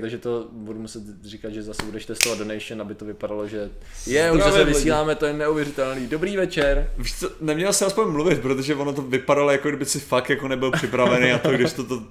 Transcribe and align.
takže 0.00 0.18
to 0.18 0.48
budu 0.52 0.80
muset 0.80 1.02
říkat, 1.24 1.52
že 1.52 1.62
zase 1.62 1.82
budeš 1.82 2.06
testovat 2.06 2.38
donation, 2.38 2.80
aby 2.80 2.94
to 2.94 3.04
vypadalo, 3.04 3.48
že 3.48 3.70
je, 4.06 4.32
už 4.32 4.42
zase 4.42 4.64
vysíláme, 4.64 5.14
to 5.14 5.26
je 5.26 5.32
neuvěřitelný. 5.32 6.06
Dobrý 6.06 6.36
večer. 6.36 6.90
Víš 6.98 7.18
co, 7.18 7.30
neměl 7.40 7.72
jsem 7.72 7.86
aspoň 7.86 8.08
mluvit, 8.08 8.40
protože 8.40 8.74
ono 8.74 8.92
to 8.92 9.02
vypadalo 9.02 9.50
jako 9.50 9.68
kdyby 9.68 9.84
si 9.84 10.00
fakt 10.00 10.30
jako 10.30 10.48
nebyl 10.48 10.70
připravený 10.70 11.32
a 11.32 11.38
to, 11.38 11.50
když 11.50 11.72
to, 11.72 11.84
to 11.84 12.02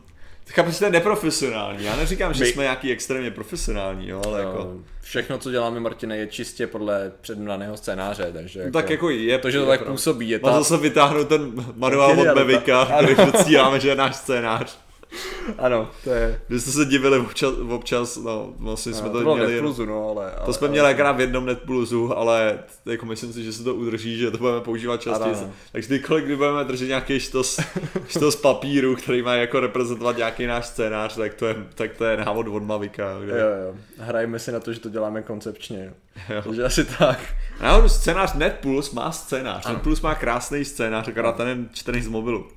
Chápu, 0.49 0.71
že 0.71 0.79
to 0.79 0.85
je 0.85 0.91
neprofesionální. 0.91 1.85
Já 1.85 1.95
neříkám, 1.95 2.33
že 2.33 2.43
My... 2.43 2.51
jsme 2.51 2.63
nějaký 2.63 2.91
extrémně 2.91 3.31
profesionální, 3.31 4.09
jo, 4.09 4.21
ale 4.25 4.43
no, 4.43 4.49
jako... 4.49 4.73
Všechno, 5.01 5.37
co 5.37 5.51
děláme, 5.51 5.79
Martine, 5.79 6.17
je 6.17 6.27
čistě 6.27 6.67
podle 6.67 7.11
předmluveného 7.21 7.77
scénáře, 7.77 8.31
takže... 8.33 8.59
Jako... 8.59 8.71
Tak 8.71 8.89
jako 8.89 9.09
je... 9.09 9.37
To, 9.37 9.51
že 9.51 9.57
to 9.57 9.71
je 9.71 9.77
tak 9.77 9.87
působí, 9.87 10.29
je 10.29 10.39
ta... 10.39 10.53
Zase 10.53 10.77
vytáhnout 10.77 11.27
ten 11.27 11.51
manuál 11.75 12.19
od 12.19 12.35
Mevika, 12.35 12.85
který 12.85 13.31
docíláme, 13.31 13.79
že 13.79 13.89
je 13.89 13.95
náš 13.95 14.15
scénář. 14.15 14.79
ano, 15.57 15.89
to 16.03 16.09
je... 16.09 16.41
Když 16.47 16.61
jste 16.61 16.71
se 16.71 16.85
divili 16.85 17.19
občas, 17.19 17.53
občas 17.69 18.17
no, 18.17 18.53
vlastně 18.57 18.93
jsme 18.93 19.09
to, 19.09 19.23
to 19.23 19.35
měli... 19.35 19.53
Netplusu, 19.53 19.85
no, 19.85 20.09
ale, 20.09 20.31
ale, 20.31 20.45
to 20.45 20.53
jsme 20.53 20.67
měli 20.67 21.01
ale... 21.01 21.13
v 21.13 21.19
jednom 21.19 21.45
Netplusu, 21.45 22.17
ale 22.17 22.59
jako 22.85 23.05
myslím 23.05 23.33
si, 23.33 23.43
že 23.43 23.53
se 23.53 23.63
to 23.63 23.75
udrží, 23.75 24.17
že 24.17 24.31
to 24.31 24.37
budeme 24.37 24.61
používat 24.61 25.01
častěji. 25.01 25.35
Ano. 25.35 25.51
Takže 25.71 25.87
kdykoliv, 25.87 26.25
kdy 26.25 26.35
budeme 26.35 26.63
držet 26.63 26.87
nějaký 26.87 27.19
štos, 27.19 27.59
štos 28.07 28.35
papíru, 28.35 28.95
který 28.95 29.21
má 29.21 29.33
jako 29.33 29.59
reprezentovat 29.59 30.17
nějaký 30.17 30.45
náš 30.45 30.65
scénář, 30.65 31.15
tak 31.15 31.33
to 31.33 31.45
je, 31.45 31.55
tak 31.75 31.97
to 31.97 32.05
je 32.05 32.17
návod 32.17 32.47
od 32.47 32.63
Mavika. 32.63 33.19
Kde... 33.23 33.39
Jo, 33.39 33.47
jo. 33.47 33.75
Hrajeme 33.97 34.39
si 34.39 34.51
na 34.51 34.59
to, 34.59 34.73
že 34.73 34.79
to 34.79 34.89
děláme 34.89 35.21
koncepčně. 35.21 35.93
Jo. 36.29 36.41
Takže 36.43 36.63
asi 36.63 36.85
tak. 36.85 37.19
Náhodou 37.61 37.89
scénář 37.89 38.33
Netplus 38.33 38.91
má 38.91 39.11
scénář. 39.11 39.65
Ano. 39.65 39.75
Netplus 39.75 40.01
má 40.01 40.15
krásný 40.15 40.65
scénář, 40.65 41.07
akorát 41.07 41.35
ten 41.35 41.47
je 41.47 41.57
čtený 41.73 42.01
z 42.01 42.07
mobilu. 42.07 42.47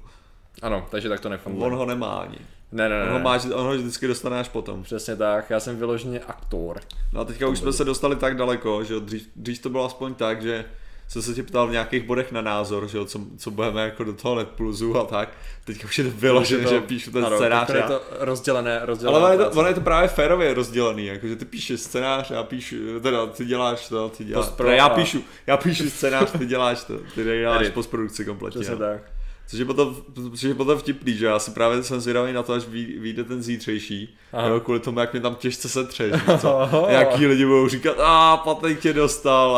Ano, 0.62 0.87
takže 0.91 1.09
tak 1.09 1.20
to 1.20 1.28
nefunguje. 1.28 1.66
On 1.66 1.74
ho 1.74 1.87
nemá 1.87 2.14
ani. 2.14 2.38
Ne, 2.73 2.88
ne, 2.88 2.98
ne. 2.98 3.05
On 3.05 3.12
ho, 3.12 3.19
máš, 3.19 3.45
on 3.45 3.66
ho 3.66 3.73
vždycky 3.73 4.06
dostane 4.06 4.41
až 4.41 4.48
potom. 4.48 4.83
Přesně 4.83 5.16
tak, 5.16 5.50
já 5.50 5.60
jsem 5.60 5.77
vyloženě 5.77 6.20
aktor. 6.20 6.80
No 7.12 7.20
a 7.20 7.24
teďka 7.24 7.48
už 7.48 7.59
jsme 7.59 7.73
se 7.73 7.84
dostali 7.84 8.16
tak 8.16 8.36
daleko, 8.36 8.84
že 8.84 9.00
dřív, 9.00 9.28
dřív 9.36 9.62
to 9.62 9.69
bylo 9.69 9.84
aspoň 9.84 10.14
tak, 10.14 10.42
že 10.42 10.64
jsem 11.08 11.22
se 11.22 11.34
tě 11.34 11.42
ptal 11.42 11.66
v 11.66 11.70
nějakých 11.70 12.03
bodech 12.03 12.33
na 12.33 12.41
názor, 12.41 12.88
že 12.88 12.98
jo, 12.98 13.05
co, 13.05 13.20
co 13.36 13.50
budeme 13.50 13.84
jako 13.84 14.05
do 14.05 14.12
toho 14.12 14.34
netplusu 14.34 14.98
a 14.98 15.05
tak. 15.05 15.28
Teďka 15.64 15.84
už 15.84 15.98
je 15.98 16.05
to 16.05 16.11
vyložené, 16.11 16.66
že 16.66 16.81
píšu 16.81 17.11
ten 17.11 17.25
ano, 17.25 17.36
scénář. 17.36 17.69
je 17.69 17.83
to 17.83 18.03
rozdělené, 18.19 18.81
rozdělené. 18.83 19.19
Ale 19.19 19.34
ono 19.34 19.42
je, 19.42 19.50
to, 19.50 19.58
ono 19.58 19.69
je 19.69 19.75
to 19.75 19.81
právě 19.81 20.08
férově 20.08 20.55
rozdělený, 20.55 21.06
jakože 21.06 21.36
ty 21.36 21.44
píšeš 21.44 21.81
scénář, 21.81 22.31
já 22.31 22.42
píšu, 22.42 22.77
teda 23.03 23.27
ty 23.27 23.44
děláš 23.44 23.88
to, 23.88 24.08
ty 24.08 24.25
děláš, 24.25 24.48
teda 24.56 24.72
já 24.72 24.88
píšu, 24.88 25.25
já 25.47 25.56
píšu 25.56 25.91
scénář, 25.91 26.31
ty 26.38 26.47
děláš 26.47 26.84
to, 26.84 26.98
ty 27.14 27.25
děláš 27.41 27.69
postprodukci 27.69 28.25
kompletně. 28.25 28.61
Přesně 28.61 28.75
no. 28.75 28.86
tak. 28.86 29.03
Což 29.51 29.59
je 29.59 29.65
potom, 29.65 29.97
což 30.31 30.43
je 30.43 30.55
potom 30.55 30.79
vtipný, 30.79 31.17
že 31.17 31.27
já 31.27 31.39
si 31.39 31.51
právě 31.51 31.83
jsem 31.83 32.01
zvědavý 32.01 32.33
na 32.33 32.43
to, 32.43 32.53
až 32.53 32.67
vyjde 32.98 33.25
ten 33.25 33.43
zítřejší, 33.43 34.17
jo, 34.48 34.61
kvůli 34.61 34.81
tomu, 34.81 35.01
jak 35.01 35.12
mě 35.12 35.23
tam 35.23 35.34
těžce 35.34 35.69
setřeš, 35.69 36.12
co? 36.41 36.69
Jaký 36.89 37.27
lidi 37.27 37.47
budou 37.47 37.69
říkat, 37.69 37.97
a 38.01 38.37
Patrik 38.37 38.81
tě 38.81 38.93
dostal, 38.93 39.56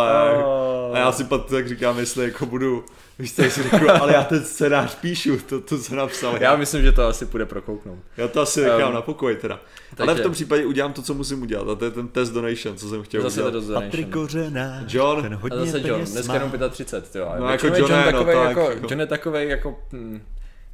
a 0.93 0.99
já 0.99 1.13
si 1.13 1.25
pak 1.25 1.45
tak 1.45 1.69
říkám, 1.69 1.99
jestli 1.99 2.25
jako 2.25 2.47
budu 2.47 2.85
Víš, 3.19 3.31
si 3.31 3.63
řekl, 3.63 3.91
ale 3.91 4.13
já 4.13 4.25
ten 4.25 4.45
scénář 4.45 4.95
píšu, 4.95 5.39
to, 5.49 5.61
to 5.61 5.79
se 5.79 5.97
napsal. 5.97 6.37
Já 6.41 6.57
myslím, 6.57 6.83
že 6.83 6.93
to 6.93 7.07
asi 7.07 7.27
půjde 7.27 7.47
prokouknout. 7.47 7.99
Já 8.17 8.29
to 8.29 8.41
asi 8.41 8.63
nechám 8.63 8.89
um, 8.89 8.95
na 8.95 9.03
pokoj 9.03 9.37
teda. 9.37 9.61
Takže... 9.95 10.11
Ale 10.11 10.21
v 10.21 10.23
tom 10.23 10.33
případě 10.33 10.67
udělám 10.67 10.93
to, 10.93 11.03
co 11.03 11.15
musím 11.15 11.43
udělat. 11.43 11.69
A 11.69 11.75
to 11.75 11.85
je 11.85 11.91
ten 11.91 12.09
test 12.09 12.31
donation, 12.31 12.77
co 12.77 12.89
jsem 12.89 13.03
chtěl 13.03 13.23
zase 13.23 13.43
udělat. 13.43 13.85
Patrik 13.85 14.09
Kořená, 14.09 14.85
John. 14.89 15.23
Ten 15.23 15.35
hodně 15.35 15.59
a 15.59 15.65
zase 15.65 15.89
John, 15.89 16.05
dneska 16.05 16.35
jenom 16.35 16.53
35, 16.71 17.21
jo. 17.21 17.33
No 17.39 17.49
jako 17.49 17.67
John, 17.67 17.77
John, 17.77 17.93
je, 17.93 18.05
takovej, 18.05 18.37
no, 18.37 18.43
jako, 18.43 18.61
jako... 18.61 18.87
John 18.91 19.01
je 19.01 19.07
takovej 19.07 19.49
jako, 19.49 19.79
hm, 19.93 20.23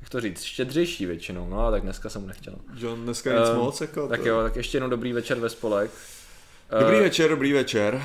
jak 0.00 0.11
to 0.11 0.20
říct, 0.20 0.42
štědřejší 0.42 1.06
většinou, 1.06 1.48
no 1.50 1.66
a 1.66 1.70
tak 1.70 1.83
dneska 1.83 2.09
jsem 2.09 2.20
mu 2.20 2.28
nechtěl. 2.28 2.55
John 2.77 3.03
dneska 3.03 3.41
nic 3.41 3.48
um, 3.48 3.56
moc, 3.56 3.81
jako 3.81 4.09
Tak 4.09 4.20
to... 4.20 4.28
jo, 4.28 4.42
tak 4.42 4.56
ještě 4.56 4.77
jenom 4.77 4.91
dobrý 4.91 5.12
večer 5.12 5.39
ve 5.39 5.48
spolek. 5.48 5.91
Dobrý 6.81 6.97
uh, 6.97 7.03
večer, 7.03 7.31
dobrý 7.31 7.53
večer 7.53 8.03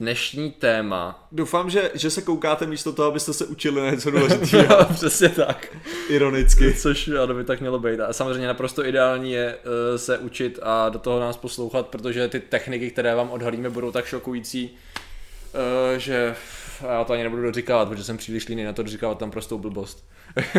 dnešní 0.00 0.50
téma. 0.50 1.28
Doufám, 1.32 1.70
že, 1.70 1.90
že 1.94 2.10
se 2.10 2.22
koukáte 2.22 2.66
místo 2.66 2.92
toho, 2.92 3.08
abyste 3.08 3.32
se 3.32 3.46
učili 3.46 3.80
na 3.80 3.90
něco 3.90 4.10
důležitého. 4.18 4.84
Přesně 4.94 5.28
tak. 5.28 5.76
Ironicky. 6.08 6.74
Což 6.74 7.08
ano, 7.08 7.34
by 7.34 7.44
tak 7.44 7.60
mělo 7.60 7.78
být. 7.78 8.00
A 8.00 8.12
samozřejmě 8.12 8.46
naprosto 8.46 8.86
ideální 8.86 9.32
je 9.32 9.56
uh, 9.56 9.96
se 9.96 10.18
učit 10.18 10.58
a 10.62 10.88
do 10.88 10.98
toho 10.98 11.20
nás 11.20 11.36
poslouchat, 11.36 11.86
protože 11.86 12.28
ty 12.28 12.40
techniky, 12.40 12.90
které 12.90 13.14
vám 13.14 13.30
odhalíme, 13.30 13.70
budou 13.70 13.92
tak 13.92 14.06
šokující, 14.06 14.70
uh, 14.70 15.98
že 15.98 16.34
já 16.86 17.04
to 17.04 17.12
ani 17.12 17.22
nebudu 17.22 17.42
doříkávat, 17.42 17.88
protože 17.88 18.04
jsem 18.04 18.16
příliš 18.16 18.48
líný 18.48 18.64
na 18.64 18.72
to 18.72 18.82
doříkávat 18.82 19.18
tam 19.18 19.30
prostou 19.30 19.58
blbost. 19.58 20.04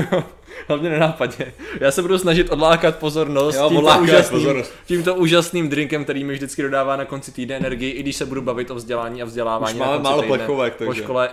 Hlavně 0.68 0.90
nenápadně. 0.90 1.54
Já 1.80 1.92
se 1.92 2.02
budu 2.02 2.18
snažit 2.18 2.50
odlákat 2.50 2.98
pozornost, 2.98 3.56
jo, 3.56 3.70
tímto, 3.70 4.00
úžasným, 4.02 4.40
pozornost. 4.40 4.74
tímto 4.86 5.16
úžasným 5.16 5.70
drinkem, 5.70 6.04
který 6.04 6.24
mi 6.24 6.34
vždycky 6.34 6.62
dodává 6.62 6.96
na 6.96 7.06
konci 7.06 7.32
týdne 7.32 7.56
energii, 7.56 7.92
i 7.92 8.04
když 8.04 8.16
se 8.16 8.26
budu 8.26 8.42
bavit 8.42 8.72
o 8.72 8.76
vzdělání 8.76 9.22
a 9.22 9.26
vzdělávání. 9.26 9.74
Už 9.74 9.80
máme 9.80 10.04
málo 10.04 10.24
plechovek, 10.24 10.76
takže. 10.76 10.86
Po 10.86 10.94
škole. 10.94 11.30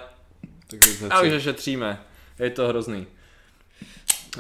A 1.11 1.21
už 1.21 1.43
šetříme. 1.43 2.01
Je 2.39 2.51
to 2.51 2.69
hrozný. 2.69 3.07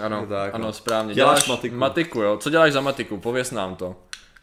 Ano, 0.03 0.27
tak, 0.27 0.55
ano, 0.55 0.67
no. 0.67 0.73
správně. 0.73 1.15
Děláš, 1.15 1.45
děláš 1.45 1.49
matiku. 1.49 1.77
matiku, 1.77 2.21
jo. 2.21 2.37
Co 2.37 2.51
děláš 2.51 2.73
za 2.73 2.81
matiku? 2.81 3.17
Pověz 3.17 3.51
nám 3.51 3.77
to. 3.77 3.97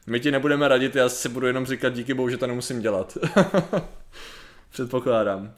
My 0.08 0.20
ti 0.20 0.32
nebudeme 0.32 0.68
radit, 0.68 0.96
já 0.96 1.10
si 1.10 1.30
budu 1.30 1.48
jenom 1.48 1.66
říkat 1.66 1.94
díky 1.94 2.14
bohu, 2.14 2.30
že 2.30 2.38
to 2.38 2.48
nemusím 2.48 2.82
dělat. 2.82 3.18
Předpokládám. 4.72 5.54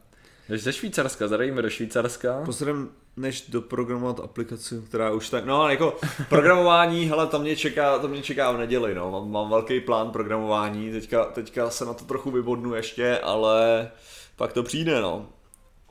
Jdeš 0.50 0.64
ze 0.64 0.74
Švýcarska, 0.74 1.28
zadejme 1.28 1.62
do 1.62 1.70
Švýcarska. 1.70 2.42
Pozrem, 2.46 2.90
než 3.18 3.42
doprogramovat 3.50 4.20
aplikaci, 4.20 4.82
která 4.88 5.12
už 5.12 5.30
tak, 5.30 5.46
no 5.46 5.70
jako 5.70 5.98
programování, 6.30 7.06
hele, 7.06 7.28
to 7.28 7.40
mě 7.40 7.56
čeká, 7.56 8.00
to 8.00 8.08
mě 8.08 8.22
čeká 8.22 8.52
v 8.52 8.58
neděli, 8.58 8.96
no, 8.96 9.12
mám, 9.12 9.32
mám 9.32 9.50
velký 9.50 9.80
plán 9.80 10.12
programování, 10.12 10.92
teďka, 10.92 11.26
teďka 11.26 11.70
se 11.70 11.86
na 11.86 11.94
to 11.94 12.06
trochu 12.06 12.32
vybodnu 12.32 12.76
ještě, 12.76 13.18
ale 13.18 13.90
pak 14.36 14.54
to 14.54 14.64
přijde, 14.64 15.02
no. 15.02 15.30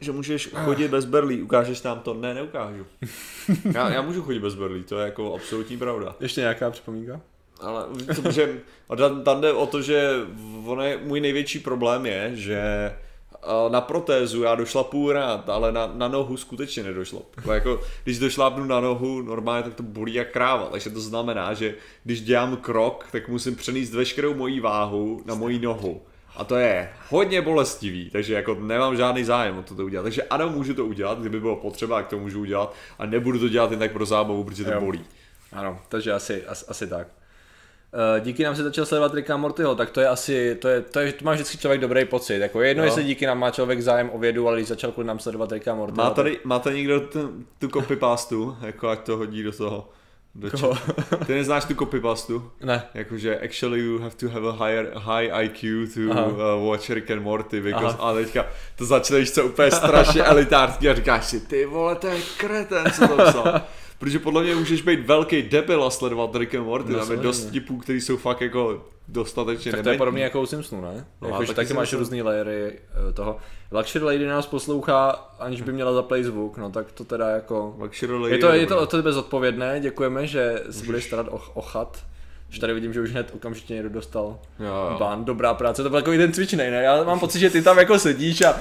Že 0.00 0.12
můžeš 0.12 0.50
chodit 0.64 0.88
bez 0.88 1.04
berlí, 1.04 1.42
ukážeš 1.42 1.82
nám 1.82 2.00
to? 2.00 2.14
Ne, 2.14 2.34
neukážu. 2.34 2.86
Já, 3.74 3.90
já 3.90 4.02
můžu 4.02 4.22
chodit 4.22 4.38
bez 4.38 4.54
berlí, 4.54 4.82
to 4.82 4.98
je 4.98 5.04
jako 5.04 5.34
absolutní 5.34 5.78
pravda. 5.78 6.16
Ještě 6.20 6.40
nějaká 6.40 6.70
připomínka? 6.70 7.20
Ale 7.60 7.86
to, 8.22 8.30
že, 8.30 8.60
tam 9.24 9.40
jde 9.40 9.52
o 9.52 9.66
to, 9.66 9.82
že 9.82 10.10
on 10.66 10.82
je, 10.82 10.98
můj 11.02 11.20
největší 11.20 11.58
problém 11.58 12.06
je, 12.06 12.30
že 12.34 12.90
na 13.68 13.80
protézu 13.80 14.42
já 14.42 14.54
došla 14.54 14.84
půl 14.84 15.12
rád, 15.12 15.48
ale 15.48 15.72
na, 15.72 15.90
na 15.94 16.08
nohu 16.08 16.36
skutečně 16.36 16.82
nedošlo. 16.82 17.22
Jako, 17.52 17.80
když 18.04 18.18
došlápnu 18.18 18.64
na 18.64 18.80
nohu 18.80 19.22
normálně, 19.22 19.62
tak 19.62 19.74
to 19.74 19.82
bolí 19.82 20.14
jak 20.14 20.30
kráva, 20.30 20.66
takže 20.66 20.90
to 20.90 21.00
znamená, 21.00 21.54
že 21.54 21.74
když 22.04 22.20
dělám 22.20 22.56
krok, 22.56 23.06
tak 23.12 23.28
musím 23.28 23.56
přenést 23.56 23.94
veškerou 23.94 24.34
moji 24.34 24.60
váhu 24.60 25.22
na 25.26 25.34
moji 25.34 25.58
nohu. 25.58 26.02
A 26.36 26.44
to 26.44 26.56
je 26.56 26.90
hodně 27.08 27.42
bolestivý, 27.42 28.10
takže 28.10 28.34
jako 28.34 28.54
nemám 28.54 28.96
žádný 28.96 29.24
zájem 29.24 29.58
o 29.58 29.62
to, 29.62 29.74
to 29.74 29.84
udělat. 29.84 30.02
Takže 30.02 30.22
ano, 30.22 30.48
můžu 30.48 30.74
to 30.74 30.86
udělat, 30.86 31.18
kdyby 31.18 31.40
bylo 31.40 31.56
potřeba, 31.56 31.96
tak 31.96 32.08
to 32.08 32.18
můžu 32.18 32.40
udělat. 32.40 32.74
A 32.98 33.06
nebudu 33.06 33.38
to 33.38 33.48
dělat 33.48 33.70
jen 33.70 33.80
tak 33.80 33.92
pro 33.92 34.06
zábavu, 34.06 34.44
protože 34.44 34.64
to 34.64 34.72
jo. 34.72 34.80
bolí. 34.80 35.04
Ano, 35.52 35.80
takže 35.88 36.12
asi, 36.12 36.46
asi, 36.46 36.64
asi 36.68 36.86
tak. 36.86 37.08
Eh, 37.96 38.20
díky 38.20 38.44
nám 38.44 38.56
se 38.56 38.62
začal 38.62 38.86
sledovat 38.86 39.14
Ricka 39.14 39.36
Mortyho, 39.36 39.74
tak 39.74 39.90
to 39.90 40.00
je 40.00 40.08
asi, 40.08 40.54
to 40.54 40.68
je, 40.68 40.80
to 40.80 41.00
je, 41.00 41.12
to 41.12 41.24
má 41.24 41.32
vždycky 41.32 41.58
člověk 41.58 41.80
dobrý 41.80 42.04
pocit. 42.04 42.38
Jako 42.38 42.62
jedno, 42.62 42.80
no. 42.80 42.84
jestli 42.84 43.04
díky 43.04 43.26
nám 43.26 43.38
má 43.38 43.50
člověk 43.50 43.82
zájem 43.82 44.10
o 44.12 44.18
vědu, 44.18 44.48
ale 44.48 44.56
když 44.56 44.68
začal 44.68 44.92
kvůli 44.92 45.06
nám 45.06 45.18
sledovat 45.18 45.52
Ricka 45.52 45.74
Mortyho. 45.74 46.04
Má 46.04 46.10
tady, 46.10 46.38
má 46.44 46.58
tady 46.58 46.76
někdo 46.76 47.00
tu, 47.00 47.44
tu 47.58 47.68
copypastu, 47.68 48.56
jako 48.60 48.88
ať 48.88 48.98
to 48.98 49.16
hodí 49.16 49.42
do 49.42 49.52
toho. 49.52 49.88
Do 50.34 50.50
Ty 51.26 51.34
neznáš 51.34 51.64
tu 51.64 51.74
copypastu? 51.74 52.50
Ne. 52.60 52.82
Jakože 52.94 53.38
actually 53.38 53.80
you 53.80 53.98
have 53.98 54.14
to 54.14 54.28
have 54.28 54.48
a 54.48 54.52
higher, 54.52 54.92
high 54.94 55.44
IQ 55.44 55.86
to 55.94 56.00
uh, 56.00 56.70
watch 56.70 56.90
Rick 56.90 57.10
and 57.10 57.22
Morty, 57.22 57.60
because, 57.60 57.96
Aha. 57.98 58.10
a 58.10 58.14
teďka 58.14 58.46
to 58.76 58.84
začneš 58.84 59.30
co 59.30 59.44
úplně 59.44 59.70
strašně 59.70 60.22
elitářský 60.22 60.88
a 60.88 60.94
říkáš 60.94 61.24
si, 61.24 61.40
ty 61.40 61.66
vole, 61.66 61.94
to 61.94 62.06
je 62.06 62.20
kreten, 62.38 62.92
co 62.92 63.08
to 63.08 63.16
psal. 63.16 63.60
Protože 64.04 64.18
podle 64.18 64.42
mě 64.42 64.54
můžeš 64.54 64.82
být 64.82 65.06
velký 65.06 65.42
debil 65.42 65.84
a 65.84 65.90
sledovat 65.90 66.36
Rick 66.36 66.54
and 66.54 66.64
Morty. 66.64 66.92
No, 66.92 66.98
tam 66.98 67.10
je 67.10 67.16
dost 67.16 67.44
tipů, 67.44 67.78
který 67.78 68.00
jsou 68.00 68.16
fakt 68.16 68.40
jako 68.40 68.84
dostatečně 69.08 69.72
Tak 69.72 69.82
to 69.82 69.88
je 69.88 69.98
podobně 69.98 70.22
jako 70.22 70.42
u 70.42 70.46
Simpsonu, 70.46 70.82
ne? 70.82 71.06
No, 71.22 71.28
jako, 71.28 71.40
taky, 71.40 71.54
taky 71.54 71.74
máš 71.74 71.92
různý 71.92 72.22
layery 72.22 72.78
eh, 73.08 73.12
toho. 73.12 73.36
Luxury 73.72 74.04
Lady 74.04 74.26
nás 74.26 74.46
poslouchá, 74.46 75.10
aniž 75.38 75.62
by 75.62 75.72
měla 75.72 75.92
zaplay 75.92 76.24
zvuk, 76.24 76.58
no 76.58 76.70
tak 76.70 76.92
to 76.92 77.04
teda 77.04 77.28
jako... 77.28 77.76
Luxury 77.78 78.12
Lady 78.12 78.34
je 78.34 78.38
to, 78.38 78.48
je 78.48 78.66
to 78.66 78.80
od 78.80 78.90
tebe 78.90 79.12
zodpovědné, 79.12 79.80
děkujeme, 79.80 80.26
že 80.26 80.62
si 80.70 80.86
budeš 80.86 81.04
starat 81.04 81.26
o, 81.30 81.40
o 81.54 81.62
chat. 81.62 82.04
Že 82.54 82.60
tady 82.60 82.74
vidím, 82.74 82.92
že 82.92 83.00
už 83.00 83.10
hned 83.10 83.30
okamžitě 83.34 83.74
někdo 83.74 83.88
dostal 83.88 84.38
jo, 84.60 84.66
jo. 84.66 84.96
ban, 84.98 85.24
dobrá 85.24 85.54
práce, 85.54 85.82
to 85.82 85.90
byl 85.90 85.98
takový 86.00 86.18
ten 86.18 86.32
cvičnej, 86.32 86.70
ne? 86.70 86.82
Já 86.82 87.04
mám 87.04 87.20
pocit, 87.20 87.38
že 87.38 87.50
ty 87.50 87.62
tam 87.62 87.78
jako 87.78 87.98
sedíš 87.98 88.42
a 88.42 88.60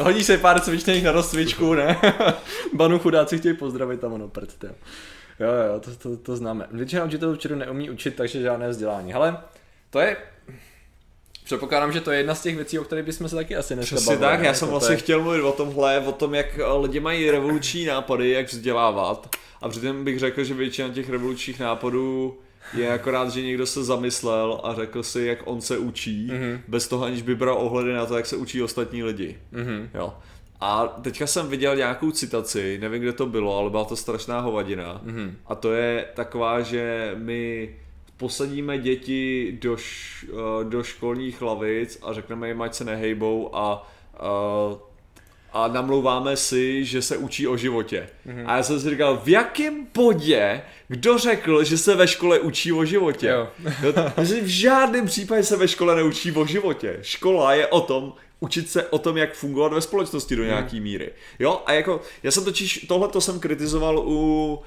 hodíš 0.00 0.26
se 0.26 0.38
pár 0.38 0.60
cvičných 0.60 1.04
na 1.04 1.12
rozcvičku, 1.12 1.74
ne? 1.74 2.00
Banu 2.74 2.98
chudáci 2.98 3.38
chtějí 3.38 3.56
pozdravit 3.56 4.00
tam 4.00 4.12
ono 4.12 4.28
prd, 4.28 4.64
jo. 4.64 4.70
Jo, 5.40 5.48
jo, 5.48 5.80
to, 5.80 5.96
to, 5.96 6.16
to 6.16 6.36
známe. 6.36 6.66
Většina 6.70 7.04
učitelů 7.04 7.34
včera 7.34 7.56
neumí 7.56 7.90
učit, 7.90 8.16
takže 8.16 8.42
žádné 8.42 8.68
vzdělání. 8.68 9.14
Ale 9.14 9.36
to 9.90 10.00
je 10.00 10.16
Předpokládám, 11.44 11.92
že 11.92 12.00
to 12.00 12.10
je 12.10 12.18
jedna 12.18 12.34
z 12.34 12.42
těch 12.42 12.56
věcí, 12.56 12.78
o 12.78 12.84
kterých 12.84 13.04
bychom 13.04 13.28
se 13.28 13.36
taky 13.36 13.56
asi 13.56 13.74
dneska 13.74 13.96
Přesně 13.96 14.16
tak, 14.16 14.42
já 14.42 14.54
jsem 14.54 14.68
vlastně 14.68 14.94
je... 14.94 14.98
chtěl 14.98 15.22
mluvit 15.22 15.42
o 15.42 15.52
tomhle, 15.52 16.00
o 16.00 16.12
tom, 16.12 16.34
jak 16.34 16.58
lidi 16.80 17.00
mají 17.00 17.30
revoluční 17.30 17.84
nápady, 17.84 18.30
jak 18.30 18.46
vzdělávat. 18.46 19.36
A 19.62 19.68
přitom 19.68 20.04
bych 20.04 20.18
řekl, 20.18 20.44
že 20.44 20.54
většina 20.54 20.88
těch 20.88 21.10
revolučních 21.10 21.60
nápadů 21.60 22.38
je 22.74 22.92
akorát, 22.92 23.30
že 23.30 23.42
někdo 23.42 23.66
se 23.66 23.84
zamyslel 23.84 24.60
a 24.64 24.74
řekl 24.74 25.02
si, 25.02 25.22
jak 25.22 25.38
on 25.44 25.60
se 25.60 25.78
učí, 25.78 26.28
mm-hmm. 26.32 26.60
bez 26.68 26.88
toho 26.88 27.04
aniž 27.04 27.22
by 27.22 27.34
bral 27.34 27.56
ohledy 27.58 27.92
na 27.92 28.06
to, 28.06 28.16
jak 28.16 28.26
se 28.26 28.36
učí 28.36 28.62
ostatní 28.62 29.02
lidi. 29.02 29.38
Mm-hmm. 29.52 29.88
Jo. 29.94 30.14
A 30.60 30.86
teďka 30.86 31.26
jsem 31.26 31.48
viděl 31.48 31.76
nějakou 31.76 32.10
citaci, 32.10 32.78
nevím, 32.80 33.02
kde 33.02 33.12
to 33.12 33.26
bylo, 33.26 33.58
ale 33.58 33.70
byla 33.70 33.84
to 33.84 33.96
strašná 33.96 34.40
hovadina. 34.40 35.02
Mm-hmm. 35.04 35.32
A 35.46 35.54
to 35.54 35.72
je 35.72 36.06
taková, 36.14 36.60
že 36.60 37.12
my 37.18 37.74
posadíme 38.16 38.78
děti 38.78 39.58
do, 39.60 39.76
š, 39.76 40.26
do 40.62 40.82
školních 40.82 41.42
lavic 41.42 41.98
a 42.02 42.12
řekneme 42.12 42.48
jim, 42.48 42.62
ať 42.62 42.74
se 42.74 42.84
nehejbou 42.84 43.56
a, 43.56 43.90
a 44.18 44.30
a 45.52 45.68
namlouváme 45.68 46.36
si, 46.36 46.84
že 46.84 47.02
se 47.02 47.16
učí 47.16 47.46
o 47.46 47.56
životě. 47.56 48.08
Mm-hmm. 48.26 48.44
A 48.46 48.56
já 48.56 48.62
jsem 48.62 48.80
si 48.80 48.90
říkal, 48.90 49.20
v 49.24 49.28
jakém 49.28 49.86
bodě 49.94 50.62
kdo 50.92 51.18
řekl, 51.18 51.64
že 51.64 51.78
se 51.78 51.94
ve 51.94 52.08
škole 52.08 52.38
učí 52.38 52.72
o 52.72 52.84
životě? 52.84 53.28
Jo. 53.28 53.48
v 54.42 54.46
žádném 54.46 55.06
případě 55.06 55.42
se 55.42 55.56
ve 55.56 55.68
škole 55.68 55.96
neučí 55.96 56.32
o 56.32 56.46
životě. 56.46 56.98
Škola 57.02 57.54
je 57.54 57.66
o 57.66 57.80
tom, 57.80 58.12
učit 58.42 58.70
se 58.70 58.88
o 58.88 58.98
tom, 58.98 59.16
jak 59.16 59.34
fungovat 59.34 59.72
ve 59.72 59.80
společnosti 59.80 60.36
do 60.36 60.44
nějaký 60.44 60.76
hmm. 60.76 60.84
míry. 60.84 61.10
Jo, 61.38 61.62
a 61.66 61.72
jako, 61.72 62.00
já 62.22 62.30
jsem 62.30 62.44
totiž, 62.44 62.86
tohle 62.88 63.08
to 63.08 63.20
jsem 63.20 63.40
kritizoval 63.40 63.98
u, 63.98 64.62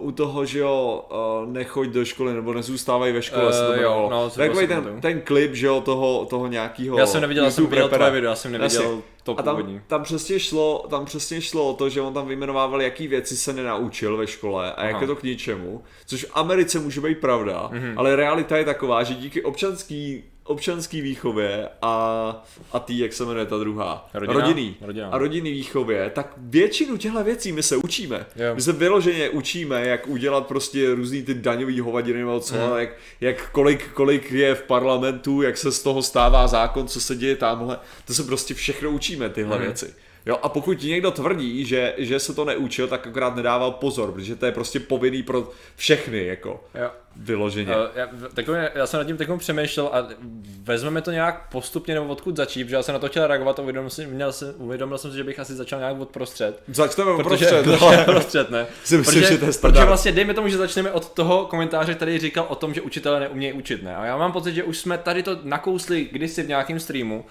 uh, 0.00 0.08
u 0.08 0.12
toho, 0.12 0.44
že 0.44 0.58
jo, 0.58 1.04
uh, 1.42 1.52
nechoď 1.52 1.88
do 1.88 2.04
školy, 2.04 2.34
nebo 2.34 2.54
nezůstávají 2.54 3.12
ve 3.12 3.22
škole, 3.22 3.44
uh, 3.44 3.50
se 3.50 3.66
to 3.66 3.74
jo, 3.74 4.08
no, 4.10 4.30
Takový 4.30 4.66
ten, 4.66 5.00
ten 5.00 5.20
klip, 5.20 5.54
že 5.54 5.66
jo, 5.66 5.80
toho, 5.80 6.26
toho 6.30 6.46
nějakého 6.46 6.98
Já 6.98 7.06
jsem 7.06 7.20
neviděl, 7.20 7.44
já 7.44 7.50
jsem 7.50 7.66
viděl 7.66 7.88
tvoje 7.88 8.10
video, 8.10 8.30
já 8.30 8.36
jsem 8.36 8.52
neviděl 8.52 8.82
Jasně. 8.82 9.02
to 9.22 9.38
A 9.38 9.42
tam, 9.42 9.80
tam, 9.86 10.02
přesně 10.02 10.40
šlo, 10.40 10.86
tam 10.90 11.04
přesně 11.04 11.40
šlo 11.40 11.70
o 11.70 11.74
to, 11.74 11.88
že 11.88 12.00
on 12.00 12.14
tam 12.14 12.26
vyjmenovával, 12.26 12.82
jaký 12.82 13.08
věci 13.08 13.36
se 13.36 13.52
nenaučil 13.52 14.16
ve 14.16 14.26
škole 14.26 14.72
a 14.72 14.74
Aha. 14.74 14.88
jak 14.88 15.00
je 15.00 15.06
to 15.06 15.16
k 15.16 15.22
ničemu, 15.22 15.82
což 16.06 16.24
v 16.24 16.30
Americe 16.34 16.78
může 16.78 17.00
být 17.00 17.18
pravda, 17.18 17.70
mm-hmm. 17.72 17.94
ale 17.96 18.16
realita 18.16 18.56
je 18.56 18.64
taková, 18.64 19.02
že 19.02 19.14
díky 19.14 19.42
občanský 19.42 20.24
občanský 20.48 21.00
výchově 21.00 21.68
a, 21.82 22.46
a 22.72 22.78
tý, 22.78 22.98
jak 22.98 23.12
se 23.12 23.24
jmenuje 23.24 23.46
ta 23.46 23.58
druhá, 23.58 24.08
Rodina? 24.14 24.40
rodinný 24.40 24.76
Rodina. 24.80 25.08
a 25.08 25.18
rodinný 25.18 25.52
výchově, 25.52 26.10
tak 26.14 26.32
většinu 26.36 26.96
těchto 26.96 27.24
věcí 27.24 27.52
my 27.52 27.62
se 27.62 27.76
učíme. 27.76 28.26
Jo. 28.36 28.54
My 28.54 28.62
se 28.62 28.72
vyloženě 28.72 29.30
učíme, 29.30 29.86
jak 29.86 30.08
udělat 30.08 30.46
prostě 30.46 30.94
různý 30.94 31.22
ty 31.22 31.34
daňový 31.34 31.80
hovadiny 31.80 32.18
nebo 32.18 32.40
co, 32.40 32.54
mm. 32.54 32.78
jak, 32.78 32.90
jak 33.20 33.50
kolik, 33.50 33.88
kolik 33.92 34.32
je 34.32 34.54
v 34.54 34.62
parlamentu, 34.62 35.42
jak 35.42 35.56
se 35.56 35.72
z 35.72 35.82
toho 35.82 36.02
stává 36.02 36.46
zákon, 36.46 36.88
co 36.88 37.00
se 37.00 37.16
děje 37.16 37.36
tamhle, 37.36 37.78
to 38.06 38.14
se 38.14 38.22
prostě 38.22 38.54
všechno 38.54 38.90
učíme, 38.90 39.28
tyhle 39.28 39.56
mm. 39.58 39.62
věci. 39.64 39.94
Jo, 40.26 40.38
a 40.42 40.48
pokud 40.48 40.82
někdo 40.82 41.10
tvrdí, 41.10 41.64
že, 41.64 41.94
že 41.98 42.18
se 42.18 42.34
to 42.34 42.44
neučil, 42.44 42.88
tak 42.88 43.06
akorát 43.06 43.36
nedával 43.36 43.70
pozor, 43.70 44.12
protože 44.12 44.36
to 44.36 44.46
je 44.46 44.52
prostě 44.52 44.80
povinný 44.80 45.22
pro 45.22 45.50
všechny, 45.76 46.26
jako 46.26 46.64
jo. 46.74 46.90
vyloženě. 47.16 47.76
Uh, 47.76 47.82
já, 47.94 48.08
takový, 48.34 48.58
já 48.74 48.86
jsem 48.86 48.98
nad 48.98 49.04
tím 49.04 49.16
takovým 49.16 49.38
přemýšlel 49.38 49.90
a 49.92 50.08
vezmeme 50.62 51.02
to 51.02 51.10
nějak 51.10 51.48
postupně 51.48 51.94
nebo 51.94 52.06
odkud 52.06 52.36
začít, 52.36 52.64
protože 52.64 52.76
já 52.76 52.82
jsem 52.82 52.92
na 52.92 52.98
to 52.98 53.08
chtěl 53.08 53.26
reagovat 53.26 53.58
a 53.58 53.62
uvědomil 53.62 53.90
jsem, 53.90 54.10
měl 54.10 54.32
jsem, 54.32 54.54
uvědomil 54.58 54.98
jsem 54.98 55.10
si, 55.10 55.16
že 55.16 55.24
bych 55.24 55.38
asi 55.38 55.54
začal 55.54 55.78
nějak 55.78 56.00
od 56.00 56.08
prostřed. 56.08 56.62
Začneme 56.68 57.10
od 57.10 57.22
prostřed. 57.22 57.64
Protože, 57.64 58.04
prostřed, 58.04 58.50
ne. 58.50 58.66
Myslím, 58.80 59.04
protože, 59.04 59.20
že 59.20 59.38
to 59.38 59.46
je 59.46 59.52
protože 59.60 59.84
vlastně 59.84 60.12
dejme 60.12 60.34
tomu, 60.34 60.48
že 60.48 60.56
začneme 60.56 60.92
od 60.92 61.12
toho 61.12 61.46
komentáře, 61.46 61.94
který 61.94 62.18
říkal 62.18 62.46
o 62.48 62.54
tom, 62.54 62.74
že 62.74 62.80
učitelé 62.80 63.20
neumějí 63.20 63.52
učit, 63.52 63.82
ne. 63.82 63.96
A 63.96 64.04
já 64.04 64.16
mám 64.16 64.32
pocit, 64.32 64.54
že 64.54 64.64
už 64.64 64.78
jsme 64.78 64.98
tady 64.98 65.22
to 65.22 65.38
nakousli 65.42 66.08
kdysi 66.12 66.42
v 66.42 66.48
nějakém 66.48 66.80
streamu 66.80 67.24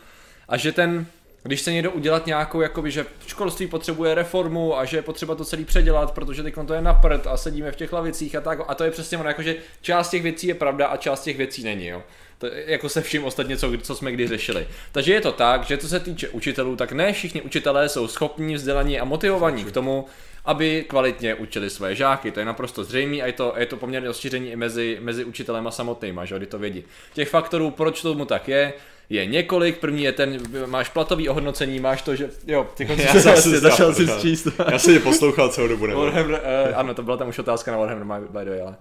a 0.49 0.57
že 0.57 0.71
ten 0.71 1.05
když 1.47 1.61
se 1.61 1.71
někdo 1.71 1.91
udělat 1.91 2.25
nějakou, 2.25 2.61
jakoby, 2.61 2.91
že 2.91 3.05
školství 3.27 3.67
potřebuje 3.67 4.15
reformu 4.15 4.77
a 4.77 4.85
že 4.85 4.97
je 4.97 5.01
potřeba 5.01 5.35
to 5.35 5.45
celý 5.45 5.65
předělat, 5.65 6.11
protože 6.11 6.43
teď 6.43 6.55
to 6.67 6.73
je 6.73 6.81
na 6.81 6.93
prd 6.93 7.27
a 7.27 7.37
sedíme 7.37 7.71
v 7.71 7.75
těch 7.75 7.93
lavicích 7.93 8.35
a 8.35 8.41
tak. 8.41 8.59
A 8.67 8.75
to 8.75 8.83
je 8.83 8.91
přesně 8.91 9.17
ono, 9.17 9.29
jakože 9.29 9.55
část 9.81 10.09
těch 10.09 10.23
věcí 10.23 10.47
je 10.47 10.55
pravda 10.55 10.87
a 10.87 10.97
část 10.97 11.23
těch 11.23 11.37
věcí 11.37 11.63
není. 11.63 11.87
Jo. 11.87 12.03
To, 12.37 12.47
jako 12.47 12.89
se 12.89 13.01
vším 13.01 13.23
ostatně, 13.23 13.57
co, 13.57 13.71
co 13.81 13.95
jsme 13.95 14.11
kdy 14.11 14.27
řešili. 14.27 14.67
Takže 14.91 15.13
je 15.13 15.21
to 15.21 15.31
tak, 15.31 15.63
že 15.63 15.77
co 15.77 15.87
se 15.87 15.99
týče 15.99 16.29
učitelů, 16.29 16.75
tak 16.75 16.91
ne 16.91 17.13
všichni 17.13 17.41
učitelé 17.41 17.89
jsou 17.89 18.07
schopní, 18.07 18.55
vzdělaní 18.55 18.99
a 18.99 19.05
motivovaní 19.05 19.63
k 19.63 19.71
tomu, 19.71 20.05
aby 20.45 20.85
kvalitně 20.87 21.35
učili 21.35 21.69
své 21.69 21.95
žáky. 21.95 22.31
To 22.31 22.39
je 22.39 22.45
naprosto 22.45 22.83
zřejmé 22.83 23.17
a 23.17 23.25
je 23.25 23.33
to, 23.33 23.53
je 23.57 23.65
to 23.65 23.77
poměrně 23.77 24.07
rozšíření 24.07 24.51
i 24.51 24.55
mezi, 24.55 24.97
mezi 25.01 25.25
učitelema 25.25 25.71
samotnýma, 25.71 26.25
že 26.25 26.39
to 26.39 26.59
vědí. 26.59 26.83
Těch 27.13 27.29
faktorů, 27.29 27.71
proč 27.71 28.01
tomu 28.01 28.25
tak 28.25 28.47
je, 28.47 28.73
je 29.09 29.25
několik. 29.25 29.77
První 29.77 30.03
je 30.03 30.11
ten, 30.11 30.39
máš 30.65 30.89
platový 30.89 31.29
ohodnocení, 31.29 31.79
máš 31.79 32.01
to, 32.01 32.15
že 32.15 32.29
jo, 32.47 32.67
ty 32.73 32.87
já 32.97 33.13
jsem 33.13 33.37
si 33.37 33.59
začal 33.59 33.93
si 33.93 34.07
číst. 34.21 34.47
Já 34.71 34.79
jsem 34.79 34.93
je 34.93 34.99
poslouchal 34.99 35.49
celou 35.49 35.67
dobu. 35.67 35.87
Warhammer, 35.87 36.41
uh, 36.69 36.79
ano, 36.79 36.93
to 36.93 37.03
byla 37.03 37.17
tam 37.17 37.29
už 37.29 37.39
otázka 37.39 37.71
na 37.71 37.77
Warhammer, 37.77 38.27
by 38.29 38.45
the 38.45 38.49
way, 38.49 38.61
ale 38.61 38.75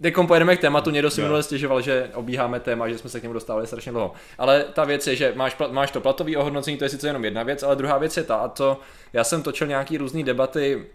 teď 0.00 0.14
pojedeme 0.26 0.56
k 0.56 0.60
tématu, 0.60 0.90
někdo 0.90 1.10
si 1.10 1.22
minule 1.22 1.42
stěžoval, 1.42 1.80
že 1.80 2.10
obíháme 2.14 2.60
téma, 2.60 2.88
že 2.88 2.98
jsme 2.98 3.10
se 3.10 3.20
k 3.20 3.22
němu 3.22 3.32
dostávali 3.32 3.66
strašně 3.66 3.92
dlouho. 3.92 4.12
Ale 4.38 4.64
ta 4.72 4.84
věc 4.84 5.06
je, 5.06 5.16
že 5.16 5.32
máš, 5.36 5.56
máš 5.70 5.90
to 5.90 6.00
platový 6.00 6.36
ohodnocení, 6.36 6.76
to 6.76 6.84
je 6.84 6.88
sice 6.88 7.06
jenom 7.06 7.24
jedna 7.24 7.42
věc, 7.42 7.62
ale 7.62 7.76
druhá 7.76 7.98
věc 7.98 8.16
je 8.16 8.22
ta, 8.22 8.36
a 8.36 8.48
to 8.48 8.80
já 9.12 9.24
jsem 9.24 9.42
točil 9.42 9.66
nějaký 9.66 9.98
různé 9.98 10.22
debaty 10.22 10.86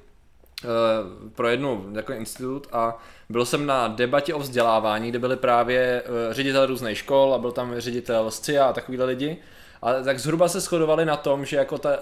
pro 1.36 1.48
jednu 1.48 1.86
jako 1.94 2.14
institut 2.14 2.68
a 2.72 2.98
byl 3.30 3.46
jsem 3.46 3.66
na 3.66 3.88
debatě 3.88 4.34
o 4.34 4.40
vzdělávání, 4.40 5.10
kde 5.10 5.20
byli 5.20 5.36
právě 5.36 6.04
uh, 6.06 6.34
ředitel 6.34 6.66
různých 6.66 6.98
škol 6.98 7.34
a 7.34 7.38
byl 7.38 7.52
tam 7.52 7.80
ředitel 7.80 8.32
z 8.32 8.40
CIA 8.40 8.66
a 8.66 8.74
takovýhle 8.74 9.06
lidi. 9.06 9.38
A 9.82 9.94
tak 9.94 10.20
zhruba 10.20 10.48
se 10.48 10.60
shodovali 10.60 11.06
na 11.06 11.18
tom, 11.18 11.46
že 11.46 11.58
jako 11.58 11.78
ta 11.78 11.98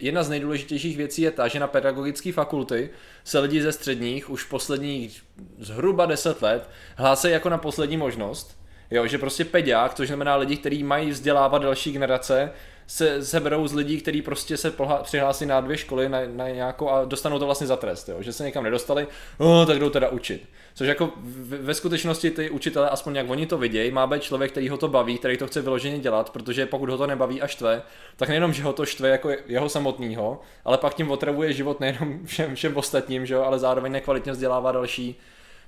jedna 0.00 0.22
z 0.22 0.28
nejdůležitějších 0.28 0.96
věcí 0.96 1.22
je 1.22 1.30
ta, 1.30 1.48
že 1.48 1.60
na 1.60 1.66
pedagogické 1.66 2.32
fakulty 2.32 2.90
se 3.24 3.38
lidi 3.38 3.62
ze 3.62 3.72
středních 3.72 4.30
už 4.30 4.44
posledních 4.44 5.22
zhruba 5.58 6.06
10 6.06 6.42
let 6.42 6.68
hlásí 6.96 7.30
jako 7.30 7.48
na 7.48 7.58
poslední 7.58 7.96
možnost. 7.96 8.62
Jo, 8.90 9.06
že 9.06 9.18
prostě 9.18 9.44
peďák, 9.44 9.94
což 9.94 10.08
znamená 10.08 10.36
lidi, 10.36 10.56
kteří 10.56 10.84
mají 10.84 11.10
vzdělávat 11.10 11.62
další 11.62 11.92
generace, 11.92 12.50
se, 12.86 13.24
se 13.24 13.40
berou 13.40 13.66
z 13.68 13.74
lidí, 13.74 14.00
kteří 14.00 14.22
prostě 14.22 14.56
se 14.56 14.70
pohla, 14.70 14.96
přihlásí 15.02 15.46
na 15.46 15.60
dvě 15.60 15.76
školy 15.76 16.08
na, 16.08 16.18
na 16.26 16.48
nějakou 16.48 16.90
a 16.90 17.04
dostanou 17.04 17.38
to 17.38 17.46
vlastně 17.46 17.66
za 17.66 17.76
trest, 17.76 18.08
jo? 18.08 18.16
že 18.20 18.32
se 18.32 18.44
někam 18.44 18.64
nedostali, 18.64 19.06
no, 19.40 19.66
tak 19.66 19.78
jdou 19.78 19.90
teda 19.90 20.08
učit. 20.08 20.48
Což 20.74 20.88
jako 20.88 21.12
v, 21.16 21.64
ve 21.64 21.74
skutečnosti 21.74 22.30
ty 22.30 22.50
učitele, 22.50 22.90
aspoň 22.90 23.16
jak 23.16 23.30
oni 23.30 23.46
to 23.46 23.58
vidějí, 23.58 23.90
má 23.90 24.06
být 24.06 24.22
člověk, 24.22 24.50
který 24.50 24.68
ho 24.68 24.76
to 24.76 24.88
baví, 24.88 25.18
který 25.18 25.36
to 25.36 25.46
chce 25.46 25.62
vyloženě 25.62 25.98
dělat, 25.98 26.30
protože 26.30 26.66
pokud 26.66 26.90
ho 26.90 26.98
to 26.98 27.06
nebaví 27.06 27.42
a 27.42 27.46
štve, 27.46 27.82
tak 28.16 28.28
nejenom, 28.28 28.52
že 28.52 28.62
ho 28.62 28.72
to 28.72 28.86
štve 28.86 29.08
jako 29.08 29.30
jeho 29.46 29.68
samotného, 29.68 30.40
ale 30.64 30.78
pak 30.78 30.94
tím 30.94 31.10
otravuje 31.10 31.52
život 31.52 31.80
nejenom 31.80 32.26
všem, 32.26 32.54
všem 32.54 32.76
ostatním, 32.76 33.26
že 33.26 33.34
jo, 33.34 33.42
ale 33.42 33.58
zároveň 33.58 33.92
nekvalitně 33.92 34.32
vzdělává 34.32 34.72
další, 34.72 35.18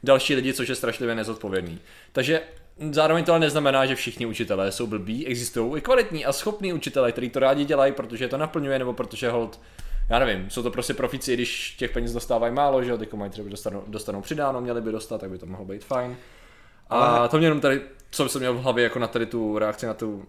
další 0.02 0.34
lidi, 0.34 0.52
což 0.54 0.68
je 0.68 0.74
strašlivě 0.74 1.14
nezodpovědný. 1.14 1.78
Takže 2.12 2.42
Zároveň 2.90 3.24
to 3.24 3.32
ale 3.32 3.40
neznamená, 3.40 3.86
že 3.86 3.94
všichni 3.94 4.26
učitelé 4.26 4.72
jsou 4.72 4.86
blbí, 4.86 5.26
existují 5.26 5.78
i 5.78 5.80
kvalitní 5.80 6.24
a 6.24 6.32
schopní 6.32 6.72
učitelé, 6.72 7.12
kteří 7.12 7.30
to 7.30 7.40
rádi 7.40 7.64
dělají, 7.64 7.92
protože 7.92 8.28
to 8.28 8.36
naplňuje, 8.36 8.78
nebo 8.78 8.92
protože 8.92 9.30
hold, 9.30 9.60
já 10.10 10.18
nevím, 10.18 10.50
jsou 10.50 10.62
to 10.62 10.70
prostě 10.70 10.94
profici, 10.94 11.34
když 11.34 11.74
těch 11.78 11.90
peněz 11.90 12.12
dostávají 12.12 12.54
málo, 12.54 12.82
že 12.82 12.90
jo, 12.90 12.98
ty 12.98 13.08
mají 13.16 13.30
třeba 13.30 13.48
dostanou, 13.48 13.84
dostanou 13.86 14.20
přidáno, 14.20 14.60
měli 14.60 14.80
by 14.80 14.92
dostat, 14.92 15.20
tak 15.20 15.30
by 15.30 15.38
to 15.38 15.46
mohlo 15.46 15.66
být 15.66 15.84
fajn. 15.84 16.16
A 16.90 16.98
ale... 16.98 17.28
to 17.28 17.38
mě 17.38 17.46
jenom 17.46 17.60
tady, 17.60 17.80
co 18.10 18.28
jsem 18.28 18.40
měl 18.40 18.54
v 18.54 18.62
hlavě 18.62 18.84
jako 18.84 18.98
na 18.98 19.06
tady 19.06 19.26
tu 19.26 19.58
reakci 19.58 19.86
na 19.86 19.94
tu 19.94 20.26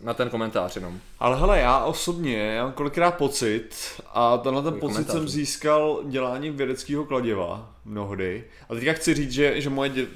na 0.00 0.14
ten 0.14 0.30
komentář 0.30 0.76
jenom. 0.76 1.00
Ale 1.18 1.38
hele, 1.38 1.58
já 1.58 1.84
osobně, 1.84 2.36
já 2.36 2.64
mám 2.64 2.72
kolikrát 2.72 3.10
pocit, 3.10 3.70
a 4.14 4.38
tenhle 4.38 4.62
ten 4.62 4.80
pocit 4.80 5.10
jsem 5.10 5.28
získal 5.28 6.00
děláním 6.04 6.56
vědeckého 6.56 7.04
kladiva 7.04 7.70
mnohdy. 7.84 8.44
A 8.68 8.74
teďka 8.74 8.92
chci 8.92 9.14
říct, 9.14 9.32
že, 9.32 9.60
že 9.60 9.70
moje 9.70 9.90
dě, 9.90 10.06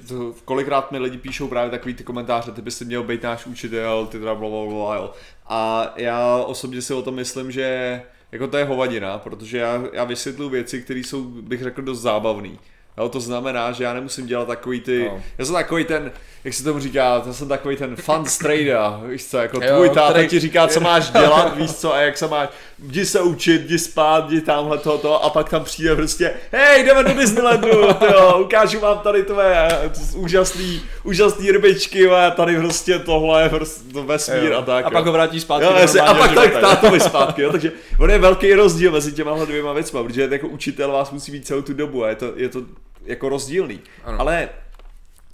kolikrát 0.45 0.91
mi 0.91 0.99
lidi 0.99 1.17
píšou 1.17 1.47
právě 1.47 1.71
takový 1.71 1.93
ty 1.93 2.03
komentáře, 2.03 2.51
ty 2.51 2.61
bys 2.61 2.81
měl 2.81 3.03
být 3.03 3.23
náš 3.23 3.45
učitel, 3.45 4.05
ty 4.05 4.19
teda 4.19 4.35
blablabla, 4.35 5.13
A 5.47 5.93
já 5.95 6.37
osobně 6.37 6.81
si 6.81 6.93
o 6.93 7.01
tom 7.01 7.15
myslím, 7.15 7.51
že 7.51 8.01
jako 8.31 8.47
to 8.47 8.57
je 8.57 8.65
hovadina, 8.65 9.17
protože 9.17 9.57
já, 9.57 9.83
já 9.93 10.03
vysvětluji 10.03 10.49
věci, 10.49 10.81
které 10.81 10.99
jsou, 10.99 11.23
bych 11.23 11.63
řekl, 11.63 11.81
dost 11.81 12.01
zábavné. 12.01 12.51
Jo, 12.97 13.09
to 13.09 13.19
znamená, 13.19 13.71
že 13.71 13.83
já 13.83 13.93
nemusím 13.93 14.25
dělat 14.25 14.47
takový 14.47 14.81
ty, 14.81 15.05
no. 15.11 15.21
já 15.37 15.45
jsem 15.45 15.55
takový 15.55 15.85
ten, 15.85 16.11
jak 16.45 16.53
se 16.53 16.63
tomu 16.63 16.79
říká, 16.79 17.23
já 17.25 17.33
jsem 17.33 17.47
takový 17.47 17.75
ten 17.75 17.95
fun 17.95 18.23
trader, 18.39 19.09
víš 19.09 19.25
co, 19.25 19.37
jako 19.37 19.59
tvůj 19.59 19.89
táta 19.89 20.11
který... 20.11 20.27
ti 20.27 20.39
říká, 20.39 20.67
co 20.67 20.79
máš 20.79 21.09
dělat, 21.19 21.57
víš 21.57 21.71
co, 21.71 21.93
a 21.93 22.01
jak 22.01 22.17
se 22.17 22.27
máš, 22.27 22.49
jdi 22.79 23.05
se 23.05 23.21
učit, 23.21 23.61
jdi 23.61 23.79
spát, 23.79 24.29
jdi 24.29 24.41
tamhle 24.41 24.77
toto, 24.77 25.23
a 25.23 25.29
pak 25.29 25.49
tam 25.49 25.63
přijde 25.63 25.95
prostě, 25.95 26.33
hej, 26.51 26.83
jdeme 26.83 27.03
do 27.03 27.13
Disneylandu, 27.13 27.67
jo, 28.13 28.37
ukážu 28.45 28.79
vám 28.79 28.99
tady 28.99 29.23
tvoje 29.23 29.67
úžasný, 30.15 30.81
úžasný 31.03 31.51
rybičky, 31.51 32.09
a 32.09 32.31
tady 32.31 32.57
prostě 32.57 32.99
tohle 32.99 33.43
je 33.43 33.49
prostě 33.49 33.93
to 33.93 34.03
vesmír 34.03 34.51
jo. 34.51 34.57
a 34.57 34.61
tak. 34.61 34.85
A 34.85 34.87
jo. 34.87 34.93
pak 34.93 35.05
ho 35.05 35.11
vrátíš 35.11 35.41
zpátky. 35.41 35.65
Jo, 35.65 36.01
a 36.03 36.13
pak 36.13 36.35
tak 36.35 36.61
tátovi 36.61 36.99
zpátky, 36.99 37.41
jo, 37.41 37.51
takže 37.51 37.71
on 37.99 38.09
je 38.09 38.19
velký 38.19 38.53
rozdíl 38.53 38.91
mezi 38.91 39.11
těma 39.11 39.45
dvěma 39.45 39.73
věcma, 39.73 40.03
protože 40.03 40.27
jako 40.31 40.47
učitel 40.47 40.91
vás 40.91 41.11
musí 41.11 41.31
být 41.31 41.47
celou 41.47 41.61
tu 41.61 41.73
dobu 41.73 42.03
a 42.03 42.09
je 42.09 42.15
to, 42.15 42.33
je 42.35 42.49
to 42.49 42.61
jako 43.05 43.29
rozdílný. 43.29 43.79
Ano. 44.03 44.21
Ale 44.21 44.49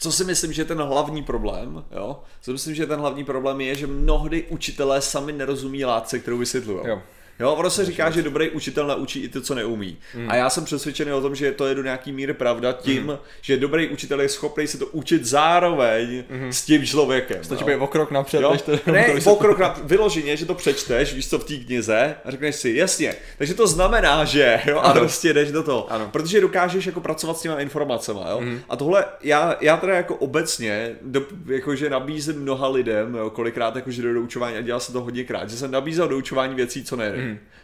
co 0.02 0.12
si 0.12 0.24
myslím, 0.24 0.54
že 0.54 0.62
je 0.62 0.66
ten 0.66 0.78
hlavní 0.78 1.24
problém, 1.24 1.84
jo? 1.92 2.20
Co 2.42 2.52
myslím, 2.52 2.76
že 2.76 2.86
ten 2.86 3.00
hlavní 3.00 3.24
problém 3.24 3.62
je, 3.62 3.76
že 3.76 3.88
mnohdy 3.88 4.44
učitelé 4.50 5.02
sami 5.02 5.32
nerozumí 5.32 5.86
látce, 5.86 6.20
kterou 6.20 6.38
vysvětlují. 6.38 6.88
Jo, 6.88 7.02
ono 7.40 7.70
se 7.70 7.86
říká, 7.86 8.10
že 8.10 8.22
dobrý 8.22 8.50
učitel 8.50 8.88
naučí 8.88 9.20
i 9.20 9.30
to, 9.30 9.42
co 9.42 9.56
neumí. 9.56 9.98
Hmm. 10.14 10.32
A 10.32 10.36
já 10.36 10.50
jsem 10.50 10.66
přesvědčený 10.66 11.12
o 11.12 11.22
tom, 11.22 11.36
že 11.36 11.52
to 11.52 11.68
je 11.68 11.76
do 11.76 11.84
nějaký 11.84 12.12
míry 12.12 12.34
pravda 12.34 12.74
tím, 12.74 13.08
hmm. 13.08 13.18
že 13.42 13.58
dobrý 13.58 13.90
učitel 13.90 14.22
je 14.22 14.30
schopný 14.30 14.68
se 14.68 14.78
to 14.78 14.86
učit 14.86 15.26
zároveň 15.26 16.24
hmm. 16.30 16.54
s 16.54 16.62
tím 16.62 16.86
člověkem. 16.86 17.44
Stačí 17.44 17.64
být 17.64 17.76
o 17.76 17.88
krok 17.88 18.12
napřed, 18.12 18.42
jo? 18.42 18.58
to, 18.66 18.92
ne, 18.92 19.08
o 19.26 19.36
krok 19.36 19.60
na, 19.60 19.76
vyloženě, 19.84 20.38
že 20.38 20.46
to 20.46 20.54
přečteš, 20.54 21.14
víš 21.14 21.30
co 21.30 21.40
v 21.40 21.44
té 21.44 21.56
knize 21.56 22.16
a 22.26 22.32
řekneš 22.32 22.56
si, 22.56 22.70
jasně, 22.76 23.16
takže 23.38 23.54
to 23.54 23.68
znamená, 23.68 24.26
že 24.26 24.62
jo, 24.66 24.80
a 24.80 24.94
prostě 24.94 25.34
jdeš 25.34 25.52
do 25.52 25.64
toho. 25.64 25.92
Ano. 25.92 26.10
Protože 26.12 26.42
dokážeš 26.42 26.86
jako 26.86 27.02
pracovat 27.02 27.38
s 27.38 27.42
těma 27.42 27.60
informacemi, 27.60 28.20
jo. 28.30 28.38
Hmm. 28.38 28.60
A 28.70 28.76
tohle, 28.76 29.06
já, 29.22 29.56
já 29.62 29.78
teda 29.78 29.96
jako 29.96 30.16
obecně, 30.16 30.96
do, 31.02 31.26
jakože 31.46 31.90
nabízím 31.90 32.42
mnoha 32.42 32.68
lidem, 32.68 33.16
jo, 33.16 33.30
kolikrát 33.30 33.76
jakože 33.76 34.02
do 34.02 34.14
doučování 34.14 34.58
a 34.58 34.62
dělal 34.62 34.80
se 34.80 34.94
to 34.94 35.02
hodněkrát, 35.02 35.50
že 35.50 35.58
jsem 35.58 35.72
nabízel 35.72 36.08
doučování 36.08 36.56
věcí, 36.56 36.84
co 36.84 36.96
nejde. 36.96 37.18
Hmm. 37.18 37.21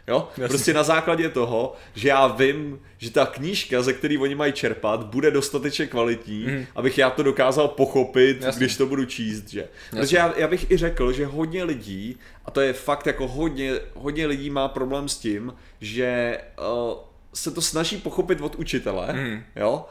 Jo? 0.07 0.27
Jasně. 0.37 0.47
Prostě 0.47 0.73
na 0.73 0.83
základě 0.83 1.29
toho, 1.29 1.75
že 1.95 2.07
já 2.07 2.27
vím, 2.27 2.79
že 2.97 3.11
ta 3.11 3.25
knížka, 3.25 3.81
ze 3.81 3.93
který 3.93 4.17
oni 4.17 4.35
mají 4.35 4.53
čerpat, 4.53 5.03
bude 5.03 5.31
dostatečně 5.31 5.87
kvalitní, 5.87 6.45
mm. 6.47 6.65
abych 6.75 6.97
já 6.97 7.09
to 7.09 7.23
dokázal 7.23 7.67
pochopit, 7.67 8.41
Jasně. 8.41 8.59
když 8.59 8.77
to 8.77 8.85
budu 8.85 9.05
číst, 9.05 9.49
že. 9.49 9.59
Jasně. 9.59 10.01
Protože 10.01 10.17
já, 10.17 10.33
já 10.37 10.47
bych 10.47 10.71
i 10.71 10.77
řekl, 10.77 11.11
že 11.11 11.25
hodně 11.25 11.63
lidí, 11.63 12.17
a 12.45 12.51
to 12.51 12.61
je 12.61 12.73
fakt 12.73 13.05
jako 13.05 13.27
hodně, 13.27 13.73
hodně 13.93 14.27
lidí 14.27 14.49
má 14.49 14.67
problém 14.67 15.09
s 15.09 15.17
tím, 15.17 15.53
že 15.81 16.41
uh, 16.59 16.97
se 17.33 17.51
to 17.51 17.61
snaží 17.61 17.97
pochopit 17.97 18.41
od 18.41 18.55
učitele, 18.55 19.13
mm. 19.13 19.43
jo, 19.55 19.85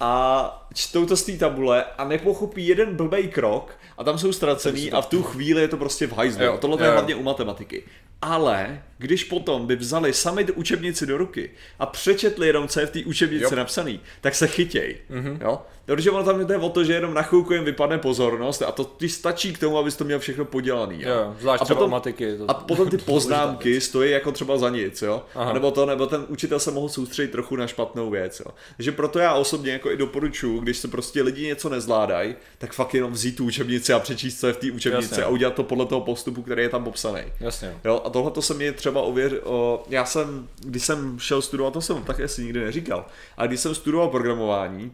a 0.00 0.61
čtou 0.74 1.06
to 1.06 1.16
z 1.16 1.22
té 1.22 1.32
tabule 1.32 1.84
a 1.98 2.04
nepochopí 2.04 2.66
jeden 2.66 2.96
blbej 2.96 3.28
krok 3.28 3.78
a 3.98 4.04
tam 4.04 4.18
jsou 4.18 4.32
ztracený 4.32 4.92
a 4.92 5.00
v 5.00 5.06
tu 5.06 5.22
chvíli 5.22 5.60
je 5.60 5.68
to 5.68 5.76
prostě 5.76 6.06
v 6.06 6.12
hajzlu. 6.12 6.44
Tohle 6.58 6.86
je 6.86 6.90
hlavně 6.90 7.14
u 7.14 7.22
matematiky. 7.22 7.82
Ale 8.22 8.82
když 8.98 9.24
potom 9.24 9.66
by 9.66 9.76
vzali 9.76 10.12
sami 10.12 10.44
tu 10.44 10.52
učebnici 10.52 11.06
do 11.06 11.16
ruky 11.16 11.50
a 11.78 11.86
přečetli 11.86 12.46
jenom, 12.46 12.68
co 12.68 12.80
je 12.80 12.86
v 12.86 12.90
té 12.90 13.00
učebnici 13.04 13.44
jo. 13.44 13.56
napsaný, 13.56 14.00
tak 14.20 14.34
se 14.34 14.46
chytěj. 14.46 14.96
Mm-hmm. 15.10 15.38
Jo? 15.40 15.62
Protože 15.84 16.10
ono 16.10 16.24
tam 16.24 16.46
jde 16.46 16.56
o 16.56 16.68
to, 16.68 16.84
že 16.84 16.92
jenom 16.92 17.14
na 17.14 17.22
chvilku 17.22 17.52
jim 17.52 17.64
vypadne 17.64 17.98
pozornost 17.98 18.62
a 18.62 18.72
to 18.72 18.84
ti 18.84 19.08
stačí 19.08 19.52
k 19.52 19.58
tomu, 19.58 19.78
abys 19.78 19.96
to 19.96 20.04
měl 20.04 20.18
všechno 20.18 20.44
podělaný. 20.44 21.02
Jo? 21.02 21.10
Jo, 21.10 21.34
zvlášť 21.40 21.62
a 21.62 21.64
potom, 21.64 21.90
matiky, 21.90 22.36
to... 22.36 22.50
a 22.50 22.54
potom 22.54 22.90
ty 22.90 22.98
poznámky 23.12 23.80
stojí 23.80 24.10
jako 24.10 24.32
třeba 24.32 24.58
za 24.58 24.68
nic, 24.68 25.02
jo? 25.02 25.22
A 25.34 25.52
nebo 25.52 25.70
to, 25.70 25.86
nebo 25.86 26.06
ten 26.06 26.24
učitel 26.28 26.58
se 26.58 26.70
mohl 26.70 26.88
soustředit 26.88 27.32
trochu 27.32 27.56
na 27.56 27.66
špatnou 27.66 28.10
věc, 28.10 28.40
jo? 28.40 28.54
Takže 28.76 28.92
proto 28.92 29.18
já 29.18 29.34
osobně 29.34 29.72
jako 29.72 29.90
i 29.90 29.96
doporučuji, 29.96 30.60
když 30.62 30.78
se 30.78 30.88
prostě 30.88 31.22
lidi 31.22 31.46
něco 31.46 31.68
nezvládají, 31.68 32.34
tak 32.58 32.72
fakt 32.72 32.94
jenom 32.94 33.12
vzít 33.12 33.36
tu 33.36 33.44
učebnici 33.44 33.92
a 33.92 33.98
přečíst, 33.98 34.40
co 34.40 34.46
je 34.46 34.52
v 34.52 34.56
té 34.56 34.70
učebnici 34.70 35.12
Jasně. 35.12 35.24
a 35.24 35.28
udělat 35.28 35.54
to 35.54 35.62
podle 35.62 35.86
toho 35.86 36.00
postupu, 36.00 36.42
který 36.42 36.62
je 36.62 36.68
tam 36.68 36.84
popsaný. 36.84 37.22
Jasně. 37.40 37.76
Jo? 37.84 38.02
A 38.04 38.10
tohle 38.10 38.30
to 38.30 38.42
se 38.42 38.54
mi 38.54 38.72
třeba 38.72 39.02
ověř, 39.02 39.32
o, 39.44 39.84
já 39.88 40.04
jsem, 40.04 40.48
když 40.64 40.84
jsem 40.84 41.18
šel 41.18 41.42
studovat, 41.42 41.72
to 41.72 41.80
jsem 41.80 42.02
tak 42.02 42.20
asi 42.20 42.44
nikdy 42.44 42.60
neříkal, 42.60 43.06
ale 43.36 43.48
když 43.48 43.60
jsem 43.60 43.74
studoval 43.74 44.08
programování, 44.08 44.92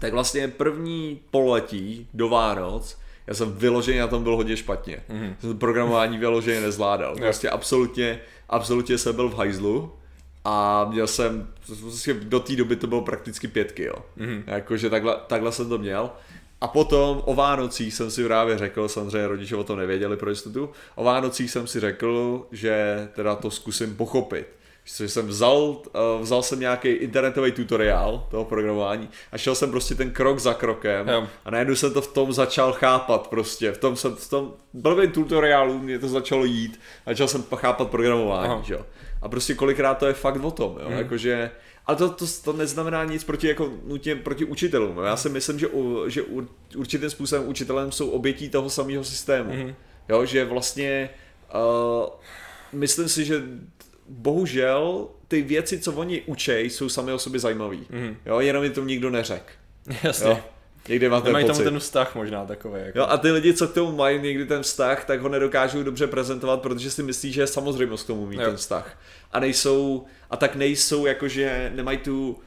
tak 0.00 0.12
vlastně 0.12 0.48
první 0.48 1.20
pololetí 1.30 2.08
do 2.14 2.28
Vánoc, 2.28 2.98
já 3.26 3.34
jsem 3.34 3.52
vyloženě 3.52 4.00
na 4.00 4.06
tom 4.06 4.22
byl 4.22 4.36
hodně 4.36 4.56
špatně. 4.56 5.02
Mm-hmm. 5.10 5.34
Jsem 5.40 5.58
programování 5.58 6.18
vyloženě 6.18 6.60
nezvládal. 6.60 7.16
Prostě 7.16 7.50
absolutně, 7.50 8.20
absolutně 8.48 8.98
jsem 8.98 9.16
byl 9.16 9.28
v 9.28 9.34
hajzlu 9.34 9.92
a 10.44 10.86
měl 10.90 11.06
jsem, 11.06 11.48
prostě 11.80 12.14
do 12.14 12.40
té 12.40 12.56
doby 12.56 12.76
to 12.76 12.86
bylo 12.86 13.02
prakticky 13.02 13.48
pětky, 13.48 13.84
jo. 13.84 13.94
Mm-hmm. 14.18 14.42
Jakože 14.46 14.90
takhle, 14.90 15.16
takhle 15.26 15.52
jsem 15.52 15.68
to 15.68 15.78
měl. 15.78 16.10
A 16.60 16.68
potom 16.68 17.22
o 17.24 17.34
Vánocích 17.34 17.94
jsem 17.94 18.10
si 18.10 18.24
právě 18.24 18.58
řekl, 18.58 18.88
samozřejmě 18.88 19.28
rodiče 19.28 19.56
o 19.56 19.64
tom 19.64 19.78
nevěděli 19.78 20.16
pro 20.16 20.30
jistotu, 20.30 20.70
o 20.94 21.04
Vánocích 21.04 21.50
jsem 21.50 21.66
si 21.66 21.80
řekl, 21.80 22.46
že 22.52 23.08
teda 23.14 23.36
to 23.36 23.50
zkusím 23.50 23.96
pochopit. 23.96 24.46
Že 24.98 25.08
jsem 25.08 25.26
vzal, 25.26 25.60
uh, 25.60 25.82
vzal 26.20 26.42
jsem 26.42 26.60
nějaký 26.60 26.88
internetový 26.88 27.52
tutoriál 27.52 28.26
toho 28.30 28.44
programování 28.44 29.08
a 29.32 29.38
šel 29.38 29.54
jsem 29.54 29.70
prostě 29.70 29.94
ten 29.94 30.10
krok 30.10 30.38
za 30.38 30.54
krokem 30.54 31.28
a 31.44 31.50
najednou 31.50 31.74
jsem 31.74 31.92
to 31.92 32.00
v 32.00 32.12
tom 32.12 32.32
začal 32.32 32.72
chápat 32.72 33.28
prostě. 33.28 33.72
V 33.72 33.78
tom, 33.78 33.96
jsem, 33.96 34.16
v 34.16 34.30
tom 34.30 34.52
blbým 34.72 35.10
tutoriálu 35.10 35.78
mě 35.78 35.98
to 35.98 36.08
začalo 36.08 36.44
jít 36.44 36.80
a 37.06 37.10
začal 37.10 37.28
jsem 37.28 37.44
chápat 37.56 37.90
programování, 37.90 38.64
že 38.64 38.74
jo. 38.74 38.86
A 39.24 39.28
prostě 39.28 39.54
kolikrát 39.54 39.94
to 39.94 40.06
je 40.06 40.12
fakt 40.12 40.44
o 40.44 40.50
tom, 40.50 40.78
jo. 40.80 40.88
Hmm. 40.88 40.98
Jakože 40.98 41.50
ale 41.86 41.96
to, 41.96 42.10
to, 42.10 42.26
to 42.44 42.52
neznamená 42.52 43.04
nic 43.04 43.24
proti, 43.24 43.48
jako, 43.48 43.72
nutně 43.84 44.16
proti 44.16 44.44
učitelům. 44.44 44.98
Já 45.04 45.16
si 45.16 45.28
myslím, 45.28 45.58
že, 45.58 45.66
u, 45.66 46.08
že 46.08 46.22
u, 46.22 46.48
určitým 46.76 47.10
způsobem 47.10 47.48
učitelem 47.48 47.92
jsou 47.92 48.10
obětí 48.10 48.48
toho 48.48 48.70
samého 48.70 49.04
systému. 49.04 49.52
Mm-hmm. 49.52 49.74
Jo, 50.08 50.24
že 50.24 50.44
vlastně 50.44 51.10
uh, 51.54 52.08
myslím 52.72 53.08
si, 53.08 53.24
že 53.24 53.42
bohužel 54.08 55.08
ty 55.28 55.42
věci, 55.42 55.78
co 55.78 55.92
oni 55.92 56.22
učej, 56.26 56.70
jsou 56.70 56.88
sami 56.88 57.12
o 57.12 57.18
sobě 57.18 57.40
zajímavé. 57.40 57.76
Mm-hmm. 57.76 58.16
Jo, 58.26 58.40
jenom 58.40 58.62
mi 58.62 58.70
to 58.70 58.84
nikdo 58.84 59.10
neřek. 59.10 59.52
Jasně. 60.02 60.30
Jo? 60.30 60.40
Někdy 60.88 61.08
máte 61.08 61.32
Mají 61.32 61.46
pocit. 61.46 61.56
tam 61.56 61.72
ten 61.72 61.80
vztah 61.80 62.14
možná 62.14 62.46
takový. 62.46 62.80
Jako. 62.86 62.98
Jo, 62.98 63.06
a 63.08 63.16
ty 63.16 63.30
lidi, 63.30 63.54
co 63.54 63.68
k 63.68 63.74
tomu 63.74 63.96
mají 63.96 64.20
někdy 64.22 64.46
ten 64.46 64.62
vztah, 64.62 65.04
tak 65.04 65.20
ho 65.20 65.28
nedokážou 65.28 65.82
dobře 65.82 66.06
prezentovat, 66.06 66.62
protože 66.62 66.90
si 66.90 67.02
myslí, 67.02 67.32
že 67.32 67.40
je 67.40 67.46
samozřejmost 67.46 68.04
k 68.04 68.06
tomu 68.06 68.26
mít 68.26 68.36
jo. 68.40 68.46
ten 68.46 68.56
vztah. 68.56 68.98
A 69.32 69.40
nejsou, 69.40 70.04
a 70.30 70.36
tak 70.36 70.56
nejsou, 70.56 71.06
jakože 71.06 71.72
nemají 71.74 71.98
tu 71.98 72.38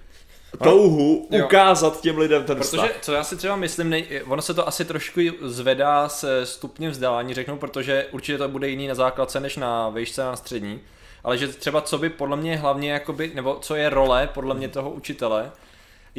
touhu 0.63 1.27
no, 1.31 1.45
ukázat 1.45 2.01
těm 2.01 2.17
lidem 2.17 2.43
ten 2.43 2.57
Protože, 2.57 2.77
vztah. 2.77 2.91
co 3.01 3.13
já 3.13 3.23
si 3.23 3.35
třeba 3.35 3.55
myslím, 3.55 3.89
nej, 3.89 4.21
ono 4.27 4.41
se 4.41 4.53
to 4.53 4.67
asi 4.67 4.85
trošku 4.85 5.21
zvedá 5.41 6.09
se 6.09 6.45
stupněm 6.45 6.91
vzdělání, 6.91 7.33
řeknu, 7.33 7.57
protože 7.57 8.05
určitě 8.11 8.37
to 8.37 8.47
bude 8.47 8.69
jiný 8.69 8.87
na 8.87 8.95
základce 8.95 9.39
než 9.39 9.57
na 9.57 9.89
výšce 9.89 10.23
na 10.23 10.35
střední, 10.35 10.79
ale 11.23 11.37
že 11.37 11.47
třeba 11.47 11.81
co 11.81 11.97
by 11.97 12.09
podle 12.09 12.37
mě 12.37 12.57
hlavně, 12.57 12.91
jakoby, 12.91 13.31
nebo 13.33 13.57
co 13.61 13.75
je 13.75 13.89
role 13.89 14.29
podle 14.33 14.55
mě 14.55 14.69
toho 14.69 14.91
učitele, 14.91 15.51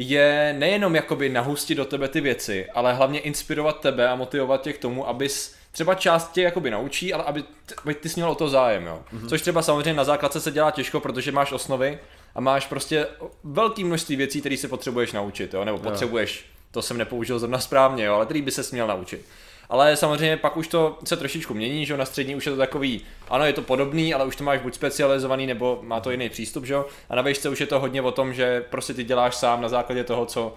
je 0.01 0.55
nejenom 0.57 0.95
jakoby 0.95 1.29
nahustit 1.29 1.75
do 1.75 1.85
tebe 1.85 2.07
ty 2.07 2.21
věci, 2.21 2.67
ale 2.73 2.93
hlavně 2.93 3.19
inspirovat 3.19 3.79
tebe 3.79 4.09
a 4.09 4.15
motivovat 4.15 4.61
tě 4.61 4.73
k 4.73 4.77
tomu, 4.77 5.07
abys 5.07 5.55
třeba 5.71 5.95
část 5.95 6.31
tě 6.31 6.41
jakoby 6.41 6.71
naučí, 6.71 7.13
ale 7.13 7.23
aby, 7.23 7.43
aby 7.83 7.93
ty 7.93 8.09
směl 8.09 8.31
o 8.31 8.35
to 8.35 8.49
zájem, 8.49 8.85
jo. 8.85 9.03
Mm-hmm. 9.13 9.29
Což 9.29 9.41
třeba 9.41 9.61
samozřejmě 9.61 9.93
na 9.93 10.03
základce 10.03 10.41
se 10.41 10.51
dělá 10.51 10.71
těžko, 10.71 10.99
protože 10.99 11.31
máš 11.31 11.51
osnovy 11.51 11.99
a 12.35 12.41
máš 12.41 12.67
prostě 12.67 13.07
velké 13.43 13.83
množství 13.83 14.15
věcí, 14.15 14.39
které 14.39 14.57
se 14.57 14.67
potřebuješ 14.67 15.11
naučit, 15.11 15.53
jo, 15.53 15.65
nebo 15.65 15.79
potřebuješ, 15.79 16.45
to 16.71 16.81
jsem 16.81 16.97
nepoužil 16.97 17.39
zrovna 17.39 17.59
správně, 17.59 18.03
jo, 18.03 18.13
ale 18.13 18.25
který 18.25 18.41
by 18.41 18.51
se 18.51 18.63
směl 18.63 18.87
naučit. 18.87 19.25
Ale 19.69 19.95
samozřejmě 19.95 20.37
pak 20.37 20.57
už 20.57 20.67
to 20.67 20.97
se 21.03 21.17
trošičku 21.17 21.53
mění, 21.53 21.85
že 21.85 21.93
jo, 21.93 21.97
na 21.97 22.05
střední 22.05 22.35
už 22.35 22.45
je 22.45 22.51
to 22.51 22.57
takový, 22.57 23.01
ano, 23.29 23.45
je 23.45 23.53
to 23.53 23.61
podobný, 23.61 24.13
ale 24.13 24.25
už 24.25 24.35
to 24.35 24.43
máš 24.43 24.59
buď 24.59 24.73
specializovaný, 24.73 25.47
nebo 25.47 25.79
má 25.81 25.99
to 25.99 26.11
jiný 26.11 26.29
přístup, 26.29 26.65
že 26.65 26.73
jo, 26.73 26.85
a 27.09 27.15
na 27.15 27.21
výšce 27.21 27.49
už 27.49 27.59
je 27.59 27.67
to 27.67 27.79
hodně 27.79 28.01
o 28.01 28.11
tom, 28.11 28.33
že 28.33 28.65
prostě 28.69 28.93
ty 28.93 29.03
děláš 29.03 29.35
sám 29.35 29.61
na 29.61 29.69
základě 29.69 30.03
toho, 30.03 30.25
co 30.25 30.55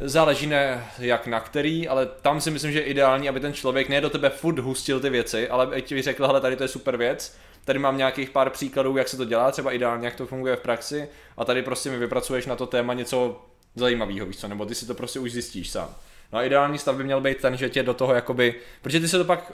záleží 0.00 0.46
ne 0.46 0.86
jak 0.98 1.26
na 1.26 1.40
který, 1.40 1.88
ale 1.88 2.06
tam 2.06 2.40
si 2.40 2.50
myslím, 2.50 2.72
že 2.72 2.78
je 2.78 2.84
ideální, 2.84 3.28
aby 3.28 3.40
ten 3.40 3.52
člověk 3.52 3.88
ne 3.88 4.00
do 4.00 4.10
tebe 4.10 4.30
furt 4.30 4.58
hustil 4.58 5.00
ty 5.00 5.10
věci, 5.10 5.48
ale 5.48 5.64
aby 5.66 5.82
ti 5.82 6.02
řekl, 6.02 6.26
hele, 6.26 6.40
tady 6.40 6.56
to 6.56 6.64
je 6.64 6.68
super 6.68 6.96
věc, 6.96 7.36
tady 7.64 7.78
mám 7.78 7.96
nějakých 7.96 8.30
pár 8.30 8.50
příkladů, 8.50 8.96
jak 8.96 9.08
se 9.08 9.16
to 9.16 9.24
dělá, 9.24 9.50
třeba 9.50 9.72
ideálně, 9.72 10.06
jak 10.06 10.16
to 10.16 10.26
funguje 10.26 10.56
v 10.56 10.60
praxi, 10.60 11.08
a 11.36 11.44
tady 11.44 11.62
prostě 11.62 11.90
mi 11.90 11.98
vypracuješ 11.98 12.46
na 12.46 12.56
to 12.56 12.66
téma 12.66 12.94
něco 12.94 13.42
zajímavého, 13.74 14.26
víš 14.26 14.36
co, 14.36 14.48
nebo 14.48 14.66
ty 14.66 14.74
si 14.74 14.86
to 14.86 14.94
prostě 14.94 15.18
už 15.18 15.32
zjistíš 15.32 15.70
sám. 15.70 15.94
No 16.32 16.38
a 16.38 16.42
ideální 16.42 16.78
stav 16.78 16.96
by 16.96 17.04
měl 17.04 17.20
být 17.20 17.40
ten, 17.40 17.56
že 17.56 17.70
tě 17.70 17.82
do 17.82 17.94
toho 17.94 18.14
jakoby, 18.14 18.54
protože 18.82 19.00
ty 19.00 19.08
se 19.08 19.18
to 19.18 19.24
pak, 19.24 19.52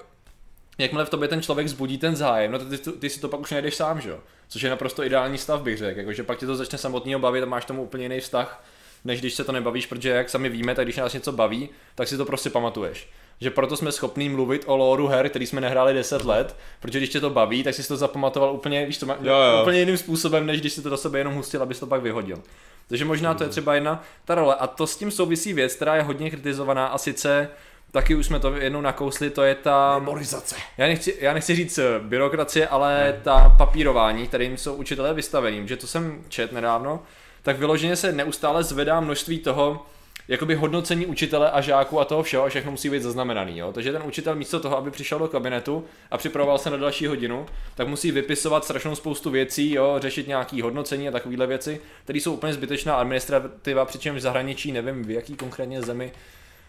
jakmile 0.78 1.04
v 1.04 1.10
tobě 1.10 1.28
ten 1.28 1.42
člověk 1.42 1.68
zbudí 1.68 1.98
ten 1.98 2.16
zájem, 2.16 2.52
no 2.52 2.58
ty, 2.58 2.78
ty, 2.78 2.92
ty 2.92 3.10
si 3.10 3.20
to 3.20 3.28
pak 3.28 3.40
už 3.40 3.50
nejdeš 3.50 3.74
sám, 3.74 4.00
že 4.00 4.10
jo? 4.10 4.20
Což 4.48 4.62
je 4.62 4.70
naprosto 4.70 5.04
ideální 5.04 5.38
stav, 5.38 5.62
bych 5.62 5.78
řekl, 5.78 6.00
jakože 6.00 6.22
pak 6.22 6.38
tě 6.38 6.46
to 6.46 6.56
začne 6.56 6.78
samotného 6.78 7.20
bavit 7.20 7.42
a 7.42 7.46
máš 7.46 7.64
tomu 7.64 7.82
úplně 7.82 8.04
jiný 8.04 8.20
vztah, 8.20 8.64
než 9.04 9.20
když 9.20 9.34
se 9.34 9.44
to 9.44 9.52
nebavíš, 9.52 9.86
protože 9.86 10.08
jak 10.08 10.30
sami 10.30 10.48
víme, 10.48 10.74
tak 10.74 10.86
když 10.86 10.96
nás 10.96 11.12
něco 11.12 11.32
baví, 11.32 11.68
tak 11.94 12.08
si 12.08 12.16
to 12.16 12.24
prostě 12.24 12.50
pamatuješ. 12.50 13.08
Že 13.40 13.50
proto 13.50 13.76
jsme 13.76 13.92
schopní 13.92 14.28
mluvit 14.28 14.64
o 14.66 14.76
lóru 14.76 15.06
her, 15.06 15.28
který 15.28 15.46
jsme 15.46 15.60
nehráli 15.60 15.94
10 15.94 16.24
let, 16.24 16.56
protože 16.80 16.98
když 16.98 17.10
tě 17.10 17.20
to 17.20 17.30
baví, 17.30 17.62
tak 17.62 17.74
jsi 17.74 17.88
to 17.88 17.96
zapamatoval 17.96 18.52
úplně, 18.52 18.86
víš, 18.86 18.98
to 18.98 19.06
má, 19.06 19.16
jo, 19.22 19.34
jo. 19.34 19.62
úplně 19.62 19.78
jiným 19.78 19.96
způsobem, 19.96 20.46
než 20.46 20.60
když 20.60 20.72
si 20.72 20.82
to 20.82 20.90
do 20.90 20.96
sebe 20.96 21.18
jenom 21.18 21.34
hustil, 21.34 21.62
abys 21.62 21.80
to 21.80 21.86
pak 21.86 22.02
vyhodil. 22.02 22.42
Takže 22.88 23.04
možná 23.04 23.34
to 23.34 23.44
je 23.44 23.48
třeba 23.48 23.74
jedna 23.74 24.04
ta 24.24 24.34
role. 24.34 24.54
A 24.54 24.66
to 24.66 24.86
s 24.86 24.96
tím 24.96 25.10
souvisí 25.10 25.52
věc, 25.52 25.74
která 25.74 25.96
je 25.96 26.02
hodně 26.02 26.30
kritizovaná 26.30 26.86
a 26.86 26.98
sice 26.98 27.48
taky 27.90 28.14
už 28.14 28.26
jsme 28.26 28.40
to 28.40 28.54
jednou 28.56 28.80
nakousli, 28.80 29.30
to 29.30 29.42
je 29.42 29.54
ta... 29.54 29.98
Memorizace. 29.98 30.56
Já 30.78 30.86
nechci, 30.86 31.16
já 31.20 31.32
nechci 31.32 31.54
říct 31.54 31.78
eh, 31.78 31.84
byrokracie, 31.98 32.68
ale 32.68 33.04
ne. 33.04 33.20
ta 33.22 33.54
papírování, 33.58 34.26
kterým 34.26 34.56
jsou 34.56 34.74
učitelé 34.74 35.14
vystaveným, 35.14 35.68
že 35.68 35.76
to 35.76 35.86
jsem 35.86 36.24
čet 36.28 36.52
nedávno, 36.52 37.02
tak 37.42 37.58
vyloženě 37.58 37.96
se 37.96 38.12
neustále 38.12 38.64
zvedá 38.64 39.00
množství 39.00 39.38
toho, 39.38 39.86
jakoby 40.28 40.54
hodnocení 40.54 41.06
učitele 41.06 41.50
a 41.50 41.60
žáků 41.60 42.00
a 42.00 42.04
toho 42.04 42.22
všeho 42.22 42.44
a 42.44 42.48
všechno 42.48 42.70
musí 42.70 42.90
být 42.90 43.02
zaznamenaný. 43.02 43.58
Jo? 43.58 43.72
Takže 43.72 43.92
ten 43.92 44.02
učitel 44.02 44.34
místo 44.34 44.60
toho, 44.60 44.76
aby 44.76 44.90
přišel 44.90 45.18
do 45.18 45.28
kabinetu 45.28 45.84
a 46.10 46.18
připravoval 46.18 46.58
se 46.58 46.70
na 46.70 46.76
další 46.76 47.06
hodinu, 47.06 47.46
tak 47.74 47.88
musí 47.88 48.10
vypisovat 48.10 48.64
strašnou 48.64 48.94
spoustu 48.94 49.30
věcí, 49.30 49.72
jo? 49.72 49.96
řešit 49.98 50.28
nějaký 50.28 50.62
hodnocení 50.62 51.08
a 51.08 51.12
takovéhle 51.12 51.46
věci, 51.46 51.80
které 52.04 52.18
jsou 52.18 52.34
úplně 52.34 52.52
zbytečná 52.52 52.94
administrativa, 52.94 53.84
přičemž 53.84 54.18
v 54.18 54.22
zahraničí, 54.22 54.72
nevím 54.72 55.04
v 55.04 55.10
jaký 55.10 55.34
konkrétně 55.34 55.82
zemi, 55.82 56.12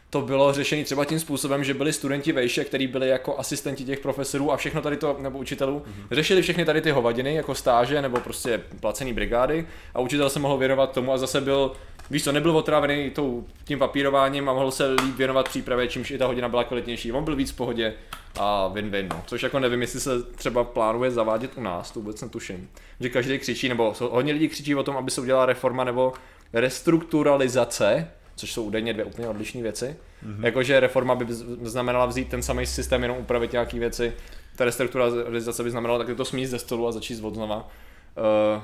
to 0.10 0.22
bylo 0.22 0.54
řešení 0.54 0.84
třeba 0.84 1.06
tím 1.06 1.20
způsobem, 1.20 1.64
že 1.64 1.74
byli 1.74 1.94
studenti 1.94 2.32
vejše, 2.32 2.64
kteří 2.64 2.88
byli 2.88 3.08
jako 3.08 3.40
asistenti 3.40 3.86
těch 3.86 4.00
profesorů 4.00 4.52
a 4.52 4.58
všechno 4.58 4.82
tady 4.82 4.98
to, 4.98 5.18
nebo 5.20 5.40
učitelů, 5.40 5.80
mm-hmm. 5.80 6.08
řešili 6.12 6.42
všechny 6.42 6.66
tady 6.66 6.82
ty 6.82 6.92
hovadiny, 6.92 7.36
jako 7.36 7.56
stáže 7.56 8.02
nebo 8.02 8.20
prostě 8.20 8.62
placený 8.80 9.14
brigády 9.14 9.68
a 9.94 10.00
učitel 10.00 10.30
se 10.30 10.40
mohl 10.40 10.58
věnovat 10.58 10.92
tomu 10.92 11.14
a 11.14 11.18
zase 11.18 11.42
byl, 11.42 11.72
víš 12.12 12.24
co, 12.24 12.32
nebyl 12.32 12.58
otrávený 12.58 13.10
tou, 13.10 13.46
tím 13.64 13.80
papírováním 13.80 14.50
a 14.50 14.54
mohl 14.54 14.72
se 14.72 14.88
líp 14.92 15.16
věnovat 15.16 15.50
přípravě, 15.50 15.88
čímž 15.88 16.12
i 16.12 16.18
ta 16.18 16.26
hodina 16.26 16.50
byla 16.50 16.64
kvalitnější. 16.64 17.12
On 17.12 17.24
byl 17.24 17.36
víc 17.36 17.52
v 17.52 17.56
pohodě 17.56 17.94
a 18.40 18.70
win-win, 18.74 19.08
no. 19.10 19.24
Což 19.28 19.44
jako 19.44 19.60
nevím, 19.60 19.82
jestli 19.82 20.00
se 20.00 20.24
třeba 20.24 20.64
plánuje 20.64 21.12
zavádět 21.12 21.52
u 21.56 21.62
nás, 21.62 21.92
to 21.92 22.00
vůbec 22.00 22.22
netuším. 22.22 22.70
Že 23.00 23.10
každý 23.10 23.40
křičí, 23.40 23.70
nebo 23.70 23.94
hodně 24.00 24.34
lidí 24.34 24.50
křičí 24.50 24.76
o 24.76 24.84
tom, 24.84 24.98
aby 24.98 25.12
se 25.12 25.22
udělala 25.22 25.46
reforma 25.46 25.84
nebo 25.84 26.14
restrukturalizace 26.54 28.08
což 28.40 28.54
jsou 28.54 28.64
údajně 28.64 28.94
dvě 28.94 29.06
úplně 29.06 29.28
odlišné 29.28 29.62
věci. 29.62 29.96
Mm-hmm. 30.26 30.46
Jakože 30.46 30.80
reforma 30.80 31.16
by 31.16 31.26
znamenala 31.62 32.06
vzít 32.06 32.30
ten 32.30 32.44
samý 32.44 32.66
systém, 32.66 33.04
jenom 33.04 33.18
upravit 33.18 33.52
nějaké 33.52 33.80
věci. 33.80 34.14
Ta 34.56 34.66
restrukturalizace 34.66 35.64
by 35.64 35.72
znamenala 35.72 36.00
taky 36.00 36.16
to 36.16 36.26
smít 36.26 36.46
ze 36.46 36.60
stolu 36.60 36.88
a 36.88 36.92
začít 36.92 37.24
od 37.24 37.34
znova. 37.34 37.68
Uh, 38.58 38.64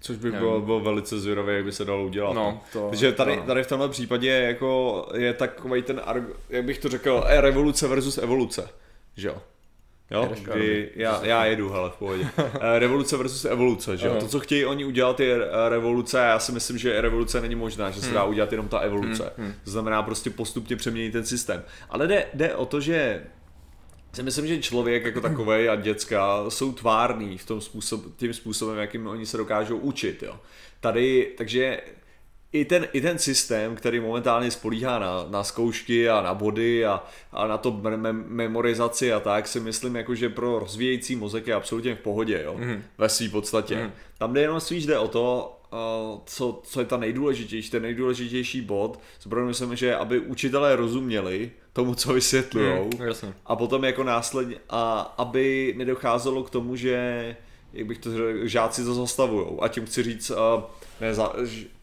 Což 0.00 0.16
by 0.16 0.32
bylo, 0.32 0.60
bylo 0.60 0.80
velice 0.80 1.20
zvědavé, 1.20 1.54
jak 1.54 1.64
by 1.64 1.72
se 1.72 1.84
dalo 1.84 2.04
udělat. 2.04 2.32
No, 2.32 2.42
no. 2.42 2.60
to, 2.72 2.88
Takže 2.90 3.12
tady, 3.12 3.42
tady 3.46 3.62
v 3.62 3.66
tomhle 3.66 3.88
případě 3.88 4.30
jako 4.30 5.06
je 5.14 5.34
takový 5.34 5.82
ten, 5.82 6.02
jak 6.50 6.64
bych 6.64 6.78
to 6.78 6.88
řekl, 6.88 7.24
revoluce 7.26 7.88
versus 7.88 8.18
evoluce. 8.18 8.68
Že 9.16 9.28
jo? 9.28 9.36
Jo, 10.10 10.32
kdy 10.42 10.90
já, 10.94 11.24
já 11.24 11.44
jedu, 11.44 11.70
hele, 11.70 11.90
v 11.90 11.96
pohodě. 11.96 12.28
Eh, 12.38 12.78
revoluce 12.78 13.16
versus 13.16 13.44
evoluce, 13.44 13.96
že 13.96 14.06
jo? 14.06 14.16
To, 14.20 14.28
co 14.28 14.40
chtějí 14.40 14.64
oni 14.64 14.84
udělat, 14.84 15.20
je 15.20 15.36
eh, 15.36 15.68
revoluce 15.68 16.20
a 16.20 16.24
já 16.24 16.38
si 16.38 16.52
myslím, 16.52 16.78
že 16.78 17.00
revoluce 17.00 17.40
není 17.40 17.54
možná, 17.54 17.90
že 17.90 18.00
se 18.00 18.14
dá 18.14 18.22
hmm. 18.22 18.30
udělat 18.30 18.52
jenom 18.52 18.68
ta 18.68 18.78
evoluce. 18.78 19.32
Hmm, 19.36 19.46
hmm. 19.46 19.54
To 19.64 19.70
znamená 19.70 20.02
prostě 20.02 20.30
postupně 20.30 20.76
přeměnit 20.76 21.12
ten 21.12 21.24
systém. 21.24 21.62
Ale 21.90 22.06
jde, 22.06 22.26
jde 22.34 22.54
o 22.54 22.66
to, 22.66 22.80
že 22.80 23.24
si 24.12 24.22
myslím, 24.22 24.46
že 24.46 24.62
člověk 24.62 25.04
jako 25.04 25.20
takový 25.20 25.68
a 25.68 25.76
děcka 25.76 26.44
jsou 26.50 26.72
tvární 26.72 27.38
v 27.38 27.46
tom 27.46 27.60
způsob, 27.60 28.04
tím 28.16 28.34
způsobem, 28.34 28.78
jakým 28.78 29.06
oni 29.06 29.26
se 29.26 29.36
dokážou 29.36 29.76
učit. 29.76 30.22
Jo. 30.22 30.40
Tady, 30.80 31.32
takže 31.36 31.80
i 32.54 32.64
ten, 32.64 32.88
i 32.92 33.00
ten 33.00 33.18
systém, 33.18 33.76
který 33.76 34.00
momentálně 34.00 34.50
spolíhá 34.50 34.98
na, 34.98 35.26
na 35.28 35.44
zkoušky 35.44 36.08
a 36.08 36.22
na 36.22 36.34
body 36.34 36.86
a, 36.86 37.04
a 37.32 37.46
na 37.46 37.58
to 37.58 37.72
mem- 37.72 38.24
memorizaci 38.28 39.12
a 39.12 39.20
tak, 39.20 39.48
si 39.48 39.60
myslím, 39.60 39.96
jako, 39.96 40.14
že 40.14 40.28
pro 40.28 40.58
rozvíjející 40.58 41.16
mozek 41.16 41.46
je 41.46 41.54
absolutně 41.54 41.94
v 41.94 41.98
pohodě, 41.98 42.42
jo, 42.44 42.54
mm. 42.58 42.82
ve 42.98 43.08
své 43.08 43.28
podstatě. 43.28 43.76
Mm. 43.76 43.92
Tam 44.18 44.34
jde 44.34 44.40
jenom 44.40 44.60
spíš 44.60 44.86
jde 44.86 44.98
o 44.98 45.08
to, 45.08 45.58
uh, 45.72 46.20
co, 46.26 46.60
co 46.64 46.80
je 46.80 46.86
ta 46.86 46.96
nejdůležitější, 46.96 47.70
ten 47.70 47.82
nejdůležitější 47.82 48.60
bod, 48.60 49.00
co 49.18 49.28
myslím, 49.36 49.76
že 49.76 49.96
aby 49.96 50.18
učitelé 50.18 50.76
rozuměli 50.76 51.50
tomu, 51.72 51.94
co 51.94 52.12
vysvětlujou 52.12 52.90
mm, 52.98 53.32
a 53.46 53.56
potom 53.56 53.84
jako 53.84 54.02
následně, 54.02 54.56
a 54.70 55.14
aby 55.18 55.74
nedocházelo 55.76 56.42
k 56.42 56.50
tomu, 56.50 56.76
že 56.76 57.36
jak 57.72 57.86
bych 57.86 57.98
to 57.98 58.10
řekl, 58.10 58.48
žáci 58.48 58.84
to 58.84 58.94
zastavujou. 58.94 59.62
A 59.62 59.68
tím 59.68 59.86
chci 59.86 60.02
říct, 60.02 60.30
uh, 60.30 60.36
ne, 61.00 61.14
za, 61.14 61.32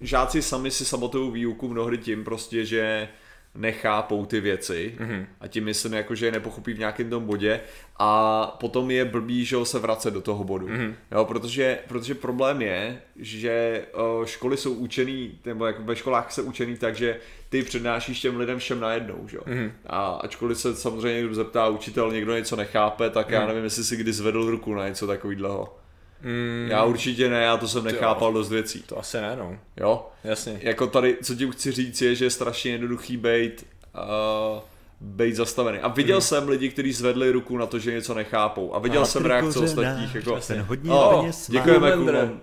žáci 0.02 0.42
sami 0.42 0.72
si 0.72 0.86
sabotují 0.86 1.32
výuku 1.32 1.68
mnohdy 1.68 1.98
tím 1.98 2.24
prostě, 2.24 2.66
že 2.66 3.08
nechápou 3.56 4.26
ty 4.26 4.40
věci 4.40 4.96
mm-hmm. 5.00 5.26
a 5.40 5.48
tím 5.48 5.66
myslím 5.66 5.94
jako, 5.94 6.16
že 6.16 6.26
je 6.26 6.32
nepochopí 6.32 6.74
v 6.74 6.80
nějakém 6.80 7.10
tom 7.10 7.26
bodě 7.26 7.62
a 8.00 8.46
potom 8.60 8.92
je 8.92 9.06
blbý, 9.06 9.46
že 9.46 9.58
se 9.64 9.80
vracet 9.80 10.12
do 10.12 10.22
toho 10.22 10.44
bodu. 10.44 10.68
Mm-hmm. 10.68 10.94
Jo, 11.12 11.26
protože, 11.26 11.80
protože 11.88 12.16
problém 12.16 12.62
je, 12.62 13.02
že 13.16 13.86
školy 14.26 14.58
jsou 14.58 14.74
učený, 14.74 15.40
nebo 15.46 15.66
jako 15.66 15.84
ve 15.84 15.96
školách 15.96 16.32
se 16.32 16.42
učený 16.42 16.78
tak, 16.78 16.96
že 16.96 17.20
ty 17.50 17.64
přednášíš 17.64 18.22
těm 18.22 18.38
lidem 18.38 18.60
všem 18.60 18.80
najednou, 18.80 19.28
že? 19.28 19.38
Mm-hmm. 19.38 19.72
A 19.86 20.12
ačkoliv 20.12 20.58
se 20.58 20.76
samozřejmě 20.76 21.18
někdo 21.20 21.36
zeptá 21.36 21.68
učitel, 21.68 22.12
někdo 22.12 22.36
něco 22.36 22.56
nechápe, 22.56 23.10
tak 23.10 23.28
mm. 23.28 23.34
já 23.34 23.40
mhm. 23.40 23.48
nevím, 23.48 23.64
jestli 23.64 23.84
si 23.84 23.98
kdy 23.98 24.14
zvedl 24.14 24.52
ruku 24.52 24.74
na 24.74 24.88
něco 24.88 25.08
takového. 25.08 25.81
Mm. 26.24 26.68
Já 26.70 26.84
určitě 26.84 27.30
ne, 27.30 27.44
já 27.44 27.58
to 27.58 27.68
jsem 27.68 27.84
nechápal 27.84 28.30
jo, 28.30 28.34
dost 28.34 28.50
věcí. 28.50 28.84
To 28.86 29.00
asi 29.00 29.18
ne, 29.18 29.36
no. 29.36 29.58
Jo? 29.78 30.08
Jasně. 30.24 30.60
Jako 30.62 30.88
tady, 30.88 31.18
co 31.24 31.36
ti 31.36 31.52
chci 31.52 31.72
říct 31.72 32.02
je, 32.02 32.16
že 32.16 32.26
je 32.26 32.30
strašně 32.30 32.72
jednoduchý 32.72 33.18
být 33.18 33.66
uh, 33.96 34.62
být 35.02 35.36
zastavený. 35.36 35.80
A 35.80 35.88
viděl 35.88 36.18
mm. 36.18 36.22
jsem 36.22 36.50
lidi, 36.50 36.70
kteří 36.70 36.94
zvedli 36.94 37.32
ruku 37.32 37.58
na 37.58 37.66
to, 37.66 37.80
že 37.80 37.92
něco 37.92 38.14
nechápou. 38.14 38.76
A 38.76 38.80
viděl 38.80 39.02
a 39.02 39.06
jsem 39.06 39.26
reakce 39.26 39.60
ostatních. 39.60 40.16
Jako, 40.16 40.40
ten 40.48 40.62
hodně 40.62 40.92
oh, 40.92 41.30
děkujeme, 41.50 41.92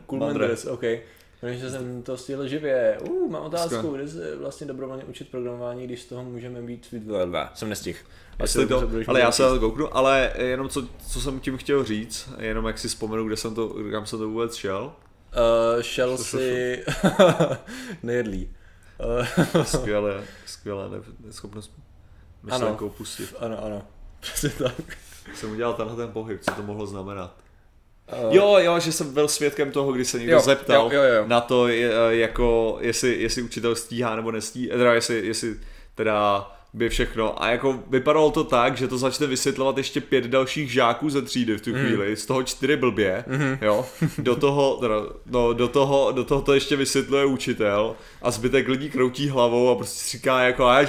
Cool 0.06 0.20
Mandres, 0.20 0.66
OK. 0.66 0.84
Protože 1.40 1.70
jsem 1.70 2.02
to 2.02 2.16
stihl 2.16 2.48
živě. 2.48 2.98
Uh, 3.02 3.30
mám 3.30 3.42
otázku, 3.42 3.90
kde 3.90 4.08
se 4.08 4.36
vlastně 4.36 4.66
dobrovolně 4.66 5.04
učit 5.04 5.28
programování, 5.28 5.84
když 5.84 6.02
z 6.02 6.06
toho 6.06 6.24
můžeme 6.24 6.62
být... 6.62 6.94
Jsem 7.54 7.68
nestihl. 7.68 7.98
Jestli 8.42 8.66
to, 8.66 8.90
ale 9.06 9.20
já 9.20 9.32
se 9.32 9.42
na 9.42 9.48
to 9.48 9.60
kouknu, 9.60 9.96
ale 9.96 10.32
jenom 10.38 10.68
co, 10.68 10.88
co 11.08 11.20
jsem 11.20 11.40
tím 11.40 11.56
chtěl 11.56 11.84
říct, 11.84 12.30
jenom 12.38 12.66
jak 12.66 12.78
si 12.78 12.88
vzpomenu, 12.88 13.26
kde 13.26 13.36
jsem 13.36 13.54
to, 13.54 13.74
kam 13.90 14.06
jsem 14.06 14.18
to 14.18 14.28
vůbec 14.28 14.54
šel. 14.54 14.92
Uh, 15.74 15.82
šel 15.82 16.18
si 16.18 16.84
nejedlý. 18.02 18.50
Uh, 19.54 19.62
skvěle, 19.64 20.24
skvěle 20.46 20.88
neschopnost 21.20 21.72
myšlenkou 22.42 22.84
ano, 22.84 22.94
pustit. 22.96 23.34
Ano, 23.38 23.64
ano, 23.64 23.82
přesně 24.20 24.50
tak. 24.50 24.98
Jsem 25.34 25.50
udělal 25.50 25.74
tenhle 25.74 25.96
ten 25.96 26.12
pohyb, 26.12 26.40
co 26.42 26.50
to 26.50 26.62
mohlo 26.62 26.86
znamenat. 26.86 27.36
Uh, 28.26 28.34
jo, 28.34 28.56
jo, 28.58 28.80
že 28.80 28.92
jsem 28.92 29.14
byl 29.14 29.28
svědkem 29.28 29.72
toho, 29.72 29.92
kdy 29.92 30.04
se 30.04 30.18
někdo 30.18 30.34
jo, 30.34 30.40
zeptal 30.40 30.92
jo, 30.92 31.02
jo, 31.02 31.14
jo. 31.14 31.24
na 31.26 31.40
to, 31.40 31.68
jako, 32.08 32.78
jestli, 32.80 33.22
jestli 33.22 33.42
učitel 33.42 33.74
stíhá 33.74 34.16
nebo 34.16 34.30
nestíhá, 34.30 34.76
teda 34.76 34.94
jestli, 34.94 35.26
jestli 35.26 35.60
teda 35.94 36.50
by 36.72 36.88
všechno. 36.88 37.42
A 37.42 37.50
jako 37.50 37.78
vypadalo 37.90 38.30
to 38.30 38.44
tak, 38.44 38.76
že 38.76 38.88
to 38.88 38.98
začne 38.98 39.26
vysvětlovat 39.26 39.76
ještě 39.76 40.00
pět 40.00 40.24
dalších 40.24 40.72
žáků 40.72 41.10
ze 41.10 41.22
třídy 41.22 41.56
v 41.56 41.60
tu 41.60 41.70
mm. 41.70 41.76
chvíli, 41.76 42.16
z 42.16 42.26
toho 42.26 42.42
čtyři 42.42 42.76
blbě, 42.76 43.24
mm-hmm. 43.28 43.58
jo. 43.62 43.86
Do 44.18 44.36
toho, 44.36 44.76
teda, 44.76 44.94
no, 45.26 45.52
do 45.52 45.68
toho, 45.68 46.12
do 46.12 46.24
toho 46.24 46.42
to 46.42 46.54
ještě 46.54 46.76
vysvětluje 46.76 47.24
učitel 47.24 47.96
a 48.22 48.30
zbytek 48.30 48.68
lidí 48.68 48.90
kroutí 48.90 49.28
hlavou 49.28 49.70
a 49.70 49.74
prostě 49.74 50.16
říká 50.16 50.40
jako, 50.40 50.66
a 50.66 50.86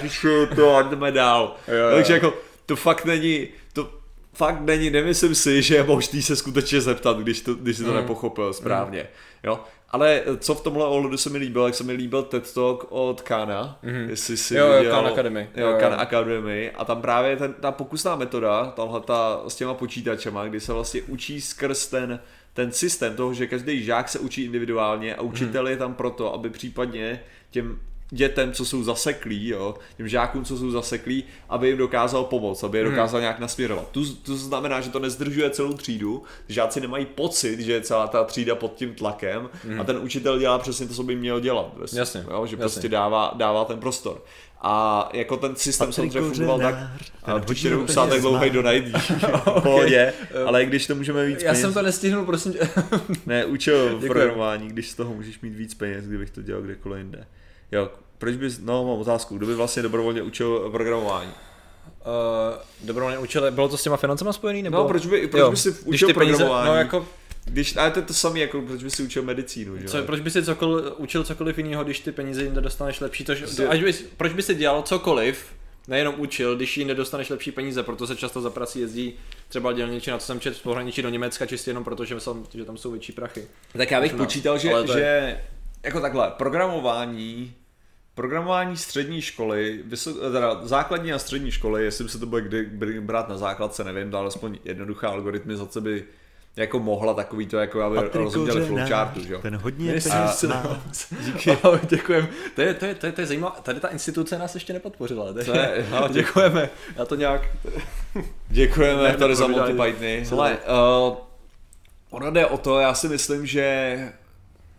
to 0.56 0.76
a 0.76 0.82
jdeme 0.82 1.12
dál. 1.12 1.56
Jo, 1.68 1.76
jo. 1.76 1.96
Takže 1.96 2.13
jako, 2.13 2.34
to 2.65 2.76
fakt 2.76 3.06
není, 3.06 3.48
to 3.74 3.89
fakt 4.34 4.62
není, 4.62 4.89
nemyslím 4.89 5.36
si, 5.36 5.62
že 5.62 5.76
je 5.76 5.84
možný 5.84 6.22
se 6.22 6.36
skutečně 6.36 6.82
zeptat, 6.82 7.20
když, 7.20 7.42
to, 7.42 7.54
když 7.54 7.78
si 7.78 7.84
to 7.84 7.89
mm. 7.89 7.96
nepochopil 7.96 8.54
správně. 8.54 9.00
Mm. 9.00 9.08
Jo, 9.44 9.60
ale 9.91 10.23
co 10.39 10.56
v 10.56 10.62
tomhle 10.62 10.86
ohledu 10.86 11.17
se 11.17 11.30
mi 11.30 11.38
líbilo, 11.38 11.65
jak 11.65 11.75
se 11.75 11.84
mi 11.84 11.93
líbil 11.93 12.23
TED 12.23 12.54
Talk 12.54 12.86
od 12.89 13.21
Kana, 13.21 13.80
mm-hmm. 13.84 14.10
jestli 14.10 14.38
si 14.38 14.56
jo, 14.56 14.67
jo, 14.67 14.91
Khan 14.91 15.08
Academy. 15.08 15.49
Jo, 15.56 15.67
jo, 15.67 15.78
Khan 15.80 15.93
Academy 15.93 16.71
a 16.71 16.86
tam 16.86 17.02
právě 17.02 17.38
ten, 17.38 17.54
ta 17.54 17.71
pokusná 17.71 18.15
metoda, 18.15 18.65
tahle 18.65 19.02
ta 19.02 19.43
s 19.47 19.56
těma 19.56 19.73
počítačema, 19.73 20.45
kdy 20.45 20.60
se 20.60 20.73
vlastně 20.73 21.02
učí 21.02 21.41
skrz 21.41 21.88
ten, 21.88 22.19
ten 22.54 22.71
systém 22.71 23.15
toho, 23.15 23.34
že 23.34 23.47
každý 23.47 23.84
žák 23.84 24.10
se 24.10 24.19
učí 24.19 24.43
individuálně 24.43 25.15
a 25.15 25.21
učitel 25.21 25.63
mm. 25.63 25.69
je 25.69 25.78
tam 25.78 25.93
proto, 25.93 26.34
aby 26.34 26.49
případně 26.49 27.23
těm 27.52 27.80
dětem, 28.12 28.54
co 28.54 28.65
jsou 28.65 28.84
zaseklí, 28.84 29.48
jo, 29.48 29.76
těm 29.98 30.08
žákům, 30.08 30.45
co 30.45 30.58
jsou 30.58 30.72
zaseklí, 30.72 31.24
aby 31.50 31.67
jim 31.67 31.78
dokázal 31.78 32.24
pomoct, 32.24 32.63
aby 32.63 32.78
je 32.78 32.84
hmm. 32.84 32.93
dokázal 32.93 33.17
hmm. 33.17 33.24
nějak 33.24 33.39
nasměrovat. 33.39 33.89
To, 33.91 34.00
to 34.26 34.36
znamená, 34.36 34.82
že 34.82 34.89
to 34.89 35.00
nezdržuje 35.00 35.50
celou 35.50 35.74
třídu, 35.74 36.24
žáci 36.48 36.82
nemají 36.82 37.06
pocit, 37.06 37.60
že 37.60 37.72
je 37.72 37.82
celá 37.82 38.08
ta 38.08 38.24
třída 38.24 38.56
pod 38.56 38.76
tím 38.76 38.95
tlakem 38.95 39.50
hmm. 39.63 39.82
a 39.82 39.84
ten 39.84 39.98
učitel 39.98 40.39
dělá 40.39 40.60
přesně 40.60 40.88
to, 40.88 40.93
co 40.93 41.04
by 41.04 41.15
měl 41.15 41.39
dělat. 41.39 41.72
Vlastně, 41.78 42.00
jasně, 42.00 42.26
jo, 42.32 42.45
že 42.45 42.56
jasně. 42.56 42.58
prostě 42.58 42.89
dává, 42.89 43.34
dává 43.38 43.65
ten 43.65 43.80
prostor. 43.80 44.22
A 44.62 45.10
jako 45.13 45.38
ten 45.38 45.56
systém 45.56 45.93
samozřejmě 45.93 46.22
fungoval 46.22 46.60
tak, 46.60 46.76
a 47.24 47.39
příště 47.39 47.78
psát 47.86 48.10
tak 48.10 48.22
dlouhý 48.22 48.50
do 48.50 48.62
najít 48.62 48.86
pohodě, 49.63 50.13
ale 50.45 50.65
když 50.65 50.88
to 50.88 50.95
můžeme 50.95 51.26
víc 51.26 51.43
Já 51.43 51.52
peněz, 51.52 51.62
jsem 51.62 51.74
to 51.74 51.82
nestihnul, 51.82 52.26
prosím 52.26 52.54
tě. 52.54 52.60
ne, 53.26 53.45
učil 53.45 54.00
programování, 54.08 54.67
když 54.67 54.89
z 54.89 54.95
toho 54.95 55.13
můžeš 55.13 55.39
mít 55.39 55.56
víc 55.56 55.74
peněz, 55.74 56.06
kdybych 56.06 56.30
to 56.30 56.41
dělal 56.41 56.62
kdekoliv 56.62 56.98
jinde. 56.98 57.28
Jo, 57.71 57.89
proč 58.17 58.36
bys, 58.36 58.60
no 58.60 58.86
mám 58.86 58.99
otázku, 58.99 59.38
kdo 59.38 59.45
by 59.45 59.55
vlastně 59.55 59.84
dobrovolně 59.84 60.21
učil 60.21 60.69
programování? 60.71 61.32
Uh, 61.32 62.58
dobrovolně 62.84 63.17
učil, 63.17 63.51
bylo 63.51 63.69
to 63.69 63.77
s 63.77 63.84
těma 63.84 63.97
financema 63.97 64.34
spojený? 64.34 64.63
Nebo? 64.63 64.77
No, 64.77 64.88
proč 64.88 65.05
by, 65.05 65.27
proč 65.27 65.39
jo, 65.39 65.51
by 65.51 65.58
si 65.58 65.71
učil 65.71 66.08
ty 66.08 66.13
programování? 66.13 66.49
Peníze, 66.49 66.71
no 66.71 66.75
jako 66.75 67.08
když, 67.45 67.77
ale 67.77 67.91
to 67.91 67.99
je 67.99 68.05
to 68.05 68.13
samé, 68.13 68.39
jako 68.39 68.62
proč 68.62 68.84
by 68.84 68.89
si 68.89 69.03
učil 69.03 69.23
medicínu, 69.23 69.77
že? 69.77 69.88
Co, 69.88 70.03
proč 70.03 70.19
by 70.19 70.32
si 70.32 70.43
cokoliv, 70.43 70.86
učil 70.97 71.23
cokoliv 71.23 71.58
jiného, 71.58 71.84
když 71.84 71.99
ty 71.99 72.12
peníze 72.12 72.43
jinde 72.43 72.62
dostaneš 72.62 72.99
lepší? 72.99 73.25
To, 73.25 73.34
to, 73.55 73.69
až 73.69 73.84
bys, 73.84 74.05
proč 74.17 74.34
by 74.34 74.41
si 74.41 74.55
dělal 74.55 74.82
cokoliv, 74.82 75.45
nejenom 75.88 76.15
učil, 76.17 76.55
když 76.55 76.77
jí 76.77 76.86
nedostaneš 76.86 77.29
lepší 77.29 77.51
peníze, 77.51 77.84
proto 77.84 78.08
se 78.08 78.15
často 78.15 78.41
za 78.41 78.49
prací 78.49 78.79
jezdí 78.79 79.13
třeba 79.47 79.73
dělniči, 79.73 80.12
na 80.12 80.17
co 80.17 80.25
jsem 80.25 80.39
četl, 80.39 80.58
pohraničí 80.63 81.01
do 81.01 81.10
Německa, 81.10 81.45
čistě 81.45 81.69
jenom 81.69 81.84
proto, 81.84 82.05
že, 82.05 82.19
jsem, 82.19 82.43
že 82.53 82.65
tam 82.65 82.77
jsou 82.77 82.91
větší 82.91 83.12
prachy. 83.12 83.47
Tak 83.77 83.91
já 83.91 84.01
bych 84.01 84.13
počítal, 84.13 84.58
že, 84.58 84.71
že 84.93 84.99
je... 84.99 85.43
jako 85.84 86.01
takhle, 86.01 86.32
programování 86.38 87.53
Programování 88.15 88.78
střední 88.78 89.22
školy, 89.22 89.80
teda 90.32 90.67
základní 90.67 91.13
a 91.13 91.19
střední 91.19 91.52
školy, 91.52 91.84
jestli 91.84 92.10
se 92.10 92.19
to 92.19 92.26
bude 92.26 92.41
kdy 92.41 93.02
brát 93.02 93.30
na 93.30 93.38
základce, 93.38 93.84
nevím, 93.84 94.15
ale 94.15 94.22
alespoň 94.22 94.58
jednoduchá 94.63 95.10
algoritmizace 95.10 95.82
by 95.82 96.04
jako 96.56 96.80
mohla 96.80 97.13
takový 97.13 97.48
to, 97.48 97.58
jako 97.58 97.82
aby 97.82 97.95
Patrik 97.95 98.15
rozuměli 98.15 98.65
flowchartu, 98.65 99.24
že 99.24 99.34
jo. 99.34 99.39
Ten 99.41 99.56
hodně 99.56 100.02
se 100.02 100.48
má. 100.48 100.82
Díky. 101.26 101.58
Děkujem. 101.89 102.28
To 102.56 102.62
je, 102.62 102.74
to, 102.74 102.86
je, 102.86 102.95
to, 102.95 103.06
je, 103.06 103.12
to 103.12 103.22
je 103.22 103.28
zajímavé. 103.28 103.56
Tady 103.63 103.80
ta 103.80 103.88
instituce 103.88 104.38
nás 104.38 104.56
ještě 104.56 104.74
nepodpořila. 104.74 105.34
To 105.34 105.39
je- 105.39 105.86
no, 105.91 105.98
dě- 106.00 106.12
děkujeme. 106.13 106.69
Já 106.95 107.06
to 107.06 107.15
nějak... 107.15 107.41
Děkujeme 108.48 109.04
Ne, 109.04 109.17
tady 109.17 109.36
za 109.36 109.48
nepovídali. 109.48 109.74
Monty 109.74 109.91
Pythony. 109.93 110.26
Co 110.30 110.36
Hele, 110.36 110.58
uh, 111.10 111.17
ono 112.10 112.32
jde 112.32 112.45
o 112.45 112.58
to, 112.58 112.80
já 112.80 112.93
si 112.93 113.08
myslím, 113.08 113.45
že 113.45 113.98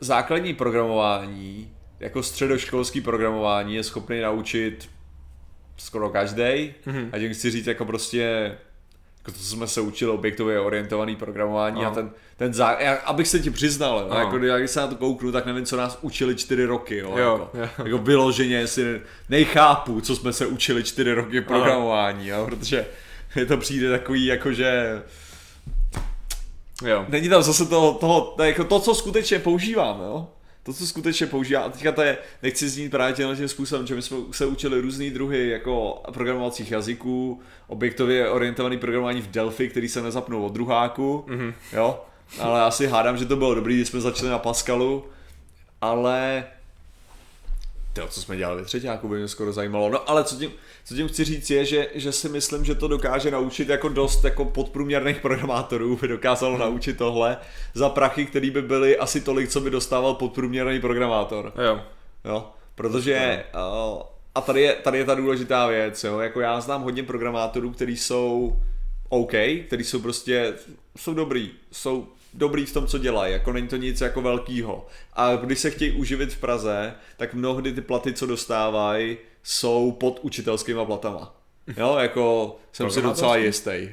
základní 0.01 0.55
programování, 0.55 1.71
jako 2.01 2.23
středoškolský 2.23 3.01
programování 3.01 3.75
je 3.75 3.83
schopný 3.83 4.21
naučit 4.21 4.89
skoro 5.77 6.11
každý. 6.11 6.43
Mm-hmm. 6.43 7.09
A 7.13 7.19
tím 7.19 7.35
chci 7.35 7.51
říct 7.51 7.67
jako 7.67 7.85
prostě 7.85 8.57
jako 9.19 9.33
to, 9.33 9.39
co 9.39 9.45
jsme 9.45 9.67
se 9.67 9.81
učili, 9.81 10.11
objektově 10.11 10.61
orientovaný 10.61 11.17
programování 11.17 11.81
Aha. 11.81 11.91
a 11.91 11.95
ten, 11.95 12.11
ten 12.37 12.55
zá... 12.55 12.77
já, 12.81 12.95
abych 12.95 13.29
se 13.29 13.39
ti 13.39 13.51
přiznal, 13.51 13.99
jo, 13.99 14.07
Aha. 14.11 14.21
jako, 14.21 14.39
když 14.39 14.71
se 14.71 14.81
na 14.81 14.87
to 14.87 14.95
kouknu, 14.95 15.33
tak 15.33 15.47
nevím, 15.47 15.65
co 15.65 15.77
nás 15.77 15.99
učili 16.03 16.35
čtyři 16.35 16.65
roky, 16.65 16.97
jo, 16.97 17.15
Jo, 17.19 17.49
jako, 17.55 17.59
jo. 17.59 17.85
jako 17.85 17.99
vyloženě 17.99 18.67
si 18.67 19.01
nejchápu, 19.29 20.01
co 20.01 20.17
jsme 20.17 20.33
se 20.33 20.47
učili 20.47 20.85
čtyři 20.85 21.13
roky 21.13 21.41
programování, 21.41 22.29
jo, 22.29 22.47
protože 22.47 22.87
mi 23.37 23.47
to 23.47 23.57
přijde 23.57 23.91
takový, 23.91 24.27
jakože 24.27 25.03
Jo. 26.85 27.07
není 27.09 27.29
tam 27.29 27.43
zase 27.43 27.67
toho, 27.67 27.95
toho 27.95 28.21
to, 28.21 28.43
je 28.43 28.49
jako 28.49 28.65
to, 28.65 28.81
co 28.81 28.95
skutečně 28.95 29.39
používám, 29.39 30.01
jo? 30.01 30.29
To, 30.62 30.73
co 30.73 30.87
skutečně 30.87 31.27
používám. 31.27 31.64
A 31.64 31.68
teďka 31.68 31.92
to 31.92 32.03
je, 32.03 32.18
nechci 32.42 32.68
znít 32.68 32.90
právě 32.90 33.14
tímhle 33.14 33.37
tím 33.37 33.49
způsobem, 33.49 33.87
že 33.87 33.94
my 33.94 34.03
jsme 34.03 34.16
se 34.33 34.46
učili 34.46 34.81
různý 34.81 35.11
druhy 35.11 35.49
jako 35.49 36.03
programovacích 36.12 36.70
jazyků, 36.70 37.40
objektově 37.66 38.29
orientovaný 38.29 38.79
programování 38.79 39.20
v 39.20 39.31
Delphi, 39.31 39.68
který 39.68 39.88
se 39.88 40.03
nezapnul 40.03 40.44
od 40.44 40.53
druháku, 40.53 41.25
mm-hmm. 41.29 41.55
jo? 41.73 42.05
Ale 42.38 42.62
asi 42.62 42.87
hádám, 42.87 43.16
že 43.16 43.27
to 43.27 43.37
bylo 43.37 43.55
dobrý, 43.55 43.77
když 43.77 43.88
jsme 43.88 44.01
začali 44.01 44.31
na 44.31 44.38
Pascalu, 44.38 45.05
ale 45.81 46.44
to, 47.92 48.07
co 48.09 48.23
jsme 48.23 48.37
dělali 48.37 48.61
ve 48.61 48.66
třetíku, 48.66 49.09
by 49.09 49.18
mě 49.18 49.29
skoro 49.29 49.53
zajímalo. 49.53 49.90
No 49.90 50.11
ale 50.11 50.25
co 50.25 50.37
tím, 50.37 50.51
co 50.90 50.96
tím 50.96 51.09
chci 51.09 51.24
říct 51.24 51.50
je, 51.50 51.64
že, 51.64 51.88
že 51.94 52.12
si 52.12 52.29
myslím, 52.29 52.64
že 52.64 52.74
to 52.74 52.88
dokáže 52.88 53.31
naučit 53.31 53.68
jako 53.68 53.88
dost 53.88 54.24
jako 54.24 54.44
podprůměrných 54.44 55.20
programátorů, 55.20 55.96
by 55.96 56.09
dokázalo 56.09 56.59
naučit 56.59 56.96
tohle 56.96 57.37
za 57.74 57.88
prachy, 57.88 58.26
který 58.26 58.50
by 58.50 58.62
byly 58.62 58.98
asi 58.98 59.20
tolik, 59.20 59.48
co 59.48 59.61
by 59.61 59.70
dostával 59.70 60.14
podprůměrný 60.14 60.81
programátor. 60.81 61.53
Jo. 61.64 61.81
Jo? 62.24 62.50
Protože 62.74 63.44
uh, 63.55 64.03
a 64.35 64.40
tady 64.40 64.61
je, 64.61 64.72
tady 64.72 64.98
je 64.98 65.05
ta 65.05 65.14
důležitá 65.14 65.66
věc, 65.66 66.05
jo? 66.05 66.18
jako 66.18 66.40
já 66.40 66.61
znám 66.61 66.83
hodně 66.83 67.03
programátorů, 67.03 67.70
kteří 67.70 67.96
jsou 67.96 68.57
OK, 69.09 69.33
kteří 69.66 69.85
jsou 69.85 70.00
prostě, 70.00 70.55
jsou 70.96 71.14
dobrý, 71.14 71.50
jsou 71.72 72.07
dobrý 72.35 72.66
v 72.66 72.72
tom, 72.72 72.87
co 72.87 72.98
dělají, 72.98 73.33
jako 73.33 73.53
není 73.53 73.68
to 73.68 73.76
nic 73.76 74.00
jako 74.00 74.22
velkýho. 74.22 74.87
A 75.12 75.37
když 75.37 75.59
se 75.59 75.70
chtějí 75.70 75.92
uživit 75.92 76.33
v 76.33 76.40
Praze, 76.40 76.94
tak 77.16 77.35
mnohdy 77.35 77.72
ty 77.72 77.81
platy, 77.81 78.12
co 78.12 78.26
dostávají, 78.26 79.18
jsou 79.42 79.92
pod 79.92 80.18
učitelskýma 80.22 80.85
platama. 80.85 81.35
Jo, 81.76 81.96
jako 82.00 82.57
jsem 82.72 82.90
si 82.90 83.03
docela 83.03 83.37
jistý. 83.37 83.88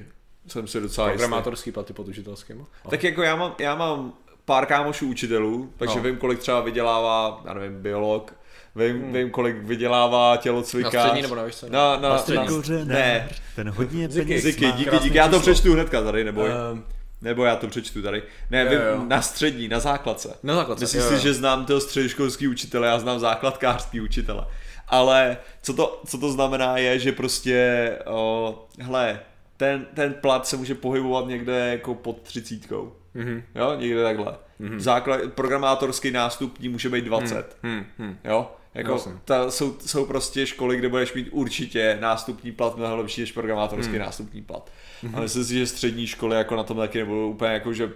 Jsem 0.47 0.67
si 0.67 0.81
docela 0.81 1.07
jistý. 1.07 1.17
Programátorský 1.17 1.71
platy 1.71 1.93
pod 1.93 2.07
učitelským. 2.07 2.65
Tak 2.89 3.03
jako 3.03 3.21
já 3.21 3.35
mám, 3.35 3.55
já 3.59 3.75
mám 3.75 4.13
pár 4.45 4.65
kámošů 4.65 5.07
učitelů, 5.07 5.73
takže 5.77 5.95
No. 5.95 6.03
no. 6.03 6.09
vím, 6.09 6.17
kolik 6.17 6.39
třeba 6.39 6.61
vydělává, 6.61 7.41
já 7.45 7.53
nevím, 7.53 7.81
biolog, 7.81 8.33
vím, 8.75 9.01
hmm. 9.01 9.13
vím 9.13 9.29
kolik 9.31 9.55
vydělává 9.63 10.37
tělocvikář. 10.37 10.93
Na 10.93 11.01
střední 11.01 11.21
nebo 11.21 11.35
na 11.35 11.43
vyšší? 11.43 11.65
Na, 11.69 11.95
na, 11.97 12.09
Na 12.09 12.17
střední. 12.17 12.45
na, 12.45 12.51
Kořenář, 12.51 12.87
ne, 12.87 13.29
ten 13.55 13.69
hodně 13.69 14.09
Ziky, 14.09 14.25
peněz 14.25 14.43
Ziky, 14.43 14.65
má. 14.65 14.71
díky, 14.71 14.89
Krásný 14.89 15.07
díky, 15.09 15.17
já 15.17 15.27
to 15.27 15.39
přečtu 15.39 15.73
hnedka 15.73 16.01
tady, 16.03 16.23
neboj. 16.23 16.49
Ehm, 16.71 16.83
Nebo 17.21 17.45
já 17.45 17.55
to 17.55 17.67
přečtu 17.67 18.01
tady. 18.01 18.23
Ne, 18.51 18.61
Jo, 18.63 18.69
vím, 18.69 18.79
jo. 18.79 19.05
na 19.07 19.21
střední, 19.21 19.67
na 19.67 19.79
základce. 19.79 20.35
Na 20.43 20.55
základce, 20.55 20.83
Myslím 20.83 21.01
jo, 21.01 21.07
si, 21.07 21.13
jo. 21.13 21.19
že 21.19 21.33
znám 21.33 21.65
toho 21.65 21.79
středoškolský 21.81 22.47
učitele, 22.47 22.87
já 22.87 22.99
znám 22.99 23.19
základkářský 23.19 24.01
učitele. 24.01 24.45
Ale 24.87 25.37
co 25.61 25.73
to, 25.73 26.01
co 26.05 26.17
to 26.17 26.31
znamená 26.31 26.77
je, 26.77 26.99
že 26.99 27.11
prostě, 27.11 27.91
o, 28.05 28.65
hele, 28.79 29.19
ten, 29.57 29.85
ten 29.93 30.13
plat 30.13 30.47
se 30.47 30.57
může 30.57 30.75
pohybovat 30.75 31.27
někde 31.27 31.53
jako 31.71 31.95
pod 31.95 32.21
třicítkou. 32.21 32.93
Mhm. 33.13 33.43
Jo, 33.55 33.75
někde 33.79 34.03
takhle. 34.03 34.35
Mm-hmm. 34.61 34.79
Základ, 34.79 35.19
programátorský 35.35 36.11
nástupní 36.11 36.69
může 36.69 36.89
být 36.89 37.05
20. 37.05 37.57
hm, 37.63 37.85
hm. 37.99 38.17
Jo, 38.23 38.51
jako 38.73 38.91
Jasně. 38.91 39.11
ta, 39.25 39.51
jsou, 39.51 39.75
jsou 39.85 40.05
prostě 40.05 40.45
školy, 40.47 40.77
kde 40.77 40.89
budeš 40.89 41.13
mít 41.13 41.27
určitě 41.31 41.97
nástupní 42.01 42.51
plat 42.51 42.77
mnohem 42.77 42.97
lepší 42.97 43.21
než 43.21 43.31
programátorský 43.31 43.91
Hmm. 43.93 44.01
nástupní 44.01 44.41
plat. 44.41 44.71
Mhm. 45.03 45.15
A 45.15 45.19
myslím 45.19 45.43
si, 45.45 45.53
že 45.53 45.67
střední 45.67 46.07
školy 46.07 46.35
jako 46.37 46.55
na 46.55 46.63
tom 46.63 46.77
taky 46.77 46.97
nebudou 46.97 47.29
úplně 47.29 47.51
jako, 47.51 47.73
že 47.73 47.91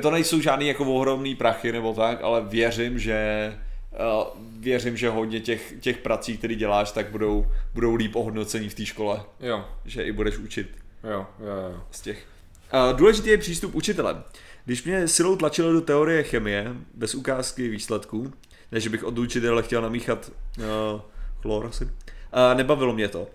to 0.00 0.10
nejsou 0.10 0.40
žádný 0.40 0.68
jako 0.68 0.84
ohromný 0.94 1.34
prachy 1.34 1.72
nebo 1.72 1.94
tak, 1.94 2.22
ale 2.22 2.40
věřím, 2.40 2.98
že 2.98 3.18
věřím, 4.58 4.96
že 4.96 5.08
hodně 5.08 5.40
těch, 5.40 5.74
těch 5.80 5.98
prací, 5.98 6.38
které 6.38 6.54
děláš, 6.54 6.92
tak 6.92 7.10
budou, 7.10 7.46
budou 7.74 7.94
líp 7.94 8.16
ohodnocení 8.16 8.68
v 8.68 8.74
té 8.74 8.86
škole, 8.86 9.22
Jo, 9.40 9.64
že 9.84 10.02
i 10.02 10.12
budeš 10.12 10.38
učit 10.38 10.68
jo, 11.04 11.26
jo, 11.40 11.46
jo. 11.72 11.84
z 11.90 12.00
těch. 12.00 12.26
Důležitý 12.92 13.28
je 13.28 13.38
přístup 13.38 13.74
učitele. 13.74 14.22
Když 14.64 14.84
mě 14.84 15.08
silou 15.08 15.36
tlačilo 15.36 15.72
do 15.72 15.80
teorie 15.80 16.22
chemie, 16.22 16.74
bez 16.94 17.14
ukázky 17.14 17.68
výsledků, 17.68 18.32
ne, 18.72 18.80
že 18.80 18.90
bych 18.90 19.04
od 19.04 19.18
učitele 19.18 19.62
chtěl 19.62 19.82
namíchat 19.82 20.30
uh, 20.58 20.64
chlor 21.42 21.66
asi, 21.66 21.84
uh, 21.84 21.90
nebavilo 22.54 22.94
mě 22.94 23.08
to. 23.08 23.28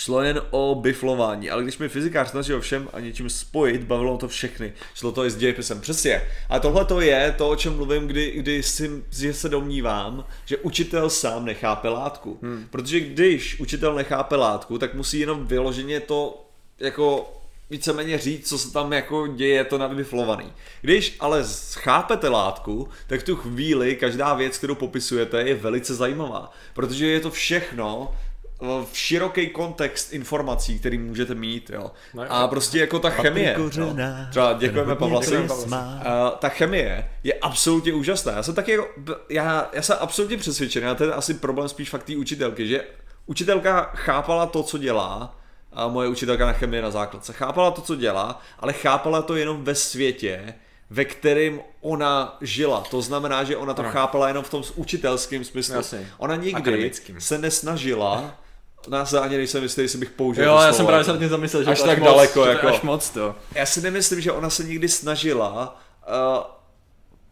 Šlo 0.00 0.22
jen 0.22 0.42
o 0.50 0.74
biflování, 0.74 1.50
ale 1.50 1.62
když 1.62 1.78
mi 1.78 1.88
fyzikář 1.88 2.30
snažil 2.30 2.60
všem 2.60 2.88
a 2.92 3.00
něčím 3.00 3.30
spojit, 3.30 3.84
bavilo 3.84 4.18
to 4.18 4.28
všechny. 4.28 4.72
Šlo 4.94 5.12
to 5.12 5.24
i 5.24 5.30
s 5.30 5.36
dějepisem, 5.36 5.80
přesně. 5.80 6.22
A 6.48 6.60
tohle 6.60 6.84
to 6.84 7.00
je 7.00 7.34
to, 7.38 7.48
o 7.48 7.56
čem 7.56 7.76
mluvím, 7.76 8.06
kdy, 8.06 8.30
kdy 8.30 8.62
si, 8.62 8.90
že 9.10 9.34
se 9.34 9.48
domnívám, 9.48 10.24
že 10.44 10.56
učitel 10.56 11.10
sám 11.10 11.44
nechápe 11.44 11.88
látku. 11.88 12.38
Hmm. 12.42 12.66
Protože 12.70 13.00
když 13.00 13.60
učitel 13.60 13.94
nechápe 13.94 14.36
látku, 14.36 14.78
tak 14.78 14.94
musí 14.94 15.18
jenom 15.18 15.46
vyloženě 15.46 16.00
to 16.00 16.46
jako 16.78 17.34
víceméně 17.70 18.18
říct, 18.18 18.48
co 18.48 18.58
se 18.58 18.72
tam 18.72 18.92
jako 18.92 19.26
děje, 19.26 19.64
to 19.64 19.78
nabiflovaný. 19.78 20.52
Když 20.80 21.16
ale 21.20 21.44
chápete 21.72 22.28
látku, 22.28 22.88
tak 23.06 23.20
v 23.20 23.24
tu 23.24 23.36
chvíli 23.36 23.96
každá 23.96 24.34
věc, 24.34 24.58
kterou 24.58 24.74
popisujete, 24.74 25.42
je 25.42 25.54
velice 25.54 25.94
zajímavá. 25.94 26.52
Protože 26.74 27.06
je 27.06 27.20
to 27.20 27.30
všechno 27.30 28.14
v 28.60 28.88
široký 28.92 29.48
kontext 29.48 30.12
informací, 30.12 30.78
který 30.78 30.98
můžete 30.98 31.34
mít, 31.34 31.70
jo. 31.70 31.90
No, 32.14 32.22
A 32.28 32.48
prostě 32.48 32.78
jako 32.78 32.98
ta 32.98 33.10
chemie, 33.10 33.56
jo. 33.76 33.94
Třeba 34.30 34.52
děkujeme 34.52 34.96
má. 35.66 35.94
Uh, 35.94 36.36
ta 36.38 36.48
chemie 36.48 37.08
je 37.24 37.34
absolutně 37.34 37.92
úžasná. 37.92 38.32
Já 38.32 38.42
jsem 38.42 38.54
taky 38.54 38.70
jako, 38.72 38.88
já, 39.28 39.70
já 39.72 39.82
jsem 39.82 39.96
absolutně 40.00 40.36
přesvědčený, 40.36 40.86
a 40.86 40.94
to 40.94 41.04
je 41.04 41.12
asi 41.12 41.34
problém 41.34 41.68
spíš 41.68 41.90
fakt 41.90 42.02
té 42.02 42.16
učitelky, 42.16 42.66
že 42.68 42.84
učitelka 43.26 43.90
chápala 43.94 44.46
to, 44.46 44.62
co 44.62 44.78
dělá, 44.78 45.36
a 45.72 45.88
moje 45.88 46.08
učitelka 46.08 46.46
na 46.46 46.52
chemii 46.52 46.82
na 46.82 46.90
základce, 46.90 47.32
chápala 47.32 47.70
to, 47.70 47.80
co 47.82 47.96
dělá, 47.96 48.40
ale 48.58 48.72
chápala 48.72 49.22
to 49.22 49.36
jenom 49.36 49.64
ve 49.64 49.74
světě, 49.74 50.54
ve 50.90 51.04
kterém 51.04 51.60
ona 51.80 52.36
žila. 52.40 52.80
To 52.90 53.02
znamená, 53.02 53.44
že 53.44 53.56
ona 53.56 53.74
to 53.74 53.82
Ano. 53.82 53.90
chápala 53.90 54.28
jenom 54.28 54.44
v 54.44 54.50
tom 54.50 54.62
učitelském 54.74 55.44
smyslu. 55.44 55.74
Jasně. 55.74 56.06
Ona 56.18 56.36
nikdy 56.36 56.54
Akademickým. 56.54 57.20
se 57.20 57.38
nesnažila, 57.38 58.38
na 58.88 59.04
ani 59.20 59.36
nejsem 59.36 59.62
jistý, 59.62 59.80
jestli 59.80 59.98
bych 59.98 60.10
použil 60.10 60.44
Jo, 60.44 60.50
to 60.50 60.56
já 60.56 60.60
slovo, 60.62 60.76
jsem 60.76 60.86
právě 60.86 61.04
se 61.04 61.12
nad 61.12 61.18
tím 61.18 61.28
zamyslel, 61.28 61.64
že 61.64 61.70
Až 61.70 61.80
to 61.80 61.86
tak 61.86 61.98
moc, 61.98 62.08
daleko, 62.08 62.46
jako. 62.46 62.68
až 62.68 62.80
moc 62.80 63.10
to. 63.10 63.34
já 63.54 63.66
si 63.66 63.80
nemyslím, 63.80 64.20
že 64.20 64.32
ona 64.32 64.50
se 64.50 64.64
nikdy 64.64 64.88
snažila 64.88 65.80
uh, 66.08 66.58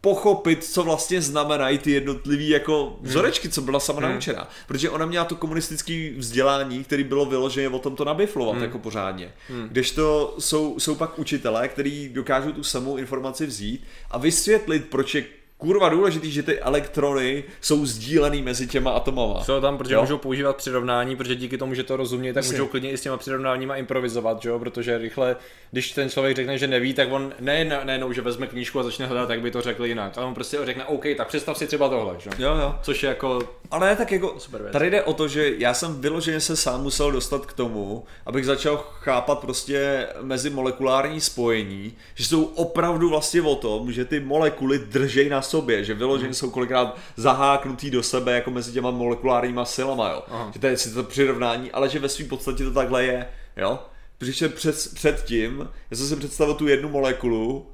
pochopit, 0.01 0.63
co 0.63 0.83
vlastně 0.83 1.21
znamenají 1.21 1.77
ty 1.77 1.91
jednotlivý 1.91 2.49
jako 2.49 2.97
vzorečky, 3.01 3.49
co 3.49 3.61
byla 3.61 3.79
sama 3.79 4.01
naučená. 4.01 4.49
Protože 4.67 4.89
ona 4.89 5.05
měla 5.05 5.25
to 5.25 5.35
komunistické 5.35 6.11
vzdělání, 6.17 6.83
který 6.83 7.03
bylo 7.03 7.25
vyloženě 7.25 7.69
o 7.69 7.79
tom 7.79 7.95
to 7.95 8.05
nabiflovat 8.05 8.61
jako 8.61 8.79
pořádně. 8.79 9.33
Kdežto 9.67 10.35
jsou, 10.39 10.79
jsou 10.79 10.95
pak 10.95 11.19
učitelé, 11.19 11.67
kteří 11.67 12.09
dokážou 12.09 12.51
tu 12.51 12.63
samou 12.63 12.97
informaci 12.97 13.45
vzít 13.45 13.83
a 14.11 14.17
vysvětlit, 14.17 14.85
proč 14.89 15.15
je 15.15 15.25
kurva 15.57 15.89
důležitý, 15.89 16.31
že 16.31 16.43
ty 16.43 16.59
elektrony 16.59 17.43
jsou 17.61 17.85
sdílený 17.85 18.41
mezi 18.41 18.67
těma 18.67 18.91
atomama. 18.91 19.43
Jsou 19.43 19.61
tam, 19.61 19.77
protože 19.77 19.93
Jo? 19.95 20.01
můžou 20.01 20.17
používat 20.17 20.55
přirovnání, 20.55 21.15
protože 21.15 21.35
díky 21.35 21.57
tomu, 21.57 21.73
že 21.73 21.83
to 21.83 21.97
rozumějí, 21.97 22.33
tak 22.33 22.43
Jasně. 22.43 22.51
můžou 22.57 22.67
klidně 22.67 22.91
i 22.91 22.97
s 22.97 23.01
těma 23.01 23.17
přirovnáníma 23.17 23.75
improvizovat, 23.75 24.41
že 24.41 24.49
jo? 24.49 24.59
protože 24.59 24.97
rychle, 24.97 25.35
když 25.71 25.91
ten 25.91 26.09
člověk 26.09 26.35
řekne, 26.35 26.57
že 26.57 26.67
neví, 26.67 26.93
tak 26.93 27.11
on 27.11 27.33
ne, 27.39 27.65
ne, 27.65 27.79
nejenom, 27.83 28.13
že 28.13 28.21
vezme 28.21 28.47
knížku 28.47 28.79
a 28.79 28.83
začne 28.83 29.05
hledat, 29.05 29.29
jak 29.29 29.41
by 29.41 29.51
to 29.51 29.61
řekl 29.61 29.85
jinak, 29.85 30.17
ale 30.17 30.25
on 30.25 30.33
prostě 30.33 30.57
řekne, 30.63 30.85
OK, 30.85 31.03
tak 31.17 31.27
představ 31.27 31.57
si 31.57 31.67
třeba 31.67 31.89
tohle, 31.89 32.15
že? 32.19 32.29
Jo, 32.39 32.55
jo. 32.55 32.75
Což 32.81 33.03
je 33.03 33.09
jako, 33.09 33.39
Ale 33.71 33.95
tak 33.95 34.11
jako, 34.11 34.35
Super 34.37 34.61
věc. 34.61 34.73
tady 34.73 34.89
jde 34.89 35.03
o 35.03 35.13
to, 35.13 35.27
že 35.27 35.51
já 35.57 35.73
jsem 35.73 36.01
vyloženě 36.01 36.39
se 36.39 36.55
sám 36.55 36.81
musel 36.83 37.11
dostat 37.11 37.45
k 37.45 37.53
tomu, 37.53 38.03
abych 38.25 38.45
začal 38.45 38.77
chápat 38.99 39.39
prostě 39.39 40.07
mezi 40.21 40.49
molekulární 40.49 41.21
spojení, 41.21 41.93
že 42.15 42.25
jsou 42.25 42.43
opravdu 42.43 43.09
vlastně 43.09 43.41
o 43.41 43.55
tom, 43.55 43.91
že 43.91 44.05
ty 44.05 44.19
molekuly 44.19 44.79
držej 44.79 45.29
na 45.29 45.41
sobě, 45.47 45.83
že 45.83 45.93
vyloženě 45.93 46.33
jsou 46.33 46.49
kolikrát 46.49 46.97
zaháknutý 47.15 47.91
do 47.91 48.03
sebe 48.03 48.31
jako 48.31 48.51
mezi 48.51 48.71
těma 48.71 48.91
molekulárníma 48.91 49.65
silama, 49.65 50.09
jo. 50.09 50.23
Aha. 50.27 50.51
Že 50.53 50.59
to 50.59 50.67
je 50.67 50.77
si 50.77 50.93
to 50.93 51.03
přirovnání, 51.03 51.71
ale 51.71 51.89
že 51.89 51.99
ve 51.99 52.09
svým 52.09 52.27
podstatě 52.27 52.63
to 52.63 52.71
takhle 52.71 53.05
je, 53.05 53.27
jo. 53.57 53.79
Protože 54.17 54.49
před, 54.49 54.75
předtím, 54.93 55.69
já 55.91 55.97
jsem 55.97 56.07
si 56.07 56.15
představil 56.15 56.53
tu 56.53 56.67
jednu 56.67 56.89
molekulu, 56.89 57.67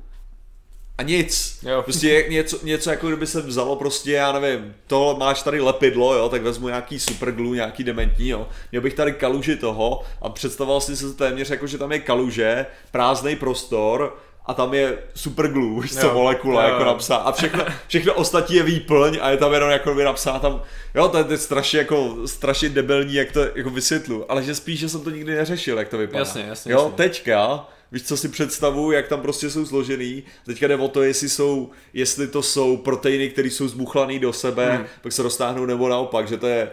a 0.97 1.03
nic. 1.03 1.59
Jo. 1.63 1.81
Prostě 1.81 2.09
je 2.09 2.29
něco, 2.29 2.59
něco 2.63 2.89
jako 2.89 3.07
kdyby 3.07 3.27
se 3.27 3.41
vzalo 3.41 3.75
prostě, 3.75 4.12
já 4.12 4.39
nevím, 4.39 4.75
to 4.88 5.15
máš 5.19 5.43
tady 5.43 5.62
lepidlo, 5.62 6.13
jo, 6.13 6.29
tak 6.29 6.41
vezmu 6.41 6.67
nějaký 6.67 6.99
superglue, 6.99 7.55
nějaký 7.55 7.83
dementní, 7.83 8.29
jo. 8.29 8.47
Měl 8.71 8.81
bych 8.81 8.93
tady 8.93 9.13
kaluži 9.13 9.55
toho 9.55 10.01
a 10.21 10.29
představoval 10.29 10.81
si 10.81 10.97
se 10.97 11.13
téměř 11.13 11.49
jako, 11.49 11.67
že 11.67 11.77
tam 11.77 11.91
je 11.91 11.99
kaluže, 11.99 12.65
prázdný 12.91 13.36
prostor, 13.36 14.17
a 14.45 14.53
tam 14.53 14.73
je 14.73 14.97
superglue, 15.15 15.82
víš 15.82 15.95
co, 15.95 16.13
molekula 16.13 16.63
Jo, 16.63 16.69
jako 16.69 16.84
napsá 16.86 17.15
a 17.15 17.32
všechno, 17.32 17.65
všechno 17.88 18.13
ostatní 18.13 18.56
je 18.56 18.63
výplň 18.63 19.17
a 19.21 19.29
je 19.29 19.38
tam 19.38 19.53
jenom 19.53 19.69
jako 19.69 19.93
by 19.95 20.03
napsá 20.03 20.39
tam, 20.39 20.62
jo, 20.95 21.08
to 21.08 21.17
je, 21.17 21.23
to 21.23 21.32
je 21.32 21.38
strašně 21.38 21.79
jako, 21.79 22.17
strašně 22.25 22.69
debilní, 22.69 23.13
jak 23.13 23.32
to 23.32 23.39
jako 23.56 23.69
vysvětlu, 23.69 24.32
ale 24.32 24.43
že 24.43 24.56
spíš, 24.56 24.79
že 24.79 24.89
jsem 24.89 25.01
to 25.01 25.10
nikdy 25.10 25.36
neřešil, 25.36 25.77
jak 25.77 25.89
to 25.89 25.97
vypadá. 25.97 26.19
Jasně, 26.19 26.45
jasně, 26.47 26.71
Jo, 26.71 26.79
jasně. 26.79 26.93
teďka, 26.97 27.67
víš, 27.93 28.03
co 28.03 28.17
si 28.17 28.29
představuju, 28.29 28.91
jak 28.91 29.08
tam 29.08 29.21
prostě 29.21 29.49
jsou 29.49 29.65
složený, 29.65 30.23
teďka 30.45 30.67
jde 30.67 30.75
o 30.75 30.88
to, 30.88 31.03
jestli 31.03 31.29
jsou, 31.29 31.69
jestli 31.93 32.27
to 32.27 32.41
jsou 32.41 32.77
proteiny, 32.77 33.29
které 33.29 33.47
jsou 33.47 33.67
zbuchlané 33.67 34.19
do 34.19 34.34
sebe, 34.34 34.65
Hmm. 34.65 34.77
hmm. 34.77 34.88
pak 35.01 35.12
se 35.12 35.23
roztáhnou, 35.23 35.65
nebo 35.65 35.89
naopak, 35.89 36.27
že 36.27 36.38
to 36.38 36.47
je, 36.47 36.71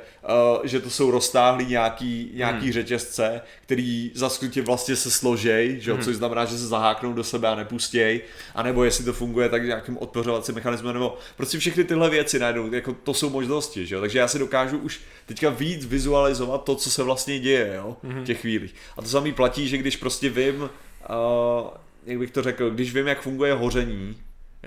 uh, 0.59 0.66
že 0.66 0.80
to 0.80 0.90
jsou 0.90 1.11
roztáhlý 1.11 1.66
nějaký, 1.66 2.30
nějaký 2.35 2.64
hmm. 2.64 2.72
řetězce, 2.72 3.40
který 3.62 4.11
za 4.14 4.28
skutě 4.28 4.62
vlastně 4.62 4.96
se 4.96 5.11
složej, 5.11 5.76
že 5.80 5.92
Hmm. 5.92 6.02
což 6.02 6.16
znamená, 6.16 6.44
že 6.44 6.59
se 6.59 6.66
zaháknou 6.66 7.12
do 7.12 7.24
sebe 7.24 7.48
a 7.48 7.54
nepustěj, 7.54 8.20
anebo 8.54 8.85
jestli 8.85 9.04
to 9.04 9.12
funguje 9.12 9.48
tak 9.48 9.64
nějakým 9.64 9.98
odpořovacím 9.98 10.54
mechanismem, 10.54 10.94
nebo 10.94 11.18
prostě 11.37 11.59
všechny 11.59 11.85
tyhle 11.85 12.11
věci 12.11 12.38
najednou, 12.38 12.74
jako 12.74 12.96
to 13.04 13.14
jsou 13.14 13.30
možnosti, 13.30 13.87
že 13.87 14.00
takže 14.00 14.18
já 14.18 14.28
si 14.28 14.38
dokážu 14.38 14.78
už 14.78 15.00
teďka 15.26 15.50
víc 15.50 15.85
vizualizovat 15.85 16.64
to, 16.64 16.74
co 16.74 16.90
se 16.90 17.02
vlastně 17.02 17.38
děje, 17.38 17.72
jo, 17.76 17.96
v 18.02 18.24
těch 18.24 18.40
chvílích. 18.40 18.74
A 18.96 19.02
to 19.02 19.09
samý 19.09 19.33
platí, 19.33 19.68
že 19.68 19.78
když 19.78 19.96
prostě 19.96 20.30
vím, 20.30 20.70
uh, 21.08 21.70
jak 22.06 22.18
bych 22.18 22.30
to 22.30 22.42
řekl, 22.42 22.70
když 22.70 22.94
vím, 22.94 23.06
jak 23.06 23.20
funguje 23.20 23.54
hoření, 23.54 24.16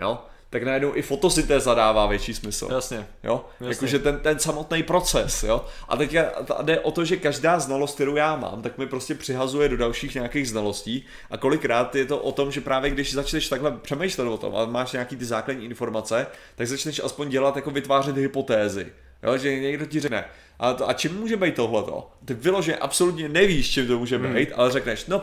jo, 0.01 0.19
tak 0.49 0.63
najednou 0.63 0.95
i 0.95 1.01
fotosyntéza 1.01 1.73
dává 1.73 2.05
větší 2.05 2.33
smysl. 2.33 2.69
Jasně. 2.71 3.07
Jo? 3.23 3.45
Jasně. 3.59 3.73
Jakože 3.73 3.99
ten, 3.99 4.19
ten 4.19 4.39
samotný 4.39 4.83
proces, 4.83 5.43
jo. 5.43 5.65
A 5.89 5.97
teď 5.97 6.15
jde 6.61 6.79
o 6.79 6.91
to, 6.91 7.05
že 7.05 7.17
každá 7.17 7.59
znalost, 7.59 7.95
kterou 7.95 8.15
já 8.15 8.35
mám, 8.35 8.61
tak 8.61 8.77
mi 8.77 8.87
prostě 8.87 9.15
přihazuje 9.15 9.69
do 9.69 9.77
dalších 9.77 10.15
nějakých 10.15 10.49
znalostí 10.49 11.05
a 11.31 11.37
kolikrát 11.37 11.95
je 11.95 12.05
to 12.05 12.17
o 12.17 12.31
tom, 12.31 12.51
že 12.51 12.61
právě 12.61 12.91
když 12.91 13.13
začneš 13.13 13.49
takhle 13.49 13.71
přemýšlet 13.71 14.27
o 14.27 14.37
tom 14.37 14.55
a 14.55 14.65
máš 14.65 14.91
nějaký 14.91 15.15
ty 15.15 15.25
základní 15.25 15.65
informace, 15.65 16.27
tak 16.55 16.67
začneš 16.67 17.01
aspoň 17.03 17.29
dělat, 17.29 17.55
jako 17.55 17.71
vytvářet 17.71 18.17
hypotézy. 18.17 18.87
Jo, 19.23 19.37
že 19.37 19.59
někdo 19.59 19.85
ti 19.85 19.99
řekne, 19.99 20.25
a, 20.59 20.73
to, 20.73 20.89
a 20.89 20.93
čím 20.93 21.19
může 21.19 21.37
být 21.37 21.55
tohleto? 21.55 22.11
Ty 22.25 22.33
vyloženě 22.33 22.77
absolutně 22.77 23.29
nevíš, 23.29 23.71
čím 23.71 23.87
to 23.87 23.99
může 23.99 24.19
být, 24.19 24.49
ale 24.55 24.71
řekneš, 24.71 25.05
no, 25.05 25.21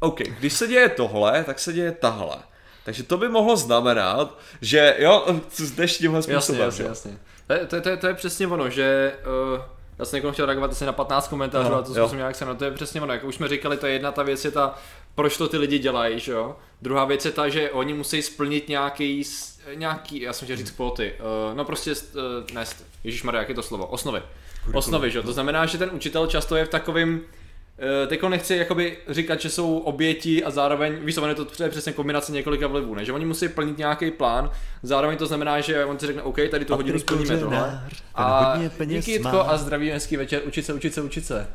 OK, 0.00 0.18
když 0.20 0.52
se 0.52 0.66
děje 0.66 0.88
tohle, 0.88 1.44
tak 1.44 1.58
se 1.58 1.72
děje 1.72 1.92
tahle. 1.92 2.36
Takže 2.84 3.02
to 3.02 3.16
by 3.16 3.28
mohlo 3.28 3.56
znamenat, 3.56 4.38
že 4.60 4.96
jo, 4.98 5.26
jdeš 5.74 5.96
tímhle 5.98 6.18
Jasně, 6.18 6.32
způsobem. 6.34 6.60
jasně, 6.60 6.82
jo. 6.82 6.88
jasně. 6.88 7.18
To 7.46 7.52
je, 7.52 7.66
to, 7.66 7.76
je, 7.76 7.82
to, 7.82 7.88
je, 7.88 7.96
to 7.96 8.06
je 8.06 8.14
přesně 8.14 8.46
ono, 8.46 8.70
že 8.70 9.12
uh, 9.54 9.60
já 9.98 10.04
jsem 10.04 10.16
někomu 10.16 10.32
chtěl 10.32 10.46
reagovat 10.46 10.70
asi 10.70 10.84
na 10.86 10.92
15 10.92 11.28
komentářů 11.28 11.68
Aha, 11.68 11.78
a 11.78 11.82
to 11.82 11.94
zkusím 11.94 12.18
nějak 12.18 12.36
se 12.36 12.44
no, 12.44 12.54
to 12.54 12.64
je 12.64 12.70
přesně 12.70 13.00
ono, 13.00 13.12
jak 13.12 13.24
už 13.24 13.34
jsme 13.34 13.48
říkali, 13.48 13.76
to 13.76 13.86
je 13.86 13.92
jedna 13.92 14.12
ta 14.12 14.22
věc 14.22 14.44
je 14.44 14.50
ta, 14.50 14.74
proč 15.14 15.36
to 15.36 15.48
ty 15.48 15.56
lidi 15.58 15.78
dělají, 15.78 16.20
že 16.20 16.32
jo. 16.32 16.56
Druhá 16.82 17.04
věc 17.04 17.24
je 17.24 17.30
ta, 17.30 17.48
že 17.48 17.70
oni 17.70 17.94
musí 17.94 18.22
splnit 18.22 18.68
nějaký, 18.68 19.24
s- 19.24 19.58
nějaký, 19.74 20.20
já 20.20 20.32
jsem 20.32 20.46
chtěl 20.46 20.56
říct 20.56 20.70
kvóty, 20.70 21.12
uh, 21.50 21.56
no 21.56 21.64
prostě, 21.64 21.90
uh, 21.92 21.96
ne, 22.54 22.64
Ježíš 23.04 23.24
jak 23.32 23.48
je 23.48 23.54
to 23.54 23.62
slovo, 23.62 23.86
osnovy. 23.86 24.22
Osnovy, 24.74 25.10
že 25.10 25.18
jo, 25.18 25.22
to 25.22 25.32
znamená, 25.32 25.66
že 25.66 25.78
ten 25.78 25.90
učitel 25.92 26.26
často 26.26 26.56
je 26.56 26.64
v 26.64 26.68
takovým, 26.68 27.20
Uh, 27.80 28.08
Teďko 28.08 28.28
nechci 28.28 28.56
jakoby 28.56 28.96
říkat, 29.08 29.40
že 29.40 29.50
jsou 29.50 29.78
oběti 29.78 30.44
a 30.44 30.50
zároveň, 30.50 30.94
víš 31.00 31.14
co, 31.14 31.22
ono 31.22 31.30
je 31.30 31.34
to 31.34 31.44
to 31.44 31.62
je 31.62 31.68
přesně 31.68 31.92
kombinace 31.92 32.32
několika 32.32 32.66
vlivů, 32.66 32.94
ne? 32.94 33.04
že 33.04 33.12
oni 33.12 33.24
musí 33.24 33.48
plnit 33.48 33.78
nějaký 33.78 34.10
plán, 34.10 34.50
zároveň 34.82 35.18
to 35.18 35.26
znamená, 35.26 35.60
že 35.60 35.84
on 35.84 35.98
si 35.98 36.06
řekne, 36.06 36.22
OK, 36.22 36.36
tady 36.50 36.64
tu 36.64 36.76
hodinu 36.76 36.98
splníme 36.98 37.38
tohle. 37.38 37.88
A 38.14 38.52
hodně 38.52 38.70
peněz 38.70 39.04
díky. 39.04 39.18
Jitko 39.18 39.40
a 39.40 39.56
zdravý 39.56 39.90
hezký 39.90 40.16
večer, 40.16 40.42
učit 40.46 40.66
se, 40.66 40.74
učit 40.74 40.94
se, 40.94 41.02
učit 41.02 41.26
se. 41.26 41.46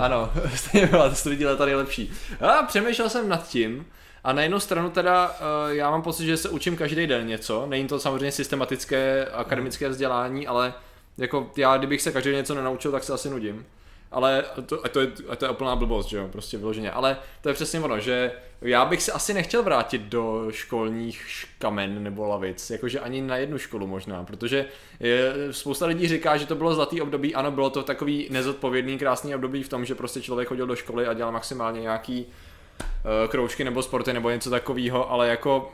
Ano, 0.00 0.32
stejně 0.54 0.86
byla, 0.86 1.08
to 1.08 1.14
studii 1.14 1.46
tady 1.58 1.72
je 1.72 1.76
lepší. 1.76 2.12
A 2.40 2.62
přemýšlel 2.62 3.08
jsem 3.08 3.28
nad 3.28 3.48
tím, 3.48 3.86
a 4.24 4.32
na 4.32 4.42
jednu 4.42 4.60
stranu 4.60 4.90
teda 4.90 5.28
uh, 5.28 5.36
já 5.70 5.90
mám 5.90 6.02
pocit, 6.02 6.26
že 6.26 6.36
se 6.36 6.48
učím 6.48 6.76
každý 6.76 7.06
den 7.06 7.26
něco. 7.26 7.66
Není 7.66 7.88
to 7.88 8.00
samozřejmě 8.00 8.32
systematické 8.32 9.26
akademické 9.32 9.88
vzdělání, 9.88 10.46
ale 10.46 10.74
jako 11.18 11.50
já, 11.56 11.76
kdybych 11.76 12.02
se 12.02 12.12
každý 12.12 12.30
den 12.30 12.38
něco 12.38 12.54
nenaučil, 12.54 12.92
tak 12.92 13.04
se 13.04 13.12
asi 13.12 13.30
nudím. 13.30 13.66
Ale 14.10 14.44
to, 14.66 14.84
a 14.84 14.88
to, 14.88 15.00
je, 15.00 15.08
a 15.28 15.36
to 15.36 15.44
je 15.44 15.50
úplná 15.50 15.76
blbost, 15.76 16.06
že 16.06 16.16
jo, 16.16 16.28
prostě 16.32 16.58
vyloženě. 16.58 16.90
Ale 16.90 17.16
to 17.40 17.48
je 17.48 17.54
přesně 17.54 17.80
ono, 17.80 18.00
že 18.00 18.32
já 18.62 18.84
bych 18.84 19.02
se 19.02 19.12
asi 19.12 19.34
nechtěl 19.34 19.62
vrátit 19.62 20.02
do 20.02 20.46
školních 20.50 21.44
kamen 21.58 22.02
nebo 22.02 22.26
lavic, 22.26 22.70
jakože 22.70 23.00
ani 23.00 23.22
na 23.22 23.36
jednu 23.36 23.58
školu 23.58 23.86
možná, 23.86 24.24
protože 24.24 24.66
je, 25.00 25.34
spousta 25.50 25.86
lidí 25.86 26.08
říká, 26.08 26.36
že 26.36 26.46
to 26.46 26.54
bylo 26.54 26.74
zlatý 26.74 27.00
období, 27.00 27.34
ano, 27.34 27.50
bylo 27.50 27.70
to 27.70 27.82
takový 27.82 28.28
nezodpovědný, 28.30 28.98
krásný 28.98 29.34
období 29.34 29.62
v 29.62 29.68
tom, 29.68 29.84
že 29.84 29.94
prostě 29.94 30.20
člověk 30.20 30.48
chodil 30.48 30.66
do 30.66 30.76
školy 30.76 31.06
a 31.06 31.14
dělal 31.14 31.32
maximálně 31.32 31.80
nějaký 31.80 32.26
uh, 32.26 33.30
kroužky 33.30 33.64
nebo 33.64 33.82
sporty 33.82 34.12
nebo 34.12 34.30
něco 34.30 34.50
takového, 34.50 35.10
ale 35.10 35.28
jako 35.28 35.72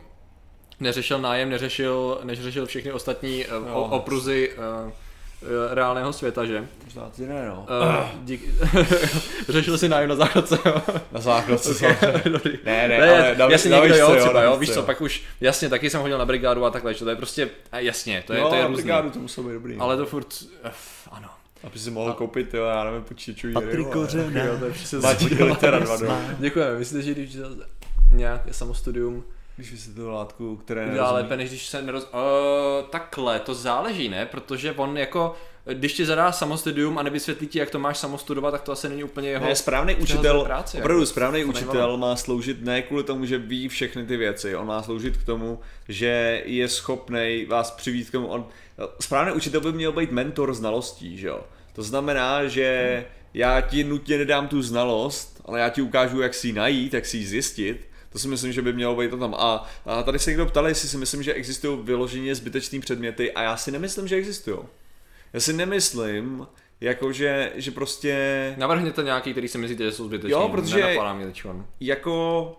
neřešil 0.80 1.18
nájem, 1.18 1.50
neřešil, 1.50 2.20
neřešil 2.24 2.66
všechny 2.66 2.92
ostatní 2.92 3.46
uh, 3.46 3.68
Jo. 3.68 3.88
opruzy 3.90 4.52
uh, 4.84 4.92
reálného 5.70 6.12
světa, 6.12 6.44
že? 6.44 6.66
Možná 6.84 7.10
ty 7.10 7.26
ne, 7.26 7.48
no. 7.48 7.66
Uh, 7.82 8.24
dík... 8.24 8.40
Řešil 9.48 9.78
si 9.78 9.88
nájem 9.88 10.08
na 10.08 10.14
základce, 10.14 10.58
jo? 10.66 10.82
Na 11.12 11.20
základce 11.20 11.70
Okay. 11.86 12.22
Dobrý. 12.24 12.58
Ne, 12.64 12.88
ne, 12.88 12.98
Ne, 12.98 13.10
ale 13.10 13.34
na, 13.38 13.46
jasně 13.46 13.70
na 13.70 13.76
někdo 13.76 13.94
výšce, 13.94 14.12
jo, 14.12 14.16
třeba, 14.20 14.32
na 14.32 14.42
jo, 14.42 14.50
výšce, 14.50 14.60
víš 14.60 14.74
co, 14.74 14.82
pak 14.82 15.00
už, 15.00 15.22
jasně, 15.40 15.68
taky 15.68 15.90
jsem 15.90 16.00
chodil 16.02 16.18
na 16.18 16.24
brigádu 16.24 16.64
a 16.64 16.70
takhle, 16.70 16.94
že 16.94 17.04
to 17.04 17.10
je 17.10 17.16
prostě, 17.16 17.50
a 17.72 17.78
jasně, 17.78 18.24
to 18.26 18.32
je, 18.32 18.40
no, 18.40 18.48
to 18.48 18.54
je 18.54 18.62
na 18.62 18.68
různý. 18.68 18.82
brigádu 18.82 19.10
to 19.10 19.18
muselo 19.18 19.46
být 19.48 19.54
dobrý. 19.54 19.76
Ale 19.78 19.96
to 19.96 20.06
furt, 20.06 20.26
uh, 20.64 20.70
ano. 21.10 21.28
Aby 21.64 21.78
si 21.78 21.90
mohl 21.90 22.12
koupit, 22.12 22.54
jo, 22.54 22.64
já 22.64 22.84
nevím, 22.84 23.02
počítačový 23.02 23.54
Patrik 23.54 23.86
Jo, 23.94 24.58
Matěj 25.02 25.28
to. 25.38 25.46
litera 25.46 25.78
dva 25.84 25.96
do. 25.96 26.06
Děkujeme, 26.38 26.78
myslíte, 26.78 27.02
že 27.02 27.14
když 27.14 27.36
nějak 28.12 28.42
samostudium, 28.50 29.24
Když 29.56 29.72
vysvětlil 29.72 30.10
látku, 30.10 30.56
které 30.56 30.86
udělá 30.86 31.12
lépe, 31.12 31.36
než 31.36 31.48
když 31.48 31.66
se 31.66 31.82
neroz... 31.82 32.04
Uh, 32.04 32.88
takhle, 32.90 33.40
to 33.40 33.54
záleží, 33.54 34.08
ne? 34.08 34.26
Protože 34.26 34.72
on 34.72 34.98
jako, 34.98 35.34
když 35.72 35.92
ti 35.92 36.06
zadá 36.06 36.32
samostudium 36.32 36.98
a 36.98 37.02
nevysvětlí 37.02 37.46
ti, 37.46 37.58
jak 37.58 37.70
to 37.70 37.78
máš 37.78 37.98
samostudovat, 37.98 38.50
tak 38.50 38.62
to 38.62 38.72
asi 38.72 38.88
není 38.88 39.04
úplně 39.04 39.28
jeho... 39.28 39.46
Ne, 39.46 39.56
správný 39.56 39.94
učitel, 39.94 40.44
práci, 40.44 40.78
opravdu 40.78 41.00
jako, 41.00 41.06
správný 41.06 41.44
učitel 41.44 41.96
má 41.96 42.16
sloužit 42.16 42.64
ne 42.64 42.82
kvůli 42.82 43.04
tomu, 43.04 43.24
že 43.24 43.38
ví 43.38 43.68
všechny 43.68 44.06
ty 44.06 44.16
věci, 44.16 44.56
on 44.56 44.66
má 44.66 44.82
sloužit 44.82 45.16
k 45.16 45.24
tomu, 45.24 45.60
že 45.88 46.42
je 46.44 46.68
schopný 46.68 47.46
vás 47.48 47.70
přivít 47.70 48.08
k 48.08 48.12
tomu, 48.12 48.26
on, 48.26 48.46
správný 49.00 49.32
učitel 49.32 49.60
by 49.60 49.72
měl 49.72 49.92
být 49.92 50.10
mentor 50.10 50.54
znalostí, 50.54 51.18
že 51.18 51.26
jo. 51.26 51.40
To 51.72 51.82
znamená, 51.82 52.46
že 52.46 53.04
já 53.34 53.60
ti 53.60 53.84
nutně 53.84 54.18
nedám 54.18 54.48
tu 54.48 54.62
znalost, 54.62 55.40
ale 55.44 55.60
já 55.60 55.68
ti 55.68 55.82
ukážu, 55.82 56.20
jak 56.20 56.34
si 56.34 56.46
ji 56.46 56.52
najít, 56.52 56.94
jak 56.94 57.06
si 57.06 57.16
ji 57.16 57.26
zjistit, 57.26 57.88
to 58.16 58.20
si 58.20 58.28
myslím, 58.28 58.52
že 58.52 58.62
by 58.62 58.72
mělo 58.72 58.96
být 58.96 59.10
to 59.10 59.16
tam. 59.16 59.34
A, 59.38 59.64
a 59.86 60.02
tady 60.02 60.18
se 60.18 60.30
někdo 60.30 60.46
ptal, 60.46 60.68
jestli 60.68 60.88
si 60.88 60.96
myslím, 60.96 61.22
že 61.22 61.34
existují 61.34 61.78
vyloženě 61.82 62.34
zbytečné 62.34 62.80
předměty 62.80 63.32
a 63.32 63.42
já 63.42 63.56
si 63.56 63.70
nemyslím, 63.70 64.08
že 64.08 64.16
existují. 64.16 64.58
Já 65.32 65.40
si 65.40 65.52
nemyslím, 65.52 66.46
jakože, 66.80 67.52
že 67.54 67.70
prostě 67.70 68.54
Navrhněte 68.58 69.02
nějaký, 69.02 69.32
který 69.32 69.48
si 69.48 69.58
myslíte, 69.58 69.84
že 69.84 69.92
jsou 69.92 70.04
zbytečný. 70.04 70.30
Jo, 70.30 70.48
protože- 70.48 70.80
Nenapadá 70.80 71.14
mě 71.14 71.26
teď 71.26 71.42
jako 71.80 72.56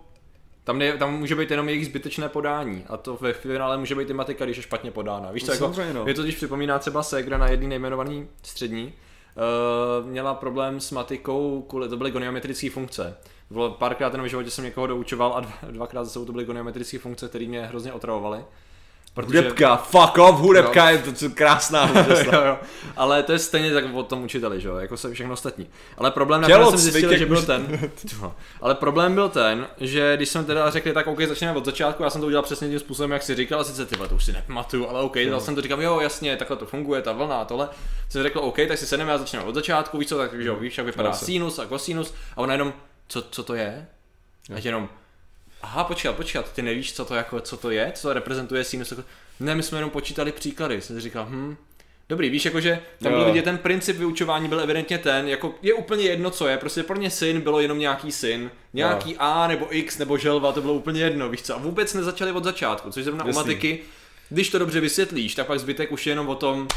Tam, 0.64 0.78
ne, 0.78 0.92
tam 0.96 1.18
může 1.18 1.34
být 1.34 1.50
jenom 1.50 1.68
jejich 1.68 1.86
zbytečné 1.86 2.28
podání 2.28 2.84
a 2.88 2.96
to 2.96 3.16
ve 3.20 3.32
finále 3.32 3.78
může 3.78 3.94
být 3.94 4.10
i 4.10 4.12
matika, 4.12 4.44
když 4.44 4.56
je 4.56 4.62
špatně 4.62 4.90
podána. 4.90 5.32
Víš 5.32 5.44
co, 5.44 5.50
No, 5.50 5.54
jako, 5.82 5.92
no. 5.92 6.04
mě 6.04 6.14
to 6.14 6.22
když 6.22 6.34
připomíná 6.36 6.78
třeba 6.78 7.02
Segra 7.02 7.38
na 7.38 7.48
jedný 7.48 7.66
nejmenovaný 7.68 8.28
střední, 8.42 8.84
uh, 10.02 10.06
měla 10.06 10.34
problém 10.34 10.80
s 10.80 10.90
matikou, 10.90 11.62
kvůli, 11.68 11.88
to 11.88 11.96
byly 11.96 12.10
goniometrické 12.10 12.70
funkce. 12.70 13.16
Bylo 13.50 13.70
párkrát 13.70 14.12
jenom 14.12 14.26
v 14.26 14.30
životě 14.30 14.50
jsem 14.50 14.64
někoho 14.64 14.86
doučoval 14.86 15.32
a 15.34 15.40
dva, 15.40 15.52
dvakrát 15.70 16.04
za 16.04 16.10
sebou 16.10 16.24
to 16.24 16.32
byly 16.32 16.44
goniometrické 16.44 16.98
funkce, 16.98 17.28
které 17.28 17.46
mě 17.46 17.66
hrozně 17.66 17.92
otravovaly. 17.92 18.44
Hudebka, 19.24 19.76
fuck 19.76 20.18
off, 20.18 20.40
hudebka 20.40 20.90
je 20.90 20.98
to 20.98 21.12
co 21.12 21.30
krásná 21.30 21.84
hudebka. 21.84 22.36
jo, 22.36 22.44
jo. 22.46 22.58
Ale 22.96 23.22
to 23.22 23.32
je 23.32 23.38
stejně 23.38 23.72
tak 23.74 23.84
o 23.94 24.02
tom 24.02 24.24
učiteli, 24.24 24.60
že 24.60 24.68
jo, 24.68 24.76
jako 24.76 24.96
se 24.96 25.12
všechno 25.12 25.32
ostatní. 25.32 25.66
Ale 25.96 26.10
problém 26.10 26.44
Tělo 26.44 26.58
nakonec 26.58 26.82
jsem 26.82 26.92
zjistil, 26.92 27.18
že 27.18 27.26
byl 27.26 27.42
ten. 27.42 27.90
Ale 28.60 28.74
problém 28.74 29.14
byl 29.14 29.28
ten, 29.28 29.66
že 29.80 30.16
když 30.16 30.28
jsem 30.28 30.44
teda 30.44 30.70
řekli, 30.70 30.92
tak 30.92 31.06
OK, 31.06 31.20
začneme 31.20 31.58
od 31.58 31.64
začátku, 31.64 32.02
já 32.02 32.10
jsem 32.10 32.20
to 32.20 32.26
udělal 32.26 32.42
přesně 32.42 32.68
tím 32.68 32.78
způsobem, 32.78 33.10
jak 33.10 33.22
si 33.22 33.34
říkal, 33.34 33.60
a 33.60 33.64
sice 33.64 33.86
ty 33.86 33.96
to 33.96 34.14
už 34.14 34.24
si 34.24 34.32
nepamatuju, 34.32 34.88
ale 34.88 35.00
OK, 35.00 35.16
dal 35.30 35.40
jsem 35.40 35.54
to 35.54 35.60
říkám, 35.60 35.80
jo, 35.80 36.00
jasně, 36.00 36.36
takhle 36.36 36.56
to 36.56 36.66
funguje, 36.66 37.02
ta 37.02 37.12
vlna 37.12 37.40
a 37.40 37.44
tohle. 37.44 37.68
Jsem 38.08 38.22
řekl, 38.22 38.38
OK, 38.38 38.56
tak 38.68 38.78
si 38.78 38.86
sedneme 38.86 39.12
a 39.12 39.18
začneme 39.18 39.44
od 39.44 39.54
začátku, 39.54 39.98
víš 39.98 40.08
co, 40.08 40.18
tak 40.18 40.42
že 40.42 40.48
jo, 40.48 40.56
víš, 40.56 40.78
jak 40.78 40.86
vypadá 40.86 41.08
Jasně. 41.08 41.26
sinus 41.26 41.58
a 41.58 41.66
kosinus, 41.66 42.14
a 42.36 42.38
ona 42.38 42.52
jenom, 42.52 42.72
co, 43.08 43.22
co 43.22 43.42
to 43.42 43.54
je? 43.54 43.86
A 44.54 44.58
jenom, 44.58 44.88
aha, 45.62 45.84
počkat, 45.84 46.16
počkat, 46.16 46.52
ty 46.52 46.62
nevíš, 46.62 46.92
co 46.92 47.04
to 47.04 47.14
jako, 47.14 47.40
co 47.40 47.56
to 47.56 47.70
je, 47.70 47.92
co 47.94 48.08
to 48.08 48.12
reprezentuje 48.14 48.64
sinus, 48.64 48.92
ne, 49.40 49.54
my 49.54 49.62
jsme 49.62 49.78
jenom 49.78 49.90
počítali 49.90 50.32
příklady, 50.32 50.80
jsem 50.80 50.96
si 50.96 51.02
říkal, 51.02 51.26
hm, 51.28 51.56
Dobrý, 52.08 52.30
víš, 52.30 52.44
jakože 52.44 52.80
tam 53.02 53.12
byl 53.12 53.20
Jo. 53.20 53.26
vidět 53.26 53.42
ten 53.42 53.58
princip 53.58 53.96
vyučování 53.96 54.48
byl 54.48 54.60
evidentně 54.60 54.98
ten, 54.98 55.28
jako 55.28 55.54
je 55.62 55.74
úplně 55.74 56.04
jedno, 56.04 56.30
co 56.30 56.46
je, 56.46 56.56
prostě 56.56 56.82
pro 56.82 56.96
ně 56.96 57.10
syn 57.10 57.40
bylo 57.40 57.60
jenom 57.60 57.78
nějaký 57.78 58.12
syn, 58.12 58.50
nějaký 58.74 59.16
A 59.18 59.46
nebo 59.46 59.76
X 59.76 59.98
nebo 59.98 60.18
želva, 60.18 60.52
to 60.52 60.60
bylo 60.60 60.74
úplně 60.74 61.00
jedno, 61.00 61.28
víš 61.28 61.42
co, 61.42 61.54
a 61.54 61.58
vůbec 61.58 61.94
nezačali 61.94 62.32
od 62.32 62.44
začátku, 62.44 62.90
což 62.90 63.04
zrovna 63.04 63.24
u 63.24 63.26
Jasný. 63.26 63.42
matiky, 63.42 63.80
když 64.28 64.50
to 64.50 64.58
dobře 64.58 64.80
vysvětlíš, 64.80 65.34
tak 65.34 65.46
pak 65.46 65.60
zbytek 65.60 65.92
už 65.92 66.06
je 66.06 66.10
jenom 66.10 66.28
o 66.28 66.34
tom, 66.34 66.68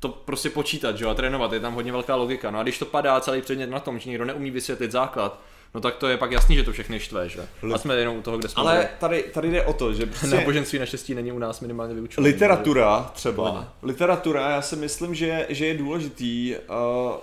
to 0.00 0.08
prostě 0.08 0.50
počítat, 0.50 0.96
že 0.96 1.04
jo, 1.04 1.10
a 1.10 1.14
trénovat, 1.14 1.52
je 1.52 1.60
tam 1.60 1.74
hodně 1.74 1.92
velká 1.92 2.16
logika, 2.16 2.50
no 2.50 2.58
a 2.58 2.62
když 2.62 2.78
to 2.78 2.84
padá 2.86 3.20
celý 3.20 3.42
předmět 3.42 3.70
na 3.70 3.80
tom, 3.80 3.98
že 3.98 4.10
někdo 4.10 4.24
neumí 4.24 4.50
vysvětlit 4.50 4.92
základ, 4.92 5.40
no 5.74 5.80
tak 5.80 5.96
to 5.96 6.08
je 6.08 6.16
pak 6.16 6.32
jasný, 6.32 6.56
že 6.56 6.62
to 6.62 6.72
všechny 6.72 7.00
štve, 7.00 7.28
že? 7.28 7.40
A 7.74 7.78
jsme 7.78 7.96
jenom 7.96 8.16
u 8.16 8.22
toho, 8.22 8.38
kde 8.38 8.48
jsme 8.48 8.60
Ale 8.62 8.88
tady, 8.98 9.22
tady 9.22 9.50
jde 9.50 9.62
o 9.64 9.72
to, 9.72 9.92
že 9.94 10.06
prostě 10.20 10.26
náboženství 10.26 10.78
naštěstí 10.78 11.14
není 11.14 11.32
u 11.32 11.38
nás 11.38 11.60
minimálně 11.60 11.94
vyučované. 11.94 12.32
literatura 12.32 13.10
třeba, 13.14 13.44
Pohodě. 13.50 13.66
literatura, 13.82 14.50
já 14.50 14.62
si 14.62 14.76
myslím, 14.76 15.14
že, 15.14 15.46
že 15.48 15.66
je 15.66 15.74
důležitý 15.74 16.54
uh, 16.56 17.16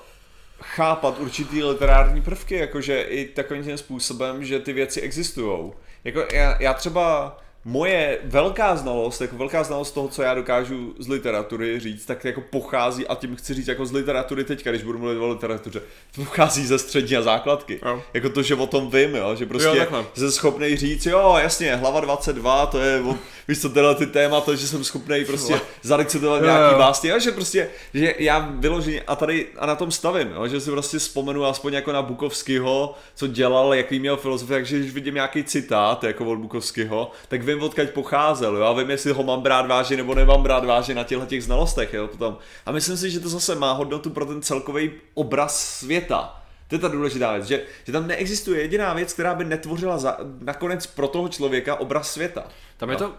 chápat 0.62 1.20
určitý 1.20 1.64
literární 1.64 2.22
prvky, 2.22 2.56
jakože 2.56 3.02
i 3.02 3.26
takovým 3.26 3.64
tím 3.64 3.78
způsobem, 3.78 4.46
že 4.46 4.60
ty 4.60 4.74
věci 4.74 5.02
existují. 5.02 5.72
Jako 6.04 6.24
já, 6.34 6.62
já 6.62 6.74
třeba 6.74 7.38
moje 7.68 8.20
velká 8.24 8.76
znalost, 8.76 9.22
jako 9.22 9.36
velká 9.36 9.64
znalost 9.64 9.92
toho, 9.92 10.08
co 10.08 10.22
já 10.22 10.34
dokážu 10.34 10.96
z 11.00 11.08
literatury 11.08 11.80
říct, 11.80 12.06
tak 12.06 12.26
jako 12.26 12.42
pochází, 12.42 13.08
a 13.08 13.16
tím 13.16 13.36
chci 13.36 13.54
říct 13.54 13.68
jako 13.68 13.86
z 13.86 13.92
literatury 13.92 14.44
teďka, 14.44 14.70
když 14.70 14.84
budu 14.84 15.00
mluvit 15.00 15.18
o 15.18 15.28
literatuře, 15.28 15.82
to 16.16 16.24
pochází 16.24 16.66
ze 16.66 16.80
střední 16.80 17.18
a 17.18 17.22
základky. 17.22 17.80
Jo. 17.86 18.04
Jako 18.14 18.30
to, 18.30 18.44
že 18.44 18.56
o 18.56 18.68
tom 18.68 18.92
vím, 18.92 19.16
jo? 19.16 19.36
že 19.36 19.46
prostě 19.46 19.68
Jo, 19.68 19.76
takhle. 19.76 20.06
jsem 20.16 20.32
schopný 20.32 20.76
říct, 20.76 21.06
jo, 21.06 21.36
jasně, 21.42 21.76
hlava 21.76 22.00
22, 22.00 22.66
to 22.66 22.80
je, 22.80 23.02
o, 23.02 23.18
víš 23.48 23.62
co, 23.62 23.70
tyhle 23.70 23.96
ty 23.96 24.06
témata, 24.06 24.56
že 24.56 24.68
jsem 24.68 24.84
schopný 24.84 25.26
prostě 25.26 25.60
zarecitovat 25.82 26.42
nějaký 26.42 26.74
jo. 26.74 26.80
básně, 26.80 27.10
jo, 27.10 27.20
že 27.20 27.32
prostě, 27.32 27.70
že 27.94 28.14
já 28.20 28.50
vyloženě, 28.60 29.02
a 29.08 29.16
tady, 29.16 29.48
a 29.58 29.66
na 29.66 29.76
tom 29.76 29.92
stavím, 29.92 30.32
jo, 30.36 30.48
že 30.48 30.62
si 30.62 30.72
prostě 30.72 31.00
vzpomenu 31.00 31.46
aspoň 31.46 31.74
jako 31.74 31.92
na 31.92 32.02
Bukovského, 32.02 32.96
co 33.16 33.28
dělal, 33.28 33.74
jaký 33.74 34.00
měl 34.00 34.18
filozofii, 34.18 34.56
takže 34.56 34.80
když 34.80 34.92
vidím 34.92 35.14
nějaký 35.14 35.44
citát, 35.44 36.04
jako 36.04 36.26
od 36.26 36.36
Bukovského, 36.36 37.12
tak 37.28 37.44
vím, 37.44 37.57
odkud 37.62 37.90
pocházel, 37.90 38.56
jo, 38.56 38.64
a 38.64 38.74
vím, 38.74 38.90
jestli 38.90 39.12
ho 39.12 39.24
mám 39.24 39.42
brát 39.42 39.68
vážně 39.68 39.98
nebo 39.98 40.16
nemám 40.16 40.44
brát 40.44 40.66
vážně 40.66 40.96
na 40.96 41.04
těchto 41.04 41.26
těch 41.26 41.44
znalostech, 41.44 41.94
jo, 41.94 42.08
potom. 42.08 42.38
A 42.66 42.72
myslím 42.72 42.98
si, 42.98 43.12
že 43.12 43.20
to 43.20 43.30
zase 43.30 43.56
má 43.56 43.72
hodnotu 43.72 44.10
pro 44.10 44.26
ten 44.26 44.42
celkový 44.42 44.92
obraz 45.14 45.78
světa. 45.80 46.44
To 46.68 46.76
je 46.76 46.80
ta 46.80 46.88
důležitá 46.88 47.34
věc, 47.34 47.46
že, 47.46 47.64
že 47.86 47.92
tam 47.92 48.08
neexistuje 48.08 48.62
jediná 48.62 48.94
věc, 48.94 49.14
která 49.14 49.36
by 49.36 49.46
netvořila 49.46 49.98
za, 49.98 50.18
nakonec 50.40 50.88
pro 50.88 51.08
toho 51.08 51.28
člověka 51.28 51.76
obraz 51.76 52.14
světa. 52.14 52.48
Tam 52.78 52.90
je 52.90 52.96
to, 52.96 53.14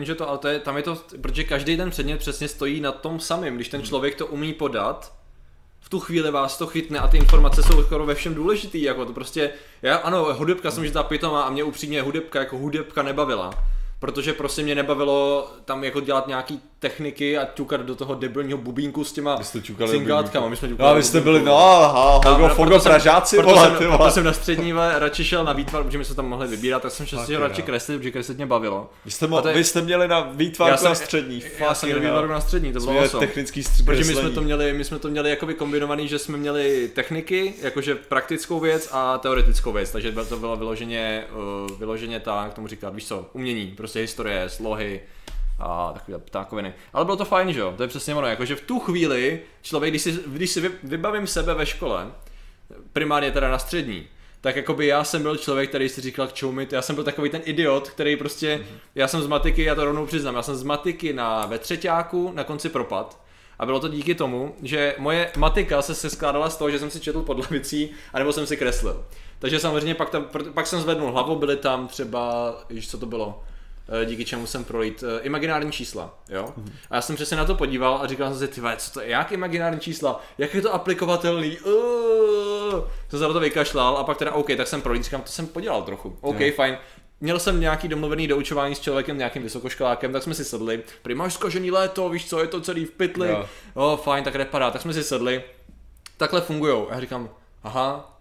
že 0.00 0.14
to, 0.14 0.28
ale 0.28 0.38
to 0.38 0.48
je, 0.48 0.58
tam 0.58 0.76
je 0.76 0.82
to, 0.82 1.02
protože 1.20 1.44
každý 1.44 1.76
ten 1.76 1.90
předmět 1.90 2.18
přesně 2.18 2.48
stojí 2.48 2.80
na 2.80 2.92
tom 2.92 3.20
samém. 3.20 3.54
Když 3.54 3.68
ten 3.68 3.82
člověk 3.82 4.14
to 4.14 4.26
umí 4.26 4.52
podat, 4.52 5.12
v 5.86 5.88
tu 5.88 6.00
chvíli 6.00 6.30
vás 6.30 6.58
to 6.58 6.66
chytne 6.66 6.98
a 6.98 7.08
ty 7.08 7.16
informace 7.16 7.62
jsou 7.62 7.84
skoro 7.84 8.06
ve 8.06 8.14
všem 8.14 8.34
důležitý, 8.34 8.82
jako 8.82 9.04
to 9.04 9.12
prostě, 9.12 9.50
já 9.82 9.96
ano, 9.96 10.34
hudebka 10.34 10.70
jsem 10.70 10.90
ta 10.90 11.02
pitomá 11.02 11.42
a 11.42 11.50
mě 11.50 11.64
upřímně 11.64 12.02
hudebka 12.02 12.38
jako 12.38 12.56
hudebka 12.56 13.02
nebavila. 13.02 13.50
Protože 13.98 14.32
prostě 14.32 14.62
mě 14.62 14.74
nebavilo 14.74 15.50
tam 15.64 15.84
jako 15.84 16.00
dělat 16.00 16.26
nějaký 16.26 16.60
techniky 16.78 17.38
a 17.38 17.44
ťukat 17.44 17.80
do 17.80 17.94
toho 17.96 18.14
debilního 18.14 18.58
bubínku 18.58 19.04
s 19.04 19.12
těma 19.12 19.36
bubínku. 19.36 20.50
My 20.50 20.56
jsme 20.56 20.68
No 20.68 20.74
ťukali 20.74 20.88
a 20.88 20.92
do 20.92 20.96
vy 20.96 21.02
jste 21.02 21.20
byli, 21.20 21.42
no 21.42 21.56
aha, 21.58 22.20
Fogo, 22.54 22.80
jsem- 22.80 22.90
Pražáci, 22.90 23.36
proto 23.36 23.54
vole, 23.54 23.68
jsem, 23.68 23.88
proto 23.88 24.10
jsem 24.10 24.24
na 24.24 24.32
střední 24.32 24.72
radši 24.98 25.24
šel 25.24 25.44
na 25.44 25.52
výtvar, 25.52 25.84
protože 25.84 25.98
my 25.98 26.04
jsme 26.04 26.14
tam 26.14 26.28
mohli 26.28 26.48
vybírat, 26.48 26.82
tak 26.82 26.92
jsem 26.92 27.06
šel 27.06 27.18
radši 27.40 27.62
kreslit, 27.62 27.98
protože 27.98 28.10
kreslit 28.10 28.36
mě 28.36 28.46
bavilo. 28.46 28.90
Vy 29.04 29.10
jste, 29.10 29.26
mo- 29.26 29.54
vy 29.54 29.64
jste 29.64 29.82
měli 29.82 30.08
na 30.08 30.20
Já 30.70 30.76
jsem- 30.76 30.88
na 30.88 30.94
střední, 30.94 31.42
Já 31.58 31.74
jsem 31.74 31.88
měl 31.88 32.00
výtvar 32.00 32.28
na 32.28 32.40
střední, 32.40 32.72
to 32.72 32.80
bylo 32.80 32.98
awesome. 32.98 33.26
technický 33.26 33.62
Protože 33.84 34.04
my 34.04 34.14
jsme 34.14 34.30
to 34.30 34.40
měli, 34.42 34.72
my 34.72 34.84
jsme 34.84 34.98
to 34.98 35.08
měli 35.08 35.30
jakoby 35.30 35.54
kombinovaný, 35.54 36.08
že 36.08 36.18
jsme 36.18 36.38
měli 36.38 36.90
techniky, 36.94 37.54
jakože 37.62 37.94
praktickou 37.94 38.60
věc 38.60 38.88
a 38.92 39.18
teoretickou 39.18 39.72
věc, 39.72 39.90
takže 39.92 40.12
to 40.28 40.36
bylo 40.36 40.56
vyloženě, 40.56 41.24
uh, 41.70 41.78
vyloženě 41.78 42.20
tak, 42.20 42.54
tomu 42.54 42.68
říkat, 42.68 42.94
víš 42.94 43.06
co, 43.06 43.26
umění, 43.32 43.66
prostě 43.76 44.00
historie, 44.00 44.48
slohy 44.48 45.00
a 45.58 45.92
takové 45.92 46.18
ptákoviny. 46.18 46.74
Ale 46.92 47.04
bylo 47.04 47.16
to 47.16 47.24
fajn, 47.24 47.52
že 47.52 47.60
jo, 47.60 47.74
to 47.76 47.82
je 47.82 47.88
přesně 47.88 48.14
ono, 48.14 48.26
jakože 48.26 48.56
v 48.56 48.60
tu 48.60 48.78
chvíli 48.78 49.40
člověk, 49.62 49.92
když 49.92 50.02
si, 50.02 50.18
když 50.26 50.50
si 50.50 50.60
vy- 50.60 50.70
vybavím 50.82 51.26
sebe 51.26 51.54
ve 51.54 51.66
škole, 51.66 52.06
primárně 52.92 53.30
teda 53.30 53.50
na 53.50 53.58
střední, 53.58 54.06
tak 54.40 54.56
jakoby 54.56 54.86
já 54.86 55.04
jsem 55.04 55.22
byl 55.22 55.36
člověk, 55.36 55.68
který 55.68 55.88
si 55.88 56.00
říkal 56.00 56.26
k 56.26 56.32
čemu 56.32 56.52
mi 56.52 56.66
to- 56.66 56.74
já 56.74 56.82
jsem 56.82 56.94
byl 56.94 57.04
takový 57.04 57.30
ten 57.30 57.40
idiot, 57.44 57.90
který 57.90 58.16
prostě, 58.16 58.66
já 58.94 59.08
jsem 59.08 59.22
z 59.22 59.26
matiky, 59.26 59.62
já 59.62 59.74
to 59.74 59.84
rovnou 59.84 60.06
přiznám, 60.06 60.34
já 60.34 60.42
jsem 60.42 60.56
z 60.56 60.62
matiky 60.62 61.12
na 61.12 61.46
ve 61.46 61.58
třetíku 61.58 62.32
na 62.34 62.44
konci 62.44 62.68
propad, 62.68 63.20
a 63.58 63.66
bylo 63.66 63.80
to 63.80 63.88
díky 63.88 64.14
tomu, 64.14 64.54
že 64.62 64.94
moje 64.98 65.32
matika 65.36 65.82
se, 65.82 65.94
se 65.94 66.10
skládala 66.10 66.50
z 66.50 66.56
toho, 66.56 66.70
že 66.70 66.78
jsem 66.78 66.90
si 66.90 67.00
četl 67.00 67.22
pod 67.22 67.38
lavicí, 67.38 67.90
anebo 68.12 68.32
jsem 68.32 68.46
si 68.46 68.56
kreslil. 68.56 69.04
Takže 69.38 69.60
samozřejmě 69.60 69.94
pak, 69.94 70.10
tam, 70.10 70.26
pak 70.54 70.66
jsem 70.66 70.80
zvednul 70.80 71.12
hlavu, 71.12 71.36
byly 71.36 71.56
tam 71.56 71.88
třeba, 71.88 72.54
již 72.70 72.88
co 72.88 72.98
to 72.98 73.06
bylo, 73.06 73.42
díky 74.04 74.24
čemu 74.24 74.46
jsem 74.46 74.64
projít, 74.64 75.04
eh, 75.06 75.20
imaginární 75.22 75.72
čísla, 75.72 76.18
jo? 76.28 76.54
A 76.90 76.94
já 76.94 77.00
jsem 77.00 77.16
přesně 77.16 77.36
na 77.36 77.44
to 77.44 77.54
podíval 77.54 77.98
a 78.02 78.06
říkal 78.06 78.28
jsem 78.28 78.38
si, 78.38 78.48
ty 78.48 78.60
co 78.76 78.90
to 78.92 79.00
je, 79.00 79.08
jak 79.08 79.32
imaginární 79.32 79.80
čísla, 79.80 80.20
jak 80.38 80.54
je 80.54 80.62
to 80.62 80.74
aplikovatelný, 80.74 81.58
uh, 81.58 82.80
jsem 83.08 83.18
se 83.18 83.26
na 83.26 83.32
to 83.32 83.40
vykašlal 83.40 83.96
a 83.96 84.04
pak 84.04 84.18
teda 84.18 84.32
OK, 84.32 84.46
tak 84.56 84.66
jsem 84.66 84.82
projít, 84.82 85.04
říkám, 85.04 85.22
to 85.22 85.28
jsem 85.28 85.46
podělal 85.46 85.82
trochu, 85.82 86.18
OK, 86.20 86.40
Jo. 86.40 86.52
fajn. 86.56 86.78
Měl 87.20 87.38
jsem 87.38 87.60
nějaký 87.60 87.88
domluvený 87.88 88.28
doučování 88.28 88.74
s 88.74 88.80
člověkem, 88.80 89.18
nějakým 89.18 89.42
vysokoškolákem, 89.42 90.12
tak 90.12 90.22
jsme 90.22 90.34
si 90.34 90.44
sedli. 90.44 90.82
Prý 91.02 91.14
máš 91.14 91.34
zkažený 91.34 91.70
léto, 91.70 92.08
víš 92.08 92.28
co, 92.28 92.40
je 92.40 92.46
to 92.46 92.60
celý 92.60 92.84
v 92.84 92.90
pytli. 92.90 93.28
Jo. 93.28 93.48
Jo, 93.76 94.00
fajn, 94.04 94.24
tak 94.24 94.36
nepadá. 94.36 94.70
Tak 94.70 94.82
jsme 94.82 94.92
si 94.92 95.04
sedli. 95.04 95.42
Takhle 96.16 96.40
fungujou. 96.40 96.90
A 96.90 96.94
já 96.94 97.00
říkám, 97.00 97.28
aha, 97.64 98.15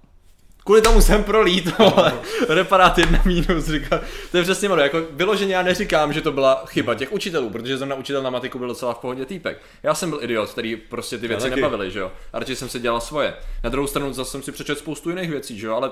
Kvůli 0.65 0.81
tomu 0.81 1.01
jsem 1.01 1.23
prolít, 1.23 1.77
vole. 1.77 2.13
Reparát 2.49 2.97
jedna 2.97 3.21
mínus, 3.25 3.65
říkám. 3.65 3.99
To 4.31 4.37
je 4.37 4.43
přesně 4.43 4.69
ono, 4.69 4.81
jako 4.81 4.97
vyloženě 5.11 5.55
já 5.55 5.61
neříkám, 5.61 6.13
že 6.13 6.21
to 6.21 6.31
byla 6.31 6.63
chyba 6.67 6.95
těch 6.95 7.11
učitelů, 7.11 7.49
protože 7.49 7.77
zrovna 7.77 7.95
učitel 7.95 8.23
na 8.23 8.29
matiku 8.29 8.59
byl 8.59 8.67
docela 8.67 8.93
v 8.93 8.97
pohodě 8.97 9.25
týpek. 9.25 9.61
Já 9.83 9.93
jsem 9.93 10.09
byl 10.09 10.19
idiot, 10.23 10.49
který 10.49 10.75
prostě 10.75 11.17
ty 11.17 11.27
věci 11.27 11.49
taky. 11.49 11.61
nebavily, 11.61 11.91
že 11.91 11.99
jo. 11.99 12.11
A 12.33 12.39
radši 12.39 12.55
jsem 12.55 12.69
si 12.69 12.79
dělal 12.79 13.01
svoje. 13.01 13.33
Na 13.63 13.69
druhou 13.69 13.87
stranu 13.87 14.13
zase 14.13 14.31
jsem 14.31 14.41
si 14.41 14.51
přečetl 14.51 14.79
spoustu 14.79 15.09
jiných 15.09 15.29
věcí, 15.29 15.59
že 15.59 15.67
jo, 15.67 15.75
ale 15.75 15.91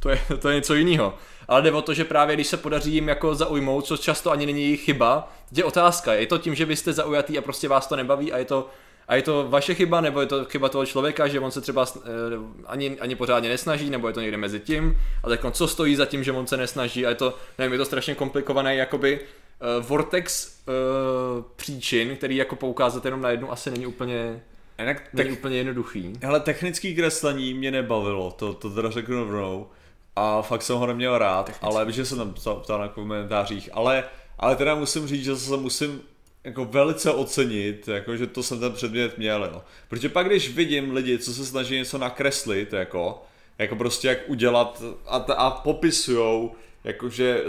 to 0.00 0.08
je, 0.10 0.20
to 0.38 0.48
je 0.48 0.54
něco 0.54 0.74
jiného. 0.74 1.14
Ale 1.48 1.62
jde 1.62 1.72
o 1.72 1.82
to, 1.82 1.94
že 1.94 2.04
právě 2.04 2.36
když 2.36 2.46
se 2.46 2.56
podaří 2.56 2.94
jim 2.94 3.08
jako 3.08 3.34
zaujmout, 3.34 3.86
což 3.86 4.00
často 4.00 4.30
ani 4.30 4.46
není 4.46 4.62
jejich 4.62 4.80
chyba, 4.80 5.32
je 5.52 5.64
otázka. 5.64 6.14
Je 6.14 6.26
to 6.26 6.38
tím, 6.38 6.54
že 6.54 6.64
vy 6.64 6.76
jste 6.76 6.92
zaujatý 6.92 7.38
a 7.38 7.42
prostě 7.42 7.68
vás 7.68 7.86
to 7.86 7.96
nebaví 7.96 8.32
a 8.32 8.38
je 8.38 8.44
to 8.44 8.68
a 9.10 9.14
je 9.14 9.22
to 9.22 9.46
vaše 9.48 9.74
chyba, 9.74 10.00
nebo 10.00 10.20
je 10.20 10.26
to 10.26 10.44
chyba 10.44 10.68
toho 10.68 10.86
člověka, 10.86 11.28
že 11.28 11.40
on 11.40 11.50
se 11.50 11.60
třeba 11.60 11.86
eh, 11.96 12.00
ani, 12.66 12.98
ani 13.00 13.14
pořádně 13.16 13.48
nesnaží, 13.48 13.90
nebo 13.90 14.08
je 14.08 14.14
to 14.14 14.20
někde 14.20 14.36
mezi 14.36 14.60
tím, 14.60 14.98
a 15.24 15.28
tak 15.28 15.40
co 15.52 15.68
stojí 15.68 15.96
za 15.96 16.06
tím, 16.06 16.24
že 16.24 16.32
on 16.32 16.46
se 16.46 16.56
nesnaží, 16.56 17.06
a 17.06 17.08
je 17.08 17.14
to, 17.14 17.34
nevím, 17.58 17.72
je 17.72 17.78
to 17.78 17.84
strašně 17.84 18.14
komplikované, 18.14 18.76
jakoby 18.76 19.20
uh, 19.20 19.86
vortex 19.86 20.58
uh, 20.68 21.44
příčin, 21.56 22.16
který 22.16 22.36
jako 22.36 22.56
poukázat 22.56 23.04
jenom 23.04 23.20
na 23.20 23.30
jednu 23.30 23.52
asi 23.52 23.70
není 23.70 23.86
úplně, 23.86 24.42
Jinak 24.78 25.02
není 25.12 25.30
tak, 25.30 25.38
úplně 25.38 25.56
jednoduchý. 25.56 26.12
hele, 26.22 26.40
technický 26.40 26.94
kreslení 26.94 27.54
mě 27.54 27.70
nebavilo, 27.70 28.30
to, 28.30 28.54
to 28.54 28.70
teda 28.70 28.90
řeknu 28.90 29.18
rovnou. 29.18 29.66
A 30.16 30.42
fakt 30.42 30.62
jsem 30.62 30.76
ho 30.76 30.86
neměl 30.86 31.18
rád, 31.18 31.46
Technický. 31.46 31.66
ale 31.66 31.92
že 31.92 32.04
jsem 32.04 32.18
tam 32.18 32.34
ptal 32.62 32.78
na 32.78 32.88
komentářích, 32.88 33.70
ale, 33.72 34.04
ale 34.38 34.56
teda 34.56 34.74
musím 34.74 35.06
říct, 35.06 35.24
že 35.24 35.36
se 35.36 35.56
musím 35.56 36.00
jako 36.44 36.64
velice 36.64 37.10
ocenit, 37.10 37.88
jako 37.88 38.16
že 38.16 38.26
to 38.26 38.42
jsem 38.42 38.60
ten 38.60 38.72
předmět 38.72 39.18
měl, 39.18 39.44
jo. 39.44 39.62
Protože 39.88 40.08
pak 40.08 40.26
když 40.26 40.54
vidím 40.54 40.94
lidi, 40.94 41.18
co 41.18 41.34
se 41.34 41.46
snaží 41.46 41.74
něco 41.74 41.98
nakreslit, 41.98 42.72
jako, 42.72 43.22
jako 43.58 43.76
prostě 43.76 44.08
jak 44.08 44.18
udělat 44.28 44.82
a, 45.06 45.16
a 45.16 45.50
popisujou, 45.50 46.52
jakože, 46.84 47.44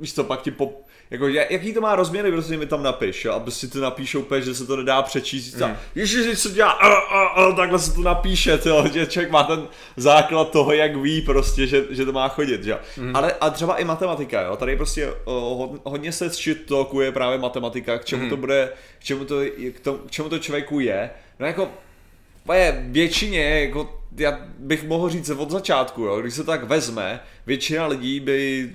víš 0.00 0.14
co, 0.14 0.24
pak 0.24 0.42
ti 0.42 0.50
pop, 0.50 0.85
jako, 1.10 1.24
ja- 1.24 1.46
jaký 1.50 1.72
to 1.72 1.80
má 1.80 1.96
rozměry, 1.96 2.32
prostě 2.32 2.56
mi 2.56 2.66
tam 2.66 2.82
napiš, 2.82 3.24
jo, 3.24 3.32
a 3.32 3.40
prostě 3.40 3.66
ty 3.66 3.78
napíšou 3.78 4.20
úplně, 4.20 4.42
že 4.42 4.54
se 4.54 4.66
to 4.66 4.76
nedá 4.76 5.02
přečíst, 5.02 5.54
mm. 5.54 5.76
ježiš, 5.94 6.42
co 6.42 6.50
dělá, 6.50 6.70
a, 6.70 6.88
a, 6.88 7.26
a, 7.26 7.52
takhle 7.52 7.78
se 7.78 7.94
to 7.94 8.00
napíše, 8.00 8.58
tyjo, 8.58 8.84
že 8.92 9.06
člověk 9.06 9.30
má 9.30 9.42
ten 9.42 9.68
základ 9.96 10.50
toho, 10.50 10.72
jak 10.72 10.96
ví 10.96 11.22
prostě, 11.22 11.66
že, 11.66 11.84
že 11.90 12.04
to 12.04 12.12
má 12.12 12.28
chodit, 12.28 12.64
že 12.64 12.70
jo. 12.70 12.78
Mm. 12.96 13.16
Ale 13.16 13.32
a 13.32 13.50
třeba 13.50 13.76
i 13.76 13.84
matematika, 13.84 14.42
jo, 14.42 14.56
tady 14.56 14.76
prostě 14.76 15.12
o, 15.24 15.32
hod- 15.32 15.80
hodně 15.84 16.12
se 16.12 16.28
shit 16.28 16.66
talkuje 16.66 17.12
právě 17.12 17.38
matematika, 17.38 17.98
k 17.98 18.04
čemu 18.04 18.22
mm. 18.22 18.30
to 18.30 18.36
bude, 18.36 18.72
k 18.98 19.04
čemu 19.04 19.24
to, 19.24 19.40
k, 19.72 19.80
tomu, 19.80 19.98
k 19.98 20.10
čemu 20.10 20.28
to 20.28 20.38
člověku 20.38 20.80
je, 20.80 21.10
no 21.38 21.46
jako, 21.46 21.70
je 22.52 22.84
většině, 22.88 23.60
jako, 23.60 24.02
já 24.16 24.40
bych 24.58 24.84
mohl 24.84 25.08
říct 25.08 25.30
od 25.30 25.50
začátku, 25.50 26.02
jo, 26.02 26.20
když 26.20 26.34
se 26.34 26.44
to 26.44 26.50
tak 26.50 26.64
vezme, 26.64 27.20
většina 27.46 27.86
lidí 27.86 28.20
by 28.20 28.70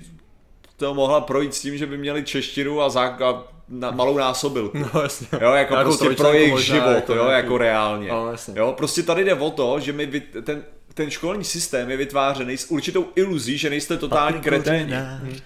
to 0.82 0.94
mohla 0.94 1.20
projít 1.20 1.54
s 1.54 1.60
tím, 1.60 1.78
že 1.78 1.86
by 1.86 1.98
měli 1.98 2.24
češtinu 2.24 2.80
a, 2.82 2.88
zák- 2.88 3.22
a 3.22 3.44
na, 3.68 3.90
malou 3.90 4.18
násobilku. 4.18 4.78
No 4.78 5.02
jasně. 5.02 5.26
Jo, 5.40 5.52
jako 5.52 5.74
prostě 5.76 6.10
pro 6.10 6.32
jejich 6.32 6.50
možná, 6.50 6.74
život, 6.74 6.90
jako 6.90 7.14
jo, 7.14 7.26
jako 7.28 7.58
reálně. 7.58 8.08
No, 8.08 8.30
jasně. 8.30 8.54
Jo, 8.56 8.74
prostě 8.76 9.02
tady 9.02 9.24
jde 9.24 9.34
o 9.34 9.50
to, 9.50 9.80
že 9.80 9.92
my 9.92 10.06
vyt- 10.06 10.42
ten, 10.42 10.64
ten 10.94 11.10
školní 11.10 11.44
systém 11.44 11.90
je 11.90 11.96
vytvářený 11.96 12.56
s 12.56 12.70
určitou 12.70 13.06
iluzí, 13.14 13.58
že 13.58 13.70
nejste 13.70 13.96
totální 13.96 14.40
kreténi. 14.40 14.92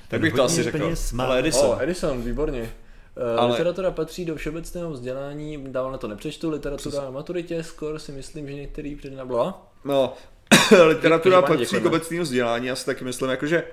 Tak 0.08 0.20
bych 0.20 0.34
to 0.34 0.42
asi 0.44 0.62
řekl. 0.62 0.94
Ale 1.18 1.38
Edison. 1.38 1.70
Oh, 1.70 1.82
Edison, 1.82 2.22
výborně. 2.22 2.70
Ale... 3.16 3.36
Ale- 3.38 3.50
Literatura 3.50 3.90
patří 3.90 4.24
do 4.24 4.36
všeobecného 4.36 4.90
vzdělání, 4.90 5.64
dál 5.68 5.92
na 5.92 5.98
to 5.98 6.08
nepřečtu, 6.08 6.50
literatura 6.50 7.02
na 7.02 7.10
maturitě, 7.10 7.62
skoro 7.62 7.98
si 7.98 8.12
myslím, 8.12 8.48
že 8.48 8.54
některý 8.54 8.96
přednabla. 8.96 9.68
No, 9.84 10.12
literatura 10.86 11.42
patří 11.42 11.80
k 11.80 11.86
obecného 11.86 12.22
vzdělání, 12.24 12.66
já 12.66 12.76
si 12.76 12.86
taky 12.86 13.04
myslím, 13.04 13.30
jakože 13.30 13.64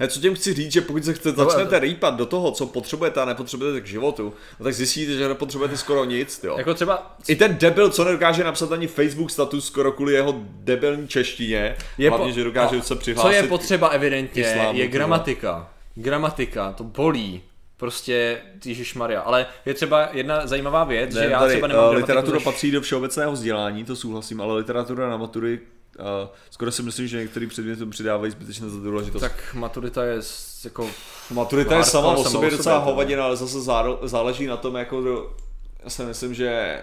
ne, 0.00 0.08
co 0.08 0.20
tím 0.20 0.34
chci 0.34 0.54
říct, 0.54 0.72
že 0.72 0.80
pokud 0.80 1.04
se 1.04 1.14
chce, 1.14 1.28
No, 1.36 1.44
začnete 1.44 1.78
rýpat 1.78 2.14
do 2.16 2.26
toho, 2.26 2.50
co 2.52 2.66
potřebujete 2.66 3.20
a 3.20 3.24
nepotřebujete 3.24 3.80
k 3.80 3.86
životu, 3.86 4.34
no 4.60 4.64
tak 4.64 4.74
zjistíte, 4.74 5.12
že 5.12 5.28
nepotřebujete 5.28 5.76
skoro 5.76 6.04
nic, 6.04 6.40
jo. 6.44 6.54
Jako 6.58 6.74
třeba 6.74 7.16
I 7.28 7.36
ten 7.36 7.56
debil, 7.60 7.90
co 7.90 8.04
nedokáže 8.04 8.44
napsat 8.44 8.72
ani 8.72 8.86
Facebook 8.86 9.30
status 9.30 9.66
skoro 9.66 9.92
kvůli 9.92 10.12
jeho 10.12 10.34
debilní 10.46 11.08
češtině, 11.08 11.76
je 11.98 12.08
hlavně, 12.10 12.26
po- 12.26 12.32
že 12.32 12.44
dokáže 12.44 12.76
no, 12.76 12.82
se 12.82 12.88
Co 12.88 12.96
přihlásit. 12.96 13.36
je 13.36 13.42
potřeba 13.42 13.88
evidentně, 13.88 14.42
islámu, 14.42 14.78
je 14.78 14.88
gramatika. 14.88 15.68
Gramatika, 15.94 16.72
to 16.72 16.84
bolí. 16.84 17.42
Prostě, 17.76 18.38
Ježíš 18.64 18.94
Maria. 18.94 19.20
Ale 19.20 19.46
je 19.66 19.74
třeba 19.74 20.08
jedna 20.12 20.46
zajímavá 20.46 20.84
věc, 20.84 21.14
Ne, 21.14 21.22
že 21.24 21.30
já 21.30 21.38
tady, 21.40 21.50
třeba 21.52 21.66
uh, 21.66 21.72
nemám 21.72 21.94
literatura 21.94 22.22
gramatiku, 22.30 22.44
patří 22.50 22.70
do 22.70 22.80
všeobecného 22.80 23.32
vzdělání, 23.32 23.84
to 23.84 23.96
souhlasím, 23.96 24.40
ale 24.40 24.54
literatura 24.56 25.08
na 25.08 25.16
matury, 25.16 25.60
uh, 25.98 26.04
skoro 26.50 26.72
si 26.72 26.82
myslím, 26.82 27.06
že 27.06 27.18
některý 27.18 27.46
předměty 27.46 27.86
přidávají 27.86 28.32
zbytečně 28.32 28.68
za 28.68 28.80
důležitost. 28.80 29.20
Tak 29.20 29.54
maturita 29.54 30.04
je 30.04 30.20
jako... 30.64 30.90
Maturita 31.30 31.76
je 31.76 31.84
sama 31.84 32.12
o 32.12 32.24
sobě 32.24 32.50
docela 32.50 32.78
hovadina, 32.78 33.24
ale 33.24 33.36
zase 33.36 33.58
záleží 34.02 34.46
na 34.46 34.56
tom, 34.56 34.74
jako 34.76 35.00
do, 35.00 35.36
já 35.84 35.90
si 35.90 36.02
myslím, 36.02 36.34
že 36.34 36.82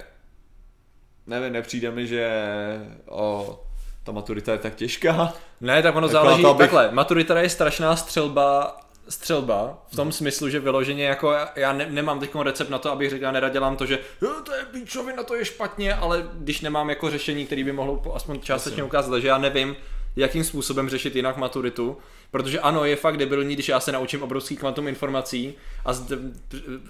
nevím, 1.28 1.54
nepřijde 1.54 1.92
mi, 1.92 2.08
že 2.08 2.32
o, 3.10 3.60
ta 4.04 4.12
maturita 4.12 4.52
je 4.52 4.58
tak 4.58 4.76
těžká. 4.76 5.34
Ne, 5.62 5.84
tak 5.84 5.96
ono 5.96 6.08
Jako 6.08 6.14
záleží, 6.14 6.44
na 6.44 6.50
to, 6.50 6.56
abych- 6.56 6.60
takhle, 6.60 6.92
maturita 6.92 7.40
je 7.40 7.50
strašná 7.50 7.96
střelba, 7.96 8.78
střelba, 9.10 9.86
v 9.92 9.96
tom 9.96 10.12
smyslu, 10.12 10.50
že 10.50 10.60
vyloženě 10.60 11.04
jako 11.06 11.36
já, 11.56 11.74
ne, 11.74 11.88
nemám 11.90 12.20
teď 12.20 12.32
recept 12.44 12.70
na 12.70 12.78
to, 12.78 12.92
abych 12.92 13.10
řekl, 13.10 13.24
já 13.24 13.32
neradě 13.32 13.60
to, 13.78 13.86
že 13.86 14.00
"Jo, 14.22 14.30
to 14.44 14.54
je 14.54 14.66
píčovina, 14.66 15.24
to 15.24 15.36
je 15.36 15.46
špatně, 15.46 15.94
ale 15.94 16.30
když 16.34 16.62
nemám 16.62 16.90
jako 16.90 17.10
řešení, 17.10 17.46
který 17.46 17.64
by 17.64 17.72
mohlo 17.72 17.96
po- 17.98 18.16
aspoň 18.16 18.40
částečně 18.40 18.84
ukázat, 18.84 19.20
že 19.20 19.28
já 19.28 19.38
nevím, 19.38 19.76
jakým 20.16 20.44
způsobem 20.44 20.90
řešit 20.90 21.16
jinak 21.16 21.38
maturitu, 21.38 21.98
protože 22.32 22.60
ano, 22.60 22.86
je 22.86 22.96
fakt 22.96 23.18
debilní, 23.18 23.54
když 23.54 23.70
já 23.70 23.80
se 23.80 23.92
naučím 23.92 24.24
obrovský 24.24 24.58
kvantum 24.58 24.88
informací 24.88 25.54
a 25.86 25.94
z, 25.94 26.18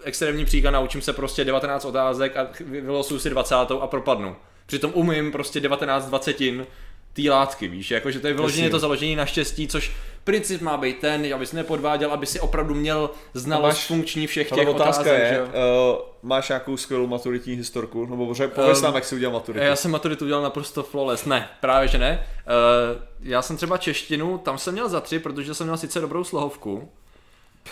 extrémní 0.03 0.45
příklad 0.45 0.71
naučím 0.71 1.01
se 1.01 1.13
prostě 1.13 1.45
19 1.45 1.85
otázek 1.85 2.37
a 2.37 2.47
vylosuju 2.59 3.19
si 3.19 3.29
20 3.29 3.55
a 3.55 3.87
propadnu. 3.87 4.35
Přitom 4.65 4.91
umím 4.95 5.31
prostě 5.31 5.59
19 5.59 6.05
dvacetin 6.05 6.67
té 7.23 7.29
látky, 7.31 7.67
víš, 7.67 7.91
jakože 7.91 8.19
to 8.19 8.27
je 8.27 8.33
vyloženě 8.33 8.69
to 8.69 8.79
založení 8.79 9.15
na 9.15 9.25
štěstí, 9.25 9.67
což 9.67 9.91
princip 10.23 10.61
má 10.61 10.77
být 10.77 10.99
ten, 10.99 11.33
aby 11.33 11.45
si 11.45 11.55
nepodváděl, 11.55 12.11
aby 12.13 12.25
si 12.25 12.39
opravdu 12.39 12.75
měl 12.75 13.09
znalost 13.33 13.75
máš- 13.75 13.87
funkční 13.87 14.27
všech 14.27 14.51
těch 14.51 14.67
otázka 14.67 15.01
otázek, 15.01 15.21
je, 15.23 15.29
že 15.29 15.41
uh, 15.43 15.49
máš 16.23 16.49
nějakou 16.49 16.77
skvělou 16.77 17.07
maturitní 17.07 17.55
historku? 17.55 18.05
Nebo 18.05 18.33
řek, 18.33 18.53
pověz 18.53 18.77
Ehm, 18.77 18.83
nám, 18.83 18.95
jak 18.95 19.05
jsi 19.05 19.15
udělal 19.15 19.33
maturitu. 19.33 19.65
Já 19.65 19.75
jsem 19.75 19.91
maturitu 19.91 20.25
udělal 20.25 20.43
naprosto 20.43 20.83
flawless. 20.83 21.25
Ne, 21.25 21.49
právě 21.59 21.87
že 21.87 21.97
ne. 21.97 22.25
Uh, 22.95 23.01
já 23.21 23.41
jsem 23.41 23.57
třeba 23.57 23.77
češtinu, 23.77 24.37
tam 24.37 24.57
jsem 24.57 24.73
měl 24.73 24.89
za 24.89 25.01
tři, 25.01 25.19
protože 25.19 25.53
jsem 25.53 25.67
měl 25.67 25.77
sice 25.77 26.01
dobrou 26.01 26.23
slohovku, 26.23 26.89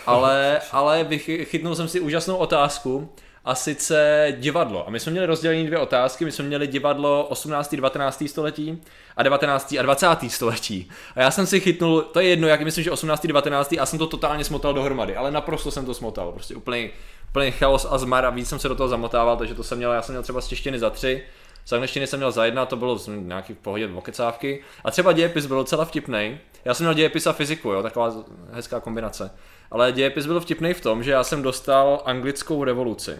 ale, 0.06 0.60
ale 0.72 1.04
vychy- 1.04 1.44
chytnul 1.44 1.74
jsem 1.74 1.88
si 1.88 2.00
úžasnou 2.00 2.36
otázku 2.36 3.12
a 3.48 3.54
sice 3.54 4.26
divadlo. 4.38 4.86
A 4.86 4.90
my 4.90 5.00
jsme 5.00 5.12
měli 5.12 5.26
rozdělené 5.26 5.66
dvě 5.66 5.78
otázky, 5.78 6.24
my 6.24 6.32
jsme 6.32 6.44
měli 6.44 6.66
divadlo 6.66 7.24
18. 7.24 7.74
19. 7.74 8.24
století 8.26 8.82
a 9.16 9.22
19. 9.22 9.74
a 9.78 9.82
20. 9.82 10.06
století. 10.28 10.90
A 11.14 11.20
já 11.20 11.30
jsem 11.30 11.46
si 11.46 11.60
chytnul, 11.60 12.02
to 12.02 12.20
je 12.20 12.28
jedno, 12.28 12.48
jak 12.48 12.60
myslím, 12.60 12.84
že 12.84 12.90
18. 12.90 13.26
19. 13.26 13.74
a 13.80 13.86
jsem 13.86 13.98
to 13.98 14.06
totálně 14.06 14.44
smotal 14.44 14.74
dohromady, 14.74 15.16
ale 15.16 15.30
naprosto 15.30 15.70
jsem 15.70 15.86
to 15.86 15.94
smotal, 15.94 16.32
prostě 16.32 16.54
úplný, 16.54 16.90
úplný 17.30 17.50
chaos 17.50 17.86
a 17.90 17.98
zmar 17.98 18.24
a 18.24 18.30
víc 18.30 18.48
jsem 18.48 18.58
se 18.58 18.68
do 18.68 18.74
toho 18.74 18.88
zamotával, 18.88 19.36
takže 19.36 19.54
to 19.54 19.62
jsem 19.62 19.78
měl, 19.78 19.92
já 19.92 20.02
jsem 20.02 20.12
měl 20.12 20.22
třeba 20.22 20.40
z 20.40 20.48
češtiny 20.48 20.78
za 20.78 20.90
tři, 20.90 21.22
z 21.68 21.72
angličtiny 21.72 22.06
jsem 22.06 22.18
měl 22.18 22.30
za 22.30 22.44
jedna, 22.44 22.66
to 22.66 22.76
bylo 22.76 22.98
z 22.98 23.08
nějaký 23.08 23.54
v 23.54 23.58
pohodě 23.58 23.88
okecávky. 23.94 24.62
A 24.84 24.90
třeba 24.90 25.12
dějepis 25.12 25.46
byl 25.46 25.56
docela 25.56 25.84
vtipný. 25.84 26.38
Já 26.64 26.74
jsem 26.74 26.84
měl 26.84 26.94
dějepis 26.94 27.26
a 27.26 27.32
fyziku, 27.32 27.70
jo, 27.70 27.82
taková 27.82 28.14
hezká 28.52 28.80
kombinace. 28.80 29.30
Ale 29.70 29.92
dějepis 29.92 30.26
byl 30.26 30.40
vtipný 30.40 30.74
v 30.74 30.80
tom, 30.80 31.02
že 31.02 31.10
já 31.10 31.24
jsem 31.24 31.42
dostal 31.42 32.02
anglickou 32.04 32.64
revoluci. 32.64 33.18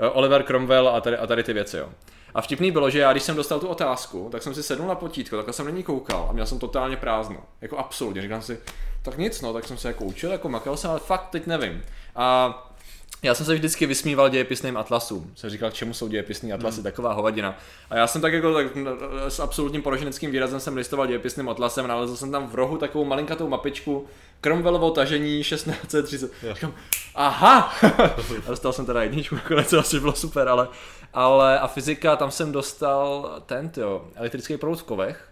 Eh, 0.00 0.08
Oliver 0.08 0.42
Cromwell 0.42 0.88
a 0.88 1.00
tady, 1.00 1.16
a 1.16 1.26
tady 1.26 1.44
ty 1.44 1.52
věci, 1.52 1.76
jo. 1.76 1.88
A 2.34 2.40
vtipný 2.40 2.70
bylo, 2.70 2.90
že 2.90 2.98
já, 2.98 3.12
když 3.12 3.22
jsem 3.22 3.36
dostal 3.36 3.60
tu 3.60 3.68
otázku, 3.68 4.28
tak 4.32 4.42
jsem 4.42 4.54
si 4.54 4.62
sednul 4.62 4.88
na 4.88 4.94
potítko, 4.94 5.36
takhle 5.36 5.52
jsem 5.52 5.66
na 5.66 5.70
ní 5.70 5.82
koukal 5.82 6.26
a 6.30 6.32
měl 6.32 6.46
jsem 6.46 6.58
totálně 6.58 6.96
prázdno. 6.96 7.40
Jako 7.60 7.78
absolutně. 7.78 8.22
Říkám 8.22 8.42
si, 8.42 8.58
tak 9.02 9.18
nic, 9.18 9.40
no, 9.40 9.52
tak 9.52 9.64
jsem 9.64 9.76
se 9.76 9.88
jako 9.88 10.04
učil, 10.04 10.32
jako 10.32 10.48
makal 10.48 10.76
jsem, 10.76 10.90
ale 10.90 11.00
fakt 11.00 11.28
teď 11.30 11.46
nevím. 11.46 11.82
A 12.16 12.66
já 13.22 13.34
jsem 13.34 13.46
se 13.46 13.54
vždycky 13.54 13.86
vysmíval 13.86 14.28
dějepisným 14.28 14.76
atlasům. 14.76 15.32
Jsem 15.34 15.50
říkal, 15.50 15.70
k 15.70 15.74
čemu 15.74 15.94
jsou 15.94 16.08
dějepisní 16.08 16.52
atlasy, 16.52 16.76
hmm. 16.76 16.84
taková 16.84 17.12
hovadina. 17.12 17.58
A 17.90 17.96
já 17.96 18.06
jsem 18.06 18.22
tak 18.22 18.32
jako 18.32 18.54
tak, 18.54 18.66
s 19.28 19.40
absolutním 19.40 19.82
poroženeckým 19.82 20.30
výrazem 20.30 20.60
jsem 20.60 20.76
listoval 20.76 21.06
dějepisným 21.06 21.48
atlasem, 21.48 21.86
nalezl 21.86 22.16
jsem 22.16 22.30
tam 22.30 22.48
v 22.48 22.54
rohu 22.54 22.78
takovou 22.78 23.04
malinkatou 23.04 23.48
mapičku 23.48 24.06
Cromwellovo 24.40 24.90
tažení 24.90 25.42
1630. 25.42 26.32
Říkám, 26.52 26.74
aha! 27.14 27.74
a 28.46 28.50
dostal 28.50 28.72
jsem 28.72 28.86
teda 28.86 29.02
jedničku, 29.02 29.34
nakonec, 29.34 29.72
asi 29.72 30.00
bylo 30.00 30.12
super, 30.12 30.48
ale, 30.48 30.68
ale 31.14 31.60
a 31.60 31.66
fyzika, 31.66 32.16
tam 32.16 32.30
jsem 32.30 32.52
dostal 32.52 33.34
ten, 33.46 33.70
jo, 33.76 34.04
elektrický 34.14 34.56
proud 34.56 34.80
v 34.80 34.84
kovech. 34.84 35.28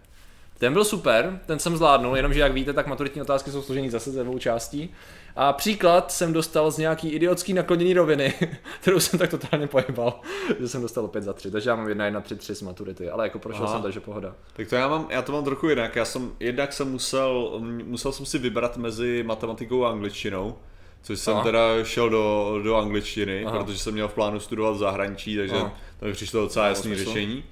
Ten 0.57 0.73
byl 0.73 0.85
super, 0.85 1.39
ten 1.45 1.59
jsem 1.59 1.77
zvládnul, 1.77 2.15
jenomže 2.15 2.39
jak 2.39 2.53
víte, 2.53 2.73
tak 2.73 2.87
maturitní 2.87 3.21
otázky 3.21 3.51
jsou 3.51 3.61
složení 3.61 3.89
zase 3.89 4.11
ze 4.11 4.23
dvou 4.23 4.39
částí. 4.39 4.95
A 5.41 5.53
příklad 5.53 6.11
jsem 6.11 6.33
dostal 6.33 6.71
z 6.71 6.77
nějaký 6.77 7.09
idiotský 7.09 7.53
naklonění 7.53 7.93
roviny, 7.93 8.33
kterou 8.81 8.99
jsem 8.99 9.19
tak 9.19 9.29
totálně 9.29 9.67
pojebal, 9.67 10.19
že 10.59 10.67
jsem 10.67 10.81
dostal 10.81 11.05
opět 11.05 11.23
za 11.23 11.33
tři. 11.33 11.51
Takže 11.51 11.69
já 11.69 11.75
mám 11.75 11.87
jedna, 11.87 12.05
jedna, 12.05 12.21
tři, 12.21 12.35
tři 12.35 12.55
z 12.55 12.61
maturity, 12.61 13.09
ale 13.09 13.25
jako 13.25 13.39
prošel 13.39 13.63
Aha. 13.63 13.73
jsem, 13.73 13.83
takže 13.83 13.99
pohoda. 13.99 14.35
Tak 14.53 14.67
to 14.67 14.75
já 14.75 14.87
mám, 14.87 15.07
já 15.09 15.21
to 15.21 15.31
mám 15.31 15.43
trochu 15.43 15.69
jinak. 15.69 15.95
Já 15.95 16.05
jsem, 16.05 16.31
jednak 16.39 16.73
jsem 16.73 16.91
musel, 16.91 17.59
musel 17.83 18.11
jsem 18.11 18.25
si 18.25 18.37
vybrat 18.37 18.77
mezi 18.77 19.23
matematikou 19.23 19.85
a 19.85 19.89
angličtinou, 19.89 20.55
což 21.01 21.19
jsem 21.19 21.33
Aha. 21.33 21.43
teda 21.43 21.83
šel 21.83 22.09
do, 22.09 22.59
do 22.63 22.75
angličtiny, 22.75 23.45
Aha. 23.45 23.63
protože 23.63 23.79
jsem 23.79 23.93
měl 23.93 24.07
v 24.07 24.13
plánu 24.13 24.39
studovat 24.39 24.71
v 24.71 24.77
zahraničí, 24.77 25.37
takže 25.37 25.55
Aha. 25.55 25.73
to 25.99 26.05
mi 26.05 26.13
přišlo 26.13 26.41
docela 26.41 26.67
jasné 26.67 26.95
řešení. 26.95 27.43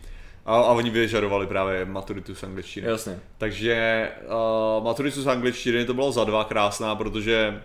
A, 0.45 0.55
a 0.55 0.71
oni 0.71 0.89
vyžadovali 0.89 1.47
právě 1.47 1.85
maturitu 1.85 2.35
z 2.35 2.43
angličtiny. 2.43 2.87
Jasně. 2.87 3.19
Takže 3.37 4.09
uh, 4.77 4.83
maturitu 4.83 5.21
z 5.21 5.27
angličtiny 5.27 5.85
to 5.85 5.93
bylo 5.93 6.11
za 6.11 6.23
dva 6.23 6.43
krásná, 6.43 6.95
protože 6.95 7.61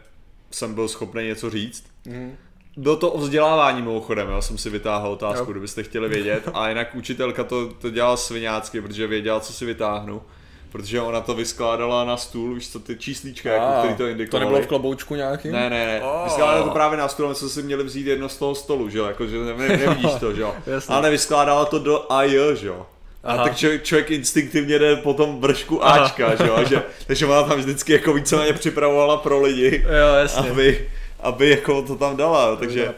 jsem 0.55 0.75
byl 0.75 0.89
schopný 0.89 1.25
něco 1.27 1.51
říct. 1.51 1.85
Mhm. 2.07 2.37
Bylo 2.77 2.97
to 2.97 3.11
o 3.13 3.19
vzdělávání 3.19 3.83
mimochodem, 3.83 4.29
já 4.31 4.41
jsem 4.41 4.59
si 4.59 4.71
vytáhl 4.71 5.09
otázku, 5.09 5.45
Jo. 5.47 5.51
kdybyste 5.53 5.83
chtěli 5.83 6.09
vědět. 6.09 6.49
A 6.55 6.69
jinak 6.69 6.95
učitelka 6.95 7.45
to, 7.45 7.69
to 7.69 7.91
dělala 7.91 8.17
sviňácky, 8.17 8.81
protože 8.81 9.07
věděla, 9.07 9.41
co 9.41 9.53
si 9.53 9.65
vytáhnu. 9.65 10.23
Protože 10.73 11.01
ona 11.01 11.21
to 11.21 11.35
vyskládala 11.35 12.05
na 12.05 12.17
stůl, 12.17 12.55
víš 12.55 12.71
co, 12.71 12.81
ty 12.81 12.97
číslíčka, 12.97 13.53
jako, 13.53 13.65
A, 13.67 13.79
který 13.79 13.95
to 13.95 14.03
to 14.03 14.07
indikovali. 14.07 14.45
nebylo 14.47 14.63
v 14.63 14.67
kloboučku 14.67 15.15
nějaký? 15.15 15.49
Ne, 15.49 15.71
ne, 15.71 15.87
ne. 15.87 16.01
Oh. 16.03 16.25
Vyskládala 16.25 16.65
to 16.65 16.71
právě 16.71 16.99
na 16.99 17.09
stůl, 17.09 17.29
my 17.29 17.35
jsme 17.35 17.49
si 17.49 17.63
měli 17.63 17.85
vzít 17.85 18.07
jedno 18.07 18.29
z 18.29 18.37
toho 18.37 18.55
stolu, 18.55 18.89
že 18.89 18.99
jo, 18.99 19.05
jako, 19.05 19.27
že 19.27 19.39
ne, 19.39 19.55
ne, 19.55 19.69
nevidíš 19.77 20.11
to, 20.21 20.35
že 20.35 20.43
jo. 20.43 20.55
Ale 20.89 21.11
vyskládala 21.11 21.65
to 21.65 21.79
do 21.79 22.13
AJ, 22.13 22.37
že 22.55 22.67
jo. 22.67 22.87
A 23.25 23.33
Aha. 23.33 23.45
tak 23.45 23.57
člověk, 23.57 23.83
člověk 23.85 24.11
instinktivně 24.11 24.79
jde 24.79 24.97
po 24.97 25.15
tom 25.15 25.41
vršku 25.41 25.87
Ačka, 25.87 26.35
že 26.35 26.47
jo, 26.47 26.65
že, 26.69 26.83
takže 27.07 27.27
ona 27.27 27.43
tam 27.43 27.59
vždycky 27.59 27.93
jako 27.93 28.13
víceméně 28.13 28.53
připravovala 28.53 29.17
pro 29.17 29.41
lidi, 29.41 29.85
Jo, 29.87 30.15
jasně. 30.15 30.51
aby, 30.51 30.89
aby 31.21 31.51
jako 31.51 31.83
to 31.83 31.97
tam 31.97 32.17
dala, 32.17 32.47
jo, 32.49 32.57
takže, 32.57 32.95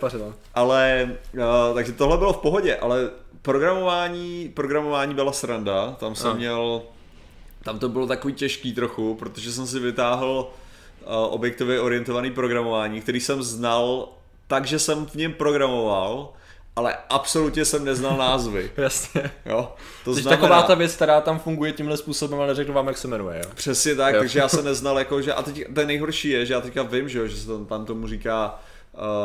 ale, 0.55 1.11
uh, 1.35 1.75
takže 1.75 1.93
tohle 1.93 2.19
bylo 2.19 2.33
v 2.33 2.37
pohodě, 2.39 2.77
ale 2.77 3.11
programování, 3.43 4.51
programování 4.55 5.15
byla 5.15 5.33
sranda, 5.33 5.97
tam 6.01 6.15
jsem 6.15 6.31
Ano. 6.31 6.37
měl, 6.39 6.83
tam 7.63 7.79
to 7.79 7.89
bylo 7.89 8.07
takový 8.07 8.35
těžký 8.35 8.73
trochu, 8.73 9.15
protože 9.15 9.53
jsem 9.53 9.67
si 9.67 9.79
vytáhl 9.81 10.49
uh, 11.07 11.13
objektově 11.35 11.81
orientovaný 11.81 12.31
programování, 12.31 13.01
který 13.01 13.21
jsem 13.21 13.43
znal 13.43 14.09
takže 14.47 14.79
jsem 14.79 15.07
v 15.07 15.15
něm 15.15 15.33
programoval, 15.33 16.29
ale 16.77 16.97
absolutně 17.09 17.65
jsem 17.65 17.85
neznal 17.85 18.17
názvy. 18.17 18.71
Jasně. 18.77 19.31
Jo? 19.47 19.73
To 20.05 20.15
Jsi 20.15 20.23
znamená, 20.23 20.41
taková 20.43 20.63
ta 20.63 20.75
věc, 20.75 20.95
která 20.95 21.21
tam 21.21 21.39
funguje 21.39 21.73
tímhle 21.73 21.97
způsobem, 21.97 22.39
ale 22.39 22.49
neřeknu 22.49 22.75
vám, 22.75 22.87
jak 22.87 22.99
se 22.99 23.09
jmenuje, 23.09 23.41
jo? 23.45 23.51
Přesně 23.55 23.95
tak, 23.95 24.15
Jo. 24.15 24.21
takže 24.21 24.39
já 24.39 24.49
jsem 24.49 24.65
neznal 24.71 24.99
jako, 24.99 25.23
že 25.23 25.33
a 25.35 25.43
teď 25.43 25.65
ten 25.75 25.87
nejhorší 25.87 26.29
je, 26.29 26.47
že 26.47 26.55
já 26.55 26.61
teďka 26.61 26.83
vím, 26.83 27.09
že, 27.09 27.19
jo, 27.19 27.27
že 27.27 27.37
se 27.37 27.47
tam, 27.47 27.67
tam 27.67 27.85
tomu 27.87 28.07
říká 28.09 28.61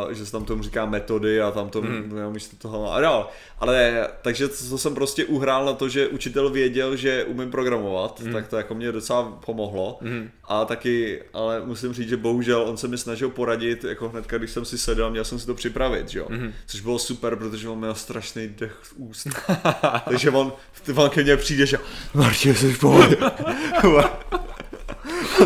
Uh, 0.06 0.12
že 0.14 0.26
se 0.26 0.32
tam 0.32 0.46
tomu 0.46 0.64
říká 0.64 0.86
metody 0.86 1.42
a 1.42 1.52
tam 1.52 1.70
to 1.70 1.82
Mhm. 1.82 1.92
mm. 2.28 2.34
místo 2.34 2.56
toho 2.70 2.94
a 2.94 3.02
dál. 3.02 3.30
Ale 3.60 4.08
takže 4.22 4.48
to, 4.48 4.56
to 4.70 4.78
jsem 4.78 4.96
prostě 4.96 5.26
uhrál 5.26 5.66
na 5.66 5.74
to, 5.74 5.90
že 5.90 6.08
učitel 6.08 6.50
věděl, 6.50 6.96
že 6.96 7.24
umím 7.24 7.52
programovat, 7.52 8.20
Mhm. 8.20 8.28
mm. 8.30 8.34
tak 8.34 8.48
to 8.48 8.58
jako 8.58 8.76
mě 8.76 8.92
docela 8.92 9.24
pomohlo. 9.46 9.98
Mm. 10.02 10.30
A 10.48 10.66
taky, 10.66 11.24
ale 11.34 11.62
musím 11.66 11.94
říct, 11.94 12.10
že 12.10 12.18
bohužel 12.18 12.62
on 12.62 12.78
se 12.78 12.88
mi 12.88 12.98
snažil 12.98 13.30
poradit, 13.30 13.84
jako 13.84 14.10
hnedka, 14.10 14.38
když 14.38 14.52
jsem 14.52 14.66
si 14.66 14.78
sedl, 14.78 15.10
měl 15.10 15.24
jsem 15.24 15.40
si 15.40 15.46
to 15.46 15.56
připravit, 15.56 16.16
jo. 16.16 16.26
Mhm. 16.30 16.42
Mm. 16.44 16.54
Což 16.68 16.82
bylo 16.82 17.00
super, 17.00 17.36
protože 17.36 17.70
on 17.70 17.78
měl 17.80 17.96
strašný 17.96 18.48
dech 18.48 18.76
z 18.84 18.94
úst. 18.98 19.28
takže 20.10 20.32
on, 20.32 20.54
on 20.96 21.10
ke 21.10 21.24
mně 21.24 21.38
přijde, 21.38 21.66
že 21.66 21.78
Martin, 22.14 22.56
jsi 22.56 22.74
v 22.74 22.80
pohodě. 22.80 23.16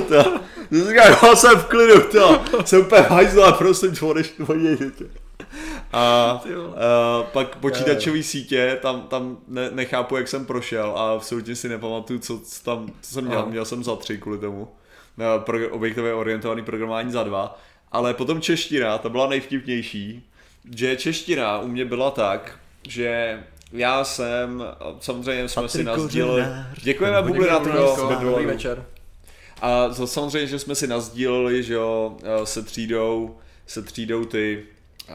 to, 0.08 0.40
Říká, 0.74 1.08
já 1.08 1.36
jsem 1.36 1.60
v 1.60 1.66
klidu, 1.66 2.02
to. 2.02 2.42
Jsem 2.66 2.82
úplně 2.82 3.02
hajzl, 3.02 3.44
ale 3.44 3.54
prosím, 3.54 3.92
tvoreš 3.92 4.30
tvoje 4.30 4.78
dětě. 4.78 5.06
A, 5.94 6.02
a 6.02 6.42
pak 7.24 7.56
počítačové 7.56 8.24
sítě, 8.24 8.80
tam, 8.82 9.02
tam 9.02 9.38
ne, 9.48 9.70
nechápu, 9.72 10.18
jak 10.18 10.28
jsem 10.28 10.46
prošel 10.46 10.94
a 10.98 11.14
absolutně 11.14 11.56
si 11.56 11.70
nepamatuju, 11.70 12.20
co, 12.20 12.40
co 12.40 12.64
tam 12.64 12.88
co 13.02 13.14
jsem 13.14 13.26
měl. 13.26 13.40
Aha. 13.40 13.48
Měl 13.50 13.66
jsem 13.66 13.84
za 13.84 13.96
tři 13.96 14.18
kvůli 14.18 14.38
tomu. 14.38 14.68
Pro, 15.38 15.70
objektově 15.70 16.14
orientovaný 16.14 16.64
programování 16.64 17.12
za 17.12 17.24
dva. 17.24 17.60
Ale 17.92 18.14
potom 18.14 18.42
čeština, 18.42 18.98
ta 18.98 19.10
byla 19.10 19.28
nejvtipnější, 19.28 20.30
že 20.76 20.96
čeština 20.96 21.60
u 21.60 21.68
mě 21.68 21.86
byla 21.86 22.12
tak, 22.12 22.60
že 22.88 23.40
já 23.72 24.04
jsem, 24.04 24.64
samozřejmě 25.00 25.50
jsme 25.50 25.62
Patriku 25.62 25.78
si 25.78 25.84
nazdíleli. 25.84 26.44
Děkujeme 26.84 27.22
Bublinátko. 27.22 28.18
Dobrý 28.22 28.46
večer. 28.46 28.86
A 29.64 29.94
samozřejmě, 30.06 30.48
že 30.48 30.60
jsme 30.60 30.76
si 30.76 30.88
nazdíleli, 30.88 31.64
že 31.64 31.74
jo, 31.74 32.18
se 32.44 32.64
třídou, 32.64 33.36
se 33.68 33.82
třídou 33.82 34.26
ty, 34.26 34.64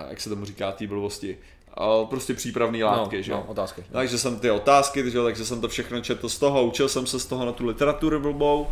jak 0.09 0.21
se 0.21 0.29
tomu 0.31 0.45
říká, 0.45 0.73
ty 0.73 0.87
blbosti. 0.87 1.39
A 1.75 2.05
prostě 2.05 2.35
přípravné 2.35 2.85
látky, 2.85 3.17
no, 3.17 3.23
že 3.23 3.33
jo. 3.33 3.39
No, 3.39 3.53
otázky. 3.53 3.85
Takže 3.93 4.19
jsem 4.19 4.39
ty 4.39 4.51
otázky, 4.51 5.11
že 5.11 5.19
jo, 5.19 5.25
takže 5.25 5.45
jsem 5.45 5.61
to 5.61 5.69
všechno 5.69 6.01
četl 6.01 6.29
z 6.29 6.39
toho, 6.39 6.65
učil 6.65 6.89
jsem 6.89 7.07
se 7.07 7.21
z 7.21 7.27
toho 7.27 7.47
na 7.47 7.53
tu 7.53 7.67
literaturu 7.67 8.21
blbou. 8.21 8.67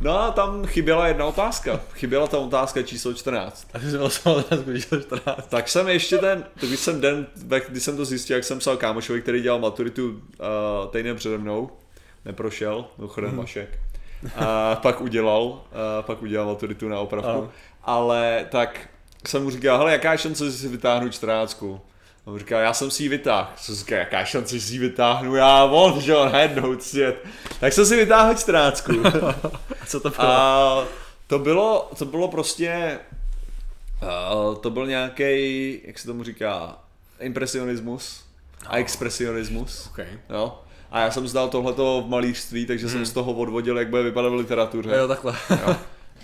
No 0.00 0.20
a 0.20 0.30
tam 0.30 0.66
chyběla 0.66 1.08
jedna 1.08 1.26
otázka. 1.26 1.80
Chyběla 1.92 2.26
tam 2.26 2.42
otázka 2.42 2.82
číslo 2.82 3.14
14. 3.14 3.68
A 3.74 3.78
ty 3.78 3.90
jsi 3.90 3.98
vlastně 3.98 4.32
otázku 4.32 4.72
číslo 4.74 5.00
14. 5.00 5.46
Tak 5.48 5.68
jsem 5.68 5.88
ještě 5.88 6.18
ten, 6.18 6.44
když 6.60 6.80
jsem 6.80 7.00
den, 7.00 7.26
když 7.68 7.82
jsem 7.82 7.96
to 7.96 8.04
zjistil, 8.04 8.36
jak 8.36 8.44
jsem 8.44 8.58
psal 8.58 8.76
kámošovi, 8.76 9.22
který 9.22 9.42
dělal 9.42 9.58
maturitu 9.58 10.08
uh, 10.08 10.16
týden 10.90 11.16
přede 11.16 11.38
mnou, 11.38 11.70
neprošel, 12.24 12.84
mimochodem 12.98 13.30
hmm. 13.30 13.38
Mašek. 13.38 13.89
A 14.36 14.76
pak 14.76 15.00
udělal, 15.00 15.62
a 15.98 16.02
pak 16.02 16.22
udělal 16.22 16.46
maturitu 16.46 16.88
na 16.88 17.00
opravku. 17.00 17.30
Ano. 17.30 17.50
Ale 17.82 18.46
tak 18.50 18.88
jsem 19.26 19.42
mu 19.42 19.50
říkal, 19.50 19.78
hele, 19.78 19.92
jaká 19.92 20.12
je 20.12 20.18
šance, 20.18 20.50
že 20.50 20.52
si 20.52 20.68
vytáhnu 20.68 21.08
14. 21.08 21.64
On 22.24 22.38
říká, 22.38 22.60
já 22.60 22.74
jsem 22.74 22.90
si 22.90 23.02
ji 23.02 23.08
vytáhl. 23.08 23.48
Co 23.56 23.74
říká, 23.74 23.96
jaká 23.96 24.24
šance, 24.24 24.58
že 24.58 24.66
si 24.66 24.72
ji 24.72 24.78
vytáhnu? 24.78 25.34
Já 25.34 25.64
on, 25.64 26.00
že 26.00 26.16
on, 26.16 26.32
najednou 26.32 26.80
svět. 26.80 27.24
Tak 27.60 27.72
jsem 27.72 27.86
si 27.86 27.96
vytáhl 27.96 28.34
14. 28.34 28.88
A 29.80 29.86
co 29.86 30.00
to 30.00 30.10
bylo? 30.10 30.28
A 30.28 30.84
to 31.26 31.38
bylo, 31.38 31.90
to 31.98 32.04
bylo 32.04 32.28
prostě, 32.28 32.98
uh, 34.02 34.54
to 34.54 34.70
byl 34.70 34.86
nějaký, 34.86 35.80
jak 35.84 35.98
se 35.98 36.06
tomu 36.06 36.24
říká, 36.24 36.78
impresionismus 37.20 38.24
a 38.66 38.76
expresionismus. 38.76 39.86
Okay. 39.86 40.18
Jo? 40.30 40.58
A 40.90 41.00
já 41.00 41.10
jsem 41.10 41.28
zdal 41.28 41.48
tohleto 41.48 42.04
v 42.06 42.10
malířství, 42.10 42.66
takže 42.66 42.86
hmm. 42.86 42.92
jsem 42.92 43.06
z 43.06 43.12
toho 43.12 43.32
odvodil, 43.32 43.78
jak 43.78 43.88
bude 43.88 44.02
vypadat 44.02 44.28
v 44.28 44.34
literatuře. 44.34 44.90
Jo, 44.96 45.08
takhle. 45.08 45.34
jo. 45.50 45.76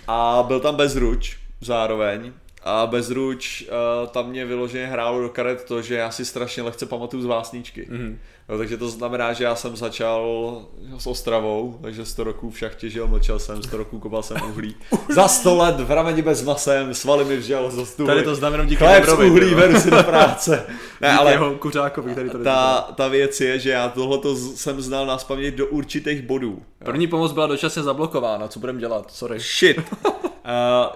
A 0.07 0.43
byl 0.47 0.59
tam 0.59 0.75
bezruč 0.75 1.37
zároveň. 1.61 2.33
A 2.63 2.87
bezruč 2.87 3.61
uh, 3.61 4.07
tam 4.09 4.29
mě 4.29 4.45
vyloženě 4.45 4.85
hrálo 4.85 5.21
do 5.21 5.29
karet 5.29 5.63
to, 5.63 5.81
že 5.81 5.95
já 5.95 6.11
si 6.11 6.25
strašně 6.25 6.63
lehce 6.63 6.85
pamatuju 6.85 7.23
z 7.23 7.25
vásničky. 7.25 7.87
Mm-hmm. 7.91 8.17
No, 8.49 8.57
takže 8.57 8.77
to 8.77 8.89
znamená, 8.89 9.33
že 9.33 9.43
já 9.43 9.55
jsem 9.55 9.75
začal 9.75 10.61
s 10.97 11.07
Ostravou, 11.07 11.79
takže 11.81 12.05
100 12.05 12.23
roků 12.23 12.49
v 12.49 12.59
šachtě 12.59 12.89
žil, 12.89 13.07
mlčel 13.07 13.39
jsem, 13.39 13.63
100 13.63 13.77
roků 13.77 13.99
kopal 13.99 14.23
jsem 14.23 14.37
uhlí. 14.49 14.75
Za 15.09 15.27
100 15.27 15.55
let 15.55 15.79
v 15.79 15.91
rameni 15.91 16.21
bez 16.21 16.43
masem, 16.43 16.93
svaly 16.93 17.25
mi 17.25 17.37
vžel 17.37 17.71
za 17.71 17.85
stůl. 17.85 18.07
Tady 18.07 18.23
to 18.23 18.35
znamená 18.35 18.63
díky 18.63 18.75
Chléb 18.75 19.05
z 19.05 19.13
uhlí, 19.13 19.53
vedu 19.53 19.79
si 19.79 19.91
do 19.91 20.03
práce. 20.03 20.65
Ne, 21.01 21.17
ale 21.17 21.31
jeho 21.31 21.55
kuřákovi, 21.55 22.11
který 22.11 22.29
to 22.29 22.43
ta, 22.43 22.81
ta 22.95 23.07
věc 23.07 23.41
je, 23.41 23.59
že 23.59 23.69
já 23.69 23.89
tohleto 23.89 24.35
jsem 24.35 24.81
znal 24.81 25.05
na 25.05 25.17
do 25.55 25.67
určitých 25.67 26.21
bodů. 26.21 26.61
První 26.85 27.07
pomoc 27.07 27.31
byla 27.31 27.47
dočasně 27.47 27.83
zablokována, 27.83 28.47
co 28.47 28.59
budeme 28.59 28.79
dělat, 28.79 29.11
sorry. 29.11 29.39
Shit. 29.39 29.77
Uh, 29.77 30.13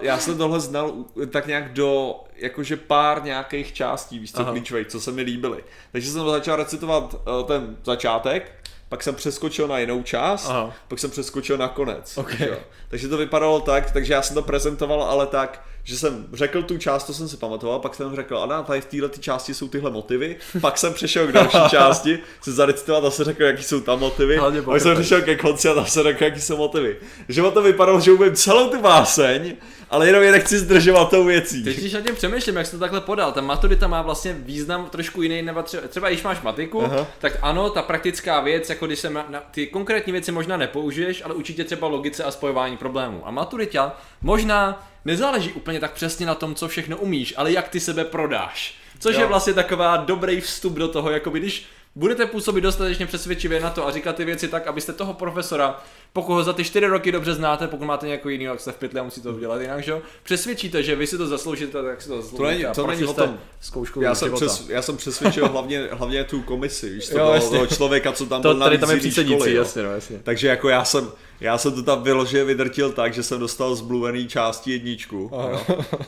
já 0.00 0.18
jsem 0.18 0.38
tohle 0.38 0.60
znal 0.60 0.92
tak 1.30 1.46
nějak 1.46 1.72
do 1.72 2.14
jakože 2.42 2.76
pár 2.76 3.24
nějakých 3.24 3.72
částí, 3.72 4.18
víš 4.18 4.32
co, 4.32 4.44
klíčových, 4.44 4.86
co 4.86 5.00
se 5.00 5.12
mi 5.12 5.22
líbily. 5.22 5.64
Takže 5.92 6.10
jsem 6.10 6.26
začal 6.26 6.56
recitovat 6.56 7.14
uh, 7.14 7.46
ten 7.46 7.76
začátek, 7.84 8.52
pak 8.88 9.02
jsem 9.02 9.14
přeskočil 9.14 9.68
na 9.68 9.78
jinou 9.78 10.02
část, 10.02 10.50
Aha. 10.50 10.72
pak 10.88 10.98
jsem 10.98 11.10
přeskočil 11.10 11.58
na 11.58 11.68
konec. 11.68 12.18
Okay. 12.18 12.56
Takže 12.88 13.08
to 13.08 13.16
vypadalo 13.16 13.60
tak, 13.60 13.90
takže 13.90 14.12
já 14.12 14.22
jsem 14.22 14.34
to 14.34 14.42
prezentoval, 14.42 15.02
ale 15.02 15.26
tak, 15.26 15.64
že 15.84 15.98
jsem 15.98 16.26
řekl 16.32 16.62
tu 16.62 16.78
část, 16.78 17.04
to 17.04 17.14
jsem 17.14 17.28
si 17.28 17.36
pamatoval, 17.36 17.78
pak 17.78 17.94
jsem 17.94 18.16
řekl, 18.16 18.38
a 18.38 18.62
tady 18.62 18.80
v 18.80 18.84
této 18.84 19.20
části 19.20 19.54
jsou 19.54 19.68
tyhle 19.68 19.90
motivy, 19.90 20.36
pak 20.60 20.78
jsem 20.78 20.94
přešel 20.94 21.26
k 21.26 21.32
další 21.32 21.58
části, 21.70 22.18
se 22.40 22.52
zarecitoval 22.52 23.06
a 23.06 23.10
se 23.10 23.24
řekl, 23.24 23.42
jaký 23.42 23.62
jsou 23.62 23.80
tam 23.80 24.00
motivy, 24.00 24.40
pak 24.64 24.80
jsem 24.80 24.94
přešel 24.94 25.22
ke 25.22 25.36
konci 25.36 25.68
a 25.68 25.74
zase 25.74 26.02
řekl, 26.02 26.24
jaký 26.24 26.40
jsou 26.40 26.56
motivy. 26.56 26.96
Že 27.28 27.42
to 27.42 27.62
vypadalo, 27.62 28.00
že 28.00 28.12
umím 28.12 28.36
celou 28.36 28.70
tu 28.70 28.80
báseň, 28.80 29.56
ale 29.92 30.06
jenom 30.06 30.22
je 30.22 30.32
nechci 30.32 30.58
zdržovat 30.58 31.10
tou 31.10 31.24
věcí. 31.24 31.64
Teď 31.64 31.76
když 31.76 31.92
nad 31.92 32.00
tím 32.00 32.14
přemýšlím, 32.14 32.56
jak 32.56 32.66
jsi 32.66 32.72
to 32.72 32.78
takhle 32.78 33.00
podal, 33.00 33.32
ta 33.32 33.40
maturita 33.40 33.86
má 33.86 34.02
vlastně 34.02 34.32
význam 34.32 34.88
trošku 34.90 35.22
jiný, 35.22 35.42
nebo 35.42 35.62
třeba, 35.62 35.88
třeba 35.88 36.08
když 36.08 36.22
máš 36.22 36.42
matiku, 36.42 36.84
Aha. 36.84 37.06
tak 37.18 37.38
ano, 37.42 37.70
ta 37.70 37.82
praktická 37.82 38.40
věc, 38.40 38.70
jako 38.70 38.86
když 38.86 38.98
se 38.98 39.10
na, 39.10 39.26
na, 39.28 39.40
ty 39.40 39.66
konkrétní 39.66 40.12
věci 40.12 40.32
možná 40.32 40.56
nepoužiješ, 40.56 41.22
ale 41.24 41.34
určitě 41.34 41.64
třeba 41.64 41.88
logice 41.88 42.24
a 42.24 42.30
spojování 42.30 42.76
problémů. 42.76 43.22
A 43.24 43.30
maturita 43.30 43.96
možná 44.22 44.88
nezáleží 45.04 45.52
úplně 45.52 45.80
tak 45.80 45.92
přesně 45.92 46.26
na 46.26 46.34
tom, 46.34 46.54
co 46.54 46.68
všechno 46.68 46.96
umíš, 46.96 47.34
ale 47.36 47.52
jak 47.52 47.68
ty 47.68 47.80
sebe 47.80 48.04
prodáš. 48.04 48.74
Což 48.98 49.14
jo. 49.14 49.20
je 49.20 49.26
vlastně 49.26 49.54
taková 49.54 49.96
dobrý 49.96 50.40
vstup 50.40 50.74
do 50.74 50.88
toho, 50.88 51.10
jako 51.10 51.30
když 51.30 51.66
budete 51.94 52.26
působit 52.26 52.60
dostatečně 52.60 53.06
přesvědčivě 53.06 53.60
na 53.60 53.70
to 53.70 53.86
a 53.86 53.90
říkat 53.90 54.16
ty 54.16 54.24
věci 54.24 54.48
tak, 54.48 54.66
abyste 54.66 54.92
toho 54.92 55.14
profesora, 55.14 55.80
pokud 56.12 56.34
ho 56.34 56.44
za 56.44 56.52
ty 56.52 56.64
čtyři 56.64 56.86
roky 56.86 57.12
dobře 57.12 57.34
znáte, 57.34 57.68
pokud 57.68 57.84
máte 57.84 58.06
nějaký 58.06 58.28
jiný, 58.28 58.46
tak 58.46 58.60
jste 58.60 58.72
v 58.72 58.76
pytli 58.76 59.00
a 59.00 59.02
musíte 59.02 59.28
to 59.28 59.34
udělat 59.34 59.60
jinak, 59.60 59.82
že 59.82 59.90
jo? 59.90 60.02
Přesvědčíte, 60.22 60.82
že 60.82 60.96
vy 60.96 61.06
si 61.06 61.18
to 61.18 61.26
zasloužíte, 61.26 61.82
tak 61.82 62.02
si 62.02 62.08
to 62.08 62.22
zasloužíte. 62.22 62.44
To 62.44 62.46
není, 62.46 62.74
to 62.74 62.86
není 62.86 63.04
o 63.04 63.12
tom. 63.14 63.38
Zkoušku 63.60 64.00
já, 64.00 64.14
jsem 64.14 64.32
přes, 64.32 64.68
já 64.68 64.82
jsem 64.82 64.96
přesvědčil 64.96 65.48
hlavně, 65.52 65.88
hlavně 65.92 66.24
tu 66.24 66.42
komisi, 66.42 66.90
víš, 66.90 67.08
to 67.08 67.18
jo, 67.18 67.40
toho 67.50 67.66
člověka, 67.66 68.12
co 68.12 68.26
tam 68.26 68.42
to, 68.42 68.48
byl 68.48 68.58
na 68.58 68.66
tady 68.66 68.78
tam 68.78 68.90
je 68.90 69.10
školy, 69.10 69.54
jasně, 69.54 69.82
no, 69.82 69.92
jasně. 69.92 70.20
Takže 70.22 70.48
jako 70.48 70.68
já 70.68 70.84
jsem, 70.84 71.10
já 71.42 71.58
jsem 71.58 71.72
to 71.74 71.82
tam 71.82 72.02
vyloženě 72.02 72.44
vydrtil 72.44 72.92
tak, 72.92 73.14
že 73.14 73.22
jsem 73.22 73.40
dostal 73.40 73.74
zbluvený 73.74 74.28
části 74.28 74.72
jedničku, 74.72 75.30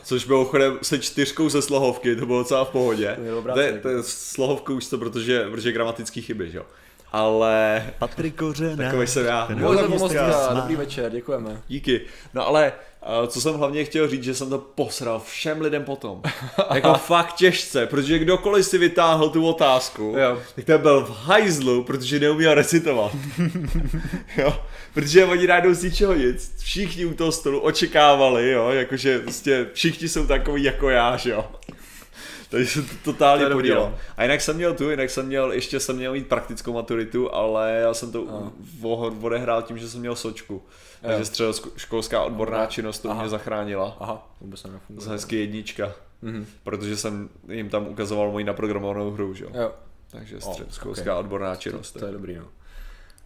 což 0.03 0.25
bylo 0.25 0.45
chodem 0.45 0.79
se 0.81 0.99
čtyřkou 0.99 1.49
ze 1.49 1.61
slohovky, 1.61 2.15
to 2.15 2.25
bylo 2.25 2.39
docela 2.39 2.65
v 2.65 2.69
pohodě. 2.69 3.17
To 3.53 3.59
je, 3.59 3.79
to 3.81 3.89
je 3.89 4.03
slohovkou 4.03 4.73
už 4.73 4.85
to, 4.87 4.97
protože, 4.97 5.45
protože 5.51 5.71
gramatický 5.71 6.21
chyby, 6.21 6.51
že 6.51 6.57
jo. 6.57 6.65
Ale... 7.15 7.85
Patrik 7.99 8.35
Kořenář. 8.35 8.77
Takový 8.77 9.07
jsem 9.07 9.25
já. 9.25 9.47
Dobrý 10.55 10.75
večer, 10.75 11.11
děkujeme. 11.11 11.61
Díky. 11.67 12.01
No 12.33 12.47
ale 12.47 12.73
co 13.27 13.41
jsem 13.41 13.53
hlavně 13.55 13.83
chtěl 13.83 14.07
říct, 14.07 14.23
že 14.23 14.35
jsem 14.35 14.49
to 14.49 14.57
posral 14.57 15.19
všem 15.19 15.61
lidem 15.61 15.83
potom. 15.83 16.21
jako 16.73 16.93
fakt 16.93 17.33
těžce, 17.33 17.85
protože 17.85 18.19
kdokoliv 18.19 18.65
si 18.65 18.77
vytáhl 18.77 19.29
tu 19.29 19.47
otázku, 19.47 20.15
jo. 20.17 20.39
tak 20.55 20.65
ten 20.65 20.81
byl 20.81 21.05
v 21.05 21.09
hajzlu, 21.09 21.83
protože 21.83 22.19
neuměl 22.19 22.53
recitovat. 22.53 23.11
jo. 24.37 24.59
Protože 24.93 25.25
oni 25.25 25.47
najdou 25.47 25.73
z 25.73 25.83
ničeho 25.83 26.13
nic. 26.13 26.55
Všichni 26.57 27.05
u 27.05 27.13
toho 27.13 27.31
stolu 27.31 27.59
očekávali, 27.59 28.51
jo, 28.51 28.69
jakože 28.69 29.19
prostě 29.19 29.67
všichni 29.73 30.09
jsou 30.09 30.27
takový 30.27 30.63
jako 30.63 30.89
já, 30.89 31.17
že 31.17 31.31
jo. 31.31 31.45
Takže 32.49 32.67
se 32.67 32.81
to 32.81 32.95
totálně 33.03 33.45
to 33.45 33.51
podělal. 33.51 33.95
A 34.17 34.23
jinak 34.23 34.41
jsem 34.41 34.55
měl 34.55 34.73
tu, 34.73 34.89
jinak 34.89 35.09
jsem 35.09 35.25
měl, 35.25 35.51
ještě 35.51 35.79
jsem 35.79 35.95
měl 35.95 36.11
mít 36.11 36.27
praktickou 36.27 36.73
maturitu, 36.73 37.35
ale 37.35 37.71
já 37.71 37.93
jsem 37.93 38.11
to 38.11 38.25
no. 38.81 39.13
odehrál 39.21 39.61
tím, 39.61 39.77
že 39.77 39.89
jsem 39.89 39.99
měl 39.99 40.15
sočku. 40.15 40.63
Takže 41.01 41.25
středoškolská 41.25 42.23
odborná 42.23 42.65
činnost 42.65 42.99
to 42.99 43.09
Aha. 43.09 43.21
mě 43.21 43.29
zachránila. 43.29 43.97
Aha, 43.99 44.27
vůbec 44.41 44.59
jsem 44.59 44.79
Z 44.97 45.07
hezky 45.07 45.35
jednička. 45.35 45.91
Mm-hmm. 46.23 46.45
Protože 46.63 46.97
jsem 46.97 47.29
jim 47.49 47.69
tam 47.69 47.87
ukazoval 47.87 48.31
moji 48.31 48.45
naprogramovanou 48.45 49.11
hru, 49.11 49.33
že 49.33 49.45
jo. 49.45 49.71
Takže 50.11 50.41
středoškolská 50.41 51.11
oh, 51.11 51.19
okay. 51.19 51.25
odborná 51.25 51.55
činnost. 51.55 51.91
To, 51.91 51.99
to 51.99 52.05
je 52.05 52.11
dobrý, 52.11 52.35
no. 52.35 52.45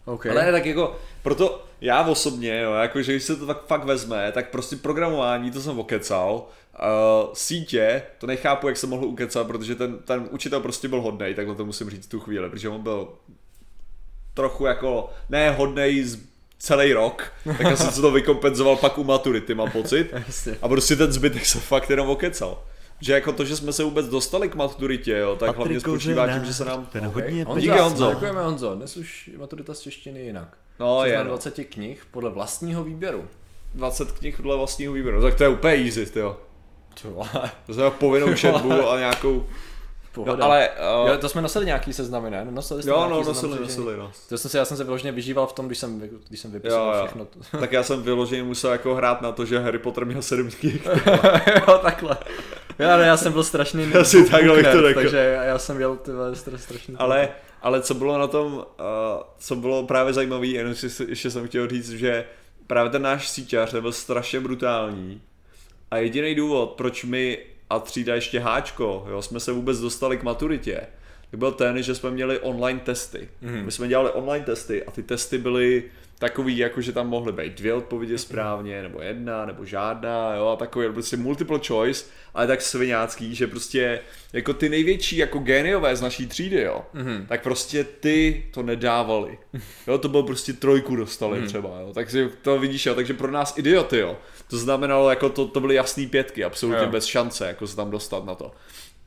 Okay. 0.05 0.31
Ale 0.31 0.51
tak 0.51 0.65
jako, 0.65 0.95
proto 1.23 1.65
já 1.81 2.05
osobně, 2.05 2.61
jo, 2.61 2.73
jako, 2.73 3.01
že 3.01 3.11
když 3.11 3.23
se 3.23 3.35
to 3.35 3.45
tak 3.45 3.65
fakt 3.65 3.83
vezme, 3.83 4.31
tak 4.31 4.49
prostě 4.49 4.75
programování, 4.75 5.51
to 5.51 5.61
jsem 5.61 5.79
okecal, 5.79 6.47
uh, 6.81 7.33
sítě, 7.33 8.01
to 8.17 8.27
nechápu, 8.27 8.67
jak 8.67 8.77
se 8.77 8.87
mohl 8.87 9.05
ukecat, 9.05 9.47
protože 9.47 9.75
ten, 9.75 9.97
ten 9.97 10.27
učitel 10.31 10.59
prostě 10.59 10.87
byl 10.87 11.01
hodnej, 11.01 11.33
takhle 11.33 11.55
to 11.55 11.65
musím 11.65 11.89
říct 11.89 12.07
tu 12.07 12.19
chvíli, 12.19 12.49
protože 12.49 12.69
on 12.69 12.81
byl 12.81 13.07
trochu 14.33 14.65
jako, 14.65 15.09
ne 15.29 15.51
hodnej 15.51 16.03
z 16.03 16.19
celý 16.59 16.93
rok, 16.93 17.31
tak 17.57 17.65
asi 17.65 17.91
se 17.91 18.01
to 18.01 18.11
vykompenzoval 18.11 18.75
pak 18.75 18.97
u 18.97 19.03
maturity, 19.03 19.55
mám 19.55 19.71
pocit. 19.71 20.13
A 20.61 20.67
prostě 20.67 20.95
ten 20.95 21.11
zbytek 21.11 21.45
se 21.45 21.59
fakt 21.59 21.89
jenom 21.89 22.09
okecal. 22.09 22.63
Že 23.01 23.13
jako 23.13 23.31
to, 23.31 23.45
že 23.45 23.55
jsme 23.55 23.73
se 23.73 23.83
vůbec 23.83 24.07
dostali 24.07 24.49
k 24.49 24.55
maturitě, 24.55 25.17
jo, 25.17 25.35
tak 25.35 25.47
Patrik 25.47 25.57
hlavně 25.57 25.79
spočívá 25.79 26.33
tím, 26.33 26.45
že 26.45 26.53
se 26.53 26.65
nám... 26.65 26.85
Ten 26.85 27.07
okay. 27.07 27.23
hodně 27.23 27.43
Honzo, 27.43 27.61
Díky 27.61 27.79
Honzo. 27.79 28.09
Děkujeme 28.09 28.43
Honzo, 28.43 28.75
dnes 28.75 28.97
už 28.97 29.29
maturita 29.37 29.73
z 29.73 29.79
češtiny 29.79 30.19
jinak. 30.19 30.57
No 30.79 31.05
je. 31.05 31.23
20 31.23 31.57
no. 31.57 31.63
knih 31.69 32.05
podle 32.11 32.29
vlastního 32.29 32.83
výběru. 32.83 33.27
20 33.75 34.11
knih 34.11 34.37
podle 34.37 34.57
vlastního 34.57 34.93
výběru, 34.93 35.21
tak 35.21 35.35
to 35.35 35.43
je 35.43 35.49
úplně 35.49 35.73
easy, 35.73 36.11
jo. 36.15 36.37
To 37.65 37.83
je 37.83 37.91
povinnou 37.91 38.33
četbu 38.33 38.89
a 38.89 38.99
nějakou 38.99 39.45
Pohoda. 40.11 40.35
No, 40.35 40.45
ale... 40.45 40.69
Uh, 41.03 41.09
jo, 41.09 41.17
to 41.17 41.29
jsme 41.29 41.41
nosili 41.41 41.65
nějaký 41.65 41.93
seznamy, 41.93 42.29
ne? 42.29 42.47
Nosili 42.51 42.81
jste 42.81 42.91
jo, 42.91 42.97
nějaký 42.97 43.13
no, 43.13 43.23
nosili, 43.23 43.57
cvičení? 43.57 43.77
nosili, 43.77 43.97
no. 43.97 44.11
To 44.29 44.37
jsem 44.37 44.51
si, 44.51 44.57
já 44.57 44.65
jsem 44.65 44.77
se 44.77 44.83
vyloženě 44.83 45.11
vyžíval 45.11 45.47
v 45.47 45.53
tom, 45.53 45.65
když 45.65 45.77
jsem, 45.77 45.99
když 46.27 46.39
jsem 46.39 46.51
Jo, 46.51 46.53
vypisoval 46.53 46.95
jo. 46.95 47.01
všechno. 47.05 47.25
to- 47.25 47.57
Tak 47.59 47.71
já 47.71 47.83
jsem 47.83 48.03
vyloženě 48.03 48.43
musel 48.43 48.71
jako 48.71 48.95
hrát 48.95 49.21
na 49.21 49.31
to, 49.31 49.45
že 49.45 49.59
Harry 49.59 49.79
Potter 49.79 50.05
měl 50.05 50.21
sedm 50.21 50.51
knih. 50.51 50.85
jo, 51.67 51.77
takhle. 51.81 52.17
Já, 52.79 52.97
ne, 52.97 53.07
já 53.07 53.17
jsem 53.17 53.33
byl 53.33 53.43
strašný 53.43 53.93
Asi 53.93 54.17
book 54.21 54.31
takhle 54.31 54.55
bych 54.55 54.67
to 54.67 54.81
řekl. 54.81 55.01
Takže 55.01 55.17
já, 55.17 55.43
já 55.43 55.59
jsem 55.59 55.75
měl 55.75 55.97
stra, 56.33 56.57
strašný. 56.57 56.95
Ale, 56.97 57.29
ale 57.61 57.81
co 57.81 57.93
bylo 57.93 58.17
na 58.17 58.27
tom, 58.27 58.53
uh, 58.53 58.63
co 59.39 59.55
bylo 59.55 59.83
právě 59.83 60.13
zajímavé, 60.13 60.47
jenom 60.47 60.75
si, 60.75 61.03
ještě 61.07 61.31
jsem 61.31 61.47
chtěl 61.47 61.67
říct, 61.67 61.89
že 61.89 62.25
právě 62.67 62.91
ten 62.91 63.01
náš 63.01 63.29
síťař 63.29 63.73
byl 63.75 63.91
strašně 63.91 64.39
brutální 64.39 65.21
a 65.91 65.97
jediný 65.97 66.35
důvod, 66.35 66.69
proč 66.71 67.03
my 67.03 67.37
a 67.69 67.79
třída 67.79 68.15
ještě 68.15 68.39
háčko, 68.39 69.05
jo, 69.09 69.21
jsme 69.21 69.39
se 69.39 69.51
vůbec 69.51 69.79
dostali 69.79 70.17
k 70.17 70.23
maturitě, 70.23 70.81
tak 71.31 71.39
byl 71.39 71.51
ten, 71.51 71.83
že 71.83 71.95
jsme 71.95 72.11
měli 72.11 72.39
online 72.39 72.79
testy. 72.79 73.29
Mhm. 73.41 73.65
My 73.65 73.71
jsme 73.71 73.87
dělali 73.87 74.09
online 74.11 74.45
testy 74.45 74.83
a 74.83 74.91
ty 74.91 75.03
testy 75.03 75.37
byly 75.37 75.83
takový, 76.19 76.57
jako 76.57 76.81
že 76.81 76.91
tam 76.91 77.07
mohly 77.07 77.31
být 77.33 77.53
dvě 77.53 77.73
odpovědi 77.73 78.17
správně, 78.17 78.81
nebo 78.81 79.01
jedna, 79.01 79.45
nebo 79.45 79.65
žádná, 79.65 80.35
jo, 80.35 80.47
a 80.47 80.55
takový 80.55 80.93
prostě 80.93 81.17
multiple 81.17 81.59
choice, 81.67 82.05
ale 82.33 82.47
tak 82.47 82.61
sviňácký, 82.61 83.35
že 83.35 83.47
prostě 83.47 83.99
jako 84.33 84.53
ty 84.53 84.69
největší 84.69 85.17
jako 85.17 85.39
géniové 85.39 85.95
z 85.95 86.01
naší 86.01 86.27
třídy, 86.27 86.61
jo, 86.61 86.81
Mhm. 86.93 87.25
tak 87.29 87.43
prostě 87.43 87.83
ty 87.83 88.45
to 88.53 88.63
nedávali. 88.63 89.37
Jo, 89.87 89.97
to 89.97 90.09
bylo 90.09 90.23
prostě 90.23 90.53
trojku 90.53 90.95
dostali 90.95 91.41
třeba, 91.47 91.79
jo, 91.79 91.91
takže 91.93 92.29
to 92.41 92.59
vidíš, 92.59 92.85
jo, 92.85 92.95
takže 92.95 93.13
pro 93.13 93.31
nás 93.31 93.57
idioty, 93.57 93.97
jo, 93.97 94.17
to 94.49 94.57
znamenalo, 94.57 95.09
jako 95.09 95.29
to, 95.29 95.47
to 95.47 95.59
byly 95.59 95.75
jasný 95.75 96.07
pětky, 96.07 96.43
absolutně 96.43 96.83
Jo. 96.85 96.91
bez 96.91 97.05
šance, 97.05 97.47
jako 97.47 97.67
se 97.67 97.75
tam 97.75 97.91
dostat 97.91 98.25
na 98.25 98.35
to. 98.35 98.51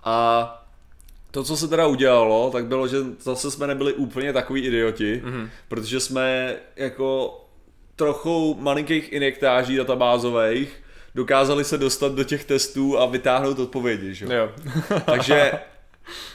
A 0.05 0.62
to, 1.33 1.45
co 1.45 1.57
se 1.57 1.69
teda 1.69 1.87
udělalo, 1.87 2.51
tak 2.51 2.67
bylo, 2.67 2.89
že 2.89 2.97
zase 3.21 3.51
jsme 3.51 3.67
nebyli 3.67 3.93
úplně 3.93 4.33
takový 4.33 4.61
idioti, 4.61 5.21
Mhm. 5.25 5.33
mm-hmm. 5.35 5.49
protože 5.69 6.01
jsme 6.01 6.57
jako 6.77 7.39
trochu 7.97 8.57
malinkých 8.61 9.13
injektáží 9.13 9.77
databázových 9.77 10.83
dokázali 11.15 11.65
se 11.65 11.79
dostat 11.79 12.13
do 12.13 12.25
těch 12.25 12.45
testů 12.45 12.99
a 12.99 13.07
vytáhnout 13.07 13.59
odpovědi, 13.59 14.15
že? 14.15 14.27
Jo. 14.35 14.51
Takže, 15.07 15.53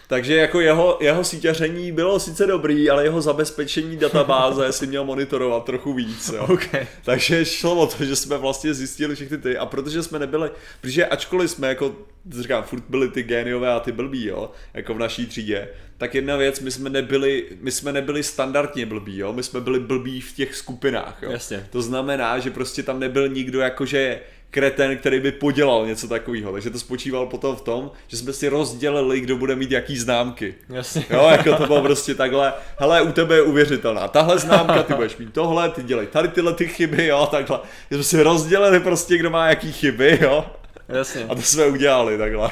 takže 0.07 0.35
jako 0.35 0.61
jeho, 0.61 0.97
jeho 1.01 1.23
síťaření 1.23 1.91
bylo 1.91 2.19
sice 2.19 2.45
dobrý, 2.45 2.89
ale 2.89 3.03
jeho 3.03 3.21
zabezpečení 3.21 3.97
databáze 3.97 4.71
si 4.71 4.87
měl 4.87 5.05
monitorovat 5.05 5.65
trochu 5.65 5.93
víc, 5.93 6.29
jo. 6.29 6.47
okay. 6.49 6.87
Takže 7.03 7.45
šlo 7.45 7.75
o 7.75 7.87
to, 7.87 8.05
že 8.05 8.15
jsme 8.15 8.37
vlastně 8.37 8.73
zjistili 8.73 9.15
všechny 9.15 9.37
ty 9.37 9.57
a 9.57 9.65
protože 9.65 10.03
jsme 10.03 10.19
nebyli, 10.19 10.49
protože 10.81 11.05
ačkoliv 11.05 11.51
jsme 11.51 11.67
jako, 11.67 11.95
říkám, 12.29 12.63
furt 12.63 12.83
byli 12.89 13.09
ty 13.09 13.23
géniové 13.23 13.73
a 13.73 13.79
ty 13.79 13.91
blbí, 13.91 14.25
jo, 14.25 14.51
jako 14.73 14.93
v 14.93 14.99
naší 14.99 15.25
třídě, 15.25 15.69
tak 15.97 16.15
jedna 16.15 16.35
věc, 16.35 16.59
my 16.59 16.71
jsme 16.71 16.89
nebyli, 16.89 17.45
my 17.61 17.71
jsme 17.71 17.93
nebyli 17.93 18.23
standardně 18.23 18.85
blbí, 18.85 19.17
jo, 19.17 19.33
my 19.33 19.43
jsme 19.43 19.61
byli 19.61 19.79
blbí 19.79 20.21
v 20.21 20.35
těch 20.35 20.55
skupinách, 20.55 21.17
jo. 21.21 21.31
Jasně. 21.31 21.67
To 21.69 21.81
znamená, 21.81 22.39
že 22.39 22.51
prostě 22.51 22.83
tam 22.83 22.99
nebyl 22.99 23.27
nikdo 23.27 23.59
jakože 23.59 24.19
kreten, 24.57 24.97
který 24.97 25.19
by 25.19 25.31
podělal 25.31 25.85
něco 25.85 26.07
takového, 26.07 26.51
takže 26.51 26.69
to 26.69 26.79
spočívalo 26.79 27.25
potom 27.25 27.55
v 27.55 27.61
tom, 27.61 27.91
že 28.07 28.17
jsme 28.17 28.33
si 28.33 28.49
rozdělili, 28.49 29.19
kdo 29.19 29.37
bude 29.37 29.55
mít 29.55 29.71
jaký 29.71 29.97
známky. 29.97 30.55
Jasně. 30.69 31.05
Jo, 31.09 31.27
jako 31.31 31.55
to 31.55 31.65
bylo 31.65 31.81
prostě 31.81 32.15
takhle, 32.15 32.53
hele, 32.77 33.01
u 33.01 33.11
tebe 33.11 33.35
je 33.35 33.41
uvěřitelná, 33.41 34.07
tahle 34.07 34.39
známka, 34.39 34.83
ty 34.83 34.93
budeš 34.93 35.17
mít 35.17 35.33
tohle, 35.33 35.69
ty 35.69 35.83
dělej 35.83 36.07
tady 36.07 36.27
tyhle 36.27 36.53
ty 36.53 36.67
chyby, 36.67 37.05
jo, 37.05 37.27
takhle. 37.31 37.59
Jsme 37.91 38.03
si 38.03 38.23
rozdělili 38.23 38.79
prostě, 38.79 39.17
kdo 39.17 39.29
má 39.29 39.49
jaký 39.49 39.71
chyby, 39.71 40.19
jo. 40.21 40.45
Jasně. 40.89 41.25
A 41.29 41.35
to 41.35 41.41
jsme 41.41 41.65
udělali 41.65 42.17
takhle. 42.17 42.49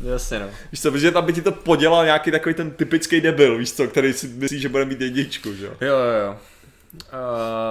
Jasně, 0.00 0.38
no. 0.38 0.46
Víš 0.72 0.82
co, 0.82 0.90
protože 0.90 1.10
tam 1.10 1.24
by 1.24 1.32
ti 1.32 1.42
to 1.42 1.52
podělal 1.52 2.04
nějaký 2.04 2.30
takový 2.30 2.54
ten 2.54 2.70
typický 2.70 3.20
debil, 3.20 3.58
víš 3.58 3.72
co, 3.72 3.86
který 3.86 4.12
si 4.12 4.26
myslí, 4.26 4.60
že 4.60 4.68
bude 4.68 4.84
mít 4.84 5.00
jedničku, 5.00 5.54
že 5.54 5.66
jo. 5.66 5.72
Jo, 5.80 5.96
jo, 5.96 6.26
jo. 6.26 6.36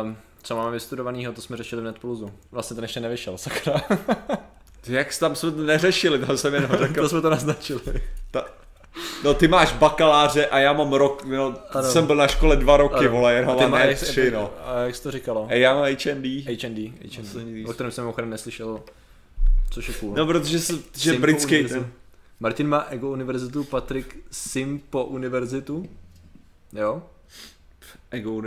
Uh, 0.04 0.14
co 0.48 0.56
máme 0.56 0.72
vystudovanýho, 0.72 1.34
to 1.34 1.42
jsme 1.42 1.58
řešili 1.58 1.82
v 1.82 1.86
Netplusu. 1.86 2.32
Vlastně 2.52 2.76
ten 2.76 2.84
ještě 2.84 3.00
nevyšel, 3.00 3.38
sakra. 3.38 3.82
Jak 4.88 5.14
jsi 5.14 5.20
tam 5.20 5.36
jsme 5.36 5.52
to 5.52 5.62
neřešili, 5.64 6.20
tam 6.20 6.38
jsem 6.38 6.54
jenom 6.54 6.72
řekl. 6.72 6.94
to 7.02 7.10
jsme 7.10 7.22
to 7.22 7.30
naznačili. 7.30 7.82
Ta... 8.32 8.46
No 9.24 9.34
ty 9.34 9.48
máš 9.48 9.74
bakaláře 9.74 10.46
a 10.46 10.60
já 10.60 10.74
mám 10.74 10.94
rok, 10.94 11.24
no, 11.26 11.56
Ano. 11.70 11.92
jsem 11.92 12.06
byl 12.08 12.16
na 12.16 12.28
škole 12.28 12.56
dva 12.56 12.78
roky, 12.78 12.96
Ano. 12.96 13.10
vole, 13.10 13.34
jenom 13.34 13.74
a 13.74 13.80
ne 13.80 13.96
tři, 13.96 14.32
no. 14.32 14.54
A 14.66 14.80
jak 14.80 14.96
jsi 14.96 15.04
to 15.04 15.12
říkalo? 15.12 15.48
A 15.50 15.54
já 15.54 15.74
mám 15.74 15.84
HND. 15.84 16.26
HND, 16.26 16.94
HND, 17.18 17.70
o 17.70 17.74
kterém 17.74 17.92
jsem 17.92 18.04
mimochodem 18.04 18.30
neslyšel, 18.30 18.82
což 19.72 19.88
je 19.88 19.94
cool. 19.94 20.14
No, 20.16 20.26
protože 20.26 20.60
se, 20.60 20.74
že 20.74 21.12
Simpo 21.12 21.22
britský 21.22 21.56
univerzitu. 21.56 21.84
ten. 21.84 21.92
Martin 22.40 22.68
má 22.68 22.86
Ego 22.90 23.10
univerzitu, 23.10 23.64
Patrik 23.64 24.18
Simpo 24.32 25.04
univerzitu. 25.06 25.90
Jo? 26.74 27.04
Ego 28.12 28.42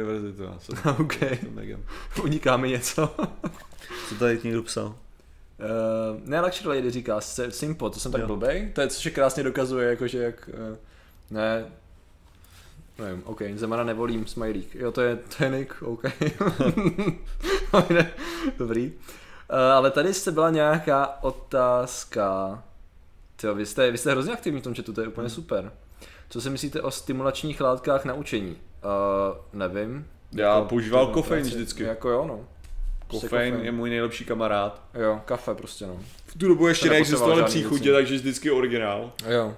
jsem 0.58 0.78
OK. 1.00 1.14
megem. 1.50 1.84
Uniká 2.22 2.56
mi 2.56 2.68
něco. 2.68 3.14
Co 4.08 4.14
tady 4.14 4.40
někdo 4.44 4.62
psal? 4.62 4.86
Uh, 4.86 4.94
ne, 6.28 6.40
Luxury 6.40 6.76
Lady 6.78 6.90
říká 6.90 7.20
Simpo, 7.48 7.90
to 7.90 8.00
jsem 8.00 8.12
tak 8.12 8.20
Jo. 8.20 8.26
blbej. 8.26 8.70
To 8.74 8.80
je, 8.80 8.88
což 8.88 9.04
je 9.04 9.10
krásně 9.10 9.42
dokazuje, 9.42 9.90
jakože 9.90 10.18
jak... 10.22 10.50
Uh, 10.70 10.76
ne, 11.30 11.64
nevím, 12.98 13.22
OK, 13.24 13.42
Zemana 13.54 13.84
nevolím, 13.84 14.26
smajlík. 14.26 14.74
Jo, 14.74 14.92
to 14.92 15.00
je, 15.00 15.18
Nick, 15.50 15.82
OK. 15.82 16.02
Dobrý. 18.58 18.92
Uh, 19.52 19.58
ale 19.58 19.90
tady 19.90 20.14
se 20.14 20.32
byla 20.32 20.50
nějaká 20.50 21.22
otázka. 21.22 22.62
Tyjo, 23.36 23.54
vy 23.54 23.66
jste, 23.66 23.90
vy 23.90 23.98
jste 23.98 24.10
hrozně 24.10 24.32
aktivní 24.32 24.60
v 24.60 24.64
tom 24.64 24.74
chatu, 24.74 24.92
to 24.92 25.00
je 25.00 25.08
úplně 25.08 25.26
Hmm. 25.26 25.34
super. 25.34 25.72
Co 26.28 26.40
si 26.40 26.50
myslíte 26.50 26.82
o 26.82 26.90
stimulačních 26.90 27.60
látkách 27.60 28.04
na 28.04 28.14
učení? 28.14 28.56
Uh, 28.84 29.36
nevím. 29.52 30.06
Já 30.32 30.54
Jako, 30.54 30.68
používal 30.68 31.06
kofein 31.06 31.42
vždycky. 31.42 31.82
Jako 31.82 32.08
jo, 32.08 32.24
no. 32.28 32.46
Prostě 33.08 33.26
Kofein 33.28 33.58
je 33.62 33.72
můj 33.72 33.90
nejlepší 33.90 34.24
kamarád. 34.24 34.82
Jo, 34.94 35.20
kafe 35.24 35.54
prostě, 35.54 35.86
no. 35.86 35.98
V 36.26 36.38
tu 36.38 36.48
dobu 36.48 36.68
ještě 36.68 36.88
neexistovaly 36.88 37.44
příchutě, 37.44 37.92
takže 37.92 38.14
vždycky 38.14 38.50
originál. 38.50 39.12
Jo. 39.28 39.54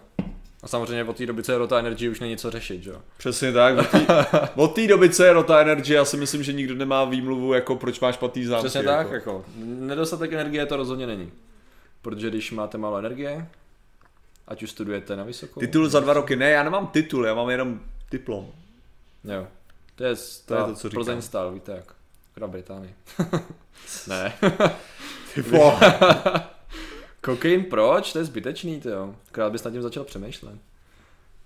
A 0.62 0.68
samozřejmě 0.68 1.04
od 1.04 1.16
té 1.16 1.26
doby, 1.26 1.42
co 1.42 1.52
je 1.52 1.58
Rota 1.58 1.78
Energy, 1.78 2.08
už 2.08 2.20
není 2.20 2.36
co 2.36 2.50
řešit, 2.50 2.86
jo? 2.86 3.00
Přesně 3.16 3.52
tak. 3.52 3.74
Od 4.56 4.74
té- 4.74 4.86
doby, 4.86 5.10
co 5.10 5.24
je 5.24 5.32
Rota 5.32 5.60
Energy, 5.60 5.94
já 5.94 6.04
si 6.04 6.16
myslím, 6.16 6.42
že 6.42 6.52
nikdo 6.52 6.74
nemá 6.74 7.04
výmluvu, 7.04 7.52
jako 7.52 7.76
proč 7.76 8.00
máš 8.00 8.14
špatný 8.14 8.44
známky. 8.44 8.68
Přesně 8.68 8.78
jako. 8.90 8.90
tak, 8.90 9.10
jako. 9.10 9.44
Nedostatek 9.64 10.32
energie 10.32 10.66
to 10.66 10.76
rozhodně 10.76 11.06
není. 11.06 11.32
Protože 12.02 12.30
když 12.30 12.52
máte 12.52 12.78
málo 12.78 12.98
energie, 12.98 13.48
ať 14.48 14.62
už 14.62 14.70
studujete 14.70 15.16
na 15.16 15.24
vysokou... 15.24 15.60
Titul 15.60 15.88
za 15.88 16.00
dva 16.00 16.12
roky. 16.12 16.36
Ne, 16.36 16.50
já 16.50 16.62
nemám 16.62 16.86
titul, 16.86 17.26
já 17.26 17.34
mám 17.34 17.50
jenom 17.50 17.80
diplom. 18.10 18.52
Jo. 19.24 19.46
To 19.94 20.04
je, 20.04 20.14
To 20.46 20.54
je 20.54 20.64
to, 20.64 20.74
co 20.74 20.88
říkám. 20.88 21.04
Plzeň 21.04 21.22
stál, 21.22 21.52
víte 21.52 21.72
jak. 21.72 21.94
Hra 22.36 22.46
Británii. 22.46 22.94
ne. 24.08 24.32
Ty. 25.34 25.44
Kokain 27.20 27.64
proč? 27.64 28.12
To 28.12 28.18
je 28.18 28.24
zbytečný, 28.24 28.80
to 28.80 28.88
jo. 28.88 29.14
Krát 29.32 29.52
bys 29.52 29.64
nad 29.64 29.70
tím 29.70 29.82
začal 29.82 30.04
přemýšlet. 30.04 30.54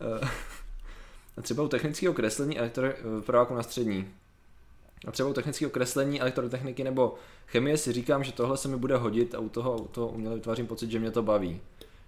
Eh, 0.01 0.29
A 1.37 1.43
třeba 1.43 1.62
u 1.62 1.68
technického 1.68 2.14
kreslení 2.14 2.59
elektro... 2.59 2.89
v 3.03 3.20
prváku 3.20 3.55
na 3.55 3.62
střední. 3.62 4.09
A 5.07 5.11
třeba 5.11 5.29
u 5.29 5.33
technického 5.33 5.70
kreslení, 5.70 6.20
elektrotechniky 6.20 6.85
nebo 6.85 7.14
chemie 7.47 7.79
si 7.79 7.93
říkám, 7.93 8.24
že 8.24 8.33
tohle 8.33 8.57
se 8.57 8.68
mi 8.68 8.77
bude 8.77 8.97
hodit 8.97 9.35
a 9.35 9.39
u 9.39 9.49
toho, 9.49 9.77
u 9.77 9.89
toho 9.89 10.09
uměle 10.09 10.35
vytvářím 10.35 10.66
pocit, 10.66 10.91
že 10.91 10.99
mě 10.99 11.11
to 11.11 11.22
baví. 11.22 11.61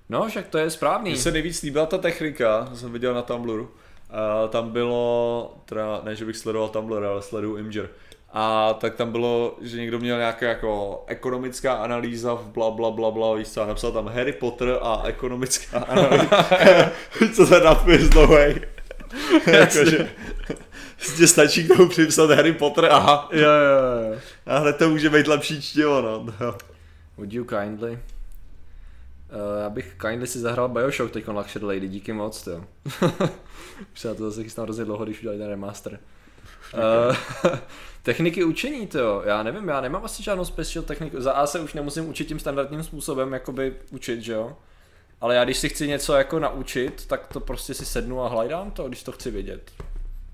No, 0.08 0.28
však 0.28 0.48
to 0.48 0.58
je 0.58 0.70
správný. 0.70 1.10
Mně 1.10 1.20
se 1.20 1.30
nejvíc 1.30 1.62
líbila 1.62 1.86
ta 1.86 1.98
technika, 1.98 2.70
jsem 2.74 2.92
viděl 2.92 3.14
na 3.14 3.22
Tumblru. 3.22 3.70
A 4.10 4.48
tam 4.48 4.70
bylo, 4.70 5.54
teda 5.64 6.00
ne, 6.04 6.16
že 6.16 6.24
bych 6.24 6.36
sledoval 6.36 6.68
Tumblr, 6.68 7.04
ale 7.04 7.22
sleduju 7.22 7.56
Imgur. 7.56 7.88
A 8.32 8.74
tak 8.74 8.94
tam 8.94 9.12
bylo, 9.12 9.56
že 9.60 9.76
někdo 9.76 9.98
měl 9.98 10.18
nějaká 10.18 10.48
jako 10.48 11.04
ekonomická 11.06 11.74
analýza 11.74 12.34
v 12.34 12.46
bla 12.46 12.70
bla 12.70 12.90
bla 12.90 13.10
bla, 13.10 13.34
víš 13.34 13.48
co, 13.48 13.62
a 13.62 13.66
napsal 13.66 13.92
tam 13.92 14.08
Harry 14.08 14.32
Potter 14.32 14.78
a 14.82 15.02
ekonomická 15.04 15.78
analýza. 15.88 16.46
co 17.34 17.46
ten 17.46 17.64
nadpis 17.64 18.10
novej. 18.14 18.60
Jakože, 19.46 20.08
prostě 20.96 21.26
stačí 21.26 21.64
k 21.64 21.76
tomu 21.76 21.88
připsat 21.88 22.30
Harry 22.30 22.52
Potter, 22.52 22.88
aha. 22.90 23.28
Jo, 23.32 23.40
jo, 23.40 24.10
jo. 24.12 24.18
A 24.46 24.58
hned 24.58 24.76
to 24.76 24.88
může 24.88 25.10
být 25.10 25.26
lepší 25.26 25.62
čtivo, 25.62 26.02
no. 26.02 26.26
Would 27.16 27.32
you 27.32 27.44
kindly? 27.44 27.98
Uh, 29.32 29.62
já 29.62 29.70
bych 29.70 29.96
kindly 30.00 30.26
si 30.26 30.38
zahrál 30.38 30.68
Bioshock 30.68 31.12
teď 31.12 31.28
Luxury 31.28 31.64
Lady, 31.64 31.88
díky 31.88 32.12
moc, 32.12 32.46
jo. 32.46 32.64
Už 33.92 34.00
se 34.00 34.08
na 34.08 34.14
to 34.14 34.30
zase 34.30 34.44
chystám 34.44 34.64
hrozně 34.64 34.84
dlouho, 34.84 35.04
když 35.04 35.18
udělali 35.18 35.38
ten 35.38 35.48
remaster. 35.48 36.00
Uh, 36.74 37.16
techniky 38.02 38.44
učení, 38.44 38.86
to 38.86 38.98
jo. 38.98 39.22
Já 39.26 39.42
nevím, 39.42 39.68
já 39.68 39.80
nemám 39.80 40.04
asi 40.04 40.22
žádnou 40.22 40.44
special 40.44 40.84
techniku. 40.84 41.20
Za 41.20 41.32
A 41.32 41.46
se 41.46 41.60
už 41.60 41.74
nemusím 41.74 42.08
učit 42.08 42.28
tím 42.28 42.38
standardním 42.38 42.82
způsobem, 42.82 43.32
jakoby 43.32 43.74
učit, 43.90 44.20
že 44.20 44.32
jo. 44.32 44.56
Ale 45.20 45.34
já 45.34 45.44
když 45.44 45.58
si 45.58 45.68
chci 45.68 45.88
něco 45.88 46.14
jako 46.14 46.38
naučit, 46.38 47.06
tak 47.06 47.26
to 47.26 47.40
prostě 47.40 47.74
si 47.74 47.86
sednu 47.86 48.22
a 48.22 48.28
hledám 48.28 48.70
to, 48.70 48.88
když 48.88 49.02
to 49.02 49.12
chci 49.12 49.30
vědět. 49.30 49.70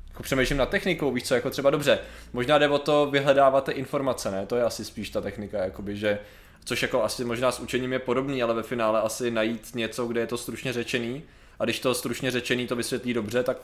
Jako 0.09 0.22
přemýšlím 0.22 0.59
na 0.59 0.66
technikou, 0.66 1.12
víš 1.12 1.24
co, 1.24 1.34
jako 1.34 1.51
třeba 1.51 1.70
dobře, 1.70 1.99
možná 2.32 2.59
jde 2.59 2.68
o 2.68 2.78
to 2.78 3.07
vyhledávat 3.11 3.68
informace, 3.68 4.30
ne, 4.30 4.47
to 4.47 4.57
je 4.57 4.62
asi 4.62 4.84
spíš 4.84 5.11
ta 5.11 5.20
technika, 5.20 5.64
jakoby, 5.64 5.97
že, 5.97 6.18
což 6.64 6.82
jako 6.82 7.02
asi 7.04 7.24
možná 7.24 7.52
s 7.52 7.60
učením 7.60 7.92
je 7.92 7.98
podobný, 7.98 8.42
ale 8.42 8.54
ve 8.54 8.62
finále 8.62 9.00
asi 9.00 9.30
najít 9.30 9.74
něco, 9.74 10.06
kde 10.06 10.20
je 10.20 10.26
to 10.26 10.38
stručně 10.38 10.72
řečený 10.72 11.22
A 11.58 11.64
když 11.64 11.80
to 11.80 11.94
stručně 11.94 12.30
řečený 12.30 12.66
to 12.66 12.76
vysvětlí 12.76 13.14
dobře, 13.14 13.42
tak 13.42 13.56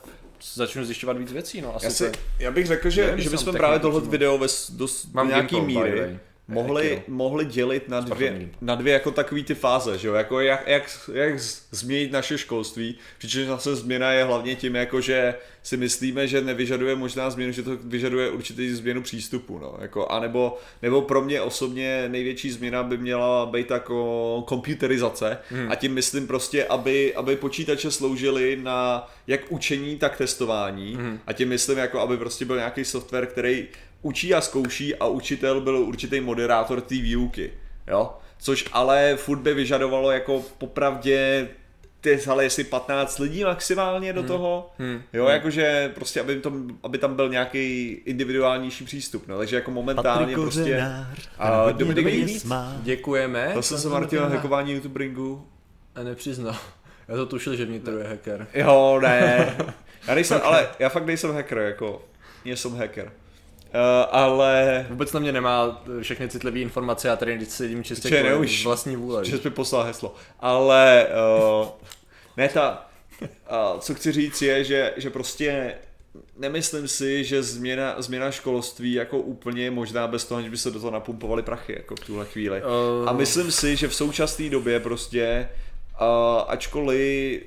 začnu 0.53 0.85
zjišťovat 0.85 1.17
víc 1.17 1.31
věcí. 1.31 1.61
No, 1.61 1.75
asi 1.75 1.85
Já, 1.85 1.91
si, 1.91 2.11
to, 2.11 2.19
já 2.39 2.51
bych 2.51 2.67
řekl, 2.67 2.89
že, 2.89 3.05
Nevím, 3.05 3.23
že 3.23 3.29
bychom 3.29 3.55
právě 3.55 3.79
tohle 3.79 4.01
přímo. 4.01 4.11
video 4.11 4.37
ve, 4.37 4.47
do, 4.69 4.87
Mám 5.13 5.27
do 5.27 5.33
nějaký 5.33 5.61
míry. 5.61 6.19
Mohli, 6.47 7.03
mohli 7.07 7.45
dělit 7.45 7.89
na 7.89 7.99
dvě, 7.99 8.49
na 8.61 8.75
dvě 8.75 8.93
jako 8.93 9.11
takový 9.11 9.43
ty 9.43 9.55
fáze, 9.55 9.97
že 9.97 10.07
jo? 10.07 10.13
Jako 10.13 10.39
jak, 10.39 10.67
jak, 10.67 11.09
jak 11.13 11.39
změnit 11.71 12.11
naše 12.11 12.37
školství, 12.37 12.97
přičemž 13.17 13.47
zase 13.47 13.75
změna 13.75 14.11
je 14.11 14.23
hlavně 14.23 14.55
tím, 14.55 14.75
jako 14.75 15.01
že 15.01 15.35
si 15.63 15.77
myslíme, 15.77 16.27
že 16.27 16.41
nevyžaduje 16.41 16.95
možná 16.95 17.29
změnu, 17.29 17.51
že 17.51 17.63
to 17.63 17.77
vyžaduje 17.83 18.29
určitý 18.29 18.69
změnu 18.69 19.01
přístupu, 19.01 19.59
no, 19.59 19.75
jako, 19.81 20.07
a 20.07 20.19
nebo, 20.19 20.57
nebo 20.81 21.01
pro 21.01 21.21
mě 21.21 21.41
osobně 21.41 22.05
největší 22.07 22.51
změna 22.51 22.83
by 22.83 22.97
měla 22.97 23.45
být 23.45 23.71
jako 23.71 24.43
komputerizace 24.47 25.37
Hmm. 25.49 25.71
a 25.71 25.75
tím 25.75 25.93
myslím 25.93 26.27
prostě, 26.27 26.65
aby, 26.65 27.15
aby 27.15 27.35
počítače 27.35 27.91
sloužily 27.91 28.59
na 28.63 29.09
jak 29.27 29.41
učení, 29.49 29.97
tak 29.97 30.17
testování 30.17 30.95
Hmm. 30.95 31.19
a 31.27 31.33
tím 31.33 31.49
myslím, 31.49 31.77
jako 31.77 31.99
aby 31.99 32.17
prostě 32.17 32.45
byl 32.45 32.55
nějaký 32.55 32.85
software, 32.85 33.25
který 33.25 33.67
učí 34.01 34.33
a 34.33 34.41
zkouší 34.41 34.95
a 34.95 35.05
učitel 35.07 35.61
byl 35.61 35.77
určitý 35.77 36.19
moderátor 36.19 36.81
té 36.81 36.95
výuky, 36.95 37.53
jo, 37.87 38.13
což 38.39 38.65
ale 38.71 39.15
furt 39.15 39.39
by 39.39 39.53
vyžadovalo 39.53 40.11
jako 40.11 40.43
popravdě 40.57 41.47
ty, 42.01 42.19
ale 42.29 42.43
jestli 42.43 42.63
15 42.63 43.19
lidí 43.19 43.43
maximálně 43.43 44.13
do 44.13 44.23
toho, 44.23 44.69
Hmm. 44.79 45.01
jo, 45.13 45.25
jakože 45.27 45.91
prostě, 45.95 46.21
aby, 46.21 46.39
to, 46.39 46.53
aby 46.83 46.97
tam 46.97 47.15
byl 47.15 47.29
nějaký 47.29 47.89
individuálnější 48.05 48.85
přístup, 48.85 49.27
no, 49.27 49.37
takže 49.37 49.55
jako 49.55 49.71
momentálně 49.71 50.19
Patrik 50.19 50.35
prostě, 50.37 50.83
A 51.37 51.71
Dominik 51.71 52.05
Víc? 52.05 52.45
Děkujeme. 52.81 53.51
zase 53.55 53.77
se 53.77 53.89
Martina 53.89 54.27
hackování 54.27 54.71
YouTube 54.73 54.99
ringu, 54.99 55.47
A 55.95 56.03
nepřiznal. 56.03 56.55
Já 57.07 57.15
to 57.15 57.25
tušil, 57.25 57.55
že 57.55 57.65
vnitro 57.65 57.97
je 57.97 58.07
hacker. 58.07 58.47
jo, 58.53 58.99
ne, 59.01 59.55
já 60.07 60.15
nejsem, 60.15 60.41
ale 60.43 60.69
já 60.79 60.89
fakt 60.89 61.05
nejsem 61.05 61.33
hacker, 61.33 61.57
jako, 61.57 62.05
nejsem 62.45 62.75
hacker, 62.75 63.11
ale, 64.11 64.85
Vůbec 64.89 65.13
na 65.13 65.19
mě 65.19 65.31
nemá 65.31 65.83
všechny 66.01 66.29
citlivé 66.29 66.59
informace, 66.59 67.07
já 67.07 67.15
tady 67.15 67.45
sedím 67.45 67.83
čistě 67.83 68.09
Že 68.09 68.15
kvůli 68.15 68.29
neuvíš. 68.29 68.65
vlastní 68.65 68.95
vůle. 68.95 69.25
že 69.25 69.37
jsi 69.37 69.49
poslal 69.49 69.83
heslo, 69.83 70.15
ale, 70.39 71.07
uh, 71.61 71.67
ne 72.37 72.49
ta, 72.49 72.89
uh, 73.21 73.79
co 73.79 73.95
chci 73.95 74.11
říct 74.11 74.41
je, 74.41 74.63
že, 74.63 74.93
že 74.97 75.09
prostě 75.09 75.73
nemyslím 76.37 76.87
si, 76.87 77.23
že 77.23 77.43
změna, 77.43 77.95
změna 77.97 78.31
školství 78.31 78.93
jako 78.93 79.17
úplně 79.17 79.63
je 79.63 79.71
možná 79.71 80.07
bez 80.07 80.25
toho, 80.25 80.37
aniž 80.37 80.49
by 80.49 80.57
se 80.57 80.71
do 80.71 80.79
toho 80.79 80.91
napumpovali 80.91 81.43
prachy, 81.43 81.73
jako 81.73 81.95
v 81.95 81.99
tuhle 81.99 82.25
chvíli. 82.25 82.61
Uh, 83.01 83.09
A 83.09 83.13
myslím 83.13 83.51
si, 83.51 83.75
že 83.75 83.87
v 83.87 83.95
současné 83.95 84.49
době 84.49 84.79
prostě, 84.79 85.49
uh, 86.01 86.07
ačkoliv 86.47 87.41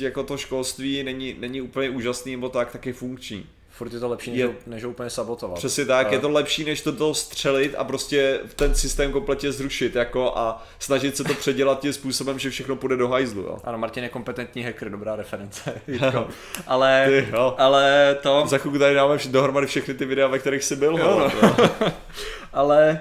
jako 0.00 0.22
to 0.22 0.36
školství 0.36 1.02
není, 1.02 1.36
není 1.38 1.60
úplně 1.60 1.90
úžasný 1.90 2.32
nebo 2.36 2.48
tak, 2.48 2.72
tak 2.72 2.86
je 2.86 2.92
funkční. 2.92 3.46
Furt 3.76 3.92
je 3.92 4.00
to 4.00 4.08
lepší, 4.08 4.30
než, 4.30 4.38
je- 4.40 4.46
ho- 4.46 4.54
než 4.66 4.84
ho 4.84 4.90
úplně 4.90 5.10
sabotovat. 5.10 5.58
Přesně 5.58 5.84
tak, 5.84 6.06
A- 6.06 6.10
je 6.12 6.18
to 6.18 6.28
lepší, 6.28 6.64
než 6.64 6.80
to, 6.80 6.92
to 6.92 7.14
střelit 7.14 7.74
a 7.78 7.84
prostě 7.84 8.40
ten 8.56 8.74
systém 8.74 9.12
kompletně 9.12 9.52
zrušit 9.52 9.94
jako 9.94 10.38
a 10.38 10.66
snažit 10.78 11.16
se 11.16 11.24
to 11.24 11.34
předělat 11.34 11.80
tím 11.80 11.92
způsobem, 11.92 12.38
že 12.38 12.50
všechno 12.50 12.76
půjde 12.76 12.96
do 12.96 13.08
hajzlu. 13.08 13.42
Jo. 13.42 13.58
Ano, 13.64 13.78
Martin 13.78 14.02
je 14.04 14.08
kompetentní 14.08 14.62
hacker, 14.62 14.90
dobrá 14.90 15.16
reference. 15.16 15.82
Ale, 16.66 17.04
Ty, 17.08 17.28
jo. 17.32 17.54
ale 17.58 18.16
to... 18.22 18.42
Za 18.46 18.58
chvilku 18.58 18.78
tady 18.78 18.94
dáme 18.94 19.18
dohromady 19.30 19.66
všechny 19.66 19.94
ty 19.94 20.04
videa, 20.04 20.26
ve 20.26 20.38
kterých 20.38 20.64
jsi 20.64 20.76
byl. 20.76 20.98
Jo, 20.98 21.30
no. 21.42 21.68
Ale 22.52 23.00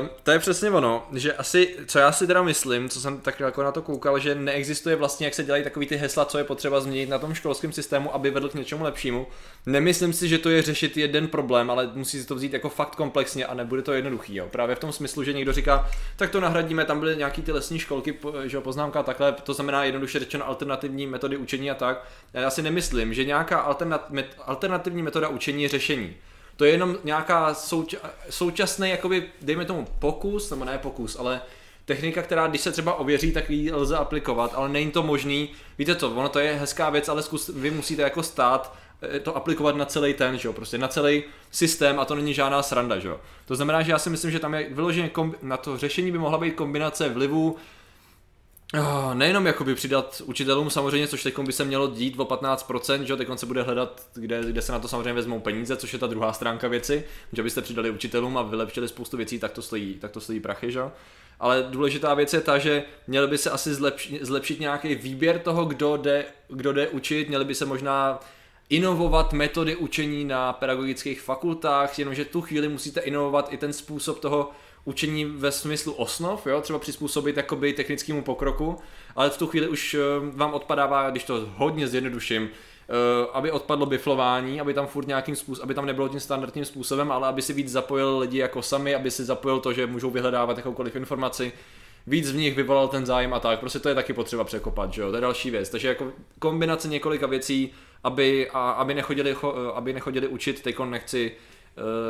um, 0.00 0.10
to 0.22 0.30
je 0.30 0.38
přesně 0.38 0.70
ono, 0.70 1.06
že 1.12 1.32
asi, 1.32 1.76
co 1.86 1.98
já 1.98 2.12
si 2.12 2.26
teda 2.26 2.42
myslím, 2.42 2.88
co 2.88 3.00
jsem 3.00 3.20
tak 3.20 3.40
jako 3.40 3.62
na 3.62 3.72
to 3.72 3.82
koukal, 3.82 4.18
že 4.18 4.34
neexistuje 4.34 4.96
vlastně, 4.96 5.26
jak 5.26 5.34
se 5.34 5.44
dělají 5.44 5.64
takový 5.64 5.86
ty 5.86 5.96
hesla, 5.96 6.24
co 6.24 6.38
je 6.38 6.44
potřeba 6.44 6.80
změnit 6.80 7.08
na 7.08 7.18
tom 7.18 7.34
školském 7.34 7.72
systému, 7.72 8.14
aby 8.14 8.30
vedl 8.30 8.48
k 8.48 8.54
něčemu 8.54 8.84
lepšímu. 8.84 9.26
Nemyslím 9.66 10.12
si, 10.12 10.28
že 10.28 10.38
to 10.38 10.50
je 10.50 10.62
řešit 10.62 10.96
jeden 10.96 11.28
problém, 11.28 11.70
ale 11.70 11.90
musí 11.94 12.20
si 12.20 12.26
to 12.26 12.34
vzít 12.34 12.52
jako 12.52 12.68
fakt 12.68 12.94
komplexně 12.94 13.46
a 13.46 13.54
nebude 13.54 13.82
to 13.82 13.92
jednoduchý. 13.92 14.36
Jo. 14.36 14.48
Právě 14.50 14.76
v 14.76 14.78
tom 14.78 14.92
smyslu, 14.92 15.24
že 15.24 15.32
někdo 15.32 15.52
říká, 15.52 15.90
tak 16.16 16.30
to 16.30 16.40
nahradíme, 16.40 16.84
tam 16.84 17.00
byly 17.00 17.16
nějaký 17.16 17.42
ty 17.42 17.52
lesní 17.52 17.78
školky, 17.78 18.18
že 18.44 18.56
jo, 18.56 18.60
poznámka 18.60 19.02
takhle, 19.02 19.32
to 19.32 19.54
znamená 19.54 19.84
jednoduše 19.84 20.18
řečeno 20.18 20.48
alternativní 20.48 21.06
metody 21.06 21.36
učení 21.36 21.70
a 21.70 21.74
tak. 21.74 22.04
Já 22.34 22.50
si 22.50 22.62
nemyslím, 22.62 23.14
že 23.14 23.24
nějaká 23.24 23.58
alternativní 24.38 25.02
metoda 25.02 25.28
učení 25.28 25.62
je 25.62 25.68
řešení. 25.68 26.16
To 26.60 26.64
je 26.64 26.72
jenom 26.72 26.96
nějaká 27.04 27.52
souč- 27.52 27.96
současný, 28.30 28.90
jakoby, 28.90 29.28
dejme 29.42 29.64
tomu 29.64 29.86
pokus, 29.98 30.50
nebo 30.50 30.64
ne 30.64 30.78
pokus, 30.78 31.16
ale 31.18 31.40
technika, 31.84 32.22
která 32.22 32.46
když 32.46 32.60
se 32.60 32.72
třeba 32.72 32.94
ověří, 32.94 33.32
tak 33.32 33.50
ji 33.50 33.72
lze 33.72 33.96
aplikovat, 33.96 34.52
ale 34.54 34.68
není 34.68 34.90
to 34.90 35.02
možný. 35.02 35.50
Víte 35.78 35.96
co, 35.96 36.10
ono 36.10 36.28
to 36.28 36.38
je 36.38 36.54
hezká 36.54 36.90
věc, 36.90 37.08
ale 37.08 37.22
zkus, 37.22 37.48
vy 37.48 37.70
musíte 37.70 38.02
jako 38.02 38.22
stát 38.22 38.76
eh, 39.02 39.20
to 39.20 39.36
aplikovat 39.36 39.76
na 39.76 39.84
celý 39.84 40.14
ten, 40.14 40.38
že 40.38 40.48
jo, 40.48 40.52
prostě 40.52 40.78
na 40.78 40.88
celý 40.88 41.24
systém 41.50 42.00
a 42.00 42.04
to 42.04 42.14
není 42.14 42.34
žádná 42.34 42.62
sranda, 42.62 42.98
že 42.98 43.08
jo. 43.08 43.20
To 43.46 43.56
znamená, 43.56 43.82
že 43.82 43.92
já 43.92 43.98
si 43.98 44.10
myslím, 44.10 44.30
že 44.30 44.38
tam 44.38 44.54
je 44.54 44.66
vyloženě 44.70 45.08
kombi- 45.08 45.36
na 45.42 45.56
to 45.56 45.78
řešení 45.78 46.12
by 46.12 46.18
mohla 46.18 46.38
být 46.38 46.54
kombinace 46.54 47.08
vlivu 47.08 47.56
Oh, 47.56 47.60
nejenom 49.14 49.46
jakoby 49.46 49.74
přidat 49.74 50.22
učitelům 50.24 50.70
samozřejmě, 50.70 51.08
což 51.08 51.22
teď 51.22 51.38
by 51.38 51.52
se 51.52 51.64
mělo 51.64 51.86
dít 51.86 52.20
o 52.20 52.24
15%, 52.24 53.02
že 53.02 53.16
teď 53.16 53.28
se 53.36 53.46
bude 53.46 53.62
hledat, 53.62 54.02
kde, 54.14 54.40
kde 54.44 54.62
se 54.62 54.72
na 54.72 54.78
to 54.78 54.88
samozřejmě 54.88 55.12
vezmou 55.12 55.40
peníze, 55.40 55.76
což 55.76 55.92
je 55.92 55.98
ta 55.98 56.06
druhá 56.06 56.32
stránka 56.32 56.68
věci, 56.68 57.04
že 57.32 57.42
byste 57.42 57.62
přidali 57.62 57.90
učitelům 57.90 58.38
a 58.38 58.42
vylepšili 58.42 58.88
spoustu 58.88 59.16
věcí, 59.16 59.38
tak 59.38 59.52
to 59.52 59.62
stojí, 59.62 59.94
tak 59.94 60.10
to 60.10 60.20
stojí 60.20 60.40
prachy, 60.40 60.72
že. 60.72 60.80
Ale 61.40 61.66
důležitá 61.70 62.14
věc 62.14 62.32
je 62.32 62.40
ta, 62.40 62.58
že 62.58 62.84
měl 63.06 63.28
by 63.28 63.38
se 63.38 63.50
asi 63.50 63.74
zlepšit, 63.74 64.24
zlepšit 64.24 64.60
nějaký 64.60 64.94
výběr 64.94 65.38
toho, 65.38 65.64
kdo 65.64 65.96
jde, 65.96 66.24
kdo 66.48 66.72
jde 66.72 66.88
učit, 66.88 67.28
měli 67.28 67.44
by 67.44 67.54
se 67.54 67.66
možná 67.66 68.20
inovovat 68.68 69.32
metody 69.32 69.76
učení 69.76 70.24
na 70.24 70.52
pedagogických 70.52 71.20
fakultách, 71.20 71.98
jenomže 71.98 72.24
tu 72.24 72.40
chvíli 72.40 72.68
musíte 72.68 73.00
inovovat 73.00 73.52
i 73.52 73.56
ten 73.56 73.72
způsob 73.72 74.18
toho 74.18 74.50
učení 74.84 75.24
ve 75.24 75.52
smyslu 75.52 75.92
osnov, 75.92 76.46
jo, 76.46 76.60
třeba 76.60 76.78
přizpůsobit 76.78 77.36
jakoby 77.36 77.72
technickému 77.72 78.22
pokroku, 78.22 78.78
ale 79.16 79.30
v 79.30 79.38
tu 79.38 79.46
chvíli 79.46 79.68
už 79.68 79.94
eh, 79.94 79.98
vám 80.32 80.54
odpadává, 80.54 81.10
když 81.10 81.24
to 81.24 81.48
hodně 81.56 81.88
zjednoduším, 81.88 82.48
eh, 82.48 82.92
aby 83.32 83.50
odpadlo 83.50 83.86
biflování, 83.86 84.60
aby 84.60 84.74
tam 84.74 84.86
furt 84.86 85.06
nějakým 85.06 85.36
způsobem, 85.36 85.64
aby 85.64 85.74
tam 85.74 85.86
nebylo 85.86 86.08
tím 86.08 86.20
standardním 86.20 86.64
způsobem, 86.64 87.12
ale 87.12 87.28
aby 87.28 87.42
si 87.42 87.52
víc 87.52 87.68
zapojil 87.68 88.18
lidi 88.18 88.38
jako 88.38 88.62
sami, 88.62 88.94
aby 88.94 89.10
si 89.10 89.24
zapojil 89.24 89.60
to, 89.60 89.72
že 89.72 89.86
můžou 89.86 90.10
vyhledávat 90.10 90.56
jakoukoliv 90.56 90.96
informaci, 90.96 91.52
víc 92.06 92.32
v 92.32 92.36
nich 92.36 92.56
vyvolal 92.56 92.88
ten 92.88 93.06
zájem 93.06 93.34
a 93.34 93.40
tak, 93.40 93.60
prostě 93.60 93.78
to 93.78 93.88
je 93.88 93.94
taky 93.94 94.12
potřeba 94.12 94.44
překopat, 94.44 94.92
že 94.92 95.02
jo, 95.02 95.10
to 95.10 95.16
je 95.16 95.20
další 95.20 95.50
věc, 95.50 95.70
takže 95.70 95.88
jako 95.88 96.12
kombinace 96.38 96.88
několika 96.88 97.26
věcí, 97.26 97.72
aby, 98.04 98.50
a, 98.50 98.70
aby, 98.70 98.94
nechodili, 98.94 99.34
cho- 99.34 99.72
aby 99.74 99.92
nechodili 99.92 100.28
učit, 100.28 100.62
teď 100.62 100.78
nechci 100.78 101.32
eh, 101.32 101.59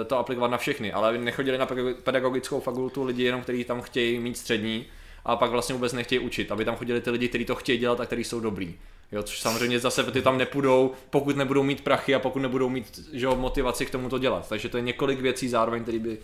to 0.06 0.18
aplikovat 0.18 0.50
na 0.50 0.58
všechny, 0.58 0.92
ale 0.92 1.18
nechodili 1.18 1.58
na 1.58 1.66
pedago- 1.66 1.94
pedagogickou 1.94 2.60
fakultu 2.60 3.04
lidi 3.04 3.22
jenom, 3.22 3.42
kteří 3.42 3.64
tam 3.64 3.82
chtějí 3.82 4.18
mít 4.18 4.38
střední 4.38 4.86
a 5.24 5.36
pak 5.36 5.50
vlastně 5.50 5.72
vůbec 5.72 5.92
nechtějí 5.92 6.18
učit, 6.18 6.52
aby 6.52 6.64
tam 6.64 6.76
chodili 6.76 7.00
ty 7.00 7.10
lidi, 7.10 7.28
kteří 7.28 7.44
to 7.44 7.54
chtějí 7.54 7.78
dělat 7.78 8.00
a 8.00 8.06
kteří 8.06 8.24
jsou 8.24 8.40
dobrý. 8.40 8.74
Jo, 9.12 9.22
což 9.22 9.40
samozřejmě 9.40 9.78
zase 9.78 10.04
ty 10.04 10.22
tam 10.22 10.38
nepůjdou, 10.38 10.92
pokud 11.10 11.36
nebudou 11.36 11.62
mít 11.62 11.84
prachy 11.84 12.14
a 12.14 12.18
pokud 12.18 12.38
nebudou 12.38 12.68
mít 12.68 13.08
že 13.12 13.26
jo, 13.26 13.36
motivaci 13.36 13.86
k 13.86 13.90
tomu 13.90 14.08
to 14.08 14.18
dělat. 14.18 14.48
Takže 14.48 14.68
to 14.68 14.76
je 14.76 14.82
několik 14.82 15.20
věcí 15.20 15.48
zároveň, 15.48 15.82
které 15.82 15.98
by 15.98 16.18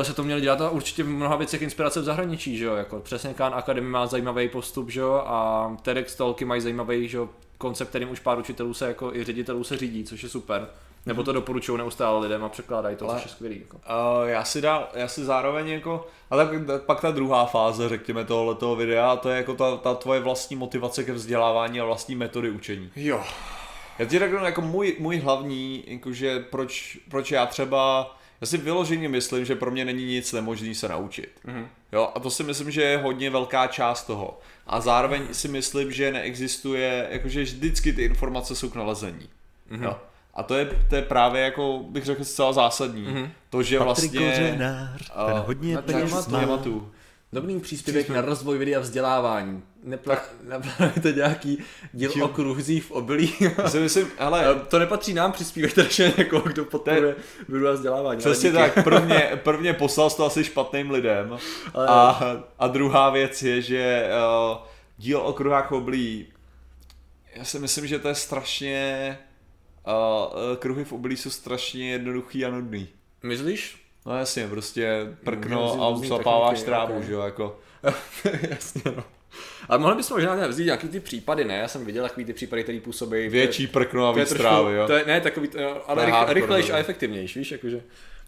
eh, 0.00 0.04
se 0.04 0.14
to 0.14 0.22
mělo 0.22 0.40
dělat 0.40 0.60
a 0.60 0.70
určitě 0.70 1.02
v 1.02 1.08
mnoha 1.08 1.36
věcech 1.36 1.62
inspirace 1.62 2.00
v 2.00 2.04
zahraničí, 2.04 2.56
že 2.56 2.64
jo, 2.64 2.74
jako 2.74 3.00
přesně 3.00 3.34
Khan 3.34 3.54
Academy 3.54 3.88
má 3.88 4.06
zajímavý 4.06 4.48
postup, 4.48 4.90
že 4.90 5.00
jo, 5.00 5.22
a 5.26 5.76
TEDx 5.82 6.14
Talky 6.14 6.44
mají 6.44 6.60
zajímavý, 6.60 7.08
že 7.08 7.16
jo, 7.16 7.28
koncept, 7.58 7.88
kterým 7.88 8.10
už 8.10 8.20
pár 8.20 8.38
učitelů 8.38 8.74
se 8.74 8.86
jako 8.86 9.14
i 9.14 9.24
ředitelů 9.24 9.64
se 9.64 9.76
řídí, 9.76 10.04
což 10.04 10.22
je 10.22 10.28
super. 10.28 10.68
Nebo 11.06 11.22
to 11.22 11.32
doporučují 11.32 11.78
neustále 11.78 12.20
lidem 12.20 12.44
a 12.44 12.48
překládají 12.48 12.96
to, 12.96 13.04
Ale- 13.04 13.14
což 13.14 13.24
je 13.24 13.30
skvělý. 13.30 13.60
Jako. 13.60 13.76
Uh, 13.76 14.28
já 14.28 14.44
si 14.44 14.60
dál, 14.60 14.88
já 14.94 15.08
si 15.08 15.24
zároveň 15.24 15.68
jako, 15.68 16.06
ale 16.30 16.46
tak, 16.46 16.82
pak 16.82 17.00
ta 17.00 17.10
druhá 17.10 17.46
fáze, 17.46 17.88
řekněme, 17.88 18.24
tohoto 18.24 18.76
videa, 18.76 19.10
a 19.10 19.16
to 19.16 19.28
je 19.30 19.36
jako 19.36 19.54
ta, 19.54 19.76
ta 19.76 19.94
tvoje 19.94 20.20
vlastní 20.20 20.56
motivace 20.56 21.04
ke 21.04 21.12
vzdělávání 21.12 21.80
a 21.80 21.84
vlastní 21.84 22.16
metody 22.16 22.50
učení. 22.50 22.90
Jo. 22.96 23.22
Já 23.98 24.04
ti 24.06 24.18
řeknu 24.18 24.44
jako 24.44 24.60
můj, 24.60 24.96
můj 24.98 25.16
hlavní, 25.18 25.84
jakože 25.86 26.40
proč, 26.40 26.98
proč 27.10 27.30
já 27.30 27.46
třeba, 27.46 28.14
já 28.40 28.46
si 28.46 28.58
vyloženě 28.58 29.08
myslím, 29.08 29.44
že 29.44 29.54
pro 29.54 29.70
mě 29.70 29.84
není 29.84 30.04
nic 30.04 30.32
nemožný 30.32 30.74
se 30.74 30.88
naučit. 30.88 31.30
Mhm. 31.44 31.68
Jo, 31.92 32.08
a 32.14 32.20
to 32.20 32.30
si 32.30 32.42
myslím, 32.42 32.70
že 32.70 32.82
je 32.82 32.98
hodně 32.98 33.30
velká 33.30 33.66
část 33.66 34.04
toho. 34.04 34.40
A 34.66 34.80
zároveň 34.80 35.22
si 35.32 35.48
myslím, 35.48 35.92
že 35.92 36.12
neexistuje, 36.12 37.08
jakože 37.10 37.42
vždycky 37.42 37.92
ty 37.92 38.02
informace 38.02 38.54
jsou 38.56 38.70
k 38.70 38.74
nalezení. 38.74 39.28
Mhm. 39.70 39.84
Jo. 39.84 39.96
A 40.36 40.42
to 40.42 40.54
je, 40.54 40.68
to 40.90 40.96
je 40.96 41.02
právě 41.02 41.42
jako, 41.42 41.80
bych 41.88 42.04
řekl, 42.04 42.24
zcela 42.24 42.52
zásadní. 42.52 43.02
Mhm. 43.02 43.30
To, 43.50 43.62
že 43.62 43.78
Patrik 43.78 44.12
vlastně... 44.12 44.30
Kořenář, 44.30 44.98
ten 45.10 45.12
a- 45.36 45.38
hodně 45.38 45.74
na 45.74 45.82
peněz 45.82 46.10
tématu, 46.10 46.30
má. 46.30 46.40
tématu. 46.40 46.90
Dobrý 47.32 47.60
příspěvek 47.60 48.08
na 48.08 48.20
rozvoj 48.20 48.58
videa 48.58 48.80
vzdělávání. 48.80 49.62
Nepla- 49.86 50.18
Neplánujete 50.42 51.12
nějaký 51.12 51.58
díl 51.92 52.10
Tím- 52.10 52.22
o 52.22 52.28
kruhzích 52.28 52.84
v 52.84 52.90
obilí? 52.90 53.32
Já 53.58 53.68
si 53.68 53.78
myslím, 53.80 54.08
hele, 54.18 54.44
Eh, 54.50 54.60
to 54.68 54.78
nepatří 54.78 55.14
nám 55.14 55.32
přispívat, 55.32 55.72
takže 55.74 56.12
někoho, 56.18 56.42
kdo 56.48 56.64
podporuje 56.64 57.14
videa 57.48 57.72
vzdělávání. 57.72 58.24
ale 58.24 58.32
Přesně 58.32 58.52
tak, 58.52 58.84
prvně, 58.84 59.30
prvně 59.44 59.72
poslal 59.72 60.10
to 60.10 60.24
asi 60.26 60.44
špatným 60.44 60.90
lidem 60.90 61.36
Ale- 61.74 61.86
a, 61.88 62.36
a 62.58 62.66
druhá 62.68 63.10
věc 63.10 63.42
je, 63.42 63.62
že 63.62 64.08
uh, 64.50 64.58
díl 64.98 65.18
o 65.20 65.32
kruhách 65.32 65.72
oblí 65.72 66.26
já 67.34 67.44
si 67.44 67.58
myslím, 67.58 67.86
že 67.86 67.98
to 67.98 68.08
je 68.08 68.14
strašně, 68.14 69.18
uh, 69.86 70.56
kruhy 70.56 70.84
v 70.84 70.92
oblí 70.92 71.16
jsou 71.16 71.30
strašně 71.30 71.90
jednoduchý 71.90 72.44
a 72.44 72.50
nudný. 72.50 72.88
Myslíš? 73.22 73.86
No 74.06 74.18
jasně, 74.18 74.48
prostě 74.48 75.06
prkno 75.24 75.82
a 75.82 76.00
techniky, 76.00 76.64
trávu, 76.64 77.02
že 77.02 77.12
jo, 77.12 77.20
jako. 77.20 77.60
Jasně, 78.50 78.82
no. 78.96 79.04
Ale 79.68 79.78
mohli 79.78 79.96
bychom 79.96 80.16
možná 80.16 80.46
vzít 80.46 80.64
nějaký 80.64 80.88
ty 80.88 81.00
případy, 81.00 81.44
ne? 81.44 81.56
Já 81.56 81.68
jsem 81.68 81.84
viděl 81.84 82.02
takový 82.02 82.26
ty 82.26 82.32
případy, 82.32 82.62
které 82.62 82.80
působí. 82.80 83.28
Větší 83.28 83.66
prkno 83.66 84.08
a 84.08 84.12
víc 84.12 84.28
trávy, 84.28 84.74
jo. 84.74 84.86
To 84.86 84.92
je, 84.92 85.04
ne, 85.06 85.20
takový, 85.20 85.48
to, 85.48 85.90
ale 85.90 85.94
To 85.94 86.00
je 86.00 86.06
rych, 86.06 86.14
hardcore, 86.14 86.40
rychlejší 86.40 86.68
no. 86.68 86.74
a 86.74 86.78
efektivnější, 86.78 87.38
víš, 87.38 87.52
jakože. 87.52 87.82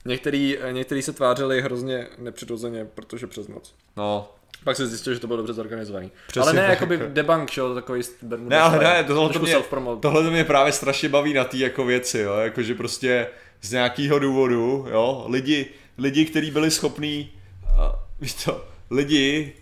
Některý, 0.04 0.58
některý 0.70 1.02
se 1.02 1.12
tvářili 1.12 1.62
hrozně 1.62 2.06
nepřirozeně, 2.18 2.84
protože 2.84 3.26
přes 3.26 3.48
noc. 3.48 3.74
No, 3.96 4.32
Pak 4.64 4.76
se 4.76 4.86
zjistil, 4.86 5.14
že 5.14 5.20
to 5.20 5.26
bylo 5.26 5.36
dobře 5.36 5.52
zorganizovaný. 5.52 6.12
Přesně 6.26 6.42
ale 6.42 6.52
ne, 6.52 6.60
tak. 6.60 6.70
jakoby 6.70 7.00
debunk, 7.08 7.50
že 7.50 7.60
jo, 7.60 7.74
takový 7.74 8.02
Bermuda 8.22 8.56
Ne, 8.56 8.62
ale 8.62 8.84
ne, 8.84 9.04
tohle 9.04 9.32
to 9.32 9.38
mě, 9.38 9.56
tohle 10.00 10.22
to 10.22 10.30
mě 10.30 10.44
právě 10.44 10.72
strašně 10.72 11.08
baví 11.08 11.34
na 11.34 11.44
té 11.44 11.56
jako 11.56 11.84
věci, 11.84 12.18
jo, 12.18 12.36
jakože 12.36 12.74
prostě 12.74 13.26
z 13.60 13.72
nějakého 13.72 14.18
důvodu, 14.18 14.86
jo, 14.90 15.26
lidi, 15.28 15.66
lidi, 15.98 16.24
kteří 16.24 16.50
byli 16.50 16.70
schopní, 16.70 17.30
víš 18.20 18.34
to, 18.34 18.64
lidi, 18.90 19.52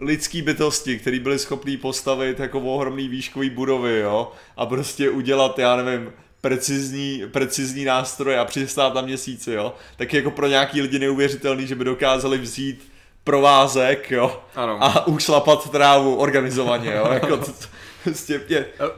lidský 0.00 0.42
bytosti, 0.42 0.98
kteří 0.98 1.18
byli 1.18 1.38
schopní 1.38 1.76
postavit 1.76 2.40
jako 2.40 2.60
ohromný 2.60 3.08
výškový 3.08 3.50
budovy, 3.50 3.98
jo, 3.98 4.32
a 4.56 4.66
prostě 4.66 5.10
udělat, 5.10 5.58
já 5.58 5.76
nevím, 5.76 6.12
precizní, 6.40 7.22
precizní 7.32 7.84
nástroje 7.84 8.38
a 8.38 8.44
přistát 8.44 8.94
na 8.94 9.00
měsíci, 9.00 9.52
jo, 9.52 9.74
tak 9.96 10.12
je 10.12 10.18
jako 10.18 10.30
pro 10.30 10.46
nějaký 10.46 10.82
lidi 10.82 10.98
neuvěřitelný, 10.98 11.66
že 11.66 11.74
by 11.74 11.84
dokázali 11.84 12.38
vzít 12.38 12.91
provázek, 13.24 14.10
jo, 14.10 14.40
Ano. 14.54 14.78
a 14.80 15.06
ušlapat 15.06 15.70
trávu 15.70 16.16
organizovaně, 16.16 16.92
jo, 16.92 17.08
jako 17.12 17.36
to, 17.36 17.44
to, 17.46 17.66
prostě 18.04 18.40
mě, 18.48 18.58
Eh, 18.58 18.90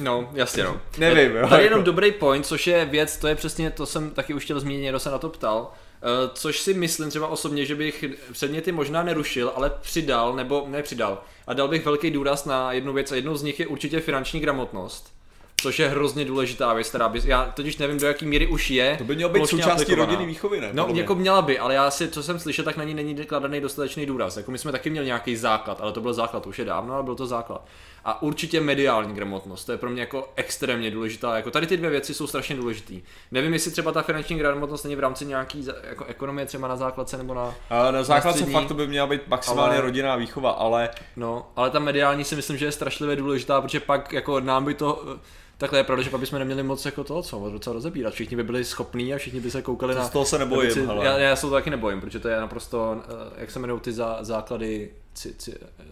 No, 0.00 0.30
jasně 0.34 0.62
no. 0.64 0.80
Nevím, 0.98 1.36
jo, 1.36 1.48
Tady 1.48 1.62
jako- 1.62 1.74
jenom 1.74 1.84
dobrý 1.84 2.12
point, 2.12 2.46
což 2.46 2.66
je 2.66 2.84
věc, 2.84 3.16
to 3.16 3.28
je 3.28 3.34
přesně, 3.34 3.70
to 3.70 3.86
jsem 3.86 4.10
taky 4.10 4.34
už 4.34 4.44
chtěl 4.44 4.60
zmínit, 4.60 4.82
někdo 4.82 4.98
se 4.98 5.10
na 5.10 5.18
to 5.18 5.28
ptal, 5.28 5.70
Eh, 6.02 6.30
což 6.34 6.60
si 6.60 6.74
myslím 6.74 7.10
třeba 7.10 7.26
osobně, 7.26 7.64
že 7.66 7.74
bych 7.74 8.04
předměty 8.32 8.72
možná 8.72 9.02
nerušil, 9.02 9.52
ale 9.56 9.70
přidal, 9.80 10.32
nebo 10.32 10.64
nepřidal. 10.68 11.22
A 11.46 11.52
dal 11.54 11.68
bych 11.68 11.84
velký 11.84 12.10
důraz 12.10 12.44
na 12.44 12.72
jednu 12.72 12.92
věc 12.92 13.12
a 13.12 13.14
jednou 13.14 13.36
z 13.36 13.42
nich 13.42 13.60
je 13.60 13.66
určitě 13.66 14.00
finanční 14.00 14.40
gramotnost. 14.40 15.12
Což 15.60 15.78
je 15.78 15.88
hrozně 15.88 16.24
důležitá 16.24 16.72
věc, 16.72 16.88
která 16.88 17.08
by, 17.08 17.20
já 17.24 17.44
totiž 17.44 17.76
nevím, 17.76 17.98
do 17.98 18.06
jaký 18.06 18.26
míry 18.26 18.46
už 18.46 18.70
je. 18.70 18.96
To 18.98 19.04
by 19.04 19.16
mělo 19.16 19.32
být 19.32 19.46
součástí 19.46 19.94
rodinný 19.94 20.26
výchovy, 20.26 20.60
ne? 20.60 20.70
No, 20.72 20.88
jako 20.94 21.14
měla 21.14 21.42
by, 21.42 21.58
ale 21.58 21.74
já 21.74 21.90
si, 21.90 22.08
co 22.08 22.22
jsem 22.22 22.38
slyšel, 22.38 22.64
tak 22.64 22.76
na 22.76 22.84
ní 22.84 22.94
není 22.94 23.14
kladený 23.14 23.60
dostatečný 23.60 24.06
důraz. 24.06 24.36
Jako 24.36 24.50
my 24.50 24.58
jsme 24.58 24.72
taky 24.72 24.90
měli 24.90 25.06
nějaký 25.06 25.36
základ, 25.36 25.80
ale 25.80 25.92
to 25.92 26.00
byl 26.00 26.14
základ, 26.14 26.46
už 26.46 26.58
je 26.58 26.64
dávno, 26.64 26.94
ale 26.94 27.02
byl 27.02 27.14
to 27.14 27.26
základ. 27.26 27.64
A 28.08 28.22
určitě 28.22 28.60
mediální 28.60 29.14
gramotnost, 29.14 29.64
to 29.64 29.72
je 29.72 29.78
pro 29.78 29.90
mě 29.90 30.00
jako 30.00 30.32
extrémně 30.36 30.90
důležitá. 30.90 31.36
Jako 31.36 31.50
tady 31.50 31.66
ty 31.66 31.76
dvě 31.76 31.90
věci 31.90 32.14
jsou 32.14 32.26
strašně 32.26 32.56
důležitý. 32.56 33.02
Nevím, 33.30 33.52
jestli 33.52 33.70
třeba 33.70 33.92
ta 33.92 34.02
finanční 34.02 34.38
gramotnost 34.38 34.82
není 34.84 34.96
v 34.96 35.00
rámci 35.00 35.26
nějaký 35.26 35.66
jako 35.88 36.04
ekonomie 36.04 36.46
třeba 36.46 36.68
na 36.68 36.76
základce 36.76 37.16
nebo 37.18 37.34
na. 37.34 37.54
A 37.70 37.90
na 37.90 38.02
základce 38.02 38.38
střední. 38.38 38.52
fakt 38.54 38.68
to 38.68 38.74
by 38.74 38.86
měla 38.86 39.06
být 39.06 39.28
maximálně 39.28 39.72
Ale- 39.76 39.80
rodinná 39.80 40.16
výchova, 40.16 40.50
ale 40.50 40.90
No, 41.16 41.46
ale 41.56 41.70
ta 41.70 41.78
mediální 41.78 42.24
si 42.24 42.36
myslím, 42.36 42.56
že 42.56 42.64
je 42.66 42.72
strašlivě 42.72 43.16
důležitá, 43.16 43.60
protože 43.60 43.80
pak 43.80 44.12
jako 44.12 44.40
nám 44.40 44.64
by 44.64 44.74
to. 44.74 45.16
Takhle 45.58 45.78
je 45.78 45.84
pravda, 45.84 46.02
že 46.02 46.10
pak 46.10 46.20
bychom 46.20 46.38
neměli 46.38 46.62
moc 46.62 46.84
jako 46.86 47.04
to, 47.04 47.22
co 47.22 47.50
docela 47.50 47.74
rozebírat. 47.74 48.14
Všichni 48.14 48.36
by 48.36 48.44
byli 48.44 48.64
schopní 48.64 49.14
a 49.14 49.18
všichni 49.18 49.40
by 49.40 49.50
se 49.50 49.62
koukali 49.62 49.94
To 49.94 50.00
na. 50.00 50.06
z 50.06 50.10
toho 50.10 50.24
se 50.24 50.38
nebojím, 50.38 50.68
na 50.70 50.74
věci- 50.74 50.86
hele. 50.86 51.04
Já, 51.06 51.18
já 51.18 51.36
se 51.36 51.42
to 51.42 51.50
taky 51.50 51.70
nebojím, 51.70 52.00
protože 52.00 52.18
to 52.20 52.28
je 52.28 52.40
naprosto, 52.40 52.96
eh, 53.04 53.40
jak 53.40 53.50
se 53.50 53.58
jmenují 53.58 53.80
ty 53.80 53.92
zá, 53.92 54.18
základy, 54.20 54.90
ci, 55.14 55.34
ci, 55.34 55.54
eh, 55.78 55.84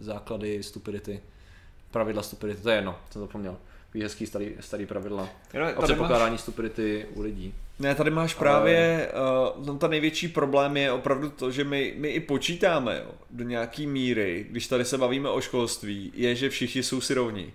základy 0.00 0.62
stupidity, 0.62 1.20
pravidla 1.96 2.22
stupidity, 2.22 2.62
to 2.62 2.70
je 2.70 2.76
jedno, 2.76 2.96
jsem 3.10 3.20
zapomněl. 3.22 3.56
Takový 3.86 4.02
hezký 4.02 4.26
starý, 4.26 4.52
starý 4.60 4.86
pravidla. 4.86 5.28
Jenom 5.52 5.68
O 5.68 5.72
tady 5.72 5.80
máš, 5.80 5.84
předpokládání 5.84 6.38
stupidity 6.38 7.06
u 7.14 7.22
lidí. 7.22 7.54
ne, 7.78 7.94
tady 7.94 8.10
máš 8.10 8.34
právě, 8.34 9.08
uh, 9.56 9.66
tam 9.66 9.78
ta 9.78 9.88
největší 9.88 10.28
problém 10.28 10.76
je 10.76 10.92
opravdu 10.92 11.30
to, 11.30 11.50
že 11.50 11.64
my, 11.64 11.94
my 11.96 12.08
i 12.08 12.20
počítáme 12.20 13.02
jo, 13.04 13.10
do 13.30 13.44
nějaký 13.44 13.86
míry, 13.86 14.46
když 14.50 14.66
tady 14.66 14.84
se 14.84 14.98
bavíme 14.98 15.28
o 15.28 15.40
školství, 15.40 16.12
je, 16.14 16.34
že 16.34 16.50
všichni 16.50 16.82
jsou 16.82 17.00
si 17.00 17.14
rovní. 17.14 17.52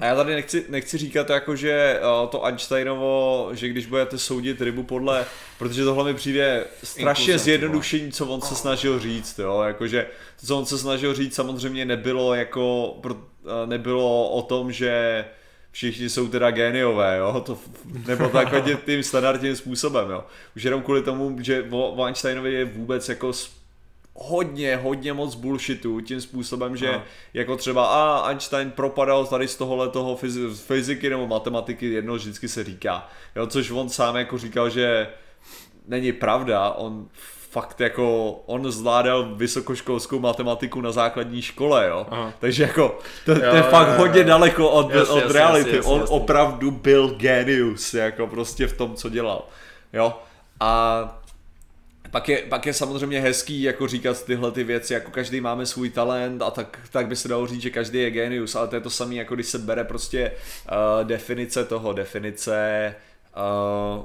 A 0.00 0.04
já 0.04 0.16
tady 0.16 0.34
nechci, 0.34 0.64
nechci 0.68 0.98
říkat 0.98 1.30
jako, 1.30 1.56
že 1.56 2.00
uh, 2.22 2.28
to 2.28 2.44
Einsteinovo, 2.44 3.48
že 3.52 3.68
když 3.68 3.86
budete 3.86 4.18
soudit 4.18 4.60
rybu 4.60 4.82
podle, 4.82 5.26
protože 5.58 5.84
tohle 5.84 6.04
mi 6.04 6.14
přijde 6.14 6.64
strašně 6.82 7.38
zjednodušení, 7.38 8.12
co 8.12 8.26
on 8.26 8.40
se 8.40 8.54
snažil 8.54 8.98
říct, 8.98 9.38
jo, 9.38 9.62
jakože 9.62 10.06
to, 10.40 10.46
co 10.46 10.58
on 10.58 10.66
se 10.66 10.78
snažil 10.78 11.14
říct, 11.14 11.34
samozřejmě 11.34 11.84
nebylo 11.84 12.34
jako, 12.34 12.94
pro, 13.00 13.16
nebylo 13.66 14.30
o 14.30 14.42
tom, 14.42 14.72
že 14.72 15.24
všichni 15.70 16.08
jsou 16.08 16.28
teda 16.28 16.50
géniové, 16.50 17.16
jo, 17.18 17.42
to, 17.46 17.58
nebo 18.06 18.28
takhle 18.28 18.62
tím 18.84 19.02
standardním 19.02 19.56
způsobem, 19.56 20.10
jo. 20.10 20.24
Už 20.56 20.62
jenom 20.62 20.82
kvůli 20.82 21.02
tomu, 21.02 21.36
že 21.40 21.66
o, 21.70 21.92
o 21.92 22.04
Einsteinovi 22.04 22.52
je 22.52 22.64
vůbec 22.64 23.08
jako 23.08 23.32
hodně, 24.14 24.76
hodně 24.76 25.12
moc 25.12 25.34
bullshitu 25.34 26.00
tím 26.00 26.20
způsobem, 26.20 26.76
že 26.76 26.88
Aha. 26.88 27.04
jako 27.34 27.56
třeba 27.56 27.86
a 27.86 28.28
Einstein 28.28 28.70
propadal 28.70 29.26
tady 29.26 29.48
z 29.48 29.56
tohohle 29.56 29.88
toho 29.88 30.18
fyziky 30.54 31.10
nebo 31.10 31.26
matematiky, 31.26 31.86
jedno 31.86 32.14
vždycky 32.14 32.48
se 32.48 32.64
říká, 32.64 33.08
jo, 33.36 33.46
což 33.46 33.70
on 33.70 33.88
sám 33.88 34.16
jako 34.16 34.38
říkal, 34.38 34.70
že 34.70 35.08
není 35.88 36.12
pravda, 36.12 36.70
on 36.70 37.08
fakt 37.52 37.80
jako, 37.80 38.32
on 38.46 38.72
zvládal 38.72 39.34
vysokoškolskou 39.34 40.18
matematiku 40.18 40.80
na 40.80 40.92
základní 40.92 41.42
škole, 41.42 41.88
jo. 41.88 42.06
Aha. 42.10 42.32
Takže 42.38 42.62
jako, 42.62 42.98
to, 43.24 43.34
to 43.34 43.44
Jo, 43.44 43.54
je 43.54 43.62
fakt 43.62 43.88
jo, 43.88 43.92
jo. 43.94 43.98
hodně 43.98 44.24
daleko 44.24 44.70
od, 44.70 44.90
Jasně, 44.90 45.14
od 45.14 45.18
jasně, 45.18 45.32
reality. 45.32 45.58
jasně, 45.68 45.76
jasně, 45.76 45.92
on 45.92 46.00
jasně. 46.00 46.16
opravdu 46.16 46.70
byl 46.70 47.08
genius, 47.08 47.94
jako 47.94 48.26
prostě 48.26 48.66
v 48.66 48.76
tom, 48.76 48.94
co 48.94 49.08
dělal. 49.08 49.48
Jo. 49.92 50.18
A 50.60 51.22
pak 52.10 52.28
je, 52.28 52.38
pak 52.48 52.66
je 52.66 52.74
samozřejmě 52.74 53.20
hezký 53.20 53.62
jako 53.62 53.88
říkat 53.88 54.24
tyhle 54.24 54.52
ty 54.52 54.64
věci, 54.64 54.94
jako 54.94 55.10
každý 55.10 55.40
máme 55.40 55.66
svůj 55.66 55.90
talent 55.90 56.42
a 56.42 56.50
tak, 56.50 56.78
tak 56.90 57.06
by 57.06 57.16
se 57.16 57.28
dalo 57.28 57.46
říct, 57.46 57.62
že 57.62 57.70
každý 57.70 57.98
je 57.98 58.10
genius, 58.10 58.54
ale 58.54 58.68
to 58.68 58.74
je 58.76 58.80
to 58.80 58.90
samé, 58.90 59.14
jako 59.14 59.34
když 59.34 59.46
se 59.46 59.58
bere 59.58 59.84
prostě 59.84 60.32
uh, 60.32 61.06
definice 61.06 61.64
toho, 61.64 61.92
definice 61.92 62.94
uh, 63.36 64.04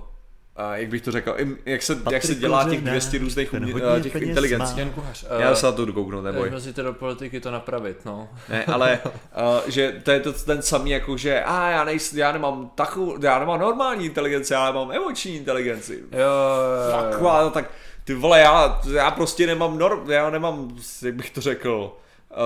a 0.57 0.77
jak 0.77 0.89
bych 0.89 1.01
to 1.01 1.11
řekl, 1.11 1.35
jak 1.65 1.81
se, 1.81 1.97
jak 2.11 2.23
se 2.23 2.35
dělá 2.35 2.63
těch 2.63 2.69
Kořenář, 2.79 2.91
200 2.91 3.17
různých 3.17 3.53
umě- 3.53 3.73
eh, 3.97 4.01
těch 4.01 4.15
inteligencí. 4.15 4.79
Jan 4.79 4.89
Kuchař. 4.89 5.25
Já 5.39 5.55
se 5.55 5.65
na 5.65 5.71
to 5.71 5.85
jdu 5.85 5.93
kouknout, 5.93 6.23
neboj. 6.23 6.49
Vezměte 6.49 6.83
do 6.83 6.93
politiky 6.93 7.39
to 7.39 7.51
napravit, 7.51 8.05
no. 8.05 8.29
Ne, 8.49 8.65
ale 8.65 8.99
uh, 9.03 9.69
že 9.69 10.01
to 10.03 10.11
je 10.11 10.19
to 10.19 10.33
ten 10.33 10.61
samý 10.61 10.89
jako, 10.91 11.17
že 11.17 11.43
a 11.43 11.69
já, 11.69 11.83
nejs, 11.83 12.13
já 12.13 12.31
nemám 12.31 12.71
takovou, 12.75 13.23
já 13.23 13.39
nemám 13.39 13.59
normální 13.59 14.05
inteligenci, 14.05 14.53
já 14.53 14.71
mám 14.71 14.91
emoční 14.91 15.35
inteligenci. 15.35 16.03
Jo, 16.11 16.19
jo, 16.19 17.17
jo, 17.21 17.39
no, 17.43 17.49
tak 17.51 17.69
ty 18.03 18.13
vole, 18.13 18.39
já, 18.39 18.81
já 18.93 19.11
prostě 19.11 19.47
nemám 19.47 19.77
norm, 19.77 20.11
já 20.11 20.29
nemám, 20.29 20.75
jak 21.01 21.15
bych 21.15 21.29
to 21.31 21.41
řekl, 21.41 21.97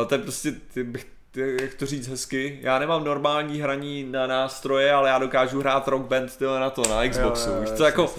uh, 0.02 0.08
to 0.08 0.16
je 0.16 0.20
prostě, 0.20 0.52
ty 0.74 0.84
bych, 0.84 1.08
jak 1.36 1.74
to 1.74 1.86
říct 1.86 2.08
hezky, 2.08 2.60
já 2.62 2.80
nemám 2.80 3.04
normální 3.04 3.62
hraní 3.62 4.04
na 4.04 4.28
nástroje, 4.28 4.92
ale 4.92 5.10
já 5.10 5.20
dokážu 5.20 5.60
hrát 5.60 5.88
rock 5.88 6.02
band 6.02 6.38
tyhle, 6.38 6.60
na 6.60 6.70
to, 6.70 6.82
na 6.90 7.10
Xboxu, 7.10 7.50
Jo, 7.50 7.56
jo, 7.56 7.56
jo, 7.56 7.62
víš 7.62 7.78
to 7.78 7.84
jako. 7.84 8.14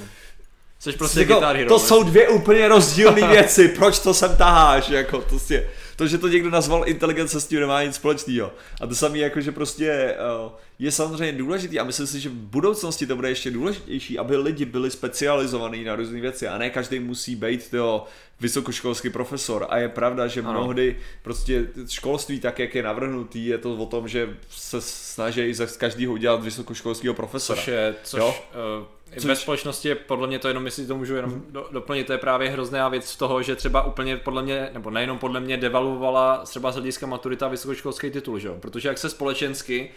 Jsi 0.79 0.93
prostě 0.93 1.21
jako, 1.21 1.35
Guitar 1.35 1.57
Hero. 1.57 1.69
to 1.69 1.79
jsou 1.79 2.03
dvě 2.03 2.29
úplně 2.29 2.69
rozdílné 2.69 3.29
věci, 3.29 3.69
proč 3.69 3.99
to 3.99 4.15
sem 4.15 4.37
taháš, 4.37 4.89
jako 4.89 5.21
to 5.21 5.39
si, 5.39 5.67
to, 6.03 6.09
že 6.09 6.19
to 6.19 6.29
někdo 6.29 6.51
nazval 6.51 6.89
inteligence 6.89 7.41
s 7.41 7.47
tím 7.47 7.61
nemá 7.61 7.83
nic 7.83 7.95
společného. 7.95 8.53
A 8.81 8.87
to 8.87 8.95
samé 8.95 9.19
jako, 9.19 9.41
že 9.41 9.53
prostě 9.53 10.15
uh, 10.45 10.53
je 10.79 10.93
samozřejmě 10.93 11.33
důležitý 11.33 11.81
a 11.81 11.85
myslím 11.85 12.07
si, 12.07 12.21
že 12.21 12.29
v 12.29 12.33
budoucnosti 12.33 13.07
to 13.07 13.17
bude 13.17 13.29
ještě 13.29 13.51
důležitější, 13.51 14.19
aby 14.19 14.37
lidi 14.37 14.65
byli 14.65 14.91
specializovaní 14.91 15.85
na 15.85 15.97
různé 15.97 16.21
věci 16.21 16.49
a 16.49 16.59
ne 16.59 16.71
každý 16.71 16.99
musí 16.99 17.37
být 17.37 17.71
tyjo, 17.71 18.05
vysokoškolský 18.41 19.11
profesor 19.11 19.67
a 19.69 19.79
je 19.79 19.89
pravda, 19.89 20.27
že 20.27 20.41
Ano. 20.41 20.53
mnohdy 20.53 20.97
prostě 21.23 21.67
školství 21.89 22.41
tak, 22.41 22.59
jak 22.59 22.75
je 22.75 22.83
navrhnutý, 22.83 23.47
je 23.47 23.59
to 23.59 23.75
o 23.75 23.87
tom, 23.87 24.09
že 24.09 24.37
se 24.51 24.81
snaží 24.81 25.55
z 25.55 25.77
každého 25.77 26.13
udělat 26.13 26.43
vysokoškolského 26.45 27.15
profesora. 27.15 27.61
Což 27.61 27.69
je, 27.69 27.95
což, 28.05 28.19
Jo? 28.19 28.35
uh, 28.81 28.87
Což- 29.17 29.25
ve 29.25 29.37
společnosti 29.37 29.89
je 29.89 29.95
podle 29.95 30.29
mě 30.29 30.39
to 30.39 30.49
jenom, 30.49 30.65
jestli 30.65 30.87
to 30.87 30.97
můžu 30.97 31.15
jenom 31.15 31.43
do, 31.49 31.69
doplnit, 31.73 32.07
to 32.07 32.13
je 32.13 32.19
právě 32.19 32.51
hrozná 32.51 32.89
věc 32.89 33.09
z 33.09 33.17
toho, 33.17 33.43
že 33.43 33.57
třeba 33.57 33.83
úplně 33.87 34.17
podle 34.17 34.43
mě, 34.43 34.71
nebo 34.73 34.91
nejenom 34.91 35.19
podle 35.19 35.41
mě, 35.41 35.57
devalvovala 35.57 36.45
třeba 36.45 36.73
z 36.73 36.75
hlediska 36.75 37.07
maturita 37.07 37.49
vysokoškolský 37.49 38.11
titul, 38.11 38.39
že 38.39 38.49
jo? 38.49 38.57
Protože 38.61 38.89
jak 38.89 38.99
se 38.99 39.11
společensky 39.11 39.91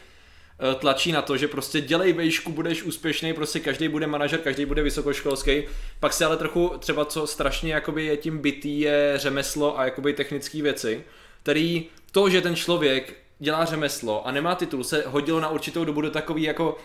eh, 0.59 0.75
tlačí 0.75 1.11
na 1.11 1.21
to, 1.21 1.37
že 1.37 1.47
prostě 1.47 1.81
dělej 1.81 2.13
vejšku, 2.13 2.51
budeš 2.51 2.83
úspěšný, 2.83 3.33
prostě 3.33 3.59
každý 3.59 3.87
bude 3.87 4.07
manažer, 4.07 4.39
každý 4.39 4.65
bude 4.65 4.83
vysokoškolský. 4.83 5.63
Pak 5.99 6.13
se 6.13 6.25
ale 6.25 6.37
trochu 6.37 6.71
třeba 6.79 7.05
co 7.05 7.27
strašně 7.27 7.73
jakoby 7.73 8.05
je 8.05 8.17
tím 8.17 8.37
bytý 8.37 8.79
je 8.79 9.13
řemeslo 9.15 9.79
a 9.79 9.85
jakoby 9.85 10.13
technické 10.13 10.61
věci, 10.61 11.03
který 11.43 11.85
to, 12.11 12.29
že 12.29 12.41
ten 12.41 12.55
člověk 12.55 13.13
dělá 13.39 13.65
řemeslo 13.65 14.27
a 14.27 14.31
nemá 14.31 14.55
titul, 14.55 14.83
se 14.83 15.03
hodilo 15.07 15.39
na 15.39 15.49
určitou 15.49 15.85
dobu 15.85 16.01
do 16.01 16.09
takový 16.09 16.43
jako 16.43 16.77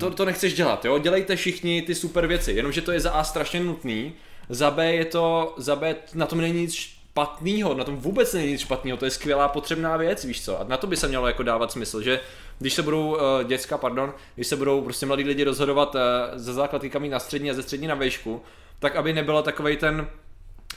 to, 0.00 0.10
to 0.10 0.24
nechceš 0.24 0.54
dělat, 0.54 0.84
jo? 0.84 0.98
Dělejte 0.98 1.36
všichni 1.36 1.82
ty 1.82 1.94
super 1.94 2.26
věci, 2.26 2.52
jenomže 2.52 2.82
to 2.82 2.92
je 2.92 3.00
za 3.00 3.10
A 3.10 3.24
strašně 3.24 3.60
nutný, 3.60 4.12
za 4.48 4.70
B 4.70 4.94
je 4.94 5.04
to, 5.04 5.54
za 5.56 5.76
B 5.76 5.96
na 6.14 6.26
tom 6.26 6.40
není 6.40 6.60
nic 6.60 6.74
špatného, 6.74 7.74
na 7.74 7.84
tom 7.84 7.96
vůbec 7.96 8.32
není 8.32 8.52
nic 8.52 8.60
špatného, 8.60 8.98
to 8.98 9.04
je 9.04 9.10
skvělá 9.10 9.48
potřebná 9.48 9.96
věc, 9.96 10.24
víš 10.24 10.44
co, 10.44 10.60
a 10.60 10.64
na 10.64 10.76
to 10.76 10.86
by 10.86 10.96
se 10.96 11.08
mělo 11.08 11.26
jako 11.26 11.42
dávat 11.42 11.72
smysl, 11.72 12.02
že 12.02 12.20
když 12.58 12.74
se 12.74 12.82
budou, 12.82 13.14
uh, 13.14 13.20
děcka, 13.44 13.78
pardon, 13.78 14.14
když 14.34 14.46
se 14.46 14.56
budou 14.56 14.82
prostě 14.82 15.06
mladí 15.06 15.24
lidi 15.24 15.44
rozhodovat 15.44 15.94
uh, 15.94 16.00
ze 16.34 16.52
základky 16.52 16.90
kam 16.90 17.04
jít 17.04 17.10
na 17.10 17.18
střední 17.18 17.50
a 17.50 17.54
ze 17.54 17.62
střední 17.62 17.86
na 17.86 17.94
vejšku, 17.94 18.42
tak 18.78 18.96
aby 18.96 19.12
nebyla 19.12 19.42
takovej 19.42 19.76
ten 19.76 20.08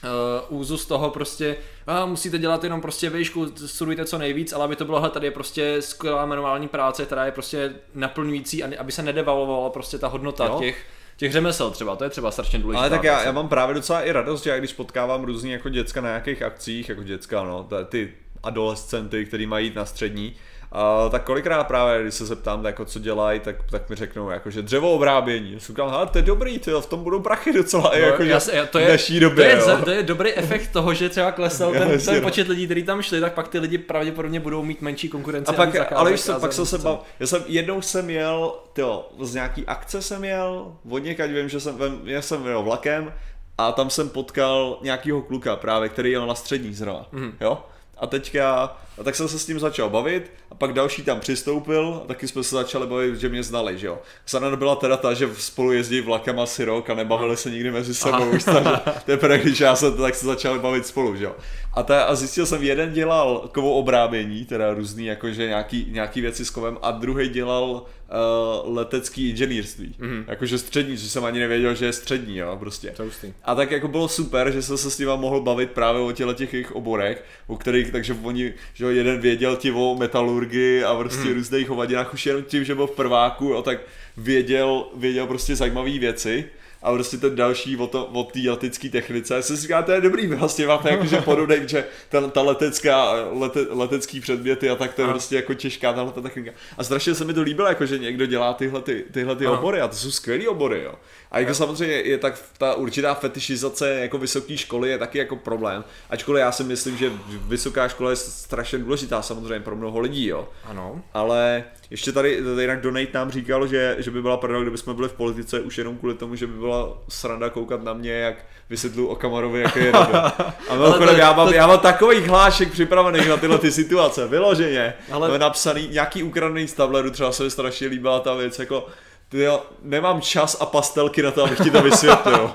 uh, 0.03 0.59
úzus 0.59 0.85
toho 0.85 1.09
prostě, 1.09 1.57
a 1.87 2.05
musíte 2.05 2.37
dělat 2.37 2.63
jenom 2.63 2.81
prostě 2.81 3.09
výšku, 3.09 3.47
studujte 3.65 4.05
co 4.05 4.17
nejvíc, 4.17 4.53
ale 4.53 4.65
aby 4.65 4.75
to 4.75 4.85
bylo, 4.85 5.09
tady 5.09 5.27
je 5.27 5.31
prostě 5.31 5.81
skvělá 5.81 6.25
manuální 6.25 6.67
práce, 6.67 7.05
která 7.05 7.25
je 7.25 7.31
prostě 7.31 7.73
naplňující, 7.95 8.63
aby 8.63 8.91
se 8.91 9.03
nedevalovala 9.03 9.69
prostě 9.69 9.97
ta 9.97 10.07
hodnota 10.07 10.45
jo. 10.45 10.59
těch 10.59 10.85
těch 11.19 11.31
řemesel 11.31 11.71
třeba, 11.71 11.95
to 11.95 12.03
je 12.03 12.09
třeba 12.09 12.31
strašně 12.31 12.59
důležité. 12.59 12.79
Ale 12.79 12.89
tak 12.89 13.03
já, 13.03 13.23
já 13.23 13.31
mám 13.31 13.49
právě 13.49 13.75
docela 13.75 14.01
i 14.01 14.11
radost, 14.11 14.43
že 14.43 14.49
já 14.49 14.59
když 14.59 14.73
potkávám 14.73 15.23
různý 15.23 15.51
jako 15.51 15.69
děcka 15.69 16.01
na 16.01 16.09
nějakých 16.09 16.41
akcích, 16.41 16.89
jako 16.89 17.03
děcka, 17.03 17.43
no, 17.43 17.67
ty 17.89 18.13
adolescenty, 18.43 19.25
který 19.25 19.45
mají 19.45 19.67
jít 19.67 19.75
na 19.75 19.85
střední, 19.85 20.35
a 20.71 21.09
tak 21.09 21.23
kolikrát 21.23 21.63
právě, 21.63 22.01
když 22.01 22.13
se 22.13 22.25
zeptám, 22.25 22.65
jako 22.65 22.85
co 22.85 22.99
dělají, 22.99 23.39
tak, 23.39 23.55
tak 23.69 23.89
mi 23.89 23.95
řeknou, 23.95 24.29
jako, 24.29 24.49
že 24.51 24.61
dřevo 24.61 24.91
obrábění. 24.91 25.53
Já 25.53 25.59
říkám, 25.59 25.89
hele, 25.89 26.07
to 26.07 26.17
je 26.17 26.21
dobrý, 26.21 26.59
ty, 26.59 26.71
v 26.71 26.85
tom 26.85 27.03
budou 27.03 27.19
prachy 27.19 27.53
docela, 27.53 27.91
no, 27.95 27.99
jako, 27.99 28.23
jasný, 28.23 28.53
to 28.71 28.79
je, 28.79 28.87
dnešní 28.87 29.19
době, 29.19 29.57
to 29.57 29.69
je, 29.69 29.75
jo. 29.75 29.81
to 29.83 29.91
je 29.91 30.03
dobrý 30.03 30.33
efekt 30.33 30.71
toho, 30.71 30.93
že 30.93 31.09
třeba 31.09 31.31
klesal 31.31 31.71
ten, 31.71 31.99
ten 32.05 32.21
počet 32.21 32.47
lidí, 32.47 32.65
kteří 32.65 32.83
tam 32.83 33.01
šli, 33.01 33.21
tak 33.21 33.33
pak 33.33 33.47
ty 33.47 33.59
lidi 33.59 33.77
pravděpodobně 33.77 34.39
budou 34.39 34.63
mít 34.63 34.81
menší 34.81 35.09
konkurenci. 35.09 35.49
A 35.51 35.53
pak, 35.53 35.91
ale 35.91 36.11
víš 36.11 36.21
co, 36.21 36.39
pak 36.39 36.53
jsem 36.53 36.65
se 36.65 36.77
bav, 36.77 37.05
já 37.19 37.27
jsem, 37.27 37.43
jednou 37.47 37.81
jsem 37.81 38.09
jel, 38.09 38.53
tyjo, 38.73 39.09
z 39.21 39.33
nějaký 39.33 39.65
akce 39.65 40.01
jsem 40.01 40.23
jel, 40.23 40.71
od 40.89 40.99
někať 40.99 41.31
vím, 41.31 41.49
že 41.49 41.59
jsem, 41.59 41.75
já 42.03 42.21
jsem 42.21 42.45
jel 42.45 42.63
vlakem, 42.63 43.13
a 43.57 43.71
tam 43.71 43.89
jsem 43.89 44.09
potkal 44.09 44.77
nějakýho 44.81 45.21
kluka 45.21 45.55
právě, 45.55 45.89
který 45.89 46.11
jel 46.11 46.27
na 46.27 46.35
střední 46.35 46.73
zrovna, 46.73 47.05
mm. 47.11 47.33
jo? 47.41 47.63
A 47.97 48.07
teďka, 48.07 48.77
a 48.99 49.03
tak 49.03 49.15
jsem 49.15 49.27
se 49.27 49.39
s 49.39 49.47
ním 49.47 49.59
začal 49.59 49.89
bavit 49.89 50.31
a 50.51 50.55
pak 50.55 50.73
další 50.73 51.03
tam 51.03 51.19
přistoupil 51.19 52.01
a 52.03 52.07
taky 52.07 52.27
jsme 52.27 52.43
se 52.43 52.55
začali 52.55 52.87
bavit, 52.87 53.15
že 53.15 53.29
mě 53.29 53.43
znali, 53.43 53.77
že 53.77 53.87
jo. 53.87 53.99
Sana 54.25 54.55
byla 54.55 54.75
teda 54.75 54.97
ta, 54.97 55.13
že 55.13 55.29
spolu 55.37 55.71
jezdí 55.71 56.01
vlakem 56.01 56.39
asi 56.39 56.65
rok 56.65 56.89
a 56.89 56.93
nebavili 56.93 57.37
se 57.37 57.51
nikdy 57.51 57.71
mezi 57.71 57.95
sebou, 57.95 58.29
už 58.29 58.43
takže 58.43 58.69
teprve 59.05 59.37
když 59.37 59.59
já 59.59 59.75
jsem, 59.75 59.97
tak 59.97 60.15
se 60.15 60.25
začali 60.25 60.59
bavit 60.59 60.85
spolu, 60.85 61.15
že 61.15 61.25
jo. 61.25 61.35
A, 61.73 61.83
ta, 61.83 62.03
a 62.03 62.15
zjistil 62.15 62.45
jsem, 62.45 62.63
jeden 62.63 62.93
dělal 62.93 63.49
kovou 63.53 63.73
obrábění, 63.73 64.45
teda 64.45 64.73
různý 64.73 65.05
jakože 65.05 65.47
nějaký, 65.47 65.87
nějaký 65.89 66.21
věci 66.21 66.45
s 66.45 66.49
kovem 66.49 66.77
a 66.81 66.91
druhý 66.91 67.29
dělal 67.29 67.65
uh, 67.71 68.75
letecký 68.75 69.29
inženýrství. 69.29 69.95
Mm-hmm. 69.99 70.23
Jakože 70.27 70.57
střední, 70.57 70.97
že 70.97 71.09
jsem 71.09 71.25
ani 71.25 71.39
nevěděl, 71.39 71.75
že 71.75 71.85
je 71.85 71.93
střední, 71.93 72.37
jo, 72.37 72.57
prostě. 72.59 72.89
Toasty. 72.97 73.33
A 73.43 73.55
tak 73.55 73.71
jako 73.71 73.87
bylo 73.87 74.07
super, 74.07 74.51
že 74.51 74.61
jsem 74.61 74.77
se 74.77 74.91
s 74.91 74.99
nima 74.99 75.15
mohl 75.15 75.41
bavit 75.41 75.71
právě 75.71 76.01
o 76.01 76.11
těle 76.11 76.33
těch 76.33 76.53
jejich 76.53 76.71
oborech, 76.71 77.25
o 77.47 77.57
kterých, 77.57 77.91
takže 77.91 78.17
oni, 78.23 78.53
že 78.73 78.85
jeden 78.89 79.19
věděl 79.19 79.55
ti 79.55 79.71
o 79.71 79.95
metalurgii 79.99 80.83
a 80.83 80.95
prostě 80.95 81.19
mm-hmm. 81.19 81.33
různých 81.33 81.69
hovadinách 81.69 82.13
už 82.13 82.25
jenom 82.25 82.43
tím, 82.43 82.63
že 82.63 82.75
byl 82.75 82.87
v 82.87 82.95
prváku, 82.95 83.45
jo, 83.45 83.61
tak 83.61 83.79
věděl, 84.17 84.85
věděl 84.95 85.27
prostě 85.27 85.55
zajímavé 85.55 85.99
věci 85.99 86.49
a 86.81 86.91
prostě 86.91 87.17
ten 87.17 87.35
další 87.35 87.77
o, 87.77 87.87
to, 87.87 88.05
o 88.05 88.23
té 88.23 88.39
letecké 88.49 88.89
technice. 88.89 89.35
Já 89.35 89.41
si 89.41 89.55
říká, 89.55 89.81
to 89.81 89.91
je 89.91 90.01
dobrý, 90.01 90.27
vlastně 90.27 90.67
máte 90.67 90.89
jakože 90.89 91.21
podobný, 91.21 91.55
že 91.65 91.85
ta, 92.09 92.27
ta 92.27 92.41
letecká, 92.41 93.11
lete, 93.31 93.59
letecký 93.69 94.21
předměty 94.21 94.69
a 94.69 94.75
tak 94.75 94.93
to 94.93 95.01
je 95.01 95.07
prostě 95.07 95.35
jako 95.35 95.53
těžká 95.53 95.93
tahle 95.93 96.11
ta 96.11 96.21
technika. 96.21 96.51
A 96.77 96.83
strašně 96.83 97.15
se 97.15 97.25
mi 97.25 97.33
to 97.33 97.41
líbilo, 97.41 97.67
jako 97.67 97.85
že 97.85 97.97
někdo 97.97 98.25
dělá 98.25 98.53
tyhle, 98.53 98.81
ty, 98.81 99.05
tyhle 99.11 99.35
ty 99.35 99.47
obory 99.47 99.81
a 99.81 99.87
to 99.87 99.95
jsou 99.95 100.11
skvělé 100.11 100.47
obory, 100.47 100.83
jo. 100.83 100.95
A 101.31 101.39
jako 101.39 101.53
samozřejmě 101.53 101.95
je 101.95 102.17
tak 102.17 102.39
ta 102.57 102.73
určitá 102.73 103.13
fetišizace 103.13 103.89
jako 103.89 104.17
vysoké 104.17 104.57
školy 104.57 104.89
je 104.89 104.97
taky 104.97 105.17
jako 105.17 105.35
problém. 105.35 105.83
Ačkoliv 106.09 106.41
já 106.41 106.51
si 106.51 106.63
myslím, 106.63 106.97
že 106.97 107.11
vysoká 107.29 107.87
škola 107.87 108.09
je 108.09 108.15
strašně 108.15 108.77
důležitá 108.77 109.21
samozřejmě 109.21 109.59
pro 109.59 109.75
mnoho 109.75 109.99
lidí, 109.99 110.27
jo. 110.27 110.49
Ano. 110.63 111.01
Ale 111.13 111.63
ještě 111.89 112.11
tady, 112.11 112.43
tady 112.43 112.61
jinak 112.61 112.81
Donate 112.81 113.11
nám 113.13 113.31
říkal, 113.31 113.67
že, 113.67 113.95
že 113.99 114.11
by 114.11 114.21
byla 114.21 114.37
pravda, 114.37 114.61
kdyby 114.61 114.77
jsme 114.77 114.93
byli 114.93 115.09
v 115.09 115.13
politice 115.13 115.59
už 115.59 115.77
jenom 115.77 115.97
kvůli 115.97 116.13
tomu, 116.13 116.35
že 116.35 116.47
by 116.47 116.53
byla 116.53 116.97
sranda 117.09 117.49
koukat 117.49 117.83
na 117.83 117.93
mě, 117.93 118.11
jak 118.11 118.35
vysvětlu 118.69 119.07
o 119.07 119.15
Kamarovi, 119.15 119.61
jak 119.61 119.75
je 119.75 119.91
A 120.69 120.73
mimochodem, 120.73 121.15
já, 121.15 121.33
mám, 121.33 121.53
já 121.53 121.67
mám 121.67 121.79
takový 121.79 122.27
hlášek 122.27 122.71
připravených 122.71 123.29
na 123.29 123.37
tyhle 123.37 123.57
ty 123.57 123.71
situace, 123.71 124.27
vyloženě. 124.27 124.93
Ale... 125.11 125.39
napsaný 125.39 125.87
nějaký 125.87 126.23
ukradený 126.23 126.67
z 126.67 126.73
tableru, 126.73 127.11
třeba 127.11 127.31
se 127.31 127.43
mi 127.43 127.51
strašně 127.51 127.87
líbila 127.87 128.19
ta 128.19 128.33
věc, 128.33 128.59
jako 128.59 128.87
ty 129.29 129.39
jo, 129.39 129.63
nemám 129.81 130.21
čas 130.21 130.57
a 130.59 130.65
pastelky 130.65 131.21
na 131.21 131.31
to, 131.31 131.43
abych 131.43 131.61
ti 131.63 131.71
to 131.71 131.81
vysvětlil. 131.81 132.51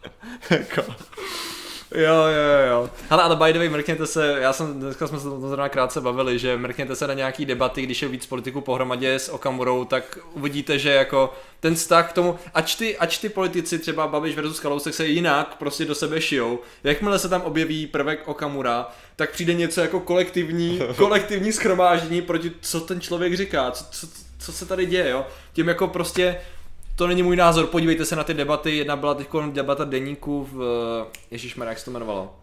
jako. 0.50 0.82
Jo, 1.94 2.14
jo, 2.14 2.68
jo. 2.70 2.90
Ale, 3.10 3.22
ale 3.22 3.36
by 3.36 3.52
the 3.52 3.58
way, 3.58 3.68
mrkněte 3.68 4.06
se, 4.06 4.36
já 4.40 4.52
jsem, 4.52 4.80
dneska 4.80 5.06
jsme 5.06 5.18
se 5.18 5.24
to 5.24 5.40
zrovna 5.40 5.68
krátce 5.68 6.00
bavili, 6.00 6.38
že 6.38 6.56
mrkněte 6.56 6.96
se 6.96 7.06
na 7.06 7.14
nějaký 7.14 7.46
debaty, 7.46 7.82
když 7.82 8.02
je 8.02 8.08
víc 8.08 8.26
politiků 8.26 8.60
pohromadě 8.60 9.14
s 9.14 9.28
Okamurou, 9.28 9.84
tak 9.84 10.18
uvidíte, 10.32 10.78
že 10.78 10.90
jako 10.90 11.32
ten 11.60 11.74
vztah 11.74 12.10
k 12.10 12.12
tomu, 12.12 12.38
ač 12.54 12.74
ty, 12.74 12.98
ač 12.98 13.18
ty 13.18 13.28
politici 13.28 13.78
třeba 13.78 14.06
Babiš 14.06 14.34
versus 14.34 14.60
Kalousek 14.60 14.94
se 14.94 15.06
jinak 15.06 15.54
prostě 15.58 15.84
do 15.84 15.94
sebe 15.94 16.20
šijou, 16.20 16.58
jakmile 16.84 17.18
se 17.18 17.28
tam 17.28 17.42
objeví 17.42 17.86
prvek 17.86 18.28
Okamura, 18.28 18.88
tak 19.16 19.30
přijde 19.30 19.54
něco 19.54 19.80
jako 19.80 20.00
kolektivní, 20.00 20.80
kolektivní 20.96 21.52
schromáždění 21.52 22.22
proti 22.22 22.52
co 22.60 22.80
ten 22.80 23.00
člověk 23.00 23.36
říká, 23.36 23.70
co, 23.70 23.84
co, 23.90 24.06
co 24.38 24.52
se 24.52 24.66
tady 24.66 24.86
děje, 24.86 25.10
jo. 25.10 25.26
Tím 25.52 25.68
jako 25.68 25.88
prostě 25.88 26.40
to 26.98 27.06
není 27.06 27.22
můj 27.22 27.36
názor, 27.36 27.66
podívejte 27.66 28.04
se 28.04 28.16
na 28.16 28.24
ty 28.24 28.34
debaty, 28.34 28.76
jedna 28.76 28.96
byla 28.96 29.14
teď 29.14 29.28
debata 29.52 29.84
deníku 29.84 30.48
v, 30.52 30.62
Ježíš 31.30 31.56
jak 31.64 31.78
se 31.78 31.84
to 31.84 31.90
jmenovalo? 31.90 32.36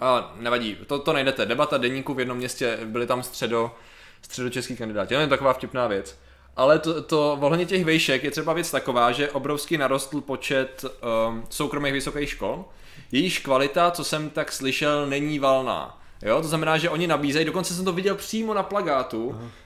A 0.00 0.34
nevadí, 0.40 0.76
to, 0.86 0.98
to 0.98 1.12
najdete, 1.12 1.46
debata 1.46 1.78
deníku 1.78 2.14
v 2.14 2.18
jednom 2.18 2.38
městě, 2.38 2.78
byli 2.84 3.06
tam 3.06 3.22
středo, 3.22 3.74
středočeský 4.22 4.76
kandidáti, 4.76 5.14
to 5.14 5.20
je 5.20 5.26
taková 5.26 5.52
vtipná 5.52 5.86
věc. 5.86 6.18
Ale 6.56 6.78
to, 6.78 7.02
to 7.02 7.38
ohledně 7.40 7.66
těch 7.66 7.84
vejšek 7.84 8.24
je 8.24 8.30
třeba 8.30 8.52
věc 8.52 8.70
taková, 8.70 9.12
že 9.12 9.30
obrovský 9.30 9.78
narostl 9.78 10.20
počet 10.20 10.84
um, 11.28 11.44
soukromých 11.50 11.92
vysokých 11.92 12.30
škol, 12.30 12.64
jejíž 13.12 13.38
kvalita, 13.38 13.90
co 13.90 14.04
jsem 14.04 14.30
tak 14.30 14.52
slyšel, 14.52 15.06
není 15.06 15.38
valná. 15.38 16.00
Jo, 16.22 16.42
to 16.42 16.48
znamená, 16.48 16.78
že 16.78 16.90
oni 16.90 17.06
nabízejí, 17.06 17.44
dokonce 17.44 17.74
jsem 17.74 17.84
to 17.84 17.92
viděl 17.92 18.14
přímo 18.14 18.54
na 18.54 18.62
plagátu, 18.62 19.36
Aha 19.38 19.50
Eh, 19.50 19.63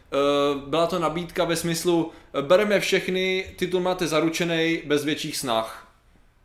byla 0.67 0.87
to 0.87 0.99
nabídka 0.99 1.45
ve 1.45 1.57
smyslu, 1.57 2.13
eh, 2.35 2.43
bereme 2.43 2.81
všechny, 2.81 3.55
titul 3.57 3.81
máte 3.81 4.07
zaručený 4.07 4.83
bez 4.87 5.05
větších 5.05 5.37
snah. 5.37 5.89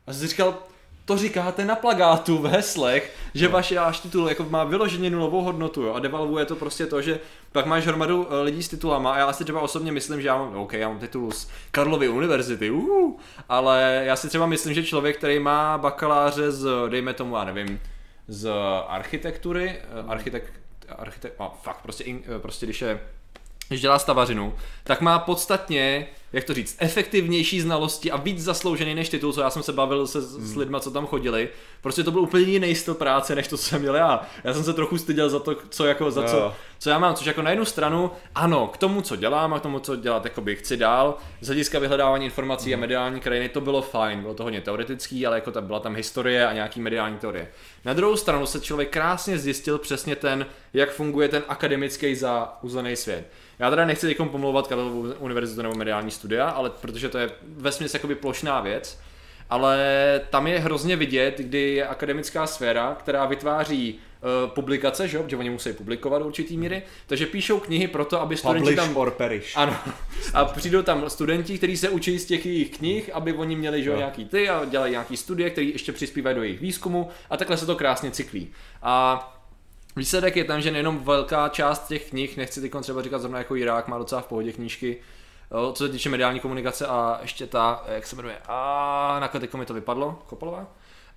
A 0.08 0.14
jsem 0.14 0.28
říkal, 0.28 0.58
to 1.06 1.18
říkáte 1.18 1.66
na 1.66 1.76
plagátu 1.76 2.38
v 2.38 2.46
heslech, 2.46 3.16
že 3.34 3.46
no. 3.46 3.52
vaše 3.52 3.76
váš 3.76 4.00
titul 4.00 4.30
jako 4.30 4.44
má 4.50 4.64
vyloženě 4.64 5.10
nulovou 5.10 5.42
hodnotu 5.42 5.82
jo, 5.82 5.94
a 5.94 6.00
devalvuje 6.00 6.46
to 6.46 6.56
prostě 6.56 6.86
to, 6.86 7.02
že 7.02 7.20
pak 7.52 7.66
máš 7.66 7.88
hromadu 7.88 8.28
eh, 8.30 8.42
lidí 8.42 8.64
s 8.64 8.70
titulama 8.70 9.14
a 9.14 9.18
já 9.18 9.34
si 9.34 9.44
třeba 9.44 9.62
osobně 9.62 9.92
myslím, 9.92 10.22
že 10.22 10.28
já 10.28 10.38
mám, 10.38 10.56
OK, 10.56 10.74
já 10.74 10.90
mám 10.90 11.00
titul 11.00 11.32
z 11.32 11.50
Karlovy 11.72 12.10
univerzity, 12.10 12.72
uh, 12.72 13.20
ale 13.50 14.02
já 14.06 14.16
si 14.16 14.30
třeba 14.30 14.46
myslím, 14.46 14.74
že 14.74 14.84
člověk, 14.84 15.18
který 15.18 15.40
má 15.40 15.78
bakaláře 15.78 16.52
z, 16.52 16.70
dejme 16.90 17.14
tomu, 17.14 17.36
já 17.36 17.44
nevím, 17.44 17.80
z 18.28 18.52
architektury, 18.88 19.82
architekt, 20.08 20.54
architekt, 20.90 21.36
a 21.40 21.50
fakt, 21.50 21.82
prostě, 21.82 22.06
prostě 22.42 22.66
když 22.66 22.82
je 22.82 23.00
když 23.68 23.82
dělá 23.82 24.00
stavařinu, 24.00 24.54
tak 24.84 25.02
má 25.02 25.20
podstatně, 25.20 26.08
jak 26.34 26.44
to 26.44 26.54
říct, 26.54 26.76
efektivnější 26.80 27.62
znalosti 27.62 28.12
a 28.12 28.18
víc 28.18 28.44
zasloužený 28.44 28.96
než 28.96 29.10
titul, 29.10 29.34
co 29.34 29.42
já 29.42 29.50
jsem 29.50 29.64
se 29.64 29.74
bavil 29.74 30.08
se 30.08 30.20
hmm. 30.20 30.48
s 30.48 30.56
lidma, 30.56 30.80
co 30.80 30.92
tam 30.92 31.08
chodili. 31.08 31.50
Prostě 31.82 32.04
to 32.04 32.12
byl 32.12 32.22
úplně 32.22 32.44
jiný 32.44 32.76
styl 32.76 32.94
práce, 32.94 33.36
než 33.36 33.48
to, 33.48 33.58
co 33.58 33.64
jsem 33.64 33.82
měl 33.82 33.96
já. 33.96 34.28
Já 34.44 34.54
jsem 34.54 34.64
se 34.64 34.74
trochu 34.74 34.98
styděl 34.98 35.30
za 35.30 35.40
to, 35.40 35.56
co, 35.70 35.86
jako, 35.86 36.12
za 36.12 36.24
co, 36.24 36.54
co 36.80 36.90
já 36.90 37.00
mám, 37.00 37.16
což 37.16 37.28
jako 37.28 37.42
na 37.42 37.50
jednu 37.50 37.66
stranu, 37.66 38.12
ano, 38.36 38.68
k 38.68 38.78
tomu, 38.78 39.02
co 39.02 39.16
dělám 39.16 39.54
a 39.54 39.60
k 39.60 39.62
tomu, 39.62 39.80
co 39.80 39.96
dělat 39.96 40.24
jakoby 40.24 40.56
chci 40.56 40.78
dál, 40.78 41.18
z 41.42 41.48
hlediska 41.48 41.80
vyhledávání 41.80 42.26
informací 42.26 42.74
hmm. 42.74 42.80
a 42.80 42.82
mediální 42.82 43.20
krajiny, 43.20 43.50
to 43.50 43.62
bylo 43.62 43.82
fajn, 43.82 44.22
bylo 44.22 44.34
to 44.34 44.44
hodně 44.44 44.62
teoretický, 44.62 45.26
ale 45.26 45.38
jako 45.38 45.52
ta, 45.52 45.62
byla 45.62 45.80
tam 45.80 45.96
historie 45.96 46.48
a 46.48 46.54
nějaký 46.54 46.82
mediální 46.82 47.18
teorie. 47.18 47.48
Na 47.86 47.94
druhou 47.94 48.16
stranu 48.16 48.46
se 48.46 48.60
člověk 48.60 48.90
krásně 48.90 49.38
zjistil 49.38 49.78
přesně 49.78 50.16
ten, 50.16 50.46
jak 50.74 50.92
funguje 50.92 51.28
ten 51.28 51.44
akademický 51.48 52.16
za 52.16 52.58
uzlený 52.62 52.96
svět. 52.96 53.28
Já 53.60 53.70
teda 53.70 53.86
nechci 53.86 54.08
někomu 54.08 54.30
pomlouvat 54.30 54.68
Karlovu 54.76 55.14
univerzitu 55.20 55.62
nebo 55.62 55.76
mediální 55.76 56.12
studia, 56.12 56.50
ale 56.50 56.70
protože 56.70 57.10
to 57.10 57.18
je 57.18 57.30
vesměs 57.44 57.94
jakoby 57.94 58.16
plošná 58.16 58.60
věc, 58.60 59.00
ale 59.50 59.78
tam 60.30 60.48
je 60.48 60.60
hrozně 60.60 60.96
vidět, 60.96 61.38
kdy 61.38 61.76
je 61.76 61.88
akademická 61.88 62.48
sféra, 62.48 62.96
která 63.00 63.26
vytváří 63.26 63.94
uh, 63.94 64.50
publikace, 64.50 65.08
že, 65.08 65.20
že 65.28 65.38
oni 65.38 65.50
musí 65.50 65.74
publikovat 65.74 66.20
do 66.20 66.26
určitý 66.26 66.58
míry, 66.58 66.84
takže 67.08 67.26
píšou 67.26 67.60
knihy 67.60 67.88
proto, 67.88 68.22
aby 68.22 68.38
studenti 68.38 68.60
Publish 68.60 68.76
tam... 68.76 68.98
or 68.98 69.12
perish. 69.12 69.54
Ano. 69.56 69.76
A 70.34 70.46
přijdou 70.46 70.82
tam 70.82 71.10
studenti, 71.10 71.58
kteří 71.58 71.78
se 71.78 71.90
učí 71.90 72.20
z 72.20 72.26
těch 72.26 72.46
jejich 72.46 72.78
knih, 72.78 73.10
aby 73.14 73.34
oni 73.34 73.56
měli 73.56 73.84
že, 73.84 73.90
no. 73.90 73.98
nějaký 73.98 74.26
ty 74.26 74.50
a 74.50 74.66
dělají 74.66 74.92
nějaký 74.92 75.18
studie, 75.18 75.50
které 75.50 75.68
ještě 75.68 75.92
přispívají 75.92 76.36
do 76.36 76.44
jejich 76.44 76.60
výzkumu 76.60 77.10
a 77.30 77.38
takhle 77.38 77.58
se 77.58 77.66
to 77.66 77.76
krásně 77.76 78.12
cyklí. 78.12 78.52
A 78.82 79.30
Výsledek 79.96 80.36
je 80.36 80.44
tam, 80.44 80.62
že 80.62 80.72
nejenom 80.72 81.00
velká 81.00 81.50
část 81.50 81.88
těch 81.88 82.10
knih, 82.10 82.38
nechci 82.38 82.62
teď 82.62 82.72
třeba 82.82 83.02
říkat 83.02 83.20
zrovna 83.20 83.38
jako 83.38 83.56
Irák, 83.56 83.88
má 83.88 83.98
docela 83.98 84.22
v 84.22 84.28
pohodě 84.28 84.52
knížky, 84.52 84.98
co 85.74 85.86
se 85.86 85.90
týče 85.90 86.10
mediální 86.10 86.40
komunikace 86.40 86.88
a 86.88 87.20
ještě 87.22 87.48
ta, 87.48 87.84
jak 87.88 88.08
se 88.08 88.16
jmenuje, 88.16 88.38
a 88.48 89.18
nakonec 89.22 89.54
mi 89.54 89.66
to 89.66 89.74
vypadlo, 89.74 90.20
Kopolová? 90.28 90.68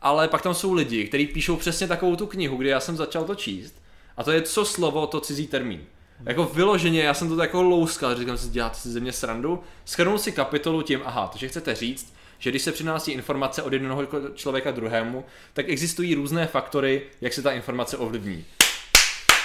ale 0.03 0.29
pak 0.29 0.43
tam 0.43 0.55
jsou 0.55 0.73
lidi, 0.73 1.05
kteří 1.05 1.27
píšou 1.27 1.57
přesně 1.57 1.89
takovou 1.89 2.17
tu 2.17 2.27
knihu, 2.27 2.57
kde 2.57 2.71
já 2.71 2.81
jsem 2.81 2.97
začal 2.97 3.25
to 3.25 3.35
číst. 3.35 3.83
A 4.17 4.25
to 4.25 4.33
je 4.33 4.43
co 4.43 4.65
slovo, 4.65 5.07
to 5.07 5.21
cizí 5.21 5.47
termín. 5.47 5.81
Jako 6.25 6.45
vyloženě, 6.45 7.03
já 7.03 7.15
jsem 7.15 7.29
to 7.29 7.43
jako 7.43 7.63
louskal, 7.63 8.15
říkám 8.15 8.39
si, 8.39 8.49
děláte 8.49 8.77
si 8.77 8.89
ze 8.89 9.01
mě 9.01 9.13
srandu. 9.13 9.63
Schrnul 9.85 10.19
si 10.19 10.33
kapitolu 10.33 10.83
tím, 10.83 11.01
aha, 11.05 11.29
takže 11.33 11.49
chcete 11.49 11.75
říct, 11.75 12.15
že 12.39 12.51
když 12.51 12.63
se 12.63 12.73
přináší 12.73 13.13
informace 13.13 13.63
od 13.63 13.73
jednoho 13.73 14.07
člověka 14.35 14.71
druhému, 14.71 15.25
tak 15.53 15.69
existují 15.69 16.15
různé 16.15 16.47
faktory, 16.47 17.03
jak 17.21 17.33
se 17.33 17.43
ta 17.43 17.53
informace 17.53 17.97
ovlivní. 17.97 18.45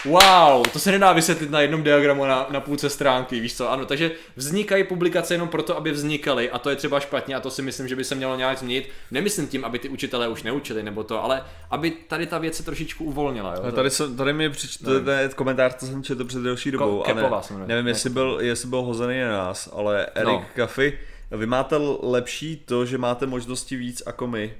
Wow, 0.06 0.68
to 0.74 0.80
se 0.80 0.92
nedá 0.92 1.14
vysvětlit 1.14 1.52
na 1.52 1.62
jednom 1.62 1.84
diagramu 1.84 2.26
na, 2.26 2.48
na 2.50 2.60
půlce 2.60 2.90
stránky, 2.90 3.40
víš 3.40 3.58
co? 3.58 3.72
Ano, 3.72 3.86
takže 3.86 4.12
vznikají 4.36 4.84
publikace 4.84 5.34
jenom 5.34 5.48
proto, 5.48 5.78
aby 5.78 5.92
vznikaly 5.92 6.52
a 6.52 6.60
to 6.60 6.70
je 6.70 6.76
třeba 6.76 7.00
špatně 7.00 7.36
a 7.36 7.40
to 7.40 7.52
si 7.52 7.62
myslím, 7.62 7.88
že 7.88 7.96
by 7.96 8.04
se 8.04 8.16
mělo 8.16 8.36
nějak 8.36 8.58
změnit. 8.58 8.90
Nemyslím 9.12 9.48
tím, 9.48 9.66
aby 9.66 9.80
ty 9.80 9.90
učitelé 9.90 10.28
už 10.28 10.44
neučili 10.44 10.84
nebo 10.84 11.04
to, 11.04 11.24
ale 11.24 11.44
aby 11.70 11.92
tady 11.92 12.28
ta 12.28 12.38
věc 12.38 12.56
se 12.56 12.64
trošičku 12.64 13.04
uvolnila. 13.04 13.56
Jo? 13.56 13.72
Tady, 13.72 13.90
jsem, 13.90 14.18
tady 14.18 14.34
mi 14.34 14.50
přečtete 14.50 15.30
komentář, 15.36 15.76
to 15.80 15.86
jsem 15.86 16.04
četl 16.04 16.26
před 16.26 16.42
delší 16.42 16.72
dobou. 16.72 17.04
Ko- 17.04 17.58
ne, 17.58 17.68
nevím, 17.68 17.88
jestli 17.88 18.10
byl, 18.10 18.38
jestli 18.42 18.70
byl 18.70 18.82
hozený 18.82 19.22
na 19.22 19.32
nás, 19.32 19.70
ale 19.74 20.06
Erik 20.06 20.28
no. 20.28 20.46
Kafy, 20.56 21.00
vy 21.32 21.46
máte 21.46 21.76
lepší 22.02 22.58
to, 22.66 22.86
že 22.86 22.98
máte 22.98 23.26
možnosti 23.26 23.76
víc 23.76 24.04
jako 24.06 24.28
my. 24.28 24.54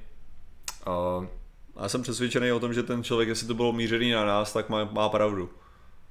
Uh, 0.86 1.26
já 1.80 1.88
jsem 1.88 2.02
přesvědčený 2.02 2.52
o 2.52 2.60
tom, 2.60 2.74
že 2.74 2.82
ten 2.82 3.04
člověk, 3.04 3.28
jestli 3.28 3.46
to 3.46 3.54
bylo 3.54 3.72
mířený 3.72 4.10
na 4.10 4.24
nás, 4.24 4.52
tak 4.52 4.68
má, 4.68 4.84
má 4.84 5.08
pravdu. 5.08 5.50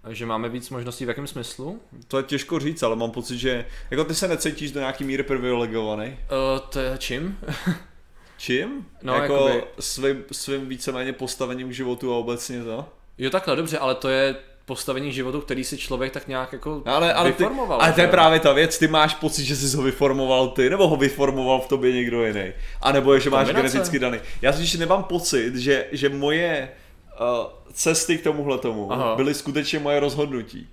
Že 0.09 0.25
máme 0.25 0.49
víc 0.49 0.69
možností 0.69 1.05
v 1.05 1.07
jakém 1.07 1.27
smyslu? 1.27 1.81
To 2.07 2.17
je 2.17 2.23
těžko 2.23 2.59
říct, 2.59 2.83
ale 2.83 2.95
mám 2.95 3.11
pocit, 3.11 3.37
že 3.37 3.65
jako 3.91 4.03
ty 4.03 4.15
se 4.15 4.27
necítíš 4.27 4.71
do 4.71 4.79
nějaký 4.79 5.03
míry 5.03 5.23
privilegovaný. 5.23 6.07
Uh, 6.07 6.59
to 6.69 6.79
je 6.79 6.97
čím? 6.97 7.39
čím? 8.37 8.85
No, 9.01 9.13
jako 9.13 9.33
jakoby... 9.33 9.63
svým, 9.79 10.23
svým 10.31 10.69
víceméně 10.69 11.13
postavením 11.13 11.69
k 11.69 11.73
životu 11.73 12.13
a 12.13 12.17
obecně 12.17 12.63
to? 12.63 12.85
Jo 13.17 13.29
takhle, 13.29 13.55
dobře, 13.55 13.77
ale 13.77 13.95
to 13.95 14.09
je 14.09 14.35
postavení 14.71 15.11
životu, 15.11 15.41
který 15.41 15.63
si 15.63 15.77
člověk 15.77 16.11
tak 16.13 16.27
nějak 16.27 16.53
jako 16.53 16.81
ale, 16.85 17.13
ale 17.13 17.31
vyformoval. 17.31 17.79
Ty, 17.79 17.83
ale 17.83 17.93
to 17.93 18.01
je 18.01 18.07
právě 18.07 18.39
ta 18.39 18.53
věc, 18.53 18.77
ty 18.77 18.87
máš 18.87 19.15
pocit, 19.15 19.45
že 19.45 19.55
jsi 19.55 19.77
ho 19.77 19.83
vyformoval 19.83 20.47
ty, 20.47 20.69
nebo 20.69 20.87
ho 20.87 20.95
vyformoval 20.95 21.59
v 21.59 21.67
tobě 21.67 21.91
někdo 21.91 22.25
jiný. 22.25 22.53
A 22.81 22.91
nebo 22.91 23.13
je, 23.13 23.19
že 23.19 23.29
máš 23.29 23.47
Kombinace. 23.47 23.73
geneticky 23.73 23.99
daný. 23.99 24.19
Já 24.41 24.53
si 24.53 24.77
nemám 24.77 25.03
pocit, 25.03 25.55
že, 25.55 25.85
že 25.91 26.09
moje 26.09 26.69
uh, 27.19 27.47
cesty 27.73 28.17
k 28.17 28.23
tomuhle 28.23 28.57
tomu 28.57 28.89
byly 29.15 29.33
skutečně 29.33 29.79
moje 29.79 29.99
rozhodnutí. 29.99 30.67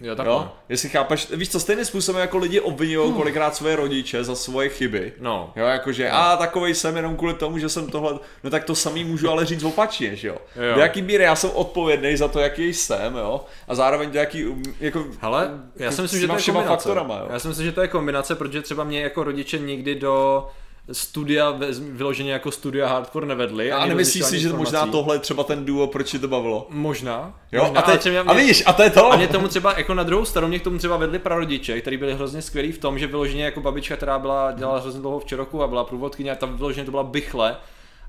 Jo, 0.00 0.16
takhle. 0.16 0.34
Jo? 0.34 0.52
Jestli 0.68 0.88
chápeš, 0.88 1.30
víš 1.30 1.50
co, 1.50 1.60
stejným 1.60 1.84
způsobem 1.84 2.20
jako 2.20 2.38
lidi 2.38 2.60
obvinují 2.60 3.08
hmm. 3.08 3.16
kolikrát 3.16 3.56
své 3.56 3.76
rodiče 3.76 4.24
za 4.24 4.34
svoje 4.34 4.68
chyby. 4.68 5.12
No. 5.20 5.52
Jo, 5.56 5.66
jakože, 5.66 6.08
no. 6.08 6.16
a 6.16 6.36
takovej 6.36 6.74
jsem 6.74 6.96
jenom 6.96 7.16
kvůli 7.16 7.34
tomu, 7.34 7.58
že 7.58 7.68
jsem 7.68 7.86
tohle, 7.86 8.18
no 8.44 8.50
tak 8.50 8.64
to 8.64 8.74
samý 8.74 9.04
můžu 9.04 9.30
ale 9.30 9.46
říct 9.46 9.62
opačně, 9.62 10.16
že 10.16 10.28
jo. 10.28 10.36
jo. 10.56 10.74
Do 10.74 10.80
jaký 10.80 11.02
míry 11.02 11.24
já 11.24 11.36
jsem 11.36 11.50
odpovědný 11.54 12.16
za 12.16 12.28
to, 12.28 12.40
jaký 12.40 12.74
jsem, 12.74 13.16
jo. 13.16 13.44
A 13.68 13.74
zároveň 13.74 14.10
do 14.10 14.18
jaký, 14.18 14.46
um, 14.46 14.62
jako, 14.80 15.04
Hele, 15.20 15.50
já 15.76 15.92
si 15.92 16.02
myslím, 16.02 16.20
že 16.20 16.26
to 16.26 16.36
je 16.36 16.42
kombinace. 16.42 16.68
Faktorama, 16.68 17.18
jo? 17.18 17.26
Já 17.30 17.38
si 17.38 17.48
myslím, 17.48 17.66
že 17.66 17.72
to 17.72 17.82
je 17.82 17.88
kombinace, 17.88 18.34
protože 18.34 18.62
třeba 18.62 18.84
mě 18.84 19.00
jako 19.00 19.24
rodiče 19.24 19.58
nikdy 19.58 19.94
do 19.94 20.46
studia 20.92 21.58
vyloženě 21.78 22.32
jako 22.32 22.50
studia 22.50 22.88
hardcore 22.88 23.26
nevedli. 23.26 23.72
A 23.72 23.86
nemyslíš 23.86 24.24
si, 24.24 24.40
že 24.40 24.52
možná 24.52 24.86
tohle 24.86 25.14
je 25.14 25.18
třeba 25.18 25.44
ten 25.44 25.64
duo, 25.64 25.86
proč 25.86 26.10
ti 26.10 26.18
to 26.18 26.28
bavilo? 26.28 26.66
Možná. 26.70 27.40
Jo, 27.52 27.64
možná, 27.64 27.80
a, 27.80 27.90
teď, 27.90 28.06
mě, 28.10 28.20
a 28.20 28.32
vidíš, 28.32 28.62
a 28.66 28.72
to 28.72 28.82
je 28.82 28.90
to. 28.90 29.12
A 29.12 29.16
mě 29.16 29.28
tomu 29.28 29.48
třeba 29.48 29.74
jako 29.78 29.94
na 29.94 30.02
druhou 30.02 30.24
stranu, 30.24 30.48
mě 30.48 30.58
k 30.58 30.64
tomu 30.64 30.78
třeba 30.78 30.96
vedli 30.96 31.18
prarodiče, 31.18 31.80
kteří 31.80 31.96
byli 31.96 32.14
hrozně 32.14 32.42
skvělí 32.42 32.72
v 32.72 32.78
tom, 32.78 32.98
že 32.98 33.06
vyloženě 33.06 33.44
jako 33.44 33.60
babička, 33.60 33.96
která 33.96 34.18
byla, 34.18 34.52
dělala 34.52 34.80
hrozně 34.80 35.00
dlouho 35.00 35.18
v 35.18 35.24
Čeroku 35.24 35.62
a 35.62 35.68
byla 35.68 35.84
průvodkyně 35.84 36.32
a 36.32 36.34
tam 36.34 36.56
vyloženě 36.56 36.84
to 36.84 36.90
byla 36.90 37.02
bychle, 37.02 37.56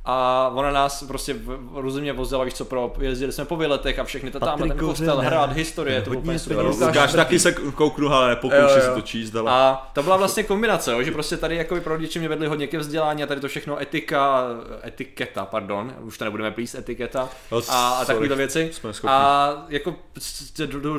a 0.05 0.51
ona 0.53 0.71
nás 0.71 1.03
prostě 1.03 1.35
různě 1.73 2.13
vozila, 2.13 2.43
víš 2.43 2.53
co, 2.53 2.65
pro, 2.65 2.93
jezdili 2.99 3.31
jsme 3.31 3.45
po 3.45 3.57
výletech 3.57 3.99
a 3.99 4.03
všechny 4.03 4.31
to 4.31 4.39
tam 4.39 4.59
ten 4.59 4.77
kostel, 4.77 5.17
hrát, 5.17 5.53
historie, 5.53 6.01
to 6.01 6.11
úplně 6.11 6.39
Lukáš 6.61 7.13
taky 7.13 7.39
se 7.39 7.51
kouknu, 7.51 8.13
ale 8.13 8.29
nepokoušej 8.29 8.81
si 8.81 8.89
to 8.93 9.01
číst, 9.01 9.35
ale... 9.35 9.51
A 9.51 9.89
to 9.93 10.03
byla 10.03 10.17
vlastně 10.17 10.43
kombinace, 10.43 10.91
jo, 10.91 11.03
že 11.03 11.11
prostě 11.11 11.37
tady 11.37 11.55
jako 11.55 11.75
pro 11.75 11.93
rodiče 11.93 12.19
mě 12.19 12.29
vedli 12.29 12.47
hodně 12.47 12.67
ke 12.67 12.77
vzdělání 12.77 13.23
a 13.23 13.27
tady 13.27 13.41
to 13.41 13.47
všechno 13.47 13.81
etika, 13.81 14.47
etiketa, 14.85 15.45
pardon, 15.45 15.93
už 16.01 16.17
to 16.17 16.25
nebudeme 16.25 16.51
plíst, 16.51 16.75
etiketa 16.75 17.29
no, 17.51 17.61
a, 17.69 17.89
a 17.89 18.05
takovéhle 18.05 18.35
věci. 18.35 18.71
A 19.07 19.49
jako 19.69 19.95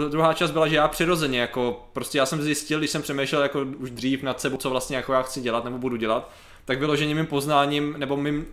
druhá 0.09 0.35
část 0.35 0.51
byla, 0.51 0.69
že 0.69 0.77
já 0.77 0.89
přirozeně, 0.89 1.41
jako 1.41 1.87
prostě 1.93 2.19
já 2.19 2.27
jsem 2.27 2.43
zjistil, 2.43 2.79
když 2.79 2.91
jsem 2.91 3.03
přemýšlel 3.03 3.43
jako 3.43 3.61
už 3.79 3.91
dřív 3.91 4.23
nad 4.23 4.41
sebou, 4.41 4.57
co 4.57 4.71
vlastně 4.71 4.97
jako 4.97 5.13
já 5.13 5.23
chci 5.23 5.41
dělat 5.41 5.65
nebo 5.65 5.79
budu 5.79 5.97
dělat, 5.97 6.31
tak 6.65 6.79
vyloženě 6.79 7.15
mým 7.15 7.27
poznáním 7.27 7.95
nebo 7.99 8.17
mým 8.17 8.47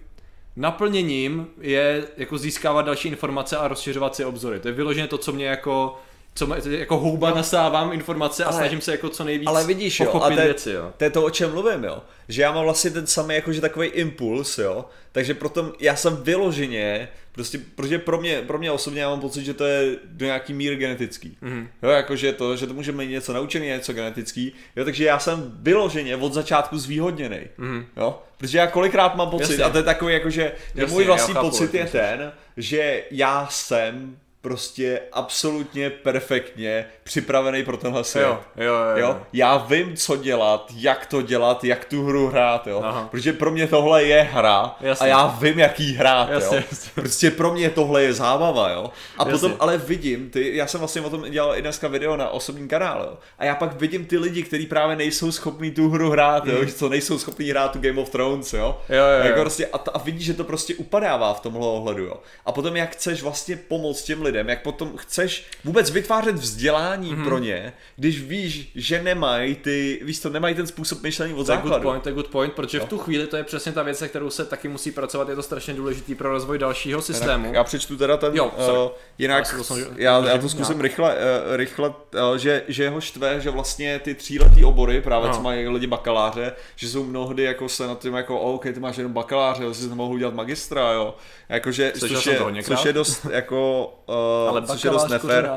naplněním 0.56 1.48
je 1.62 2.08
jako 2.18 2.38
získávat 2.38 2.82
další 2.82 3.08
informace 3.08 3.58
a 3.58 3.68
rozšiřovat 3.68 4.16
si 4.16 4.26
obzory. 4.26 4.60
To 4.60 4.68
je 4.68 4.74
vyloženě 4.74 5.08
to, 5.08 5.18
co 5.18 5.32
mě 5.32 5.46
jako 5.46 6.02
co 6.36 6.48
mě, 6.48 6.56
jako 6.78 6.98
houba 6.98 7.30
no. 7.30 7.36
nasávám 7.36 7.94
informace 7.94 8.44
a 8.44 8.48
ale, 8.48 8.58
snažím 8.58 8.82
se 8.82 8.92
jako 8.92 9.10
co 9.10 9.24
nejvíc 9.24 9.48
ale 9.48 9.64
vidíš, 9.64 10.00
jo, 10.00 10.22
a 10.24 10.30
te, 10.30 10.44
věci, 10.44 10.72
jo. 10.72 10.94
To 10.98 11.04
je 11.04 11.10
to, 11.10 11.24
o 11.24 11.30
čem 11.30 11.52
mluvím, 11.52 11.84
jo. 11.84 12.04
Že 12.28 12.42
já 12.42 12.52
mám 12.52 12.64
vlastně 12.64 12.92
ten 12.92 13.08
samý 13.08 13.36
jakože 13.36 13.62
takový 13.62 13.88
impuls, 13.88 14.58
jo. 14.58 14.86
Takže 15.12 15.34
proto 15.34 15.74
já 15.80 15.96
jsem 15.96 16.16
vyloženě, 16.16 17.10
prostě, 17.32 17.60
protože 17.76 18.00
pro 18.00 18.22
mě, 18.22 18.42
pro 18.42 18.58
mě 18.58 18.72
osobně 18.72 19.02
já 19.02 19.10
mám 19.10 19.20
pocit, 19.20 19.44
že 19.44 19.54
to 19.54 19.66
je 19.66 19.96
do 20.06 20.26
nějaký 20.26 20.54
míry 20.54 20.76
genetický. 20.76 21.38
Mm-hmm. 21.44 21.68
Jo, 21.84 21.90
jakože 21.90 22.34
to, 22.34 22.56
že 22.56 22.68
to 22.68 22.74
může 22.74 22.92
mít 22.92 23.08
něco 23.08 23.34
naučený, 23.34 23.68
něco 23.68 23.94
genetický. 23.94 24.54
Jo, 24.76 24.86
takže 24.86 25.06
já 25.06 25.20
jsem 25.20 25.54
vyloženě 25.60 26.16
od 26.16 26.34
začátku 26.34 26.78
zvýhodněný. 26.78 27.40
Mm-hmm. 27.60 27.86
Jo, 27.98 28.24
protože 28.38 28.58
já 28.58 28.68
kolikrát 28.68 29.16
mám 29.16 29.30
pocit, 29.30 29.52
Jasně. 29.52 29.64
a 29.64 29.70
to 29.70 29.78
je 29.78 29.84
takový 29.84 30.14
jakože, 30.14 30.52
že 30.76 30.86
můj 30.86 31.06
vlastní 31.06 31.34
pocit 31.34 31.74
je 31.74 31.86
ten, 31.86 32.32
že 32.58 33.04
já 33.12 33.48
jsem 33.52 34.18
prostě 34.44 35.02
absolutně 35.12 35.90
perfektně 35.90 36.86
připravený 37.04 37.64
pro 37.64 37.78
tenhle 37.78 38.04
svět. 38.04 38.24
Jo, 38.24 38.40
jo, 38.58 38.74
jo, 38.74 38.98
jo. 38.98 39.22
Já 39.34 39.58
vím, 39.58 39.96
co 39.96 40.18
dělat, 40.18 40.72
jak 40.76 41.06
to 41.06 41.22
dělat, 41.22 41.64
jak 41.64 41.86
tu 41.86 42.06
hru 42.06 42.28
hrát, 42.28 42.68
jo. 42.68 42.82
Aha. 42.84 43.08
Protože 43.12 43.34
pro 43.34 43.52
mě 43.52 43.68
tohle 43.68 44.04
je 44.04 44.22
hra 44.22 44.76
jasně. 44.82 45.06
a 45.06 45.08
já 45.08 45.28
vím, 45.28 45.60
jak 45.60 45.80
jí 45.80 45.94
hrát, 45.94 46.30
jasně, 46.30 46.58
jo. 46.58 46.64
Jasně. 46.72 46.92
Prostě 46.96 47.32
pro 47.32 47.54
mě 47.54 47.70
tohle 47.70 48.04
je 48.04 48.14
zábava, 48.14 48.70
jo. 48.70 48.92
A 49.18 49.24
jasně. 49.24 49.32
potom 49.32 49.58
ale 49.60 49.78
vidím, 49.78 50.30
ty, 50.30 50.56
já 50.56 50.68
jsem 50.68 50.80
vlastně 50.80 51.02
o 51.02 51.10
tom 51.10 51.32
dělal 51.32 51.58
i 51.58 51.62
dneska 51.62 51.88
video 51.88 52.18
na 52.18 52.30
osobním 52.30 52.68
kanále, 52.68 53.06
jo. 53.06 53.18
A 53.40 53.46
já 53.46 53.56
pak 53.56 53.80
vidím 53.80 54.06
ty 54.06 54.18
lidi, 54.18 54.44
kteří 54.44 54.66
právě 54.66 54.96
nejsou 54.96 55.32
schopní 55.32 55.72
tu 55.72 55.90
hru 55.90 56.10
hrát, 56.10 56.48
jo, 56.48 56.62
mm. 56.62 56.68
co 56.68 56.90
nejsou 56.90 57.20
schopní 57.20 57.50
hrát 57.50 57.72
tu 57.72 57.80
Game 57.80 58.02
of 58.02 58.10
Thrones, 58.10 58.54
jo. 58.54 58.78
jo, 58.90 58.96
jo, 58.96 59.06
jo. 59.18 59.26
Jako 59.26 59.42
prostě, 59.42 59.68
a, 59.68 59.78
a 59.94 59.98
vidíš, 59.98 60.26
že 60.26 60.34
to 60.34 60.44
prostě 60.44 60.76
upadává 60.76 61.34
v 61.34 61.40
tomhle 61.40 61.68
ohledu, 61.68 62.04
jo. 62.04 62.16
A 62.46 62.52
potom 62.52 62.76
jak 62.76 62.92
chceš 62.92 63.24
vlastně 63.24 63.56
pomoct 63.56 64.04
těm 64.04 64.22
lidem, 64.22 64.33
lidem, 64.34 64.50
jak 64.50 64.62
potom 64.62 64.98
chceš 64.98 65.46
vůbec 65.64 65.92
vytvářet 65.92 66.36
vzdělání 66.36 67.16
mm-hmm. 67.16 67.24
pro 67.24 67.38
ně, 67.38 67.74
když 67.96 68.22
víš, 68.22 68.72
že 68.76 69.04
nemají 69.04 69.56
ty, 69.56 70.00
víš 70.04 70.20
to, 70.20 70.30
nemají 70.30 70.56
ten 70.56 70.68
způsob 70.68 71.04
myšlení 71.04 71.34
od 71.34 71.44
základu. 71.44 71.70
To 71.70 71.76
je 71.76 71.80
good 71.80 71.84
point, 71.84 72.04
to 72.04 72.10
je 72.10 72.16
good 72.16 72.28
point, 72.28 72.54
protože 72.54 72.80
no. 72.80 72.86
v 72.86 72.90
tu 72.90 72.98
chvíli 72.98 73.28
to 73.28 73.38
je 73.38 73.44
přesně 73.44 73.72
ta 73.72 73.84
věc, 73.84 73.98
se 73.98 74.08
kterou 74.08 74.30
se 74.30 74.46
taky 74.46 74.68
musí 74.68 74.92
pracovat, 74.92 75.30
je 75.30 75.36
to 75.36 75.44
strašně 75.44 75.74
důležitý 75.74 76.16
pro 76.16 76.30
rozvoj 76.32 76.58
dalšího 76.58 77.02
systému. 77.02 77.54
Já 77.54 77.64
přečtu 77.64 77.98
teda 77.98 78.18
ten, 78.18 78.36
jo, 78.36 78.46
uh, 78.46 78.92
jinak, 79.18 79.56
já, 79.58 79.64
to, 79.64 79.76
já, 79.96 80.26
já 80.28 80.38
to 80.38 80.50
zkusím 80.50 80.82
rychle, 80.82 81.16
uh, 81.16 81.56
rychle 81.56 81.90
uh, 81.90 82.36
že, 82.38 82.64
že 82.68 82.84
jeho 82.84 83.02
štve, 83.02 83.42
že 83.42 83.50
vlastně 83.50 84.00
ty 84.00 84.16
tříletý 84.16 84.66
obory, 84.66 85.02
právě 85.02 85.28
no. 85.28 85.36
co 85.36 85.42
mají 85.42 85.68
lidi 85.68 85.88
bakaláře, 85.88 86.54
že 86.76 86.90
jsou 86.90 87.04
mnohdy 87.04 87.44
jako 87.44 87.70
se 87.70 87.88
na 87.88 87.96
tím 87.96 88.14
jako, 88.14 88.40
OK, 88.40 88.64
ty 88.64 88.80
máš 88.80 88.98
jenom 88.98 89.14
bakaláře, 89.14 89.64
ale 89.64 89.74
si 89.74 89.90
nemohu 89.90 90.14
udělat 90.14 90.34
magistra, 90.34 90.92
jo. 90.92 91.16
Jakože, 91.50 91.92
což, 92.00 92.26
je, 92.26 92.64
což 92.64 92.86
je 92.86 92.94
dost 92.94 93.26
jako 93.32 93.94
uh, 94.06 94.16
ale 94.50 94.62
což 94.62 94.84
je 94.84 94.90
dost 94.90 95.10
nefér. 95.10 95.50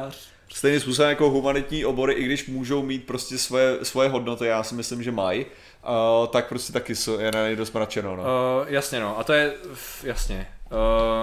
Stejným 0.54 0.80
způsobem 0.80 1.08
jako 1.08 1.30
humanitní 1.30 1.84
obory, 1.84 2.12
i 2.14 2.24
když 2.24 2.46
můžou 2.46 2.82
mít 2.82 3.06
prostě 3.06 3.38
svoje, 3.38 3.78
svoje 3.82 4.08
hodnoty, 4.08 4.46
já 4.46 4.62
si 4.62 4.74
myslím, 4.74 5.02
že 5.02 5.12
mají, 5.12 5.44
uh, 5.44 6.26
tak 6.26 6.48
prostě 6.48 6.72
taky 6.72 6.94
je 7.18 7.32
na 7.32 7.54
dost 7.54 7.74
mračeno. 7.74 8.16
No. 8.16 8.22
Uh, 8.22 8.28
jasně 8.68 9.00
no, 9.00 9.18
a 9.18 9.24
to 9.24 9.32
je, 9.32 9.54
jasně. 10.02 10.48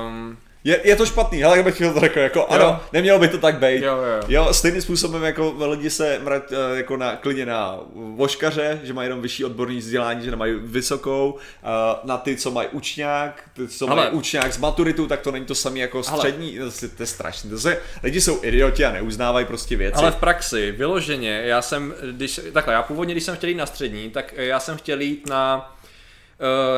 Um, 0.07 0.37
je, 0.63 0.79
je 0.83 0.95
to 0.95 1.05
špatný, 1.05 1.43
ale 1.43 1.57
jak 1.57 1.65
bych 1.65 1.77
to 1.77 1.99
řekl, 1.99 2.19
jako 2.19 2.39
jo. 2.39 2.47
ano, 2.49 2.79
nemělo 2.93 3.19
by 3.19 3.27
to 3.27 3.37
tak 3.37 3.59
být. 3.59 3.83
Jo, 3.83 3.97
jo. 3.97 4.23
jo, 4.27 4.53
stejným 4.53 4.81
způsobem 4.81 5.23
jako 5.23 5.55
lidi 5.59 5.89
se 5.89 6.19
mrať, 6.23 6.43
eh, 6.51 6.77
jako 6.77 6.97
na, 6.97 7.15
klidně 7.15 7.45
na 7.45 7.79
voškaře, 7.93 8.79
že 8.83 8.93
mají 8.93 9.05
jenom 9.05 9.21
vyšší 9.21 9.45
odborní 9.45 9.77
vzdělání, 9.77 10.25
že 10.25 10.31
nemají 10.31 10.53
vysokou, 10.53 11.37
eh, 11.63 11.67
na 12.03 12.17
ty, 12.17 12.35
co 12.35 12.51
mají 12.51 12.67
učňák, 12.71 13.43
ty, 13.53 13.67
co 13.67 13.87
ale. 13.89 13.95
mají 13.95 14.09
učňák 14.09 14.53
z 14.53 14.57
maturitu, 14.57 15.07
tak 15.07 15.21
to 15.21 15.31
není 15.31 15.45
to 15.45 15.55
samé 15.55 15.79
jako 15.79 16.03
střední, 16.03 16.59
ale. 16.59 16.71
to 16.71 17.03
je 17.03 17.07
strašné. 17.07 17.49
To 17.49 17.59
se, 17.59 17.81
lidi 18.03 18.21
jsou 18.21 18.39
idioti 18.43 18.85
a 18.85 18.91
neuznávají 18.91 19.45
prostě 19.45 19.75
věci. 19.75 19.97
Ale 19.97 20.11
v 20.11 20.15
praxi, 20.15 20.71
vyloženě, 20.71 21.41
já 21.45 21.61
jsem, 21.61 21.93
když, 22.11 22.39
takhle, 22.53 22.73
já 22.73 22.81
původně, 22.81 23.13
když 23.13 23.23
jsem 23.23 23.35
chtěl 23.35 23.49
jít 23.49 23.55
na 23.55 23.65
střední, 23.65 24.09
tak 24.09 24.33
já 24.37 24.59
jsem 24.59 24.77
chtěl 24.77 25.01
jít 25.01 25.29
na 25.29 25.73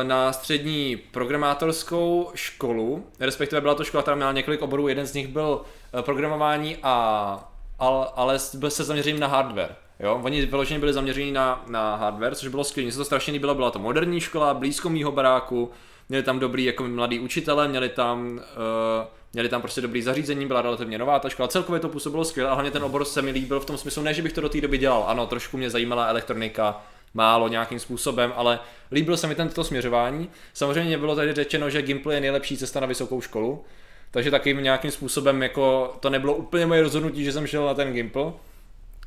na 0.02 0.32
střední 0.32 0.96
programátorskou 0.96 2.30
školu, 2.34 3.06
respektive 3.20 3.60
byla 3.60 3.74
to 3.74 3.84
škola, 3.84 4.02
která 4.02 4.16
měla 4.16 4.32
několik 4.32 4.62
oborů, 4.62 4.88
jeden 4.88 5.06
z 5.06 5.14
nich 5.14 5.28
byl 5.28 5.60
eh, 5.98 6.02
programování 6.02 6.76
a 6.82 7.52
ale, 7.78 8.06
ale 8.16 8.38
byl 8.54 8.70
se 8.70 8.84
zaměřením 8.84 9.20
na 9.20 9.26
hardware. 9.26 9.74
Jo, 10.00 10.20
oni 10.24 10.46
vyloženě 10.46 10.80
byli 10.80 10.92
zaměření 10.92 11.32
na, 11.32 11.64
na 11.66 11.96
hardware, 11.96 12.34
což 12.34 12.48
bylo 12.48 12.64
skvělé. 12.64 12.84
Mně 12.84 12.92
se 12.92 12.98
to 12.98 13.04
strašně 13.04 13.32
líbilo, 13.32 13.54
byla 13.54 13.70
to 13.70 13.78
moderní 13.78 14.20
škola, 14.20 14.54
blízko 14.54 14.88
mýho 14.88 15.12
baráku, 15.12 15.70
měli 16.08 16.24
tam 16.24 16.38
dobrý 16.38 16.64
jako 16.64 16.84
mladý 16.84 17.20
učitele, 17.20 17.68
měli 17.68 17.88
tam, 17.88 18.36
uh, 18.36 19.06
měli 19.32 19.48
tam 19.48 19.60
prostě 19.60 19.80
dobrý 19.80 20.02
zařízení, 20.02 20.46
byla 20.46 20.62
relativně 20.62 20.98
nová 20.98 21.18
ta 21.18 21.28
škola, 21.28 21.48
celkově 21.48 21.80
to 21.80 21.88
působilo 21.88 22.24
skvěle 22.24 22.50
a 22.50 22.54
hlavně 22.54 22.70
ten 22.70 22.84
obor 22.84 23.04
se 23.04 23.22
mi 23.22 23.30
líbil 23.30 23.60
v 23.60 23.64
tom 23.64 23.78
smyslu, 23.78 24.02
ne, 24.02 24.14
že 24.14 24.22
bych 24.22 24.32
to 24.32 24.40
do 24.40 24.48
té 24.48 24.60
doby 24.60 24.78
dělal, 24.78 25.04
ano, 25.06 25.26
trošku 25.26 25.56
mě 25.56 25.70
zajímala 25.70 26.06
elektronika, 26.06 26.82
málo 27.16 27.48
nějakým 27.48 27.78
způsobem, 27.78 28.32
ale 28.36 28.60
líbil 28.92 29.16
se 29.16 29.26
mi 29.26 29.34
tento 29.34 29.64
směřování. 29.64 30.28
Samozřejmě 30.54 30.98
bylo 30.98 31.16
tady 31.16 31.32
řečeno, 31.32 31.70
že 31.70 31.82
Gimple 31.82 32.14
je 32.14 32.20
nejlepší 32.20 32.56
cesta 32.56 32.80
na 32.80 32.86
vysokou 32.86 33.20
školu, 33.20 33.64
takže 34.10 34.30
takým 34.30 34.62
nějakým 34.62 34.90
způsobem 34.90 35.42
jako 35.42 35.96
to 36.00 36.10
nebylo 36.10 36.34
úplně 36.34 36.66
moje 36.66 36.82
rozhodnutí, 36.82 37.24
že 37.24 37.32
jsem 37.32 37.46
šel 37.46 37.66
na 37.66 37.74
ten 37.74 37.92
Gimple, 37.92 38.32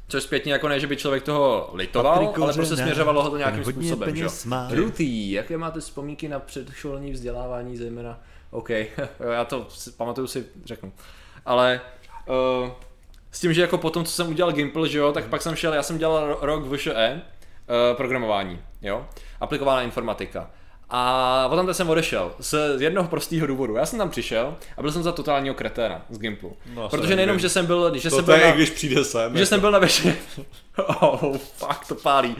Což 0.09 0.23
zpětně 0.23 0.53
jako 0.53 0.67
ne, 0.67 0.79
že 0.79 0.87
by 0.87 0.97
člověk 0.97 1.23
toho 1.23 1.69
litoval, 1.73 2.13
Patriku, 2.13 2.43
ale 2.43 2.53
prostě 2.53 2.75
směřovalo 2.75 3.23
ho 3.23 3.29
to 3.29 3.37
nějakým 3.37 3.63
způsobem. 3.63 4.15
Že? 4.15 4.27
Ruthý, 4.69 5.31
jaké 5.31 5.57
máte 5.57 5.79
vzpomínky 5.79 6.27
na 6.27 6.39
předškolní 6.39 7.11
vzdělávání 7.11 7.77
zejména? 7.77 8.19
OK, 8.51 8.69
já 9.33 9.45
to 9.45 9.67
si, 9.69 9.91
pamatuju 9.91 10.27
si, 10.27 10.45
řeknu. 10.65 10.91
Ale 11.45 11.81
uh, 12.63 12.69
s 13.31 13.39
tím, 13.39 13.53
že 13.53 13.61
jako 13.61 13.77
potom, 13.77 14.05
co 14.05 14.11
jsem 14.11 14.29
udělal 14.29 14.51
Gimple, 14.51 14.89
že 14.89 14.97
jo, 14.97 15.11
tak 15.11 15.25
pak 15.25 15.41
jsem 15.41 15.55
šel, 15.55 15.73
já 15.73 15.83
jsem 15.83 15.97
dělal 15.97 16.37
rok 16.41 16.63
v 16.65 16.77
ŠE, 16.77 17.13
uh, 17.15 17.38
programování, 17.95 18.59
jo, 18.81 19.05
aplikovaná 19.39 19.81
informatika. 19.81 20.49
A 20.91 21.45
potom 21.49 21.73
jsem 21.73 21.89
odešel 21.89 22.31
z 22.39 22.81
jednoho 22.81 23.07
prostého 23.07 23.47
důvodu. 23.47 23.75
Já 23.75 23.85
jsem 23.85 23.99
tam 23.99 24.09
přišel 24.09 24.55
a 24.77 24.81
byl 24.81 24.91
jsem 24.91 25.03
za 25.03 25.11
totálního 25.11 25.55
kreténa 25.55 26.05
z 26.09 26.19
Gimplu. 26.19 26.57
No, 26.73 26.89
Protože 26.89 27.15
nejenom, 27.15 27.39
že 27.39 27.49
jsem 27.49 27.65
byl, 27.65 27.97
že 27.97 28.09
to 28.09 28.15
jsem 28.15 28.25
byl 28.25 28.35
je, 28.35 28.47
na, 28.47 28.51
když 28.51 28.69
přijde 28.69 29.03
sem. 29.03 29.33
Že 29.33 29.39
jako. 29.39 29.49
jsem 29.49 29.59
byl 29.59 29.71
na 29.71 29.79
většině, 29.79 30.17
oh, 31.01 31.37
fuck, 31.37 31.87
to 31.87 31.95
pálí. 31.95 32.35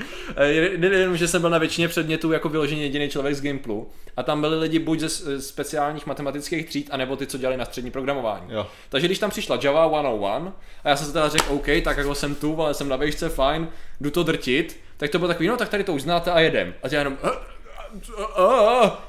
Nejenom, 0.78 1.18
že 1.18 1.28
jsem 1.28 1.42
byl 1.42 1.50
na 1.50 1.58
většině 1.58 1.88
předmětů 1.88 2.32
jako 2.32 2.50
vyložený 2.50 2.82
jediný 2.82 3.10
člověk 3.10 3.36
z 3.36 3.42
Gimplu 3.42 3.90
a 4.18 4.24
tam 4.24 4.42
byli 4.42 4.60
lidi 4.60 4.80
buď 4.80 5.00
ze 5.00 5.42
speciálních 5.42 6.06
matematických 6.06 6.66
tříd, 6.66 6.90
anebo 6.92 7.16
ty, 7.16 7.28
co 7.28 7.38
dělali 7.38 7.58
na 7.58 7.66
střední 7.66 7.92
programování. 7.92 8.46
Jo. 8.50 8.68
Takže 8.90 9.08
když 9.08 9.20
tam 9.20 9.30
přišla 9.30 9.60
Java 9.64 9.90
101 9.90 10.54
a 10.84 10.90
já 10.90 10.96
jsem 10.96 11.08
se 11.08 11.14
teda 11.14 11.30
řekl, 11.30 11.54
OK, 11.54 11.68
tak 11.84 11.98
jako 11.98 12.16
jsem 12.16 12.36
tu, 12.36 12.62
ale 12.62 12.74
jsem 12.74 12.90
na 12.90 12.96
výšce, 12.96 13.30
fajn, 13.30 13.68
jdu 14.02 14.12
to 14.12 14.24
drtit, 14.24 14.80
tak 15.00 15.10
to 15.10 15.20
bylo 15.20 15.28
takový, 15.28 15.48
no 15.48 15.58
tak 15.58 15.70
tady 15.70 15.84
to 15.84 15.94
už 15.94 16.02
znáte 16.02 16.32
a 16.32 16.40
jedem. 16.40 16.74
A 16.84 16.88
já 16.92 17.00
jenom, 17.00 17.18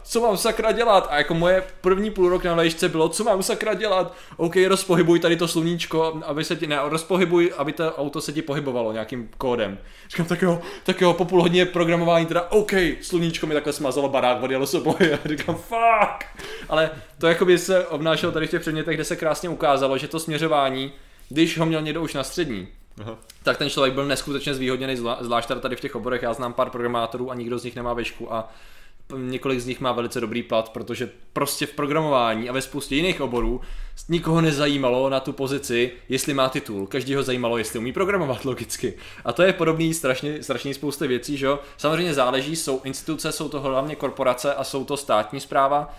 co 0.02 0.20
mám 0.20 0.36
sakra 0.36 0.72
dělat? 0.72 1.08
A 1.10 1.18
jako 1.18 1.34
moje 1.34 1.64
první 1.80 2.10
půl 2.10 2.28
rok 2.28 2.44
na 2.44 2.54
lejšce 2.54 2.88
bylo, 2.88 3.08
co 3.08 3.24
mám 3.24 3.42
sakra 3.42 3.74
dělat? 3.74 4.14
OK, 4.36 4.56
rozpohybuj 4.68 5.20
tady 5.20 5.36
to 5.36 5.48
sluníčko, 5.48 6.22
aby 6.26 6.44
se 6.44 6.56
ti, 6.56 6.66
ne, 6.66 6.78
rozpohybuj, 6.84 7.52
aby 7.56 7.72
to 7.72 7.96
auto 7.96 8.20
se 8.20 8.32
ti 8.32 8.42
pohybovalo 8.42 8.92
nějakým 8.92 9.28
kódem. 9.38 9.78
Říkám, 10.08 10.26
tak 10.26 10.42
jo, 10.42 10.62
tak 10.84 11.00
jo, 11.00 11.12
po 11.12 11.24
půl 11.24 11.42
hodině 11.42 11.66
programování 11.66 12.26
teda, 12.26 12.50
OK, 12.50 12.72
sluníčko 13.00 13.46
mi 13.46 13.54
takhle 13.54 13.72
smazalo 13.72 14.08
barák, 14.08 14.42
odjelo 14.42 14.66
se 14.66 14.80
boje. 14.80 15.18
A 15.24 15.28
říkám, 15.28 15.54
fuck. 15.54 16.24
Ale 16.68 16.90
to 17.18 17.26
jako 17.26 17.44
by 17.44 17.58
se 17.58 17.86
obnášelo 17.86 18.32
tady 18.32 18.46
v 18.46 18.50
těch 18.50 18.60
předmětech, 18.60 18.94
kde 18.94 19.04
se 19.04 19.16
krásně 19.16 19.48
ukázalo, 19.48 19.98
že 19.98 20.08
to 20.08 20.20
směřování, 20.20 20.92
když 21.28 21.58
ho 21.58 21.66
měl 21.66 21.82
někdo 21.82 22.02
už 22.02 22.14
na 22.14 22.24
střední, 22.24 22.68
Aha. 23.00 23.18
tak 23.42 23.56
ten 23.56 23.70
člověk 23.70 23.94
byl 23.94 24.06
neskutečně 24.06 24.54
zvýhodněný, 24.54 24.96
zvlášť 25.20 25.48
tady 25.60 25.76
v 25.76 25.80
těch 25.80 25.96
oborech. 25.96 26.22
Já 26.22 26.32
znám 26.32 26.52
pár 26.52 26.70
programátorů 26.70 27.30
a 27.30 27.34
nikdo 27.34 27.58
z 27.58 27.64
nich 27.64 27.76
nemá 27.76 27.92
vešku 27.92 28.34
a 28.34 28.48
několik 29.16 29.60
z 29.60 29.66
nich 29.66 29.80
má 29.80 29.92
velice 29.92 30.20
dobrý 30.20 30.42
plat, 30.42 30.68
protože 30.68 31.10
prostě 31.32 31.66
v 31.66 31.72
programování 31.72 32.48
a 32.48 32.52
ve 32.52 32.62
spoustě 32.62 32.96
jiných 32.96 33.20
oborů 33.20 33.60
nikoho 34.08 34.40
nezajímalo 34.40 35.10
na 35.10 35.20
tu 35.20 35.32
pozici, 35.32 35.92
jestli 36.08 36.34
má 36.34 36.48
titul. 36.48 36.86
Každýho 36.86 37.22
zajímalo, 37.22 37.58
jestli 37.58 37.78
umí 37.78 37.92
programovat 37.92 38.44
logicky. 38.44 38.94
A 39.24 39.32
to 39.32 39.42
je 39.42 39.52
podobný 39.52 39.94
strašně, 39.94 40.42
strašně 40.42 40.74
spousty 40.74 41.06
věcí, 41.06 41.36
že 41.36 41.46
jo. 41.46 41.58
Samozřejmě 41.76 42.14
záleží, 42.14 42.56
jsou 42.56 42.80
instituce, 42.84 43.32
jsou 43.32 43.48
to 43.48 43.60
hlavně 43.60 43.96
korporace 43.96 44.54
a 44.54 44.64
jsou 44.64 44.84
to 44.84 44.96
státní 44.96 45.40
zpráva, 45.40 45.94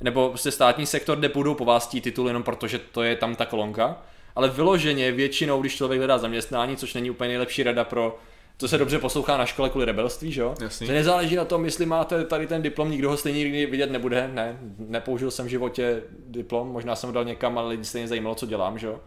nebo 0.00 0.28
prostě 0.28 0.50
státní 0.50 0.86
sektor, 0.86 1.18
kde 1.18 1.28
budou 1.28 1.54
po 1.54 1.64
vás 1.64 1.86
tí 1.86 2.00
titul 2.00 2.26
jenom 2.26 2.42
protože 2.42 2.78
to 2.78 3.02
je 3.02 3.16
tam 3.16 3.36
ta 3.36 3.46
kolonka. 3.46 3.96
Ale 4.36 4.50
vyloženě 4.50 5.12
většinou, 5.12 5.60
když 5.60 5.76
člověk 5.76 6.00
hledá 6.00 6.18
zaměstnání, 6.18 6.76
což 6.76 6.94
není 6.94 7.10
úplně 7.10 7.28
nejlepší 7.28 7.62
rada 7.62 7.84
pro 7.84 8.18
to 8.56 8.68
se 8.68 8.78
dobře 8.78 8.98
poslouchá 8.98 9.36
na 9.36 9.46
škole 9.46 9.68
kvůli 9.68 9.86
rebelství, 9.86 10.32
že 10.32 10.40
jo? 10.40 10.54
Jasný. 10.60 10.86
To 10.86 10.92
nezáleží 10.92 11.36
na 11.36 11.44
tom, 11.44 11.64
jestli 11.64 11.86
máte 11.86 12.24
tady 12.24 12.46
ten 12.46 12.62
diplom, 12.62 12.90
nikdo 12.90 13.10
ho 13.10 13.16
stejně 13.16 13.38
nikdy 13.38 13.66
vidět 13.66 13.90
nebude. 13.90 14.30
Ne, 14.34 14.58
nepoužil 14.78 15.30
jsem 15.30 15.46
v 15.46 15.48
životě 15.48 16.02
diplom, 16.26 16.68
možná 16.68 16.96
jsem 16.96 17.08
ho 17.08 17.14
dal 17.14 17.24
někam, 17.24 17.58
ale 17.58 17.68
lidi 17.68 17.84
stejně 17.84 18.08
zajímalo, 18.08 18.34
co 18.34 18.46
dělám, 18.46 18.78
že 18.78 18.86
jo? 18.86 19.00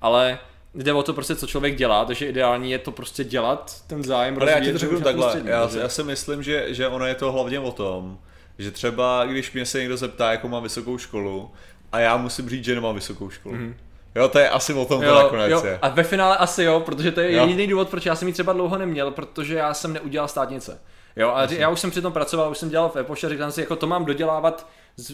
Ale 0.00 0.38
jde 0.74 0.92
o 0.92 1.02
to 1.02 1.14
prostě, 1.14 1.36
co 1.36 1.46
člověk 1.46 1.76
dělá, 1.76 2.04
takže 2.04 2.26
ideální 2.26 2.70
je 2.70 2.78
to 2.78 2.92
prostě 2.92 3.24
dělat, 3.24 3.82
ten 3.86 4.04
zájem 4.04 4.36
Ale 4.40 4.50
já 4.50 4.60
ti 4.60 4.72
to 4.72 4.78
řeknu 4.78 5.00
takhle, 5.00 5.42
já, 5.44 5.70
já 5.80 5.88
si 5.88 6.02
myslím, 6.02 6.42
že, 6.42 6.74
že 6.74 6.88
ono 6.88 7.06
je 7.06 7.14
to 7.14 7.32
hlavně 7.32 7.60
o 7.60 7.72
tom, 7.72 8.18
že 8.58 8.70
třeba 8.70 9.24
když 9.24 9.52
mě 9.52 9.66
se 9.66 9.78
někdo 9.78 9.96
zeptá, 9.96 10.32
jakou 10.32 10.48
mám 10.48 10.62
vysokou 10.62 10.98
školu, 10.98 11.50
a 11.92 12.00
já 12.00 12.16
musím 12.16 12.48
říct, 12.48 12.64
že 12.64 12.74
nemám 12.74 12.94
vysokou 12.94 13.30
školu. 13.30 13.54
Mm-hmm 13.54 13.74
Jo, 14.18 14.28
to 14.28 14.38
je 14.38 14.48
asi 14.48 14.74
o 14.74 14.84
tom 14.84 15.02
jo, 15.02 15.10
to 15.10 15.18
nakonec 15.18 15.50
jo. 15.50 15.62
je. 15.64 15.78
A 15.82 15.88
ve 15.88 16.02
finále 16.02 16.36
asi 16.36 16.62
jo, 16.62 16.80
protože 16.80 17.12
to 17.12 17.20
je 17.20 17.32
jo. 17.32 17.40
jediný 17.42 17.66
důvod, 17.66 17.88
proč 17.88 18.06
já 18.06 18.16
jsem 18.16 18.28
ji 18.28 18.34
třeba 18.34 18.52
dlouho 18.52 18.78
neměl, 18.78 19.10
protože 19.10 19.54
já 19.54 19.74
jsem 19.74 19.92
neudělal 19.92 20.28
státnice. 20.28 20.80
Jo, 21.16 21.32
a 21.34 21.44
já 21.50 21.68
už 21.68 21.80
jsem 21.80 21.90
při 21.90 22.02
tom 22.02 22.12
pracoval, 22.12 22.50
už 22.50 22.58
jsem 22.58 22.70
dělal 22.70 22.88
v 22.88 22.96
Epoše 22.96 23.26
a 23.26 23.30
říkal 23.30 23.46
jsem 23.46 23.52
si, 23.52 23.60
jako 23.60 23.76
to 23.76 23.86
mám 23.86 24.04
dodělávat, 24.04 24.66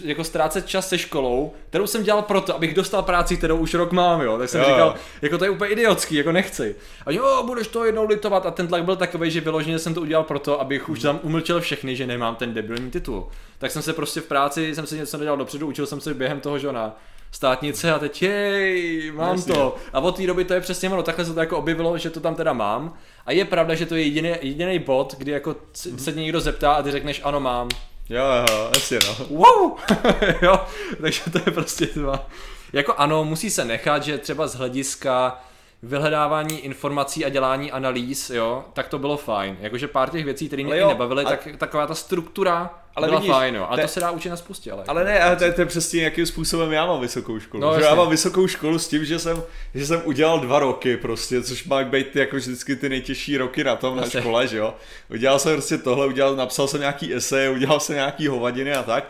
jako 0.04 0.24
ztrácet 0.24 0.66
čas 0.66 0.88
se 0.88 0.98
školou, 0.98 1.52
kterou 1.68 1.86
jsem 1.86 2.02
dělal 2.02 2.22
proto, 2.22 2.56
abych 2.56 2.74
dostal 2.74 3.02
práci, 3.02 3.36
kterou 3.36 3.56
už 3.56 3.74
rok 3.74 3.92
mám, 3.92 4.20
jo. 4.20 4.38
Tak 4.38 4.48
jsem 4.48 4.60
jo. 4.60 4.66
říkal, 4.66 4.94
jako 5.22 5.38
to 5.38 5.44
je 5.44 5.50
úplně 5.50 5.70
idiotský, 5.70 6.14
jako 6.14 6.32
nechci. 6.32 6.76
A 7.06 7.10
jo, 7.10 7.42
budeš 7.46 7.68
to 7.68 7.84
jednou 7.84 8.06
litovat 8.06 8.46
a 8.46 8.50
ten 8.50 8.68
tlak 8.68 8.84
byl 8.84 8.96
takový, 8.96 9.30
že 9.30 9.40
vyloženě 9.40 9.78
jsem 9.78 9.94
to 9.94 10.00
udělal 10.00 10.24
proto, 10.24 10.60
abych 10.60 10.88
už 10.88 11.00
tam 11.00 11.20
umlčel 11.22 11.60
všechny, 11.60 11.96
že 11.96 12.06
nemám 12.06 12.36
ten 12.36 12.54
debilní 12.54 12.90
titul. 12.90 13.28
Tak 13.58 13.70
jsem 13.70 13.82
se 13.82 13.92
prostě 13.92 14.20
v 14.20 14.26
práci, 14.26 14.74
jsem 14.74 14.86
si 14.86 14.96
něco 14.96 15.18
nedělal 15.18 15.36
dopředu, 15.38 15.66
učil 15.66 15.86
jsem 15.86 16.00
se 16.00 16.14
během 16.14 16.40
toho, 16.40 16.58
že 16.58 16.72
na 16.72 16.96
státnice 17.34 17.92
a 17.92 17.98
teď 17.98 18.22
jej, 18.22 19.12
mám 19.12 19.36
Jasně. 19.36 19.54
to. 19.54 19.76
A 19.92 20.00
od 20.00 20.16
té 20.16 20.26
doby 20.26 20.44
to 20.44 20.54
je 20.54 20.60
přesně 20.60 20.90
ono, 20.90 21.02
takhle 21.02 21.24
se 21.24 21.34
to 21.34 21.40
jako 21.40 21.58
objevilo, 21.58 21.98
že 21.98 22.10
to 22.10 22.20
tam 22.20 22.34
teda 22.34 22.52
mám. 22.52 22.94
A 23.26 23.32
je 23.32 23.44
pravda, 23.44 23.74
že 23.74 23.86
to 23.86 23.94
je 23.94 24.02
jediný, 24.02 24.34
jediný 24.42 24.78
bod, 24.78 25.14
kdy 25.18 25.32
jako 25.32 25.50
mm-hmm. 25.50 25.96
se 25.96 26.12
někdo 26.12 26.40
zeptá 26.40 26.72
a 26.72 26.82
ty 26.82 26.90
řekneš 26.90 27.20
ano 27.24 27.40
mám. 27.40 27.68
Jo, 28.08 28.24
jo, 28.50 28.70
jasně 28.74 28.98
no. 29.08 29.26
Wow! 29.26 29.78
jo, 30.42 30.60
takže 31.00 31.20
to 31.32 31.38
je 31.46 31.52
prostě 31.52 31.88
dva. 31.94 32.28
Jako 32.72 32.94
ano, 32.96 33.24
musí 33.24 33.50
se 33.50 33.64
nechat, 33.64 34.02
že 34.02 34.18
třeba 34.18 34.46
z 34.46 34.54
hlediska 34.54 35.44
vyhledávání 35.84 36.60
informací 36.60 37.24
a 37.24 37.28
dělání 37.28 37.72
analýz, 37.72 38.30
jo, 38.30 38.64
tak 38.72 38.88
to 38.88 38.98
bylo 38.98 39.16
fajn. 39.16 39.56
Jakože 39.60 39.88
pár 39.88 40.10
těch 40.10 40.24
věcí, 40.24 40.46
které 40.46 40.64
mě 40.64 40.78
jo, 40.78 40.88
nebavily, 40.88 41.24
a... 41.24 41.28
tak 41.28 41.48
taková 41.58 41.86
ta 41.86 41.94
struktura 41.94 42.70
ale 42.96 43.08
byla 43.08 43.20
vidíš, 43.20 43.32
fajn, 43.32 43.54
jo. 43.54 43.66
A 43.70 43.76
te... 43.76 43.82
to 43.82 43.88
se 43.88 44.00
dá 44.00 44.10
učit 44.10 44.28
na 44.28 44.36
spustě, 44.36 44.72
ale. 44.72 44.84
Ale 44.88 45.04
ne, 45.04 45.20
ale 45.20 45.36
to, 45.36 45.52
to 45.52 45.60
je 45.60 45.66
přesně 45.66 46.04
jakým 46.04 46.26
způsobem 46.26 46.72
já 46.72 46.86
mám 46.86 47.00
vysokou 47.00 47.40
školu. 47.40 47.62
No, 47.62 47.74
já 47.74 47.94
mám 47.94 48.10
vysokou 48.10 48.46
školu 48.46 48.78
s 48.78 48.88
tím, 48.88 49.04
že 49.04 49.18
jsem, 49.18 49.42
že 49.74 49.86
jsem 49.86 50.02
udělal 50.04 50.40
dva 50.40 50.58
roky 50.58 50.96
prostě, 50.96 51.42
což 51.42 51.64
má 51.64 51.84
být 51.84 52.16
jako 52.16 52.36
vždycky 52.36 52.76
ty 52.76 52.88
nejtěžší 52.88 53.36
roky 53.36 53.64
na 53.64 53.76
tom 53.76 53.98
jasně. 53.98 54.16
na 54.16 54.22
škole, 54.22 54.48
že 54.48 54.56
jo. 54.56 54.74
Udělal 55.10 55.38
jsem 55.38 55.52
prostě 55.52 55.78
tohle, 55.78 56.06
udělal, 56.06 56.36
napsal 56.36 56.68
jsem 56.68 56.80
nějaký 56.80 57.14
esej, 57.14 57.50
udělal 57.50 57.80
jsem 57.80 57.96
nějaký 57.96 58.28
hovadiny 58.28 58.74
a 58.74 58.82
tak. 58.82 59.04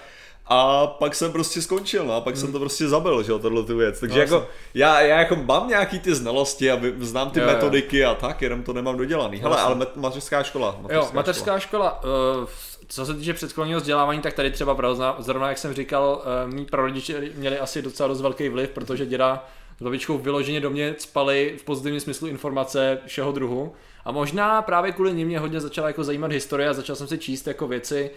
A 0.46 0.86
pak 0.86 1.14
jsem 1.14 1.32
prostě 1.32 1.62
skončil, 1.62 2.04
no, 2.04 2.12
a 2.12 2.20
pak 2.20 2.34
hmm. 2.34 2.40
jsem 2.40 2.52
to 2.52 2.58
prostě 2.58 2.88
zabil, 2.88 3.22
že 3.22 3.32
jo, 3.32 3.38
tohle 3.38 3.62
tu 3.62 3.76
věc. 3.76 4.00
Takže 4.00 4.16
no, 4.16 4.22
jako, 4.22 4.48
já, 4.74 5.00
já 5.00 5.18
jako 5.18 5.36
mám 5.36 5.68
nějaký 5.68 5.98
ty 5.98 6.14
znalosti 6.14 6.70
a 6.70 6.80
znám 7.00 7.30
ty 7.30 7.40
jo, 7.40 7.46
metodiky 7.46 7.98
jo. 7.98 8.10
a 8.10 8.14
tak, 8.14 8.42
jenom 8.42 8.62
to 8.62 8.72
nemám 8.72 8.96
dodělaný. 8.96 9.38
Hele, 9.38 9.56
ale 9.56 9.86
mateřská 9.96 10.42
škola. 10.42 10.76
Mateřská 10.80 11.06
jo, 11.06 11.10
mateřská 11.12 11.58
škola, 11.58 11.98
škola 12.00 12.40
uh, 12.42 12.48
co 12.88 13.06
se 13.06 13.14
týče 13.14 13.34
předškolního 13.34 13.80
vzdělávání, 13.80 14.20
tak 14.20 14.34
tady 14.34 14.50
třeba 14.50 14.76
zrovna 15.18 15.48
jak 15.48 15.58
jsem 15.58 15.74
říkal, 15.74 16.22
uh, 16.46 16.54
mý 16.54 16.64
prarodiče 16.64 17.22
měli 17.34 17.58
asi 17.58 17.82
docela 17.82 18.08
dost 18.08 18.20
velký 18.20 18.48
vliv, 18.48 18.70
protože 18.70 19.06
děda 19.06 19.44
s 19.78 19.82
babičkou 19.82 20.18
vyloženě 20.18 20.60
do 20.60 20.70
mě 20.70 20.94
spali 20.98 21.56
v 21.60 21.64
pozitivním 21.64 22.00
smyslu 22.00 22.28
informace 22.28 22.98
všeho 23.06 23.32
druhu. 23.32 23.72
A 24.04 24.12
možná 24.12 24.62
právě 24.62 24.92
kvůli 24.92 25.12
nim 25.12 25.28
mě 25.28 25.38
hodně 25.38 25.60
začala 25.60 25.88
jako 25.88 26.04
zajímat 26.04 26.32
historie 26.32 26.68
a 26.68 26.72
začal 26.72 26.96
jsem 26.96 27.06
si 27.06 27.18
číst 27.18 27.46
jako 27.46 27.68
věci, 27.68 28.10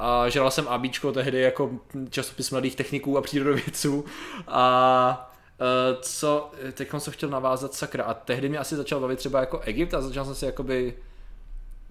a 0.00 0.28
žral 0.28 0.50
jsem 0.50 0.68
ABčko 0.68 1.12
tehdy 1.12 1.40
jako 1.40 1.70
časopis 2.10 2.50
mladých 2.50 2.76
techniků 2.76 3.18
a 3.18 3.22
přírodovědců 3.22 4.04
a 4.48 5.32
uh, 5.60 6.00
co, 6.00 6.50
teď 6.72 6.88
jsem 6.98 7.12
chtěl 7.12 7.28
navázat 7.28 7.74
sakra 7.74 8.04
a 8.04 8.14
tehdy 8.14 8.48
mě 8.48 8.58
asi 8.58 8.76
začal 8.76 9.00
bavit 9.00 9.18
třeba 9.18 9.40
jako 9.40 9.60
Egypt 9.60 9.94
a 9.94 10.00
začal 10.00 10.24
jsem 10.24 10.34
si 10.34 10.46
jakoby 10.46 10.94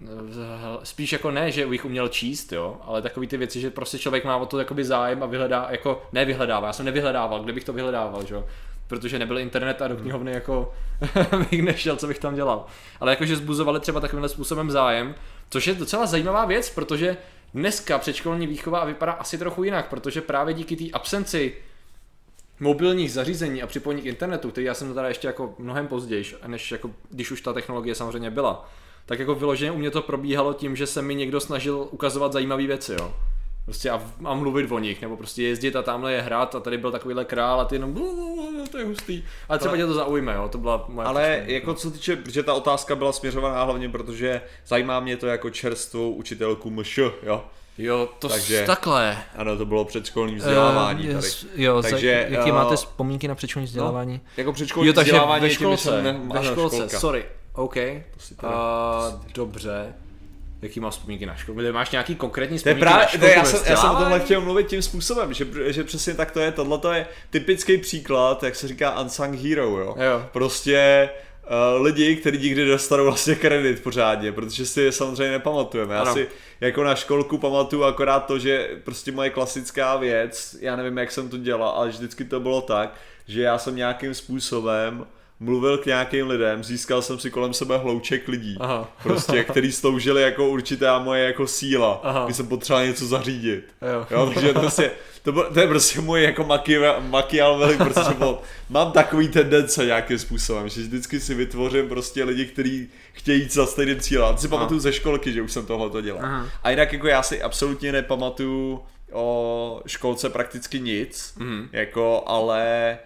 e, 0.02 0.86
spíš 0.86 1.12
jako 1.12 1.30
ne, 1.30 1.50
že 1.50 1.66
bych 1.66 1.84
uměl 1.84 2.08
číst, 2.08 2.52
jo, 2.52 2.76
ale 2.84 3.02
takový 3.02 3.26
ty 3.26 3.36
věci, 3.36 3.60
že 3.60 3.70
prostě 3.70 3.98
člověk 3.98 4.24
má 4.24 4.36
o 4.36 4.46
to 4.46 4.58
jakoby 4.58 4.84
zájem 4.84 5.22
a 5.22 5.26
vyhledá, 5.26 5.66
jako 5.70 6.02
nevyhledává, 6.12 6.66
já 6.66 6.72
jsem 6.72 6.86
nevyhledával, 6.86 7.42
kde 7.42 7.52
bych 7.52 7.64
to 7.64 7.72
vyhledával, 7.72 8.26
že 8.26 8.34
jo, 8.34 8.44
protože 8.86 9.18
nebyl 9.18 9.38
internet 9.38 9.82
a 9.82 9.88
do 9.88 9.96
knihovny 9.96 10.32
jako 10.32 10.72
bych 11.50 11.62
nešel, 11.62 11.96
co 11.96 12.06
bych 12.06 12.18
tam 12.18 12.34
dělal. 12.34 12.66
Ale 13.00 13.12
jakože 13.12 13.36
zbuzovali 13.36 13.80
třeba 13.80 14.00
takovýmhle 14.00 14.28
způsobem 14.28 14.70
zájem, 14.70 15.14
což 15.50 15.66
je 15.66 15.74
docela 15.74 16.06
zajímavá 16.06 16.44
věc, 16.44 16.70
protože 16.70 17.16
Dneska 17.54 17.98
předškolní 17.98 18.46
výchova 18.46 18.84
vypadá 18.84 19.12
asi 19.12 19.38
trochu 19.38 19.64
jinak, 19.64 19.88
protože 19.88 20.20
právě 20.20 20.54
díky 20.54 20.76
té 20.76 20.90
absenci 20.92 21.54
mobilních 22.60 23.12
zařízení 23.12 23.62
a 23.62 23.66
připojení 23.66 24.02
k 24.02 24.06
internetu, 24.06 24.50
který 24.50 24.66
já 24.66 24.74
jsem 24.74 24.94
teda 24.94 25.08
ještě 25.08 25.26
jako 25.26 25.54
mnohem 25.58 25.88
později, 25.88 26.24
než 26.46 26.72
jako, 26.72 26.90
když 27.10 27.30
už 27.30 27.40
ta 27.40 27.52
technologie 27.52 27.94
samozřejmě 27.94 28.30
byla, 28.30 28.70
tak 29.06 29.18
jako 29.18 29.34
vyloženě 29.34 29.72
u 29.72 29.78
mě 29.78 29.90
to 29.90 30.02
probíhalo 30.02 30.54
tím, 30.54 30.76
že 30.76 30.86
se 30.86 31.02
mi 31.02 31.14
někdo 31.14 31.40
snažil 31.40 31.88
ukazovat 31.90 32.32
zajímavé 32.32 32.66
věci, 32.66 32.92
jo. 32.92 33.14
Prostě 33.70 33.90
a, 33.90 34.02
a, 34.24 34.34
mluvit 34.34 34.72
o 34.72 34.78
nich, 34.78 35.02
nebo 35.02 35.16
prostě 35.16 35.42
jezdit 35.42 35.76
a 35.76 35.82
tamhle 35.82 36.12
je 36.12 36.22
hrát 36.22 36.54
a 36.54 36.60
tady 36.60 36.78
byl 36.78 36.92
takovýhle 36.92 37.24
král 37.24 37.60
a 37.60 37.64
ty 37.64 37.74
jenom 37.74 37.94
to 38.70 38.78
je 38.78 38.84
hustý. 38.84 39.22
Ale 39.48 39.58
třeba 39.58 39.76
tě 39.76 39.86
to 39.86 39.94
zaujme, 39.94 40.34
jo, 40.34 40.48
to 40.48 40.58
byla 40.58 40.84
moje 40.88 41.08
Ale 41.08 41.22
přečtení. 41.22 41.54
jako 41.54 41.74
co 41.74 41.90
týče, 41.90 42.18
že 42.28 42.42
ta 42.42 42.54
otázka 42.54 42.96
byla 42.96 43.12
směřovaná 43.12 43.64
hlavně, 43.64 43.88
protože 43.88 44.42
zajímá 44.66 45.00
mě 45.00 45.16
to 45.16 45.26
jako 45.26 45.50
čerstvou 45.50 46.12
učitelku 46.12 46.70
MŠ, 46.70 46.98
jo. 47.22 47.44
Jo, 47.78 48.08
to 48.18 48.28
Takže, 48.28 48.64
takhle. 48.66 49.18
Ano, 49.36 49.56
to 49.56 49.66
bylo 49.66 49.84
předškolní 49.84 50.36
vzdělávání 50.36 51.08
uh, 51.08 51.14
yes, 51.14 51.44
tady. 51.44 51.62
Jo, 51.62 51.82
takže, 51.82 52.26
za, 52.30 52.36
jaký 52.36 52.50
uh, 52.50 52.56
máte 52.56 52.76
vzpomínky 52.76 53.28
na 53.28 53.34
předškolní 53.34 53.64
no, 53.64 53.68
vzdělávání? 53.68 54.14
No, 54.14 54.30
jako 54.36 54.52
předškolní 54.52 54.86
jo, 54.86 54.92
takže 54.92 55.12
vzdělávání 55.12 55.42
ve 55.42 55.50
školce, 55.50 56.02
ne, 56.02 56.20
ve 56.34 56.44
školce, 56.44 56.76
školka. 56.76 57.00
sorry, 57.00 57.24
OK. 57.52 57.76
Uh, 57.76 58.50
dobře. 59.34 59.94
Jaký 60.62 60.80
máš 60.80 60.92
vzpomínky 60.92 61.26
na 61.26 61.34
školu? 61.34 61.72
Máš 61.72 61.90
nějaký 61.90 62.14
konkrétní 62.14 62.58
vzpomínky 62.58 62.80
právě, 62.80 63.04
na 63.04 63.08
školu? 63.08 63.30
Já 63.30 63.44
jsem, 63.44 63.60
já 63.66 63.76
jsem 63.76 63.90
o 63.90 63.96
tomhle 63.96 64.20
chtěl 64.20 64.40
mluvit 64.40 64.66
tím 64.66 64.82
způsobem, 64.82 65.32
že, 65.32 65.46
že 65.66 65.84
přesně 65.84 66.14
tak 66.14 66.30
to 66.30 66.40
je. 66.40 66.52
Tohle 66.52 66.98
je 66.98 67.06
typický 67.30 67.78
příklad, 67.78 68.42
jak 68.42 68.56
se 68.56 68.68
říká 68.68 69.00
unsung 69.00 69.34
hero, 69.34 69.64
jo. 69.64 69.94
jo. 69.98 70.26
Prostě 70.32 71.08
uh, 71.76 71.82
lidi, 71.82 72.16
kteří 72.16 72.38
nikdy 72.38 72.66
dostanou 72.66 73.04
vlastně 73.04 73.34
kredit 73.34 73.82
pořádně, 73.82 74.32
protože 74.32 74.66
si 74.66 74.80
je 74.80 74.92
samozřejmě 74.92 75.30
nepamatujeme. 75.30 75.94
Já 75.94 76.00
ano. 76.00 76.12
si 76.12 76.28
jako 76.60 76.84
na 76.84 76.94
školku 76.94 77.38
pamatuju 77.38 77.84
akorát 77.84 78.20
to, 78.20 78.38
že 78.38 78.68
prostě 78.84 79.12
moje 79.12 79.30
klasická 79.30 79.96
věc, 79.96 80.56
já 80.60 80.76
nevím, 80.76 80.98
jak 80.98 81.12
jsem 81.12 81.28
to 81.28 81.36
dělal, 81.36 81.68
ale 81.68 81.88
vždycky 81.88 82.24
to 82.24 82.40
bylo 82.40 82.60
tak, 82.62 82.94
že 83.26 83.42
já 83.42 83.58
jsem 83.58 83.76
nějakým 83.76 84.14
způsobem 84.14 85.06
mluvil 85.40 85.78
k 85.78 85.86
nějakým 85.86 86.28
lidem, 86.28 86.64
získal 86.64 87.02
jsem 87.02 87.18
si 87.18 87.30
kolem 87.30 87.54
sebe 87.54 87.78
hlouček 87.78 88.28
lidí, 88.28 88.56
Aha. 88.60 88.88
prostě, 89.02 89.44
který 89.50 89.72
sloužili 89.72 90.22
jako 90.22 90.48
určitá 90.48 90.98
moje 90.98 91.24
jako 91.24 91.46
síla, 91.46 92.00
Aha. 92.02 92.24
když 92.24 92.36
jsem 92.36 92.46
potřeboval 92.46 92.86
něco 92.86 93.06
zařídit. 93.06 93.64
Jo. 93.82 94.06
jo 94.10 94.30
takže 94.34 94.52
to, 94.52 94.60
prostě, 94.60 94.90
to, 95.22 95.32
byl, 95.32 95.50
to 95.54 95.60
je 95.60 95.66
prostě 95.66 96.00
můj 96.00 96.22
jako 96.22 96.44
makiavel, 97.00 97.76
protože 97.76 98.14
byl, 98.18 98.38
mám 98.68 98.92
takový 98.92 99.28
tendence 99.28 99.84
nějakým 99.84 100.18
způsobem, 100.18 100.68
že 100.68 100.80
vždycky 100.80 101.20
si 101.20 101.34
vytvořím 101.34 101.88
prostě 101.88 102.24
lidi, 102.24 102.46
kteří 102.46 102.88
chtějí 103.12 103.42
jít 103.42 103.52
za 103.52 103.66
stejným 103.66 104.00
cílem. 104.00 104.38
Si 104.38 104.48
pamatuju 104.48 104.80
ze 104.80 104.92
školky, 104.92 105.32
že 105.32 105.42
už 105.42 105.52
jsem 105.52 105.66
tohle 105.66 105.90
to 105.90 106.00
dělal. 106.00 106.24
Aha. 106.24 106.46
A 106.62 106.70
jinak 106.70 106.92
jako 106.92 107.06
já 107.06 107.22
si 107.22 107.42
absolutně 107.42 107.92
nepamatuju 107.92 108.82
o 109.12 109.82
školce 109.86 110.30
prakticky 110.30 110.80
nic, 110.80 111.34
mm. 111.38 111.68
jako, 111.72 112.22
ale 112.26 112.98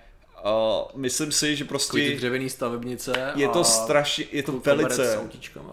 Uh, 0.45 1.01
myslím 1.01 1.33
si, 1.33 1.57
že 1.57 1.65
prostě... 1.65 1.99
ty 1.99 2.17
dřevěný 2.17 2.51
stavebnice 2.51 3.33
Je 3.35 3.49
to 3.49 3.65
strašně, 3.65 4.25
je 4.33 4.43
to 4.43 4.53
velice... 4.53 5.19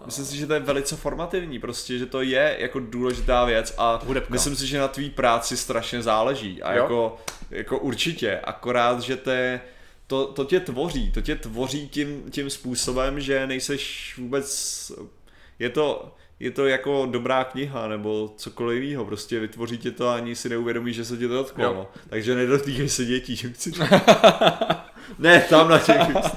Myslím 0.06 0.24
si, 0.24 0.36
že 0.36 0.46
to 0.46 0.54
je 0.54 0.60
velice 0.60 0.96
formativní, 0.96 1.58
prostě, 1.58 1.98
že 1.98 2.06
to 2.06 2.22
je 2.22 2.56
jako 2.58 2.80
důležitá 2.80 3.44
věc 3.44 3.74
a 3.78 4.00
Hudebka. 4.04 4.32
myslím 4.32 4.56
si, 4.56 4.66
že 4.66 4.78
na 4.78 4.88
tvý 4.88 5.10
práci 5.10 5.56
strašně 5.56 6.02
záleží 6.02 6.62
a 6.62 6.72
jako, 6.72 7.16
jako 7.50 7.78
určitě, 7.78 8.40
akorát, 8.44 9.00
že 9.00 9.16
to 9.16 9.30
je, 9.30 9.60
to, 10.06 10.26
to 10.26 10.44
tě 10.44 10.60
tvoří, 10.60 11.12
to 11.12 11.20
tě 11.20 11.36
tvoří 11.36 11.88
tím, 11.88 12.30
tím 12.30 12.50
způsobem, 12.50 13.20
že 13.20 13.46
nejseš 13.46 14.14
vůbec, 14.18 14.92
je 15.58 15.70
to, 15.70 16.14
je 16.42 16.50
to 16.50 16.66
jako 16.66 17.08
dobrá 17.10 17.44
kniha 17.44 17.88
nebo 17.88 18.34
cokoliv 18.36 18.82
jiného, 18.82 19.04
prostě 19.04 19.40
vytvoří 19.40 19.78
tě 19.78 19.90
to 19.90 20.08
a 20.08 20.14
ani 20.14 20.36
si 20.36 20.48
neuvědomí, 20.48 20.92
že 20.92 21.04
se 21.04 21.16
tě 21.16 21.28
to 21.28 21.34
dotklo. 21.34 21.64
No. 21.64 21.88
Takže 22.10 22.34
nedotýkej 22.34 22.88
se 22.88 23.04
dětí, 23.04 23.36
že 23.36 23.52
chci 23.52 23.72
Ne, 25.18 25.40
tam 25.50 25.68
na 25.68 25.78
těch. 25.78 25.96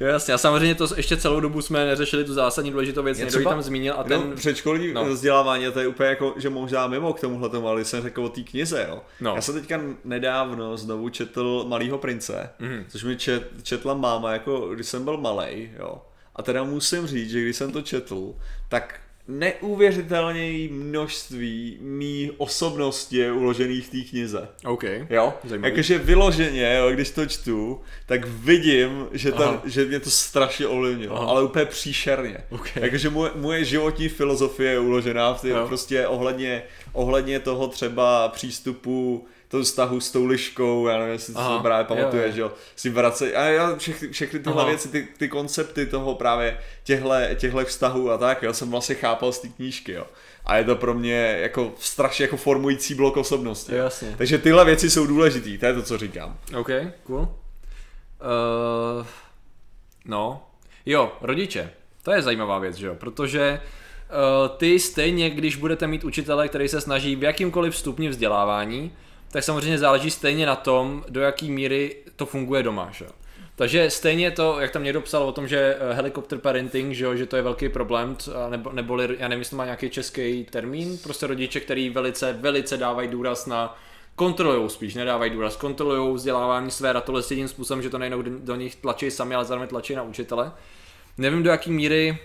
Jo, 0.00 0.06
jasně, 0.06 0.34
a 0.34 0.38
samozřejmě 0.38 0.74
to 0.74 0.88
ještě 0.96 1.16
celou 1.16 1.40
dobu 1.40 1.62
jsme 1.62 1.84
neřešili 1.84 2.24
tu 2.24 2.34
zásadní 2.34 2.70
důležitou 2.70 3.02
věc, 3.02 3.18
někdo 3.18 3.44
tam 3.44 3.62
zmínil 3.62 3.94
a 3.98 4.04
ten... 4.04 4.30
No, 4.30 4.36
předškolní 4.36 4.92
no. 4.92 5.04
vzdělávání, 5.04 5.72
to 5.72 5.80
je 5.80 5.88
úplně 5.88 6.08
jako, 6.08 6.34
že 6.36 6.50
možná 6.50 6.86
mimo 6.86 7.12
k 7.12 7.20
tomuhle 7.20 7.48
tomu, 7.48 7.68
ale 7.68 7.84
jsem 7.84 8.02
řekl 8.02 8.24
o 8.24 8.28
té 8.28 8.40
knize, 8.40 8.86
jo. 8.88 9.00
No. 9.20 9.34
Já 9.34 9.40
jsem 9.40 9.54
teďka 9.54 9.80
nedávno 10.04 10.76
znovu 10.76 11.08
četl 11.08 11.64
Malýho 11.68 11.98
prince, 11.98 12.50
mm. 12.58 12.84
což 12.88 13.04
mi 13.04 13.16
čet, 13.16 13.50
četla 13.62 13.94
máma, 13.94 14.32
jako 14.32 14.68
když 14.74 14.86
jsem 14.86 15.04
byl 15.04 15.16
malý, 15.16 15.70
jo. 15.78 16.02
A 16.38 16.42
teda 16.42 16.64
musím 16.64 17.06
říct, 17.06 17.30
že 17.30 17.42
když 17.42 17.56
jsem 17.56 17.72
to 17.72 17.82
četl, 17.82 18.34
tak 18.68 19.00
neuvěřitelné 19.28 20.68
množství 20.70 21.78
mý 21.80 22.30
osobnosti 22.36 23.16
je 23.16 23.32
uložených 23.32 23.86
v 23.86 23.90
té 23.90 24.10
knize. 24.10 24.48
OK. 24.64 24.84
Jo? 25.10 25.34
Jakože 25.62 25.98
vyloženě, 25.98 26.74
jo, 26.78 26.90
když 26.90 27.10
to 27.10 27.26
čtu, 27.26 27.80
tak 28.06 28.26
vidím, 28.26 29.06
že, 29.12 29.32
tam, 29.32 29.62
že 29.64 29.84
mě 29.84 30.00
to 30.00 30.10
strašně 30.10 30.66
ovlivnilo, 30.66 31.28
ale 31.28 31.42
úplně 31.44 31.64
příšerně. 31.64 32.38
Okay. 32.50 32.82
Jakože 32.82 33.10
moje, 33.10 33.30
moje 33.34 33.64
životní 33.64 34.08
filozofie 34.08 34.70
je 34.70 34.78
uložená 34.78 35.34
v 35.34 35.40
tý, 35.40 35.48
prostě 35.66 36.06
ohledně, 36.06 36.62
ohledně 36.92 37.40
toho 37.40 37.68
třeba 37.68 38.28
přístupu 38.28 39.26
toho 39.48 39.62
vztahu 39.62 40.00
s 40.00 40.10
tou 40.10 40.24
liškou, 40.24 40.86
já 40.86 40.98
nevím, 40.98 41.12
jestli 41.12 41.34
to 41.34 41.58
právě 41.62 41.84
pamatuje, 41.84 42.32
že 42.32 42.40
jo, 42.40 42.52
si 42.76 42.90
vracej, 42.90 43.36
a 43.36 43.44
já 43.44 43.76
všechny, 43.76 44.08
všechny 44.08 44.38
tyhle 44.38 44.62
Aha. 44.62 44.70
věci, 44.70 44.88
ty, 44.88 45.08
ty 45.18 45.28
koncepty 45.28 45.86
toho 45.86 46.14
právě 46.14 46.58
těhle, 46.84 47.36
těhle 47.38 47.64
vztahů 47.64 48.10
a 48.10 48.18
tak, 48.18 48.42
jo, 48.42 48.52
jsem 48.52 48.70
vlastně 48.70 48.94
chápal 48.94 49.32
z 49.32 49.38
té 49.38 49.48
knížky, 49.48 49.92
jo. 49.92 50.06
A 50.46 50.56
je 50.56 50.64
to 50.64 50.76
pro 50.76 50.94
mě 50.94 51.38
jako 51.40 51.72
strašně 51.78 52.22
jako 52.22 52.36
formující 52.36 52.94
blok 52.94 53.16
osobnosti. 53.16 53.74
Jasně. 53.74 54.14
Takže 54.18 54.38
tyhle 54.38 54.64
věci 54.64 54.90
jsou 54.90 55.06
důležitý, 55.06 55.58
to 55.58 55.66
je 55.66 55.74
to, 55.74 55.82
co 55.82 55.98
říkám. 55.98 56.38
OK, 56.58 56.70
cool. 57.04 57.20
Uh, 57.20 57.28
no, 60.04 60.46
jo, 60.86 61.12
rodiče, 61.20 61.70
to 62.02 62.12
je 62.12 62.22
zajímavá 62.22 62.58
věc, 62.58 62.76
že 62.76 62.86
jo, 62.86 62.94
protože 62.94 63.60
uh, 63.60 64.56
ty 64.56 64.80
stejně, 64.80 65.30
když 65.30 65.56
budete 65.56 65.86
mít 65.86 66.04
učitele, 66.04 66.48
který 66.48 66.68
se 66.68 66.80
snaží 66.80 67.16
v 67.16 67.22
jakýmkoliv 67.22 67.76
stupni 67.76 68.08
vzdělávání, 68.08 68.92
tak 69.30 69.44
samozřejmě 69.44 69.78
záleží 69.78 70.10
stejně 70.10 70.46
na 70.46 70.56
tom, 70.56 71.04
do 71.08 71.20
jaký 71.20 71.50
míry 71.50 71.96
to 72.16 72.26
funguje 72.26 72.62
doma. 72.62 72.88
Že? 72.92 73.06
Takže 73.56 73.90
stejně 73.90 74.30
to, 74.30 74.60
jak 74.60 74.70
tam 74.70 74.84
někdo 74.84 75.00
psal 75.00 75.22
o 75.22 75.32
tom, 75.32 75.48
že 75.48 75.76
eh, 75.78 75.94
helikopter 75.94 76.38
parenting, 76.38 76.94
že, 76.94 77.16
že 77.16 77.26
to 77.26 77.36
je 77.36 77.42
velký 77.42 77.68
problém, 77.68 78.16
nebo, 78.50 78.72
neboli, 78.72 79.16
já 79.18 79.28
nevím, 79.28 79.40
jestli 79.40 79.56
má 79.56 79.64
nějaký 79.64 79.90
český 79.90 80.46
termín, 80.50 80.98
prostě 80.98 81.26
rodiče, 81.26 81.60
který 81.60 81.90
velice, 81.90 82.32
velice 82.32 82.76
dávají 82.76 83.08
důraz 83.08 83.46
na 83.46 83.78
kontrolují 84.18 84.70
spíš, 84.70 84.94
nedávají 84.94 85.30
důraz, 85.30 85.56
kontrolují 85.56 86.14
vzdělávání 86.14 86.70
své 86.70 86.92
ratole 86.92 87.22
s 87.22 87.30
jedním 87.30 87.48
způsobem, 87.48 87.82
že 87.82 87.90
to 87.90 87.98
nejenom 87.98 88.24
do 88.44 88.56
nich 88.56 88.76
tlačí 88.76 89.10
sami, 89.10 89.34
ale 89.34 89.44
zároveň 89.44 89.68
tlačí 89.68 89.94
na 89.94 90.02
učitele. 90.02 90.52
Nevím, 91.18 91.42
do 91.42 91.50
jaký 91.50 91.70
míry 91.70 92.18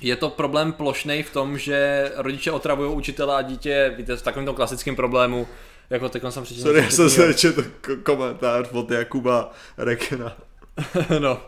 je 0.00 0.16
to 0.16 0.30
problém 0.30 0.72
plošný 0.72 1.22
v 1.22 1.32
tom, 1.32 1.58
že 1.58 2.10
rodiče 2.16 2.52
otravují 2.52 2.92
učitele 2.92 3.36
a 3.36 3.42
dítě, 3.42 3.94
víte, 3.96 4.16
v 4.16 4.22
takovém 4.22 4.46
tom 4.46 4.54
klasickém 4.54 4.96
problému, 4.96 5.46
jako 5.90 6.08
teď 6.08 6.22
jsem 6.28 6.42
přečetl. 6.42 6.66
Sorry, 6.68 6.82
já 6.82 6.90
jsem 6.90 7.10
se 7.10 7.34
četl 7.34 7.64
komentář 8.02 8.68
od 8.72 8.90
Jakuba 8.90 9.50
Rekena. 9.78 10.32
no. 11.18 11.40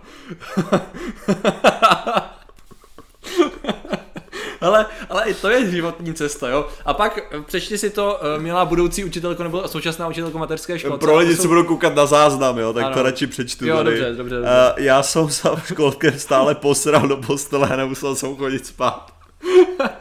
ale, 4.61 4.87
ale 5.09 5.25
i 5.31 5.35
to 5.35 5.51
je 5.51 5.71
životní 5.71 6.15
cesta, 6.15 6.49
jo. 6.49 6.69
A 6.85 6.95
pak 6.95 7.35
přečti 7.47 7.79
si 7.79 7.91
to, 7.91 8.21
uh, 8.37 8.43
milá 8.43 8.65
budoucí 8.65 9.05
učitelko 9.05 9.43
nebo 9.43 9.69
současná 9.69 10.09
učitelko 10.09 10.39
mateřské 10.39 10.79
školy. 10.79 10.99
Pro 10.99 11.17
lidi, 11.17 11.37
co 11.37 11.43
jsou... 11.43 11.49
budou 11.49 11.65
koukat 11.65 11.95
na 11.95 12.07
záznam, 12.07 12.59
jo, 12.59 12.73
tak 12.73 12.85
ano. 12.85 12.95
to 12.95 13.03
radši 13.03 13.27
přečtu 13.27 13.67
jo, 13.67 13.77
tady. 13.77 13.91
Dobře, 13.91 14.15
dobře, 14.15 14.35
dobře. 14.35 14.51
Uh, 14.51 14.85
já 14.85 15.03
jsem 15.03 15.29
se 15.29 15.49
v 15.49 15.67
školce 15.67 16.19
stále 16.19 16.55
posral 16.55 17.09
do 17.09 17.17
postele 17.17 17.69
a 17.69 17.77
nemusel 17.77 18.15
jsem 18.15 18.37
chodit 18.37 18.67
spát. 18.67 19.13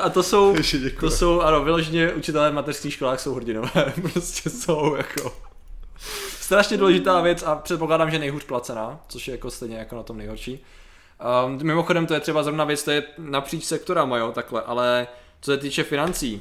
A 0.00 0.10
to 0.10 0.22
jsou, 0.22 0.56
to 1.00 1.10
jsou, 1.10 1.40
ano, 1.40 1.64
vyloženě 1.64 2.12
učitelé 2.12 2.50
v 2.50 2.54
mateřských 2.54 2.94
školách 2.94 3.20
jsou 3.20 3.34
hrdinové, 3.34 3.92
prostě 4.12 4.50
jsou 4.50 4.94
jako. 4.94 5.36
Strašně 6.40 6.76
důležitá 6.76 7.20
věc 7.20 7.42
a 7.42 7.54
předpokládám, 7.54 8.10
že 8.10 8.18
nejhůř 8.18 8.44
placená, 8.44 9.00
což 9.08 9.28
je 9.28 9.32
jako 9.32 9.50
stejně 9.50 9.76
jako 9.76 9.96
na 9.96 10.02
tom 10.02 10.18
nejhorší. 10.18 10.64
Um, 11.46 11.58
mimochodem 11.62 12.06
to 12.06 12.14
je 12.14 12.20
třeba 12.20 12.42
zrovna 12.42 12.64
věc, 12.64 12.82
to 12.82 12.90
je 12.90 13.02
napříč 13.18 13.64
sektorama, 13.64 14.16
jo, 14.16 14.32
takhle, 14.32 14.62
ale 14.62 15.06
co 15.40 15.50
se 15.50 15.58
týče 15.58 15.84
financí, 15.84 16.40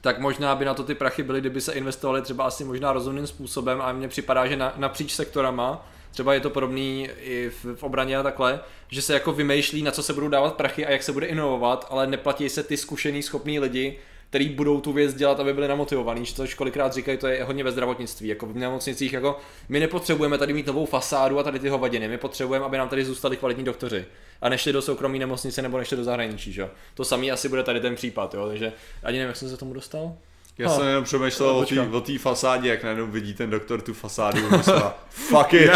tak 0.00 0.18
možná 0.18 0.54
by 0.54 0.64
na 0.64 0.74
to 0.74 0.84
ty 0.84 0.94
prachy 0.94 1.22
byly, 1.22 1.40
kdyby 1.40 1.60
se 1.60 1.72
investovaly 1.72 2.22
třeba 2.22 2.44
asi 2.44 2.64
možná 2.64 2.92
rozumným 2.92 3.26
způsobem 3.26 3.82
a 3.82 3.92
mně 3.92 4.08
připadá, 4.08 4.46
že 4.46 4.56
na, 4.56 4.72
napříč 4.76 5.12
sektorama 5.12 5.86
třeba 6.14 6.34
je 6.34 6.40
to 6.40 6.50
podobný 6.50 7.08
i 7.20 7.50
v, 7.50 7.76
v 7.76 7.82
obraně 7.82 8.16
a 8.16 8.22
takhle, 8.22 8.60
že 8.88 9.02
se 9.02 9.12
jako 9.12 9.32
vymýšlí, 9.32 9.82
na 9.82 9.90
co 9.90 10.02
se 10.02 10.12
budou 10.12 10.28
dávat 10.28 10.54
prachy 10.54 10.86
a 10.86 10.90
jak 10.90 11.02
se 11.02 11.12
bude 11.12 11.26
inovovat, 11.26 11.86
ale 11.90 12.06
neplatí 12.06 12.48
se 12.48 12.62
ty 12.62 12.76
zkušený, 12.76 13.22
schopní 13.22 13.60
lidi, 13.60 13.98
který 14.28 14.48
budou 14.48 14.80
tu 14.80 14.92
věc 14.92 15.14
dělat, 15.14 15.40
aby 15.40 15.52
byli 15.52 15.68
namotivovaní, 15.68 16.24
to 16.36 16.44
kolikrát 16.56 16.92
říkají, 16.92 17.18
to 17.18 17.26
je 17.26 17.44
hodně 17.44 17.64
ve 17.64 17.72
zdravotnictví, 17.72 18.28
jako 18.28 18.46
v 18.46 18.56
nemocnicích, 18.56 19.12
jako 19.12 19.38
my 19.68 19.80
nepotřebujeme 19.80 20.38
tady 20.38 20.52
mít 20.52 20.66
novou 20.66 20.86
fasádu 20.86 21.38
a 21.38 21.42
tady 21.42 21.58
ty 21.58 21.68
hovadiny, 21.68 22.08
my 22.08 22.18
potřebujeme, 22.18 22.66
aby 22.66 22.78
nám 22.78 22.88
tady 22.88 23.04
zůstali 23.04 23.36
kvalitní 23.36 23.64
doktoři 23.64 24.04
a 24.40 24.48
nešli 24.48 24.72
do 24.72 24.82
soukromé 24.82 25.18
nemocnice 25.18 25.62
nebo 25.62 25.78
nešli 25.78 25.96
do 25.96 26.04
zahraničí, 26.04 26.52
že? 26.52 26.70
To 26.94 27.04
samý 27.04 27.32
asi 27.32 27.48
bude 27.48 27.62
tady 27.62 27.80
ten 27.80 27.94
případ, 27.94 28.34
jo, 28.34 28.48
takže 28.48 28.72
ani 29.02 29.18
nevím, 29.18 29.28
jak 29.28 29.36
jsem 29.36 29.48
se 29.48 29.56
tomu 29.56 29.74
dostal. 29.74 30.16
Já 30.58 30.68
No. 30.68 30.74
jsem 30.74 30.86
jenom 30.86 31.04
přemýšlel 31.04 31.66
No, 31.76 31.96
o 31.98 32.00
té 32.00 32.18
fasádě, 32.18 32.68
jak 32.68 32.82
najednou 32.82 33.06
vidí 33.06 33.34
ten 33.34 33.50
doktor 33.50 33.80
tu 33.80 33.94
fasádu. 33.94 34.50
Myslela, 34.56 34.94
Fuck 35.08 35.52
it, 35.54 35.70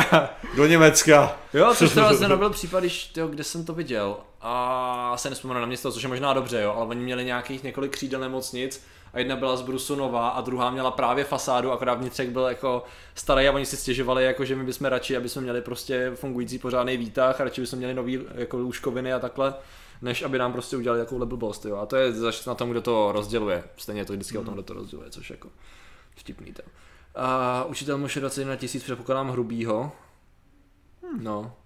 do 0.57 0.67
Německa. 0.67 1.37
Jo, 1.55 1.75
což 1.75 1.95
teda 1.95 2.15
zde 2.15 2.29
nebyl 2.29 2.51
případ, 2.51 2.81
když, 2.81 3.07
tyjo, 3.07 3.29
kde 3.29 3.45
jsem 3.45 3.65
to 3.65 3.73
viděl. 3.75 4.17
A 4.41 5.13
se 5.17 5.31
nespomenu 5.31 5.61
na 5.61 5.67
město, 5.67 5.93
což 5.93 6.03
je 6.03 6.09
možná 6.09 6.35
dobře, 6.35 6.61
jo, 6.61 6.73
ale 6.77 6.87
oni 6.87 7.01
měli 7.01 7.25
nějakých 7.25 7.63
několik 7.63 7.93
křídel 7.93 8.21
nemocnic 8.21 8.85
a 9.13 9.19
jedna 9.19 9.37
byla 9.37 9.57
z 9.57 9.63
Brusu 9.63 9.95
nová 9.95 10.29
a 10.29 10.41
druhá 10.41 10.71
měla 10.71 10.91
právě 10.91 11.25
fasádu, 11.25 11.73
akorát 11.73 11.95
vnitřek 11.95 12.29
byl 12.29 12.43
jako 12.43 12.85
starý 13.15 13.49
a 13.49 13.53
oni 13.53 13.67
si 13.67 13.77
stěžovali, 13.77 14.25
jako, 14.25 14.45
že 14.45 14.57
my 14.57 14.65
bychom 14.65 14.87
radši, 14.87 15.17
aby 15.17 15.29
jsme 15.29 15.43
měli 15.43 15.61
prostě 15.61 16.13
fungující 16.15 16.59
pořádný 16.59 16.97
výtah 16.97 17.41
a 17.41 17.45
radši 17.45 17.61
bychom 17.61 17.79
měli 17.79 17.95
nový 17.95 18.21
jako 18.35 18.57
lůžkoviny 18.57 19.13
a 19.13 19.19
takhle 19.19 19.55
než 20.03 20.23
aby 20.23 20.39
nám 20.39 20.53
prostě 20.53 20.77
udělali 20.77 21.01
takovou 21.01 21.27
blbost, 21.27 21.65
jo. 21.65 21.77
A 21.77 21.87
to 21.87 21.97
je 21.97 22.13
zač 22.13 22.47
na 22.47 22.55
tom, 22.55 22.71
kdo 22.71 22.83
to 22.83 23.13
rozděluje. 23.13 23.65
Stejně 23.77 24.01
je 24.01 24.05
to 24.05 24.13
vždycky 24.13 24.39
o 24.39 24.45
tom, 24.45 24.55
kdo 24.55 24.63
to 24.63 24.75
rozděluje, 24.75 25.11
což 25.11 25.31
jako 25.31 25.49
vtipný 26.17 26.53
to. 26.53 26.63
A 27.15 27.65
učitel 27.65 27.99
může 27.99 28.21
21 28.21 28.57
tisíc 28.57 28.83
předpokládám 28.83 29.31
hrubýho. 29.31 29.93
No. 31.21 31.57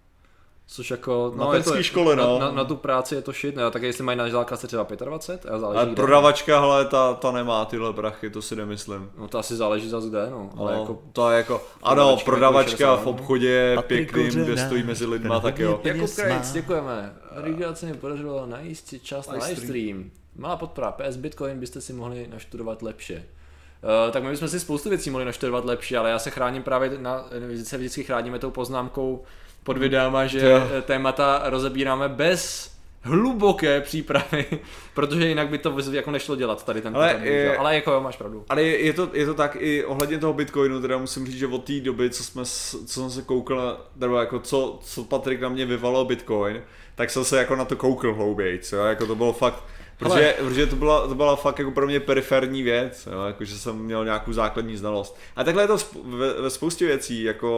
Což 0.73 0.91
jako, 0.91 1.33
no, 1.37 1.47
Mateřský 1.47 1.71
je 1.71 1.77
to, 1.77 1.83
školy, 1.83 2.17
no. 2.17 2.39
Na, 2.39 2.47
na, 2.47 2.53
na, 2.53 2.65
tu 2.65 2.77
práci 2.77 3.15
je 3.15 3.23
to 3.23 3.33
shit, 3.33 3.57
no, 3.57 3.71
tak 3.71 3.83
jestli 3.83 4.05
mají 4.05 4.19
na 4.19 4.29
základce 4.29 4.67
třeba 4.67 4.87
25, 5.05 5.53
a 5.53 5.59
záleží 5.59 5.77
Ale 5.79 5.87
kde. 5.87 5.95
prodavačka, 5.97 6.61
hele, 6.61 6.85
ta, 6.85 7.15
ta 7.15 7.33
nemá 7.33 7.65
tyhle 7.65 7.93
prachy, 7.93 8.31
to 8.31 8.43
si 8.43 8.57
nemyslím. 8.57 9.11
No 9.19 9.29
to 9.29 9.39
asi 9.39 9.57
záleží 9.57 9.89
zase 9.89 10.09
kde, 10.09 10.31
no. 10.31 10.51
Ale 10.57 10.75
No, 10.75 10.81
jako, 10.81 10.99
to 11.13 11.31
je 11.31 11.37
jako, 11.37 11.63
ano, 11.83 11.95
Prodavačka 11.95 12.25
prodavačka 12.25 12.85
jako 12.85 12.97
v 12.97 13.05
60, 13.05 13.11
obchodě 13.11 13.73
Patrik 13.77 14.13
pěkným, 14.13 14.45
kde 14.45 14.67
stojí 14.67 14.83
mezi 14.83 15.07
lidma, 15.07 15.41
tak 15.41 15.59
jo. 15.59 15.81
Jakub 15.85 16.11
Krejc, 16.15 16.47
má. 16.49 16.53
děkujeme. 16.53 17.15
Riga 17.37 17.75
se 17.75 17.87
mi 17.87 17.95
podařilo 17.95 18.47
najít 18.47 18.89
si 18.89 18.99
čas 19.01 19.27
na 19.27 19.33
Livestream. 19.33 19.73
livestream. 19.73 20.11
Malá 20.37 20.57
podpora, 20.57 20.93
PS 20.93 21.17
Bitcoin 21.17 21.61
byste 21.61 21.81
si 21.81 21.93
mohli 21.93 22.27
naštudovat 22.33 22.83
lepše. 22.83 23.15
Uh, 23.15 24.13
tak 24.13 24.23
my 24.23 24.31
bychom 24.31 24.49
si 24.49 24.61
spoustu 24.61 24.89
věcí 24.89 25.11
mohli 25.11 25.25
naštudovat 25.25 25.65
lepší, 25.65 25.97
ale 25.97 26.11
já 26.11 26.19
se 26.19 26.31
chráním 26.31 26.63
právě, 26.63 26.91
na, 26.99 27.25
se 27.65 27.79
vždycky 27.79 28.05
chráníme 28.05 28.39
tou 28.39 28.51
poznámkou 28.51 29.23
pod 29.65 29.79
videama, 29.79 30.27
že 30.27 30.41
Jo. 30.41 30.61
eh, 30.79 30.83
témata 30.83 31.43
rozebíráme 31.45 32.09
bez 32.09 32.73
hluboké 33.05 33.81
přípravy, 33.81 34.45
protože 34.95 35.29
jinak 35.29 35.49
by 35.49 35.59
to 35.59 35.77
jako 35.93 36.11
nešlo 36.11 36.37
dělat 36.37 36.65
tady 36.65 36.81
ten 36.83 36.97
Ale 36.97 37.09
je- 37.09 37.15
bohužel. 37.15 37.55
ale 37.61 37.75
jako 37.75 37.93
jo, 37.93 38.01
máš 38.01 38.17
pravdu. 38.17 38.45
Ale 38.49 38.63
je, 38.63 38.79
je, 38.79 38.93
to, 38.93 39.09
je 39.13 39.27
to 39.27 39.35
tak 39.35 39.57
i 39.61 39.85
ohledně 39.85 40.19
toho 40.19 40.33
Bitcoinu, 40.33 40.81
teda 40.81 40.99
musím 40.99 41.27
říct, 41.27 41.39
že 41.39 41.47
od 41.47 41.65
té 41.65 41.81
doby, 41.81 42.11
co, 42.11 42.25
jsme, 42.25 42.43
co 42.87 42.87
jsem 42.87 43.11
se 43.11 43.23
koukal, 43.23 43.81
nebo 43.97 44.17
jako 44.17 44.39
co, 44.39 44.79
co 44.85 45.05
Patrik 45.05 45.41
na 45.41 45.49
mě 45.49 45.67
vyvalil 45.67 46.05
Bitcoin, 46.05 46.63
tak 46.95 47.11
jsem 47.11 47.25
se 47.25 47.39
jako 47.39 47.57
na 47.57 47.65
to 47.65 47.77
koukal 47.77 48.15
hlouběji, 48.15 48.61
jo, 48.73 48.79
jako 48.85 49.07
to 49.07 49.15
bylo 49.15 49.33
fakt, 49.33 49.65
protože, 49.99 50.35
protože 50.39 50.67
to, 50.67 50.77
byla, 50.77 51.09
to 51.09 51.15
byla 51.15 51.37
fakt 51.37 51.59
jako 51.59 51.71
pro 51.71 51.87
mě 51.87 52.01
periferní 52.01 52.63
věc, 52.63 53.09
jo, 53.13 53.23
jako 53.27 53.45
že 53.45 53.59
jsem 53.59 53.77
měl 53.79 54.05
nějakou 54.05 54.33
základní 54.33 54.77
znalost. 54.77 55.19
A 55.37 55.45
takhle 55.45 55.63
je 55.63 55.67
to 55.67 55.77
ve, 56.05 56.33
ve 56.43 56.51
spoustě 56.51 56.87
věcí, 56.87 57.23
jako 57.23 57.51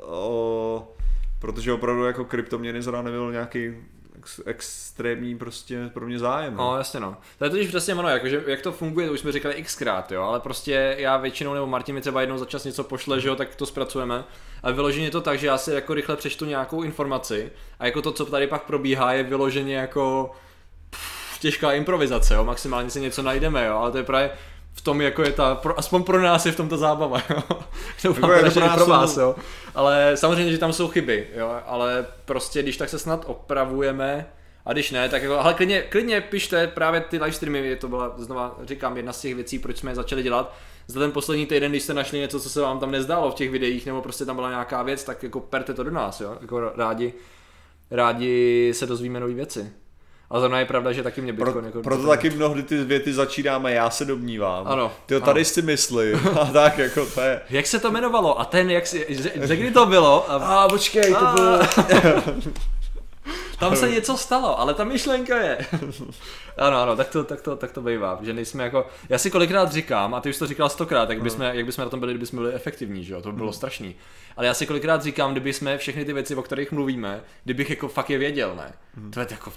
o, 0.00 0.88
protože 1.38 1.72
opravdu 1.72 2.04
jako 2.04 2.24
kryptoměny 2.24 2.82
zrovna 2.82 3.02
nebyl 3.02 3.32
nějaký 3.32 3.74
ex, 4.18 4.40
extrémní 4.46 5.38
prostě 5.38 5.90
pro 5.94 6.06
mě 6.06 6.18
zájem. 6.18 6.54
no. 6.54 6.70
No 6.70 6.76
jasně 6.78 7.00
no. 7.00 7.16
To 7.38 7.44
je 7.44 7.50
totiž 7.50 7.68
přesně 7.68 7.94
ono, 7.94 8.08
jakože, 8.08 8.42
jak 8.46 8.60
to 8.60 8.72
funguje, 8.72 9.06
to 9.06 9.12
už 9.12 9.20
jsme 9.20 9.32
říkali 9.32 9.62
xkrát, 9.62 10.12
jo, 10.12 10.22
ale 10.22 10.40
prostě 10.40 10.96
já 10.98 11.16
většinou, 11.16 11.54
nebo 11.54 11.66
Martin 11.66 11.94
mi 11.94 12.00
třeba 12.00 12.20
jednou 12.20 12.38
za 12.38 12.44
čas 12.44 12.64
něco 12.64 12.84
pošle, 12.84 13.20
že 13.20 13.28
jo, 13.28 13.36
tak 13.36 13.54
to 13.54 13.66
zpracujeme. 13.66 14.24
Ale 14.62 14.72
vyloženě 14.72 15.10
to 15.10 15.20
tak, 15.20 15.38
že 15.38 15.46
já 15.46 15.58
si 15.58 15.72
jako 15.72 15.94
rychle 15.94 16.16
přečtu 16.16 16.44
nějakou 16.44 16.82
informaci 16.82 17.52
a 17.78 17.86
jako 17.86 18.02
to, 18.02 18.12
co 18.12 18.26
tady 18.26 18.46
pak 18.46 18.62
probíhá, 18.62 19.12
je 19.12 19.22
vyloženě 19.22 19.76
jako 19.76 20.30
pff, 20.90 21.38
těžká 21.40 21.72
improvizace, 21.72 22.34
jo, 22.34 22.44
maximálně 22.44 22.90
si 22.90 23.00
něco 23.00 23.22
najdeme, 23.22 23.66
jo, 23.66 23.76
ale 23.76 23.90
to 23.90 23.98
je 23.98 24.04
právě 24.04 24.30
v 24.76 24.80
tom 24.80 25.00
jako 25.00 25.22
je 25.22 25.32
ta, 25.32 25.54
pro, 25.54 25.78
aspoň 25.78 26.02
pro 26.02 26.22
nás 26.22 26.46
je 26.46 26.52
v 26.52 26.56
tom 26.56 26.68
ta 26.68 26.76
zábava, 26.76 27.22
jo. 27.30 27.42
Doufám, 28.04 28.30
Jako 28.30 28.32
je 28.32 28.42
to 28.42 28.50
že 28.50 28.60
pro 28.60 28.68
nás 28.68 28.76
pro 28.76 28.86
vás, 28.86 29.16
jo. 29.16 29.34
Ale 29.76 30.12
samozřejmě, 30.16 30.52
že 30.52 30.58
tam 30.58 30.72
jsou 30.72 30.88
chyby, 30.88 31.26
jo, 31.34 31.60
ale 31.66 32.06
prostě 32.24 32.62
když 32.62 32.76
tak 32.76 32.88
se 32.88 32.98
snad 32.98 33.24
opravujeme, 33.26 34.26
a 34.64 34.72
když 34.72 34.90
ne, 34.90 35.08
tak 35.08 35.22
jako, 35.22 35.38
ale 35.38 35.54
klidně, 35.54 35.82
klidně 35.82 36.20
pište 36.20 36.66
právě 36.66 37.00
ty 37.00 37.18
live 37.18 37.32
streamy, 37.32 37.76
to 37.76 37.88
byla, 37.88 38.14
znova 38.16 38.58
říkám, 38.64 38.96
jedna 38.96 39.12
z 39.12 39.20
těch 39.20 39.34
věcí, 39.34 39.58
proč 39.58 39.76
jsme 39.76 39.90
je 39.90 39.94
začali 39.94 40.22
dělat. 40.22 40.54
Za 40.86 41.00
ten 41.00 41.12
poslední 41.12 41.46
týden, 41.46 41.72
když 41.72 41.82
jste 41.82 41.94
našli 41.94 42.18
něco, 42.18 42.40
co 42.40 42.50
se 42.50 42.60
vám 42.60 42.80
tam 42.80 42.90
nezdálo 42.90 43.30
v 43.30 43.34
těch 43.34 43.50
videích, 43.50 43.86
nebo 43.86 44.02
prostě 44.02 44.24
tam 44.24 44.36
byla 44.36 44.50
nějaká 44.50 44.82
věc, 44.82 45.04
tak 45.04 45.22
jako 45.22 45.40
perte 45.40 45.74
to 45.74 45.82
do 45.82 45.90
nás, 45.90 46.20
jo, 46.20 46.38
jako 46.40 46.72
rádi, 46.76 47.14
rádi 47.90 48.72
se 48.74 48.86
dozvíme 48.86 49.20
nové 49.20 49.34
věci. 49.34 49.72
A 50.30 50.40
zrovna 50.40 50.58
je 50.58 50.64
pravda, 50.64 50.92
že 50.92 51.02
taky 51.02 51.20
mě 51.20 51.32
Pro, 51.32 51.44
Bitcoin 51.44 51.64
jako 51.64 51.82
proto 51.82 52.06
taky 52.08 52.30
mnohdy 52.30 52.62
ty 52.62 52.84
věty 52.84 53.12
začínáme, 53.12 53.72
já 53.72 53.90
se 53.90 54.04
domnívám. 54.04 54.66
Ano, 54.68 54.92
Ty 55.06 55.14
ano. 55.16 55.24
tady 55.24 55.44
si 55.44 55.62
myslím. 55.62 56.28
A 56.40 56.44
tak 56.44 56.78
jako 56.78 57.06
to 57.06 57.20
je. 57.20 57.40
Jak 57.50 57.66
se 57.66 57.78
to 57.80 57.88
jmenovalo? 57.88 58.40
A 58.40 58.44
ten, 58.44 58.70
jak 58.70 58.86
si, 58.86 59.06
kdy 59.56 59.70
to 59.70 59.86
bylo? 59.86 60.30
A, 60.30 60.34
A 60.64 60.68
počkej, 60.68 61.10
to 61.14 61.26
A- 61.28 61.34
bylo... 61.34 61.58
tam 63.58 63.76
se 63.76 63.90
něco 63.90 64.16
stalo, 64.16 64.60
ale 64.60 64.74
ta 64.74 64.84
myšlenka 64.84 65.38
je. 65.38 65.58
ano, 66.58 66.82
ano, 66.82 66.96
tak 66.96 67.08
to, 67.08 67.24
tak 67.24 67.40
to, 67.40 67.56
tak 67.56 67.72
to 67.72 67.80
bývá, 67.82 68.18
že 68.22 68.32
nejsme 68.32 68.64
jako, 68.64 68.86
já 69.08 69.18
si 69.18 69.30
kolikrát 69.30 69.72
říkám, 69.72 70.14
a 70.14 70.20
ty 70.20 70.28
už 70.30 70.38
to 70.38 70.46
říkal 70.46 70.68
stokrát, 70.68 71.10
jak 71.10 71.22
bychom, 71.22 71.42
jak 71.42 71.66
bychom 71.66 71.84
na 71.84 71.90
tom 71.90 72.00
byli, 72.00 72.12
kdyby 72.12 72.26
jsme 72.26 72.40
byli 72.40 72.54
efektivní, 72.54 73.04
že 73.04 73.14
jo, 73.14 73.20
to 73.22 73.32
by 73.32 73.36
bylo 73.36 73.52
strašný. 73.52 73.94
Ale 74.36 74.46
já 74.46 74.54
si 74.54 74.66
kolikrát 74.66 75.02
říkám, 75.02 75.32
kdyby 75.32 75.52
jsme 75.52 75.78
všechny 75.78 76.04
ty 76.04 76.12
věci, 76.12 76.34
o 76.34 76.42
kterých 76.42 76.72
mluvíme, 76.72 77.20
kdybych 77.44 77.70
jako 77.70 77.88
fakt 77.88 78.10
je 78.10 78.18
věděl, 78.18 78.54
ne? 78.56 78.72
To 79.10 79.20
je 79.20 79.26
jako, 79.30 79.52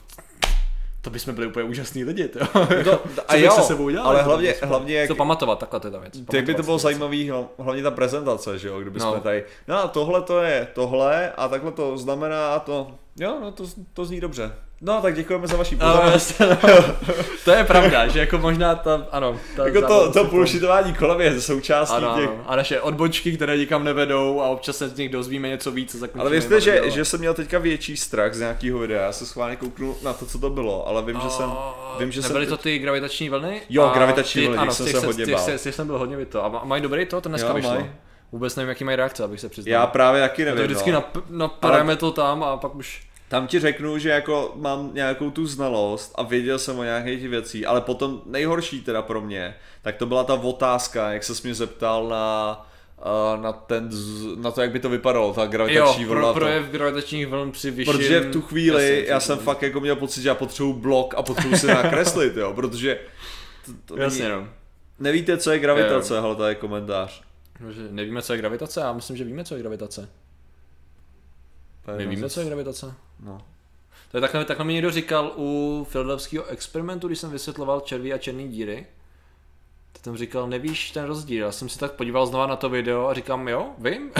to 1.02 1.10
bychom 1.10 1.36
byli 1.36 1.48
úplně 1.48 1.66
úžasní 1.66 2.04
lidi, 2.04 2.28
to, 2.28 2.40
To, 2.84 3.02
Co 3.32 3.38
bych 3.38 3.52
se 3.52 3.62
sebou 3.62 3.90
dělal, 3.90 4.08
ale 4.08 4.22
hlavně, 4.24 4.54
to- 4.54 4.68
hlavně 4.68 4.96
jak, 4.96 5.08
to 5.08 5.16
pamatovat, 5.16 5.60
takhle 5.60 5.80
to 5.80 5.88
je 5.88 5.92
ta 5.92 6.00
věc. 6.00 6.14
tak 6.32 6.46
by 6.46 6.54
to 6.56 6.64
bylo 6.64 6.78
zajímavý, 6.80 7.32
hla- 7.32 7.48
hlavně 7.60 7.84
ta 7.84 7.92
prezentace, 7.92 8.60
že 8.60 8.68
jo, 8.68 8.80
kdyby 8.82 9.00
No. 9.00 9.12
jsme 9.12 9.22
tady, 9.22 9.44
no 9.68 9.76
a 9.84 9.88
tohle 9.88 10.22
to 10.22 10.42
je 10.42 10.68
tohle 10.74 11.32
a 11.32 11.48
takhle 11.48 11.72
to 11.72 11.98
znamená 11.98 12.54
a 12.54 12.60
to, 12.60 12.92
jo, 13.20 13.38
no 13.42 13.52
to, 13.52 13.64
to 13.94 14.06
zní 14.06 14.20
dobře. 14.20 14.52
No 14.81 15.01
tak 15.01 15.15
děkujeme 15.15 15.47
za 15.47 15.57
vaši 15.57 15.76
No, 15.76 15.88
pozornost. 15.91 16.39
no. 16.39 16.57
to 17.45 17.51
je 17.51 17.64
pravda, 17.64 18.07
že 18.07 18.19
jako 18.19 18.38
možná 18.38 18.76
ta, 18.76 19.07
ano. 19.11 19.39
Ta 19.56 19.65
jako 19.68 19.81
to, 19.81 20.11
to 20.11 20.23
si 20.23 20.30
bullshitování 20.30 20.93
kolem 20.93 21.22
je 21.22 21.41
součástí 21.41 21.95
ano, 21.95 22.15
těch, 22.19 22.30
ano. 22.30 22.43
A 22.47 22.56
naše 22.56 22.81
odbočky, 22.81 23.35
které 23.35 23.57
nikam 23.57 23.84
nevedou 23.84 24.41
a 24.41 24.47
občas 24.47 24.77
se 24.77 24.89
z 24.89 24.97
nich 24.97 25.10
dozvíme 25.10 25.47
něco 25.47 25.72
víc. 25.72 26.03
Ale 26.19 26.30
věřte, 26.30 26.61
že, 26.61 26.81
že 26.91 27.06
jsem 27.06 27.19
měl 27.19 27.34
teďka 27.34 27.60
větší 27.60 27.97
strach 27.97 28.34
z 28.34 28.39
nějakého 28.39 28.80
videa, 28.80 29.01
já 29.03 29.11
se 29.11 29.26
schválně 29.26 29.56
kouknu 29.56 29.95
na 30.03 30.14
to, 30.14 30.26
co 30.26 30.39
to 30.39 30.49
bylo, 30.49 30.88
ale 30.88 31.01
vím, 31.01 31.19
že 31.23 31.30
jsem, 31.30 31.49
vím, 31.99 32.11
že 32.11 32.22
jsem 32.22 32.30
Nebyly 32.30 32.45
teď- 32.45 32.49
to 32.57 32.64
ty 32.64 32.80
gravitační 32.80 33.30
vlny? 33.30 33.61
Jo, 33.69 33.91
gravitační 33.93 34.41
ty- 34.41 34.47
vlny, 34.47 34.57
ano, 34.57 34.73
jsem 34.73 34.85
se 34.88 34.99
se 34.99 35.06
hodně 35.06 35.26
bál. 35.26 35.45
těch 35.45 35.76
jsem 35.76 35.88
byl 35.88 35.97
hodně 35.97 36.18
vyto. 36.18 36.45
A 36.45 36.49
ma- 36.49 36.65
mají 36.65 36.81
dobrý 36.81 37.06
to, 37.06 37.22
to 37.22 37.30
dneska 37.30 37.53
vyšlo. 37.53 37.88
Vůbec 38.31 38.56
nevím, 38.56 38.69
jaký 38.69 38.84
mají 38.84 38.95
reakce, 38.95 39.23
abych 39.23 39.39
se 39.39 39.49
přiznal. 39.49 39.72
Já 39.72 39.88
právě 39.88 40.22
taky 40.22 40.43
to 40.45 40.49
nevím, 40.49 40.64
vždycky 40.65 40.91
no. 40.91 40.95
nap, 40.95 41.18
napademe 41.30 41.95
to 41.95 42.11
tam 42.11 42.43
a 42.43 42.57
pak 42.57 42.76
už... 42.76 43.09
Tam 43.30 43.47
ti 43.47 43.60
řeknu, 43.60 43.97
že 43.97 44.10
jako 44.10 44.53
mám 44.56 44.89
nějakou 44.93 45.31
tu 45.31 45.47
znalost 45.47 46.11
a 46.15 46.23
věděl 46.23 46.60
jsem 46.60 46.80
o 46.80 46.84
nějakých 46.84 47.30
věcí, 47.30 47.65
ale 47.65 47.81
potom 47.81 48.22
nejhorší 48.26 48.81
teda 48.81 49.01
pro 49.01 49.22
mě, 49.22 49.56
tak 49.81 49.95
to 49.95 50.06
byla 50.06 50.23
ta 50.23 50.34
otázka, 50.34 51.11
jak 51.11 51.23
se 51.23 51.34
mě 51.43 51.53
zeptal 51.53 52.07
na, 52.07 52.65
uh, 53.35 53.41
na, 53.41 53.53
ten, 53.53 53.89
na 54.35 54.51
to, 54.51 54.61
jak 54.61 54.72
by 54.72 54.80
to 54.80 54.89
vypadalo, 54.89 55.34
ta 55.34 55.41
Jo, 55.43 55.47
gravitační 55.47 56.06
vlna. 56.06 56.22
pro, 56.22 56.27
to. 56.27 56.39
projev 56.39 56.65
gravitačních 56.65 57.27
vln 57.27 57.51
při 57.51 57.72
vyšším... 57.72 57.97
Protože 57.97 58.19
v 58.19 58.31
tu 58.31 58.41
chvíli 58.41 59.06
já 59.07 59.19
jsem 59.19 59.38
fakt 59.38 59.61
jako 59.61 59.80
měl 59.80 59.95
pocit, 59.95 60.22
že 60.22 60.30
já 60.30 60.35
potřebuju 60.35 60.73
blok 60.73 61.14
a 61.18 61.23
potřebuju 61.23 61.57
si 61.57 61.68
nakreslit, 61.68 62.38
jo, 62.38 62.53
protože 62.53 62.99
to, 63.65 63.72
to 63.85 63.95
není, 63.95 64.03
Jasně, 64.03 64.30
no. 64.30 64.47
nevíte, 64.99 65.38
co 65.38 65.51
je 65.51 65.60
gravitace, 65.60 66.22
hele, 66.22 66.35
tady 66.35 66.51
je 66.51 66.56
komentář. 66.56 67.22
Nevíme, 67.89 68.22
co 68.22 68.34
je 68.34 68.39
gravitace, 68.39 68.80
já 68.80 68.93
myslím, 68.93 69.18
že 69.18 69.23
víme, 69.23 69.43
co 69.43 69.56
je 69.56 69.61
gravitace. 69.61 70.10
My 71.97 72.07
víme, 72.07 72.30
co 72.30 72.39
je 72.39 72.45
gravitace. 72.45 72.93
No. 73.19 73.41
To 74.11 74.18
je 74.18 74.22
takhle, 74.22 74.45
takhle 74.45 74.65
mi 74.65 74.73
někdo 74.73 74.91
říkal 74.91 75.34
u 75.38 75.88
Philadelphského 75.91 76.45
experimentu, 76.45 77.07
když 77.07 77.19
jsem 77.19 77.31
vysvětloval 77.31 77.80
červí 77.80 78.14
a 78.14 78.18
černé 78.18 78.47
díry. 78.47 78.88
To 79.94 79.99
tam 80.02 80.18
říkal, 80.18 80.48
nevíš 80.48 80.91
ten 80.91 81.06
rozdíl. 81.06 81.45
Já 81.45 81.52
jsem 81.52 81.70
si 81.70 81.80
tak 81.80 81.91
podíval 81.91 82.26
znova 82.26 82.48
na 82.48 82.56
to 82.56 82.70
video 82.70 83.07
a 83.07 83.14
říkám, 83.14 83.48
jo, 83.48 83.66
vím. 83.78 84.11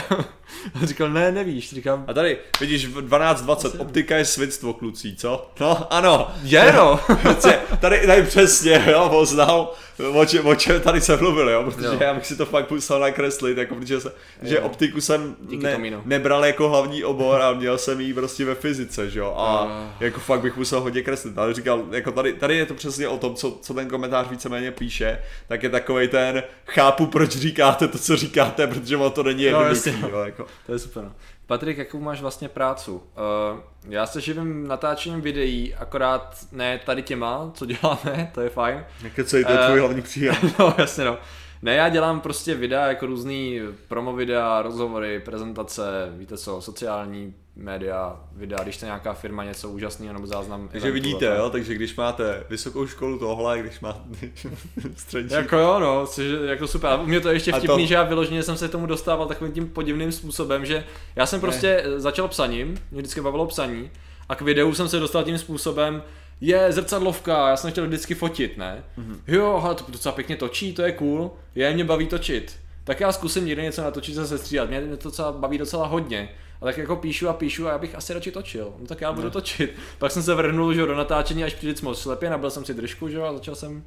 a 0.82 0.86
říkal, 0.86 1.10
ne, 1.10 1.32
nevíš. 1.32 1.70
Říkám, 1.76 2.06
A 2.08 2.14
tady, 2.14 2.38
vidíš, 2.60 2.86
v 2.88 2.98
12.20, 3.10 3.82
optika 3.82 4.18
je 4.18 4.26
svědstvo, 4.26 4.74
kluci, 4.74 5.16
co? 5.16 5.52
No, 5.60 5.94
ano. 5.94 6.28
je 6.44 6.74
no. 6.74 7.00
Tady, 7.80 8.08
tady 8.08 8.24
přesně, 8.24 8.84
jo, 8.91 9.10
poznal, 9.10 9.72
o 10.14 10.26
čem, 10.26 10.46
o 10.48 10.56
čem 10.56 10.82
tady 10.82 11.02
se 11.02 11.18
mluvil, 11.18 11.50
jo, 11.50 11.64
protože 11.64 11.88
Jo. 11.88 11.98
já 12.00 12.14
bych 12.14 12.26
si 12.26 12.36
to 12.36 12.46
fakt 12.46 12.72
musel 12.72 13.00
nakreslit, 13.00 13.58
jako 13.58 13.76
protože 13.76 14.00
se, 14.02 14.12
že 14.41 14.60
optiku 14.60 15.02
jsem 15.02 15.36
Díky, 15.41 15.64
ne, 15.64 15.74
Tomino. 15.74 16.02
nebral 16.06 16.46
jako 16.46 16.70
hlavní 16.70 17.04
obor 17.04 17.41
a 17.41 17.54
měl 17.54 17.78
jsem 17.78 18.02
ji 18.02 18.14
prostě 18.14 18.46
ve 18.46 18.56
fyzice, 18.56 19.10
že 19.10 19.20
jo, 19.20 19.34
a 19.38 19.64
Ah. 19.64 20.04
jako 20.04 20.20
fakt 20.20 20.41
bych 20.41 20.58
musel 20.58 20.82
hodně 20.82 21.02
kreslit, 21.02 21.38
ale 21.38 21.54
říkal, 21.54 21.84
jako 21.91 22.12
tady, 22.12 22.34
tady 22.34 22.58
je 22.58 22.66
to 22.66 22.74
přesně 22.74 23.08
o 23.08 23.18
tom, 23.18 23.36
co, 23.36 23.58
co 23.62 23.74
ten 23.74 23.88
komentář 23.90 24.28
víceméně 24.30 24.72
píše, 24.72 25.20
tak 25.48 25.59
tak 25.60 25.64
je 25.64 25.69
takovej 25.69 26.07
ten, 26.07 26.44
chápu, 26.65 27.06
proč 27.06 27.31
říkáte 27.31 27.88
to, 27.88 27.98
co 27.98 28.15
říkáte, 28.15 28.68
protože 28.68 28.98
ono 28.98 29.10
to 29.10 29.23
není 29.23 29.44
No, 29.44 29.48
jednoduchý, 29.60 29.90
jasně. 29.90 30.10
jo, 30.11 30.19
jako. 30.19 30.45
To 30.65 30.73
je 30.73 30.80
super. 30.80 31.03
no. 31.03 31.11
Patrik, 31.48 31.77
jakou 31.77 31.99
máš 31.99 32.22
vlastně 32.22 32.49
prácu? 32.49 32.95
Uh, 32.95 33.60
já 33.90 34.06
se 34.06 34.22
živím 34.22 34.68
natáčením 34.68 35.22
videí, 35.22 35.76
akorát 35.76 36.38
ne 36.52 36.80
tady 36.86 37.02
těma, 37.02 37.52
co 37.53 37.65
děláme, 37.65 38.31
to 38.34 38.41
je 38.41 38.49
fajn. 38.49 38.86
Jako 39.03 39.23
co 39.23 39.38
je 39.38 39.45
to 39.45 39.52
je 39.52 39.60
Eh, 39.61 39.65
tvůj 39.68 39.80
hlavní 39.80 40.02
příjem. 40.02 40.36
no, 40.60 40.76
jasně 40.77 41.06
no. 41.06 41.18
Ne, 41.61 41.76
já 41.76 41.90
dělám 41.90 42.22
prostě 42.22 42.56
videa 42.56 42.88
jako 42.88 43.06
různý 43.06 43.60
promo 43.88 44.14
videa, 44.14 44.61
rozhovory, 44.61 45.19
prezentace, 45.19 46.10
víte 46.18 46.38
co, 46.38 46.61
sociální 46.61 47.34
média, 47.56 48.19
videa, 48.36 48.64
když 48.64 48.77
to 48.77 48.86
nějaká 48.86 49.14
firma 49.14 49.44
něco 49.44 49.69
úžasného 49.69 50.14
nebo 50.14 50.27
záznam. 50.27 50.68
Takže 50.72 50.88
eventu 50.88 50.94
vidíte, 51.03 51.26
tak. 51.27 51.38
jo, 51.38 51.49
takže 51.49 51.73
když 51.76 51.95
máte 51.95 52.44
vysokou 52.49 52.88
školu 52.88 53.19
tohle, 53.19 53.60
když 53.60 53.80
máte 53.80 53.99
střední 54.95 55.34
Jako 55.36 55.57
jo, 55.57 55.80
no, 55.80 56.07
což 56.07 56.26
jako 56.45 56.68
super. 56.68 56.90
A 56.90 56.95
u 57.02 57.06
mě 57.06 57.19
to 57.19 57.27
je 57.30 57.36
ještě 57.36 57.52
A 57.52 57.56
to- 57.56 57.60
vtipný, 57.60 57.88
že 57.88 57.94
já 57.94 58.03
vyloženě 58.03 58.44
jsem 58.44 58.57
se 58.57 58.68
k 58.68 58.72
tomu 58.72 58.86
dostával 58.86 59.27
takovým 59.27 59.53
tím 59.53 59.69
podivným 59.69 60.11
způsobem, 60.11 60.65
že 60.65 60.84
já 61.15 61.26
jsem 61.26 61.41
prostě 61.41 61.84
ne. 61.86 61.99
začal 61.99 62.27
psaním, 62.27 62.68
mě 62.91 63.02
vždycky 63.02 63.22
bavilo 63.22 63.48
psaní, 63.48 63.91
a 64.30 64.36
k 64.36 64.41
videu 64.41 64.73
jsem 64.73 64.90
se 64.90 64.99
dostal 64.99 65.23
tím 65.23 65.38
způsobem, 65.38 66.03
je 66.41 66.72
zrcadlovka, 66.72 67.49
já 67.49 67.57
jsem 67.57 67.72
chtěl 67.72 67.88
vždycky 67.88 68.16
fotit, 68.16 68.57
ne? 68.57 68.84
Mhm. 68.98 69.14
Mm-hmm. 69.14 69.20
Jo, 69.28 69.61
ale 69.64 69.76
to 69.76 69.84
docela 69.88 70.16
pěkně 70.16 70.36
točí, 70.36 70.74
to 70.74 70.82
je 70.82 70.91
cool, 70.91 71.32
je, 71.56 71.74
mě 71.74 71.84
baví 71.84 72.07
točit. 72.07 72.60
Tak 72.84 72.99
já 72.99 73.11
zkusím 73.11 73.45
někde 73.45 73.64
něco 73.64 73.84
natočit 73.84 74.16
se 74.16 74.28
sestříhat, 74.28 74.70
mě 74.70 74.82
to 74.82 75.10
docela 75.10 75.32
baví 75.32 75.57
docela 75.57 75.88
hodně. 75.88 76.30
A 76.61 76.66
tak 76.66 76.78
jako 76.78 76.95
píšu 76.95 77.30
a 77.30 77.34
píšu 77.34 77.68
a 77.68 77.72
já 77.72 77.78
bych 77.78 77.95
asi 77.95 78.14
radši 78.14 78.32
točil. 78.32 78.74
No 78.80 78.88
tak 78.88 79.02
já 79.02 79.14
budu 79.14 79.30
točit. 79.30 79.74
Pak 79.98 80.11
jsem 80.11 80.24
se 80.24 80.36
vrhnul 80.36 80.74
že, 80.74 80.86
do 80.86 80.95
natáčení 80.95 81.44
až 81.44 81.53
příliš 81.53 81.82
moc 81.82 82.02
slepě, 82.02 82.30
nabil 82.30 82.49
jsem 82.49 82.66
si 82.66 82.74
držku 82.74 83.10
že, 83.10 83.22
a 83.22 83.34
začal 83.34 83.56
jsem 83.56 83.84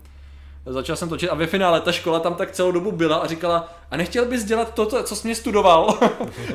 Začal 0.67 0.97
jsem 0.97 1.09
točit 1.09 1.31
a 1.31 1.35
ve 1.35 1.47
finále 1.47 1.81
ta 1.81 1.93
škola 1.93 2.21
tam 2.21 2.35
tak 2.35 2.51
celou 2.51 2.73
dobu 2.73 2.93
byla 2.93 3.17
a 3.17 3.27
říkala, 3.27 3.75
a 3.91 3.97
nechtěl 3.97 4.25
bys 4.25 4.45
dělat 4.45 4.75
to, 4.75 5.03
co 5.03 5.17
jsi 5.17 5.27
mě 5.27 5.35
studoval? 5.35 5.99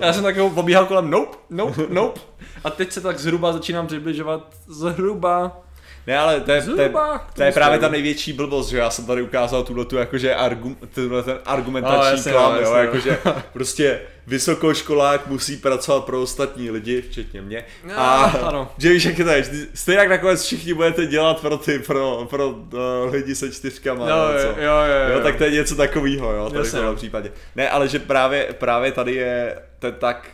A 0.02 0.06
já 0.06 0.14
jsem 0.14 0.24
tak 0.24 0.36
jako 0.36 0.62
obíhal 0.62 0.86
kolem, 0.86 1.10
nope, 1.10 1.38
nope, 1.50 1.82
nope. 1.90 2.20
A 2.64 2.70
teď 2.70 2.92
se 2.92 3.02
tak 3.02 3.20
zhruba 3.20 3.54
začínám 3.54 3.88
přibližovat, 3.88 4.56
zhruba, 4.68 5.62
Ne, 6.08 6.18
ale 6.18 6.42
to 6.42 6.52
je, 6.52 6.62
to 6.62 6.82
je, 6.82 6.92
to 7.34 7.44
je 7.44 7.52
právě 7.52 7.80
ta 7.80 7.90
největší 7.90 8.34
blbost, 8.34 8.70
že 8.70 8.78
já 8.78 8.90
jsem 8.90 9.06
tady 9.06 9.22
ukázal 9.22 9.64
tuhle 9.64 9.86
tu 9.86 9.96
jakože 9.96 10.36
argum, 10.36 10.78
tenhle 10.94 11.24
ten 11.24 11.38
argumentační 11.46 11.98
No, 11.98 12.04
no, 12.04 12.12
jasně, 12.12 12.32
klam, 12.32 12.54
no, 12.54 12.62
jo, 12.62 12.70
no. 12.74 12.78
jakože 12.80 13.18
prostě 13.54 14.00
vysokoškolák 14.28 15.28
musí 15.28 15.58
pracovat 15.58 16.06
pro 16.06 16.22
ostatní 16.22 16.72
lidi, 16.72 17.02
včetně 17.02 17.42
mě. 17.42 17.64
No, 17.84 17.94
A 18.00 18.24
ano. 18.26 18.72
že 18.78 18.90
víš, 18.90 19.06
jak 19.06 19.18
je 19.20 19.26
to 19.26 19.32
je, 19.32 19.44
stejně 19.74 20.00
jak 20.00 20.10
nakonec 20.10 20.44
všichni 20.44 20.74
budete 20.74 21.06
dělat 21.06 21.42
pro 21.42 21.58
ty, 21.58 21.80
pro, 21.80 22.28
pro 22.30 22.50
uh, 22.50 23.12
lidi 23.12 23.36
se 23.36 23.52
čtyřkama, 23.52 24.10
Jo, 24.10 24.16
nebo 24.28 24.40
jo, 24.40 24.54
co. 24.54 24.62
jo, 24.62 24.74
jo, 24.74 25.14
Jo, 25.14 25.20
tak 25.24 25.36
to 25.36 25.44
je 25.44 25.52
něco 25.52 25.76
takového, 25.76 26.32
jo, 26.34 26.44
tady 26.44 26.56
v 26.56 26.66
Jasně, 26.66 26.72
tomhle 26.72 26.92
no. 26.92 26.96
případě. 26.98 27.32
Ne, 27.56 27.70
ale 27.70 27.88
že 27.88 28.00
právě, 28.00 28.48
právě 28.60 28.92
tady 28.92 29.14
je 29.16 29.60
to 29.80 29.92
tak, 29.92 30.28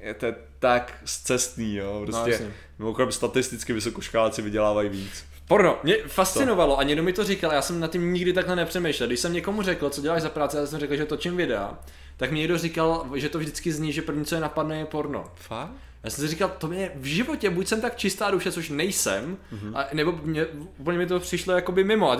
je 0.00 0.14
to 0.14 0.26
tak 0.58 0.92
zcestný, 1.04 1.76
jo, 1.76 2.02
prostě. 2.06 2.30
jasně. 2.30 2.52
Mimochodem 2.78 3.12
statisticky 3.12 3.72
vysokoškoláci 3.72 4.42
vydělávají 4.42 4.88
víc. 4.88 5.24
Porno, 5.48 5.78
mě 5.82 5.96
fascinovalo 6.06 6.78
a 6.78 6.82
někdo 6.82 7.02
mi 7.02 7.12
to 7.12 7.24
říkal, 7.24 7.52
já 7.52 7.62
jsem 7.62 7.80
nad 7.80 7.90
tím 7.90 8.12
nikdy 8.12 8.32
takhle 8.32 8.56
nepřemýšlel. 8.56 9.06
Když 9.06 9.20
jsem 9.20 9.32
někomu 9.32 9.62
řekl, 9.62 9.90
co 9.90 10.00
děláš 10.00 10.22
za 10.22 10.28
práci, 10.30 10.56
já 10.56 10.66
jsem 10.66 10.80
řekl, 10.80 10.96
že 10.96 11.06
točím 11.06 11.36
videa, 11.36 11.78
tak 12.16 12.32
mi 12.32 12.38
někdo 12.38 12.58
říkal, 12.58 13.06
že 13.14 13.28
to 13.28 13.38
vždycky 13.38 13.72
zní, 13.72 13.92
že 13.92 14.02
první, 14.02 14.24
co 14.24 14.34
je 14.34 14.40
napadne, 14.40 14.78
je 14.78 14.84
porno. 14.84 15.24
Fakt? 15.34 15.72
Já 16.06 16.10
jsem 16.10 16.24
si 16.24 16.28
říkal, 16.30 16.52
to 16.58 16.68
mě 16.68 16.90
v 16.94 17.04
životě, 17.04 17.50
buď 17.50 17.66
jsem 17.66 17.80
tak 17.80 17.96
čistá 17.96 18.30
duše, 18.30 18.52
což 18.52 18.68
nejsem, 18.70 19.36
Mhm. 19.52 19.60
mm-hmm. 19.72 19.76
a, 19.78 19.86
nebo 19.94 20.14
mě, 20.22 20.46
úplně 20.78 20.98
mi 20.98 21.06
to 21.06 21.20
přišlo 21.20 21.54
jakoby 21.54 21.84
mimo 21.84 22.10
a 22.12 22.16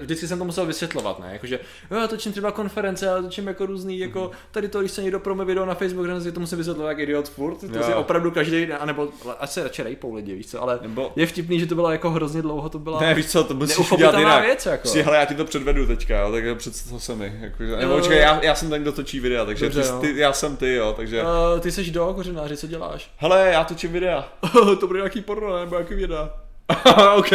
vždycky 0.00 0.28
jsem 0.28 0.38
to 0.38 0.44
musel 0.44 0.66
vysvětlovat, 0.66 1.18
ne, 1.20 1.28
jakože 1.32 1.60
jo, 1.90 1.98
já 2.00 2.06
točím 2.06 2.32
třeba 2.32 2.50
konference, 2.50 3.06
já 3.06 3.22
točím 3.22 3.46
jako 3.46 3.66
různý, 3.66 3.98
jako 3.98 4.20
Mhm. 4.20 4.30
tady 4.50 4.68
to, 4.68 4.80
když 4.80 4.90
se 4.92 5.02
někdo 5.02 5.20
promo 5.20 5.44
video 5.44 5.64
na 5.66 5.74
Facebook, 5.74 6.22
že 6.22 6.32
to 6.32 6.40
musím 6.40 6.58
vysvětlovat 6.58 6.88
jak 6.90 6.98
idiot 6.98 7.28
furt, 7.28 7.56
to 7.56 7.66
Jo. 7.78 7.82
si 7.82 7.94
opravdu 7.94 8.30
každý, 8.30 8.66
anebo 8.72 9.08
ať 9.38 9.50
se 9.50 9.62
radši 9.62 9.82
rejpou 9.82 10.14
lidi, 10.14 10.34
víš 10.34 10.46
co, 10.46 10.62
ale 10.62 10.78
Nebo- 10.82 11.12
je 11.16 11.26
vtipný, 11.26 11.60
že 11.60 11.66
to 11.66 11.74
bylo 11.74 11.90
jako 11.92 12.10
hrozně 12.10 12.42
dlouho, 12.42 12.68
to 12.68 12.78
byla 12.78 13.00
Ne, 13.00 13.14
víš 13.14 13.26
co, 13.26 13.44
to 13.44 13.54
musíš 13.54 13.92
udělat 13.92 14.18
jinak. 14.18 14.44
věc, 14.44 14.66
jako. 14.66 14.80
Prostě, 14.82 15.02
hele, 15.02 15.16
já 15.16 15.24
ti 15.24 15.34
to 15.34 15.44
předvedu 15.44 15.86
teďka, 15.86 16.20
jo, 16.20 16.32
tak 16.32 16.44
představ 16.58 17.02
se 17.04 17.14
mi. 17.14 17.32
Jako, 17.40 17.62
nebo 17.62 17.92
Jo. 17.92 17.98
počkej, 17.98 18.18
já, 18.18 18.44
já 18.44 18.54
jsem 18.54 18.70
ten, 18.70 18.82
kdo 18.82 18.92
točí 18.92 19.20
videa, 19.20 19.44
takže 19.44 19.64
Dobře, 19.64 19.82
ty, 19.82 19.88
no. 19.90 20.00
ty, 20.00 20.18
já 20.18 20.32
jsem 20.32 20.56
ty, 20.56 20.74
jo, 20.74 20.94
takže... 20.96 21.22
Uh, 21.22 21.60
ty 21.60 21.72
seš 21.72 21.90
do 21.90 22.12
kořenáři, 22.14 22.56
co 22.56 22.66
děláš? 22.66 23.10
Hele, 23.24 23.50
já 23.52 23.64
točím 23.64 23.92
videa. 23.92 24.24
to 24.80 24.86
bude 24.86 24.98
nějaký 24.98 25.20
porno, 25.20 25.60
nebo 25.60 25.76
jaký 25.76 25.94
videa? 25.94 26.30
OK. 27.16 27.32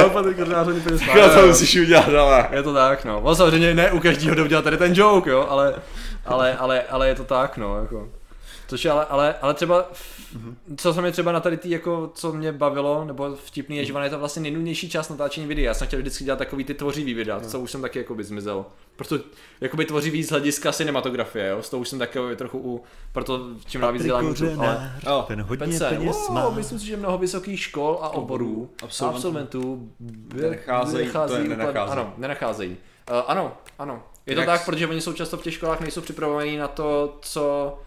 jo, 0.00 0.10
Patrik 0.12 0.36
Kořenář 0.36 0.66
mě 0.66 0.76
úplně 0.76 1.20
Já 1.20 1.28
to 1.40 1.46
musíš 1.46 1.76
udělat, 1.76 2.08
ale... 2.08 2.48
Je 2.52 2.62
to 2.62 2.74
tak, 2.74 3.04
no. 3.04 3.20
No 3.24 3.34
samozřejmě 3.34 3.74
ne 3.74 3.92
u 3.92 4.00
každého 4.00 4.34
jde 4.34 4.42
udělat 4.42 4.64
tady 4.64 4.76
ten 4.76 4.92
joke, 4.94 5.30
jo, 5.30 5.46
ale, 5.50 5.74
ale, 6.26 6.56
ale, 6.56 6.82
ale 6.82 7.08
je 7.08 7.14
to 7.14 7.24
tak, 7.24 7.56
no, 7.56 7.80
jako. 7.80 8.08
Což 8.72 8.86
ale, 8.86 9.04
ale, 9.04 9.34
ale 9.34 9.54
třeba, 9.54 9.90
co 10.76 10.94
se 10.94 11.00
mě 11.02 11.12
třeba 11.12 11.32
na 11.32 11.40
tady 11.40 11.56
tý, 11.56 11.70
jako, 11.70 12.10
co 12.14 12.32
mě 12.32 12.52
bavilo, 12.52 13.04
nebo 13.04 13.36
vtipný 13.36 13.76
je, 13.76 13.84
že 13.84 13.92
ona 13.92 14.04
je 14.04 14.10
to 14.10 14.18
vlastně 14.18 14.42
nejnudnější 14.42 14.90
část 14.90 15.08
natáčení 15.08 15.46
videa. 15.46 15.64
Já 15.64 15.74
jsem 15.74 15.86
chtěl 15.86 15.98
vždycky 15.98 16.24
dělat 16.24 16.38
takový 16.38 16.64
ty 16.64 16.74
tvořivý 16.74 17.14
videa, 17.14 17.40
co 17.40 17.60
už 17.60 17.70
jsem 17.70 17.82
taky 17.82 17.98
jakoby 17.98 18.24
zmizel. 18.24 18.64
Proto 18.96 19.18
jakoby 19.60 19.84
tvořivý 19.84 20.22
z 20.22 20.30
hlediska 20.30 20.72
cinematografie, 20.72 21.48
jo, 21.48 21.62
s 21.62 21.70
tou 21.70 21.78
už 21.78 21.88
jsem 21.88 21.98
taky 21.98 22.18
trochu 22.36 22.58
u, 22.58 22.82
proto 23.12 23.46
čím 23.66 23.80
dál 23.80 23.92
víc 23.92 24.04
dělám 24.04 24.26
YouTube, 24.26 24.54
ale... 24.56 24.92
Oh, 25.06 25.24
ten 25.24 25.42
hodně 25.42 25.66
Pence, 25.66 25.88
peněz 25.88 26.16
wow, 26.28 26.34
má. 26.34 26.50
myslím 26.50 26.78
si, 26.78 26.86
že 26.86 26.96
mnoho 26.96 27.18
vysokých 27.18 27.60
škol 27.60 27.98
a 28.02 28.08
oborů, 28.08 28.70
absolventů. 28.82 29.16
absolventů, 29.16 29.88
Nenacházejí, 30.34 31.10
to 31.10 31.34
je 31.34 31.48
nenacházejí. 31.48 31.98
Ano, 31.98 32.14
nenacházejí. 32.16 32.76
Uh, 33.10 33.16
ano, 33.26 33.52
ano. 33.78 34.02
Je 34.26 34.34
to 34.34 34.40
Jak- 34.40 34.48
tak, 34.48 34.64
protože 34.64 34.86
oni 34.86 35.00
jsou 35.00 35.12
často 35.12 35.36
v 35.36 35.42
těch 35.42 35.54
školách 35.54 35.80
nejsou 35.80 36.00
připravovaní 36.00 36.56
na 36.56 36.68
to, 36.68 37.18
co 37.22 37.78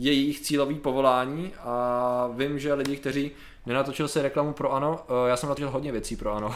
je 0.00 0.12
jejich 0.12 0.40
cílový 0.40 0.74
povolání 0.74 1.52
a 1.58 2.28
vím, 2.36 2.58
že 2.58 2.74
lidi, 2.74 2.96
kteří 2.96 3.30
nenatočil 3.66 4.08
si 4.08 4.22
reklamu 4.22 4.52
pro 4.52 4.72
ANO, 4.72 4.90
uh, 4.90 5.28
já 5.28 5.36
jsem 5.36 5.48
natočil 5.48 5.70
hodně 5.70 5.92
věcí 5.92 6.16
pro 6.16 6.32
ANO. 6.32 6.54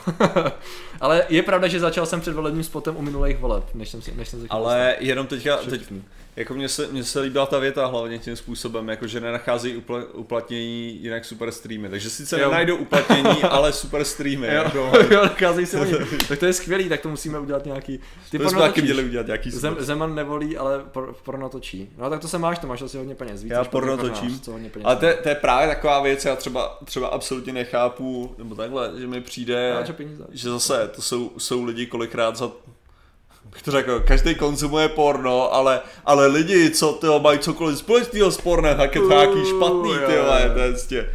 Ale 1.01 1.27
je 1.29 1.43
pravda, 1.43 1.69
že 1.69 1.81
začal 1.81 2.07
jsem 2.07 2.21
před 2.21 2.35
volebním 2.35 2.65
spotem 2.65 2.97
u 2.97 3.03
minulých 3.03 3.39
voleb, 3.39 3.65
než 3.75 3.89
jsem, 3.89 4.03
si, 4.03 4.15
než 4.15 4.29
jsem 4.29 4.41
se 4.41 4.47
Ale 4.51 4.97
jenom 4.99 5.27
teďka, 5.27 5.57
dostal. 5.57 5.71
teď. 5.71 5.93
Jako 6.37 6.55
mně 6.55 6.69
se, 6.69 6.87
mně 6.87 7.05
se 7.05 7.21
líbila 7.21 7.47
ta 7.47 7.59
věta 7.59 7.87
hlavně 7.87 8.19
tím 8.19 8.37
způsobem, 8.37 8.89
jako 8.89 9.07
že 9.07 9.21
nenacházejí 9.21 9.77
upla, 9.77 10.05
uplatnění 10.13 11.03
jinak 11.03 11.25
super 11.25 11.53
streamy. 11.53 11.89
Takže 11.89 12.11
sice 12.11 12.41
Jo. 12.41 12.49
nenajdou 12.49 12.77
uplatnění, 12.77 13.43
ale 13.51 13.73
super 13.73 14.05
streamy. 14.05 14.47
Jo, 14.47 14.53
Jako, 14.53 14.93
jo, 15.11 15.23
nacházejí 15.23 15.67
se 15.67 15.81
oni. 15.81 15.93
Tak 16.29 16.39
to 16.39 16.47
je 16.47 16.53
skvělý, 16.53 16.89
tak 16.89 17.01
to 17.01 17.09
musíme 17.09 17.39
udělat 17.39 17.65
nějaký. 17.65 18.01
Ty 18.31 18.39
to 18.39 18.49
jsme 18.51 18.61
taky 18.61 18.83
měli 18.83 19.05
udělat 19.05 19.27
nějaký 19.27 19.51
Zem. 19.51 19.77
Zeman 19.79 20.15
nevolí, 20.15 20.57
ale 20.57 20.79
por, 20.79 21.15
porno 21.25 21.49
točí. 21.49 21.91
No 21.99 22.11
tak 22.11 22.21
to 22.21 22.29
se 22.29 22.39
máš, 22.39 22.59
to 22.59 22.67
máš 22.67 22.83
asi 22.83 22.99
hodně 22.99 23.15
peněz. 23.15 23.43
Víc 23.43 23.53
Já 23.53 23.65
porno 23.65 23.97
točím. 23.97 24.41
Ale 24.85 24.97
to 24.97 25.07
je, 25.07 25.15
to 25.15 25.29
je 25.29 25.35
právě 25.35 25.69
taková 25.69 26.03
věc, 26.03 26.25
já 26.25 26.37
třeba, 26.37 26.79
třeba 26.85 27.09
absolutně 27.09 27.53
nechápu, 27.53 28.35
nebo 28.39 28.55
takhle, 28.55 28.93
že 28.99 29.07
mi 29.07 29.21
přijde, 29.21 29.85
že 30.33 30.49
zase 30.51 30.91
to 30.95 31.03
jsou, 31.03 31.33
jsou 31.39 31.65
lidi 31.65 31.87
kolikrát 31.87 32.37
za 32.37 32.51
bych 33.55 33.63
to 33.63 33.71
řekl, 33.71 34.01
každý 34.01 34.35
konzumuje 34.35 34.89
porno, 34.89 35.55
ale, 35.55 35.81
ale 36.05 36.27
lidi, 36.27 36.71
co 36.71 36.93
tyho 36.93 37.21
mají 37.21 37.39
cokoliv 37.39 37.79
společného 37.79 38.31
s 38.31 38.41
pornem, 38.41 38.77
tak 38.77 38.95
je 38.95 39.01
to 39.01 39.09
nějaký 39.09 39.45
špatný, 39.49 39.91
ty 40.07 40.17
vole, 40.19 40.51
to 40.55 40.59
je 40.61 40.71
prostě. 40.73 41.11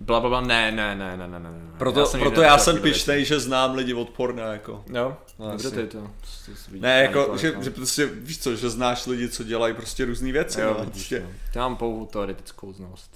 Bla, 0.00 0.20
bla, 0.20 0.28
bla, 0.28 0.40
ne, 0.40 0.72
ne, 0.72 0.94
ne, 0.96 1.16
ne, 1.16 1.28
ne, 1.28 1.38
ne. 1.38 1.50
Proto, 1.78 2.06
jsem 2.06 2.20
proto 2.20 2.42
já 2.42 2.58
jsem 2.58 2.78
pišnej, 2.80 3.24
že 3.24 3.40
znám 3.40 3.74
lidi 3.74 3.94
od 3.94 4.10
porna, 4.10 4.42
jako. 4.52 4.84
Jo, 4.94 5.16
No, 5.38 5.50
dobře 5.50 5.70
ty 5.70 5.86
to. 5.86 5.98
to- 5.98 5.98
to- 5.98 6.52
to- 6.70 6.76
Ne, 6.80 7.02
jako, 7.02 7.24
to- 7.24 7.36
že, 7.36 7.52
to- 7.52 7.62
že 7.62 7.70
prostě, 7.70 8.06
víš 8.06 8.38
co, 8.38 8.56
že 8.56 8.70
znáš 8.70 9.06
lidi, 9.06 9.28
co 9.28 9.44
dělají 9.44 9.74
prostě 9.74 10.04
různé 10.04 10.32
věci, 10.32 10.60
Jo, 10.60 10.66
no, 10.78 10.84
vidíš, 10.84 10.92
prostě. 11.08 11.20
no. 11.20 11.30
Já 11.54 11.62
mám 11.68 11.76
pouhou 11.76 12.06
teoretickou 12.06 12.72
znalost. 12.72 13.10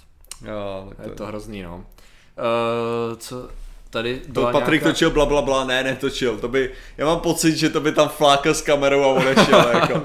Jo, 0.44 0.86
tak 0.96 1.06
Je 1.06 1.10
to, 1.12 1.16
to 1.16 1.26
hrozný, 1.26 1.62
no. 1.62 1.76
Uh, 1.76 3.16
co 3.18 3.48
tady 3.90 4.20
to 4.34 4.42
Patrik 4.52 4.82
nějaká... 4.82 4.88
točil 4.88 5.10
bla 5.10 5.26
bla 5.26 5.42
bla, 5.42 5.64
ne, 5.64 5.84
netočil, 5.84 6.38
to 6.38 6.48
by, 6.48 6.70
já 6.96 7.06
mám 7.06 7.20
pocit, 7.20 7.56
že 7.56 7.70
to 7.70 7.80
by 7.80 7.92
tam 7.92 8.08
flákal 8.08 8.54
s 8.54 8.62
kamerou 8.62 9.02
a 9.02 9.06
odešel, 9.06 9.68
jako. 9.74 10.02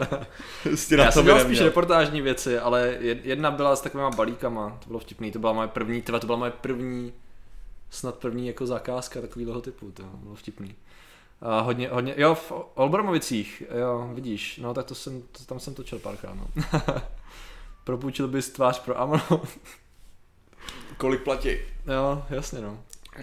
Prostě 0.63 0.97
na 0.97 1.03
Já 1.03 1.09
to 1.09 1.13
jsem 1.13 1.25
dělal 1.25 1.39
spíš 1.39 1.61
reportážní 1.61 2.21
věci, 2.21 2.59
ale 2.59 2.97
jed- 3.01 3.19
jedna 3.23 3.51
byla 3.51 3.75
s 3.75 3.81
takovýma 3.81 4.09
balíkama, 4.09 4.77
to 4.83 4.87
bylo 4.87 4.99
vtipný, 4.99 5.31
to 5.31 5.39
byla 5.39 5.53
moje 5.53 5.67
první, 5.67 6.01
tyhle, 6.01 6.19
to 6.19 6.25
byla 6.25 6.37
moje 6.37 6.51
první, 6.51 7.13
snad 7.89 8.15
první 8.15 8.47
jako 8.47 8.65
zakázka 8.65 9.21
takového 9.21 9.61
typu, 9.61 9.91
to 9.91 10.03
bylo 10.03 10.35
vtipný. 10.35 10.75
A 11.41 11.59
hodně, 11.59 11.89
hodně, 11.89 12.13
jo, 12.17 12.35
v 12.35 12.51
Olbramovicích, 12.75 13.63
jo, 13.79 14.09
vidíš, 14.13 14.57
no 14.57 14.73
tak 14.73 14.85
to 14.85 14.95
jsem, 14.95 15.21
to, 15.21 15.43
tam 15.45 15.59
jsem 15.59 15.73
točil 15.73 15.99
párkrát, 15.99 16.33
no. 16.33 16.47
Propůjčil 17.83 18.27
bys 18.27 18.49
tvář 18.49 18.79
pro 18.79 19.01
Amno? 19.01 19.41
Kolik 20.97 21.21
platí? 21.23 21.49
jo, 21.93 22.23
jasně 22.29 22.61
no. 22.61 22.77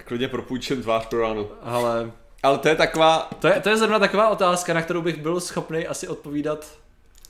Klidně 0.04 0.28
propůjčím 0.28 0.82
tvář 0.82 1.06
pro 1.06 1.20
ráno. 1.20 1.46
Ale 1.62 2.10
Ale 2.42 2.58
to 2.58 2.68
je 2.68 2.76
taková, 2.76 3.30
to 3.38 3.48
je, 3.48 3.60
to 3.60 3.68
je 3.68 3.76
zrovna 3.76 3.98
taková 3.98 4.28
otázka, 4.28 4.74
na 4.74 4.82
kterou 4.82 5.02
bych 5.02 5.16
byl 5.16 5.40
schopný 5.40 5.86
asi 5.86 6.08
odpovídat. 6.08 6.78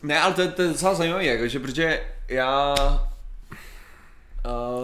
ne, 0.02 0.20
ale 0.20 0.35
to 0.35 0.40
je, 0.43 0.48
to 0.48 0.62
je 0.62 0.68
docela 0.68 0.94
zajímavý, 0.94 1.26
jako, 1.26 1.48
že 1.48 1.59
protože 1.60 2.02
já... 2.28 2.74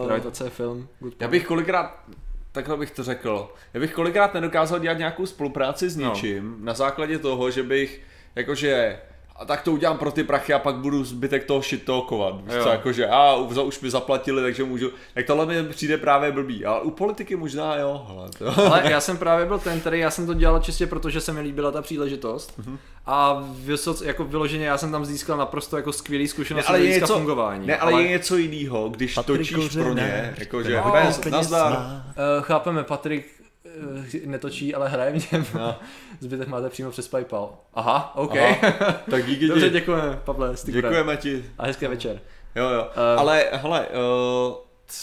Uh, 0.00 0.06
Gravitace 0.06 0.44
je 0.44 0.50
film. 0.50 0.88
Good 1.00 1.14
já 1.20 1.28
bych 1.28 1.46
kolikrát 1.46 2.04
takhle 2.52 2.76
bych 2.76 2.90
to 2.90 3.02
řekl. 3.04 3.52
Já 3.74 3.80
bych 3.80 3.92
kolikrát 3.92 4.34
nedokázal 4.34 4.78
dělat 4.78 4.98
nějakou 4.98 5.26
spolupráci 5.26 5.90
s 5.90 5.96
No. 5.96 6.08
něčím 6.08 6.56
na 6.60 6.74
základě 6.74 7.18
toho, 7.18 7.50
že 7.50 7.62
bych 7.62 8.00
jakože 8.34 9.00
a 9.36 9.44
tak 9.44 9.62
to 9.62 9.72
udělám 9.72 9.98
pro 9.98 10.12
ty 10.12 10.24
prachy 10.24 10.52
a 10.52 10.58
pak 10.58 10.74
budu 10.74 11.04
zbytek 11.04 11.44
toho 11.44 11.62
shit 11.62 11.84
talkovat. 11.84 12.34
Víš 12.44 12.54
co, 12.62 12.68
jakože 12.68 13.06
a 13.06 13.34
už, 13.34 13.56
už 13.56 13.80
mi 13.80 13.90
zaplatili, 13.90 14.42
takže 14.42 14.64
můžu. 14.64 14.90
Tak 15.14 15.26
tohle 15.26 15.46
mi 15.46 15.62
přijde 15.68 15.98
právě 15.98 16.32
blbý. 16.32 16.64
Ale 16.64 16.80
u 16.80 16.90
politiky 16.90 17.36
možná 17.36 17.76
jo. 17.76 18.06
Hele, 18.08 18.28
to. 18.38 18.66
Ale 18.72 18.90
já 18.90 19.00
jsem 19.00 19.16
právě 19.16 19.46
byl 19.46 19.58
ten, 19.58 19.80
který 19.80 19.98
já 19.98 20.10
jsem 20.10 20.26
to 20.26 20.34
dělal 20.34 20.60
čistě 20.60 20.86
proto, 20.86 21.10
že 21.10 21.20
se 21.20 21.32
mi 21.32 21.40
líbila 21.40 21.70
ta 21.70 21.82
příležitost. 21.82 22.58
Mhm. 22.58 22.78
A 23.06 23.44
vysoc, 23.50 24.02
jako 24.02 24.24
vyloženě 24.24 24.66
já 24.66 24.78
jsem 24.78 24.92
tam 24.92 25.04
získal 25.04 25.36
naprosto 25.36 25.76
jako 25.76 25.92
skvělý 25.92 26.24
Ne, 26.24 26.28
zkušenosti 26.28 26.68
ale 26.68 26.80
z 26.80 26.84
je 26.84 27.00
něco, 27.00 27.14
fungování. 27.14 27.66
ne, 27.66 27.76
ale, 27.76 28.02
je 28.02 28.08
něco 28.08 28.36
jiného, 28.36 28.88
když 28.88 29.14
Patrik 29.14 29.38
točíš 29.38 29.72
pro 29.72 29.94
ně, 29.94 30.34
jakože 30.38 30.82
bez, 30.92 31.24
nazdar. 31.24 31.72
Uh, 31.72 32.44
chápeme, 32.44 32.84
Patrik 32.84 33.33
netočí, 34.24 34.74
ale 34.74 34.88
hraje 34.88 35.20
v 35.20 35.32
něm. 35.32 35.46
No. 35.54 35.78
Zbytek 36.20 36.48
máte 36.48 36.68
přímo 36.68 36.90
přes 36.90 37.08
Paypal. 37.08 37.58
Aha, 37.74 38.12
OK. 38.16 38.36
Aha, 38.36 39.02
tak 39.10 39.26
díky 39.26 39.48
Dobře, 39.48 39.66
ti. 39.66 39.72
děkujeme, 39.72 40.20
Pavle, 40.24 40.54
Děkujeme 40.64 41.16
ti. 41.16 41.44
A 41.58 41.66
hezký 41.66 41.86
večer. 41.86 42.20
Jo, 42.56 42.68
jo. 42.68 42.88
Eh. 42.90 43.16
ale 43.16 43.44
hele, 43.52 43.86
uh, 43.86 44.54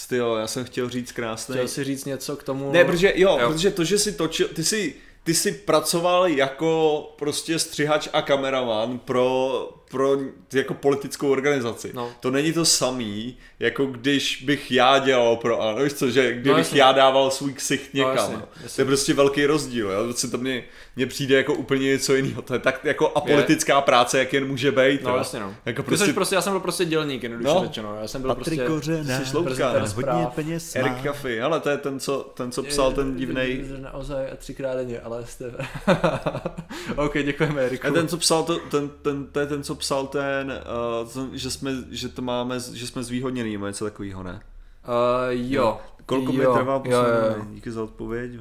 tyjo, 0.08 0.36
já 0.36 0.46
jsem 0.46 0.64
chtěl 0.64 0.88
říct 0.88 1.12
krásný. 1.12 1.54
Chtěl 1.54 1.68
si 1.68 1.84
říct 1.84 2.04
něco 2.04 2.36
k 2.36 2.42
tomu? 2.42 2.72
Ne, 2.72 2.84
protože 2.84 3.12
jo, 3.16 3.30
Jo. 3.30 3.38
jo, 3.40 3.52
protože 3.52 3.70
to, 3.70 3.84
že 3.84 3.98
jsi 3.98 4.12
točil, 4.12 4.48
ty 4.48 4.64
jsi, 4.64 4.94
ty 5.24 5.34
jsi 5.34 5.52
pracoval 5.52 6.26
jako 6.28 7.02
prostě 7.18 7.58
střihač 7.58 8.08
a 8.12 8.22
kameraman 8.22 8.98
pro, 8.98 9.68
pro 9.92 10.16
jako 10.52 10.74
politickou 10.74 11.30
organizaci. 11.30 11.90
No. 11.94 12.10
To 12.20 12.30
není 12.30 12.52
to 12.52 12.64
samý, 12.64 13.36
jako 13.58 13.86
když 13.86 14.42
bych 14.46 14.70
já 14.72 14.98
dělal 14.98 15.36
pro 15.36 15.60
ANO, 15.62 15.84
víš 15.84 15.92
co, 15.92 16.10
že 16.10 16.32
kdybych 16.32 16.58
jasně. 16.58 16.80
já 16.80 16.92
dával 16.92 17.30
svůj 17.30 17.52
ksicht 17.52 17.94
No, 17.94 17.98
někam. 17.98 18.32
No, 18.32 18.42
jasně. 18.62 18.76
To 18.76 18.80
je 18.82 18.86
prostě 18.86 19.14
velký 19.14 19.46
rozdíl, 19.46 19.90
jo? 19.90 20.04
Prostě 20.04 20.26
to 20.28 20.38
mně, 20.38 20.64
mně 20.96 21.06
přijde 21.06 21.36
jako 21.36 21.54
úplně 21.54 21.86
něco 21.86 22.14
jiného. 22.14 22.42
To 22.42 22.54
je 22.54 22.58
tak 22.60 22.84
jako 22.84 23.12
apolitická 23.14 23.80
práce, 23.80 24.18
jak 24.18 24.32
jen 24.32 24.46
může 24.48 24.72
být. 24.72 25.02
No 25.02 25.10
jo. 25.10 25.16
jasně 25.16 25.40
no. 25.40 25.54
Jako 25.66 25.82
prostě, 25.82 26.06
jsi 26.06 26.12
prostě, 26.12 26.34
já 26.34 26.42
jsem 26.42 26.52
byl 26.52 26.60
prostě 26.60 26.84
dělník, 26.84 27.22
jednoduše 27.22 27.54
No. 27.54 27.62
řečeno. 27.64 27.96
Já 28.00 28.08
jsem 28.08 28.22
byl 28.22 28.34
Patrik 28.34 28.60
prostě... 28.60 28.92
Kořenář, 28.92 29.28
jsi 29.28 29.94
hodně 29.94 30.26
peněz 30.34 30.74
má. 30.74 30.80
Erik 30.80 31.02
Kafy, 31.02 31.38
hele, 31.38 31.60
to 31.60 31.70
je 31.70 31.76
ten, 31.76 32.00
co, 32.00 32.32
ten, 32.34 32.52
co 32.52 32.62
psal 32.62 32.92
ten 32.92 33.16
divnej. 33.16 33.64
Naozaj 33.78 34.26
třikrát 34.36 34.74
denně, 34.74 35.00
ale 35.00 35.26
jste... 35.26 35.52
OK, 36.96 37.12
děkujeme 37.24 37.62
Eriku. 37.62 37.86
A 37.86 37.90
ten, 37.90 38.08
co 38.08 38.16
psal, 38.16 38.42
to, 38.42 38.58
ten, 38.58 38.90
ten, 39.02 39.26
to 39.26 39.40
je 39.40 39.46
ten, 39.46 39.62
co 39.62 39.74
psal 39.82 40.06
ten, 40.06 40.62
uh, 41.22 41.28
že, 41.32 41.50
jsme, 41.50 41.72
že 41.90 42.08
to 42.08 42.22
máme, 42.22 42.60
že 42.72 42.86
jsme 42.86 43.02
zvýhodněný, 43.02 43.52
nebo 43.52 43.66
něco 43.66 43.84
takového, 43.84 44.22
ne? 44.22 44.40
Uh, 44.88 45.30
jo. 45.30 45.80
Kolko 46.06 46.32
mi 46.32 46.44
trvá 46.44 46.78
poslední? 46.78 47.54
Díky 47.54 47.70
za 47.70 47.82
odpověď. 47.82 48.32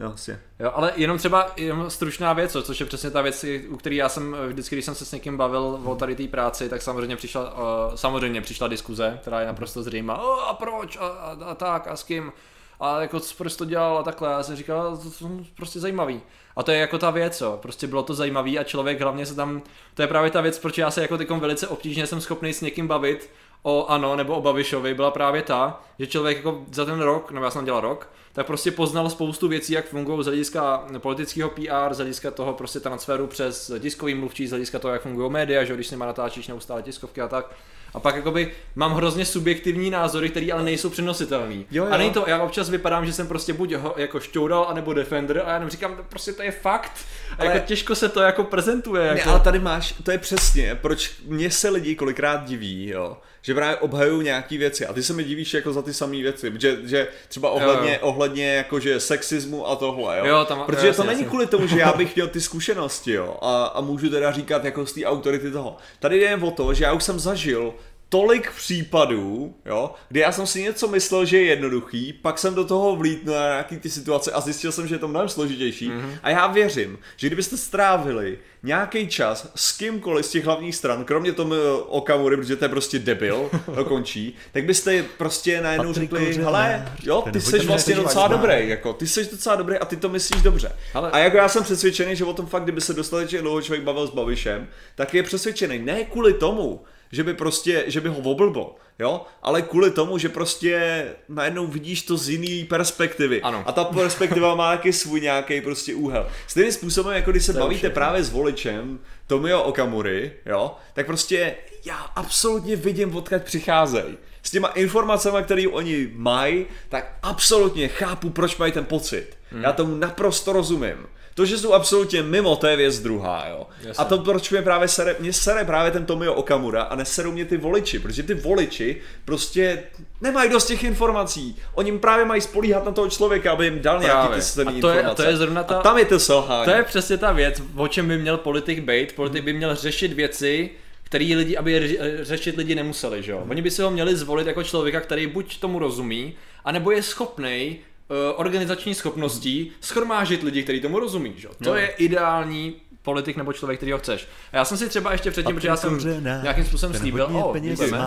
Jo, 0.00 0.12
asi. 0.14 0.38
Jo, 0.60 0.72
ale 0.74 0.92
jenom 0.96 1.18
třeba 1.18 1.52
jenom 1.56 1.90
stručná 1.90 2.32
věc, 2.32 2.52
co- 2.52 2.62
což 2.62 2.80
je 2.80 2.86
přesně 2.86 3.10
ta 3.10 3.22
věc, 3.22 3.44
u 3.68 3.76
které 3.76 3.94
já 3.96 4.08
jsem 4.08 4.36
eh, 4.44 4.48
vždycky, 4.48 4.76
když 4.76 4.84
jsem 4.84 4.94
se 4.94 5.04
s 5.04 5.12
někým 5.12 5.36
bavil 5.36 5.80
o 5.84 5.94
tady 5.94 6.16
té 6.16 6.28
práci, 6.28 6.68
tak 6.68 6.82
samozřejmě 6.82 7.16
přišla, 7.16 7.52
uh, 7.52 7.94
samozřejmě 7.94 8.40
přišla 8.40 8.68
diskuze, 8.68 9.18
která 9.20 9.40
je 9.40 9.46
naprosto 9.46 9.82
zřejmá. 9.82 10.22
O, 10.22 10.40
a 10.40 10.54
proč? 10.54 10.96
A, 10.96 11.06
a, 11.06 11.36
a, 11.44 11.54
tak, 11.54 11.86
a 11.86 11.96
s 11.96 12.02
kým? 12.02 12.32
A 12.80 13.00
jako 13.00 13.20
co 13.20 13.34
proč 13.34 13.56
to 13.56 13.64
dělal 13.64 13.98
a 13.98 14.02
takhle. 14.02 14.30
Já 14.30 14.42
jsem 14.42 14.56
říkal, 14.56 14.96
to, 14.96 15.10
to 15.10 15.24
je 15.24 15.44
prostě 15.56 15.80
zajímavý. 15.80 16.20
A 16.56 16.62
to 16.62 16.70
je 16.70 16.78
jako 16.78 16.98
ta 16.98 17.10
věc, 17.10 17.40
jo. 17.40 17.58
prostě 17.62 17.86
bylo 17.86 18.02
to 18.02 18.14
zajímavý 18.14 18.58
a 18.58 18.64
člověk 18.64 19.00
hlavně 19.00 19.26
se 19.26 19.34
tam, 19.34 19.62
to 19.94 20.02
je 20.02 20.08
právě 20.08 20.30
ta 20.30 20.40
věc, 20.40 20.58
proč 20.58 20.78
já 20.78 20.90
se 20.90 21.02
jako 21.02 21.18
tykom 21.18 21.40
velice 21.40 21.68
obtížně 21.68 22.06
jsem 22.06 22.20
schopný 22.20 22.52
s 22.52 22.60
někým 22.60 22.86
bavit 22.86 23.30
o 23.62 23.86
ANO 23.86 24.16
nebo 24.16 24.36
o 24.36 24.42
Babišovi, 24.42 24.94
byla 24.94 25.10
právě 25.10 25.42
ta, 25.42 25.82
že 25.98 26.06
člověk 26.06 26.36
jako 26.36 26.64
za 26.72 26.84
ten 26.84 27.00
rok, 27.00 27.30
nebo 27.30 27.44
já 27.44 27.50
jsem 27.50 27.64
dělal 27.64 27.80
rok, 27.80 28.08
tak 28.32 28.46
prostě 28.46 28.70
poznal 28.70 29.10
spoustu 29.10 29.48
věcí, 29.48 29.72
jak 29.72 29.88
fungují 29.88 30.22
z 30.22 30.26
hlediska 30.26 30.86
politického 30.98 31.50
PR, 31.50 31.94
z 31.94 31.96
hlediska 31.96 32.30
toho 32.30 32.54
prostě 32.54 32.80
transferu 32.80 33.26
přes 33.26 33.70
tiskový 33.80 34.14
mluvčí, 34.14 34.46
z 34.46 34.50
hlediska 34.50 34.78
toho, 34.78 34.92
jak 34.92 35.02
fungují 35.02 35.30
média, 35.30 35.64
že 35.64 35.74
když 35.74 35.86
s 35.86 35.90
nima 35.90 36.06
natáčíš 36.06 36.48
neustále 36.48 36.82
tiskovky 36.82 37.20
a 37.20 37.28
tak. 37.28 37.54
A 37.94 38.00
pak 38.00 38.16
jakoby 38.16 38.52
mám 38.74 38.94
hrozně 38.94 39.24
subjektivní 39.24 39.90
názory, 39.90 40.28
které 40.28 40.52
ale 40.52 40.62
nejsou 40.62 40.90
přenositelné. 40.90 41.64
A 41.90 41.96
není 41.96 42.10
to, 42.10 42.24
já 42.26 42.42
občas 42.42 42.70
vypadám, 42.70 43.06
že 43.06 43.12
jsem 43.12 43.28
prostě 43.28 43.52
buď 43.52 43.72
ho, 43.74 43.94
jako 43.96 44.20
šťoural, 44.20 44.66
anebo 44.68 44.94
defender 44.94 45.42
a 45.44 45.48
já 45.48 45.54
jenom 45.54 45.70
říkám, 45.70 45.96
prostě 46.08 46.32
to 46.32 46.42
je 46.42 46.50
fakt. 46.50 46.92
A 47.38 47.42
Ale- 47.42 47.46
jako 47.52 47.66
těžko 47.66 47.94
se 47.94 48.08
to 48.08 48.20
jako 48.20 48.44
prezentuje. 48.44 49.12
Ne, 49.12 49.18
Jako... 49.18 49.30
ale 49.30 49.40
tady 49.40 49.58
máš, 49.58 49.94
to 50.02 50.10
je 50.10 50.18
přesně, 50.18 50.74
proč 50.74 51.12
mě 51.26 51.50
se 51.50 51.68
lidi 51.68 51.94
kolikrát 51.94 52.44
diví, 52.44 52.88
jo, 52.88 53.16
že 53.42 53.54
právě 53.54 53.76
obhajují 53.76 54.24
nějaký 54.24 54.58
věci 54.58 54.86
a 54.86 54.92
ty 54.92 55.02
se 55.02 55.12
mi 55.12 55.24
divíš 55.24 55.54
jako 55.54 55.72
za 55.72 55.82
ty 55.82 55.94
samé 55.94 56.16
věci, 56.16 56.52
že, 56.58 56.76
že 56.84 57.08
třeba 57.28 57.50
ohledně, 57.50 57.92
jo. 57.92 57.98
ohledně 58.00 58.54
jakože 58.54 59.00
sexismu 59.00 59.68
a 59.68 59.76
tohle, 59.76 60.18
jo, 60.18 60.24
Jo, 60.26 60.44
tam- 60.48 60.62
protože 60.66 60.86
jasně, 60.86 61.02
to 61.02 61.06
není 61.08 61.20
jasně. 61.20 61.28
kvůli 61.28 61.46
tomu, 61.46 61.66
že 61.66 61.78
já 61.78 61.92
bych 61.92 62.14
měl 62.14 62.28
ty 62.28 62.40
zkušenosti, 62.40 63.12
jo, 63.12 63.36
a, 63.42 63.64
a 63.64 63.80
můžu 63.80 64.10
teda 64.10 64.32
říkat 64.32 64.64
jako 64.64 64.86
z 64.86 64.92
té 64.92 65.04
autority 65.04 65.50
toho. 65.50 65.76
Tady 65.98 66.20
jde 66.20 66.36
o 66.36 66.50
to, 66.50 66.74
že 66.74 66.84
já 66.84 66.92
už 66.92 67.04
jsem 67.04 67.18
zažil 67.20 67.74
tolik 68.08 68.52
případů, 68.56 69.54
jo, 69.66 69.90
kdy 70.08 70.20
já 70.20 70.32
jsem 70.32 70.46
si 70.46 70.62
něco 70.62 70.88
myslel, 70.88 71.24
že 71.24 71.36
je 71.36 71.44
jednoduchý, 71.44 72.12
pak 72.12 72.38
jsem 72.38 72.54
do 72.54 72.64
toho 72.64 72.96
vlítnul 72.96 73.34
na 73.34 73.46
nějaký 73.48 73.76
ty 73.76 73.90
situace 73.90 74.32
a 74.32 74.40
zjistil 74.40 74.72
jsem, 74.72 74.86
že 74.88 74.94
je 74.94 74.98
to 74.98 75.08
mnohem 75.08 75.28
složitější. 75.28 75.88
Mhm. 75.88 75.98
Mm-hmm. 75.98 76.18
A 76.22 76.30
já 76.30 76.46
věřím, 76.46 76.98
že 77.16 77.26
kdybyste 77.26 77.56
strávili 77.56 78.38
nějaký 78.62 79.08
čas 79.08 79.50
s 79.54 79.72
kýmkoliv 79.72 80.26
z 80.26 80.30
těch 80.30 80.44
hlavních 80.44 80.74
stran, 80.76 81.04
kromě 81.04 81.32
tomu 81.32 81.54
Okamury, 81.88 82.36
protože 82.36 82.56
to 82.56 82.64
je 82.64 82.68
prostě 82.68 82.98
debil, 82.98 83.50
to 83.74 83.84
končí, 83.84 84.34
tak 84.52 84.64
byste 84.64 85.04
prostě 85.18 85.60
najednou 85.60 85.92
řekli, 85.92 86.34
hele, 86.34 86.92
jo, 87.02 87.24
ty 87.32 87.40
jsi 87.40 87.58
vlastně 87.58 87.94
docela 87.94 88.28
má." 88.28 88.36
dobrý, 88.36 88.68
jako, 88.68 88.92
ty 88.92 89.06
jsi 89.06 89.30
docela 89.30 89.56
dobrý 89.56 89.76
a 89.76 89.84
ty 89.84 89.96
to 89.96 90.08
myslíš 90.08 90.42
dobře. 90.42 90.72
Ale- 90.94 91.10
A 91.10 91.18
jako 91.18 91.36
já 91.36 91.48
jsem 91.48 91.62
přesvědčený, 91.64 92.16
že 92.16 92.24
o 92.24 92.32
tom 92.32 92.46
fakt, 92.46 92.62
kdyby 92.62 92.80
se 92.80 92.94
dostatečně 92.94 93.40
dlouho 93.42 93.62
člověk 93.62 93.84
bavil 93.84 94.06
s 94.06 94.10
Babišem, 94.10 94.68
tak 94.94 95.14
je 95.14 95.22
přesvědčený 95.22 95.78
ne 95.78 96.04
kvůli 96.04 96.34
tomu, 96.34 96.80
že 97.12 97.24
by 97.24 97.34
prostě, 97.34 97.84
že 97.86 98.00
by 98.00 98.08
ho 98.08 98.18
oblbl, 98.18 98.74
jo, 98.98 99.20
ale 99.42 99.62
kvůli 99.62 99.90
tomu, 99.90 100.18
že 100.18 100.28
prostě 100.28 101.04
najednou 101.28 101.66
vidíš 101.66 102.02
to 102.02 102.16
z 102.16 102.28
jiný 102.28 102.64
perspektivy. 102.64 103.42
Ano. 103.42 103.62
A 103.66 103.72
ta 103.72 103.84
perspektiva 103.84 104.54
má 104.54 104.76
taky 104.76 104.92
svůj 104.92 105.20
nějaký 105.20 105.60
prostě 105.60 105.94
úhel. 105.94 106.28
Stejným 106.46 106.72
způsobem, 106.72 107.14
jako 107.16 107.30
když 107.30 107.44
se 107.44 107.52
To 107.52 107.58
bavíte 107.58 107.78
všechno. 107.78 107.94
právě 107.94 108.22
s 108.24 108.30
voličem 108.30 108.98
Tomio 109.26 109.62
Okamury, 109.62 110.32
jo, 110.46 110.76
tak 110.94 111.06
prostě 111.06 111.54
já 111.84 111.96
absolutně 111.96 112.76
vidím, 112.76 113.16
odkud 113.16 113.42
přicházejí. 113.42 114.18
S 114.42 114.50
těma 114.50 114.68
informacemi, 114.68 115.38
které 115.42 115.64
oni 115.68 116.10
mají, 116.14 116.66
tak 116.88 117.18
absolutně 117.22 117.88
chápu, 117.88 118.30
proč 118.30 118.56
mají 118.56 118.72
ten 118.72 118.84
pocit. 118.84 119.38
Hmm. 119.50 119.62
Já 119.62 119.72
tomu 119.72 119.94
naprosto 119.96 120.52
rozumím. 120.52 121.06
To, 121.38 121.46
že 121.46 121.58
jsou 121.58 121.72
absolutně 121.72 122.22
mimo, 122.22 122.56
to 122.56 122.66
je 122.66 122.76
věc 122.76 122.98
druhá, 123.00 123.46
jo. 123.50 123.66
Jasně. 123.82 123.92
A 124.02 124.04
to, 124.04 124.18
proč 124.18 124.50
mě 124.50 124.62
právě 124.62 124.88
sere, 124.88 125.16
mě 125.20 125.32
sere 125.32 125.64
právě 125.64 125.90
ten 125.90 126.06
Tomio 126.06 126.34
Okamura 126.34 126.82
a 126.82 126.96
neserou 126.96 127.32
mě 127.32 127.44
ty 127.44 127.56
voliči, 127.56 127.98
protože 127.98 128.22
ty 128.22 128.34
voliči 128.34 128.96
prostě 129.24 129.82
nemají 130.20 130.50
dost 130.50 130.66
těch 130.66 130.84
informací. 130.84 131.56
Oni 131.74 131.98
právě 131.98 132.24
mají 132.24 132.40
spolíhat 132.40 132.84
na 132.84 132.92
toho 132.92 133.10
člověka, 133.10 133.52
aby 133.52 133.64
jim 133.64 133.80
dal 133.80 134.00
nějaký 134.02 134.28
ty 134.34 134.40
A 134.62 134.64
to 134.64 134.88
je- 134.88 134.94
a 134.94 134.96
informace. 134.96 135.22
to 135.22 135.28
je 135.30 135.36
zrovna 135.36 135.62
ta- 135.62 135.78
a 135.78 135.82
tam 135.82 135.98
je 135.98 136.04
to 136.04 136.18
selhání. 136.20 136.64
To 136.64 136.70
je 136.70 136.82
přesně 136.82 137.16
ta 137.16 137.32
věc, 137.32 137.62
o 137.76 137.88
čem 137.88 138.08
by 138.08 138.18
měl 138.18 138.36
politik 138.36 138.80
být. 138.80 139.14
Politik 139.14 139.44
by 139.44 139.52
měl 139.52 139.74
řešit 139.76 140.12
věci, 140.12 140.70
který 141.04 141.36
lidi, 141.36 141.56
aby 141.56 141.72
je 141.72 141.80
ři- 141.80 141.98
řešit 142.22 142.56
lidi 142.56 142.74
nemuseli, 142.74 143.22
že 143.22 143.32
jo. 143.32 143.44
Oni 143.50 143.62
by 143.62 143.70
si 143.70 143.82
ho 143.82 143.90
měli 143.90 144.16
zvolit 144.16 144.46
jako 144.46 144.62
člověka, 144.64 145.00
který 145.00 145.26
buď 145.26 145.60
tomu 145.60 145.78
rozumí, 145.78 146.34
anebo 146.64 146.90
je 146.90 147.02
schopnej 147.02 147.76
uh, 147.78 147.87
organizační 148.36 148.94
schopností 148.94 149.72
schromážit 149.80 150.42
lidi, 150.42 150.62
kteří 150.62 150.80
tomu 150.80 150.98
rozumí, 151.00 151.34
že 151.36 151.46
jo. 151.46 151.52
To 151.64 151.68
Jo. 151.70 151.74
je 151.74 151.86
ideální 151.88 152.74
politik 153.02 153.36
nebo 153.36 153.52
člověk, 153.52 153.78
který 153.78 153.92
ho 153.92 153.98
chceš. 153.98 154.28
A 154.52 154.56
já 154.56 154.64
jsem 154.64 154.78
si 154.78 154.88
třeba 154.88 155.12
ještě 155.12 155.30
předtím, 155.30 155.54
protože 155.54 155.68
já 155.68 155.76
jsem 155.76 155.94
Kořenář, 155.94 156.42
nějakým 156.42 156.64
způsobem 156.64 156.94
slíbil, 156.96 157.24
o. 157.32 157.54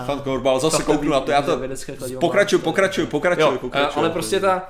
Fan 0.06 0.20
Korbal, 0.20 0.60
zase 0.60 0.84
kouknu 0.84 1.12
na 1.12 1.20
to, 1.20 1.32
já 1.32 1.42
to... 1.42 1.58
vědecké 1.60 1.96
kladivo 1.96 2.20
Pokračuj, 2.20 2.60
má. 2.60 2.64
pokračuj, 2.64 3.06
pokračuj, 3.06 3.44
Jo, 3.44 3.58
pokračuj. 3.62 3.90
eh, 3.96 4.00
ale 4.00 4.10
prostě 4.10 4.40
ta, 4.40 4.70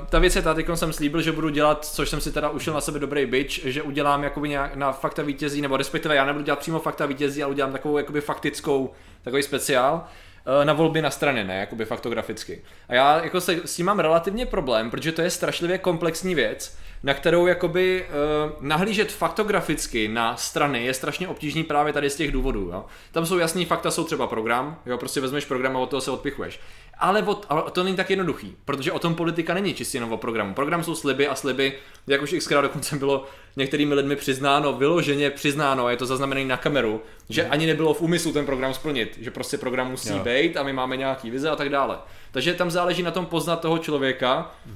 uh, 0.00 0.06
ta 0.06 0.18
věc 0.18 0.36
je 0.36 0.42
ta, 0.42 0.54
teď 0.54 0.66
jsem 0.74 0.92
slíbil, 0.92 1.22
že 1.22 1.32
budu 1.32 1.48
dělat, 1.48 1.84
což 1.84 2.08
jsem 2.08 2.20
si 2.20 2.32
teda 2.32 2.48
ušel 2.50 2.74
na 2.74 2.80
sebe 2.80 2.98
dobrý 2.98 3.26
bitch, 3.26 3.58
že 3.64 3.82
udělám 3.82 4.24
jakoby 4.24 4.48
nějak 4.48 4.76
na 4.76 4.92
fakta 4.92 5.22
vítězí, 5.22 5.60
nebo 5.60 5.76
respektive 5.76 6.14
já 6.14 6.24
nebudu 6.24 6.44
dělat 6.44 6.58
přímo 6.58 6.80
fakta 6.80 7.06
vítězí, 7.06 7.42
ale 7.42 7.52
udělám 7.52 7.72
takovou 7.72 7.98
jakoby 7.98 8.20
faktickou, 8.20 8.90
takový 9.22 9.42
speciál 9.42 10.04
eh, 10.04 10.27
na 10.64 10.72
volby 10.72 11.02
na 11.02 11.10
straně, 11.10 11.44
ne, 11.44 11.56
jakoby 11.56 11.84
faktograficky. 11.84 12.62
A 12.88 12.94
já 12.94 13.24
jako 13.24 13.40
se, 13.40 13.60
s 13.64 13.76
tím 13.76 13.86
mám 13.86 13.98
relativně 13.98 14.46
problém, 14.46 14.90
protože 14.90 15.12
to 15.12 15.22
je 15.22 15.30
strašlivě 15.30 15.78
komplexní 15.78 16.34
věc, 16.34 16.78
na 17.02 17.14
kterou 17.14 17.46
jakoby 17.46 18.06
uh, 18.06 18.52
nahlížet 18.60 19.12
faktograficky 19.12 20.08
na 20.08 20.36
strany 20.36 20.84
je 20.84 20.94
strašně 20.94 21.28
obtížný 21.28 21.64
právě 21.64 21.92
tady 21.92 22.10
z 22.10 22.16
těch 22.16 22.32
důvodů. 22.32 22.70
Jo? 22.72 22.84
Tam 23.12 23.26
jsou 23.26 23.38
jasný 23.38 23.64
fakta, 23.64 23.90
jsou 23.90 24.04
třeba 24.04 24.26
program, 24.26 24.78
jo, 24.86 24.98
prostě 24.98 25.20
vezmeš 25.20 25.44
program 25.44 25.76
a 25.76 25.80
od 25.80 25.90
toho 25.90 26.00
se 26.00 26.10
odpichuješ. 26.10 26.60
Ale, 27.00 27.22
od, 27.22 27.46
ale 27.48 27.62
to 27.70 27.84
není 27.84 27.96
tak 27.96 28.10
jednoduchý, 28.10 28.56
protože 28.64 28.92
o 28.92 28.98
tom 28.98 29.14
politika 29.14 29.54
není 29.54 29.74
čistě 29.74 29.96
jenom 29.96 30.12
o 30.12 30.16
programu. 30.16 30.54
Program 30.54 30.84
jsou 30.84 30.94
sliby 30.94 31.28
a 31.28 31.34
sliby, 31.34 31.72
jak 32.06 32.22
už 32.22 32.34
xkrát 32.38 32.64
dokonce 32.64 32.96
bylo 32.96 33.24
některými 33.56 33.94
lidmi 33.94 34.16
přiznáno, 34.16 34.72
vyloženě 34.72 35.30
přiznáno, 35.30 35.86
a 35.86 35.90
je 35.90 35.96
to 35.96 36.06
zaznamené 36.06 36.44
na 36.44 36.56
kameru, 36.56 37.02
že 37.28 37.46
ani 37.48 37.66
nebylo 37.66 37.94
v 37.94 38.00
úmyslu 38.02 38.32
ten 38.32 38.46
program 38.46 38.74
splnit, 38.74 39.18
že 39.20 39.30
prostě 39.30 39.58
program 39.58 39.90
musí 39.90 40.08
Jo. 40.08 40.18
být 40.24 40.56
a 40.56 40.62
my 40.62 40.72
máme 40.72 40.96
nějaký 40.96 41.30
vize 41.30 41.50
a 41.50 41.56
tak 41.56 41.68
dále. 41.68 41.98
Takže 42.30 42.54
tam 42.54 42.70
záleží 42.70 43.02
na 43.02 43.10
tom 43.10 43.26
poznat 43.26 43.60
toho 43.60 43.78
člověka, 43.78 44.54
eh, 44.66 44.70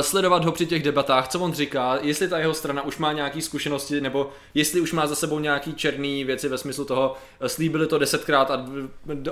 sledovat 0.00 0.44
ho 0.44 0.52
při 0.52 0.66
těch 0.66 0.82
debatách, 0.82 1.28
co 1.28 1.40
on 1.40 1.52
říká, 1.52 1.98
jestli 2.02 2.28
ta 2.28 2.38
jeho 2.38 2.54
strana 2.54 2.82
už 2.82 2.98
má 2.98 3.12
nějaké 3.12 3.42
zkušenosti, 3.42 4.00
nebo 4.00 4.30
jestli 4.54 4.80
už 4.80 4.92
má 4.92 5.06
za 5.06 5.14
sebou 5.14 5.38
nějaký 5.38 5.74
černý 5.74 6.24
věci 6.24 6.48
ve 6.48 6.58
smyslu 6.58 6.84
toho, 6.84 7.14
eh, 7.40 7.48
slíbili 7.48 7.86
to 7.86 7.98
desetkrát 7.98 8.50
a 8.50 8.66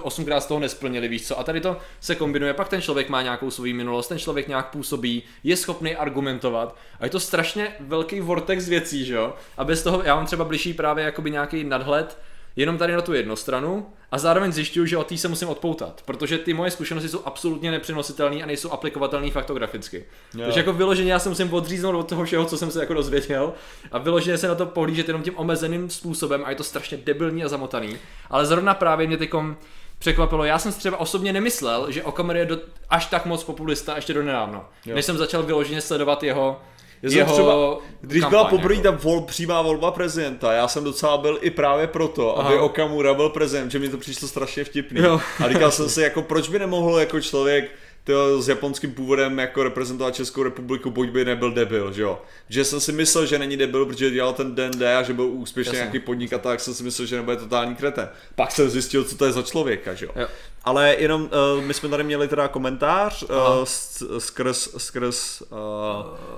osmkrát 0.00 0.40
z 0.40 0.46
toho 0.46 0.60
nesplnili, 0.60 1.08
víš 1.08 1.26
co. 1.26 1.38
A 1.38 1.42
tady 1.42 1.60
to 1.60 1.76
se 2.00 2.14
kombinuje, 2.14 2.54
pak 2.54 2.68
ten 2.68 2.82
člověk 2.82 3.08
má 3.08 3.22
nějakou 3.22 3.50
svou 3.50 3.64
minulost, 3.64 4.08
ten 4.08 4.18
člověk 4.18 4.48
nějak 4.48 4.70
působí, 4.70 5.22
je 5.44 5.56
schopný 5.56 5.96
argumentovat 5.96 6.76
a 7.00 7.04
je 7.04 7.10
to 7.10 7.20
strašně 7.20 7.76
velký 7.80 8.20
vortex 8.20 8.68
věcí, 8.68 9.04
že 9.04 9.14
jo. 9.14 9.34
A 9.56 9.64
bez 9.64 9.82
toho, 9.82 10.02
já 10.04 10.14
mám 10.14 10.26
třeba 10.26 10.44
blížší 10.44 10.74
právě 10.74 11.04
jakoby 11.04 11.30
nějaký 11.30 11.64
nadhled, 11.64 12.18
jenom 12.56 12.78
tady 12.78 12.92
na 12.92 13.02
tu 13.02 13.12
jednu 13.12 13.36
stranu 13.36 13.86
a 14.12 14.18
zároveň 14.18 14.52
zjišťuju, 14.52 14.86
že 14.86 14.96
od 14.96 15.06
té 15.06 15.16
se 15.16 15.28
musím 15.28 15.48
odpoutat, 15.48 16.02
protože 16.04 16.38
ty 16.38 16.54
moje 16.54 16.70
zkušenosti 16.70 17.08
jsou 17.08 17.20
absolutně 17.24 17.70
nepřenositelné 17.70 18.42
a 18.42 18.46
nejsou 18.46 18.70
aplikovatelné 18.70 19.30
faktograficky. 19.30 20.04
Jo. 20.34 20.44
Takže 20.44 20.60
jako 20.60 20.72
vyloženě 20.72 21.12
já 21.12 21.18
se 21.18 21.28
musím 21.28 21.54
odříznout 21.54 21.94
od 21.94 22.08
toho 22.08 22.24
všeho, 22.24 22.44
co 22.44 22.58
jsem 22.58 22.70
se 22.70 22.80
jako 22.80 22.94
dozvěděl 22.94 23.52
a 23.92 23.98
vyloženě 23.98 24.38
se 24.38 24.48
na 24.48 24.54
to 24.54 24.66
pohlížet 24.66 25.08
jenom 25.08 25.22
tím 25.22 25.38
omezeným 25.38 25.90
způsobem 25.90 26.42
a 26.44 26.50
je 26.50 26.56
to 26.56 26.64
strašně 26.64 26.96
debilní 26.96 27.44
a 27.44 27.48
zamotaný. 27.48 27.96
Ale 28.30 28.46
zrovna 28.46 28.74
právě 28.74 29.06
mě 29.06 29.16
tykom 29.16 29.56
překvapilo. 29.98 30.44
Já 30.44 30.58
jsem 30.58 30.72
si 30.72 30.78
třeba 30.78 30.96
osobně 30.96 31.32
nemyslel, 31.32 31.90
že 31.90 32.02
Okamura 32.02 32.38
je 32.38 32.46
do, 32.46 32.58
až 32.90 33.06
tak 33.06 33.26
moc 33.26 33.44
populista 33.44 33.96
ještě 33.96 34.14
do 34.14 34.22
nedávno. 34.22 34.64
Jo. 34.86 34.94
Než 34.94 35.04
jsem 35.04 35.18
začal 35.18 35.42
vyloženě 35.42 35.80
sledovat 35.80 36.22
jeho 36.22 36.60
já 37.04 37.10
jsem 37.10 37.18
jeho 37.18 37.32
třeba, 37.32 37.78
když 38.00 38.20
kampaň, 38.20 38.30
byla 38.30 38.44
poprvé 38.44 38.74
jako. 38.74 38.82
ta 38.92 38.98
vol, 39.02 39.20
přímá 39.20 39.62
volba 39.62 39.90
prezidenta, 39.90 40.52
já 40.52 40.68
jsem 40.68 40.84
docela 40.84 41.18
byl 41.18 41.38
i 41.40 41.50
právě 41.50 41.86
proto, 41.86 42.38
Aha. 42.38 42.48
aby 42.48 42.58
Okamura 42.58 43.14
byl 43.14 43.28
prezident, 43.28 43.70
že 43.70 43.78
mi 43.78 43.88
to 43.88 43.98
přišlo 43.98 44.28
strašně 44.28 44.64
vtipný. 44.64 45.00
Jo. 45.00 45.20
A 45.44 45.48
říkal 45.48 45.70
jsem 45.70 45.88
si, 45.88 46.02
jako 46.02 46.22
proč 46.22 46.48
by 46.48 46.58
nemohl 46.58 46.98
jako 46.98 47.20
člověk 47.20 47.70
tyjo, 48.04 48.42
s 48.42 48.48
japonským 48.48 48.92
původem 48.92 49.38
jako 49.38 49.62
reprezentovat 49.62 50.14
Českou 50.14 50.42
republiku, 50.42 50.90
buď 50.90 51.08
by 51.08 51.24
nebyl 51.24 51.52
debil, 51.52 51.92
že 51.92 52.02
jo. 52.02 52.22
Že 52.48 52.64
jsem 52.64 52.80
si 52.80 52.92
myslel, 52.92 53.26
že 53.26 53.38
není 53.38 53.56
debil, 53.56 53.86
protože 53.86 54.10
dělal 54.10 54.32
ten 54.32 54.54
DND 54.54 54.82
a 54.82 55.02
že 55.02 55.12
byl 55.12 55.24
úspěšně 55.24 55.68
Jasně. 55.68 55.78
nějaký 55.78 55.98
podnikatel, 55.98 56.50
tak 56.50 56.60
jsem 56.60 56.74
si 56.74 56.82
myslel, 56.82 57.06
že 57.06 57.16
nebude 57.16 57.36
totální 57.36 57.74
kreten. 57.74 58.08
Pak 58.34 58.52
jsem 58.52 58.70
zjistil, 58.70 59.04
co 59.04 59.16
to 59.16 59.24
je 59.24 59.32
za 59.32 59.42
člověka, 59.42 59.94
že 59.94 60.06
jo. 60.06 60.12
Jo. 60.16 60.26
Ale 60.64 60.96
jenom 60.98 61.22
uh, 61.22 61.64
my 61.64 61.74
jsme 61.74 61.88
tady 61.88 62.04
měli 62.04 62.28
teda 62.28 62.48
komentář 62.48 63.22
uh, 63.22 63.28
skrz, 64.18 64.68
skrz, 64.76 65.42
uh, 65.42 65.56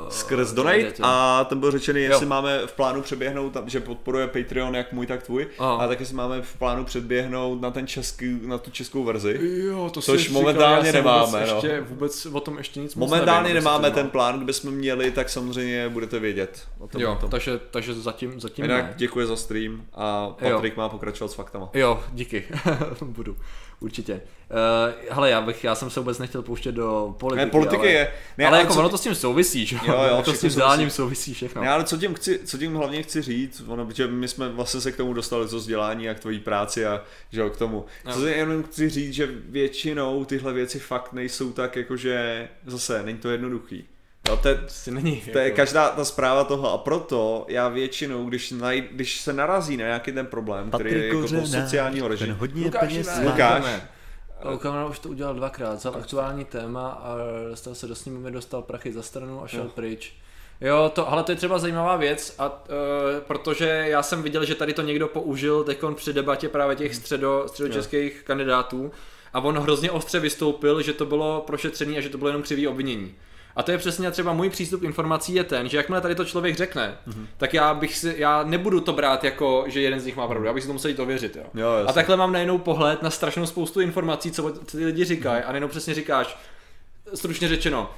skrz 0.08 0.52
donate 0.52 0.92
a 1.02 1.44
ten 1.48 1.60
byl 1.60 1.70
řečený, 1.70 2.00
jestli 2.02 2.24
Jo. 2.24 2.28
máme 2.28 2.66
v 2.66 2.72
plánu 2.72 3.02
přeběhnout, 3.02 3.52
tam, 3.52 3.68
že 3.68 3.80
podporuje 3.80 4.26
Patreon 4.26 4.74
jak 4.76 4.92
můj, 4.92 5.06
tak 5.06 5.22
tvůj, 5.22 5.46
Aha. 5.58 5.76
a 5.84 5.88
taky 5.88 6.06
si 6.06 6.14
máme 6.14 6.42
v 6.42 6.56
plánu 6.58 6.84
předběhnout 6.84 7.60
na 7.60 7.70
ten 7.70 7.86
český, 7.86 8.38
na 8.42 8.58
tu 8.58 8.70
českou 8.70 9.04
verzi. 9.04 9.38
Jo, 9.66 9.90
to 9.94 10.00
Což 10.02 10.24
si 10.26 10.32
momentálně 10.32 10.92
říkal, 10.92 11.02
nemáme, 11.02 11.26
Vůbec, 11.38 11.48
no. 11.50 11.54
ještě, 11.56 11.80
vůbec 11.80 12.26
o 12.26 12.40
tom 12.40 12.58
ještě 12.58 12.80
nic 12.80 12.94
Momentálně 12.94 13.48
nevím, 13.48 13.54
nemáme 13.64 13.90
ten 13.90 14.10
plán, 14.10 14.40
kde 14.40 14.52
jsme 14.52 14.70
měli, 14.70 15.10
tak 15.10 15.28
samozřejmě 15.28 15.88
budete 15.88 16.18
vědět. 16.18 16.60
O 16.78 16.88
tom, 16.88 17.00
o 17.00 17.04
Jo, 17.04 17.18
tom. 17.20 17.30
takže, 17.30 17.60
takže 17.70 17.94
zatím, 17.94 18.40
zatím 18.40 18.64
Jinak 18.64 18.84
ne. 18.84 18.94
děkuji 18.96 19.26
za 19.26 19.36
stream 19.36 19.84
a 19.94 20.28
Patrik 20.28 20.76
má 20.76 20.88
pokračovat 20.88 21.30
s 21.30 21.34
faktama. 21.34 21.68
Jo, 21.74 22.02
díky. 22.12 22.44
Budu. 23.02 23.36
Určitě. 23.80 24.15
Uh, 24.18 25.14
hele, 25.14 25.30
já, 25.30 25.40
bych, 25.40 25.64
já 25.64 25.74
jsem 25.74 25.90
se 25.90 26.00
vůbec 26.00 26.18
nechtěl 26.18 26.42
pouštět 26.42 26.72
do 26.72 27.14
politiky. 27.18 27.44
Ne, 27.44 27.50
politiky 27.50 27.76
ale, 27.76 27.90
je- 27.90 28.12
ne, 28.38 28.46
ale 28.46 28.56
ale 28.56 28.58
jako 28.62 28.74
co- 28.74 28.80
ono 28.80 28.88
to 28.88 28.98
s 28.98 29.00
tím 29.00 29.14
souvisí, 29.14 29.66
že? 29.66 29.76
Jo, 29.86 29.92
jo, 29.94 30.02
Jako 30.16 30.22
s 30.22 30.22
všechno 30.22 30.40
tím 30.40 30.48
vzděláním 30.48 30.90
souvisí 30.90 31.34
všechno. 31.34 31.62
Ne, 31.62 31.68
ale 31.68 31.84
co 31.84 31.96
tím, 31.96 32.14
chci, 32.14 32.40
co 32.44 32.58
tím 32.58 32.74
hlavně 32.74 33.02
chci 33.02 33.22
říct, 33.22 33.62
ono, 33.66 33.86
protože 33.86 34.06
my 34.06 34.28
jsme 34.28 34.48
vlastně 34.48 34.80
se 34.80 34.92
k 34.92 34.96
tomu 34.96 35.12
dostali, 35.12 35.48
co 35.48 35.56
vzdělání 35.56 36.08
a 36.08 36.14
k 36.14 36.20
tvojí 36.20 36.40
práci 36.40 36.86
a 36.86 37.02
že 37.32 37.40
jo, 37.40 37.50
k 37.50 37.56
tomu. 37.56 37.84
Jo. 38.06 38.12
Co 38.12 38.26
jenom 38.26 38.62
chci 38.62 38.88
říct, 38.90 39.12
že 39.14 39.28
většinou 39.48 40.24
tyhle 40.24 40.52
věci 40.52 40.78
fakt 40.78 41.12
nejsou 41.12 41.52
tak 41.52 41.76
jakože, 41.76 42.48
zase, 42.66 43.02
není 43.02 43.18
to 43.18 43.30
jednoduchý. 43.30 43.84
Jo, 44.28 44.36
to, 44.36 44.48
je, 44.48 44.58
není. 44.90 45.22
to 45.32 45.38
je 45.38 45.44
jako, 45.44 45.56
každá 45.56 45.88
ta 45.88 46.04
zpráva 46.04 46.44
toho 46.44 46.72
a 46.72 46.78
proto 46.78 47.44
já 47.48 47.68
většinou, 47.68 48.24
když, 48.24 48.50
naj, 48.50 48.84
když 48.92 49.20
se 49.20 49.32
narazí 49.32 49.76
na 49.76 49.84
nějaký 49.84 50.12
ten 50.12 50.26
problém, 50.26 50.70
který 50.70 50.92
je 50.92 51.06
jako 51.06 51.28
toho 51.28 51.46
sociálního 51.46 52.08
režimu. 52.08 52.34
hodně 52.38 52.64
Lukáši, 52.64 52.86
peněz. 52.86 53.10
Lukáš. 53.24 53.64
Okamura 54.42 54.86
už 54.86 54.98
to 54.98 55.08
udělal 55.08 55.34
dvakrát, 55.34 55.74
vzal 55.74 55.94
aktuální 55.96 56.44
téma 56.44 56.88
a 56.88 57.16
dostal 57.50 57.74
se 57.74 57.86
do 57.86 57.94
sněmovny, 57.94 58.30
dostal 58.30 58.62
prachy 58.62 58.92
za 58.92 59.02
stranu 59.02 59.44
a 59.44 59.46
šel 59.48 59.62
Jo. 59.64 59.70
pryč. 59.74 60.14
Jo, 60.60 60.90
to, 60.94 61.12
ale 61.12 61.22
to 61.22 61.32
je 61.32 61.36
třeba 61.36 61.58
zajímavá 61.58 61.96
věc, 61.96 62.34
a, 62.38 62.48
uh, 62.48 62.54
protože 63.26 63.84
já 63.86 64.02
jsem 64.02 64.22
viděl, 64.22 64.44
že 64.44 64.54
tady 64.54 64.72
to 64.72 64.82
někdo 64.82 65.08
použil 65.08 65.64
teď 65.64 65.78
při 65.94 66.12
debatě 66.12 66.48
právě 66.48 66.76
těch 66.76 66.94
středo, 66.94 67.44
středočeských 67.48 68.22
kandidátů 68.22 68.92
a 69.32 69.40
on 69.40 69.58
hrozně 69.58 69.90
ostře 69.90 70.20
vystoupil, 70.20 70.82
že 70.82 70.92
to 70.92 71.06
bylo 71.06 71.44
prošetřený 71.46 71.98
a 71.98 72.00
že 72.00 72.08
to 72.08 72.18
bylo 72.18 72.28
jenom 72.28 72.42
křivý 72.42 72.68
obvinění. 72.68 73.14
A 73.56 73.62
to 73.62 73.70
je 73.70 73.78
přesně 73.78 74.10
třeba 74.10 74.32
můj 74.32 74.50
přístup 74.50 74.80
k 74.80 74.84
informací 74.84 75.34
je 75.34 75.44
ten, 75.44 75.68
že 75.68 75.76
jakmile 75.76 76.00
tady 76.00 76.14
to 76.14 76.24
člověk 76.24 76.56
řekne, 76.56 76.98
mm-hmm. 77.08 77.26
tak 77.36 77.54
já 77.54 77.74
bych 77.74 77.96
si, 77.96 78.14
já 78.18 78.42
nebudu 78.42 78.80
to 78.80 78.92
brát 78.92 79.24
jako, 79.24 79.64
že 79.66 79.80
jeden 79.80 80.00
z 80.00 80.06
nich 80.06 80.16
má 80.16 80.26
pravdu, 80.26 80.46
já 80.46 80.52
bych 80.52 80.62
si 80.62 80.66
to 80.66 80.72
musel 80.72 80.90
jít 80.90 81.00
ověřit, 81.00 81.36
jo. 81.36 81.42
Jo, 81.54 81.68
a 81.86 81.92
takhle 81.92 82.16
mám 82.16 82.32
najednou 82.32 82.58
pohled 82.58 83.02
na 83.02 83.10
strašnou 83.10 83.46
spoustu 83.46 83.80
informací, 83.80 84.30
co, 84.30 84.50
ty 84.50 84.84
lidi 84.84 85.04
říkají 85.04 85.42
a 85.42 85.48
najednou 85.48 85.68
přesně 85.68 85.94
říkáš, 85.94 86.38
stručně 87.14 87.48
řečeno, 87.48 87.90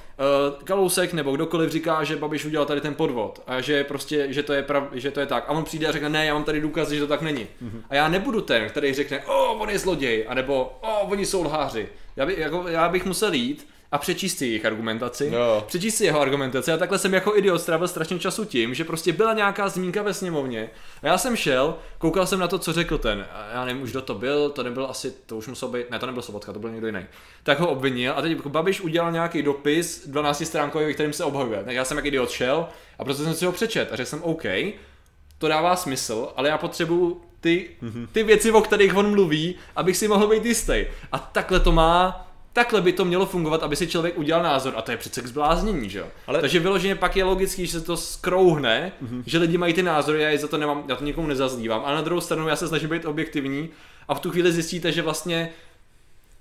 uh, 0.53 0.63
Kalousek 0.63 1.13
nebo 1.13 1.31
kdokoliv 1.31 1.71
říká, 1.71 2.03
že 2.03 2.15
Babiš 2.15 2.45
udělal 2.45 2.65
tady 2.65 2.81
ten 2.81 2.95
podvod 2.95 3.41
a 3.47 3.61
že 3.61 3.83
prostě, 3.83 4.33
že 4.33 4.43
to 4.43 4.53
je, 4.53 4.63
prav, 4.63 4.83
že 4.93 5.11
to 5.11 5.19
je 5.19 5.25
tak. 5.25 5.43
A 5.47 5.51
on 5.51 5.63
přijde 5.63 5.87
a 5.87 5.91
řekne, 5.91 6.09
ne, 6.09 6.25
já 6.25 6.33
mám 6.33 6.43
tady 6.43 6.61
důkazy, 6.61 6.95
že 6.95 7.01
to 7.01 7.07
tak 7.07 7.21
není. 7.21 7.47
Mm-hmm. 7.63 7.81
A 7.89 7.95
já 7.95 8.07
nebudu 8.07 8.41
ten, 8.41 8.69
který 8.69 8.93
řekne, 8.93 9.25
o, 9.25 9.53
on 9.53 9.69
je 9.69 9.79
zloděj, 9.79 10.25
anebo 10.29 10.77
o, 10.81 10.99
oni 11.01 11.25
jsou 11.25 11.43
lháři. 11.43 11.89
Já, 12.15 12.25
by, 12.25 12.35
jako, 12.37 12.67
já 12.67 12.89
bych 12.89 13.05
musel 13.05 13.33
jít 13.33 13.67
a 13.91 13.97
přečíst 13.97 14.37
si 14.37 14.45
jejich 14.45 14.65
argumentaci, 14.65 15.31
Jo. 15.33 15.63
přečíst 15.67 15.95
si 15.95 16.05
jeho 16.05 16.21
argumentaci. 16.21 16.71
A 16.71 16.77
takhle 16.77 16.99
jsem 16.99 17.13
jako 17.13 17.35
idiot 17.37 17.61
strávil 17.61 17.87
strašně 17.87 18.19
času 18.19 18.45
tím, 18.45 18.73
že 18.73 18.83
prostě 18.85 19.13
byla 19.13 19.33
nějaká 19.33 19.69
zmínka 19.69 20.01
ve 20.01 20.13
sněmovně. 20.13 20.69
A 21.03 21.07
já 21.07 21.17
jsem 21.17 21.35
šel, 21.35 21.75
koukal 21.97 22.25
jsem 22.27 22.39
na 22.39 22.47
to, 22.47 22.59
co 22.59 22.73
řekl 22.73 22.97
ten, 22.97 23.25
a 23.33 23.49
já 23.53 23.65
nevím 23.65 23.83
už 23.83 23.91
kdo 23.91 24.01
to 24.01 24.13
byl, 24.15 24.49
to 24.49 24.63
nebyl 24.63 24.85
asi, 24.89 25.13
to 25.25 25.37
už 25.37 25.47
musel 25.47 25.69
být, 25.69 25.91
ne 25.91 25.99
to 25.99 26.05
nebyl 26.05 26.21
Sobotka, 26.21 26.53
to 26.53 26.59
byl 26.59 26.69
někdo 26.69 26.87
jiný, 26.87 27.05
tak 27.43 27.59
ho 27.59 27.67
obvinil 27.67 28.13
a 28.15 28.21
teď 28.21 28.31
jako 28.31 28.49
Babiš 28.49 28.81
udělal 28.81 29.11
nějaký 29.11 29.41
dopis 29.41 30.07
12 30.07 30.45
stránkový, 30.45 30.93
kterým 30.93 31.13
se 31.13 31.23
obhajuje, 31.23 31.63
tak 31.63 31.75
já 31.75 31.85
jsem 31.85 31.97
jak 31.97 32.05
idiot 32.05 32.29
šel 32.31 32.67
a 32.99 33.03
proto 33.03 33.23
jsem 33.23 33.33
si 33.33 33.45
ho 33.45 33.51
přečet 33.51 33.89
a 33.91 33.95
řekl 33.95 34.09
jsem 34.09 34.23
OK, 34.23 34.43
to 35.37 35.47
dává 35.47 35.75
smysl, 35.75 36.29
ale 36.35 36.49
já 36.49 36.57
potřebuju 36.57 37.21
ty, 37.41 37.69
ty 38.11 38.23
věci, 38.23 38.51
o 38.51 38.61
kterých 38.61 38.95
on 38.95 39.11
mluví, 39.11 39.55
abych 39.75 39.97
si 39.97 40.07
mohl 40.07 40.27
být 40.27 40.45
jistý. 40.45 40.85
A 41.11 41.19
takhle 41.19 41.59
to 41.59 41.71
má, 41.71 42.28
takhle 42.53 42.81
by 42.81 42.93
to 42.93 43.05
mělo 43.05 43.25
fungovat, 43.25 43.63
aby 43.63 43.75
si 43.75 43.87
člověk 43.87 44.17
udělal 44.17 44.43
názor. 44.43 44.73
A 44.75 44.81
to 44.81 44.91
je 44.91 44.97
přece 44.97 45.21
k 45.21 45.27
zbláznění, 45.27 45.89
že 45.89 45.99
jo? 45.99 46.07
Ale- 46.27 46.41
Takže 46.41 46.59
vyloženě 46.59 46.95
pak 46.95 47.15
je 47.15 47.23
logický, 47.23 47.65
že 47.65 47.71
se 47.79 47.81
to 47.85 47.97
skrouhne, 47.97 48.91
že 49.25 49.37
lidi 49.37 49.57
mají 49.57 49.73
ty 49.73 49.83
názory, 49.83 50.21
já 50.21 50.29
je 50.29 50.37
za 50.37 50.47
to 50.47 50.57
nemám, 50.57 50.83
já 50.87 50.95
to 50.95 51.03
nikomu 51.03 51.27
nezazlívám. 51.27 51.81
A 51.85 51.95
na 51.95 52.01
druhou 52.01 52.21
stranu 52.21 52.47
já 52.47 52.55
se 52.55 52.67
snažím 52.67 52.89
být 52.89 53.05
objektivní 53.05 53.69
a 54.07 54.13
v 54.13 54.19
tu 54.19 54.31
chvíli 54.31 54.51
zjistíte, 54.51 54.91
že 54.91 55.01
vlastně 55.01 55.49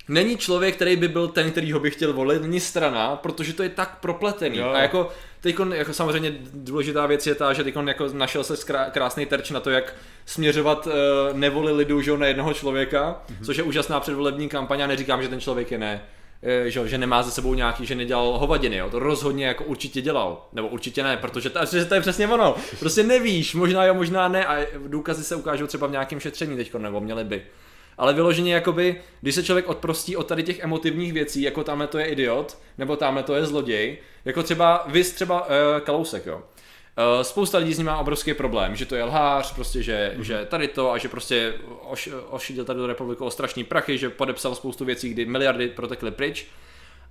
není 0.08 0.36
člověk, 0.36 0.74
který 0.74 0.96
by 0.96 1.08
byl 1.08 1.28
ten, 1.28 1.50
který 1.50 1.72
ho 1.72 1.80
by 1.80 1.90
chtěl 1.90 2.12
volit, 2.12 2.42
není 2.42 2.60
strana, 2.60 3.16
protože 3.16 3.52
to 3.52 3.62
je 3.62 3.68
tak 3.68 3.98
propletený. 4.00 4.58
Jo. 4.58 4.70
A 4.70 4.78
jako 4.78 5.08
teďkon, 5.40 5.74
jako 5.74 5.92
samozřejmě 5.92 6.32
důležitá 6.54 7.06
věc 7.06 7.26
je 7.26 7.34
ta, 7.34 7.52
že 7.52 7.64
teďkon 7.64 7.88
jako 7.88 8.08
našel 8.12 8.44
se 8.44 8.72
krásný 8.90 9.26
terč 9.26 9.50
na 9.50 9.60
to, 9.60 9.70
jak 9.70 9.94
směřovat 10.26 10.86
uh, 10.86 10.92
nevoli 11.38 11.72
lidu 11.72 12.02
že, 12.02 12.18
na 12.18 12.26
jednoho 12.26 12.54
člověka, 12.54 13.22
mm-hmm. 13.30 13.44
což 13.44 13.56
je 13.56 13.62
úžasná 13.62 14.00
předvolební 14.00 14.48
kampaň 14.48 14.82
a 14.82 14.86
neříkám, 14.86 15.22
že 15.22 15.28
ten 15.28 15.40
člověk 15.40 15.70
je 15.70 15.78
ne. 15.78 16.02
eh, 16.42 16.70
Že, 16.70 16.88
že 16.88 16.98
nemá 16.98 17.22
za 17.22 17.30
sebou 17.30 17.54
nějaký, 17.54 17.86
že 17.86 17.94
nedělal 17.94 18.38
hovadiny, 18.38 18.76
jo. 18.76 18.90
to 18.90 18.98
rozhodně 18.98 19.46
jako 19.46 19.64
určitě 19.64 20.00
dělal, 20.00 20.48
nebo 20.52 20.68
určitě 20.68 21.02
ne, 21.02 21.16
protože 21.16 21.50
to, 21.50 21.60
že 21.72 21.84
to 21.84 21.94
je 21.94 22.00
přesně 22.00 22.28
ono, 22.28 22.56
prostě 22.78 23.02
nevíš, 23.02 23.54
možná 23.54 23.84
jo, 23.84 23.94
možná 23.94 24.28
ne 24.28 24.46
a 24.46 24.66
důkazy 24.86 25.24
se 25.24 25.36
ukážou 25.36 25.66
třeba 25.66 25.86
v 25.86 25.90
nějakém 25.90 26.20
šetření 26.20 26.56
teď, 26.56 26.74
nebo 26.74 27.00
měly 27.00 27.24
by. 27.24 27.42
Ale 27.98 28.14
vyloženě 28.14 28.54
jakoby, 28.54 29.00
když 29.20 29.34
se 29.34 29.42
člověk 29.42 29.68
odprostí 29.68 30.16
od 30.16 30.26
tady 30.26 30.42
těch 30.42 30.58
emotivních 30.58 31.12
věcí, 31.12 31.42
jako 31.42 31.64
tamhle 31.64 31.86
to 31.86 31.98
je 31.98 32.06
idiot, 32.06 32.58
nebo 32.78 32.96
tamhle 32.96 33.22
to 33.22 33.34
je 33.34 33.46
zloděj, 33.46 33.98
jako 34.24 34.42
třeba 34.42 34.84
vy 34.86 35.04
třeba 35.04 35.46
uh, 35.46 35.50
Kalousek, 35.80 36.26
jo. 36.26 36.36
Uh, 36.36 37.22
spousta 37.22 37.58
lidí 37.58 37.74
s 37.74 37.78
ním 37.78 37.86
má 37.86 37.98
obrovský 37.98 38.34
problém, 38.34 38.76
že 38.76 38.86
to 38.86 38.94
je 38.94 39.04
lhář, 39.04 39.54
prostě, 39.54 39.82
že, 39.82 40.14
mm-hmm. 40.16 40.20
že 40.20 40.44
tady 40.44 40.68
to 40.68 40.92
a 40.92 40.98
že 40.98 41.08
prostě 41.08 41.54
oš, 41.88 42.08
ošidil 42.30 42.64
tady 42.64 42.78
do 42.78 42.86
republiku 42.86 43.24
o 43.24 43.30
strašný 43.30 43.64
prachy, 43.64 43.98
že 43.98 44.10
podepsal 44.10 44.54
spoustu 44.54 44.84
věcí, 44.84 45.10
kdy 45.10 45.26
miliardy 45.26 45.68
protekly 45.68 46.10
pryč. 46.10 46.46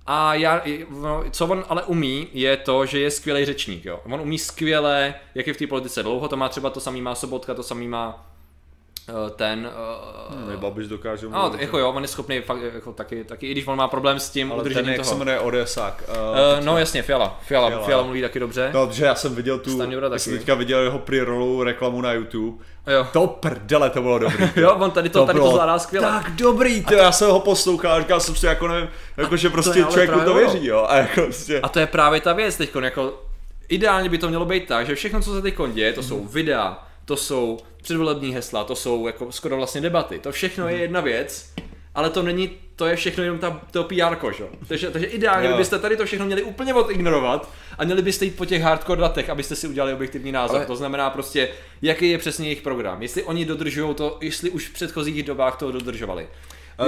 A 0.06 0.34
já, 0.34 0.62
no, 0.90 1.24
co 1.30 1.46
on 1.46 1.64
ale 1.68 1.82
umí, 1.82 2.28
je 2.32 2.56
to, 2.56 2.86
že 2.86 3.00
je 3.00 3.10
skvělý 3.10 3.44
řečník. 3.44 3.84
Jo. 3.84 4.00
On 4.04 4.20
umí 4.20 4.38
skvěle, 4.38 5.14
jak 5.34 5.46
je 5.46 5.54
v 5.54 5.56
té 5.56 5.66
politice 5.66 6.02
dlouho, 6.02 6.28
to 6.28 6.36
má 6.36 6.48
třeba 6.48 6.70
to 6.70 6.80
samý 6.80 7.02
má 7.02 7.14
Sobotka, 7.14 7.54
to 7.54 7.62
samý 7.62 7.88
má 7.88 8.26
ten... 9.36 9.70
Uh, 10.46 10.60
Babiš 10.60 10.88
dokáže 10.88 11.28
No, 11.28 11.52
jako 11.58 11.78
jo, 11.78 11.90
on 11.90 12.02
je 12.02 12.08
schopný 12.08 12.40
fakt, 12.40 12.58
jako 12.74 12.92
taky, 12.92 13.24
taky, 13.24 13.46
i 13.46 13.52
když 13.52 13.66
on 13.66 13.76
má 13.76 13.88
problém 13.88 14.20
s 14.20 14.30
tím 14.30 14.52
Ale 14.52 14.60
udržením 14.60 14.84
ten, 14.84 14.92
jak 14.92 15.02
toho. 15.02 15.12
se 15.12 15.18
jmenuje 15.18 15.40
Odesák. 15.40 16.02
Uh, 16.08 16.64
no 16.64 16.78
jasně, 16.78 17.02
Fiala. 17.02 17.40
Fiala, 17.42 17.68
Fiala. 17.68 17.86
Fiala 17.86 18.02
mluví 18.02 18.22
taky 18.22 18.40
dobře. 18.40 18.70
No, 18.74 18.86
protože 18.86 19.04
já 19.04 19.14
jsem 19.14 19.34
viděl 19.34 19.58
tu, 19.58 19.82
já 20.12 20.18
jsem 20.18 20.38
teďka 20.38 20.54
viděl 20.54 20.80
jeho 20.80 20.98
pre-rollu 20.98 21.62
reklamu 21.62 22.00
na 22.00 22.12
YouTube. 22.12 22.64
Jo. 22.86 23.06
To 23.12 23.26
prdele, 23.26 23.90
to 23.90 24.02
bylo 24.02 24.18
dobrý. 24.18 24.50
Jo, 24.56 24.74
on 24.74 24.90
tady 24.90 25.08
to, 25.08 25.26
tady 25.26 25.40
to 25.40 25.50
zvládá 25.50 25.78
skvěle. 25.78 26.06
Tak 26.06 26.30
dobrý, 26.30 26.84
to 26.84 26.94
já 26.94 27.12
jsem 27.12 27.30
ho 27.30 27.40
poslouchal 27.40 27.92
a 27.92 28.00
říkal 28.00 28.20
jsem 28.20 28.36
si 28.36 28.46
jako 28.46 28.68
nevím, 28.68 28.88
jako 29.16 29.36
že 29.36 29.50
prostě 29.50 29.82
ale 29.82 29.92
člověku 29.92 30.20
to 30.20 30.34
věří, 30.34 30.66
jo. 30.66 30.86
A 30.88 30.96
jako 30.96 31.20
prostě, 31.20 31.60
A 31.60 31.68
to 31.68 31.78
je 31.78 31.86
právě 31.86 32.20
ta 32.20 32.32
věc 32.32 32.56
teď, 32.56 32.70
jako 32.82 33.22
ideálně 33.68 34.08
by 34.08 34.18
to 34.18 34.28
mělo 34.28 34.44
být 34.44 34.66
tak, 34.66 34.86
že 34.86 34.94
všechno, 34.94 35.20
co 35.20 35.34
se 35.34 35.42
teď 35.42 35.54
děje, 35.72 35.92
to 35.92 36.02
jsou 36.02 36.24
videa, 36.24 36.87
to 37.08 37.16
jsou 37.16 37.58
předvolební 37.82 38.34
hesla, 38.34 38.64
to 38.64 38.76
jsou 38.76 39.06
jako 39.06 39.32
skoro 39.32 39.56
vlastně 39.56 39.80
debaty, 39.80 40.18
to 40.18 40.32
všechno 40.32 40.68
je 40.68 40.76
jedna 40.76 41.00
věc, 41.00 41.52
ale 41.94 42.10
to 42.10 42.22
není, 42.22 42.50
to 42.76 42.86
je 42.86 42.96
všechno 42.96 43.24
jenom 43.24 43.38
ta, 43.38 43.60
to 43.70 43.84
PR, 43.84 44.16
že? 44.36 44.44
Takže, 44.68 44.90
takže 44.90 45.06
ideálně 45.06 45.48
Jo. 45.48 45.56
byste 45.56 45.78
tady 45.78 45.96
to 45.96 46.06
všechno 46.06 46.26
měli 46.26 46.42
úplně 46.42 46.74
odignorovat 46.74 47.48
a 47.78 47.84
měli 47.84 48.02
byste 48.02 48.24
jít 48.24 48.36
po 48.36 48.44
těch 48.44 48.62
hardcore 48.62 49.00
datech, 49.00 49.30
abyste 49.30 49.56
si 49.56 49.68
udělali 49.68 49.92
objektivní 49.94 50.32
názor. 50.32 50.56
Ale- 50.56 50.66
To 50.66 50.76
znamená 50.76 51.10
prostě, 51.10 51.48
jaký 51.82 52.10
je 52.10 52.18
přesně 52.18 52.46
jejich 52.46 52.62
program. 52.62 53.02
Jestli 53.02 53.22
oni 53.22 53.44
dodržují 53.44 53.94
to, 53.94 54.18
jestli 54.20 54.50
už 54.50 54.68
v 54.68 54.72
předchozích 54.72 55.22
dobách 55.22 55.56
to 55.58 55.72
dodržovali. 55.72 56.28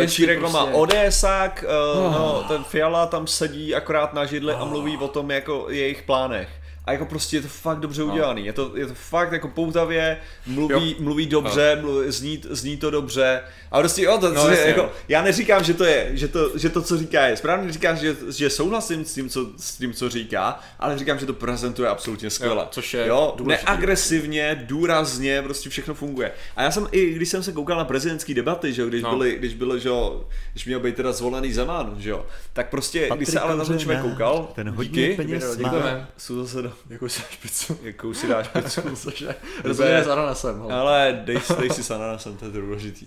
Jestli 0.00 0.16
Čírek 0.16 0.38
prostě... 0.38 0.56
má 0.56 0.64
Odesák, 0.64 1.64
uh, 1.96 2.12
no, 2.12 2.44
ten 2.48 2.64
Fiala 2.64 3.06
tam 3.06 3.26
sedí 3.26 3.74
akorát 3.74 4.14
na 4.14 4.24
židli 4.24 4.52
a 4.52 4.64
mluví 4.64 4.96
o 4.96 5.08
tom 5.08 5.30
jako 5.30 5.66
jejich 5.70 6.02
plánech. 6.02 6.48
A 6.84 6.92
jako 6.92 7.06
prostě 7.06 7.36
je 7.36 7.42
to 7.42 7.48
fakt 7.48 7.78
dobře 7.80 8.02
udělaný. 8.02 8.46
Je 8.46 8.52
to, 8.52 8.72
je 8.74 8.86
to 8.86 8.94
fakt 8.94 9.32
jako 9.32 9.48
poutavě, 9.48 10.16
mluví, 10.46 10.96
mluví 10.98 11.26
dobře, 11.26 11.78
mluví, 11.80 12.10
zní, 12.12 12.42
zní 12.50 12.76
to 12.76 12.90
dobře. 12.90 13.40
A 13.70 13.78
prostě 13.78 14.02
jo, 14.02 14.18
to, 14.18 14.32
No, 14.34 14.48
jasně. 14.48 14.64
jako, 14.66 14.92
já 15.08 15.22
neříkám, 15.22 15.64
že 15.64 15.74
to 15.74 15.84
je, 15.84 16.10
že 16.12 16.28
to, 16.28 16.58
že 16.58 16.68
to, 16.68 16.82
co 16.82 16.98
říká 16.98 17.26
je 17.26 17.36
správně, 17.36 17.72
říkám, 17.72 17.96
že, 17.96 18.16
že 18.36 18.50
souhlasím 18.50 19.04
s 19.04 19.14
tím, 19.14 19.28
co, 19.28 19.46
s 19.56 19.76
tím, 19.76 19.92
co 19.92 20.08
říká, 20.08 20.60
ale 20.78 20.98
říkám, 20.98 21.18
že 21.18 21.26
to 21.26 21.32
prezentuje 21.32 21.88
absolutně 21.88 22.30
skvěle. 22.30 22.54
Jo, 22.62 22.68
což 22.70 22.94
je 22.94 23.06
jo, 23.06 23.34
důležitý. 23.36 23.66
neagresivně, 23.66 24.64
důrazně, 24.68 25.42
prostě 25.42 25.70
všechno 25.70 25.94
funguje. 25.94 26.32
A 26.56 26.62
já 26.62 26.70
jsem 26.70 26.88
i, 26.92 27.10
když 27.14 27.28
jsem 27.28 27.42
se 27.42 27.52
koukal 27.52 27.78
na 27.78 27.84
prezidentské 27.84 28.34
debaty, 28.34 28.72
že 28.72 28.82
jo, 28.82 28.88
když 28.88 29.02
No. 29.02 29.10
byly, 29.10 29.34
když 29.38 29.54
bylo, 29.54 29.78
že 29.78 29.88
jo, 29.88 30.24
když 30.52 30.66
měl 30.66 30.80
být 30.80 30.96
teda 30.96 31.12
zvolený 31.12 31.52
Zeman, 31.52 31.94
že 31.98 32.10
jo, 32.10 32.26
tak 32.52 32.70
prostě, 32.70 32.98
když 33.16 33.28
se 33.28 33.34
Patrik 33.34 33.50
ale 33.50 33.56
na 33.58 33.64
ten 33.64 33.78
člověk 33.78 34.00
koukal, 34.02 34.48
ten 34.54 34.70
hodně 34.70 35.02
díky, 35.02 35.16
peněz 35.16 35.44
má. 35.56 35.62
Děkujeme. 35.70 36.06
jsou 36.16 36.42
zase 36.42 36.62
do, 36.62 36.69
se 36.69 36.69
jakou 36.90 38.14
si 38.14 38.26
dáš 38.26 38.48
pizzu. 38.48 38.82
Cože? 38.96 39.34
Rozhodně 39.64 40.04
s 40.04 40.08
ananasem. 40.08 40.58
hele. 40.60 40.74
Ale 40.74 41.22
dej, 41.24 41.40
dej 41.58 41.70
si 41.70 41.84
s 41.84 41.90
ananasem, 41.90 42.36
to 42.36 42.44
je 42.44 42.50
důležitý. 42.50 43.06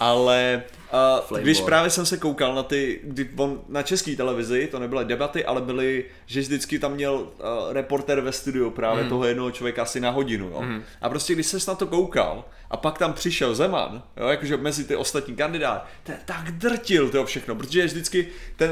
Ale 0.00 0.62
uh, 0.92 1.24
Flavor. 1.26 1.42
když 1.42 1.60
právě 1.60 1.90
jsem 1.90 2.06
se 2.06 2.16
koukal 2.16 2.54
na 2.54 2.62
ty, 2.62 3.00
kdy 3.04 3.30
on, 3.36 3.60
na 3.68 3.82
české 3.82 4.16
televizi, 4.16 4.68
to 4.70 4.78
nebyly 4.78 5.04
debaty, 5.04 5.44
ale 5.44 5.60
byly, 5.60 6.04
že 6.26 6.40
vždycky 6.40 6.78
tam 6.78 6.92
měl 6.92 7.14
uh, 7.14 7.28
reporter 7.72 8.20
ve 8.20 8.32
studiu 8.32 8.70
právě 8.70 9.02
mm. 9.02 9.08
toho 9.08 9.24
jednoho 9.24 9.50
člověka 9.50 9.82
asi 9.82 10.00
na 10.00 10.10
hodinu. 10.10 10.46
Jo? 10.46 10.62
Mm. 10.62 10.82
A 11.02 11.08
prostě 11.08 11.34
když 11.34 11.46
ses 11.46 11.66
na 11.66 11.74
to 11.74 11.86
koukal 11.86 12.44
a 12.70 12.76
pak 12.76 12.98
tam 12.98 13.12
přišel 13.12 13.54
Zeman, 13.54 14.02
jo, 14.16 14.28
jakože 14.28 14.56
mezi 14.56 14.84
ty 14.84 14.96
ostatní 14.96 15.36
kandidáty, 15.36 15.86
ten 16.02 16.16
tak 16.24 16.50
drtil 16.50 17.10
to 17.10 17.24
všechno, 17.24 17.54
protože 17.54 17.84
vždycky 17.84 18.28
ten, 18.56 18.70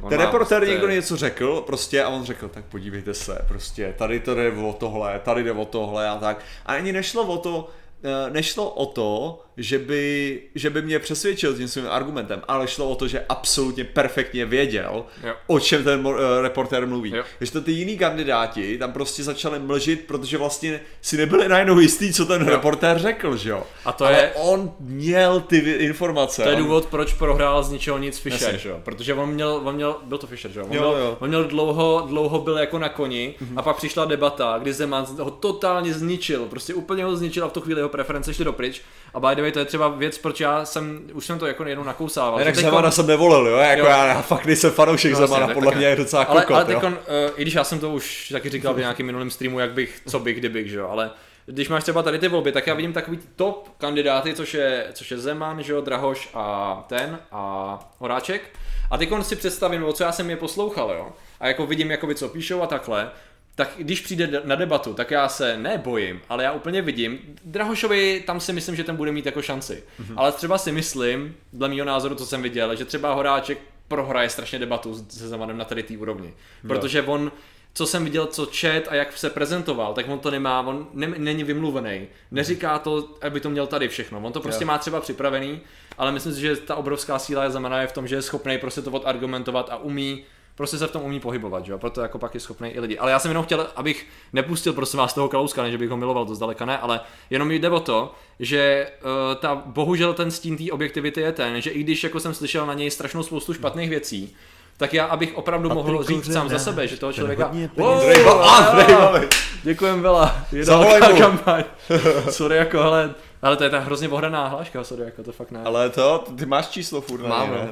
On 0.00 0.10
ten 0.10 0.20
reporter 0.20 0.58
prostě- 0.58 0.72
někdo 0.72 0.88
něco 0.88 1.16
řekl 1.16 1.60
prostě 1.66 2.04
a 2.04 2.08
on 2.08 2.24
řekl, 2.24 2.48
tak 2.48 2.64
podívejte 2.64 3.14
se, 3.14 3.44
prostě 3.48 3.94
tady 3.98 4.20
to 4.20 4.34
jde 4.34 4.52
o 4.52 4.72
tohle, 4.72 5.20
tady 5.24 5.42
jde 5.44 5.52
o 5.52 5.64
tohle 5.64 6.08
a 6.08 6.18
tak. 6.18 6.44
A 6.66 6.74
ani 6.74 6.92
nešlo 6.92 7.26
o 7.26 7.38
to, 7.38 7.68
eh, 8.02 8.30
nešlo 8.30 8.70
o 8.70 8.86
to, 8.86 9.40
že 9.56 9.78
by, 9.78 10.40
že 10.54 10.70
by 10.70 10.82
mě 10.82 10.98
přesvědčil 10.98 11.54
tím 11.56 11.68
svým 11.68 11.86
argumentem, 11.88 12.42
ale 12.48 12.68
šlo 12.68 12.88
o 12.88 12.94
to, 12.94 13.08
že 13.08 13.24
absolutně 13.28 13.84
perfektně 13.84 14.46
věděl, 14.46 15.04
Jo. 15.24 15.34
o 15.46 15.60
čem 15.60 15.84
ten 15.84 16.06
eh, 16.08 16.42
reportér 16.42 16.86
mluví. 16.86 17.12
Jo. 17.16 17.22
Když 17.38 17.50
to 17.50 17.60
ty 17.60 17.72
jiní 17.72 17.98
kandidáti 17.98 18.78
tam 18.78 18.92
prostě 18.92 19.22
začali 19.22 19.58
mlžit, 19.58 20.04
protože 20.06 20.38
vlastně 20.38 20.80
si 21.00 21.16
nebyli 21.16 21.48
najednou 21.48 21.78
jistý, 21.78 22.12
co 22.12 22.26
ten 22.26 22.46
reportér 22.48 22.98
řekl, 22.98 23.36
že 23.36 23.50
jo. 23.50 23.66
A 23.84 23.92
to 23.92 24.04
ale 24.04 24.16
je- 24.16 24.32
on 24.34 24.72
měl 24.80 25.40
ty 25.40 25.56
informace. 25.58 26.42
To 26.42 26.48
je 26.48 26.56
on- 26.56 26.62
důvod, 26.62 26.86
proč 26.86 27.14
prohrál 27.14 27.62
z 27.62 27.70
ničeho 27.70 27.98
nic 27.98 28.18
Fischer, 28.18 28.56
že 28.58 28.68
jo? 28.68 28.80
Protože 28.84 29.14
on 29.14 29.28
měl, 29.30 29.60
on 29.64 29.74
měl, 29.74 29.96
byl 30.02 30.18
to 30.18 30.26
Fischer, 30.26 30.50
že 30.50 30.60
jo? 30.60 30.66
On, 30.66 30.76
Jo, 30.76 30.80
měl, 30.92 31.02
jo. 31.04 31.16
on 31.20 31.28
měl 31.28 31.44
dlouho, 31.44 32.04
dlouho 32.08 32.38
byl 32.40 32.58
jako 32.58 32.78
na 32.78 32.88
koni 32.88 33.34
a 33.56 33.62
pak 33.62 33.76
přišla 33.76 34.04
debata, 34.04 34.58
kdy 34.62 34.72
Zeman 34.72 35.06
ho 35.18 35.30
totálně 35.30 35.92
zničil, 35.94 36.46
prostě 36.46 36.74
úplně 36.74 37.04
ho 37.04 37.16
zničil 37.16 37.44
a 37.44 37.48
v 37.48 37.52
tu 37.52 37.60
chvíli 37.60 37.80
jeho 37.80 37.88
preference 37.88 38.34
šly 38.34 38.44
dopryč. 38.44 38.82
A 39.14 39.20
by 39.20 39.41
the 39.42 39.44
way, 39.44 39.52
to 39.52 39.58
je 39.58 39.64
třeba 39.64 39.88
věc, 39.88 40.18
proč 40.18 40.40
já 40.40 40.64
jsem, 40.64 41.00
už 41.12 41.26
jsem 41.26 41.38
to 41.38 41.46
jako 41.46 41.64
jednou 41.64 41.84
nakousával. 41.84 42.38
Jinak 42.38 42.54
že 42.54 42.60
teďko- 42.60 42.70
Zemana 42.70 42.90
jsem 42.90 43.06
nevolil, 43.06 43.46
jo, 43.46 43.56
jako 43.56 43.80
Jo. 43.80 43.86
já, 43.86 44.06
já 44.06 44.22
fakt 44.22 44.44
nejsem 44.46 44.70
fanoušek 44.70 45.12
No, 45.12 45.18
Zemana, 45.18 45.48
podle 45.54 45.70
tak- 45.70 45.78
mě 45.78 45.86
je 45.86 45.96
docela 45.96 46.22
ale, 46.22 46.40
kokot, 46.40 46.50
ale 46.56 46.60
jo. 46.60 46.66
teďkon, 46.66 46.92
uh, 46.92 47.30
i 47.36 47.42
když 47.42 47.54
já 47.54 47.64
jsem 47.64 47.78
to 47.80 47.90
už 47.90 48.28
taky 48.32 48.50
říkal 48.50 48.74
v 48.74 48.78
nějakém 48.78 49.06
minulém 49.06 49.30
streamu, 49.30 49.60
jak 49.60 49.70
bych, 49.72 50.00
co 50.08 50.18
bych, 50.18 50.36
kdybych, 50.38 50.70
že 50.70 50.78
jo, 50.78 50.88
ale 50.90 51.10
když 51.46 51.68
máš 51.68 51.82
třeba 51.82 52.02
tady 52.02 52.18
ty 52.18 52.28
volby, 52.28 52.52
tak 52.52 52.66
já 52.66 52.74
vidím 52.74 52.92
takový 52.92 53.18
top 53.36 53.68
kandidáty, 53.78 54.34
což 54.34 54.54
je, 54.54 54.86
což 54.92 55.10
je 55.10 55.18
Zeman, 55.18 55.62
že 55.62 55.72
jo, 55.72 55.80
Drahoš 55.80 56.28
a 56.34 56.84
ten 56.88 57.18
a 57.32 57.78
Horáček. 57.98 58.42
A 58.90 58.98
teď 58.98 59.10
si 59.22 59.36
představím, 59.36 59.84
o 59.84 59.92
co 59.92 60.04
já 60.04 60.12
jsem 60.12 60.30
je 60.30 60.36
poslouchal, 60.36 60.90
jo, 60.90 61.08
a 61.40 61.48
jako 61.48 61.66
vidím, 61.66 61.90
jakoby, 61.90 62.14
co 62.14 62.28
píšou 62.28 62.62
a 62.62 62.66
takhle, 62.66 63.10
tak 63.54 63.70
když 63.78 64.00
přijde 64.00 64.26
de- 64.26 64.42
na 64.44 64.54
debatu, 64.54 64.94
tak 64.94 65.10
já 65.10 65.28
se 65.28 65.56
nebojím, 65.56 66.20
ale 66.28 66.44
já 66.44 66.52
úplně 66.52 66.82
vidím. 66.82 67.18
Drahošovi 67.44 68.22
tam 68.26 68.40
si 68.40 68.52
myslím, 68.52 68.76
že 68.76 68.84
ten 68.84 68.96
bude 68.96 69.12
mít 69.12 69.26
jako 69.26 69.42
šanci. 69.42 69.82
Mm-hmm. 70.00 70.14
Ale 70.16 70.32
třeba 70.32 70.58
si 70.58 70.72
myslím, 70.72 71.36
dle 71.52 71.68
mého 71.68 71.84
názoru, 71.84 72.14
co 72.14 72.26
jsem 72.26 72.42
viděl, 72.42 72.76
že 72.76 72.84
třeba 72.84 73.14
Horáček 73.14 73.58
prohraje 73.88 74.28
strašně 74.28 74.58
debatu 74.58 74.94
se 75.08 75.28
Zemanem 75.28 75.58
na 75.58 75.64
tady 75.64 75.82
té 75.82 75.98
úrovni. 75.98 76.34
Protože 76.66 77.02
on, 77.02 77.32
co 77.74 77.86
jsem 77.86 78.04
viděl, 78.04 78.26
co 78.26 78.46
čet 78.46 78.86
a 78.90 78.94
jak 78.94 79.16
se 79.16 79.30
prezentoval, 79.30 79.94
tak 79.94 80.08
on 80.08 80.18
to 80.18 80.30
nemá, 80.30 80.60
on 80.60 80.86
ne, 80.92 81.06
není 81.16 81.44
vymluvený. 81.44 82.06
Neříká 82.30 82.78
to, 82.78 83.08
aby 83.22 83.40
to 83.40 83.50
měl 83.50 83.66
tady 83.66 83.88
všechno. 83.88 84.20
On 84.20 84.32
to 84.32 84.40
prostě 84.40 84.64
Jo. 84.64 84.66
má 84.66 84.78
třeba 84.78 85.00
připravený, 85.00 85.60
ale 85.98 86.12
myslím 86.12 86.34
si, 86.34 86.40
že 86.40 86.56
ta 86.56 86.74
obrovská 86.76 87.18
síla 87.18 87.44
je 87.44 87.50
znamená 87.50 87.80
je 87.80 87.86
v 87.86 87.92
tom, 87.92 88.08
že 88.08 88.14
je 88.14 88.22
schopný 88.22 88.58
prostě 88.58 88.82
to 88.82 88.90
odargumentovat 88.90 89.68
a 89.70 89.76
umí 89.76 90.24
prostě 90.54 90.78
se 90.78 90.86
v 90.86 90.90
tom 90.90 91.02
umí 91.02 91.20
pohybovat, 91.20 91.64
že 91.64 91.72
jo? 91.72 91.78
proto 91.78 92.00
jako 92.00 92.18
pak 92.18 92.34
je 92.34 92.40
schopný 92.40 92.68
i 92.68 92.80
lidi. 92.80 92.98
Ale 92.98 93.10
já 93.10 93.18
jsem 93.18 93.30
jenom 93.30 93.44
chtěl, 93.44 93.66
abych 93.76 94.06
nepustil 94.32 94.72
prosím 94.72 94.98
vás 94.98 95.14
toho 95.14 95.28
Kalouska, 95.28 95.62
ne, 95.62 95.70
že 95.70 95.78
bych 95.78 95.90
ho 95.90 95.96
miloval, 95.96 96.26
to 96.26 96.34
zdaleka 96.34 96.64
ne, 96.64 96.78
ale 96.78 97.00
jenom 97.30 97.50
jde 97.50 97.70
o 97.70 97.80
to, 97.80 98.14
že 98.40 98.88
uh, 99.04 99.34
ta, 99.34 99.62
bohužel 99.66 100.14
ten 100.14 100.30
stín 100.30 100.56
té 100.56 100.72
objektivity 100.72 101.20
je 101.20 101.32
ten, 101.32 101.60
že 101.60 101.70
i 101.70 101.82
když 101.82 102.04
jako 102.04 102.20
jsem 102.20 102.34
slyšel 102.34 102.66
na 102.66 102.74
něj 102.74 102.90
strašnou 102.90 103.22
spoustu 103.22 103.54
špatných 103.54 103.90
věcí, 103.90 104.36
tak 104.76 104.94
já 104.94 105.04
abych 105.06 105.34
opravdu 105.34 105.68
mohl 105.68 105.98
Patrik 105.98 106.24
říct 106.24 106.32
sám 106.32 106.48
za 106.48 106.58
sebe, 106.58 106.88
že 106.88 106.96
toho 106.96 107.12
člověka... 107.12 107.46
Andrej, 107.46 108.24
Ba- 108.24 108.56
Andrej 108.56 108.96
Babiš. 108.96 109.58
Děkujem 109.62 110.02
Vela, 110.02 110.36
mu. 110.52 111.18
kampaň. 111.18 111.64
sorry 112.30 112.56
jako, 112.56 112.78
hele, 112.78 113.14
ale 113.42 113.56
to 113.56 113.64
je 113.64 113.70
ta 113.70 113.78
hrozně 113.78 114.08
ohraná 114.08 114.48
hláška, 114.48 114.84
sorry 114.84 115.04
jako, 115.04 115.22
to 115.22 115.32
fakt 115.32 115.50
ne. 115.50 115.60
Ale 115.64 115.90
to, 115.90 116.24
ty 116.38 116.46
máš 116.46 116.68
číslo 116.68 117.00
furt 117.00 117.22
na 117.22 117.28
Mám, 117.28 117.50
něj, 117.50 117.58
ne? 117.58 117.70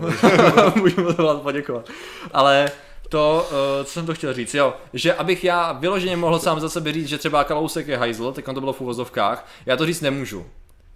no. 0.56 0.72
Můžu 0.82 1.00
mu 1.00 1.12
to 1.12 1.22
vám 1.22 1.40
poděkovat. 1.40 1.88
Ale 2.32 2.70
to, 3.08 3.48
uh, 3.50 3.84
co 3.84 3.92
jsem 3.92 4.06
to 4.06 4.14
chtěl 4.14 4.32
říct, 4.32 4.54
jo, 4.54 4.74
že 4.92 5.14
abych 5.14 5.44
já 5.44 5.72
vyloženě 5.72 6.16
mohl 6.16 6.38
sám 6.38 6.60
za 6.60 6.68
sebe 6.68 6.92
říct, 6.92 7.08
že 7.08 7.18
třeba 7.18 7.44
Kalousek 7.44 7.88
je 7.88 7.96
hajzl, 7.96 8.32
tak 8.32 8.44
to 8.44 8.60
bylo 8.60 8.72
v 8.72 8.80
uvozovkách, 8.80 9.48
já 9.66 9.76
to 9.76 9.86
říct 9.86 10.00
nemůžu. 10.00 10.46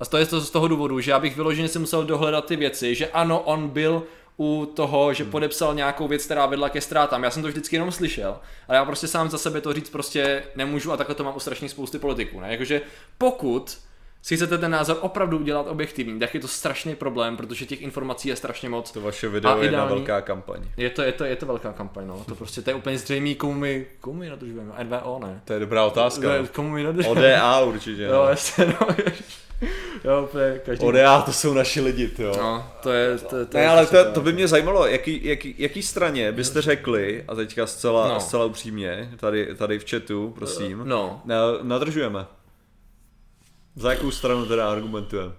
A 0.01 0.05
to 0.05 0.17
je 0.17 0.27
to 0.27 0.41
z 0.41 0.51
toho 0.51 0.69
důvodu, 0.69 1.01
že 1.01 1.11
já 1.11 1.19
bych 1.19 1.37
vyloženě 1.37 1.69
si 1.69 1.79
musel 1.79 2.05
dohledat 2.05 2.45
ty 2.45 2.57
věci, 2.57 2.95
že 2.95 3.09
ano, 3.09 3.41
on 3.41 3.69
byl 3.69 4.03
u 4.37 4.67
toho, 4.75 5.15
že 5.15 5.25
podepsal 5.25 5.75
nějakou 5.75 6.09
věc, 6.09 6.25
která 6.25 6.47
vedla 6.47 6.69
ke 6.69 6.81
ztrátám. 6.81 7.23
Já 7.23 7.31
jsem 7.31 7.43
to 7.43 7.49
vždycky 7.49 7.77
jenom 7.77 7.93
slyšel, 7.93 8.39
ale 8.69 8.77
já 8.79 8.85
prostě 8.85 9.09
sám 9.09 9.31
za 9.31 9.39
sebe 9.39 9.61
to 9.61 9.73
říct 9.73 9.91
prostě 9.91 10.45
nemůžu 10.57 10.93
a 10.93 10.97
takhle 10.97 11.15
to 11.15 11.25
mám 11.25 11.37
u 11.37 11.41
strašně 11.41 11.69
spousty 11.69 11.99
politiků. 11.99 12.41
Ne? 12.41 12.53
Jakože 12.53 12.81
pokud 13.19 13.79
si 14.25 14.37
chcete 14.37 14.59
ten 14.59 14.71
názor 14.71 14.97
opravdu 15.01 15.39
udělat 15.39 15.67
objektivní, 15.69 16.21
tak 16.21 16.35
je 16.35 16.41
to 16.41 16.49
strašný 16.49 16.95
problém, 16.95 17.37
protože 17.37 17.67
těch 17.67 17.83
informací 17.83 18.29
je 18.29 18.37
strašně 18.37 18.69
moc. 18.69 18.91
To 18.91 19.01
vaše 19.01 19.29
video 19.29 19.57
je 19.59 19.65
jedna 19.65 19.79
ideální- 19.79 19.95
velká 19.95 20.21
kampaň. 20.21 20.61
Je 20.77 20.91
to, 20.91 21.03
je 21.03 21.13
to, 21.13 21.25
je 21.25 21.37
to 21.37 21.47
velká 21.47 21.73
kampaň, 21.73 22.07
no. 22.07 22.25
To 22.29 22.35
prostě, 22.35 22.63
to 22.63 22.71
je 22.71 22.75
úplně 22.77 22.99
zřejmý, 22.99 23.35
komu 23.35 23.55
my, 23.55 23.87
komu 24.01 24.19
my 24.19 24.29
nadržujeme. 24.29 24.73
NVO, 24.83 25.19
ne? 25.23 25.41
To 25.45 25.53
je 25.53 25.61
dobrá 25.61 25.85
otázka. 25.85 26.29
Ne. 26.29 26.47
Komu 26.53 26.71
my 26.71 26.83
nadržujeme. 26.83 27.21
ODA 27.21 27.61
určitě. 27.61 28.03
Jo, 28.03 28.13
no. 28.13 28.25
jasně, 28.29 28.67
no. 28.67 28.87
Jo, 30.05 30.23
úplně 30.25 30.61
každý. 30.67 30.87
ODA 30.87 31.23
to 31.23 31.33
jsou 31.33 31.55
naši 31.55 31.81
lidi, 31.81 32.11
jo. 32.19 32.33
No, 32.39 32.67
to 32.83 32.93
je, 32.93 33.19
to, 33.19 33.47
to 33.47 33.57
Ne, 33.57 33.61
je 33.63 33.69
ale 33.69 33.87
to, 33.87 34.13
to 34.13 34.21
by 34.21 34.33
mě 34.33 34.49
zajímalo, 34.49 34.87
jaký, 34.87 35.21
jaký, 35.23 35.55
jaký 35.59 35.83
straně 35.83 36.33
byste 36.33 36.63
řekli, 36.63 37.25
a 37.29 37.35
teďka 37.35 37.67
zcela, 37.67 38.09
No. 38.09 38.21
zcela 38.21 38.45
upřímně, 38.45 39.11
tady, 39.17 39.55
tady 39.55 39.79
v 39.79 39.91
chatu, 39.91 40.33
prosím, 40.35 40.81
No, 40.85 41.23
na, 41.25 41.37
nadržujeme. 41.63 42.27
Za 43.77 43.91
jakou 43.91 44.11
stranu 44.11 44.47
teda 44.47 44.73
argumentujeme? 44.73 45.33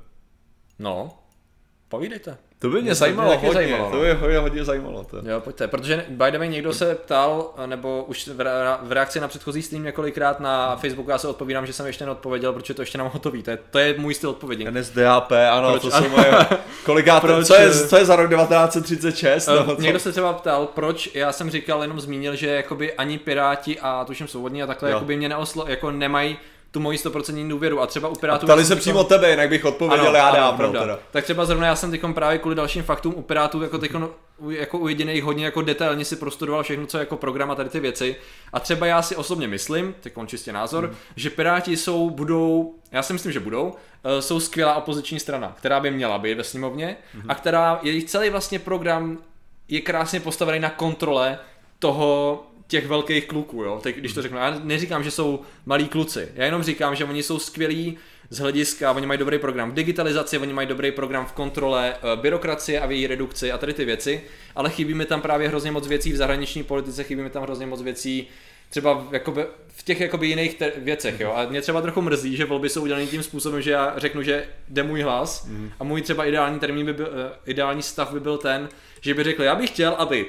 no. 0.79 1.17
Povídejte. 1.89 2.37
To 2.59 2.69
by 2.69 2.81
mě 2.81 2.91
to 2.91 2.95
zajímalo 2.95 3.31
hodně, 3.37 3.53
zajímalo, 3.53 3.89
to 3.89 3.95
no. 3.95 4.01
by 4.01 4.13
hodně, 4.13 4.37
hodně 4.37 4.63
zajímalo. 4.65 5.03
To. 5.03 5.17
Jo, 5.17 5.39
pojďte, 5.41 5.67
protože 5.67 6.05
by 6.09 6.31
the 6.31 6.37
way 6.37 6.49
někdo 6.49 6.73
se 6.73 6.95
ptal, 6.95 7.53
nebo 7.65 8.03
už 8.03 8.27
v 8.27 8.41
re- 8.41 8.51
v 8.81 8.91
reakci 8.91 9.19
na 9.19 9.27
předchozí 9.27 9.61
stream 9.61 9.83
několikrát 9.83 10.39
na 10.39 10.75
Facebooku, 10.75 11.09
já 11.09 11.17
se 11.17 11.27
odpovídám, 11.27 11.65
že 11.65 11.73
jsem 11.73 11.85
ještě 11.85 12.05
neodpověděl, 12.05 12.53
protože 12.53 12.73
to 12.73 12.81
ještě 12.81 12.97
nemám 12.97 13.13
hotový, 13.13 13.43
to 13.43 13.51
je, 13.51 13.57
to 13.71 13.79
je 13.79 13.95
můj 13.97 14.13
styl 14.13 14.29
odpovědi. 14.29 14.71
NSDAP, 14.71 15.31
ano, 15.51 15.69
Proč? 15.71 15.81
to 15.81 15.91
jsou 15.91 16.09
moje... 16.09 16.33
Kolikát, 16.85 17.21
Proč? 17.21 17.47
co, 17.47 17.55
je, 17.55 17.87
co 17.87 17.97
je 17.97 18.05
za 18.05 18.15
rok 18.15 18.29
1936? 18.29 19.47
Uh, 19.47 19.67
No, 19.67 19.75
co? 19.75 19.81
někdo 19.81 19.99
se 19.99 20.11
třeba 20.11 20.33
ptal, 20.33 20.65
proč 20.65 21.09
já 21.15 21.31
jsem 21.31 21.49
říkal, 21.49 21.81
jenom 21.81 21.99
zmínil, 21.99 22.35
že 22.35 22.47
jakoby 22.47 22.93
ani 22.93 23.17
Piráti 23.17 23.79
a 23.79 24.05
tuším 24.05 24.27
svobodní 24.27 24.63
a 24.63 24.67
takhle 24.67 24.89
Jo. 24.89 24.95
jakoby 24.95 25.17
mě 25.17 25.29
neoslo, 25.29 25.65
jako 25.67 25.91
nemají 25.91 26.37
tu 26.75 26.79
moji 26.79 26.97
100% 26.97 27.47
důvěru 27.47 27.81
a 27.81 27.87
třeba 27.87 28.09
u 28.09 28.15
Pirátů... 28.15 28.45
Ptali 28.45 28.61
já 28.61 28.65
se 28.65 28.67
jsem 28.67 28.79
přímo 28.79 29.03
tebe, 29.03 29.29
jinak 29.29 29.49
bych 29.49 29.65
odpověděl 29.65 30.15
já 30.15 30.31
dávno. 30.31 30.57
pravda. 30.57 30.81
Teda. 30.81 30.99
Tak 31.11 31.23
třeba 31.23 31.45
zrovna 31.45 31.67
já 31.67 31.75
jsem 31.75 31.91
teď 31.91 32.01
právě 32.13 32.37
kvůli 32.37 32.55
dalším 32.55 32.83
faktům 32.83 33.13
u 33.17 33.21
Pirátů 33.21 33.61
jako 33.61 33.77
teď 33.77 33.91
jako 34.49 34.77
u 34.77 34.87
jediných 34.87 35.23
hodně 35.23 35.45
jako 35.45 35.61
detailně 35.61 36.05
si 36.05 36.15
prostudoval 36.15 36.63
všechno, 36.63 36.85
co 36.85 36.97
je 36.97 36.99
jako 36.99 37.17
program 37.17 37.51
a 37.51 37.55
tady 37.55 37.69
ty 37.69 37.79
věci. 37.79 38.15
A 38.53 38.59
třeba 38.59 38.85
já 38.85 39.01
si 39.01 39.15
osobně 39.15 39.47
myslím, 39.47 39.95
teď 40.01 40.13
čistě 40.25 40.53
názor, 40.53 40.83
hmm. 40.83 40.95
že 41.15 41.29
Piráti 41.29 41.77
jsou, 41.77 42.09
budou, 42.09 42.75
já 42.91 43.03
si 43.03 43.13
myslím, 43.13 43.31
že 43.31 43.39
budou, 43.39 43.73
eh, 44.03 44.21
jsou 44.21 44.39
skvělá 44.39 44.75
opoziční 44.75 45.19
strana, 45.19 45.55
která 45.57 45.79
by 45.79 45.91
měla 45.91 46.17
být 46.17 46.33
ve 46.33 46.43
sněmovně 46.43 46.97
hmm. 47.13 47.23
a 47.27 47.35
která, 47.35 47.79
jejich 47.81 48.03
celý 48.03 48.29
vlastně 48.29 48.59
program 48.59 49.17
je 49.67 49.81
krásně 49.81 50.19
postavený 50.19 50.59
na 50.59 50.69
kontrole 50.69 51.39
toho 51.79 52.43
těch 52.67 52.87
velkých 52.87 53.25
kluků, 53.25 53.63
jo, 53.63 53.79
teď 53.83 53.95
když 53.95 54.13
to 54.13 54.21
řeknu, 54.21 54.37
já 54.37 54.59
neříkám, 54.63 55.03
že 55.03 55.11
jsou 55.11 55.41
malí 55.65 55.87
kluci, 55.87 56.27
já 56.33 56.45
jenom 56.45 56.63
říkám, 56.63 56.95
že 56.95 57.05
oni 57.05 57.23
jsou 57.23 57.39
skvělí 57.39 57.97
z 58.29 58.39
hlediska, 58.39 58.91
oni 58.91 59.05
mají 59.05 59.19
dobrý 59.19 59.39
program 59.39 59.71
v 59.71 59.73
digitalizaci, 59.73 60.37
oni 60.37 60.53
mají 60.53 60.67
dobrý 60.67 60.91
program 60.91 61.25
v 61.25 61.31
kontrole 61.31 61.95
eh, 61.95 62.15
byrokracie 62.15 62.79
a 62.79 62.85
v 62.85 62.91
její 62.91 63.07
redukci 63.07 63.51
a 63.51 63.57
tady 63.57 63.73
ty 63.73 63.85
věci, 63.85 64.21
ale 64.55 64.69
chybí 64.69 64.93
mi 64.93 65.05
tam 65.05 65.21
právě 65.21 65.47
hrozně 65.47 65.71
moc 65.71 65.87
věcí 65.87 66.11
v 66.11 66.15
zahraniční 66.15 66.63
politice, 66.63 67.03
chybí 67.03 67.21
mi 67.21 67.29
tam 67.29 67.43
hrozně 67.43 67.65
moc 67.65 67.81
věcí 67.81 68.27
třeba 68.69 68.93
v, 68.93 69.13
jakoby, 69.13 69.45
v 69.67 69.83
těch 69.83 70.01
jakoby 70.01 70.27
jiných 70.27 70.55
te- 70.55 70.71
věcech, 70.77 71.19
jo. 71.19 71.33
A 71.35 71.45
mě 71.45 71.61
třeba 71.61 71.81
trochu 71.81 72.01
mrzí, 72.01 72.35
že 72.35 72.45
volby 72.45 72.69
jsou 72.69 72.81
udělané 72.81 73.05
tím 73.05 73.23
způsobem, 73.23 73.61
že 73.61 73.71
já 73.71 73.93
řeknu, 73.97 74.23
že 74.23 74.45
jde 74.69 74.83
můj 74.83 75.01
hlas 75.01 75.47
a 75.79 75.83
můj 75.83 76.01
třeba 76.01 76.25
ideální 76.25 76.59
termín 76.59 76.85
by 76.85 76.93
byl, 76.93 77.09
eh, 77.13 77.31
ideální 77.45 77.81
stav 77.81 78.13
by 78.13 78.19
byl 78.19 78.37
ten, 78.37 78.69
že 79.01 79.13
by 79.13 79.23
řekl, 79.23 79.43
já 79.43 79.55
bych 79.55 79.69
chtěl, 79.69 79.95
aby 79.97 80.25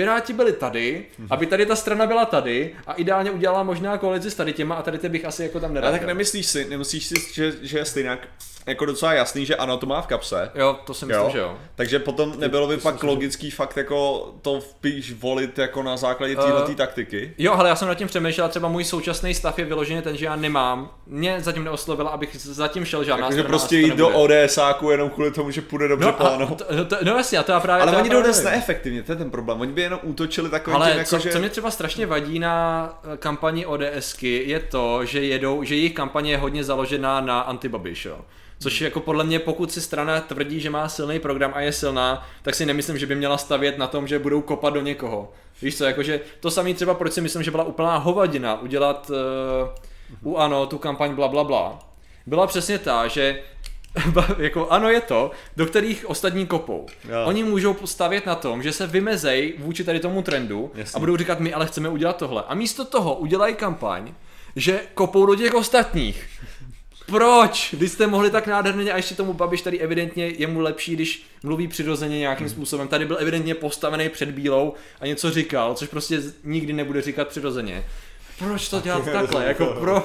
Piráti 0.00 0.32
byli 0.32 0.52
tady, 0.52 1.04
aby 1.30 1.46
tady 1.46 1.66
ta 1.66 1.76
strana 1.76 2.06
byla 2.06 2.24
tady 2.24 2.72
a 2.86 2.92
ideálně 2.92 3.30
udělala 3.30 3.62
možná 3.62 3.98
koalici 3.98 4.30
s 4.30 4.34
tady 4.34 4.52
těma 4.52 4.74
a 4.74 4.82
tady 4.82 4.98
ty 4.98 5.08
bych 5.08 5.24
asi 5.24 5.42
jako 5.42 5.60
tam 5.60 5.70
A 5.70 5.74
nedal. 5.74 5.92
tak 5.92 6.02
nemyslíš 6.06 6.46
si, 6.46 6.64
nemyslíš 6.70 7.06
si, 7.06 7.14
že, 7.34 7.52
že 7.62 7.78
je 7.78 7.84
stejně 7.84 8.18
jako 8.66 8.84
docela 8.84 9.12
jasný, 9.12 9.46
že 9.46 9.56
ano, 9.56 9.76
to 9.76 9.86
má 9.86 10.02
v 10.02 10.06
kapse. 10.06 10.50
Jo, 10.54 10.78
to 10.86 10.94
si 10.94 11.06
myslím, 11.06 11.24
Jo. 11.24 11.30
že 11.32 11.38
jo. 11.38 11.58
Takže 11.74 11.98
potom 11.98 12.34
nebylo 12.38 12.66
by 12.68 12.76
to 12.76 12.82
pak 12.82 12.94
myslím, 12.94 13.08
že- 13.08 13.14
logický 13.14 13.50
fakt 13.50 13.76
jako 13.76 14.30
to 14.42 14.60
spíš 14.60 15.12
volit 15.12 15.58
jako 15.58 15.82
na 15.82 15.96
základě 15.96 16.36
téhle 16.36 16.64
Eh, 16.72 16.74
taktiky. 16.74 17.34
Jo, 17.38 17.52
ale 17.52 17.68
já 17.68 17.76
jsem 17.76 17.88
nad 17.88 17.94
tím 17.94 18.08
přemýšlel, 18.08 18.48
třeba 18.48 18.68
můj 18.68 18.84
současný 18.84 19.34
stav 19.34 19.58
je 19.58 19.64
vyloženě 19.64 20.02
ten, 20.02 20.16
že 20.16 20.24
já 20.26 20.36
nemám, 20.36 20.90
mě 21.06 21.36
zatím 21.40 21.64
neoslovila, 21.64 22.10
abych 22.10 22.36
zatím 22.36 22.84
šel 22.84 23.04
žádná 23.04 23.26
Takže 23.28 23.42
prostě 23.42 23.76
jít 23.76 23.96
do. 23.96 24.08
ODSáku 24.08 24.90
jenom 24.90 25.10
kvůli 25.10 25.30
tomu, 25.30 25.50
že 25.50 25.60
půjde 25.62 25.88
dobře 25.88 26.14
No, 26.38 26.56
to, 26.84 26.96
no 27.02 27.16
jasně, 27.16 27.38
a 27.38 27.42
to 27.42 27.52
já 27.52 27.60
právě 27.60 27.82
Ale 27.82 27.96
oni 27.96 28.10
jdou 28.10 28.22
dost 28.22 28.36
nevím. 28.36 28.50
neefektivně, 28.50 29.02
to 29.02 29.12
je 29.12 29.16
ten 29.16 29.30
problém. 29.30 29.60
Oni 29.60 29.72
by 29.72 29.82
jenom 29.90 30.00
útočili 30.02 30.50
takovým 30.50 30.76
Ale 30.76 30.90
tím, 30.90 30.98
jako, 30.98 31.10
co, 31.10 31.18
že... 31.18 31.30
co 31.30 31.38
mě 31.38 31.48
třeba 31.48 31.70
strašně 31.70 32.06
vadí 32.06 32.38
na 32.38 32.88
eh, 33.02 33.16
kampani 33.16 33.66
ODSky 33.66 34.42
je 34.46 34.60
to, 34.60 35.04
že 35.04 35.24
jedou, 35.24 35.64
že 35.64 35.76
jejich 35.76 35.94
kampaně 35.94 36.30
je 36.30 36.36
hodně 36.36 36.64
založená 36.64 37.20
na 37.20 37.40
antibabiš, 37.40 38.04
jo. 38.04 38.18
Což 38.62 38.80
jako 38.80 39.00
podle 39.00 39.24
mě, 39.24 39.38
pokud 39.38 39.72
si 39.72 39.80
strana 39.80 40.20
tvrdí, 40.20 40.60
že 40.60 40.70
má 40.70 40.88
silný 40.88 41.18
program 41.18 41.52
a 41.54 41.60
je 41.60 41.72
silná, 41.72 42.26
tak 42.42 42.54
si 42.54 42.66
nemyslím, 42.66 42.98
že 42.98 43.06
by 43.06 43.14
měla 43.14 43.38
stavět 43.38 43.78
na 43.78 43.86
tom, 43.86 44.06
že 44.06 44.18
budou 44.18 44.40
kopat 44.40 44.74
do 44.74 44.80
někoho. 44.80 45.32
Víš 45.62 45.78
co, 45.78 45.84
jakože 45.84 46.20
to 46.40 46.50
samý 46.50 46.74
třeba, 46.74 46.94
proč 46.94 47.12
si 47.12 47.20
myslím, 47.20 47.42
že 47.42 47.50
byla 47.50 47.64
úplná 47.64 47.96
hovadina 47.96 48.60
udělat 48.60 49.10
uh, 50.22 50.32
u 50.32 50.36
ANO 50.36 50.66
tu 50.66 50.78
kampaň 50.78 51.14
bla 51.14 51.28
bla 51.28 51.44
bla. 51.44 51.78
Byla 52.26 52.46
přesně 52.46 52.78
ta, 52.78 53.08
že 53.08 53.42
jako 54.38 54.68
ano 54.68 54.90
je 54.90 55.00
to, 55.00 55.30
do 55.56 55.66
kterých 55.66 56.10
ostatní 56.10 56.46
kopou. 56.46 56.86
Jo. 57.04 57.24
Oni 57.24 57.44
můžou 57.44 57.76
stavět 57.84 58.26
na 58.26 58.34
tom, 58.34 58.62
že 58.62 58.72
se 58.72 58.86
vymezej 58.86 59.54
vůči 59.58 59.84
tady 59.84 60.00
tomu 60.00 60.22
trendu 60.22 60.70
Jasně. 60.74 60.96
a 60.96 61.00
budou 61.00 61.16
říkat, 61.16 61.40
my 61.40 61.54
ale 61.54 61.66
chceme 61.66 61.88
udělat 61.88 62.16
tohle. 62.16 62.42
A 62.48 62.54
místo 62.54 62.84
toho 62.84 63.14
udělají 63.14 63.54
kampaň, 63.54 64.12
že 64.56 64.80
kopou 64.94 65.26
do 65.26 65.34
těch 65.34 65.54
ostatních. 65.54 66.26
Proč? 67.06 67.74
Když 67.78 67.92
jste 67.92 68.06
mohli 68.06 68.30
tak 68.30 68.46
nádherně 68.46 68.92
a 68.92 68.96
ještě 68.96 69.14
tomu 69.14 69.32
Babiš 69.32 69.62
tady 69.62 69.80
evidentně 69.80 70.26
je 70.26 70.46
mu 70.46 70.60
lepší, 70.60 70.94
když 70.94 71.22
mluví 71.42 71.68
přirozeně 71.68 72.18
nějakým 72.18 72.48
způsobem. 72.48 72.88
Tady 72.88 73.04
byl 73.04 73.16
evidentně 73.20 73.54
postavený 73.54 74.08
před 74.08 74.30
bílou 74.30 74.74
a 75.00 75.06
něco 75.06 75.30
říkal, 75.30 75.74
což 75.74 75.88
prostě 75.88 76.22
nikdy 76.44 76.72
nebude 76.72 77.02
říkat 77.02 77.28
přirozeně. 77.28 77.84
Proč 78.44 78.68
to 78.68 78.80
dělat 78.80 79.04
takhle? 79.12 79.44
Jako 79.46 79.66
pro... 79.66 80.04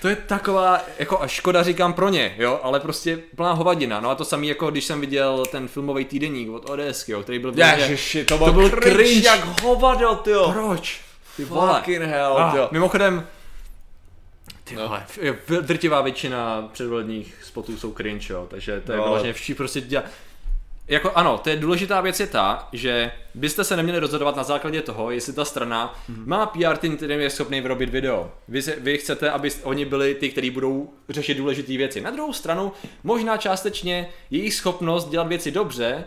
To 0.00 0.08
je 0.08 0.16
taková, 0.16 0.80
jako 0.98 1.22
a 1.22 1.26
škoda 1.26 1.62
říkám 1.62 1.92
pro 1.92 2.08
ně, 2.08 2.34
jo, 2.38 2.60
ale 2.62 2.80
prostě 2.80 3.18
plná 3.36 3.52
hovadina. 3.52 4.00
No 4.00 4.10
a 4.10 4.14
to 4.14 4.24
samý 4.24 4.48
jako 4.48 4.70
když 4.70 4.84
jsem 4.84 5.00
viděl 5.00 5.46
ten 5.50 5.68
filmový 5.68 6.04
týdeník 6.04 6.50
od 6.50 6.70
ODSky, 6.70 7.12
jo, 7.12 7.22
který 7.22 7.38
byl 7.38 7.52
Ježiši, 7.56 8.24
to, 8.24 8.38
to 8.38 8.44
byl 8.44 8.52
byl 8.52 8.70
cringe, 8.70 9.04
cringe. 9.04 9.26
jak 9.28 9.60
hovado, 9.62 10.14
tyjo. 10.14 10.52
Proč? 10.52 11.00
Ty. 11.36 11.44
Fucking 11.44 12.02
hell, 12.02 12.36
Ah, 12.38 12.52
tyjo. 12.52 12.68
mimochodem, 12.70 13.26
ty 14.64 14.74
No. 14.76 14.82
vole, 14.88 15.06
drtivá 15.60 16.00
většina 16.00 16.68
předvolebních 16.72 17.34
spotů 17.44 17.76
jsou 17.76 17.92
cringe, 17.94 18.32
jo, 18.32 18.46
takže 18.50 18.80
to 18.80 18.92
je 18.92 18.98
No, 18.98 19.04
vyloženě 19.04 19.32
všichni 19.32 19.54
prostě 19.54 19.80
dělá... 19.80 20.04
Jako 20.92 21.10
ano, 21.14 21.38
to 21.38 21.50
je 21.50 21.56
důležitá 21.56 22.00
věc 22.00 22.20
je 22.20 22.26
ta, 22.26 22.68
že 22.72 23.12
byste 23.34 23.64
se 23.64 23.76
neměli 23.76 23.98
rozhodovat 23.98 24.36
na 24.36 24.42
základě 24.42 24.82
toho, 24.82 25.10
jestli 25.10 25.32
ta 25.32 25.44
strana 25.44 25.94
Mhm. 26.08 26.22
má 26.26 26.46
PR 26.46 26.76
tým, 26.76 26.96
který 26.96 27.14
je 27.14 27.30
schopný 27.30 27.60
vyrobit 27.60 27.90
video. 27.90 28.30
Vy, 28.48 28.62
se, 28.62 28.76
vy 28.80 28.98
chcete, 28.98 29.30
aby 29.30 29.50
oni 29.62 29.84
byli 29.84 30.14
ty, 30.14 30.28
kteří 30.28 30.50
budou 30.50 30.90
řešit 31.08 31.34
důležité 31.34 31.76
věci. 31.76 32.00
Na 32.00 32.10
druhou 32.10 32.32
stranu, 32.32 32.72
možná 33.04 33.36
částečně 33.36 34.08
jejich 34.30 34.54
schopnost 34.54 35.08
dělat 35.08 35.28
věci 35.28 35.50
dobře 35.50 36.04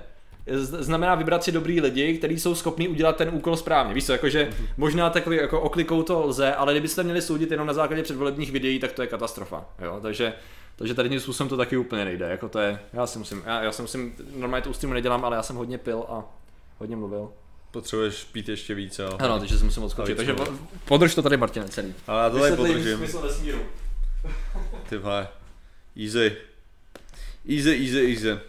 znamená 0.61 1.15
vybrat 1.15 1.43
si 1.43 1.51
dobrý 1.51 1.81
lidi, 1.81 2.17
kteří 2.17 2.39
jsou 2.39 2.55
schopní 2.55 2.87
udělat 2.87 3.15
ten 3.17 3.29
úkol 3.33 3.57
správně. 3.57 3.93
Víš 3.93 4.05
co, 4.05 4.11
jakože 4.11 4.45
Mhm. 4.57 4.67
možná 4.77 5.09
takový 5.09 5.37
jako 5.37 5.61
oklikou 5.61 6.03
to 6.03 6.25
lze, 6.25 6.53
ale 6.55 6.73
kdybyste 6.73 7.03
měli 7.03 7.21
soudit 7.21 7.51
jenom 7.51 7.67
na 7.67 7.73
základě 7.73 8.03
předvolebních 8.03 8.51
videí, 8.51 8.79
tak 8.79 8.91
to 8.91 9.01
je 9.01 9.07
katastrofa. 9.07 9.65
Jo? 9.81 9.99
Takže, 10.01 10.33
takže 10.75 10.93
tady 10.93 11.09
tím 11.09 11.19
způsobem 11.19 11.49
to 11.49 11.57
taky 11.57 11.77
úplně 11.77 12.05
nejde. 12.05 12.29
Jako 12.29 12.49
to 12.49 12.59
je, 12.59 12.79
já 12.93 13.07
si 13.07 13.19
musím, 13.19 13.43
já, 13.45 13.61
já 13.63 13.71
si 13.71 13.81
musím, 13.81 14.15
normálně 14.35 14.63
to 14.63 14.69
u 14.69 14.73
streamu 14.73 14.93
nedělám, 14.93 15.25
ale 15.25 15.35
já 15.35 15.43
jsem 15.43 15.55
hodně 15.55 15.77
pil 15.77 16.05
a 16.09 16.23
hodně 16.79 16.95
mluvil. 16.95 17.29
Potřebuješ 17.71 18.23
pít 18.23 18.49
ještě 18.49 18.73
víc, 18.75 18.99
jo. 18.99 19.09
Ano, 19.19 19.39
takže 19.39 19.57
si 19.57 19.63
musím 19.63 19.83
odskočit. 19.83 20.13
A 20.13 20.17
Takže 20.17 20.33
po- 20.33 20.47
podrž 20.85 21.15
to 21.15 21.21
tady, 21.21 21.37
Martine, 21.37 21.69
celý. 21.69 21.93
Ale 22.07 22.23
já 22.23 22.29
to 22.29 22.39
tady 22.39 22.55
podržím. 22.55 22.97
smysl 22.97 23.21
vesmíru. 23.21 23.59
Ty 24.89 24.97
vole. 24.97 25.27
Easy. 26.03 26.35
Easy, 27.49 27.69
easy, 27.85 28.11
easy. 28.13 28.39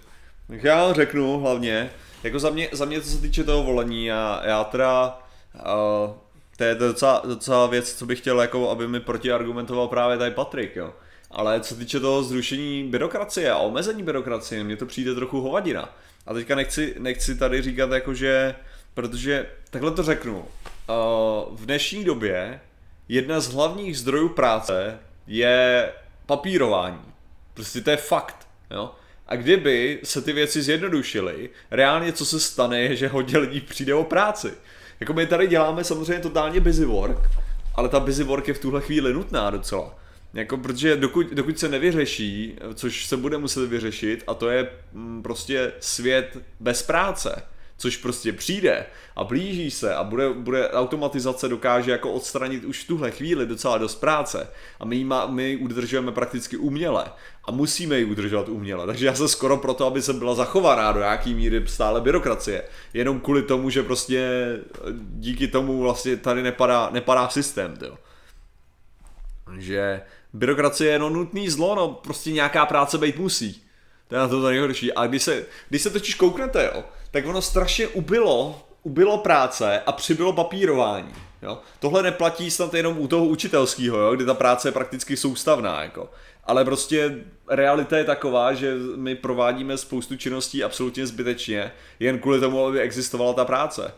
Tak 0.49 0.65
já 0.65 0.85
vám 0.85 0.95
řeknu 0.95 1.41
hlavně, 1.41 1.91
jako 2.23 2.39
za 2.39 2.51
mě, 2.51 2.69
za 2.73 2.85
mě 2.85 3.01
co 3.01 3.09
se 3.11 3.19
týče 3.19 3.45
toho 3.45 3.63
volení, 3.63 4.05
já, 4.05 4.43
já 4.45 4.65
teda, 4.65 5.21
uh, 5.55 6.15
to 6.57 6.65
je 6.65 6.75
docela, 6.75 7.23
docela 7.25 7.67
věc, 7.67 7.95
co 7.95 8.07
bych 8.07 8.19
chtěl, 8.19 8.41
jako, 8.41 8.71
aby 8.71 8.89
mi 8.89 9.01
protiargumentoval 9.01 9.89
právě 9.89 10.19
tady 10.19 10.31
Patrik, 10.31 10.77
jo. 10.77 10.93
Ale 11.31 11.61
co 11.61 11.75
týče 11.75 12.01
toho 12.01 12.23
zrušení 12.23 12.85
byrokracie 12.85 13.51
a 13.51 13.59
omezení 13.59 14.03
byrokracie, 14.03 14.65
mně 14.65 14.77
to 14.77 14.87
přijde 14.87 15.15
trochu 15.15 15.41
hovadina. 15.41 15.97
A 16.27 16.35
teďka 16.35 16.55
nechci, 16.55 16.95
nechci 16.99 17.39
tady 17.39 17.63
říkat 17.63 17.91
jako, 17.91 18.15
že, 18.15 18.55
protože 18.95 19.47
takhle 19.71 19.91
to 19.91 20.03
řeknu, 20.03 20.39
uh, 20.39 20.47
v 21.57 21.67
dnešní 21.67 22.05
době 22.05 22.61
jedna 23.09 23.41
z 23.41 23.53
hlavních 23.53 23.99
zdrojů 23.99 24.29
práce 24.29 24.99
je 25.27 25.93
papírování. 26.27 27.03
Prostě 27.55 27.81
to 27.81 27.91
je 27.91 27.97
fakt. 27.97 28.47
Jo? 28.71 28.91
A 29.27 29.37
kdyby 29.37 30.01
se 30.05 30.23
ty 30.23 30.33
věci 30.33 30.63
zjednodušily, 30.63 31.51
reálně 31.71 32.13
co 32.13 32.27
se 32.27 32.41
stane 32.41 32.81
je, 32.81 32.97
že 32.97 33.09
hodně 33.09 33.39
lidí 33.39 33.61
přijde 33.61 33.95
o 33.95 34.05
práci. 34.05 34.53
Jako 35.01 35.13
my 35.13 35.27
tady 35.27 35.47
děláme 35.47 35.85
samozřejmě 35.85 36.23
totálně 36.23 36.61
busy 36.61 36.85
work, 36.85 37.31
ale 37.75 37.89
ta 37.89 38.01
busy 38.01 38.25
work 38.25 38.49
je 38.49 38.55
v 38.55 38.59
tuhle 38.59 38.81
chvíli 38.81 39.13
nutná 39.13 39.51
docela. 39.51 39.95
Jako, 40.37 40.57
protože 40.57 40.97
dokud, 40.97 41.27
dokud 41.27 41.59
se 41.59 41.69
nevyřeší, 41.69 42.57
což 42.75 43.07
se 43.07 43.17
bude 43.17 43.39
muset 43.39 43.67
vyřešit, 43.67 44.25
a 44.27 44.35
to 44.35 44.49
je 44.49 44.71
mm, 44.93 45.23
prostě 45.23 45.73
svět 45.81 46.39
bez 46.61 46.83
práce, 46.83 47.43
což 47.77 47.97
prostě 47.97 48.33
přijde 48.33 48.87
a 49.17 49.25
blíží 49.25 49.71
se 49.71 49.95
a 49.95 50.05
bude, 50.05 50.33
bude 50.33 50.71
automatizace 50.71 51.49
dokáže 51.49 51.91
jako 51.91 52.13
odstranit 52.13 52.65
už 52.65 52.85
v 52.85 52.87
tuhle 52.87 53.11
chvíli 53.11 53.47
docela 53.47 53.79
dost 53.79 53.95
práce. 53.95 54.49
A 54.81 54.85
my 54.85 54.97
ji, 54.97 55.05
má, 55.05 55.27
my 55.27 55.57
udržujeme 55.57 56.13
prakticky 56.13 56.57
uměle 56.57 57.05
a 57.45 57.51
musíme 57.51 57.99
ji 57.99 58.05
udržovat 58.05 58.49
uměle, 58.49 58.87
takže 58.87 59.07
já 59.07 59.15
jsem 59.15 59.29
skoro 59.29 59.57
proto, 59.57 59.87
aby 59.87 60.03
se 60.03 60.13
byla 60.13 60.35
zachovaná 60.35 60.93
do 60.93 61.01
nějaký 61.01 61.35
míry 61.35 61.63
stále 61.67 62.01
byrokracie, 62.01 62.63
jenom 62.95 63.21
kvůli 63.21 63.43
tomu, 63.43 63.71
že 63.71 63.83
prostě 63.83 64.31
díky 64.99 65.49
tomu 65.49 65.81
vlastně 65.81 66.17
tady 66.17 66.43
nepadá, 66.43 66.91
nepadá 66.93 67.29
systém, 67.29 67.75
jo. 67.83 67.99
že 69.59 70.01
byrokracie 70.37 70.93
je 70.93 70.99
no 70.99 71.11
nutný 71.11 71.49
zlo, 71.49 71.75
no 71.75 71.89
prostě 71.89 72.33
nějaká 72.33 72.67
práce 72.67 72.99
být 72.99 73.19
musí. 73.19 73.63
To 74.09 74.15
je 74.15 74.19
na 74.19 74.29
to 74.29 74.49
nejhorší. 74.49 74.93
A 74.93 75.07
když 75.07 75.23
se, 75.23 75.47
když 75.69 75.83
se 75.83 75.91
totiž 75.91 76.15
kouknete, 76.15 76.71
jo, 76.75 76.85
tak 77.11 77.27
ono 77.27 77.43
strašně 77.43 77.89
ubylo, 77.89 78.63
ubylo 78.83 79.19
práce 79.19 79.81
a 79.87 79.93
přibylo 79.93 80.33
papírování. 80.33 81.13
Jo? 81.43 81.59
Tohle 81.81 82.03
neplatí 82.03 82.51
snad 82.51 82.75
jenom 82.75 82.99
u 82.99 83.09
toho 83.09 83.27
učitelského, 83.27 83.99
jo? 83.99 84.17
ta 84.27 84.35
práce 84.35 84.69
je 84.69 84.73
prakticky 84.73 85.17
soustavná. 85.17 85.83
Jako. 85.83 86.11
Ale 86.45 86.65
prostě 86.65 87.15
realita 87.49 87.99
je 87.99 88.05
taková, 88.05 88.55
že 88.55 88.75
my 88.97 89.15
provádíme 89.15 89.79
spoustu 89.79 90.17
činností 90.17 90.65
absolutně 90.65 91.07
zbytečně, 91.07 91.73
jen 92.01 92.19
kvůli 92.19 92.41
tomu, 92.41 92.67
aby 92.67 92.81
existovala 92.81 93.33
ta 93.33 93.45
práce. 93.45 93.95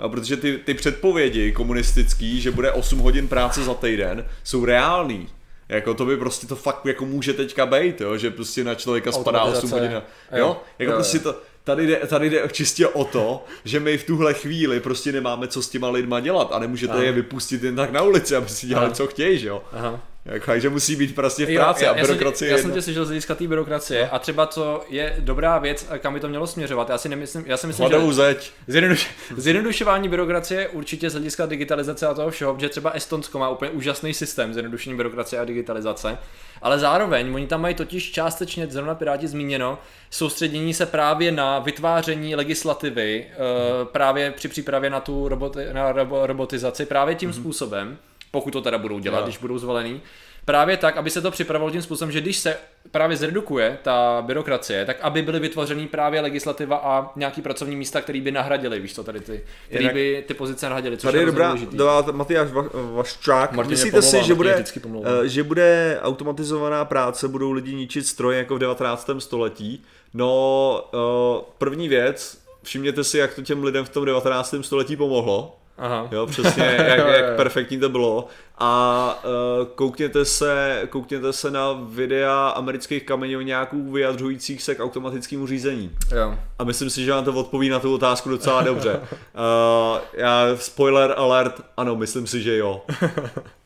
Jo, 0.00 0.08
protože 0.08 0.36
ty, 0.36 0.58
ty 0.58 0.74
předpovědi 0.74 1.52
komunistický, 1.52 2.40
že 2.40 2.50
bude 2.50 2.72
8 2.72 2.98
hodin 2.98 3.28
práce 3.28 3.64
za 3.64 3.74
týden, 3.74 4.28
jsou 4.44 4.64
reální. 4.64 5.28
Jako 5.68 5.94
to 5.94 6.06
by 6.06 6.16
prostě 6.16 6.46
to 6.46 6.56
fakt 6.56 6.86
jako 6.86 7.06
může 7.06 7.32
teďka 7.32 7.66
být, 7.66 8.00
jo, 8.00 8.16
že 8.16 8.30
prostě 8.30 8.64
na 8.64 8.74
člověka 8.74 9.12
spadá 9.12 9.42
8 9.42 9.70
hodin. 9.70 9.92
Jo, 9.92 10.02
jo, 10.32 10.60
jako 10.78 10.92
jo, 10.92 10.96
prostě 10.96 11.16
jo. 11.16 11.22
to, 11.22 11.40
tady 11.64 11.86
jde, 11.86 11.96
tady 11.96 12.30
jde 12.30 12.48
čistě 12.52 12.88
o 12.88 13.04
to, 13.04 13.44
že 13.64 13.80
my 13.80 13.98
v 13.98 14.04
tuhle 14.04 14.34
chvíli 14.34 14.80
prostě 14.80 15.12
nemáme 15.12 15.48
co 15.48 15.62
s 15.62 15.68
těma 15.68 15.88
lidma 15.88 16.20
dělat 16.20 16.48
a 16.52 16.58
nemůžete 16.58 16.92
Aha. 16.92 17.02
je 17.02 17.12
vypustit 17.12 17.62
jen 17.62 17.76
tak 17.76 17.92
na 17.92 18.02
ulici, 18.02 18.36
aby 18.36 18.48
si 18.48 18.66
dělali, 18.66 18.86
Aha. 18.86 18.94
co 18.94 19.06
chtějí, 19.06 19.38
že 19.38 19.48
jo. 19.48 19.62
Aha. 19.72 20.00
Jako, 20.26 20.58
že 20.58 20.70
musí 20.70 20.96
být 20.96 21.14
prostě 21.14 21.46
v 21.46 21.54
práci 21.54 21.84
jo, 21.84 21.88
já, 21.94 22.00
a 22.00 22.06
byrokracie. 22.06 22.50
Já 22.50 22.56
jsem, 22.56 22.62
já 22.62 22.62
jsem 22.62 22.74
tě 22.74 22.82
slyšel 22.82 23.04
z 23.04 23.08
hlediska 23.08 23.34
té 23.34 23.46
byrokracie 23.46 24.02
no. 24.02 24.14
a 24.14 24.18
třeba 24.18 24.46
co 24.46 24.84
je 24.88 25.16
dobrá 25.18 25.58
věc, 25.58 25.86
kam 25.98 26.14
by 26.14 26.20
to 26.20 26.28
mělo 26.28 26.46
směřovat. 26.46 26.88
Já 26.90 26.98
si 26.98 27.08
nemyslím, 27.08 27.44
já 27.46 27.56
si 27.56 27.66
myslím, 27.66 27.82
Hladovou 27.82 28.10
že 28.10 28.14
zeď. 28.14 28.50
Zjednoduš, 28.66 29.10
zjednodušování 29.36 30.08
byrokracie 30.08 30.68
určitě 30.68 31.10
z 31.10 31.12
hlediska 31.12 31.46
digitalizace 31.46 32.06
a 32.06 32.14
toho 32.14 32.30
všeho, 32.30 32.56
že 32.58 32.68
třeba 32.68 32.90
Estonsko 32.90 33.38
má 33.38 33.48
úplně 33.48 33.70
úžasný 33.70 34.14
systém 34.14 34.52
zjednodušení 34.52 34.96
byrokracie 34.96 35.40
a 35.40 35.44
digitalizace, 35.44 36.18
ale 36.62 36.78
zároveň 36.78 37.34
oni 37.34 37.46
tam 37.46 37.60
mají 37.60 37.74
totiž 37.74 38.12
částečně, 38.12 38.66
zrovna 38.66 38.94
Piráti 38.94 39.28
zmíněno, 39.28 39.78
soustředění 40.10 40.74
se 40.74 40.86
právě 40.86 41.32
na 41.32 41.58
vytváření 41.58 42.34
legislativy, 42.34 43.26
hmm. 43.28 43.86
právě 43.86 44.30
při 44.30 44.48
přípravě 44.48 44.90
na 44.90 45.00
tu 45.00 45.28
roboti, 45.28 45.60
na 45.72 45.92
robotizaci, 46.26 46.86
právě 46.86 47.14
tím 47.14 47.30
hmm. 47.30 47.40
způsobem, 47.40 47.98
pokud 48.30 48.50
to 48.50 48.60
teda 48.62 48.78
budou 48.78 48.98
dělat, 48.98 49.18
jo. 49.18 49.24
když 49.24 49.38
budou 49.38 49.58
zvolený. 49.58 50.00
Právě 50.46 50.76
tak, 50.76 50.96
aby 50.96 51.10
se 51.10 51.20
to 51.20 51.30
připravilo 51.30 51.70
tím 51.70 51.82
způsobem, 51.82 52.12
že 52.12 52.20
když 52.20 52.38
se 52.38 52.56
právě 52.90 53.16
zredukuje 53.16 53.78
ta 53.82 54.22
byrokracie, 54.26 54.84
tak 54.84 54.96
aby 55.00 55.22
byly 55.22 55.40
vytvořeny 55.40 55.86
právě 55.86 56.20
legislativa 56.20 56.76
a 56.76 57.12
nějaký 57.16 57.42
pracovní 57.42 57.76
místa, 57.76 58.00
které 58.00 58.20
by 58.20 58.30
nahradily, 58.30 58.80
víš 58.80 58.94
co, 58.94 59.04
tady 59.04 59.20
ty, 59.20 59.44
které 59.68 59.92
by 59.92 60.24
ty 60.28 60.34
pozice 60.34 60.66
nahradily. 60.66 60.96
Tady 60.96 61.18
je 61.18 61.26
dobrá, 61.26 61.54
dobrá 61.72 62.12
Matyáš 62.12 62.48
Vaščák. 62.94 63.66
Myslíte 63.66 64.02
si, 64.02 64.22
že 64.22 64.34
bude, 64.34 64.64
eh, 65.04 65.28
že 65.28 65.42
bude 65.42 65.98
automatizovaná 66.02 66.84
práce, 66.84 67.28
budou 67.28 67.52
lidi 67.52 67.74
ničit 67.74 68.06
stroje 68.06 68.38
jako 68.38 68.56
v 68.56 68.58
19. 68.58 69.20
století? 69.20 69.82
No, 70.14 70.84
eh, 70.94 71.44
první 71.58 71.88
věc, 71.88 72.38
všimněte 72.62 73.04
si, 73.04 73.18
jak 73.18 73.34
to 73.34 73.42
těm 73.42 73.64
lidem 73.64 73.84
v 73.84 73.88
tom 73.88 74.04
19. 74.04 74.62
století 74.62 74.96
pomohlo 74.96 75.56
Aha. 75.78 76.08
Jo, 76.12 76.26
přesně, 76.26 76.64
jak, 76.64 76.98
jak 77.16 77.36
perfektní 77.36 77.78
to 77.80 77.88
bylo. 77.88 78.28
A 78.58 79.22
uh, 79.24 79.66
koukněte, 79.66 80.24
se, 80.24 80.82
koukněte 80.90 81.32
se 81.32 81.50
na 81.50 81.72
videa 81.72 82.48
amerických 82.48 83.02
kamionáků 83.02 83.92
vyjadřujících 83.92 84.62
se 84.62 84.74
k 84.74 84.80
automatickému 84.80 85.46
řízení. 85.46 85.90
Jo. 86.16 86.38
A 86.58 86.64
myslím 86.64 86.90
si, 86.90 87.04
že 87.04 87.12
vám 87.12 87.24
to 87.24 87.32
odpoví 87.32 87.68
na 87.68 87.78
tu 87.78 87.94
otázku 87.94 88.28
docela 88.28 88.62
dobře. 88.62 89.00
Uh, 89.00 89.98
já, 90.12 90.46
spoiler 90.56 91.14
alert, 91.16 91.60
ano, 91.76 91.96
myslím 91.96 92.26
si, 92.26 92.42
že 92.42 92.56
jo. 92.56 92.82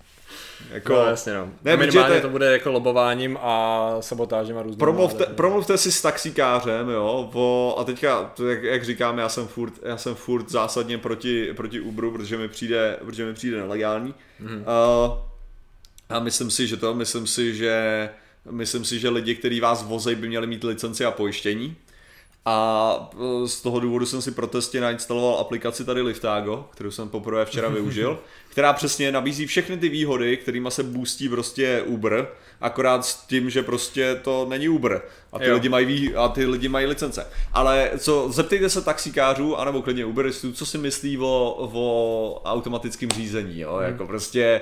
Jako, 0.71 0.93
no 0.93 1.07
jasně 1.07 1.35
no. 1.35 1.49
Ne, 1.65 1.77
minimálně 1.77 2.15
te... 2.15 2.21
to 2.21 2.29
bude 2.29 2.53
jako 2.53 2.71
lobováním 2.73 3.39
a 3.43 3.97
sabotážem 4.01 4.59
a 4.59 4.63
různým. 4.63 4.79
Promluvte, 4.79 5.27
promluvte 5.27 5.79
si 5.79 5.93
s 5.93 6.03
taxikářem, 6.03 6.89
jo, 6.89 7.31
o, 7.35 7.77
a 7.79 7.85
teďka, 7.85 8.33
jak, 8.49 8.63
jak, 8.63 8.85
říkám, 8.85 9.19
já 9.19 9.29
jsem 9.29 9.49
furt, 9.49 9.75
já 9.83 9.97
jsem 9.97 10.15
furt 10.15 10.51
zásadně 10.51 10.99
proti, 10.99 11.53
proti 11.55 11.81
Uberu, 11.81 12.11
protože 12.11 12.37
mi 12.37 12.49
přijde, 12.49 12.97
protože 13.05 13.25
mi 13.25 13.35
přijde 13.35 13.57
nelegální. 13.57 14.15
Mm-hmm. 14.43 14.59
Uh, 14.59 15.19
a 16.09 16.21
myslím 16.21 16.51
si, 16.51 16.67
že 16.67 16.77
to, 16.77 16.95
myslím 16.95 17.27
si, 17.27 17.55
že 17.55 18.09
myslím 18.51 18.85
si, 18.85 18.99
že 18.99 19.09
lidi, 19.09 19.35
kteří 19.35 19.61
vás 19.61 19.83
vozejí, 19.83 20.17
by 20.17 20.29
měli 20.29 20.47
mít 20.47 20.65
licenci 20.65 21.05
a 21.05 21.11
pojištění. 21.11 21.77
A 22.45 23.11
e, 23.45 23.49
z 23.49 23.61
toho 23.61 23.81
důvodu 23.81 24.07
jsem 24.07 24.23
si 24.23 24.31
protestně 24.31 24.81
nainstaloval 24.81 25.39
aplikaci 25.39 25.85
tady 25.85 26.03
Liftago, 26.03 26.69
kterou 26.71 26.91
jsem 26.91 27.09
poprvé 27.09 27.45
včera 27.45 27.69
využil, 27.79 28.19
která 28.49 28.73
přesně 28.73 29.13
nabízí 29.13 29.47
všechny 29.47 29.77
ty 29.77 29.89
výhody, 29.89 30.37
kterými 30.37 30.71
se 30.71 30.83
boostí 30.83 31.29
prostě 31.29 31.83
Uber, 31.87 32.29
akorát 32.61 33.05
s 33.05 33.27
tím, 33.27 33.51
že 33.51 33.63
prostě 33.63 34.21
to 34.23 34.47
není 34.49 34.69
Uber 34.69 35.03
a 35.33 35.39
ty, 35.39 35.53
lidi 35.53 35.69
mají, 35.69 35.87
vý, 35.87 36.15
a 36.15 36.29
ty 36.29 36.47
lidi 36.47 36.69
mají 36.69 36.87
licence. 36.87 37.27
Ale 37.53 37.91
co, 37.99 38.33
zeptejte 38.33 38.71
se 38.71 38.83
taxikářů, 38.83 39.57
anebo 39.57 39.83
klidně 39.83 40.05
Uberistů, 40.05 40.53
co 40.53 40.67
si 40.67 40.79
myslí 40.79 41.19
o, 41.19 41.57
o 41.73 42.43
automatickém 42.45 43.11
řízení, 43.11 43.61
jo? 43.61 43.75
Hmm. 43.75 43.85
jako 43.85 44.07
prostě 44.07 44.61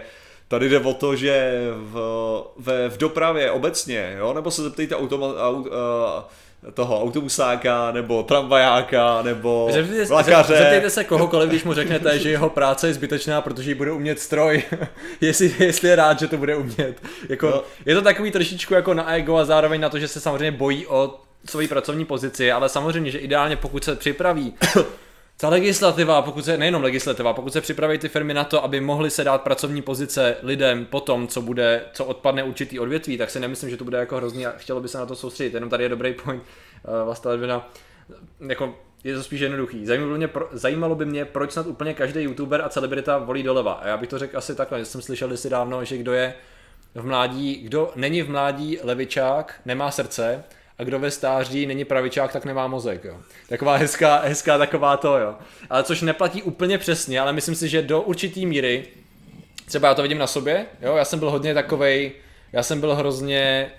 Tady 0.48 0.68
jde 0.68 0.80
o 0.80 0.94
to, 0.94 1.16
že 1.16 1.52
v, 1.76 1.94
v, 2.56 2.88
v 2.88 2.98
dopravě 2.98 3.50
obecně, 3.50 4.16
jo, 4.18 4.32
nebo 4.32 4.50
se 4.50 4.62
zeptejte 4.62 4.96
automa, 4.96 5.26
aut, 5.26 5.66
uh, 5.66 5.72
toho 6.74 7.02
autobusáka, 7.02 7.92
nebo 7.92 8.22
tramvajáka, 8.22 9.22
nebo 9.22 9.68
zeptejte, 9.72 10.04
vlakaře. 10.04 10.56
Zeptejte 10.56 10.90
se 10.90 11.04
kohokoliv, 11.04 11.48
když 11.48 11.64
mu 11.64 11.74
řeknete, 11.74 12.18
že 12.18 12.30
jeho 12.30 12.50
práce 12.50 12.86
je 12.86 12.94
zbytečná, 12.94 13.40
protože 13.40 13.70
ji 13.70 13.74
bude 13.74 13.92
umět 13.92 14.20
stroj. 14.20 14.62
jestli, 15.20 15.54
jestli 15.58 15.88
je 15.88 15.96
rád, 15.96 16.18
že 16.18 16.28
to 16.28 16.36
bude 16.36 16.56
umět. 16.56 17.02
Jako, 17.28 17.46
no. 17.46 17.62
Je 17.86 17.94
to 17.94 18.02
takový 18.02 18.30
trošičku 18.30 18.74
jako 18.74 18.94
na 18.94 19.14
ego 19.14 19.36
a 19.36 19.44
zároveň 19.44 19.80
na 19.80 19.88
to, 19.88 19.98
že 19.98 20.08
se 20.08 20.20
samozřejmě 20.20 20.52
bojí 20.52 20.86
o 20.86 21.20
svoji 21.44 21.68
pracovní 21.68 22.04
pozici, 22.04 22.52
ale 22.52 22.68
samozřejmě, 22.68 23.10
že 23.10 23.18
ideálně 23.18 23.56
pokud 23.56 23.84
se 23.84 23.96
připraví 23.96 24.54
ta 25.40 25.48
legislativa, 25.48 26.22
pokud 26.22 26.44
se, 26.44 26.56
nejenom 26.56 26.82
legislativa, 26.82 27.32
pokud 27.32 27.52
se 27.52 27.60
připraví 27.60 27.98
ty 27.98 28.08
firmy 28.08 28.34
na 28.34 28.44
to, 28.44 28.64
aby 28.64 28.80
mohly 28.80 29.10
se 29.10 29.24
dát 29.24 29.42
pracovní 29.42 29.82
pozice 29.82 30.36
lidem 30.42 30.86
po 30.86 31.00
tom, 31.00 31.28
co 31.28 31.42
bude, 31.42 31.84
co 31.92 32.04
odpadne 32.04 32.42
určitý 32.42 32.78
odvětví, 32.78 33.18
tak 33.18 33.30
si 33.30 33.40
nemyslím, 33.40 33.70
že 33.70 33.76
to 33.76 33.84
bude 33.84 33.98
jako 33.98 34.16
hrozný 34.16 34.46
a 34.46 34.50
chtělo 34.56 34.80
by 34.80 34.88
se 34.88 34.98
na 34.98 35.06
to 35.06 35.16
soustředit. 35.16 35.54
Jenom 35.54 35.70
tady 35.70 35.84
je 35.84 35.88
dobrý 35.88 36.14
point 36.14 36.42
uh, 36.42 37.04
Vlasta 37.04 37.28
Ledvina. 37.28 37.70
Jako, 38.48 38.74
je 39.04 39.14
to 39.14 39.22
spíš 39.22 39.40
jednoduchý. 39.40 39.86
Zajímalo 39.86 40.12
by, 40.12 40.18
mě, 40.18 40.28
pro, 40.28 40.48
zajímalo 40.52 40.94
by 40.94 41.06
mě, 41.06 41.24
proč 41.24 41.52
snad 41.52 41.66
úplně 41.66 41.94
každý 41.94 42.22
youtuber 42.22 42.62
a 42.62 42.68
celebrita 42.68 43.18
volí 43.18 43.42
doleva. 43.42 43.72
A 43.72 43.88
já 43.88 43.96
bych 43.96 44.08
to 44.08 44.18
řekl 44.18 44.38
asi 44.38 44.54
takhle, 44.54 44.78
že 44.78 44.84
jsem 44.84 45.02
slyšel 45.02 45.36
si 45.36 45.50
dávno, 45.50 45.84
že 45.84 45.96
kdo 45.96 46.12
je 46.12 46.34
v 46.94 47.06
mládí, 47.06 47.54
kdo 47.54 47.92
není 47.96 48.22
v 48.22 48.30
mládí 48.30 48.78
levičák, 48.82 49.60
nemá 49.64 49.90
srdce, 49.90 50.44
a 50.78 50.84
kdo 50.84 50.98
ve 50.98 51.10
stáří 51.10 51.66
není 51.66 51.84
pravičák, 51.84 52.32
tak 52.32 52.44
nemá 52.44 52.66
mozek, 52.66 53.04
jo. 53.04 53.18
Taková 53.48 53.76
hezká, 53.76 54.20
hezká 54.20 54.58
taková 54.58 54.96
to, 54.96 55.18
jo. 55.18 55.34
Ale 55.70 55.84
což 55.84 56.02
neplatí 56.02 56.42
úplně 56.42 56.78
přesně, 56.78 57.20
ale 57.20 57.32
myslím 57.32 57.54
si, 57.54 57.68
že 57.68 57.82
do 57.82 58.02
určitý 58.02 58.46
míry, 58.46 58.86
třeba 59.66 59.88
já 59.88 59.94
to 59.94 60.02
vidím 60.02 60.18
na 60.18 60.26
sobě, 60.26 60.66
jo, 60.82 60.96
já 60.96 61.04
jsem 61.04 61.18
byl 61.18 61.30
hodně 61.30 61.54
takovej, 61.54 62.12
já 62.52 62.62
jsem 62.62 62.80
byl 62.80 62.94
hrozně 62.94 63.70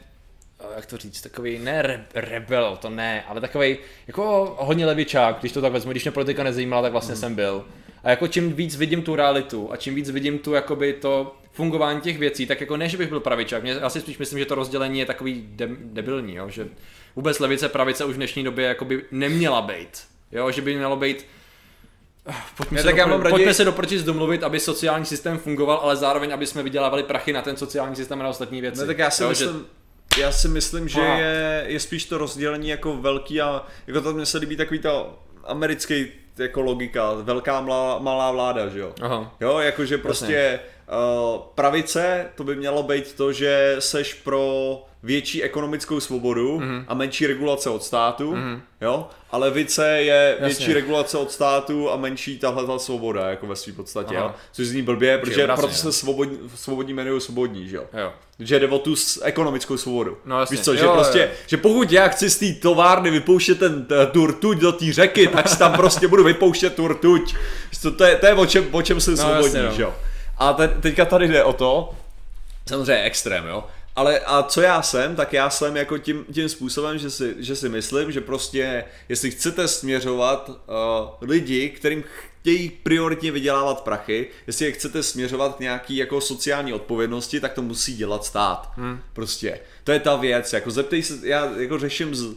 jak 0.76 0.86
to 0.86 0.98
říct, 0.98 1.22
takový, 1.22 1.60
ne 1.60 1.82
re, 1.82 2.06
rebel, 2.14 2.78
to 2.82 2.90
ne, 2.90 3.24
ale 3.28 3.42
takový 3.42 3.78
jako 4.08 4.56
hodně 4.60 4.86
levičák, 4.86 5.38
když 5.40 5.52
to 5.52 5.62
tak 5.62 5.74
vezmu, 5.74 5.92
když 5.92 6.04
mě 6.04 6.12
politika 6.12 6.44
nezajímala, 6.44 6.82
tak 6.82 6.92
vlastně 6.92 7.16
mm. 7.16 7.20
jsem 7.20 7.36
byl. 7.36 7.66
A 8.04 8.10
jako 8.10 8.28
čím 8.28 8.54
víc 8.54 8.76
vidím 8.76 9.02
tu 9.02 9.16
realitu 9.16 9.72
a 9.72 9.78
čím 9.78 9.96
víc 9.96 10.10
vidím 10.10 10.40
tu 10.40 10.54
jakoby 10.54 10.94
to 10.94 11.36
fungování 11.52 12.02
těch 12.02 12.18
věcí, 12.18 12.46
tak 12.46 12.62
jako 12.62 12.78
ne, 12.78 12.90
že 12.90 12.98
bych 12.98 13.10
byl 13.10 13.20
pravičák, 13.20 13.64
mě, 13.64 13.72
já 13.72 13.90
si 13.90 14.02
spíš 14.02 14.18
myslím, 14.18 14.40
že 14.40 14.46
to 14.46 14.56
rozdělení 14.56 15.00
je 15.00 15.06
takový 15.06 15.44
de, 15.48 15.70
debilní, 15.84 16.36
jo? 16.36 16.50
že 16.50 16.68
vůbec 17.16 17.40
levice, 17.40 17.70
pravice 17.70 18.06
už 18.06 18.14
v 18.14 18.18
dnešní 18.18 18.44
době 18.44 18.66
jakoby 18.66 19.06
neměla 19.12 19.62
být, 19.62 20.04
jo? 20.32 20.52
že 20.52 20.62
by 20.62 20.76
mělo 20.76 20.96
být 20.96 21.26
Pojďme, 22.58 22.76
ne, 22.76 22.82
se, 22.82 22.88
tak 22.88 22.96
do, 22.96 23.00
já 23.00 23.08
mám 23.08 23.22
pojďme 23.30 23.54
se 23.54 23.66
doproti 23.66 24.00
domluvit, 24.04 24.44
aby 24.44 24.60
sociální 24.60 25.06
systém 25.06 25.38
fungoval, 25.38 25.80
ale 25.84 25.96
zároveň, 25.96 26.34
aby 26.34 26.46
jsme 26.46 26.64
vydělávali 26.64 27.04
prachy 27.04 27.34
na 27.34 27.42
ten 27.42 27.58
sociální 27.58 27.96
systém 27.96 28.20
a 28.20 28.24
na 28.24 28.30
ostatní 28.30 28.62
věci. 28.62 28.82
Ne, 28.82 28.88
tak 28.88 28.98
já 28.98 29.10
si 29.10 29.24
jo, 29.24 29.30
myslím, 29.30 29.66
že... 30.16 30.22
já 30.22 30.32
si 30.32 30.48
myslím, 30.48 30.88
že 30.88 31.02
je, 31.02 31.64
je 31.68 31.80
spíš 31.80 32.06
to 32.06 32.18
rozdělení 32.18 32.70
jako 32.70 32.98
velký 32.98 33.42
a 33.42 33.66
jako 33.88 34.02
to 34.02 34.14
mně 34.14 34.26
se 34.26 34.38
líbí 34.38 34.56
takový 34.56 34.80
to 34.80 35.20
americký 35.44 36.08
jako 36.40 36.62
logika, 36.62 37.14
velká 37.14 37.62
malá, 37.62 38.00
malá 38.00 38.32
vláda, 38.32 38.68
že 38.68 38.80
jo. 38.80 38.94
Aha. 39.02 39.36
Jo, 39.40 39.60
jakože 39.60 39.98
prostě 39.98 40.60
uh, 40.90 41.42
pravice, 41.56 42.30
to 42.36 42.44
by 42.44 42.56
mělo 42.56 42.84
být 42.84 43.14
to, 43.14 43.32
že 43.34 43.76
seš 43.80 44.14
pro 44.14 44.84
větší 45.04 45.44
ekonomickou 45.44 46.00
svobodu 46.00 46.60
mm-hmm. 46.60 46.84
a 46.88 46.94
menší 46.94 47.28
regulace 47.28 47.70
od 47.70 47.84
státu, 47.84 48.34
mm-hmm. 48.34 48.62
jo, 48.82 49.08
ale 49.32 49.48
levice 49.48 49.88
je 49.90 50.38
Jasně. 50.40 50.46
větší 50.46 50.74
regulace 50.74 51.18
od 51.18 51.32
státu 51.32 51.92
a 51.92 51.98
menší 51.98 52.40
tahle 52.40 52.68
ta 52.68 52.80
svoboda, 52.80 53.30
jako 53.30 53.48
ve 53.48 53.56
své 53.56 53.74
podstatě, 53.74 54.16
jo? 54.16 54.32
což 54.52 54.68
zní 54.68 54.82
blbě, 54.82 55.18
protože 55.18 55.48
proto 55.48 55.74
se 55.74 55.92
svobodní, 55.92 56.38
svobodní 56.56 56.94
jmenují 56.94 57.22
svobodní, 57.22 57.68
že 57.68 57.76
jo. 57.76 57.86
jo. 57.94 58.14
Že 58.40 58.60
jde 58.60 58.68
o 58.68 58.80
tu 58.80 58.96
ekonomickou 59.22 59.78
svobodu. 59.78 60.18
No, 60.26 60.40
jasně. 60.40 60.58
Víš 60.58 60.66
co, 60.66 60.72
jo, 60.72 60.78
že 60.78 60.86
jo, 60.86 60.94
prostě, 60.94 61.20
jo. 61.20 61.28
že 61.48 61.58
pokud 61.58 61.92
já 61.92 62.08
chci 62.08 62.30
z 62.30 62.38
té 62.38 62.54
továrny 62.62 63.12
vypouštět 63.12 63.60
ten 63.60 63.88
tu 64.12 64.28
rtuť 64.28 64.58
do 64.58 64.72
té 64.72 64.94
řeky, 64.94 65.28
tak 65.28 65.50
si 65.50 65.60
tam 65.60 65.74
prostě 65.74 66.08
budu 66.08 66.24
vypouštět 66.24 66.76
tu 66.76 66.88
rtuť. 66.88 67.36
To, 67.82 67.92
to, 67.92 68.04
je, 68.04 68.16
to 68.16 68.26
je 68.26 68.34
o 68.34 68.46
čem, 68.46 68.68
o 68.72 68.82
čem 68.82 69.02
jsem 69.02 69.16
no, 69.16 69.18
svobodní, 69.18 69.46
jasně, 69.46 69.64
no. 69.64 69.72
že 69.72 69.82
jo. 69.82 69.96
A 70.38 70.54
te, 70.54 70.68
teďka 70.68 71.06
tady 71.06 71.28
jde 71.28 71.44
o 71.44 71.54
to, 71.54 71.90
samozřejmě 72.66 73.04
extrém, 73.04 73.48
jo, 73.48 73.64
Ale 74.00 74.20
a 74.20 74.44
co 74.44 74.62
já 74.62 74.82
jsem, 74.82 75.16
tak 75.16 75.34
já 75.34 75.50
jsem 75.50 75.78
jako 75.78 75.98
tím, 75.98 76.26
tím 76.34 76.50
způsobem, 76.50 76.98
že 76.98 77.10
si, 77.10 77.36
že 77.38 77.56
si 77.56 77.70
myslím, 77.70 78.12
že 78.12 78.22
prostě, 78.22 78.86
jestli 79.10 79.32
chcete 79.32 79.68
směřovat 79.68 80.50
uh, 80.50 80.56
lidi, 81.22 81.70
kterým 81.70 82.04
chtějí 82.40 82.70
prioritně 82.70 83.32
vydělávat 83.32 83.84
prachy, 83.84 84.28
jestli 84.48 84.66
je 84.66 84.72
chcete 84.72 85.04
směřovat 85.04 85.56
k 85.56 85.60
nějaký 85.60 85.98
jako 85.98 86.22
sociální 86.22 86.74
odpovědnosti, 86.74 87.40
tak 87.40 87.54
to 87.54 87.62
musí 87.62 87.96
dělat 87.96 88.26
stát. 88.26 88.72
Hmm. 88.76 89.00
Prostě. 89.14 89.60
To 89.84 89.92
je 89.92 90.00
ta 90.00 90.16
věc, 90.16 90.54
jako 90.54 90.72
zeptej 90.72 91.04
se, 91.04 91.20
já 91.24 91.52
jako 91.58 91.80
řeším, 91.80 92.16
z, 92.16 92.22
uh, 92.24 92.36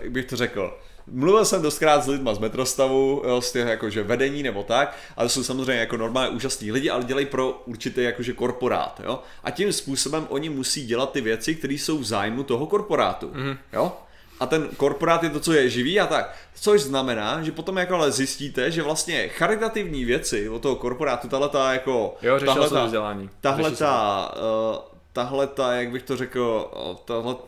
jak 0.00 0.10
bych 0.10 0.24
to 0.24 0.36
řekl, 0.36 0.78
Mluvil 1.12 1.44
jsem 1.44 1.62
dostkrát 1.62 2.04
s 2.04 2.08
lidma 2.08 2.34
z 2.34 2.38
metrostavu, 2.38 3.22
jo, 3.26 3.40
z 3.40 3.52
těch 3.52 3.66
jakože 3.66 4.02
vedení 4.02 4.42
nebo 4.42 4.62
tak, 4.62 4.96
ale 5.16 5.28
jsou 5.28 5.44
samozřejmě 5.44 5.80
jako 5.80 5.96
normálně 5.96 6.36
úžasní 6.36 6.72
lidi, 6.72 6.90
ale 6.90 7.04
dělají 7.04 7.26
pro 7.26 7.62
určitý 7.66 8.02
jakože 8.02 8.32
korporát, 8.32 9.00
jo. 9.04 9.22
A 9.44 9.50
tím 9.50 9.72
způsobem 9.72 10.26
oni 10.28 10.48
musí 10.48 10.86
dělat 10.86 11.12
ty 11.12 11.20
věci, 11.20 11.54
které 11.54 11.74
jsou 11.74 11.98
v 11.98 12.04
zájmu 12.04 12.42
toho 12.42 12.66
korporátu, 12.66 13.28
mm-hmm. 13.28 13.56
jo 13.72 13.92
a 14.40 14.46
ten 14.46 14.68
korporát 14.76 15.22
je 15.22 15.30
to, 15.30 15.40
co 15.40 15.52
je 15.52 15.70
živý 15.70 16.00
a 16.00 16.06
tak. 16.06 16.36
Což 16.54 16.80
znamená, 16.80 17.42
že 17.42 17.52
potom 17.52 17.76
jako 17.76 17.94
ale 17.94 18.12
zjistíte, 18.12 18.70
že 18.70 18.82
vlastně 18.82 19.28
charitativní 19.28 20.04
věci 20.04 20.48
od 20.48 20.62
toho 20.62 20.76
korporátu, 20.76 21.28
tahle 21.28 21.48
ta 21.48 21.72
jako... 21.72 22.16
Jo, 22.22 22.40
tahle 22.40 22.70
ta, 22.70 22.84
vzdělání. 22.84 23.30
Tahle 23.40 23.70
ta, 23.70 24.34
uh, 24.36 24.78
tahle 25.12 25.46
ta, 25.46 25.72
jak 25.72 25.90
bych 25.90 26.02
to 26.02 26.16
řekl, 26.16 26.70
tahle 27.04 27.34
uh, 27.34 27.40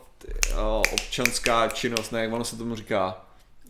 občanská 0.93 1.67
činnost, 1.67 2.11
ne, 2.11 2.21
jak 2.21 2.33
ono 2.33 2.43
se 2.43 2.57
tomu 2.57 2.75
říká, 2.75 3.25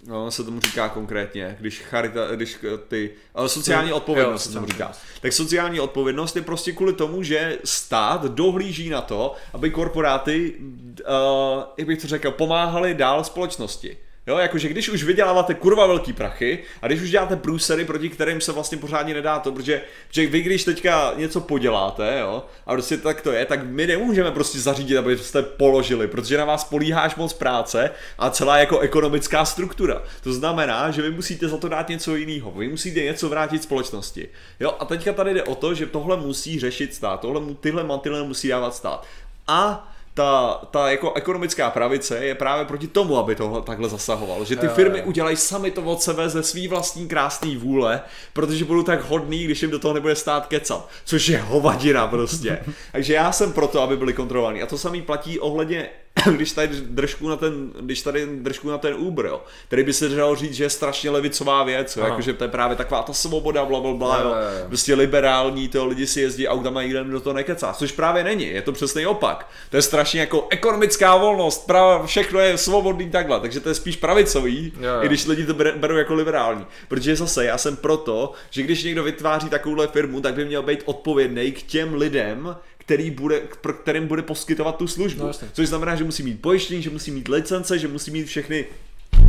No, 0.08 0.32
se 0.32 0.44
tomu 0.44 0.60
říká 0.60 0.90
konkrétně, 0.90 1.58
když 1.60 1.82
charita, 1.82 2.36
když 2.36 2.58
ty, 2.88 3.12
ale 3.36 3.50
sociální 3.50 3.94
odpovědnost 3.94 4.44
se 4.44 4.54
tomu 4.54 4.68
říká. 4.68 4.92
Tak 5.22 5.34
sociální 5.34 5.80
odpovědnost 5.80 6.36
je 6.36 6.42
prostě 6.42 6.72
kvůli 6.72 6.94
tomu, 6.94 7.24
že 7.24 7.58
stát 7.64 8.26
dohlíží 8.26 8.90
na 8.90 9.02
to, 9.02 9.36
aby 9.54 9.70
korporáty, 9.70 10.56
uh, 10.60 11.64
jak 11.78 11.88
bych 11.88 12.02
to 12.02 12.08
řekl, 12.08 12.32
pomáhali 12.32 12.94
dál 12.94 13.24
společnosti. 13.24 13.98
Jo, 14.30 14.38
jakože 14.38 14.68
když 14.68 14.90
už 14.90 15.04
vyděláváte 15.04 15.54
kurva 15.54 15.88
velký 15.88 16.14
prachy 16.14 16.60
a 16.82 16.88
když 16.88 17.02
už 17.02 17.10
děláte 17.10 17.36
průsery, 17.36 17.86
proti 17.86 18.10
kterým 18.10 18.42
se 18.42 18.52
vlastně 18.52 18.78
pořádně 18.78 19.14
nedá 19.14 19.40
to, 19.40 19.52
protože, 19.52 19.82
protože 20.08 20.28
vy 20.28 20.42
když 20.42 20.64
teďka 20.64 21.14
něco 21.16 21.42
poděláte, 21.42 22.18
jo, 22.20 22.44
a 22.66 22.74
prostě 22.74 22.98
tak 22.98 23.22
to 23.22 23.32
je, 23.32 23.46
tak 23.46 23.64
my 23.64 23.88
nemůžeme 23.88 24.32
prostě 24.32 24.60
zařídit, 24.60 24.98
abyste 24.98 25.42
položili, 25.42 26.08
protože 26.08 26.38
na 26.38 26.46
vás 26.46 26.64
políháš 26.64 27.16
moc 27.16 27.34
práce 27.34 27.92
a 28.20 28.30
celá 28.30 28.58
jako 28.58 28.80
ekonomická 28.80 29.46
struktura. 29.46 30.04
To 30.24 30.34
znamená, 30.34 30.92
že 30.92 31.02
vy 31.02 31.12
musíte 31.12 31.48
za 31.48 31.58
to 31.58 31.70
dát 31.70 31.90
něco 31.90 32.16
jiného, 32.16 32.52
vy 32.52 32.70
musíte 32.70 33.00
něco 33.00 33.30
vrátit 33.30 33.64
společnosti. 33.64 34.30
Jo, 34.60 34.76
a 34.80 34.86
teďka 34.86 35.14
tady 35.14 35.34
jde 35.34 35.44
o 35.44 35.56
to, 35.56 35.74
že 35.74 35.86
tohle 35.86 36.18
musí 36.18 36.60
řešit 36.60 36.94
stát, 36.94 37.20
tohle, 37.20 37.42
tyhle 37.60 37.84
mantily 37.84 38.28
musí 38.28 38.48
dávat 38.48 38.76
stát. 38.76 39.06
A 39.48 39.92
ta, 40.20 40.62
ta 40.72 40.90
jako 40.90 41.14
ekonomická 41.14 41.70
pravice 41.70 42.26
je 42.26 42.36
právě 42.36 42.66
proti 42.66 42.88
tomu, 42.88 43.18
aby 43.18 43.36
to 43.36 43.62
takhle 43.62 43.90
zasahoval. 43.90 44.46
Že 44.46 44.56
ty 44.56 44.66
jo, 44.66 44.72
firmy 44.76 45.00
jo. 45.00 45.06
udělají 45.06 45.38
sami 45.38 45.72
to 45.72 45.82
od 45.82 46.02
sebe 46.02 46.30
ze 46.30 46.44
svý 46.44 46.68
vlastní 46.68 47.08
krásné 47.08 47.58
vůle, 47.58 48.02
protože 48.34 48.66
budou 48.66 48.84
tak 48.84 49.10
hodný, 49.10 49.44
když 49.44 49.62
jim 49.62 49.72
do 49.72 49.80
toho 49.80 49.94
nebude 49.94 50.16
stát 50.16 50.48
kecat. 50.48 50.90
Což 51.06 51.28
je 51.28 51.38
hovadina 51.38 52.08
prostě. 52.08 52.60
Takže 52.92 53.14
já 53.14 53.32
jsem 53.32 53.54
proto, 53.54 53.82
aby 53.82 53.98
byli 53.98 54.14
kontrolovaní. 54.14 54.62
A 54.62 54.66
to 54.66 54.78
samý 54.78 55.02
platí 55.02 55.40
ohledně 55.40 55.90
když 56.36 56.52
tady 56.52 56.76
držku 56.82 57.30
na 57.30 57.36
ten, 57.36 57.72
když 57.80 58.02
tady 58.02 58.26
držku 58.26 58.70
na 58.70 58.78
ten 58.78 58.94
Uber, 58.98 59.26
jo, 59.26 59.44
který 59.68 59.84
by 59.84 59.94
se 59.94 60.10
dalo 60.10 60.36
říct, 60.36 60.54
že 60.54 60.64
je 60.64 60.70
strašně 60.70 61.10
levicová 61.10 61.64
věc, 61.64 61.98
jo, 61.98 62.04
jakože 62.04 62.34
to 62.34 62.44
je 62.44 62.48
právě 62.48 62.76
taková 62.76 63.02
ta 63.02 63.14
svoboda, 63.14 63.66
bla, 63.66 63.80
bla, 63.80 63.94
bla, 63.94 64.20
jo, 64.20 64.36
prostě 64.68 64.96
liberální, 64.96 65.68
to 65.68 65.86
lidi 65.86 66.08
si 66.08 66.22
jezdí 66.22 66.48
autama, 66.48 66.84
nikdo 66.84 67.04
do 67.04 67.20
toho 67.20 67.34
nekecá, 67.34 67.74
což 67.74 67.92
právě 67.92 68.24
není, 68.24 68.48
je 68.48 68.62
to 68.62 68.72
přesný 68.72 69.06
opak. 69.06 69.50
To 69.70 69.76
je 69.76 69.82
strašně 69.82 70.20
jako 70.20 70.48
ekonomická 70.50 71.18
volnost, 71.18 71.66
práva, 71.66 72.06
všechno 72.06 72.40
je 72.40 72.58
svobodný 72.58 73.10
takhle, 73.10 73.40
takže 73.40 73.60
to 73.60 73.70
je 73.70 73.76
spíš 73.76 73.96
pravicový, 73.96 74.74
jo, 74.80 74.90
jo. 74.90 75.04
i 75.04 75.08
když 75.08 75.26
lidi 75.26 75.46
to 75.46 75.54
berou 75.54 75.96
jako 75.96 76.14
liberální. 76.14 76.66
Protože 76.88 77.16
zase 77.16 77.46
já 77.46 77.58
jsem 77.58 77.76
proto, 77.76 78.32
že 78.50 78.62
když 78.62 78.84
někdo 78.84 79.04
vytváří 79.04 79.50
takovouhle 79.50 79.88
firmu, 79.88 80.22
tak 80.22 80.34
by 80.34 80.46
měl 80.46 80.64
být 80.64 80.84
odpovědný 80.86 81.52
k 81.52 81.64
těm 81.64 81.94
lidem, 81.94 82.56
který 82.90 83.12
bude, 83.12 83.42
pro 83.62 83.74
kterým 83.74 84.08
bude 84.08 84.22
poskytovat 84.22 84.76
tu 84.76 84.88
službu. 84.88 85.24
No, 85.24 85.32
Což 85.54 85.68
znamená, 85.68 85.96
že 85.96 86.04
musí 86.04 86.24
mít 86.24 86.42
pojištění, 86.42 86.82
že 86.82 86.90
musí 86.90 87.12
mít 87.12 87.28
licence, 87.28 87.80
že 87.80 87.88
musí 87.88 88.12
mít 88.12 88.26
všechny 88.26 88.66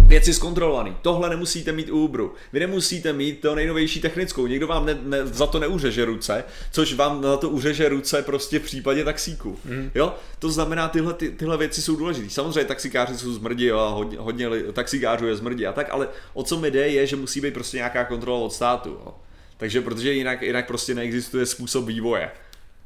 věci 0.07 0.35
zkontrolovaný. 0.35 0.97
Tohle 1.03 1.31
nemusíte 1.31 1.73
mít 1.73 1.91
u 1.91 2.05
Uberu. 2.05 2.35
Vy 2.53 2.61
nemusíte 2.61 3.13
mít 3.13 3.41
to 3.41 3.55
nejnovější 3.55 4.01
technickou. 4.01 4.47
Někdo 4.47 4.67
vám 4.67 4.87
ne, 4.87 4.99
ne, 5.03 5.27
za 5.27 5.47
to 5.47 5.59
neuřeže 5.59 6.05
ruce, 6.05 6.45
což 6.73 6.95
vám 6.95 7.23
za 7.23 7.37
to 7.37 7.49
uřeže 7.49 7.89
ruce 7.89 8.23
prostě 8.23 8.59
v 8.59 8.63
případě 8.63 9.05
taxíku. 9.05 9.59
Mm. 9.65 9.91
Jo? 9.95 10.15
To 10.39 10.51
znamená, 10.51 10.89
tyhle, 10.89 11.15
ty, 11.15 11.31
tyhle 11.31 11.57
věci 11.57 11.83
jsou 11.83 11.97
důležité. 11.97 12.31
Samozřejmě 12.31 12.65
taxikáři 12.65 13.19
jsou 13.19 13.33
zmrdí 13.33 13.73
a 13.73 13.89
hodně, 13.89 14.19
hodně 14.19 14.49
taxikářů 14.73 15.27
je 15.27 15.37
zmrdí 15.37 15.67
a 15.67 15.73
tak, 15.73 15.87
ale 15.91 16.09
o 16.35 16.43
co 16.43 16.57
mi 16.57 16.71
jde 16.71 16.89
je, 16.89 17.07
že 17.07 17.17
musí 17.17 17.41
být 17.41 17.55
prostě 17.55 17.77
nějaká 17.77 18.05
kontrola 18.05 18.39
od 18.39 18.53
státu. 18.53 18.89
Jo? 18.89 19.15
Takže 19.57 19.81
protože 19.81 20.13
jinak, 20.13 20.43
jinak 20.43 20.67
prostě 20.67 20.95
neexistuje 20.95 21.47
způsob 21.47 21.87
vývoje. 21.87 22.31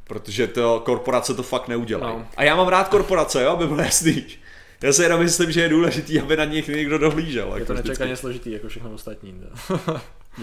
Protože 0.05 0.47
to 0.47 0.83
korporace 0.85 1.35
to 1.35 1.43
fakt 1.43 1.69
neudělá. 1.69 2.09
No. 2.09 2.27
A 2.37 2.45
já 2.45 2.57
mám 2.57 2.69
rád 2.69 2.89
korporace, 2.89 3.43
jo, 3.43 3.51
aby 3.51 3.67
bylo 3.67 3.81
jasný. 3.81 4.27
Já 4.83 4.93
si 4.93 5.03
jenom 5.03 5.21
myslím, 5.21 5.53
že 5.53 5.61
je 5.61 5.69
důležitý, 5.69 6.21
aby 6.21 6.37
na 6.37 6.45
nich 6.45 6.69
někdo 6.69 6.99
dohlížel. 6.99 7.49
Je 7.49 7.55
jako 7.55 7.67
to 7.67 7.75
nečekaně 7.75 8.17
složitý, 8.17 8.53
jako 8.53 8.69
všechno 8.69 8.91
ostatní. 8.91 9.43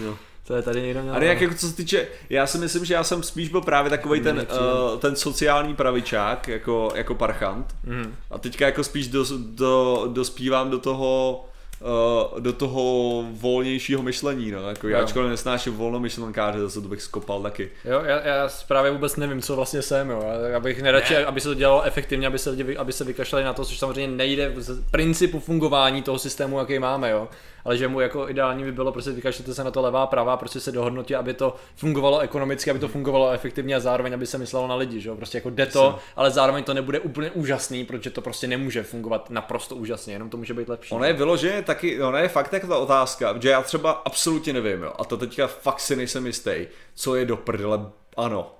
jo. 0.04 0.16
To 0.46 0.54
je 0.54 0.62
tady 0.62 0.82
někdo 0.82 1.02
měl. 1.02 1.14
Ale 1.14 1.26
jak 1.26 1.40
jako 1.40 1.54
co 1.54 1.68
se 1.68 1.76
týče, 1.76 2.08
já 2.30 2.46
si 2.46 2.58
myslím, 2.58 2.84
že 2.84 2.94
já 2.94 3.04
jsem 3.04 3.22
spíš 3.22 3.48
byl 3.48 3.60
právě 3.60 3.90
takový 3.90 4.20
ten, 4.20 4.46
uh, 4.92 5.00
ten 5.00 5.16
sociální 5.16 5.74
pravičák, 5.74 6.48
jako, 6.48 6.92
jako 6.94 7.14
parchant. 7.14 7.74
Mm. 7.84 8.14
A 8.30 8.38
teďka 8.38 8.66
jako 8.66 8.84
spíš 8.84 9.08
do, 9.08 9.24
do, 9.38 10.04
dospívám 10.12 10.70
do 10.70 10.78
toho 10.78 11.44
uh, 11.82 12.40
do 12.40 12.52
toho 12.52 13.24
volnějšího 13.30 14.02
myšlení, 14.02 14.50
no, 14.50 14.68
jako 14.68 14.88
já 14.88 15.02
ačkoliv 15.02 15.30
nesnáším 15.30 15.76
volnomyšlenkáře, 15.76 16.60
zase 16.60 16.80
to 16.80 16.88
bych 16.88 17.02
skopal 17.02 17.42
taky. 17.42 17.70
Jo, 17.84 18.02
já, 18.04 18.26
já 18.26 18.48
právě 18.68 18.90
vůbec 18.90 19.16
nevím, 19.16 19.42
co 19.42 19.56
vlastně 19.56 19.82
jsem, 19.82 20.10
jo, 20.10 20.22
já 20.50 20.60
bych 20.60 20.82
neradši, 20.82 21.14
ne. 21.14 21.24
aby 21.24 21.40
se 21.40 21.48
to 21.48 21.54
dělalo 21.54 21.82
efektivně, 21.82 22.26
aby 22.26 22.38
se 22.38 22.50
lidi, 22.50 22.76
aby 22.76 22.92
se 22.92 23.04
vykašlali 23.04 23.44
na 23.44 23.52
to, 23.52 23.64
což 23.64 23.78
samozřejmě 23.78 24.16
nejde 24.16 24.52
z 24.56 24.82
principu 24.90 25.40
fungování 25.40 26.02
toho 26.02 26.18
systému, 26.18 26.58
jaký 26.58 26.78
máme, 26.78 27.10
jo 27.10 27.28
ale 27.64 27.76
že 27.76 27.88
mu 27.88 28.00
jako 28.00 28.28
ideální 28.28 28.64
by 28.64 28.72
bylo 28.72 28.92
prostě 28.92 29.10
vykašlete 29.10 29.54
se 29.54 29.64
na 29.64 29.70
to 29.70 29.82
levá 29.82 30.06
pravá, 30.06 30.36
prostě 30.36 30.60
se 30.60 30.72
dohodnotit, 30.72 31.16
aby 31.16 31.34
to 31.34 31.56
fungovalo 31.76 32.18
ekonomicky, 32.18 32.70
aby 32.70 32.78
to 32.78 32.88
fungovalo 32.88 33.30
efektivně 33.30 33.76
a 33.76 33.80
zároveň, 33.80 34.14
aby 34.14 34.26
se 34.26 34.38
myslelo 34.38 34.66
na 34.66 34.74
lidi, 34.74 35.00
že 35.00 35.08
jo, 35.08 35.16
prostě 35.16 35.38
jako 35.38 35.50
jde 35.50 35.66
to, 35.66 35.98
ale 36.16 36.30
zároveň 36.30 36.64
to 36.64 36.74
nebude 36.74 37.00
úplně 37.00 37.30
úžasný, 37.30 37.84
protože 37.84 38.10
to 38.10 38.20
prostě 38.20 38.46
nemůže 38.46 38.82
fungovat 38.82 39.30
naprosto 39.30 39.76
úžasně, 39.76 40.14
jenom 40.14 40.30
to 40.30 40.36
může 40.36 40.54
být 40.54 40.68
lepší. 40.68 40.94
Ono 40.94 41.04
je 41.04 41.12
vyloženě 41.12 41.62
taky, 41.62 42.02
ono 42.02 42.18
je 42.18 42.28
fakt 42.28 42.52
jako 42.52 42.66
ta 42.66 42.78
otázka, 42.78 43.34
že 43.40 43.48
já 43.48 43.62
třeba 43.62 43.90
absolutně 43.90 44.52
nevím, 44.52 44.82
jo, 44.82 44.92
a 44.98 45.04
to 45.04 45.16
teďka 45.16 45.46
fakt 45.46 45.80
si 45.80 45.96
nejsem 45.96 46.26
jistý, 46.26 46.66
co 46.94 47.14
je 47.14 47.24
do 47.24 47.36
prdele 47.36 47.86
ano. 48.16 48.54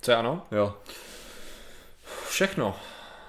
Co 0.00 0.10
je 0.10 0.16
ano? 0.16 0.46
Jo. 0.52 0.74
Všechno. 2.28 2.76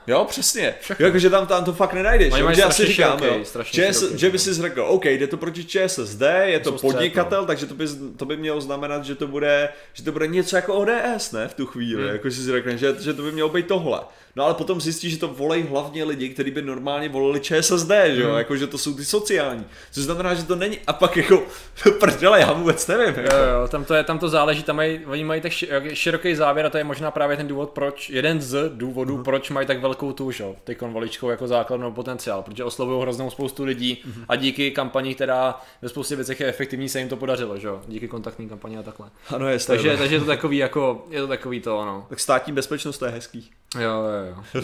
Jo, 0.07 0.25
přesně. 0.29 0.75
Všechno. 0.81 1.05
Jako, 1.05 1.19
že 1.19 1.29
tam, 1.29 1.47
tam 1.47 1.63
to 1.63 1.73
fakt 1.73 1.93
nenajdeš. 1.93 2.33
Oni 2.33 2.55
že 2.55 2.63
asi 2.63 2.85
říkám, 2.85 3.19
široký, 3.19 3.37
jo, 3.37 3.63
ČS, 3.63 3.99
široký, 3.99 4.17
že 4.17 4.29
by 4.29 4.39
si 4.39 4.53
řekl, 4.53 4.81
OK, 4.81 5.05
jde 5.05 5.27
to 5.27 5.37
proti 5.37 5.65
ČSSD, 5.65 6.21
je 6.43 6.59
to 6.59 6.71
podnikatel, 6.71 7.41
no. 7.41 7.47
takže 7.47 7.65
to 7.65 7.73
by, 7.73 7.85
to 8.17 8.25
by 8.25 8.37
mělo 8.37 8.61
znamenat, 8.61 9.05
že 9.05 9.15
to 9.15 9.27
bude, 9.27 9.69
že 9.93 10.03
to 10.03 10.11
bude 10.11 10.27
něco 10.27 10.55
jako 10.55 10.73
ODS, 10.73 11.31
ne, 11.31 11.47
v 11.47 11.53
tu 11.53 11.65
chvíli, 11.65 12.03
hmm. 12.03 12.11
jako 12.11 12.31
si 12.31 12.51
řekne, 12.51 12.77
že, 12.77 12.95
že 12.99 13.13
to 13.13 13.21
by 13.21 13.31
mělo 13.31 13.49
být 13.49 13.67
tohle. 13.67 13.99
No 14.35 14.43
ale 14.43 14.53
potom 14.53 14.81
zjistí, 14.81 15.09
že 15.09 15.17
to 15.17 15.27
volej 15.27 15.63
hlavně 15.63 16.03
lidi, 16.03 16.29
kteří 16.29 16.51
by 16.51 16.61
normálně 16.61 17.09
volili 17.09 17.39
ČSSD, 17.39 17.91
že 18.07 18.21
jo, 18.21 18.31
mm. 18.31 18.37
jako 18.37 18.57
že 18.57 18.67
to 18.67 18.77
jsou 18.77 18.93
ty 18.93 19.05
sociální. 19.05 19.65
Což 19.91 20.03
znamená, 20.03 20.33
že 20.33 20.43
to 20.43 20.55
není, 20.55 20.79
a 20.87 20.93
pak 20.93 21.17
jako, 21.17 21.43
prdele, 21.99 22.39
já 22.39 22.53
vůbec 22.53 22.87
nevím. 22.87 23.15
Jako. 23.15 23.35
Jo, 23.35 23.43
jo, 23.43 23.67
tam 23.67 23.85
to, 23.85 23.93
je, 23.93 24.03
tam 24.03 24.19
to 24.19 24.29
záleží, 24.29 24.63
tam 24.63 24.75
mají, 24.75 25.05
oni 25.05 25.23
mají 25.23 25.41
tak 25.41 25.51
široký 25.93 26.35
závěr 26.35 26.65
a 26.65 26.69
to 26.69 26.77
je 26.77 26.83
možná 26.83 27.11
právě 27.11 27.37
ten 27.37 27.47
důvod, 27.47 27.69
proč, 27.69 28.09
jeden 28.09 28.41
z 28.41 28.69
důvodů, 28.69 29.17
mm. 29.17 29.23
proč 29.23 29.49
mají 29.49 29.67
tak 29.67 29.81
velkou 29.81 30.11
tu, 30.13 30.31
že 30.31 30.45
ty 30.63 30.75
konvoličkou 30.75 31.29
jako 31.29 31.47
základnou 31.47 31.91
potenciál, 31.91 32.43
protože 32.43 32.63
oslovují 32.63 33.01
hroznou 33.01 33.29
spoustu 33.29 33.63
lidí 33.63 34.03
mm. 34.05 34.25
a 34.29 34.35
díky 34.35 34.71
kampani, 34.71 35.15
která 35.15 35.61
ve 35.81 35.89
spoustě 35.89 36.15
věcech 36.15 36.39
je 36.39 36.47
efektivní, 36.47 36.89
se 36.89 36.99
jim 36.99 37.09
to 37.09 37.17
podařilo, 37.17 37.57
že 37.57 37.67
jo, 37.67 37.81
díky 37.87 38.07
kontaktní 38.07 38.49
kampani 38.49 38.77
a 38.77 38.83
takhle. 38.83 39.09
Ano, 39.29 39.49
je 39.49 39.59
takže, 39.59 39.97
takže 39.97 40.15
je 40.15 40.19
to 40.19 40.25
takový 40.25 40.57
jako, 40.57 41.07
je 41.09 41.21
to 41.21 41.27
takový 41.27 41.61
to, 41.61 41.79
ano. 41.79 42.05
Tak 42.09 42.19
státní 42.19 42.53
bezpečnost 42.53 42.97
to 42.97 43.05
je 43.05 43.11
hezký. 43.11 43.51
Jo, 43.79 44.03
jo, 44.03 44.35
jo. 44.53 44.61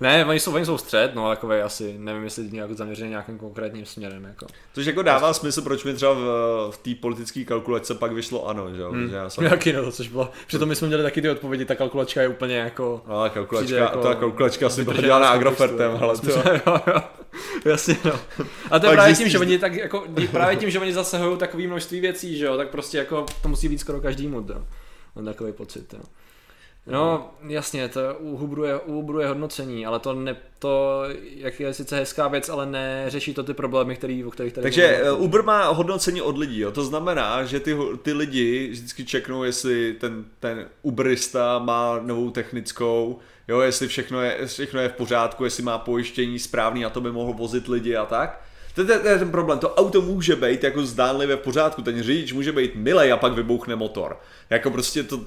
ne, 0.00 0.24
oni 0.24 0.40
jsou, 0.40 0.54
oni 0.54 0.66
jsou 0.66 0.78
střed, 0.78 1.14
no 1.14 1.28
takové 1.28 1.62
asi, 1.62 1.94
nevím, 1.98 2.24
jestli 2.24 2.50
nějak 2.50 2.72
zaměřený 2.72 3.10
nějakým 3.10 3.38
konkrétním 3.38 3.86
směrem. 3.86 4.24
Jako. 4.24 4.46
Což 4.72 4.86
jako 4.86 5.02
dává 5.02 5.32
smysl, 5.32 5.62
proč 5.62 5.84
mi 5.84 5.94
třeba 5.94 6.12
v, 6.12 6.70
v 6.70 6.76
té 6.76 6.90
politické 6.94 7.44
kalkulace 7.44 7.94
pak 7.94 8.12
vyšlo 8.12 8.48
ano, 8.48 8.74
že 8.74 8.82
jo? 8.82 8.92
Hmm. 8.92 9.10
Já 9.10 9.30
jsem... 9.30 9.44
Jaký 9.44 9.72
no, 9.72 9.92
což 9.92 10.08
bylo, 10.08 10.30
přitom 10.46 10.68
my 10.68 10.76
jsme 10.76 10.88
měli 10.88 11.02
taky 11.02 11.22
ty 11.22 11.30
odpovědi, 11.30 11.64
ta 11.64 11.74
kalkulačka 11.74 12.22
je 12.22 12.28
úplně 12.28 12.56
jako... 12.56 13.02
No, 13.08 13.30
kalkulačka, 13.30 13.76
jako, 13.76 13.98
ta 13.98 14.14
kalkulačka 14.14 14.66
asi 14.66 14.84
byla 14.84 15.00
dělána 15.00 15.28
Agrofertem, 15.28 15.98
ale 16.00 16.18
to... 16.18 16.30
jo, 16.66 16.80
jo. 16.86 17.02
Jasně, 17.64 17.96
no. 18.04 18.20
A 18.70 18.78
to 18.78 18.86
je 18.86 18.92
právě 18.92 19.14
tím, 19.14 19.28
že 19.28 19.38
oni 19.38 19.58
tak 19.58 19.74
jako, 19.74 20.04
právě 20.30 20.56
tím, 20.56 20.70
že 20.70 20.80
oni 20.80 20.92
zasahují 20.92 21.38
takové 21.38 21.66
množství 21.66 22.00
věcí, 22.00 22.38
že 22.38 22.44
jo, 22.44 22.56
tak 22.56 22.68
prostě 22.68 22.98
jako 22.98 23.26
to 23.42 23.48
musí 23.48 23.68
být 23.68 23.78
skoro 23.78 24.00
každý 24.00 24.28
mod, 24.28 24.48
jo. 24.48 24.64
Mám 25.16 25.24
takový 25.24 25.52
pocit, 25.52 25.94
jo. 25.94 26.00
No, 26.86 27.30
jasně, 27.48 27.88
to 27.88 28.00
u 28.18 28.36
Uberu 28.36 28.64
je, 28.64 28.80
je 29.20 29.28
hodnocení, 29.28 29.86
ale 29.86 29.98
to, 30.00 30.12
ne, 30.14 30.36
to 30.58 31.02
jak 31.36 31.60
je 31.60 31.74
sice 31.74 31.96
hezká 31.96 32.28
věc, 32.28 32.48
ale 32.48 32.66
neřeší 32.66 33.34
to 33.34 33.42
ty 33.42 33.54
problémy, 33.54 33.96
který, 33.96 34.24
o 34.24 34.30
kterých 34.30 34.52
tady 34.52 34.62
Takže 34.62 34.82
mluvíme. 34.86 35.08
eh, 35.08 35.12
Uber 35.12 35.42
má 35.42 35.68
hodnocení 35.68 36.22
od 36.22 36.38
lidí, 36.38 36.60
jo. 36.60 36.70
to 36.72 36.84
znamená, 36.84 37.44
že 37.44 37.60
ty, 37.60 37.76
ty 38.02 38.12
lidi 38.12 38.68
vždycky 38.70 39.04
čeknou, 39.04 39.42
jestli 39.42 39.92
ten, 40.00 40.24
ten 40.40 40.66
Uberista 40.82 41.58
má 41.58 41.98
novou 42.02 42.30
technickou, 42.30 43.18
jo, 43.48 43.60
jestli 43.60 43.88
všechno 43.88 44.20
je, 44.22 44.46
všechno 44.46 44.80
je 44.80 44.88
v 44.88 44.92
pořádku, 44.92 45.44
jestli 45.44 45.62
má 45.62 45.78
pojištění 45.78 46.38
správný 46.38 46.82
na 46.82 46.90
to, 46.90 47.00
by 47.00 47.12
mohl 47.12 47.32
vozit 47.32 47.68
lidi 47.68 47.96
a 47.96 48.06
tak. 48.06 48.40
To, 48.74 48.86
to, 48.86 48.98
to 48.98 49.08
je 49.08 49.18
ten 49.18 49.30
problém, 49.30 49.58
to 49.58 49.74
auto 49.74 50.00
může 50.02 50.36
být 50.36 50.64
jako 50.64 50.86
zdánlivě 50.86 51.36
v 51.36 51.40
pořádku, 51.40 51.82
ten 51.82 52.02
řidič 52.02 52.32
může 52.32 52.52
být 52.52 52.74
milej 52.74 53.12
a 53.12 53.16
pak 53.16 53.32
vybouchne 53.32 53.76
motor. 53.76 54.20
Jako 54.50 54.70
prostě 54.70 55.02
to, 55.02 55.20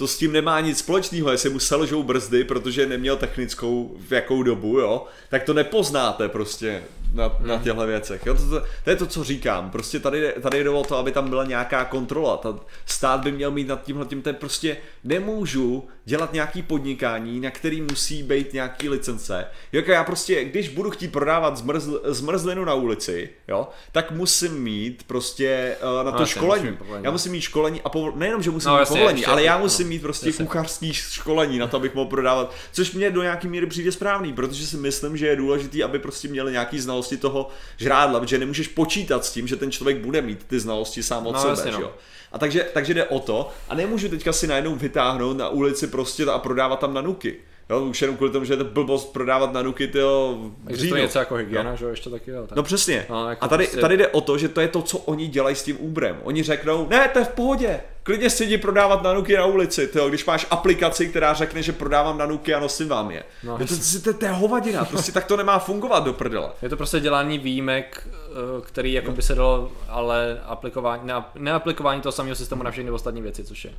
to 0.00 0.06
s 0.06 0.18
tím 0.18 0.32
nemá 0.32 0.60
nic 0.60 0.78
společného, 0.78 1.30
jestli 1.30 1.50
mu 1.50 1.58
selžou 1.58 2.02
brzdy, 2.02 2.44
protože 2.44 2.86
neměl 2.86 3.16
technickou 3.16 3.96
v 4.08 4.12
jakou 4.12 4.42
dobu, 4.42 4.78
jo, 4.78 5.04
tak 5.30 5.42
to 5.42 5.54
nepoznáte 5.54 6.28
prostě 6.28 6.82
na, 7.14 7.36
na 7.40 7.58
těchto 7.58 7.86
věcech. 7.86 8.26
Jo? 8.26 8.34
To, 8.34 8.48
to, 8.48 8.62
to, 8.84 8.90
je 8.90 8.96
to, 8.96 9.06
co 9.06 9.24
říkám. 9.24 9.70
Prostě 9.70 10.00
tady, 10.00 10.32
tady 10.42 10.64
jde 10.64 10.70
o 10.70 10.84
to, 10.84 10.96
aby 10.96 11.12
tam 11.12 11.28
byla 11.28 11.44
nějaká 11.44 11.84
kontrola. 11.84 12.36
Ta, 12.36 12.58
stát 12.86 13.20
by 13.20 13.32
měl 13.32 13.50
mít 13.50 13.68
nad 13.68 13.82
tímhle 13.82 14.06
tím, 14.06 14.22
ten 14.22 14.34
prostě 14.34 14.76
nemůžu 15.04 15.88
dělat 16.04 16.32
nějaký 16.32 16.62
podnikání, 16.62 17.40
na 17.40 17.50
který 17.50 17.80
musí 17.80 18.22
být 18.22 18.52
nějaký 18.52 18.88
licence. 18.88 19.46
Jako 19.72 19.90
já 19.90 20.04
prostě, 20.04 20.44
když 20.44 20.68
budu 20.68 20.90
chtít 20.90 21.12
prodávat 21.12 21.56
zmrzl, 21.56 22.00
zmrzlinu 22.04 22.64
na 22.64 22.74
ulici, 22.74 23.30
jo, 23.48 23.68
tak 23.92 24.10
musím 24.10 24.62
mít 24.62 25.02
prostě 25.06 25.76
uh, 25.98 26.04
na 26.06 26.12
to 26.12 26.22
jasně, 26.22 26.34
školení. 26.34 26.70
musím. 26.70 27.04
Já 27.04 27.10
musím 27.10 27.32
mít 27.32 27.40
školení 27.40 27.80
a 27.82 27.88
povol... 27.88 28.12
nejenom, 28.16 28.42
že 28.42 28.50
musím 28.50 28.70
No, 28.70 28.78
mít 28.78 28.88
povolení, 28.88 29.26
ale 29.26 29.44
já 29.44 29.56
no, 29.56 29.62
musím 29.64 29.88
mít 29.90 30.02
prostě 30.02 30.28
jasně. 30.28 30.44
kuchařský 30.44 30.92
školení 30.94 31.58
na 31.58 31.66
to, 31.66 31.76
abych 31.76 31.94
mohl 31.94 32.10
prodávat, 32.10 32.54
což 32.72 32.92
mě 32.92 33.10
do 33.10 33.22
nějaký 33.22 33.48
míry 33.48 33.66
přijde 33.66 33.92
správný, 33.92 34.32
protože 34.32 34.66
si 34.66 34.76
myslím, 34.76 35.16
že 35.16 35.26
je 35.26 35.36
důležitý, 35.36 35.82
aby 35.82 35.98
prostě 35.98 36.28
měli 36.28 36.52
nějaký 36.52 36.80
znalosti 36.80 37.16
toho 37.16 37.48
žrádla, 37.76 38.20
protože 38.20 38.38
nemůžeš 38.38 38.68
počítat 38.68 39.24
s 39.24 39.32
tím, 39.32 39.46
že 39.46 39.56
ten 39.56 39.70
člověk 39.70 39.98
bude 39.98 40.22
mít 40.22 40.44
ty 40.46 40.60
znalosti 40.60 41.02
sám 41.02 41.26
od 41.26 41.32
No, 41.32 41.40
sebe, 41.40 41.52
jasně, 41.52 41.72
no. 41.72 41.80
jo. 41.80 41.94
A 42.32 42.38
takže, 42.38 42.66
takže 42.74 42.94
jde 42.94 43.04
o 43.04 43.18
to 43.20 43.50
a 43.68 43.74
nemůžu 43.74 44.08
teďka 44.08 44.32
si 44.32 44.46
najednou 44.46 44.74
vytáhnout 44.74 45.36
na 45.36 45.48
ulici 45.48 45.86
prostě 45.86 46.24
a 46.24 46.38
prodávat 46.38 46.78
tam 46.80 46.94
nanuky. 46.94 47.36
Jo, 47.70 47.80
už 47.80 48.02
jenom 48.02 48.16
kvůli 48.16 48.30
tomu, 48.32 48.44
že 48.44 48.52
je 48.52 48.56
to 48.56 48.64
blbost 48.64 49.12
prodávat 49.12 49.52
nanuky, 49.52 49.88
tyjo, 49.88 50.38
v 50.40 50.68
Existuje 50.70 50.88
říjnu. 50.88 50.96
něco 51.02 51.18
jako 51.18 51.34
hygiena, 51.34 51.74
že 51.74 51.84
jo, 51.84 51.90
ještě 51.90 52.10
taky 52.10 52.30
jo. 52.30 52.46
Tak. 52.46 52.56
No 52.56 52.62
přesně. 52.62 53.06
No, 53.10 53.28
jako 53.28 53.44
a 53.44 53.48
tady, 53.48 53.64
prostě- 53.64 53.80
tady 53.80 53.96
jde 53.96 54.08
o 54.08 54.20
to, 54.20 54.38
že 54.38 54.48
to 54.48 54.60
je 54.60 54.68
to, 54.68 54.82
co 54.82 54.98
oni 54.98 55.28
dělají 55.28 55.56
s 55.56 55.62
tím 55.62 55.76
Uberem. 55.80 56.16
Oni 56.22 56.42
řeknou, 56.42 56.86
ne, 56.88 57.08
to 57.08 57.18
je 57.18 57.24
v 57.24 57.28
pohodě, 57.28 57.80
klidně 58.02 58.30
si 58.30 58.44
jdi 58.44 58.58
prodávat 58.58 59.02
nanuky 59.02 59.36
na 59.36 59.44
ulici, 59.46 59.86
tyjo, 59.86 60.08
když 60.08 60.24
máš 60.24 60.46
aplikaci, 60.50 61.08
která 61.08 61.34
řekne, 61.34 61.62
že 61.62 61.72
prodávám 61.72 62.18
nanuky 62.18 62.54
a 62.54 62.60
nosím 62.60 62.88
vám 62.88 63.10
je. 63.10 63.22
No, 63.44 63.58
No, 63.58 63.66
to, 63.66 63.74
to, 63.76 64.00
to, 64.12 64.18
to 64.18 64.24
je 64.24 64.30
hovadina, 64.30 64.84
prostě 64.84 65.12
tak 65.12 65.24
to 65.24 65.36
nemá 65.36 65.58
fungovat 65.58 66.04
do 66.04 66.12
prdele. 66.12 66.50
Je 66.62 66.68
to 66.68 66.76
prostě 66.76 67.00
dělání 67.00 67.38
výjimek, 67.38 68.08
eh, 68.14 68.30
který 68.62 68.92
jako 68.92 69.12
by 69.12 69.22
se 69.22 69.34
dalo, 69.34 69.72
ale 69.88 70.40
aplikování, 70.46 71.02
ne, 71.04 71.14
neaplikování 71.34 72.00
toho 72.00 72.12
samého 72.12 72.36
systému 72.36 72.62
na 72.62 72.70
všechny 72.70 72.90
ostatní 72.90 73.22
věci, 73.22 73.44
což 73.44 73.64
je, 73.64 73.70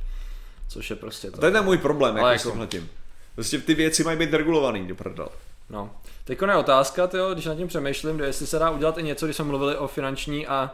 což 0.68 0.90
je 0.90 0.96
prostě 0.96 1.30
to. 1.30 1.38
To 1.38 1.46
je 1.46 1.52
ten 1.52 1.64
můj 1.64 1.78
problém, 1.78 2.16
jako, 2.16 2.26
Ale 2.26 2.38
s 2.38 2.40
jako- 2.44 2.50
tímhletím. 2.50 2.88
Prostě 3.34 3.58
ty 3.58 3.74
věci 3.74 4.04
mají 4.04 4.18
být 4.18 4.34
regulovaný 4.34 4.86
do 4.86 4.94
prdele. 4.94 5.28
No. 5.70 5.90
Teď 6.24 6.38
je 6.42 6.56
otázka, 6.56 7.06
tyjo, 7.06 7.32
když 7.32 7.46
nad 7.46 7.54
tím 7.54 7.68
přemýšlím, 7.68 8.20
jestli 8.20 8.46
se 8.46 8.58
dá 8.58 8.70
udělat 8.70 8.98
i 8.98 9.02
něco, 9.02 9.26
když 9.26 9.36
jsme 9.36 9.44
mluvili 9.44 9.76
o 9.76 9.88
finanční 9.88 10.46
a, 10.46 10.70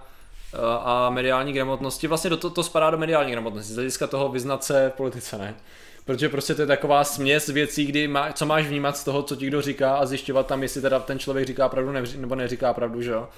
a, 0.53 0.77
a 0.77 1.11
mediální 1.11 1.53
gramotnosti. 1.53 2.07
Vlastně 2.07 2.31
do 2.31 2.37
to, 2.37 2.51
to 2.51 2.63
spadá 2.63 2.91
do 2.91 2.99
mediální 2.99 3.33
gramotnosti, 3.33 3.73
z 3.73 3.75
hlediska 3.75 4.07
toho 4.07 4.29
vyznat 4.29 4.65
se 4.65 4.93
v 4.95 4.97
politice, 4.97 5.39
ne? 5.39 5.55
Protože 6.05 6.29
prostě 6.29 6.55
to 6.55 6.63
je 6.63 6.67
taková 6.67 7.05
směs 7.05 7.47
věcí, 7.47 7.87
kdy 7.87 8.09
má, 8.09 8.33
co 8.33 8.47
máš 8.47 8.67
vnímat 8.67 8.97
z 8.97 9.05
toho, 9.05 9.23
co 9.23 9.37
ti 9.37 9.47
kdo 9.47 9.63
říká 9.63 9.97
a 9.97 10.07
zjišťovat 10.07 10.47
tam, 10.47 10.63
jestli 10.63 10.83
teda 10.83 11.01
ten 11.01 11.19
člověk 11.19 11.47
říká 11.47 11.69
pravdu 11.69 11.93
nevři- 11.93 12.21
nebo 12.21 12.35
neříká 12.35 12.73
pravdu, 12.75 13.03
že 13.03 13.11
jo? 13.11 13.29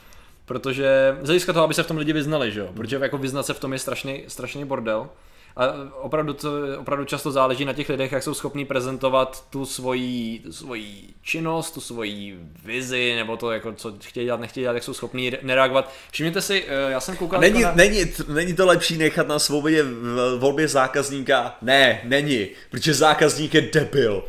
Protože 0.44 1.18
z 1.22 1.26
hlediska 1.26 1.52
toho, 1.52 1.64
aby 1.64 1.74
se 1.74 1.82
v 1.82 1.86
tom 1.86 1.96
lidi 1.96 2.12
vyznali, 2.12 2.52
že 2.52 2.60
jo? 2.60 2.68
Protože 2.74 2.96
jako 2.96 3.18
vyznat 3.18 3.46
se 3.46 3.54
v 3.54 3.60
tom 3.60 3.72
je 3.72 3.78
strašný, 3.78 4.24
strašný 4.28 4.64
bordel. 4.64 5.08
A 5.60 5.74
opravdu, 6.00 6.32
to, 6.32 6.52
opravdu 6.78 7.04
často 7.04 7.30
záleží 7.30 7.64
na 7.64 7.72
těch 7.72 7.88
lidech, 7.88 8.12
jak 8.12 8.22
jsou 8.22 8.34
schopní 8.34 8.64
prezentovat 8.64 9.44
tu 9.50 9.66
svoji, 9.66 10.38
tu 10.38 10.52
svoji 10.52 11.04
činnost, 11.22 11.70
tu 11.70 11.80
svoji 11.80 12.38
vizi, 12.64 13.14
nebo 13.16 13.36
to, 13.36 13.50
jako, 13.50 13.72
co 13.72 13.94
chtějí 14.00 14.26
dělat, 14.26 14.40
nechtějí 14.40 14.62
dělat, 14.64 14.74
jak 14.74 14.82
jsou 14.84 14.94
schopní 14.94 15.30
re- 15.30 15.38
nereagovat. 15.42 15.92
Všimněte 16.10 16.42
si, 16.42 16.64
eh, 16.68 16.90
já 16.90 17.00
jsem 17.00 17.16
koukal 17.16 17.40
Není, 17.40 17.62
na... 17.62 17.72
není, 17.74 18.04
není 18.28 18.54
to 18.54 18.66
lepší 18.66 18.96
nechat 18.98 19.28
na 19.28 19.38
svobodě 19.38 19.82
v 19.82 20.36
volbě 20.38 20.68
zákazníka? 20.68 21.56
Ne, 21.62 22.00
není, 22.04 22.48
protože 22.70 22.94
zákazník 22.94 23.54
je 23.54 23.60
debil. 23.60 24.24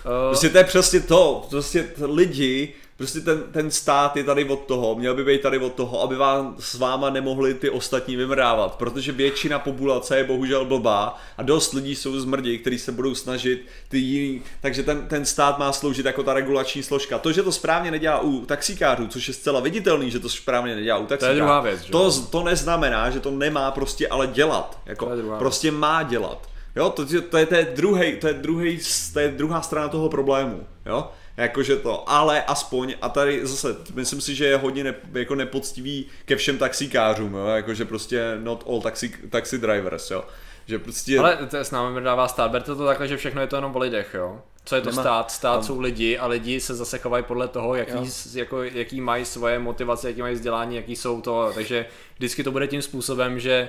eh, 0.00 0.02
Prostě 0.28 0.48
to 0.48 0.58
je 0.58 0.64
přesně 0.64 1.00
to, 1.00 1.46
prostě 1.50 1.88
lidi, 2.00 2.74
prostě 2.98 3.20
ten, 3.20 3.42
ten 3.52 3.70
stát 3.70 4.16
je 4.16 4.24
tady 4.24 4.44
od 4.44 4.60
toho, 4.66 4.94
měl 4.94 5.14
by 5.14 5.24
být 5.24 5.40
tady 5.40 5.58
od 5.58 5.72
toho, 5.72 6.02
aby 6.02 6.16
vám 6.16 6.54
s 6.58 6.74
váma 6.74 7.10
nemohli 7.10 7.54
ty 7.54 7.70
ostatní 7.70 8.16
vymrávat, 8.16 8.74
protože 8.74 9.12
většina 9.12 9.58
populace 9.58 10.16
je 10.16 10.24
bohužel 10.24 10.64
blbá 10.64 11.18
a 11.38 11.42
dost 11.42 11.72
lidí 11.72 11.94
jsou 11.94 12.20
zmrdi, 12.20 12.58
kteří 12.58 12.78
se 12.78 12.92
budou 12.92 13.14
snažit 13.14 13.66
ty 13.88 13.98
jiný, 13.98 14.42
takže 14.60 14.82
ten, 14.82 15.08
ten 15.08 15.24
stát 15.24 15.58
má 15.58 15.72
sloužit 15.72 16.06
jako 16.06 16.22
ta 16.22 16.34
regulační 16.34 16.82
složka. 16.82 17.18
To, 17.18 17.32
že 17.32 17.42
to 17.42 17.52
správně 17.52 17.90
nedělá 17.90 18.20
u 18.20 18.46
taxikářů, 18.46 19.06
což 19.08 19.28
je 19.28 19.34
zcela 19.34 19.60
viditelný, 19.60 20.10
že 20.10 20.18
to 20.18 20.28
správně 20.28 20.74
nedělá 20.74 20.98
u 20.98 21.06
taxikářů, 21.06 21.38
druhá 21.38 21.60
věc, 21.60 21.80
že 21.80 21.92
to, 21.92 22.12
to 22.30 22.42
neznamená, 22.42 23.10
že 23.10 23.20
to 23.20 23.30
nemá 23.30 23.70
prostě 23.70 24.08
ale 24.08 24.26
dělat, 24.26 24.78
jako 24.86 25.04
To 25.04 25.10
je 25.10 25.16
druhá 25.16 25.34
věc. 25.34 25.38
prostě 25.38 25.70
má 25.70 26.02
dělat. 26.02 26.48
Jo, 26.76 26.90
to, 26.90 27.06
to, 27.30 27.36
je, 27.36 27.46
to, 27.46 27.54
je 27.54 27.72
druhý, 27.76 28.16
to, 28.16 28.26
je 28.28 28.34
druhý, 28.34 28.78
to 29.12 29.20
je 29.20 29.28
druhá 29.28 29.62
strana 29.62 29.88
toho 29.88 30.08
problému, 30.08 30.66
jo, 30.86 31.08
jakože 31.38 31.76
to, 31.76 32.10
ale 32.10 32.42
aspoň, 32.42 32.94
a 33.02 33.08
tady 33.08 33.46
zase, 33.46 33.76
myslím 33.94 34.20
si, 34.20 34.34
že 34.34 34.44
je 34.44 34.56
hodně 34.56 34.84
ne, 34.84 34.94
jako 35.12 35.34
nepoctivý 35.34 36.06
ke 36.24 36.36
všem 36.36 36.58
taxikářům, 36.58 37.34
jo, 37.34 37.46
jakože 37.46 37.84
prostě 37.84 38.36
not 38.40 38.64
all 38.68 38.80
taxi, 38.80 39.08
taxi 39.30 39.58
drivers, 39.58 40.10
jo, 40.10 40.24
že 40.66 40.78
prostě... 40.78 41.18
Ale 41.18 41.36
to 41.50 41.56
je 41.56 41.64
s 41.64 41.70
námi 41.70 42.00
dává 42.00 42.28
stát, 42.28 42.50
berte 42.50 42.74
to 42.74 42.86
takhle, 42.86 43.08
že 43.08 43.16
všechno 43.16 43.40
je 43.40 43.46
to 43.46 43.56
jenom 43.56 43.76
o 43.76 43.78
lidech, 43.78 44.10
jo? 44.14 44.40
Co 44.64 44.74
je 44.74 44.80
to 44.80 44.90
Nemá- 44.90 45.02
stát? 45.02 45.30
Stát 45.30 45.54
Tam- 45.54 45.62
jsou 45.64 45.80
lidi 45.80 46.18
a 46.18 46.26
lidi 46.26 46.60
se 46.60 46.74
zase 46.74 46.98
chovají 46.98 47.24
podle 47.24 47.48
toho, 47.48 47.74
jaký, 47.74 47.92
Jo. 47.92 48.06
jako, 48.34 48.62
jaký 48.62 49.00
mají 49.00 49.24
svoje 49.24 49.58
motivace, 49.58 50.08
jaký 50.08 50.20
mají 50.20 50.34
vzdělání, 50.34 50.76
jaký 50.76 50.96
jsou 50.96 51.20
to, 51.20 51.50
takže 51.54 51.86
vždycky 52.16 52.44
to 52.44 52.50
bude 52.52 52.66
tím 52.66 52.82
způsobem, 52.82 53.40
že 53.40 53.68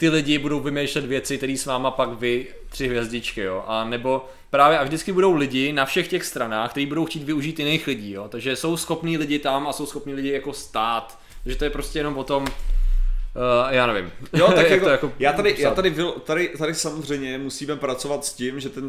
ty 0.00 0.08
lidi 0.08 0.38
budou 0.38 0.60
vymýšlet 0.60 1.04
věci, 1.04 1.36
které 1.36 1.56
s 1.56 1.66
váma 1.66 1.90
pak 1.90 2.08
vy 2.20 2.46
tři 2.68 2.88
hvězdičky, 2.88 3.40
jo, 3.40 3.64
a 3.66 3.84
nebo 3.84 4.28
právě 4.50 4.78
a 4.78 4.84
vždycky 4.84 5.12
budou 5.12 5.34
lidi 5.34 5.72
na 5.72 5.84
všech 5.84 6.08
těch 6.08 6.24
stranách, 6.24 6.70
kteří 6.70 6.86
budou 6.86 7.04
chtít 7.04 7.22
využít 7.22 7.58
jiných 7.58 7.86
lidí, 7.86 8.12
jo, 8.12 8.28
takže 8.28 8.56
jsou 8.56 8.76
schopní 8.76 9.18
lidi 9.18 9.38
tam 9.38 9.68
a 9.68 9.72
jsou 9.72 9.86
schopní 9.86 10.14
lidi 10.14 10.32
jako 10.32 10.52
stát, 10.52 11.18
takže 11.44 11.58
to 11.58 11.64
je 11.64 11.70
prostě 11.70 11.98
jenom 11.98 12.18
o 12.18 12.24
tom, 12.24 12.42
uh, 12.42 12.48
já 13.70 13.86
nevím. 13.86 14.12
Jo, 14.32 14.46
tak 14.46 14.56
Jak 14.56 14.70
jako, 14.70 14.84
to 14.84 14.90
jako 14.90 15.12
já, 15.18 15.32
tady, 15.32 15.54
já 15.58 15.70
tady, 15.70 15.90
vil- 15.90 16.20
tady, 16.20 16.48
tady 16.58 16.74
samozřejmě 16.74 17.38
musíme 17.38 17.76
pracovat 17.76 18.24
s 18.24 18.32
tím, 18.32 18.60
že 18.60 18.68
ten 18.68 18.88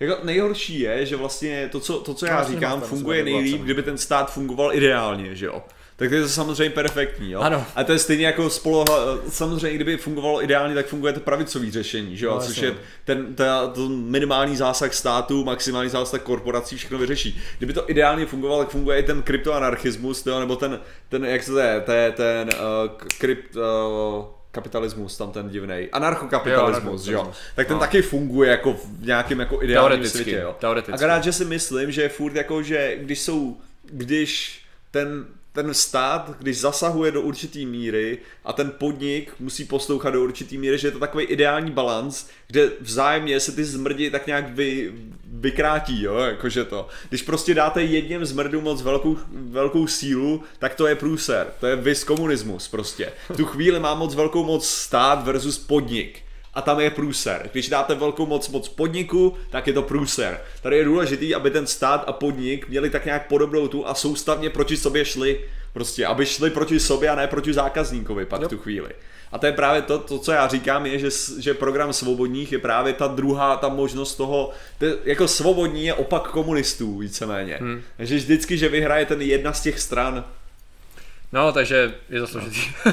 jako 0.00 0.18
nejhorší 0.22 0.80
je, 0.80 1.06
že 1.06 1.16
vlastně 1.16 1.68
to, 1.72 1.80
co, 1.80 2.00
to, 2.00 2.14
co 2.14 2.26
já 2.26 2.36
Vlastně 2.36 2.54
říkám, 2.54 2.80
funguje 2.80 3.24
nejlíp, 3.24 3.62
kdyby 3.62 3.82
ten 3.82 3.98
stát 3.98 4.32
fungoval 4.32 4.74
ideálně, 4.74 5.34
že 5.34 5.46
jo. 5.46 5.62
Tak 5.98 6.08
to 6.08 6.14
je 6.14 6.22
to 6.22 6.28
samozřejmě 6.28 6.70
perfektní, 6.74 7.30
jo. 7.30 7.40
Ano. 7.40 7.66
A 7.76 7.84
to 7.84 7.92
je 7.92 7.98
stejně 7.98 8.26
jako 8.26 8.50
spolo, 8.50 8.84
samozřejmě, 9.28 9.74
kdyby 9.76 9.96
fungovalo 9.96 10.44
ideálně, 10.44 10.74
tak 10.74 10.86
funguje 10.86 11.12
to 11.12 11.20
pravicový 11.20 11.70
řešení, 11.70 12.16
že 12.16 12.26
jo, 12.26 12.34
No, 12.34 12.40
což 12.40 12.56
je 12.56 12.74
ten, 13.04 13.34
ta, 13.34 13.66
to 13.66 13.88
minimální 13.88 14.56
zásah 14.56 14.94
státu, 14.94 15.44
maximální 15.44 15.90
zásah 15.90 16.20
korporací, 16.22 16.76
všechno 16.76 16.98
vyřeší. 16.98 17.40
Kdyby 17.58 17.72
to 17.72 17.90
ideálně 17.90 18.26
fungovalo, 18.26 18.60
tak 18.62 18.70
funguje 18.70 18.98
i 18.98 19.02
ten 19.02 19.22
kryptoanarchismus, 19.22 20.26
jo, 20.26 20.40
nebo 20.40 20.56
ten, 20.56 20.80
ten, 21.08 21.24
jak 21.24 21.42
se 21.42 21.52
to 21.52 21.58
je, 21.58 21.80
ten, 21.80 22.12
ten 22.12 22.48
uh, 22.48 22.90
krypt, 23.18 23.56
uh, 23.56 23.62
kapitalismus 24.52 25.16
tam 25.16 25.30
ten 25.30 25.48
divnej, 25.48 25.88
anarchokapitalismus, 25.92 27.06
Jo, 27.06 27.18
jo, 27.18 27.32
tak 27.56 27.66
ten 27.66 27.74
No. 27.76 27.80
taky 27.80 28.02
funguje 28.02 28.50
jako 28.50 28.72
v 28.72 29.06
nějakém 29.06 29.40
jako 29.40 29.62
ideálním 29.62 30.08
světě, 30.08 30.40
jo. 30.42 30.56
teoreticky. 30.58 30.92
Akorát, 30.92 31.24
že 31.24 31.32
si 31.32 31.44
myslím, 31.44 31.92
že 31.92 32.02
je 32.02 32.08
furt 32.08 32.34
jako, 32.36 32.62
že 32.62 32.96
když 33.00 33.20
jsou, 33.20 33.56
když 33.84 34.60
ten 34.90 35.26
ten 35.62 35.74
stát, 35.74 36.30
když 36.38 36.60
zasahuje 36.60 37.12
do 37.12 37.22
určitý 37.22 37.66
míry 37.66 38.18
a 38.44 38.52
ten 38.52 38.72
podnik 38.78 39.32
musí 39.40 39.64
poslouchat 39.64 40.10
do 40.10 40.22
určitý 40.22 40.58
míry, 40.58 40.78
že 40.78 40.88
je 40.88 40.92
to 40.92 40.98
takový 40.98 41.24
ideální 41.24 41.70
balans, 41.70 42.26
kde 42.46 42.70
vzájemně 42.80 43.40
se 43.40 43.52
ty 43.52 43.64
zmrdi 43.64 44.10
tak 44.10 44.26
nějak 44.26 44.50
vy, 44.50 44.92
vykrátí, 45.24 46.02
jo, 46.02 46.14
jakože 46.14 46.64
to. 46.64 46.88
Když 47.08 47.22
prostě 47.22 47.54
dáte 47.54 47.82
jedním 47.82 48.24
zmrdu 48.24 48.60
moc 48.60 48.82
velkou, 48.82 49.16
velkou 49.32 49.86
sílu, 49.86 50.42
tak 50.58 50.74
to 50.74 50.86
je 50.86 50.94
průser, 50.94 51.46
to 51.60 51.66
je 51.66 51.76
vis 51.76 52.04
komunismus 52.04 52.68
prostě. 52.68 53.12
V 53.28 53.36
tu 53.36 53.44
chvíli 53.44 53.80
má 53.80 53.94
moc 53.94 54.14
velkou 54.14 54.44
moc 54.44 54.68
stát 54.68 55.24
versus 55.24 55.58
podnik 55.58 56.22
a 56.54 56.62
tam 56.62 56.80
je 56.80 56.90
průser. 56.90 57.48
Když 57.52 57.68
dáte 57.68 57.94
velkou 57.94 58.26
moc 58.26 58.48
moc 58.48 58.68
podniku, 58.68 59.34
tak 59.50 59.66
je 59.66 59.72
to 59.72 59.82
průser. 59.82 60.40
Tady 60.62 60.76
je 60.76 60.84
důležitý, 60.84 61.34
aby 61.34 61.50
ten 61.50 61.66
stát 61.66 62.04
a 62.06 62.12
podnik 62.12 62.68
měli 62.68 62.90
tak 62.90 63.04
nějak 63.04 63.28
podobnou 63.28 63.68
tu 63.68 63.88
a 63.88 63.94
soustavně 63.94 64.50
proti 64.50 64.76
sobě 64.76 65.04
šli. 65.04 65.40
Prostě, 65.72 66.06
aby 66.06 66.26
šli 66.26 66.50
proti 66.50 66.80
sobě 66.80 67.08
a 67.10 67.14
ne 67.14 67.26
proti 67.26 67.52
zákazníkovi 67.52 68.26
pak 68.26 68.42
v 68.42 68.48
tu 68.48 68.58
chvíli. 68.58 68.88
A 69.32 69.38
to 69.38 69.46
je 69.46 69.52
právě 69.52 69.82
to, 69.82 69.98
to, 69.98 70.18
co 70.18 70.32
já 70.32 70.48
říkám, 70.48 70.86
je, 70.86 70.98
že, 70.98 71.08
že 71.38 71.54
program 71.54 71.92
svobodních 71.92 72.52
je 72.52 72.58
právě 72.58 72.92
ta 72.92 73.06
druhá, 73.06 73.56
ta 73.56 73.68
možnost 73.68 74.14
toho, 74.14 74.50
to, 74.78 74.84
je- 74.84 74.96
jako 75.04 75.28
svobodní 75.28 75.84
je 75.86 75.94
opak 75.94 76.22
komunistů 76.30 76.98
víceméně. 76.98 77.58
Hmm. 77.60 77.82
Takže 77.96 78.16
vždycky, 78.16 78.58
že 78.58 78.68
vyhraje 78.68 79.06
ten 79.06 79.22
jedna 79.22 79.52
z 79.52 79.60
těch 79.62 79.80
stran, 79.80 80.24
No, 81.32 81.52
takže 81.52 81.94
je 82.10 82.20
to 82.20 82.26
složitý. 82.26 82.60
Je 82.86 82.92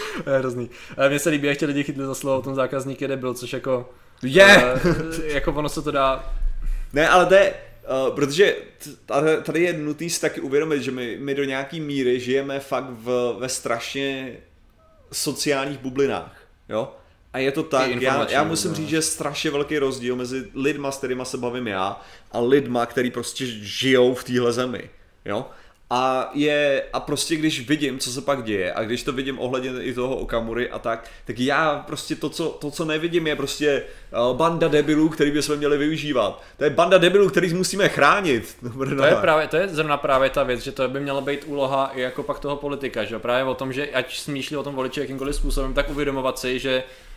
hrozný. 0.38 0.70
Eh, 0.98 1.08
Mně 1.08 1.18
se 1.18 1.30
líbí, 1.30 1.48
jak 1.48 1.58
tě 1.58 1.66
lidi 1.66 1.84
chytli 1.84 2.04
za 2.06 2.14
slovo, 2.14 2.38
o 2.38 2.42
tom 2.42 2.54
zákazník 2.54 3.00
je 3.02 3.08
debil, 3.08 3.34
což 3.34 3.52
jako... 3.52 3.90
je! 4.22 4.46
eh, 5.26 5.32
jako 5.32 5.52
ono 5.52 5.68
se 5.68 5.82
to 5.82 5.90
dá... 5.90 6.34
Ne, 6.92 7.08
ale 7.08 7.26
to 7.26 7.34
je, 7.34 7.54
uh, 8.08 8.14
protože 8.14 8.56
tady- 9.42 9.62
je 9.62 9.72
nutný 9.72 10.10
si 10.10 10.20
taky 10.20 10.40
uvědomit, 10.40 10.82
že 10.82 10.90
my, 10.90 11.16
my 11.20 11.34
do 11.34 11.44
nějaký 11.44 11.80
míry 11.80 12.20
žijeme 12.20 12.60
fakt 12.60 12.86
v, 12.90 13.36
ve 13.40 13.48
strašně 13.48 14.36
sociálních 15.12 15.78
bublinách, 15.78 16.36
jo? 16.68 16.92
A 17.32 17.38
je 17.38 17.52
to 17.52 17.62
tak, 17.62 17.90
já, 18.02 18.30
já 18.30 18.44
musím 18.44 18.70
bublina. 18.70 18.76
říct, 18.76 18.90
že 18.90 18.96
je 18.96 19.02
strašně 19.02 19.50
velký 19.50 19.78
rozdíl 19.78 20.16
mezi 20.16 20.44
lidma, 20.54 20.92
s 20.92 20.98
kterýma 20.98 21.24
se 21.24 21.38
bavím 21.38 21.66
já, 21.66 22.00
a 22.32 22.40
lidma, 22.40 22.86
který 22.86 23.10
prostě 23.10 23.46
žijou 23.46 24.14
v 24.14 24.24
téhle 24.24 24.52
zemi, 24.52 24.90
jo? 25.24 25.46
A 25.94 26.30
je, 26.34 26.82
a 26.92 27.00
prostě 27.00 27.36
když 27.36 27.68
vidím, 27.68 27.98
co 27.98 28.12
se 28.12 28.20
pak 28.20 28.44
děje, 28.44 28.72
a 28.72 28.82
když 28.82 29.02
to 29.02 29.12
vidím 29.12 29.38
ohledně 29.38 29.70
i 29.80 29.94
toho 29.94 30.16
Okamury 30.16 30.70
a 30.70 30.78
tak, 30.78 31.10
tak 31.24 31.38
já 31.38 31.84
prostě 31.86 32.16
to, 32.16 32.28
co, 32.28 32.48
to, 32.48 32.70
co 32.70 32.84
nevidím, 32.84 33.26
je 33.26 33.36
prostě 33.36 33.82
uh, 34.30 34.36
banda 34.36 34.68
debilů, 34.68 35.08
který 35.08 35.30
bychom 35.30 35.56
měli 35.56 35.78
využívat. 35.78 36.42
To 36.56 36.64
je 36.64 36.70
banda 36.70 36.98
debilů, 36.98 37.28
který 37.28 37.54
musíme 37.54 37.88
chránit. 37.88 38.56
Dobré, 38.62 38.96
To 38.96 39.04
je, 39.04 39.16
právě, 39.16 39.48
to 39.48 39.56
je 39.56 39.68
zrovna 39.68 39.96
právě 39.96 40.30
ta 40.30 40.42
věc, 40.42 40.60
že 40.60 40.72
to 40.72 40.88
by 40.88 41.00
měla 41.00 41.20
být 41.20 41.44
úloha 41.46 41.90
i 41.94 42.00
jako 42.00 42.22
pak 42.22 42.38
toho 42.38 42.56
politika, 42.56 43.04
že 43.04 43.18
právě 43.18 43.44
o 43.44 43.54
tom, 43.54 43.72
že 43.72 43.86
ať 43.86 44.18
smýšlí 44.18 44.56
o 44.56 44.62
tom 44.62 44.74
voliči 44.74 45.00
jakýmkoliv 45.00 45.36
způsobem, 45.36 45.74
tak 45.74 45.90
uvědomovat 45.90 46.38
si, 46.38 46.58
že 46.58 46.82
eh, 46.86 47.11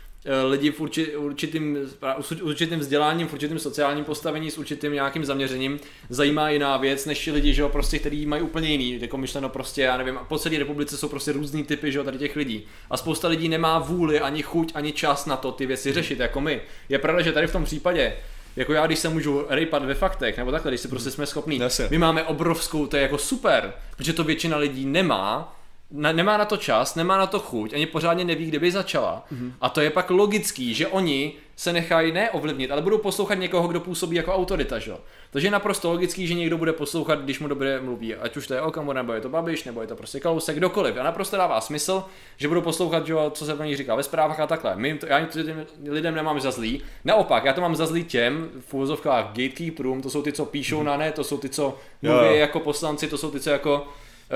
lidi 0.49 0.71
v 0.71 0.81
urči, 0.81 1.15
určitým, 1.15 1.77
s 2.21 2.31
určitým 2.31 2.79
vzděláním, 2.79 3.27
v 3.27 3.33
určitým 3.33 3.59
sociálním 3.59 4.03
postavení, 4.03 4.51
s 4.51 4.57
určitým 4.57 4.93
nějakým 4.93 5.25
zaměřením 5.25 5.79
zajímá 6.09 6.49
jiná 6.49 6.77
věc, 6.77 7.05
než 7.05 7.27
lidi, 7.27 7.53
že 7.53 7.61
jo, 7.61 7.69
prostě, 7.69 7.99
který 7.99 8.25
mají 8.25 8.41
úplně 8.41 8.69
jiný, 8.69 9.01
jako 9.01 9.17
myšleno 9.17 9.49
prostě, 9.49 9.81
já 9.81 9.97
nevím, 9.97 10.19
po 10.27 10.39
celé 10.39 10.59
republice 10.59 10.97
jsou 10.97 11.09
prostě 11.09 11.31
různý 11.31 11.63
typy, 11.63 11.91
že 11.91 11.97
jo, 11.97 12.03
tady 12.03 12.17
těch 12.17 12.35
lidí. 12.35 12.65
A 12.89 12.97
spousta 12.97 13.27
lidí 13.27 13.49
nemá 13.49 13.79
vůli, 13.79 14.19
ani 14.19 14.43
chuť, 14.43 14.71
ani 14.75 14.91
čas 14.91 15.25
na 15.25 15.37
to 15.37 15.51
ty 15.51 15.65
věci 15.65 15.93
řešit, 15.93 16.19
jako 16.19 16.41
my. 16.41 16.61
Je 16.89 16.99
pravda, 16.99 17.21
že 17.21 17.31
tady 17.31 17.47
v 17.47 17.51
tom 17.51 17.63
případě 17.63 18.13
jako 18.55 18.73
já, 18.73 18.85
když 18.85 18.99
se 18.99 19.09
můžu 19.09 19.45
rejpat 19.49 19.85
ve 19.85 19.93
faktech, 19.93 20.37
nebo 20.37 20.51
takhle, 20.51 20.71
když 20.71 20.81
si 20.81 20.87
prostě 20.87 21.11
jsme 21.11 21.25
schopní. 21.25 21.61
My 21.89 21.97
máme 21.97 22.23
obrovskou, 22.23 22.87
to 22.87 22.95
je 22.95 23.01
jako 23.01 23.17
super, 23.17 23.73
protože 23.97 24.13
to 24.13 24.23
většina 24.23 24.57
lidí 24.57 24.85
nemá, 24.85 25.55
na, 25.95 26.11
nemá 26.11 26.37
na 26.37 26.45
to 26.45 26.57
čas, 26.57 26.95
nemá 26.95 27.17
na 27.17 27.27
to 27.27 27.39
chuť, 27.39 27.73
ani 27.73 27.85
pořádně 27.85 28.25
neví, 28.25 28.45
kde 28.45 28.59
by 28.59 28.71
začala. 28.71 29.25
Mm-hmm. 29.33 29.51
A 29.61 29.69
to 29.69 29.81
je 29.81 29.89
pak 29.89 30.09
logický, 30.09 30.73
že 30.73 30.87
oni 30.87 31.33
se 31.55 31.73
nechají 31.73 32.11
neovlivnit, 32.11 32.71
ale 32.71 32.81
budou 32.81 32.97
poslouchat 32.97 33.35
někoho, 33.35 33.67
kdo 33.67 33.79
působí 33.79 34.15
jako 34.15 34.35
autorita, 34.35 34.79
že? 34.79 34.91
jo. 34.91 34.99
Takže 35.31 35.47
je 35.47 35.51
naprosto 35.51 35.91
logický, 35.91 36.27
že 36.27 36.33
někdo 36.33 36.57
bude 36.57 36.73
poslouchat, 36.73 37.19
když 37.19 37.39
mu 37.39 37.47
dobře 37.47 37.81
mluví, 37.81 38.15
ať 38.15 38.37
už 38.37 38.47
to 38.47 38.53
je 38.53 38.61
Okamura, 38.61 39.01
nebo 39.01 39.13
je 39.13 39.21
to 39.21 39.29
Babiš, 39.29 39.63
nebo 39.63 39.81
je 39.81 39.87
to 39.87 39.95
prostě 39.95 40.19
Kalousek, 40.19 40.55
kdokoliv. 40.55 40.97
A 40.97 41.03
naprosto 41.03 41.37
dává 41.37 41.61
smysl, 41.61 42.03
že 42.37 42.47
budou 42.47 42.61
poslouchat, 42.61 43.07
že 43.07 43.13
jo, 43.13 43.29
co 43.29 43.45
se 43.45 43.53
o 43.53 43.63
nich 43.63 43.77
říká 43.77 43.95
ve 43.95 44.03
zprávách 44.03 44.39
a 44.39 44.47
takhle. 44.47 44.75
My 44.75 44.97
to, 44.97 45.05
já 45.05 45.25
to 45.25 45.43
těm 45.43 45.65
lidem 45.87 46.15
nemám 46.15 46.39
za 46.39 46.51
zlý. 46.51 46.83
Naopak, 47.05 47.45
já 47.45 47.53
to 47.53 47.61
mám 47.61 47.75
za 47.75 47.85
zlý 47.85 48.03
těm 48.03 48.49
v 48.59 48.73
úvozovkách 48.73 49.25
gatekeeperům, 49.25 50.01
to 50.01 50.09
jsou 50.09 50.21
ty, 50.21 50.31
co 50.31 50.45
píšou 50.45 50.83
na 50.83 50.97
ne, 50.97 51.11
to 51.11 51.23
jsou 51.23 51.37
ty, 51.37 51.49
co 51.49 51.77
mluví 52.01 52.25
jo. 52.25 52.35
jako 52.35 52.59
poslanci, 52.59 53.07
to 53.07 53.17
jsou 53.17 53.31
ty, 53.31 53.39
co 53.39 53.49
jako 53.49 53.87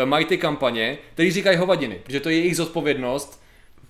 mají 0.06 0.26
ty 0.26 0.38
kampaně, 0.38 0.98
který 1.14 1.32
říkají 1.32 1.58
hovadiny, 1.58 2.02
že 2.08 2.20
to 2.20 2.30
je 2.30 2.38
jejich 2.38 2.58
zodpovědnost. 2.58 3.44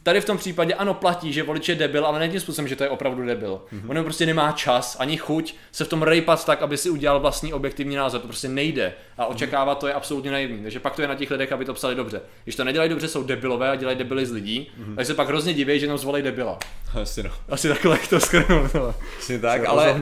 Tady 0.04 0.22
v 0.22 0.26
tom 0.26 0.38
případě 0.38 0.74
ano 0.74 0.94
platí, 0.94 1.34
že 1.34 1.44
volič 1.44 1.70
je 1.70 1.76
debil, 1.76 2.06
ale 2.06 2.20
ne 2.20 2.30
tím 2.30 2.40
způsobem, 2.40 2.68
že 2.68 2.76
to 2.76 2.84
je 2.84 2.90
opravdu 2.90 3.26
debil. 3.26 3.62
Mm-hmm. 3.74 3.98
On 3.98 4.04
prostě 4.04 4.26
nemá 4.26 4.52
čas 4.52 4.98
ani 5.00 5.18
chuť 5.18 5.56
se 5.72 5.86
v 5.86 5.88
tom 5.88 6.02
rejpat 6.02 6.46
tak, 6.46 6.62
aby 6.62 6.78
si 6.78 6.90
udělal 6.90 7.20
vlastní 7.20 7.54
objektivní 7.54 7.96
názor. 7.96 8.22
To 8.22 8.28
prostě 8.28 8.48
nejde. 8.48 8.94
A 9.18 9.26
očekávat 9.26 9.80
to 9.80 9.88
je 9.88 9.94
absolutně 9.94 10.32
naivní. 10.32 10.64
Takže 10.64 10.80
pak 10.80 10.96
to 10.96 11.02
je 11.02 11.08
na 11.08 11.16
těch 11.16 11.32
lidech, 11.32 11.52
aby 11.52 11.66
to 11.66 11.74
psali 11.74 11.96
dobře. 11.96 12.22
Když 12.44 12.56
to 12.56 12.64
nedělají 12.64 12.90
dobře, 12.90 13.08
jsou 13.08 13.24
debilové 13.24 13.70
a 13.70 13.76
dělají 13.76 13.98
debily 13.98 14.26
z 14.26 14.32
lidí, 14.32 14.72
mm-hmm. 14.80 14.96
tak 14.96 15.06
se 15.06 15.14
pak 15.14 15.28
hrozně 15.28 15.54
diví, 15.54 15.80
že 15.80 15.86
jenom 15.86 15.98
zvolej 15.98 16.22
debila. 16.24 16.60
Asi 17.02 17.24
no. 17.24 17.32
Asi 17.50 17.70
takhle 17.70 17.92
jak 17.92 18.08
to 18.08 18.20
skrnul. 18.20 18.70
no. 18.74 18.96
Asi 19.20 19.40
tak, 19.40 19.66
ale, 19.66 20.02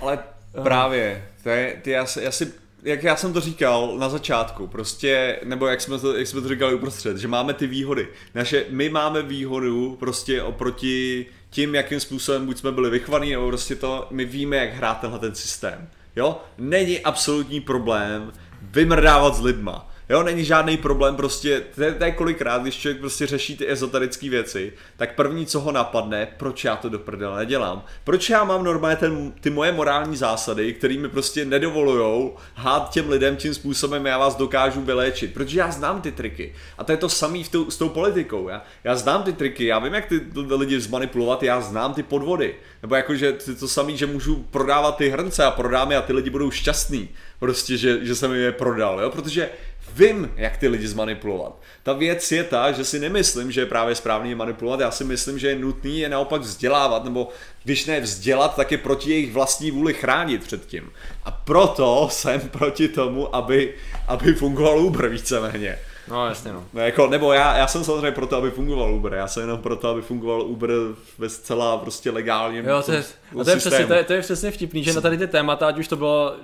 ale 0.00 0.18
právě, 0.62 1.28
to 1.42 1.48
je, 1.48 1.78
ty 1.82 1.90
já, 1.90 2.06
si- 2.06 2.22
já 2.22 2.30
si, 2.30 2.52
jak 2.82 3.02
já 3.02 3.16
jsem 3.16 3.32
to 3.32 3.40
říkal 3.40 3.94
na 3.98 4.08
začátku, 4.08 4.66
prostě, 4.66 5.40
nebo 5.44 5.66
jak 5.66 5.80
jsme 5.80 5.98
to, 5.98 6.16
jak 6.16 6.26
jsme 6.26 6.40
to 6.40 6.48
říkali 6.48 6.74
uprostřed, 6.74 7.16
že 7.16 7.28
máme 7.28 7.54
ty 7.54 7.66
výhody. 7.66 8.08
Naše, 8.34 8.64
my 8.68 8.88
máme 8.88 9.22
výhodu 9.22 9.96
prostě 10.00 10.42
oproti 10.42 11.26
tím, 11.50 11.74
jakým 11.74 12.00
způsobem 12.00 12.46
buď 12.46 12.58
jsme 12.58 12.72
byli 12.72 12.90
vychovaní, 12.90 13.30
nebo 13.30 13.48
prostě 13.48 13.76
to, 13.76 14.06
my 14.10 14.24
víme, 14.24 14.56
jak 14.56 14.74
hrát 14.74 15.00
tenhle 15.00 15.18
ten 15.18 15.34
systém. 15.34 15.88
Jo? 16.16 16.40
Není 16.58 17.00
absolutní 17.00 17.60
problém 17.60 18.32
vymrdávat 18.62 19.34
s 19.34 19.40
lidma. 19.40 19.90
Jo, 20.10 20.22
není 20.22 20.44
žádný 20.44 20.76
problém, 20.76 21.16
prostě, 21.16 21.62
to 21.98 22.04
je, 22.04 22.12
kolikrát, 22.12 22.62
když 22.62 22.76
člověk 22.76 23.00
prostě 23.00 23.26
řeší 23.26 23.56
ty 23.56 23.72
ezoterické 23.72 24.30
věci, 24.30 24.72
tak 24.96 25.14
první, 25.14 25.46
co 25.46 25.60
ho 25.60 25.72
napadne, 25.72 26.28
proč 26.36 26.64
já 26.64 26.76
to 26.76 26.88
do 26.88 26.98
prdele 26.98 27.38
nedělám? 27.38 27.82
Proč 28.04 28.30
já 28.30 28.44
mám 28.44 28.64
normálně 28.64 28.96
ten, 28.96 29.32
ty 29.40 29.50
moje 29.50 29.72
morální 29.72 30.16
zásady, 30.16 30.72
které 30.72 30.98
mi 30.98 31.08
prostě 31.08 31.44
nedovolujou 31.44 32.36
hát 32.54 32.90
těm 32.90 33.10
lidem 33.10 33.36
tím 33.36 33.54
způsobem, 33.54 34.06
já 34.06 34.18
vás 34.18 34.36
dokážu 34.36 34.80
vyléčit, 34.80 35.34
protože 35.34 35.58
já 35.58 35.70
znám 35.70 36.00
ty 36.00 36.12
triky. 36.12 36.54
A 36.78 36.84
to 36.84 36.92
je 36.92 36.98
to 36.98 37.08
samé 37.08 37.38
s 37.68 37.76
tou 37.76 37.88
politikou, 37.88 38.48
já, 38.48 38.62
já 38.84 38.96
znám 38.96 39.22
ty 39.22 39.32
triky, 39.32 39.66
já 39.66 39.78
vím, 39.78 39.94
jak 39.94 40.06
ty 40.06 40.20
lidi 40.34 40.80
zmanipulovat, 40.80 41.42
já 41.42 41.60
znám 41.60 41.94
ty 41.94 42.02
podvody. 42.02 42.54
Nebo 42.82 42.94
jakože 42.94 43.32
to 43.32 43.68
samé, 43.68 43.96
že 43.96 44.06
můžu 44.06 44.36
prodávat 44.50 44.96
ty 44.96 45.08
hrnce 45.08 45.44
a 45.44 45.50
prodám 45.50 45.90
je 45.90 45.96
a 45.96 46.02
ty 46.02 46.12
lidi 46.12 46.30
budou 46.30 46.50
šťastní, 46.50 47.08
prostě, 47.38 47.76
že, 47.76 48.04
že 48.04 48.14
jsem 48.14 48.32
je 48.32 48.52
prodal, 48.52 49.00
jo, 49.00 49.10
protože 49.10 49.50
vím, 49.94 50.30
jak 50.36 50.56
ty 50.56 50.68
lidi 50.68 50.88
zmanipulovat. 50.88 51.60
Ta 51.82 51.92
věc 51.92 52.32
je 52.32 52.44
ta, 52.44 52.72
že 52.72 52.84
si 52.84 52.98
nemyslím, 52.98 53.52
že 53.52 53.60
je 53.60 53.66
právě 53.66 53.94
správný 53.94 54.34
manipulovat, 54.34 54.80
já 54.80 54.90
si 54.90 55.04
myslím, 55.04 55.38
že 55.38 55.48
je 55.48 55.58
nutný 55.58 56.00
je 56.00 56.08
naopak 56.08 56.40
vzdělávat, 56.42 57.04
nebo 57.04 57.28
když 57.64 57.86
ne 57.86 58.00
vzdělat, 58.00 58.56
tak 58.56 58.72
je 58.72 58.78
proti 58.78 59.10
jejich 59.10 59.32
vlastní 59.32 59.70
vůli 59.70 59.94
chránit 59.94 60.44
před 60.44 60.66
tím. 60.66 60.90
A 61.24 61.30
proto 61.30 62.08
jsem 62.12 62.40
proti 62.40 62.88
tomu, 62.88 63.36
aby, 63.36 63.74
aby 64.08 64.34
fungoval 64.34 64.78
Uber 64.78 65.08
víceméně. 65.08 65.78
No 66.10 66.26
jasně 66.26 66.52
no. 66.52 66.64
No, 66.72 66.80
jako, 66.80 67.06
nebo 67.06 67.32
já, 67.32 67.56
já 67.56 67.66
jsem 67.66 67.84
samozřejmě 67.84 68.10
proto, 68.12 68.36
aby 68.36 68.50
fungoval 68.50 68.94
Uber, 68.94 69.14
já 69.14 69.26
jsem 69.28 69.40
jenom 69.42 69.58
proto, 69.58 69.88
aby 69.88 70.02
fungoval 70.02 70.42
Uber 70.42 70.70
ve 71.18 71.28
zcela 71.28 71.78
prostě 71.78 72.10
legálním 72.10 72.64
Jo, 72.66 72.82
to 72.82 72.92
je, 72.92 73.02
tom 73.32 73.40
a 73.40 73.44
to 73.44 73.50
je, 73.50 73.56
přesně, 73.56 73.86
to, 73.86 73.92
je, 73.94 74.04
to 74.04 74.12
je 74.12 74.20
přesně 74.20 74.50
vtipný, 74.50 74.84
že 74.84 74.92
na 74.92 75.00
tady 75.00 75.18
ty 75.18 75.26
témata, 75.26 75.66
ať 75.66 75.78
už 75.78 75.88
to 75.88 75.96
bylo 75.96 76.34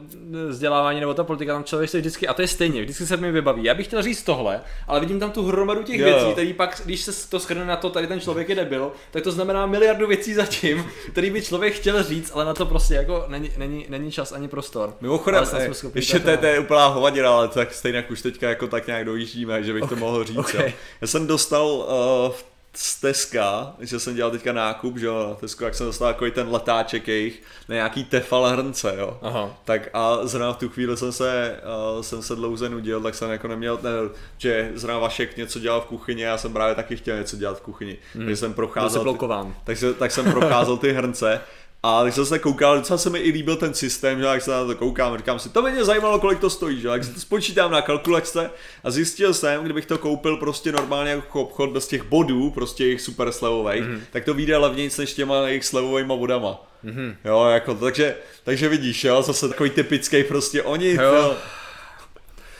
vzdělávání 0.49 1.01
nebo 1.01 1.15
ta 1.15 1.25
politika, 1.25 1.53
tam 1.53 1.65
člověk 1.65 1.91
se 1.91 1.99
vždycky, 1.99 2.29
a 2.29 2.35
to 2.35 2.43
je 2.43 2.49
stejně, 2.49 2.83
vždycky 2.83 3.07
se 3.07 3.17
mi 3.17 3.33
vybaví. 3.33 3.65
Já 3.65 3.75
bych 3.75 3.87
chtěl 3.87 4.03
říct 4.03 4.23
tohle, 4.23 4.61
ale 4.89 5.01
vidím 5.01 5.21
tam 5.21 5.31
tu 5.31 5.43
hromadu 5.47 5.83
těch 5.83 6.01
Jo. 6.01 6.07
věcí, 6.07 6.33
který 6.33 6.53
pak, 6.53 6.83
když 6.85 7.01
se 7.01 7.31
to 7.31 7.39
shrne 7.39 7.65
na 7.65 7.77
to, 7.77 7.91
tady 7.91 8.07
ten 8.07 8.21
člověk 8.21 8.49
je 8.49 8.55
debil, 8.55 8.93
tak 9.11 9.23
to 9.23 9.33
znamená 9.33 9.67
miliardu 9.67 10.07
věcí 10.07 10.35
zatím, 10.35 10.87
který 11.13 11.31
by 11.31 11.43
člověk 11.43 11.75
chtěl 11.75 12.03
říct, 12.03 12.31
ale 12.35 12.45
na 12.45 12.55
to 12.55 12.67
prostě 12.67 12.95
jako 12.95 13.25
není, 13.29 13.51
není, 13.57 13.87
není 13.89 14.11
čas 14.11 14.33
ani 14.33 14.49
prostor. 14.49 14.95
Mimochodem, 15.01 15.45
eh, 15.57 15.71
ještě 15.95 16.19
to, 16.19 16.31
je- 16.47 16.59
úplná 16.59 16.87
hovadina, 16.87 17.31
ale 17.31 17.49
tak 17.49 17.75
stejně 17.75 18.05
už 18.11 18.23
teďka 18.23 18.49
jako 18.49 18.67
tak 18.67 18.87
nějak 18.87 19.05
dojíždíme, 19.05 19.54
že 19.63 19.73
bych 19.73 19.89
to 19.89 19.97
mohl 19.97 20.25
říct. 20.25 20.37
okay. 20.37 20.67
Jo. 20.67 20.73
Já 21.01 21.07
jsem 21.07 21.27
dostal 21.27 21.67
uh, 21.67 22.33
z 22.77 23.01
Teska, 23.01 23.75
že 23.81 24.01
jsem 24.01 24.15
dělal 24.15 24.31
teďka 24.31 24.53
nákup, 24.53 24.99
že 24.99 25.07
jo, 25.07 25.27
na 25.29 25.35
Tesku, 25.35 25.65
jak 25.65 25.75
jsem 25.75 25.87
dostal 25.87 26.13
takový 26.13 26.31
ten 26.31 26.49
letáček 26.51 27.09
jejich 27.09 27.43
na 27.69 27.75
nějaký 27.75 28.05
tefal 28.05 28.47
hrnce, 28.47 28.95
jo. 28.99 29.19
Aha. 29.23 29.57
Tak 29.65 29.89
a 29.93 30.27
zrovna 30.27 30.53
v 30.53 30.57
tu 30.57 30.69
chvíli 30.69 30.97
jsem 30.97 31.13
se, 31.13 31.61
uh, 31.97 32.03
jsem 32.03 32.23
se 32.23 32.37
dlouze 32.37 32.69
nudil, 32.69 33.01
tak 33.01 33.15
jsem 33.15 33.31
jako 33.31 33.49
neměl, 33.49 33.79
ne, 33.83 33.91
že 34.39 34.71
zrovna 34.75 34.99
Vašek 34.99 35.37
něco 35.37 35.59
dělal 35.59 35.81
v 35.81 35.85
kuchyni, 35.85 36.23
já 36.23 36.39
jsem 36.39 36.53
právě 36.53 36.75
taky 36.75 36.97
chtěl 36.97 37.19
něco 37.19 37.37
dělat 37.37 37.59
v 37.59 37.61
kuchyni. 37.61 37.97
Hmm. 38.15 38.25
Takže 38.25 38.37
jsem 38.37 38.53
Byl 38.53 38.57
procházel, 38.57 39.01
ty, 39.01 39.05
blokován. 39.05 39.55
takže, 39.65 39.95
tak 39.95 40.11
jsem 40.11 40.33
procházel 40.33 40.77
ty 40.77 40.93
hrnce 40.93 41.41
a 41.87 42.03
když 42.03 42.15
jsem 42.15 42.27
se 42.27 42.39
koukal, 42.39 42.77
docela 42.77 42.99
se 42.99 43.11
mi 43.11 43.19
i 43.19 43.31
líbil 43.31 43.57
ten 43.57 43.75
systém, 43.75 44.19
že 44.19 44.25
jak 44.25 44.43
se 44.43 44.51
na 44.51 44.65
to 44.65 44.75
koukám, 44.75 45.17
říkám 45.17 45.39
si, 45.39 45.49
to 45.49 45.63
by 45.63 45.71
mě 45.71 45.85
zajímalo, 45.85 46.19
kolik 46.19 46.39
to 46.39 46.51
stojí, 46.51 46.81
že 46.81 46.89
jak 46.89 47.05
si 47.05 47.15
to 47.15 47.21
spočítám 47.21 47.71
na 47.71 47.83
kalkulačce 47.83 48.51
a 48.85 48.91
zjistil 48.91 49.35
jsem, 49.35 49.65
kdybych 49.65 49.87
to 49.87 49.99
koupil 49.99 50.37
prostě 50.37 50.73
normálně 50.73 51.11
jako 51.11 51.43
obchod 51.43 51.71
bez 51.71 51.89
těch 51.89 52.03
bodů, 52.03 52.51
prostě 52.51 52.85
jejich 52.85 53.01
super 53.01 53.33
slevových, 53.33 53.83
mm-hmm. 53.83 54.01
tak 54.11 54.25
to 54.25 54.35
vyjde 54.35 54.57
levnějc 54.57 54.99
než 54.99 55.15
těma 55.15 55.37
jejich 55.37 55.65
slevovými 55.65 56.17
bodama. 56.17 56.63
Mm-hmm. 56.85 57.17
Jo, 57.25 57.45
jako, 57.45 57.75
takže, 57.75 58.17
takže 58.45 58.69
vidíš, 58.69 59.05
jo, 59.05 59.23
zase 59.23 59.49
takový 59.49 59.71
typický 59.71 60.25
prostě 60.25 60.63
oni, 60.63 60.91
Jo. 60.91 60.99
to, 61.11 61.37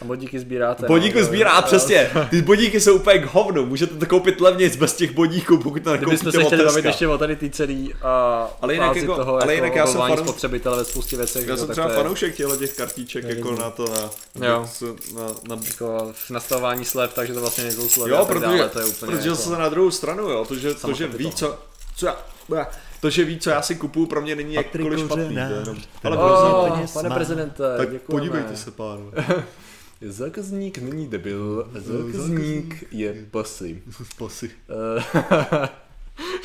A 0.05 0.07
bodíky 0.07 0.39
sbíráte. 0.39 0.87
Bodíky 0.87 1.19
no, 1.19 1.25
sbírá, 1.25 1.57
jo. 1.57 1.63
přesně. 1.63 2.11
Ty 2.31 2.43
bodíky 2.43 2.81
jsou 2.81 2.97
úplně 2.97 3.19
k 3.19 3.27
hovnu. 3.27 3.67
Můžete 3.67 3.95
to 3.95 4.07
koupit 4.07 4.41
levněji 4.41 4.77
bez 4.77 4.93
těch 4.93 5.11
bodíků, 5.13 5.59
pokud 5.59 5.83
to 5.83 5.91
Kdybychom 5.91 6.11
nekoupíte 6.13 6.33
se 6.33 6.45
chtěli 6.45 6.65
bavit 6.65 6.85
ještě 6.85 7.09
o 7.09 7.19
tady 7.19 7.37
ty 7.37 7.51
celý 7.51 7.95
a 8.03 8.49
Ale 8.63 8.75
jinak 8.75 8.97
jako- 8.97 9.17
toho, 9.17 9.33
ale 9.33 9.41
jako 9.43 9.65
jinak 9.65 9.77
já 9.77 9.87
jsem 9.87 9.97
ovlivňování 9.97 10.15
fanouš- 10.23 10.25
spotřebitele 10.25 10.77
ve 10.77 10.85
spoustě 10.85 11.17
věcech. 11.17 11.47
Já 11.47 11.55
no, 11.55 11.61
jsem 11.61 11.69
třeba 11.69 11.89
je 11.89 11.95
fanoušek 11.97 12.35
těchto 12.37 12.57
těch 12.57 12.77
kartiček, 12.77 13.25
jako 13.25 13.51
na 13.53 13.71
to, 13.71 13.85
na, 14.39 14.47
Jo. 14.49 14.69
na, 15.15 15.57
na 15.57 15.63
Jako 15.67 16.13
v 16.13 16.31
nastavování 16.31 16.85
slev, 16.85 17.15
takže 17.15 17.33
to 17.33 17.41
vlastně 17.41 17.65
nejsou 17.65 17.89
slevy 17.89 18.11
Jo, 18.11 18.25
protože, 18.27 18.41
dále, 18.41 18.69
to 18.69 18.79
je 18.79 18.85
úplně 18.85 19.13
protože 19.13 19.29
jako... 19.29 19.43
zase 19.43 19.59
na 19.59 19.69
druhou 19.69 19.91
stranu, 19.91 20.23
jo, 20.31 20.45
to, 20.45 20.55
že, 20.55 20.75
to, 20.75 20.93
že 20.93 21.07
ví, 21.07 21.33
co, 21.33 21.59
co 21.97 22.07
já, 22.07 22.17
to, 23.01 23.11
že 23.11 23.25
ví, 23.25 23.39
co 23.39 23.51
já 23.51 23.63
si 23.63 23.75
kupuju, 23.75 24.07
pro 24.07 24.21
mě 24.21 24.37
není 24.37 24.55
jakkoliv 24.55 25.01
špatný. 25.01 25.39
Ale 26.05 26.17
Oh, 26.17 26.87
pane 26.95 27.11
prezidente, 27.11 27.63
tak 27.77 27.91
děkujeme. 27.91 28.21
podívejte 28.31 28.57
se, 28.57 28.71
pánové. 28.71 29.13
Zákazník 30.01 30.79
není 30.79 31.07
debil, 31.07 31.69
zákazník 31.75 32.85
je 32.91 33.27
pasy. 33.31 33.83
Spasy. 34.03 34.51
Eh, 35.31 35.69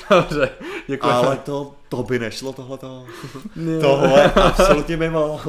Dobře, 0.15 0.49
děkujeme. 0.87 1.17
Ale 1.19 1.37
to, 1.37 1.75
to 1.89 2.03
by 2.03 2.19
nešlo 2.19 2.53
tohleto. 2.53 3.05
Ne. 3.55 3.79
Tohle 3.79 4.31
absolutně 4.33 4.97
mimo. 4.97 5.41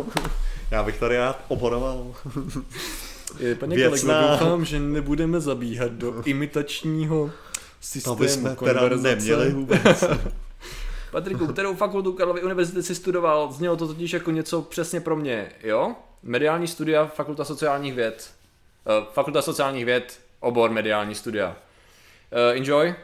Já 0.71 0.83
bych 0.83 0.99
tady 0.99 1.17
rád 1.17 1.45
oponoval. 1.49 2.15
Je, 3.39 3.55
Pane 3.55 3.77
Věcná. 3.77 4.15
kolego, 4.15 4.31
doufám, 4.45 4.65
že 4.65 4.81
nebudeme 4.81 5.41
zabíhat 5.41 5.93
do 5.93 6.23
imitačního 6.25 7.31
systému 7.81 8.17
To 8.17 8.23
bychom 8.23 8.57
teda 8.57 8.89
neměli 8.89 9.51
vůbec. 9.53 10.05
Patriku, 11.11 11.47
kterou 11.47 11.75
fakultu 11.75 12.13
Karlovy 12.13 12.43
univerzity 12.43 12.83
si 12.83 12.95
studoval? 12.95 13.53
Znělo 13.53 13.77
to 13.77 13.87
totiž 13.87 14.13
jako 14.13 14.31
něco 14.31 14.63
přesně 14.63 15.01
pro 15.01 15.17
mě, 15.17 15.53
jo? 15.63 15.95
Mediální 16.23 16.67
studia, 16.67 17.07
fakulta 17.07 17.45
sociálních 17.45 17.95
věd. 17.95 18.31
Uh, 19.01 19.13
fakulta 19.13 19.43
sociálních 19.43 19.85
věd, 19.85 20.21
obor 20.41 20.71
mediální 20.71 21.15
studia. 21.15 21.49
Uh, 21.49 22.57
enjoy. 22.57 22.95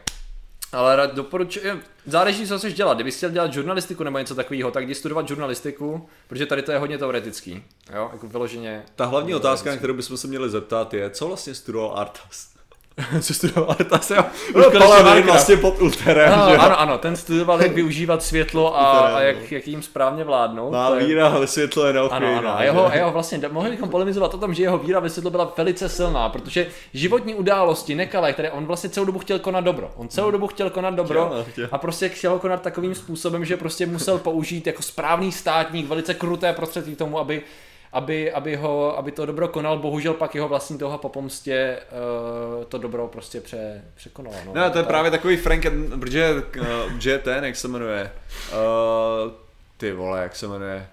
Ale 0.72 0.96
rád 0.96 1.14
doporučuji, 1.14 1.82
záleží, 2.06 2.46
co 2.46 2.58
chceš 2.58 2.74
dělat. 2.74 2.94
Kdybys 2.94 3.16
chtěl 3.16 3.30
dělat 3.30 3.52
žurnalistiku 3.52 4.04
nebo 4.04 4.18
něco 4.18 4.34
takového, 4.34 4.70
tak 4.70 4.84
jdi 4.84 4.94
studovat 4.94 5.28
žurnalistiku, 5.28 6.08
protože 6.28 6.46
tady 6.46 6.62
to 6.62 6.72
je 6.72 6.78
hodně 6.78 6.98
teoretický. 6.98 7.64
Jo, 7.94 8.08
jako 8.12 8.26
vyloženě. 8.26 8.84
Ta 8.96 9.04
hlavní 9.04 9.34
otázka, 9.34 9.70
na 9.70 9.76
kterou 9.76 9.94
bychom 9.94 10.16
se 10.16 10.28
měli 10.28 10.50
zeptat, 10.50 10.94
je, 10.94 11.10
co 11.10 11.28
vlastně 11.28 11.54
studoval 11.54 11.98
Artas? 11.98 12.55
co 13.20 13.34
studoval, 13.34 13.64
ale 13.78 13.88
ta 13.90 13.98
se. 13.98 14.16
No, 14.54 14.70
Paladin 14.70 15.24
vlastně 15.24 15.56
pod 15.56 15.80
Ulterem, 15.80 16.32
ano, 16.32 16.50
že? 16.50 16.56
ano, 16.56 16.80
ano, 16.80 16.98
ten 16.98 17.16
studoval, 17.16 17.62
jak 17.62 17.72
využívat 17.74 18.22
světlo 18.22 18.76
a, 18.78 18.84
a 19.00 19.10
no. 19.12 19.18
jak, 19.20 19.52
jak 19.52 19.66
jim 19.68 19.82
správně 19.82 20.24
vládnout. 20.24 20.70
Má 20.70 20.90
je- 20.96 21.06
víra, 21.06 21.28
ale 21.28 21.46
světlo 21.46 21.84
je 21.84 21.90
Ano, 21.90 22.00
neochvějná. 22.00 22.38
ano. 22.38 22.58
A 22.58 22.62
jeho, 22.62 22.86
a 22.86 22.94
jeho 22.94 23.10
vlastně, 23.12 23.40
mohli 23.50 23.70
bychom 23.70 23.88
polemizovat 23.88 24.34
o 24.34 24.38
tom, 24.38 24.54
že 24.54 24.62
jeho 24.62 24.78
víra 24.78 25.00
ve 25.00 25.10
světlo 25.10 25.30
byla 25.30 25.52
velice 25.56 25.88
silná, 25.88 26.28
protože 26.28 26.66
životní 26.94 27.34
události 27.34 27.94
nekalé, 27.94 28.32
které 28.32 28.50
on 28.50 28.66
vlastně 28.66 28.90
celou 28.90 29.06
dobu 29.06 29.18
chtěl 29.18 29.38
konat 29.38 29.64
dobro. 29.64 29.90
On 29.96 30.08
celou 30.08 30.30
dobu 30.30 30.46
chtěl 30.46 30.70
konat 30.70 30.94
dobro 30.94 31.26
Chtěl, 31.26 31.44
chtěl. 31.52 31.68
a 31.72 31.78
prostě 31.78 32.08
chtěl 32.08 32.32
ho 32.32 32.38
konat 32.38 32.62
takovým 32.62 32.94
způsobem, 32.94 33.44
že 33.44 33.56
prostě 33.56 33.86
musel 33.86 34.18
použít 34.18 34.66
jako 34.66 34.82
správný 34.82 35.32
státník 35.32 35.88
velice 35.88 36.14
kruté 36.14 36.52
prostředky 36.52 36.94
k 36.94 36.98
tomu, 36.98 37.18
aby 37.18 37.42
aby, 37.92 38.32
aby, 38.32 38.56
ho, 38.56 38.98
aby 38.98 39.12
to 39.12 39.26
dobro 39.26 39.48
konal, 39.48 39.78
bohužel 39.78 40.14
pak 40.14 40.34
jeho 40.34 40.48
vlastní 40.48 40.78
toho 40.78 40.98
po 40.98 41.08
pomstě 41.08 41.78
uh, 42.58 42.64
to 42.64 42.78
dobro 42.78 43.08
prostě 43.08 43.40
pře, 43.40 43.84
překonalo. 43.94 44.36
No, 44.46 44.52
No, 44.54 44.70
to 44.70 44.78
je 44.78 44.82
Tak. 44.84 44.86
právě 44.86 45.10
takový 45.10 45.36
Frank, 45.36 45.66
protože, 46.00 46.34
uh, 46.60 46.66
že 46.98 47.10
je 47.10 47.18
ten, 47.18 47.44
jak 47.44 47.56
se 47.56 47.68
jmenuje, 47.68 48.12
uh, 48.52 49.32
ty 49.76 49.92
vole, 49.92 50.22
jak 50.22 50.36
se 50.36 50.48
jmenuje, 50.48 50.88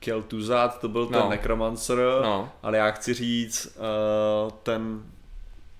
Kel'Thuzad, 0.00 0.78
to 0.80 0.88
byl 0.88 1.06
ten 1.06 1.20
No. 1.20 1.28
Necromancer, 1.30 1.98
No. 2.22 2.48
ale 2.62 2.78
já 2.78 2.90
chci 2.90 3.14
říct, 3.14 3.66
uh, 4.46 4.50
ten, 4.62 5.02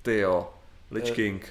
ty 0.03 0.19
jo, 0.19 0.51
Lich 0.91 1.11
King. 1.11 1.49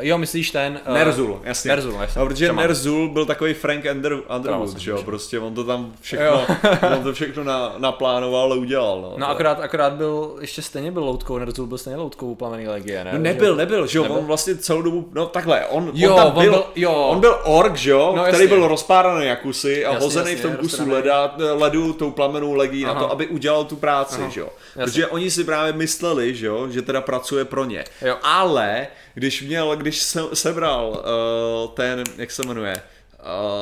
Jo, 0.00 0.18
myslíš 0.18 0.50
ten... 0.50 0.80
uh, 0.88 0.94
Nerzul, 0.94 1.40
jasně. 1.44 1.68
Nerzul, 1.68 1.94
jasně. 2.00 2.20
No, 2.20 2.26
protože. 2.26 2.52
Nerzul 2.52 3.08
byl 3.08 3.26
takový 3.26 3.54
Frank 3.54 3.84
Under, 3.94 4.18
Underwood, 4.36 4.78
že 4.78 4.90
jo, 4.90 5.02
prostě 5.02 5.38
on 5.38 5.54
to 5.54 5.64
tam 5.64 5.92
všechno, 6.00 6.46
on 6.96 7.02
to 7.02 7.12
všechno 7.12 7.44
na, 7.44 7.74
naplánoval 7.78 8.52
a 8.52 8.56
udělal, 8.56 9.00
no. 9.02 9.14
No 9.16 9.28
akorát, 9.30 9.60
akorát 9.60 9.92
byl, 9.92 10.36
ještě 10.40 10.62
stejně 10.62 10.92
byl 10.92 11.04
loutkou, 11.04 11.38
Nerzul 11.38 11.66
byl 11.66 11.78
stejně 11.78 11.96
loutkou 11.96 12.26
u 12.30 12.34
plamený 12.34 12.68
legie, 12.68 13.04
ne? 13.04 13.10
No 13.12 13.18
nebyl, 13.18 13.56
nebyl, 13.56 13.86
že 13.86 13.98
jo, 13.98 14.02
Nebyl? 14.02 14.18
on 14.18 14.24
vlastně 14.24 14.56
celou 14.56 14.82
dobu, 14.82 15.08
no 15.12 15.26
takhle, 15.26 15.66
on, 15.66 15.90
Jo, 15.94 16.10
on 16.10 16.16
tam 16.16 16.26
on 16.26 16.42
byl, 16.42 16.52
byl- 16.52 16.64
jo. 16.76 16.92
on 16.92 17.20
byl 17.20 17.38
ork, 17.44 17.76
že 17.76 17.90
jo, 17.90 18.12
No, 18.16 18.22
který 18.22 18.44
jasně. 18.44 18.56
byl 18.56 18.68
rozpáraný 18.68 19.26
jak 19.26 19.42
kusy 19.42 19.84
a 19.84 19.92
Jasně, 19.92 20.04
hozený 20.04 20.30
jasně, 20.30 20.36
v 20.36 20.42
tom 20.48 20.56
kusu 20.56 20.90
leda, 20.90 21.34
ledu 21.52 21.92
tou 21.92 22.10
plamenou 22.10 22.52
legí 22.54 22.84
na 22.84 22.94
to, 22.94 23.10
aby 23.12 23.26
udělal 23.26 23.64
tu 23.64 23.76
práci, 23.76 24.20
Aha. 24.20 24.28
že 24.30 24.40
jo. 24.40 24.48
Protože 24.74 25.06
oni 25.06 25.30
si 25.30 25.44
právě 25.44 25.72
mysleli, 25.72 26.34
že 26.34 26.46
jo, 26.46 26.68
že 26.68 26.82
teda 26.82 27.00
pracuje 27.00 27.44
pro 27.44 27.64
ně. 27.64 27.84
Jo. 28.02 28.16
Ale, 28.22 28.86
když 29.14 29.42
měl, 29.42 29.76
když 29.76 30.02
se, 30.02 30.20
sebral 30.34 30.88
uh, 30.88 31.70
ten, 31.74 32.04
jak 32.18 32.30
se 32.30 32.46
jmenuje, 32.46 32.82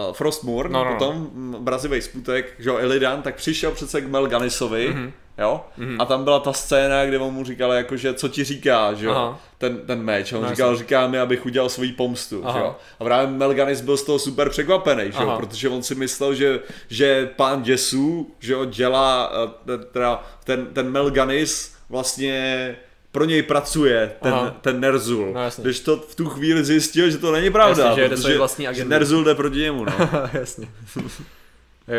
uh, 0.09 0.13
Frostmourne, 0.15 0.73
No, 0.73 0.85
no, 0.85 0.91
no. 0.91 0.97
potom 0.97 1.17
mm, 1.33 1.57
brazivý 1.59 2.03
sputek, 2.03 2.55
že 2.59 2.69
jo, 2.71 2.79
Illidan, 2.79 3.23
tak 3.23 3.35
přišel 3.35 3.71
přece 3.71 4.01
k 4.01 4.07
Melganisovi, 4.09 4.89
Mhm. 4.89 5.13
jo, 5.39 5.65
a 5.99 6.05
tam 6.05 6.25
byla 6.25 6.41
ta 6.41 6.53
scéna, 6.53 7.07
kde 7.07 7.19
on 7.19 7.35
mu 7.35 7.45
říkal, 7.45 7.73
jakože, 7.73 8.15
co 8.15 8.29
ti 8.29 8.45
říká, 8.45 8.95
že 8.95 9.07
jo, 9.07 9.13
Aha. 9.13 9.41
ten, 9.59 9.77
ten 9.87 10.03
meč, 10.03 10.33
a 10.33 10.37
on 10.39 10.43
No, 10.43 10.51
říkal, 10.51 10.77
říká 10.77 11.07
mi, 11.07 11.19
abych 11.19 11.47
udělal 11.47 11.69
svoji 11.69 11.93
pomstu, 11.93 12.43
Aha. 12.47 12.59
že 12.59 12.65
jo, 12.65 12.77
a 13.01 13.05
právě 13.05 13.27
Melganis 13.37 13.81
byl 13.81 13.97
z 13.97 14.03
toho 14.03 14.19
super 14.19 14.51
překvapený, 14.51 15.03
že 15.05 15.23
jo, 15.23 15.29
Aha. 15.29 15.37
protože 15.37 15.69
on 15.69 15.83
si 15.83 15.95
myslel, 15.95 16.35
že, 16.35 16.61
že 16.89 17.31
pán 17.37 17.63
Jesu, 17.67 18.31
že 18.39 18.53
jo, 18.53 18.65
dělá, 18.65 19.33
eh, 19.75 19.79
teda 19.93 20.23
ten, 20.45 20.67
ten 20.67 20.91
Melganis 20.91 21.75
vlastně 21.89 22.77
pro 23.13 23.25
něj 23.25 23.43
pracuje 23.43 24.13
ten, 24.23 24.35
Aha. 24.35 24.57
ten 24.61 24.81
Nerzul. 24.81 25.33
No, 25.33 25.43
jasně. 25.43 25.65
Když 25.65 25.81
to 25.81 25.97
v 25.97 26.15
tu 26.15 26.29
chvíli 26.29 26.65
zjistil, 26.65 27.11
že 27.11 27.19
to 27.19 27.33
není 27.33 27.51
pravda, 27.51 27.87
Jasně, 27.87 28.03
že 28.03 28.09
protože 28.09 28.39
vlastní 28.39 28.69
že. 28.73 28.85
Nerzul 28.85 29.25
jde 29.25 29.35
proti 29.35 29.59
němu, 29.59 29.85
no. 29.85 29.93
Jasně. 30.33 30.69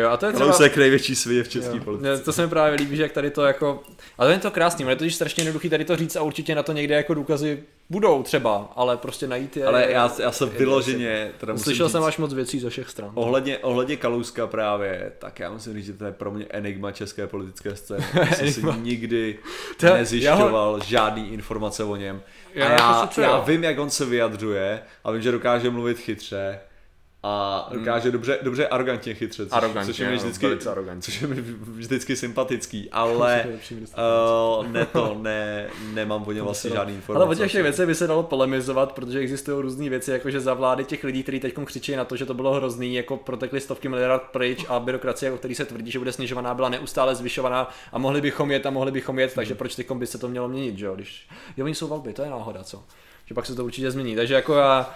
jo, 0.00 0.10
a 0.10 0.16
to 0.16 0.26
je 0.26 0.32
třeba... 0.32 0.56
jak 0.62 0.76
největší 0.76 1.16
svět 1.16 1.46
v 1.46 1.48
české 1.48 1.80
politice. 1.80 2.24
To 2.24 2.32
se 2.32 2.42
mi 2.42 2.48
právě 2.48 2.78
líbí, 2.78 2.96
že 2.96 3.02
jak 3.02 3.12
tady 3.12 3.30
to 3.30 3.44
jako... 3.44 3.82
Ale 4.18 4.32
je 4.32 4.38
to 4.38 4.50
krásný, 4.50 4.84
ale 4.84 4.92
je 4.92 4.96
to 4.96 4.98
totiž 4.98 5.14
strašně 5.14 5.40
jednoduchý 5.40 5.70
tady 5.70 5.84
to 5.84 5.96
říct 5.96 6.16
a 6.16 6.22
určitě 6.22 6.54
na 6.54 6.62
to 6.62 6.72
někde 6.72 6.94
jako 6.94 7.14
důkazy 7.14 7.62
budou 7.90 8.22
třeba, 8.22 8.72
ale 8.76 8.96
prostě 8.96 9.26
najít 9.26 9.56
je... 9.56 9.64
Ale 9.64 9.90
já, 9.90 10.12
já 10.18 10.32
jsem 10.32 10.48
je- 10.48 10.58
vyloženě, 10.58 11.30
teda 11.38 11.52
musím 11.52 11.64
Slyšel 11.64 11.88
jsem 11.88 12.04
až 12.04 12.18
moc 12.18 12.34
věcí 12.34 12.60
ze 12.60 12.70
všech 12.70 12.90
stran. 12.90 13.10
Ohledně, 13.14 13.58
ohledně 13.58 13.96
Kalouska 13.96 14.46
právě, 14.46 15.12
tak 15.18 15.40
já 15.40 15.50
musím 15.50 15.74
říct, 15.74 15.86
že 15.86 15.92
to 15.92 16.04
je 16.04 16.12
pro 16.12 16.30
mě 16.30 16.46
enigma 16.50 16.92
české 16.92 17.26
politické 17.26 17.76
scény. 17.76 18.04
Já 18.14 18.26
jsem 18.26 18.52
si 18.52 18.62
nikdy 18.80 19.38
To 19.76 19.86
nezjišťoval 19.86 20.80
žádný 20.84 21.32
informace 21.32 21.84
o 21.84 21.96
něm. 21.96 22.22
Já 22.54 22.66
a 22.66 22.70
jako 22.70 22.82
já, 22.82 23.06
sice 23.06 23.22
já 23.22 23.40
vím, 23.40 23.64
jak 23.64 23.78
on 23.78 23.90
se 23.90 24.04
vyjadřuje 24.04 24.82
a 25.04 25.10
vím, 25.10 25.22
že 25.22 25.32
dokáže 25.32 25.70
mluvit 25.70 25.98
chytře 25.98 26.60
a 27.24 27.68
dokáže 27.72 28.10
dobře, 28.10 28.38
dobře 28.42 28.68
arrogantně 28.68 29.14
chytře, 29.14 29.46
což, 29.46 29.52
Hmm. 29.52 29.58
Arrogantně, 29.58 29.92
což 29.92 30.00
je 30.00 30.10
mi 30.10 30.16
vždycky, 30.16 30.46
což 31.00 31.22
je 31.22 31.28
mi 31.28 31.40
vždycky 31.62 32.16
sympatický, 32.16 32.90
ale 32.92 33.46
uh, 34.58 34.68
ne 34.68 34.86
to, 34.86 35.18
ne, 35.20 35.68
nemám 35.94 36.24
o 36.26 36.32
něm 36.32 36.44
vlastně 36.44 36.70
žádný 36.70 36.94
informace. 36.94 37.24
Ale 37.24 37.34
o 37.34 37.38
těch 37.38 37.48
všech 37.48 37.62
věcech 37.62 37.86
by 37.86 37.94
se 37.94 38.06
dalo 38.06 38.22
polemizovat, 38.22 38.92
protože 38.92 39.18
existují 39.18 39.62
různé 39.62 39.88
věci, 39.88 40.10
jako 40.10 40.30
že 40.30 40.40
za 40.40 40.54
vlády 40.54 40.84
těch 40.84 41.04
lidí, 41.04 41.22
kteří 41.22 41.40
teď 41.40 41.54
křičí 41.64 41.96
na 41.96 42.04
to, 42.04 42.16
že 42.16 42.26
to 42.26 42.34
bylo 42.34 42.54
hrozný, 42.54 42.94
jako 42.94 43.16
protekly 43.16 43.60
stovky 43.60 43.88
miliard 43.88 44.22
pryč 44.22 44.64
a 44.68 44.80
byrokracie, 44.80 45.32
o 45.32 45.36
který 45.36 45.54
se 45.54 45.64
tvrdí, 45.64 45.90
že 45.90 45.98
bude 45.98 46.12
snižovaná, 46.12 46.54
byla 46.54 46.68
neustále 46.68 47.14
zvyšovaná 47.14 47.70
a 47.92 47.98
mohli 47.98 48.20
bychom 48.20 48.50
jet 48.50 48.66
a 48.66 48.70
mohli 48.70 48.92
bychom 48.92 49.18
jet, 49.18 49.34
takže 49.34 49.54
proč 49.54 49.74
teď 49.74 49.92
by 49.92 50.06
se 50.06 50.18
to 50.18 50.28
mělo 50.28 50.48
měnit, 50.48 50.78
že 50.78 50.86
jo? 50.86 50.94
Když... 50.94 51.28
Jo, 51.56 51.64
oni 51.64 51.74
jsou 51.74 51.88
volby, 51.88 52.12
to 52.12 52.22
je 52.22 52.30
náhoda, 52.30 52.64
co? 52.64 52.84
Že 53.26 53.34
pak 53.34 53.46
se 53.46 53.54
to 53.54 53.64
určitě 53.64 53.90
změní. 53.90 54.16
Takže 54.16 54.34
jako 54.34 54.54
já 54.54 54.94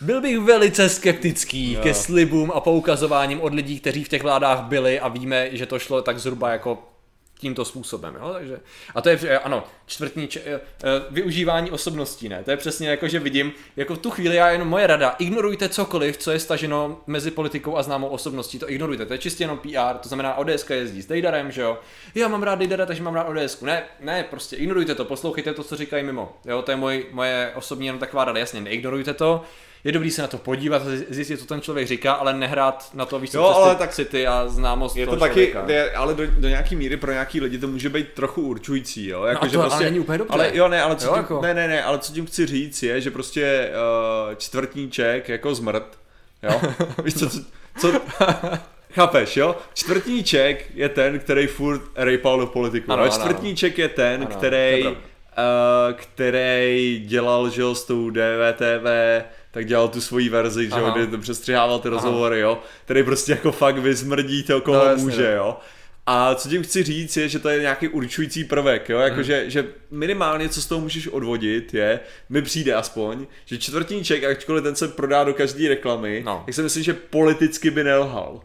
byl 0.00 0.20
bych 0.20 0.38
velice 0.38 0.88
skeptický 0.88 1.72
Jo. 1.72 1.80
ke 1.82 1.94
slibům 1.94 2.52
a 2.54 2.60
poukazováním 2.60 3.40
od 3.40 3.54
lidí, 3.54 3.80
kteří 3.80 4.04
v 4.04 4.08
těch 4.08 4.22
vládách 4.22 4.60
byli 4.62 5.00
a 5.00 5.08
víme, 5.08 5.56
že 5.56 5.66
to 5.66 5.78
šlo 5.78 6.02
tak 6.02 6.18
zhruba 6.18 6.50
jako 6.50 6.88
tímto 7.38 7.64
způsobem, 7.64 8.14
jo? 8.20 8.32
Takže, 8.32 8.60
a 8.94 9.00
to 9.00 9.08
je, 9.08 9.38
ano, 9.38 9.64
čtvrtní, 9.88 10.28
č, 10.28 10.40
eh, 10.44 10.54
eh, 10.54 10.86
využívání 11.10 11.70
osobností, 11.70 12.28
ne, 12.28 12.44
to 12.44 12.50
je 12.50 12.56
přesně 12.56 12.88
jako, 12.88 13.08
že 13.08 13.18
vidím, 13.18 13.52
jako 13.76 13.94
v 13.94 13.98
tu 13.98 14.10
chvíli 14.10 14.36
já 14.36 14.50
jenom 14.50 14.68
moje 14.68 14.86
rada, 14.86 15.14
ignorujte 15.18 15.68
cokoliv, 15.68 16.16
co 16.16 16.30
je 16.30 16.38
staženo 16.38 17.00
mezi 17.06 17.30
politikou 17.30 17.76
a 17.76 17.82
známou 17.82 18.08
osobností, 18.08 18.58
to 18.58 18.70
ignorujte, 18.70 19.06
to 19.06 19.12
je 19.12 19.18
čistě 19.18 19.44
jenom 19.44 19.58
PR, 19.58 19.98
to 20.02 20.08
znamená 20.08 20.34
ODS 20.34 20.70
jezdí 20.70 21.02
s 21.02 21.06
Dejdarem, 21.06 21.52
že 21.52 21.62
jo, 21.62 21.78
já 22.14 22.28
mám 22.28 22.42
rád 22.42 22.58
Dejdara, 22.58 22.86
takže 22.86 23.02
mám 23.02 23.14
rád 23.14 23.24
ODS, 23.28 23.60
ne, 23.60 23.82
ne, 24.00 24.24
prostě 24.30 24.56
ignorujte 24.56 24.94
to, 24.94 25.04
poslouchejte 25.04 25.54
to, 25.54 25.64
co 25.64 25.76
říkají 25.76 26.04
mimo, 26.04 26.36
jo, 26.44 26.62
to 26.62 26.70
je 26.70 26.76
můj, 26.76 27.06
moje 27.12 27.52
osobní 27.54 27.86
jenom 27.86 28.00
taková 28.00 28.24
rada, 28.24 28.40
jasně, 28.40 28.60
neignorujte 28.60 29.14
to, 29.14 29.44
je 29.84 29.92
dobrý 29.92 30.10
se 30.10 30.22
na 30.22 30.28
to 30.28 30.38
podívat, 30.38 30.82
zjistit, 31.08 31.40
co 31.40 31.46
ten 31.46 31.60
člověk 31.60 31.88
říká, 31.88 32.12
ale 32.12 32.34
nehrát 32.34 32.90
na 32.94 33.04
to 33.04 33.18
víc 33.18 33.34
Jo, 33.34 33.44
ale 33.44 33.76
tak 33.76 33.94
city 33.94 34.26
a 34.26 34.48
známost 34.48 34.96
Je 34.96 35.06
to 35.06 35.16
taky, 35.16 35.32
člověka. 35.32 35.64
je, 35.72 35.92
ale 35.92 36.14
do, 36.14 36.26
do 36.26 36.48
nějaký 36.48 36.76
míry 36.76 36.96
pro 36.96 37.12
nějaký 37.12 37.40
lidi 37.40 37.58
to 37.58 37.68
může 37.68 37.88
být 37.88 38.12
trochu 38.12 38.42
určující, 38.42 39.06
jo? 39.06 39.24
Jako, 39.24 39.46
a 39.46 39.48
to 39.48 39.58
ale 39.78 39.90
není 39.90 40.00
úplně 40.00 40.18
dobře. 40.18 40.32
Ale 40.34 40.50
jo, 40.54 40.68
ne, 40.68 40.82
ale 40.82 40.96
co 40.96 41.06
Jo, 41.06 41.12
tím, 41.12 41.22
jako- 41.22 41.40
ne, 41.42 41.54
ne, 41.54 41.68
ne, 41.68 41.82
ale 41.82 41.98
co 41.98 42.12
tím 42.12 42.26
chci 42.26 42.46
říct 42.46 42.82
je, 42.82 43.00
že 43.00 43.10
prostě 43.10 43.70
uh, 44.28 44.34
čtvrtníček 44.34 45.28
jako 45.28 45.54
zmrt, 45.54 45.98
jo? 46.42 46.60
Víš 47.04 47.14
co, 47.14 47.30
co, 47.30 47.40
co 47.80 47.92
chápeš, 48.92 49.36
jo? 49.36 49.56
Čtvrtníček 49.74 50.64
je 50.74 50.88
ten, 50.88 51.18
který 51.18 51.46
furt 51.46 51.82
rejpal 51.96 52.38
do 52.40 52.46
politiku. 52.46 52.92
Ano, 52.92 53.02
ale 53.02 53.10
ano. 53.10 53.20
čtvrtníček 53.20 53.78
je 53.78 53.88
ten, 53.88 54.22
Ano, 54.22 54.36
který, 54.36 54.86
uh, 54.86 54.94
který 55.94 57.04
dělal, 57.06 57.50
že 57.50 57.62
jo, 57.62 57.74
s 57.74 57.84
tou 57.84 58.10
DVTV, 58.10 58.86
tak 59.50 59.66
dělal 59.66 59.88
tu 59.88 60.00
svoji 60.00 60.28
verzi, 60.28 60.68
že 60.74 60.80
jo, 60.80 60.90
kdy 60.96 61.18
přestřihával 61.18 61.78
ty 61.78 61.88
rozhovory, 61.88 62.40
jo, 62.40 62.58
který 62.84 63.02
prostě 63.02 63.32
jako 63.32 63.52
fakt 63.52 63.78
vyzmrdí 63.78 64.42
to, 64.42 64.60
koho 64.60 64.78
No, 64.78 64.84
no, 64.84 64.90
jasně, 64.90 65.04
může, 65.04 65.30
no. 65.30 65.36
jo. 65.36 65.56
A 66.10 66.34
co 66.34 66.48
tím 66.48 66.62
chci 66.62 66.82
říct 66.82 67.16
je, 67.16 67.28
že 67.28 67.38
to 67.38 67.48
je 67.48 67.60
nějaký 67.60 67.88
určující 67.88 68.44
prvek, 68.44 68.88
jo, 68.88 68.98
jako 68.98 69.22
že, 69.22 69.50
že 69.50 69.66
minimálně 69.90 70.48
co 70.48 70.62
z 70.62 70.66
toho 70.66 70.80
můžeš 70.80 71.08
odvodit 71.08 71.74
je, 71.74 72.00
mi 72.28 72.42
přijde 72.42 72.74
aspoň, 72.74 73.26
že 73.44 73.58
čtvrtníček, 73.58 74.24
ačkoliv 74.24 74.62
ten 74.64 74.76
se 74.76 74.88
prodá 74.88 75.24
do 75.24 75.34
každé 75.34 75.68
reklamy, 75.68 76.22
No. 76.26 76.42
tak 76.46 76.54
si 76.54 76.62
myslím, 76.62 76.82
že 76.82 76.94
politicky 76.94 77.70
by 77.70 77.84
nelhal. 77.84 78.40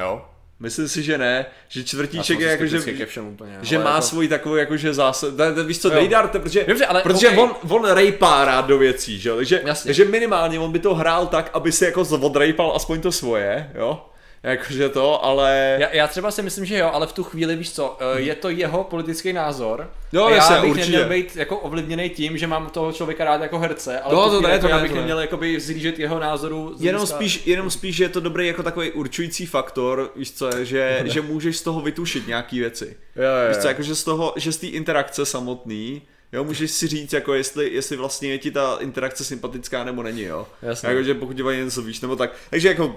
Jo. 0.00 0.24
Myslím 0.60 0.88
si, 0.88 1.02
že 1.02 1.18
ne, 1.18 1.46
že 1.68 1.84
jsem 1.84 2.40
je 2.40 2.46
jako, 2.48 2.66
že, 2.66 2.80
úplně. 3.20 3.58
že 3.62 3.78
má 3.78 3.90
jako... 3.90 4.02
svůj 4.02 4.28
takový 4.28 4.60
jakože 4.60 4.94
zásad, 4.94 5.36
ne, 5.36 5.52
ne, 5.52 5.64
víš 5.64 5.78
co. 5.78 5.90
Dejdar, 5.90 6.28
to, 6.28 6.40
protože, 6.40 6.64
Dobře, 6.68 6.86
ale 6.86 7.02
protože 7.02 7.28
okej. 7.28 7.38
on, 7.40 7.54
on 7.68 7.90
rejpá 7.90 8.44
rád 8.44 8.66
do 8.66 8.78
věcí, 8.78 9.18
že 9.18 9.28
jo, 9.28 9.36
takže, 9.36 9.62
Jasně. 9.64 9.88
takže 9.88 10.04
minimálně 10.04 10.58
on 10.58 10.72
by 10.72 10.78
to 10.78 10.94
hrál 10.94 11.26
tak, 11.26 11.50
aby 11.52 11.72
si 11.72 11.84
jako 11.84 12.00
odrejpal 12.00 12.72
aspoň 12.76 13.00
to 13.00 13.12
svoje, 13.12 13.70
jo, 13.74 14.02
jakože 14.42 14.88
to, 14.88 15.24
ale... 15.24 15.76
Já, 15.80 15.88
já 15.92 16.06
třeba 16.06 16.30
si 16.30 16.42
myslím, 16.42 16.64
že 16.64 16.78
jo, 16.78 16.90
ale 16.92 17.06
v 17.06 17.12
tu 17.12 17.24
chvíli, 17.24 17.56
víš 17.56 17.72
co, 17.72 17.96
eh, 18.16 18.20
je 18.20 18.34
to 18.34 18.48
jeho 18.50 18.84
politický 18.84 19.32
názor. 19.32 19.90
Jo, 20.12 20.24
a 20.24 20.30
já 20.30 20.36
jasně, 20.36 20.60
bych 20.60 20.70
určitě. 20.70 20.90
neměl 20.90 21.08
být 21.08 21.36
jako 21.36 21.56
ovlivněný 21.58 22.10
tím, 22.10 22.38
že 22.38 22.46
mám 22.46 22.70
toho 22.70 22.92
člověka 22.92 23.24
rád 23.24 23.42
jako 23.42 23.58
herce, 23.58 24.00
ale 24.00 24.14
No, 24.14 24.24
to 24.30 24.36
chvíli 24.36 24.52
ne, 24.52 24.58
to 24.58 24.68
já 24.68 24.78
bych 24.78 24.90
to 24.90 24.94
ne. 24.94 25.00
neměl 25.00 25.20
jakoby 25.20 25.60
zlížet 25.60 25.98
jeho 25.98 26.18
názoru. 26.18 26.74
Jenom 26.78 27.06
spíš, 27.06 27.46
jenom 27.46 27.70
spíš, 27.70 27.96
že 27.96 28.04
je 28.04 28.08
to 28.08 28.20
dobrý 28.20 28.46
jako 28.46 28.62
takový 28.62 28.90
určující 28.90 29.46
faktor, 29.46 30.10
víš 30.16 30.32
co, 30.32 30.64
že, 30.64 31.02
že 31.04 31.20
můžeš 31.20 31.56
z 31.56 31.62
toho 31.62 31.80
vytušit 31.80 32.26
nějaký 32.26 32.58
věci. 32.60 32.96
Jo, 33.16 33.22
jo, 33.22 33.48
Víš 33.48 33.56
co, 33.56 33.62
jo. 33.66 33.68
jako 33.68 33.82
že 33.82 33.94
z 33.94 34.04
toho, 34.04 34.32
že 34.36 34.52
z 34.52 34.56
té 34.56 34.66
interakce 34.66 35.26
samotný, 35.26 36.02
jo, 36.32 36.44
můžeš 36.44 36.70
si 36.70 36.86
říct, 36.86 37.12
jako 37.12 37.34
jestli, 37.34 37.70
jestli 37.74 37.96
vlastně 37.96 38.30
je 38.30 38.38
ti 38.38 38.50
ta 38.50 38.76
interakce 38.80 39.24
sympatická 39.24 39.84
nebo 39.84 40.02
není, 40.02 40.22
jo. 40.22 40.46
Jasně. 40.62 40.88
Jako, 40.88 41.02
že 41.02 41.14
pokud 41.14 41.36
něco 41.64 41.82
víš, 41.82 42.00
nebo 42.00 42.16
tak. 42.16 42.30
Takže 42.50 42.68
jako, 42.68 42.96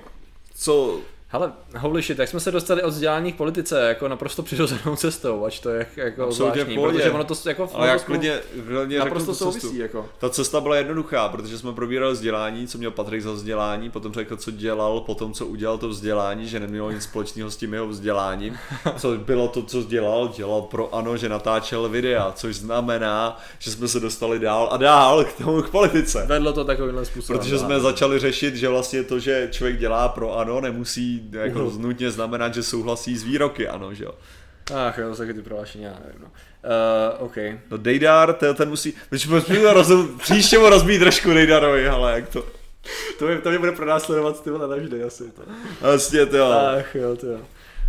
co, 0.55 0.99
Hele, 1.34 1.51
holy 1.77 2.01
shit, 2.01 2.19
jak 2.19 2.30
jsme 2.30 2.39
se 2.39 2.51
dostali 2.51 2.84
od 2.84 2.89
vzdělání 2.89 3.34
k 3.34 3.35
politice, 3.35 3.88
jako 3.88 4.07
naprosto 4.07 4.43
přirozenou 4.43 4.95
cestou, 4.95 5.45
ač 5.45 5.60
to 5.60 5.69
je 5.69 5.88
jako 5.95 6.31
zvláštní, 6.31 6.76
pohodě. 6.76 6.97
protože 6.97 7.11
ono 7.11 7.23
to 7.23 7.35
jako 7.45 7.68
v 7.68 7.76
ale 7.76 7.88
jak 7.88 8.03
klidně, 8.03 8.39
klidně 8.68 8.99
naprosto 8.99 9.31
tu 9.31 9.38
cestu. 9.38 9.60
souvisí, 9.60 9.77
jako. 9.77 10.10
Ta 10.19 10.30
cesta 10.30 10.61
byla 10.61 10.76
jednoduchá, 10.76 11.30
protože 11.30 11.57
jsme 11.57 11.73
probírali 11.73 12.14
vzdělání, 12.14 12.68
co 12.68 12.77
měl 12.77 12.91
Patrik 12.91 13.22
za 13.22 13.31
vzdělání, 13.31 13.89
potom 13.89 14.14
řekl, 14.14 14.38
co 14.38 14.51
dělal, 14.51 14.99
potom 14.99 15.34
co 15.34 15.45
udělal 15.45 15.77
to 15.77 15.89
vzdělání, 15.89 16.47
že 16.47 16.60
nemělo 16.60 16.91
nic 16.91 17.03
společného 17.03 17.51
s 17.51 17.57
tím 17.57 17.73
jeho 17.73 17.88
vzděláním, 17.88 18.57
co 18.97 19.11
bylo 19.18 19.47
to, 19.47 19.64
co 19.64 19.84
dělal, 19.84 20.34
dělal 20.35 20.61
pro 20.61 20.95
ANO, 20.95 21.18
že 21.18 21.30
natáčel 21.30 21.89
videa, 21.89 22.31
což 22.35 22.55
znamená, 22.55 23.39
že 23.60 23.72
jsme 23.72 23.88
se 23.88 23.99
dostali 23.99 24.39
dál 24.39 24.69
a 24.72 24.77
dál 24.77 25.23
k 25.23 25.34
tomu 25.34 25.61
k 25.61 25.69
politice. 25.69 26.26
Vedlo 26.27 26.53
to 26.53 26.65
takovýmhle 26.65 27.05
způsobem. 27.05 27.39
Protože 27.39 27.60
jsme 27.60 27.80
začali 27.80 28.19
řešit, 28.19 28.55
že 28.55 28.69
vlastně 28.69 29.03
to, 29.03 29.19
že 29.19 29.47
člověk 29.51 29.80
dělá 29.80 30.10
pro 30.10 30.38
ANO, 30.38 30.61
nemusí 30.61 31.22
jako 31.31 31.65
Uhum. 31.65 31.81
nutně 31.81 32.11
znamenat, 32.11 32.53
že 32.53 32.63
souhlasí 32.63 33.17
s 33.17 33.23
výroky 33.23 33.67
ANO, 33.67 33.93
že 33.93 34.03
jo. 34.03 34.11
Ach 34.75 34.97
jo, 34.97 35.15
taky 35.15 35.33
ty 35.33 35.41
prohlášení, 35.41 35.83
já 35.83 35.91
nevím, 36.05 36.21
no. 36.21 36.27
Uh, 37.19 37.25
OK. 37.25 37.35
No 37.71 37.77
Dejdar, 37.77 38.33
ten, 38.33 38.55
musí, 38.69 38.93
rozum, 39.73 40.19
příště 40.19 40.59
mu 40.59 40.69
rozbít 40.69 40.99
trošku 41.01 41.33
Dejdarovi, 41.33 41.87
ale 41.87 42.13
jak 42.13 42.29
to, 42.29 42.45
To 43.19 43.25
mě, 43.27 43.37
to 43.37 43.49
mě 43.49 43.59
bude 43.59 43.71
pronásledovat 43.71 44.43
ty 44.43 44.49
vole 44.49 44.67
navždy 44.67 45.03
asi. 45.03 45.23
To. 45.31 45.41
vlastně 45.81 46.25
to 46.25 46.37
jo. 46.37 46.51
Ach 46.79 46.95
jo, 46.95 47.15
to 47.15 47.27
jo. 47.27 47.39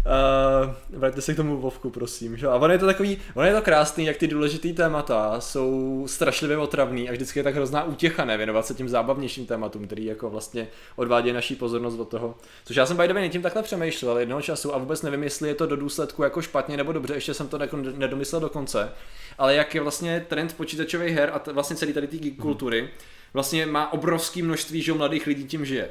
Uh, 0.04 0.74
vraťte 0.98 1.20
se 1.20 1.34
k 1.34 1.36
tomu 1.36 1.56
Vovku, 1.56 1.90
prosím. 1.90 2.36
Že? 2.36 2.46
A 2.46 2.54
ono 2.54 2.72
je 2.72 2.78
to 2.78 2.86
takový, 2.86 3.18
ono 3.34 3.46
je 3.46 3.54
to 3.54 3.62
krásný, 3.62 4.04
jak 4.04 4.16
ty 4.16 4.26
důležitý 4.28 4.72
témata 4.72 5.40
jsou 5.40 6.04
strašlivě 6.08 6.56
otravný 6.56 7.08
a 7.08 7.12
vždycky 7.12 7.38
je 7.38 7.42
tak 7.42 7.54
hrozná 7.54 7.84
útěcha 7.84 8.24
nevěnovat 8.24 8.66
se 8.66 8.74
tím 8.74 8.88
zábavnějším 8.88 9.46
tématům, 9.46 9.86
který 9.86 10.04
jako 10.04 10.30
vlastně 10.30 10.68
odvádějí 10.96 11.34
naší 11.34 11.54
pozornost 11.54 11.98
od 11.98 12.08
toho. 12.08 12.34
Což 12.64 12.76
já 12.76 12.86
jsem 12.86 12.96
by 12.96 13.08
the 13.08 13.14
way 13.14 13.22
nad 13.22 13.28
tím 13.28 13.42
takhle 13.42 13.62
přemýšlel 13.62 14.18
jednoho 14.18 14.42
času 14.42 14.74
a 14.74 14.78
vůbec 14.78 15.02
nevím, 15.02 15.22
jestli 15.22 15.48
je 15.48 15.54
to 15.54 15.66
do 15.66 15.76
důsledku 15.76 16.22
jako 16.22 16.42
špatně 16.42 16.76
nebo 16.76 16.92
dobře, 16.92 17.14
ještě 17.14 17.34
jsem 17.34 17.48
to 17.48 17.58
nedomyslel 17.96 18.40
do 18.40 18.48
konce. 18.48 18.92
Ale 19.38 19.54
jak 19.54 19.74
je 19.74 19.80
vlastně 19.80 20.26
trend 20.28 20.56
počítačových 20.56 21.14
her 21.14 21.30
a 21.32 21.38
t- 21.38 21.52
vlastně 21.52 21.76
celý 21.76 21.92
tady 21.92 22.06
té 22.06 22.16
geek 22.16 22.36
kultury, 22.36 22.90
vlastně 23.34 23.66
má 23.66 23.92
obrovské 23.92 24.42
množství, 24.42 24.82
že 24.82 24.92
mladých 24.92 25.26
lidí 25.26 25.44
tím 25.44 25.64
žije. 25.64 25.88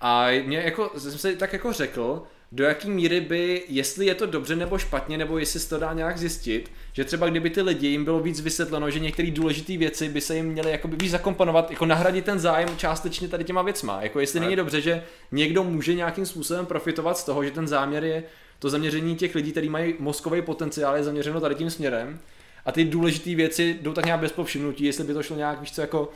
A 0.00 0.26
mě 0.46 0.58
jako, 0.58 0.90
jsem 0.98 1.18
si 1.18 1.36
tak 1.36 1.52
jako 1.52 1.72
řekl, 1.72 2.22
do 2.52 2.64
jaký 2.64 2.90
míry 2.90 3.20
by, 3.20 3.62
jestli 3.68 4.06
je 4.06 4.14
to 4.14 4.26
dobře 4.26 4.56
nebo 4.56 4.78
špatně, 4.78 5.18
nebo 5.18 5.38
jestli 5.38 5.60
se 5.60 5.68
to 5.68 5.78
dá 5.78 5.92
nějak 5.92 6.18
zjistit, 6.18 6.70
že 6.92 7.04
třeba 7.04 7.28
kdyby 7.28 7.50
ty 7.50 7.62
lidi 7.62 7.86
jim 7.86 8.04
bylo 8.04 8.20
víc 8.20 8.40
vysvětleno, 8.40 8.90
že 8.90 8.98
některé 8.98 9.30
důležité 9.30 9.76
věci 9.76 10.08
by 10.08 10.20
se 10.20 10.36
jim 10.36 10.46
měly 10.46 10.70
jakoby 10.70 10.96
víc 10.96 11.10
zakomponovat, 11.10 11.70
jako 11.70 11.86
nahradit 11.86 12.24
ten 12.24 12.38
zájem 12.38 12.68
částečně 12.76 13.28
tady 13.28 13.44
těma 13.44 13.62
věcma. 13.62 14.02
Jako 14.02 14.20
jestli 14.20 14.40
není 14.40 14.56
dobře, 14.56 14.80
že 14.80 15.04
někdo 15.32 15.64
může 15.64 15.94
nějakým 15.94 16.26
způsobem 16.26 16.66
profitovat 16.66 17.18
z 17.18 17.24
toho, 17.24 17.44
že 17.44 17.50
ten 17.50 17.68
záměr 17.68 18.04
je 18.04 18.24
to 18.58 18.70
zaměření 18.70 19.16
těch 19.16 19.34
lidí, 19.34 19.50
kteří 19.50 19.68
mají 19.68 19.94
mozkový 19.98 20.42
potenciál, 20.42 20.96
je 20.96 21.04
zaměřeno 21.04 21.40
tady 21.40 21.54
tím 21.54 21.70
směrem. 21.70 22.18
A 22.64 22.72
ty 22.72 22.84
důležité 22.84 23.34
věci 23.34 23.78
jdou 23.82 23.92
tak 23.92 24.04
nějak 24.04 24.20
bez 24.20 24.32
povšimnutí, 24.32 24.84
jestli 24.84 25.04
by 25.04 25.14
to 25.14 25.22
šlo 25.22 25.36
nějak, 25.36 25.60
víš 25.60 25.72
co, 25.72 25.80
jako 25.80 26.10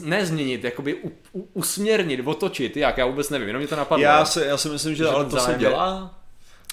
nezměnit, 0.00 0.64
jakoby 0.64 0.94
u, 0.94 1.12
u, 1.32 1.48
usměrnit, 1.52 2.20
otočit, 2.24 2.76
jak, 2.76 2.98
já 2.98 3.06
vůbec 3.06 3.30
nevím, 3.30 3.46
jenom 3.46 3.60
mě 3.60 3.68
to 3.68 3.76
napadlo. 3.76 4.04
Já 4.04 4.24
si, 4.24 4.40
já 4.40 4.56
si 4.56 4.68
myslím, 4.68 4.94
že, 4.94 5.04
Že 5.04 5.10
ale 5.10 5.24
to 5.24 5.36
se 5.36 5.42
zájem 5.44 5.60
dělá. 5.60 6.14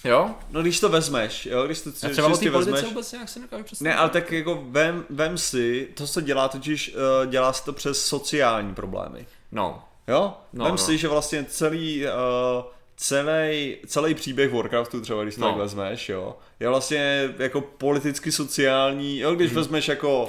Jo? 0.03 0.31
No 0.51 0.61
když 0.61 0.79
to 0.79 0.89
vezmeš, 0.89 1.45
jo, 1.45 1.65
když 1.65 1.81
to 1.81 1.89
Já 2.03 2.09
třeba 2.09 2.27
o 2.27 2.37
té 2.37 2.49
vezmeš. 2.49 2.83
vůbec 2.83 3.11
nějak 3.11 3.29
si 3.29 3.39
nedokážu 3.39 3.63
představit. 3.63 3.89
Ne, 3.89 3.95
ale 3.95 4.09
tak 4.09 4.31
jako 4.31 4.63
vem, 4.69 5.05
vem 5.09 5.37
si, 5.37 5.89
to 5.93 6.07
se 6.07 6.21
dělá 6.21 6.47
totiž, 6.47 6.95
uh, 6.95 7.29
dělá 7.29 7.53
se 7.53 7.63
to 7.63 7.73
přes 7.73 8.05
sociální 8.05 8.75
problémy. 8.75 9.27
No. 9.51 9.83
Jo? 10.07 10.33
No, 10.53 10.65
vem 10.65 10.73
no. 10.73 10.77
si, 10.77 10.97
že 10.97 11.07
vlastně 11.07 11.45
celý, 11.49 12.05
uh, 12.05 12.63
celý, 13.07 13.77
celý 13.87 14.13
příběh 14.13 14.53
Warcraftu 14.53 15.01
třeba, 15.01 15.23
když 15.23 15.35
to 15.35 15.41
No. 15.41 15.47
tak 15.47 15.57
vezmeš, 15.57 16.09
jo, 16.09 16.35
je 16.59 16.69
vlastně 16.69 17.29
jako 17.39 17.61
politicky 17.61 18.31
sociální, 18.31 19.19
jo, 19.19 19.35
když 19.35 19.53
vezmeš 19.53 19.87
jako, 19.87 20.21
Uh, 20.23 20.27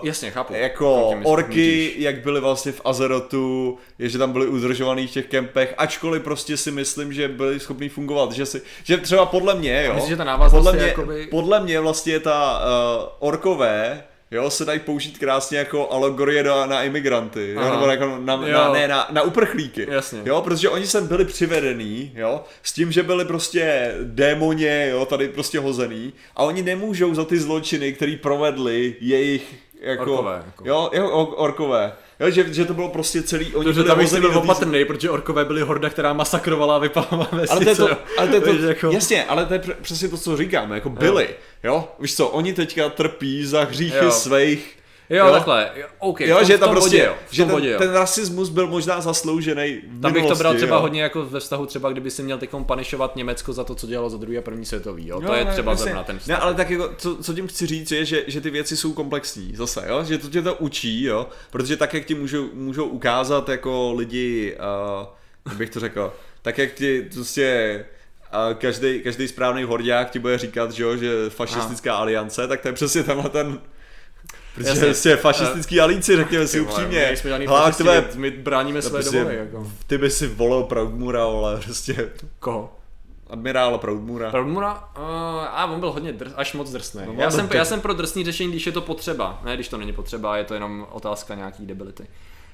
uh, 0.00 0.06
jasně, 0.06 0.30
chápu. 0.30 0.54
jako 0.54 1.06
myslíš. 1.10 1.26
orky, 1.32 1.94
jak 1.98 2.22
byly 2.22 2.40
vlastně 2.40 2.72
v 2.72 2.80
Azerotu, 2.84 3.78
je, 3.98 4.08
že 4.08 4.18
tam 4.18 4.32
byli 4.32 4.46
udržovaný 4.46 5.06
v 5.06 5.10
těch 5.10 5.26
kempech, 5.26 5.74
ačkoliv 5.78 6.22
prostě 6.22 6.56
si 6.56 6.70
myslím, 6.70 7.12
že 7.12 7.28
byli 7.28 7.60
schopní 7.60 7.88
fungovat, 7.88 8.32
že 8.32 8.46
si, 8.46 8.62
že 8.84 8.96
třeba 8.96 9.26
podle 9.26 9.54
mě, 9.54 9.84
jo, 9.84 9.94
myslíš, 9.94 10.10
že 10.10 10.16
ta 10.16 10.24
podle 10.50 10.72
je 10.72 10.76
mě, 10.78 10.88
jakoby- 10.88 11.26
podle 11.30 11.60
mě 11.60 11.80
vlastně 11.80 12.20
ta 12.20 12.60
uh, 12.60 13.04
orkové, 13.18 14.04
Jo, 14.30 14.50
se 14.50 14.64
dají 14.64 14.80
použít 14.80 15.18
krásně 15.18 15.58
jako 15.58 15.90
alegorie 15.92 16.42
na, 16.42 16.66
na 16.66 16.82
imigranty, 16.82 17.50
jo, 17.52 17.60
Aha. 17.60 17.70
nebo 17.70 17.86
jako 17.86 18.18
na, 18.20 18.34
Jo. 18.34 18.52
na, 18.58 18.72
ne, 18.72 18.88
na, 18.88 19.08
na 19.12 19.22
uprchlíky. 19.22 19.86
Jasně. 19.90 20.20
Jo, 20.24 20.40
protože 20.42 20.68
oni 20.68 20.86
sem 20.86 21.06
byli 21.06 21.24
přivedený, 21.24 22.12
jo, 22.14 22.44
s 22.62 22.72
tím, 22.72 22.92
že 22.92 23.02
byli 23.02 23.24
prostě 23.24 23.94
démoně, 24.02 24.88
jo, 24.90 25.04
tady 25.06 25.28
prostě 25.28 25.58
hozený 25.60 26.12
a 26.36 26.42
oni 26.44 26.62
nemůžou 26.62 27.14
za 27.14 27.24
ty 27.24 27.38
zločiny, 27.38 27.92
který 27.92 28.16
provedli 28.16 28.96
jejich 29.00 29.54
jako, 29.80 30.02
Orkové, 30.02 30.42
jako. 30.46 30.64
jo, 30.68 30.90
or- 30.92 31.34
orkové. 31.36 31.92
Jo, 32.20 32.30
že, 32.30 32.54
že 32.54 32.64
to 32.64 32.74
bylo 32.74 32.88
prostě 32.88 33.22
celý, 33.22 33.44
oni 33.54 33.64
Protože 33.64 33.72
byli 33.74 33.86
tam 33.88 33.98
bych 33.98 34.08
si 34.08 34.14
hozený 34.14 34.32
byl 34.32 34.40
té- 34.40 34.44
opatrný, 34.44 34.84
protože 34.84 35.10
orkové 35.10 35.44
byly 35.44 35.60
horda, 35.60 35.90
která 35.90 36.12
masakrovala 36.12 36.76
a 36.76 36.78
vypalovala 36.78 37.28
vesnice. 37.32 37.52
ale 37.52 37.64
to 37.64 37.70
je 37.70 37.76
to, 37.76 37.88
jo. 37.88 37.96
ale 38.18 38.28
to, 38.28 38.34
je 38.34 38.40
to 38.40 38.46
Takže 38.50 38.66
jako... 38.66 38.90
jasně, 38.90 39.24
ale 39.24 39.46
to 39.46 39.52
je 39.54 39.60
přesně 39.82 40.08
to, 40.08 40.16
co 40.18 40.36
říkáme, 40.36 40.74
jako 40.74 40.90
byli, 40.90 41.28
jo, 41.64 41.88
víš 42.00 42.16
co, 42.16 42.28
oni 42.28 42.52
teďka 42.52 42.88
trpí 42.88 43.44
za 43.46 43.64
hříchy 43.64 44.04
Jo. 44.04 44.10
svých 44.10 44.75
Jo, 45.10 45.26
Jo. 45.26 45.32
takhle, 45.32 45.70
jo, 45.76 45.86
OK, 45.98 46.20
Jo, 46.20 46.36
tom, 46.36 46.46
že 46.46 46.56
v 46.56 46.60
tam 46.60 46.70
prostě, 46.70 46.90
bodě, 46.90 47.04
jo, 47.04 47.14
že 47.30 47.42
ten, 47.44 47.54
bodě, 47.54 47.70
jo. 47.70 47.78
ten 47.78 47.90
rasismus 47.90 48.48
byl 48.48 48.66
možná 48.66 49.00
zasloužený 49.00 49.80
v 49.88 50.00
Tam 50.00 50.12
bych 50.12 50.26
to 50.26 50.34
bral 50.34 50.54
třeba 50.54 50.76
jo. 50.76 50.82
hodně 50.82 51.02
jako 51.02 51.24
ve 51.26 51.40
vztahu 51.40 51.66
třeba, 51.66 51.90
kdyby 51.90 52.10
si 52.10 52.22
měl 52.22 52.38
teďkom 52.38 52.64
panišovat 52.64 53.16
Německo 53.16 53.52
za 53.52 53.64
to, 53.64 53.74
co 53.74 53.86
dělalo 53.86 54.10
za 54.10 54.16
druhý 54.16 54.38
a 54.38 54.42
první 54.42 54.64
světový, 54.64 55.08
jo? 55.08 55.20
To 55.20 55.26
Jo, 55.26 55.32
je 55.32 55.44
ne, 55.44 55.52
třeba 55.52 55.72
jasně. 55.72 55.82
zrovna 55.84 56.02
ten 56.04 56.16
Ne, 56.16 56.20
vztah. 56.20 56.42
ale 56.42 56.54
tak 56.54 56.70
jako, 56.70 56.90
co, 56.98 57.16
co 57.22 57.34
tím 57.34 57.48
chci 57.48 57.66
říct 57.66 57.90
je, 57.92 58.04
že, 58.04 58.24
že 58.26 58.40
ty 58.40 58.50
věci 58.50 58.76
jsou 58.76 58.92
komplexní 58.92 59.52
zase, 59.56 59.84
jo? 59.88 60.04
že 60.04 60.18
to 60.18 60.28
tě 60.28 60.42
to 60.42 60.54
učí, 60.54 61.02
jo? 61.04 61.28
protože 61.50 61.76
tak, 61.76 61.94
jak 61.94 62.04
ti 62.04 62.14
můžou, 62.14 62.48
můžou 62.52 62.84
ukázat 62.84 63.48
jako 63.48 63.92
lidi, 63.96 64.56
uh, 65.00 65.06
jak 65.48 65.56
bych 65.56 65.70
to 65.70 65.80
řekl, 65.80 66.12
tak 66.42 66.58
jak 66.58 66.72
ti 66.72 67.06
prostě 67.14 67.84
a 68.32 68.54
každý, 68.54 69.00
každý 69.00 69.28
správný 69.28 69.62
horďák 69.64 70.10
ti 70.10 70.18
bude 70.18 70.38
říkat, 70.38 70.72
že, 70.72 70.82
jo, 70.82 70.96
že 70.96 71.10
fašistická 71.28 71.94
aliance, 71.96 72.48
tak 72.48 72.60
to 72.60 72.68
je 72.68 72.72
přesně 72.74 73.02
tenhle 73.02 73.30
ten 73.30 73.58
Protože 74.56 74.68
Jasně. 74.68 74.84
prostě 74.84 75.16
fašistický 75.16 75.80
alíci, 75.80 76.16
řekněme 76.16 76.46
si 76.46 76.60
upřímně. 76.60 77.16
fašisti, 77.46 77.82
tvé, 77.82 78.04
my 78.14 78.30
bráníme 78.30 78.82
své 78.82 78.90
prostě, 78.90 79.18
domovy, 79.18 79.36
jako. 79.36 79.72
ty 79.86 79.98
by 79.98 80.10
si 80.10 80.26
volil 80.26 80.62
Proudmura, 80.62 81.24
ale 81.24 81.60
prostě 81.64 82.10
Koho? 82.38 82.72
admirála 83.30 83.78
Proudmura. 83.78 84.30
Proudmura? 84.30 84.74
Uh, 84.74 85.04
a 85.50 85.66
on 85.66 85.80
byl 85.80 85.92
hodně 85.92 86.12
drs, 86.12 86.32
až 86.36 86.52
moc 86.52 86.72
drsný. 86.72 87.02
No, 87.06 87.14
já, 87.18 87.30
jsem, 87.30 87.48
já 87.52 87.64
jsem 87.64 87.80
pro 87.80 87.94
drsný 87.94 88.24
řešení, 88.24 88.50
když 88.50 88.66
je 88.66 88.72
to 88.72 88.80
potřeba, 88.80 89.40
ne 89.44 89.54
když 89.54 89.68
to 89.68 89.76
není 89.76 89.92
potřeba, 89.92 90.36
je 90.36 90.44
to 90.44 90.54
jenom 90.54 90.86
otázka 90.90 91.34
nějaký 91.34 91.66
debility. 91.66 92.06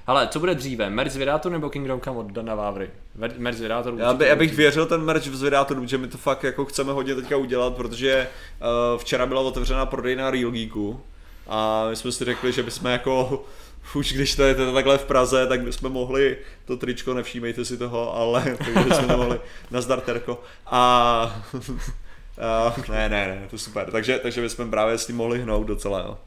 Ale 0.07 0.27
co 0.27 0.39
bude 0.39 0.55
dříve? 0.55 0.89
Merch 0.89 1.11
z 1.11 1.49
nebo 1.49 1.69
Kingdom 1.69 2.01
Come 2.01 2.17
od 2.17 2.31
Dana 2.31 2.55
Vávry? 2.55 2.89
Merch 3.37 3.57
z 3.57 3.61
Vydátoru 3.61 3.97
Já, 3.97 4.13
by, 4.13 4.27
já 4.27 4.35
bych 4.35 4.53
věřil 4.53 4.85
ten 4.85 5.01
merch 5.01 5.23
z 5.23 5.41
Vydátoru, 5.41 5.85
že 5.85 5.97
my 5.97 6.07
to 6.07 6.17
fakt 6.17 6.43
jako 6.43 6.65
chceme 6.65 6.91
hodně 6.91 7.15
teďka 7.15 7.37
udělat, 7.37 7.73
protože 7.73 8.27
uh, 8.61 8.99
včera 8.99 9.25
byla 9.25 9.41
otevřena 9.41 9.85
prodejna 9.85 10.31
Real 10.31 10.51
Geeku 10.51 11.01
a 11.47 11.87
my 11.89 11.95
jsme 11.95 12.11
si 12.11 12.25
řekli, 12.25 12.51
že 12.51 12.63
bychom 12.63 12.91
jako 12.91 13.43
už 13.95 14.13
když 14.13 14.35
to 14.35 14.43
je 14.43 14.55
takhle 14.55 14.97
v 14.97 15.05
Praze, 15.05 15.47
tak 15.47 15.61
bychom 15.61 15.91
mohli, 15.91 16.37
to 16.65 16.77
tričko, 16.77 17.13
nevšímejte 17.13 17.65
si 17.65 17.77
toho, 17.77 18.15
ale 18.15 18.43
takže 18.57 18.95
jsme 18.95 19.07
to 19.07 19.17
mohli 19.17 19.39
na 19.71 19.81
Terko. 19.81 20.43
A 20.65 21.43
uh, 21.53 22.87
ne, 22.89 23.09
ne, 23.09 23.27
ne, 23.27 23.47
to 23.49 23.57
super. 23.57 23.91
Takže, 23.91 24.19
takže 24.19 24.41
bychom 24.41 24.69
právě 24.69 24.97
s 24.97 25.05
tím 25.05 25.15
mohli 25.15 25.41
hnout 25.41 25.63
docela, 25.67 25.99
jo. 25.99 26.17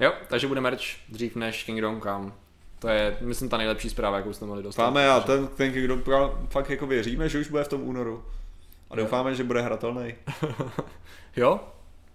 Jo, 0.00 0.12
takže 0.28 0.46
bude 0.46 0.60
merch 0.60 0.80
dřív 1.08 1.36
než 1.36 1.64
Kingdom 1.64 2.00
Come. 2.00 2.32
To 2.78 2.88
je, 2.88 3.16
myslím, 3.20 3.48
ta 3.48 3.56
nejlepší 3.56 3.90
zpráva, 3.90 4.16
jakou 4.16 4.32
jsme 4.32 4.46
mohli 4.46 4.62
dostat. 4.62 4.82
Máme 4.84 5.08
a 5.10 5.20
ten, 5.20 5.46
ten 5.46 5.72
Kingdom 5.72 6.02
Come 6.02 6.30
fakt 6.50 6.70
jako 6.70 6.86
věříme, 6.86 7.28
že 7.28 7.38
už 7.38 7.48
bude 7.48 7.64
v 7.64 7.68
tom 7.68 7.82
únoru. 7.82 8.24
A 8.90 8.96
doufáme, 8.96 9.34
že 9.34 9.44
bude 9.44 9.60
hratelný. 9.62 10.14
jo, 11.36 11.60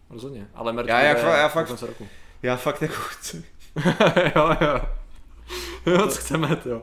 rozhodně. 0.10 0.48
Ale 0.56 0.74
merch 0.74 0.90
Já- 0.90 1.02
já 1.02 1.14
bude 1.14 1.28
já 1.28 1.44
do 1.44 1.50
fakt- 1.50 1.82
roku. 1.82 2.08
Já 2.44 2.56
fakt 2.56 2.82
jako 2.82 2.94
chci. 2.96 3.46
jo, 4.36 4.50
jo. 4.62 4.80
Jo, 5.86 6.08
co 6.08 6.16
chceme, 6.20 6.58
jo. 6.66 6.82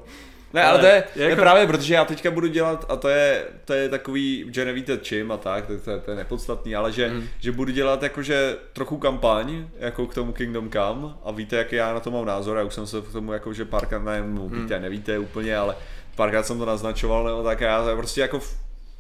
Ne, 0.55 0.62
ale, 0.64 0.70
Ale 0.70 0.80
to 0.80 0.86
je, 0.86 0.92
jako- 0.94 1.18
jako... 1.18 1.30
je 1.30 1.36
právě, 1.36 1.66
protože 1.66 1.94
já 1.94 2.05
teďka 2.05 2.30
budu 2.30 2.47
dělat, 2.47 2.86
a 2.89 2.97
to 2.97 3.08
je, 3.08 3.44
to 3.64 3.72
je 3.72 3.89
takový, 3.89 4.47
že 4.52 4.64
nevíte 4.64 4.98
čím 4.98 5.32
a 5.32 5.36
tak, 5.36 5.66
to, 5.66 5.78
to, 5.80 5.90
je- 5.90 5.98
to 5.98 6.10
je 6.10 6.16
nepodstatný, 6.16 6.76
ale 6.76 6.92
že, 6.92 7.08
Mhm. 7.08 7.16
mm. 7.16 7.28
že 7.40 7.52
budu 7.52 7.72
dělat 7.72 8.02
jakože 8.02 8.56
trochu 8.72 8.98
kampaň, 8.98 9.64
jako 9.78 10.06
k 10.06 10.14
tomu 10.14 10.32
Kingdom 10.32 10.70
Come 10.70 11.14
a 11.24 11.30
víte, 11.32 11.56
jaký 11.56 11.76
já 11.76 11.94
na 11.94 12.00
to 12.00 12.10
mám 12.10 12.24
názor, 12.24 12.56
já 12.56 12.62
už 12.64 12.74
jsem 12.74 12.86
se 12.86 13.00
k 13.00 13.12
tomu 13.12 13.32
jakože 13.32 13.64
párkrát, 13.64 13.98
ne, 14.05 14.20
no, 14.26 14.48
Mhm. 14.48 14.62
víte, 14.62 14.80
nevíte 14.80 15.18
úplně, 15.18 15.56
ale 15.56 15.76
párkrát 16.16 16.47
jsem 16.47 16.58
to 16.58 16.66
naznačoval, 16.66 17.24
nebo 17.24 17.42
tak 17.42 17.60
já 17.60 17.97
prostě 17.97 18.20
jako 18.20 18.40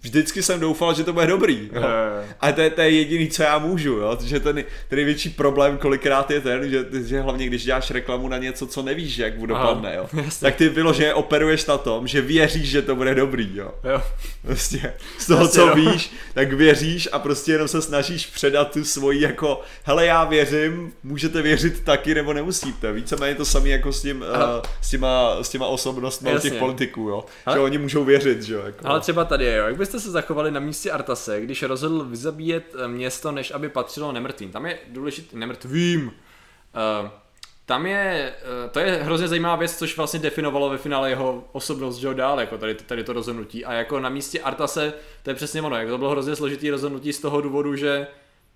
vždycky 0.02 0.42
jsem 0.42 0.60
doufal, 0.60 0.94
že 0.94 1.04
to 1.04 1.12
bude 1.12 1.26
dobrý. 1.26 1.70
Jo. 1.72 1.80
Jo, 1.82 1.88
jo, 1.88 2.16
jo. 2.16 2.28
A 2.40 2.52
to 2.52 2.60
je, 2.60 2.70
to 2.70 2.80
je 2.80 2.90
jediný, 2.90 3.28
co 3.28 3.42
já 3.42 3.58
můžu, 3.58 3.92
jo? 3.92 4.18
že 4.24 4.40
ten, 4.40 4.64
ten 4.88 4.96
největší 4.96 5.30
problém 5.30 5.78
kolikrát 5.78 6.30
je 6.30 6.40
ten, 6.40 6.70
že, 6.70 6.84
že 7.04 7.20
hlavně 7.20 7.46
když 7.46 7.64
děláš 7.64 7.90
reklamu 7.90 8.28
na 8.28 8.38
něco, 8.38 8.66
co 8.66 8.82
nevíš, 8.82 9.18
jak 9.18 9.34
bude 9.34 9.54
dopadne, 9.54 9.94
jo? 9.96 10.08
jasně. 10.12 10.46
tak 10.46 10.56
ty 10.56 10.68
vyloženě 10.68 11.14
operuješ 11.14 11.66
na 11.66 11.78
tom, 11.78 12.06
že 12.06 12.20
věříš, 12.20 12.70
že 12.70 12.82
to 12.82 12.96
bude 12.96 13.14
dobrý, 13.14 13.56
jo. 13.56 13.74
Jo. 13.84 14.02
Prostě 14.42 14.92
z 15.18 15.26
toho, 15.26 15.42
Jasně, 15.42 15.60
co 15.60 15.66
no. 15.66 15.74
víš, 15.74 16.12
tak 16.34 16.52
věříš 16.52 17.08
a 17.12 17.18
prostě 17.18 17.52
jenom 17.52 17.68
se 17.68 17.82
snažíš 17.82 18.26
předat 18.26 18.72
tu 18.72 18.84
svoji 18.84 19.20
jako, 19.20 19.60
hele 19.84 20.06
já 20.06 20.24
věřím, 20.24 20.92
můžete 21.02 21.42
věřit 21.42 21.84
taky 21.84 22.14
nebo 22.14 22.32
nemusíte. 22.32 22.92
Víceméně 22.92 23.34
to 23.34 23.44
samé 23.44 23.68
jako 23.68 23.92
s, 23.92 24.02
tím, 24.02 24.20
uh, 24.20 24.26
s, 24.80 24.90
těma, 24.90 25.36
s 25.42 25.48
těma 25.48 25.66
osobnostmi 25.66 26.30
Jasně. 26.30 26.50
těch 26.50 26.58
politiků, 26.58 27.00
jo. 27.08 27.24
Že 27.52 27.58
oni 27.58 27.78
můžou 27.78 28.04
věřit, 28.04 28.42
že 28.42 28.54
jo. 28.54 28.62
Jako. 28.66 28.86
Ale 28.86 29.00
třeba 29.00 29.24
tady 29.24 29.44
je, 29.44 29.56
jo. 29.56 29.66
Jak 29.66 29.76
byste 29.90 30.06
se 30.06 30.10
zachovali 30.10 30.50
na 30.50 30.60
místě 30.60 30.90
Artase, 30.90 31.40
když 31.40 31.62
rozhodl 31.62 32.04
vyzabíjet 32.04 32.74
eh, 32.74 32.88
město, 32.88 33.32
než 33.32 33.50
aby 33.50 33.68
patřilo 33.68 34.12
nemrtvým? 34.12 34.50
Tam 34.52 34.66
je 34.66 34.78
důležitý, 34.88 35.36
nemrtvým. 35.36 36.06
Uh, 36.06 37.08
tam 37.66 37.86
je, 37.86 38.34
uh, 38.64 38.70
to 38.70 38.80
je 38.80 39.02
hrozně 39.02 39.28
zajímavá 39.28 39.56
věc, 39.56 39.76
což 39.76 39.96
vlastně 39.96 40.20
definovalo 40.20 40.70
ve 40.70 40.78
finále 40.78 41.10
jeho 41.10 41.44
osobnost, 41.52 41.96
že 41.96 42.06
jo, 42.06 42.14
dál, 42.14 42.40
jako 42.40 42.58
tady, 42.58 42.74
tady 42.74 43.04
to 43.04 43.12
rozhodnutí. 43.12 43.64
A 43.64 43.72
jako 43.72 44.00
na 44.00 44.08
místě 44.08 44.40
Artase, 44.40 44.92
to 45.22 45.30
je 45.30 45.34
přesně 45.34 45.62
ono, 45.62 45.76
jako 45.76 45.90
to 45.90 45.98
bylo 45.98 46.10
hrozně 46.10 46.36
složitý 46.36 46.70
rozhodnutí 46.70 47.12
z 47.12 47.20
toho 47.20 47.40
důvodu, 47.40 47.76
že 47.76 48.06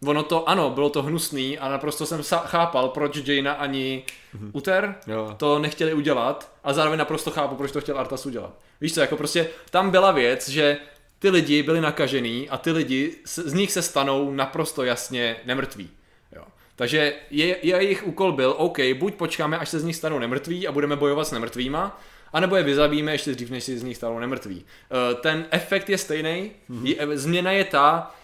ono 0.07 0.23
to, 0.23 0.49
ano, 0.49 0.71
bylo 0.71 0.91
to 0.91 1.03
hnusný 1.03 1.59
a 1.59 1.69
naprosto 1.69 2.07
jsem 2.07 2.23
chápal, 2.23 2.89
proč 2.89 3.17
Jaina 3.17 3.53
ani 3.53 4.05
Uther 4.53 4.95
Jo. 5.07 5.35
to 5.37 5.59
nechtěli 5.59 5.95
udělat 5.95 6.53
a 6.65 6.73
zároveň 6.73 6.99
naprosto 6.99 7.31
chápu, 7.31 7.55
proč 7.57 7.73
to 7.73 7.81
chtěl 7.81 7.99
Artas 7.99 8.27
udělat. 8.27 8.53
Víš 8.81 8.95
co, 8.95 9.01
jako 9.01 9.17
prostě 9.17 9.49
tam 9.71 9.91
byla 9.91 10.13
věc, 10.13 10.49
že 10.49 10.79
ty 11.25 11.31
lidi 11.31 11.63
byli 11.63 11.81
nakažený 11.81 12.49
a 12.49 12.59
ty 12.59 12.71
lidi, 12.71 13.17
z 13.25 13.53
nich 13.53 13.73
se 13.73 13.83
stanou 13.83 14.33
naprosto 14.35 14.85
jasně 14.85 15.37
nemrtví. 15.45 15.91
Jo. 16.37 16.45
Takže 16.77 17.13
je, 17.31 17.57
jejich 17.63 18.07
úkol 18.07 18.33
byl, 18.33 18.55
OK, 18.57 18.79
buď 18.99 19.15
počkáme, 19.15 19.59
až 19.59 19.69
se 19.69 19.81
z 19.81 19.85
nich 19.85 19.97
stanou 19.97 20.19
nemrtví 20.19 20.69
a 20.69 20.73
budeme 20.73 20.97
bojovat 20.97 21.29
s 21.29 21.33
nemrtvýma, 21.33 22.01
anebo 22.33 22.57
je 22.57 22.63
vyzabíme 22.63 23.13
ještě 23.13 23.33
dřív, 23.33 23.51
než 23.51 23.65
si 23.65 23.79
z 23.79 23.83
nich 23.83 23.97
stanou 23.97 24.19
nemrtví. 24.19 24.65
Eh, 24.65 25.15
Ten 25.15 25.47
efekt 25.51 25.91
je 25.91 25.99
stejný, 25.99 26.51
mm-hmm. 26.71 27.15
změna 27.15 27.53
je 27.53 27.65
ta, 27.65 28.15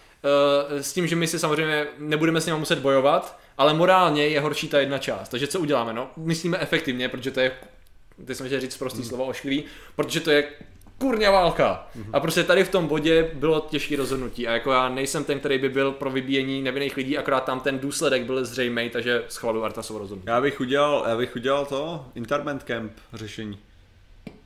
eh, 0.69 0.83
s 0.83 0.93
tím, 0.93 1.07
že 1.07 1.17
my 1.17 1.27
si 1.27 1.39
samozřejmě 1.39 1.87
nebudeme 1.99 2.41
s 2.41 2.47
nimi 2.47 2.59
muset 2.59 2.79
bojovat, 2.79 3.41
ale 3.59 3.75
morálně 3.75 4.27
je 4.27 4.41
horší 4.41 4.69
ta 4.69 4.81
jedna 4.81 4.99
část. 4.99 5.29
Takže 5.29 5.47
co 5.47 5.61
uděláme? 5.61 5.93
No, 5.93 6.11
myslíme 6.17 6.59
efektivně, 6.59 7.09
protože 7.09 7.31
to 7.31 7.41
je, 7.41 7.53
teď 8.25 8.37
jsem 8.37 8.47
chtěl 8.47 8.61
říct 8.61 8.77
prostý 8.77 9.05
slovo 9.05 9.25
ošklivý, 9.25 9.65
protože 9.97 10.20
to 10.20 10.31
je 10.31 10.45
kurňa 11.01 11.31
válka. 11.31 11.87
A 12.12 12.20
prostě 12.20 12.45
tady 12.45 12.65
v 12.65 12.70
tom 12.70 12.87
bodě 12.87 13.31
bylo 13.35 13.61
těžké 13.61 13.97
rozhodnutí. 13.97 14.49
A 14.49 14.53
jako 14.53 14.73
já 14.73 14.89
nejsem 14.89 15.25
ten, 15.25 15.39
který 15.39 15.59
by 15.59 15.69
byl 15.69 15.93
pro 15.93 16.11
vybíjení 16.11 16.62
nevinných 16.62 16.97
lidí, 16.97 17.19
akorát 17.19 17.45
tam 17.45 17.61
ten 17.61 17.79
důsledek 17.79 18.25
byl 18.25 18.45
zřejmý, 18.45 18.91
takže 18.91 19.25
schvaluju 19.29 19.65
Artasovo 19.65 19.99
rozhodnutí. 19.99 20.29
Já 20.29 20.41
bych 20.41 20.61
udělal, 20.61 21.05
já 21.09 21.17
bych 21.17 21.37
udělal 21.37 21.67
to, 21.67 22.05
Interment 22.15 22.62
Camp 22.62 22.93
řešení. 23.12 23.59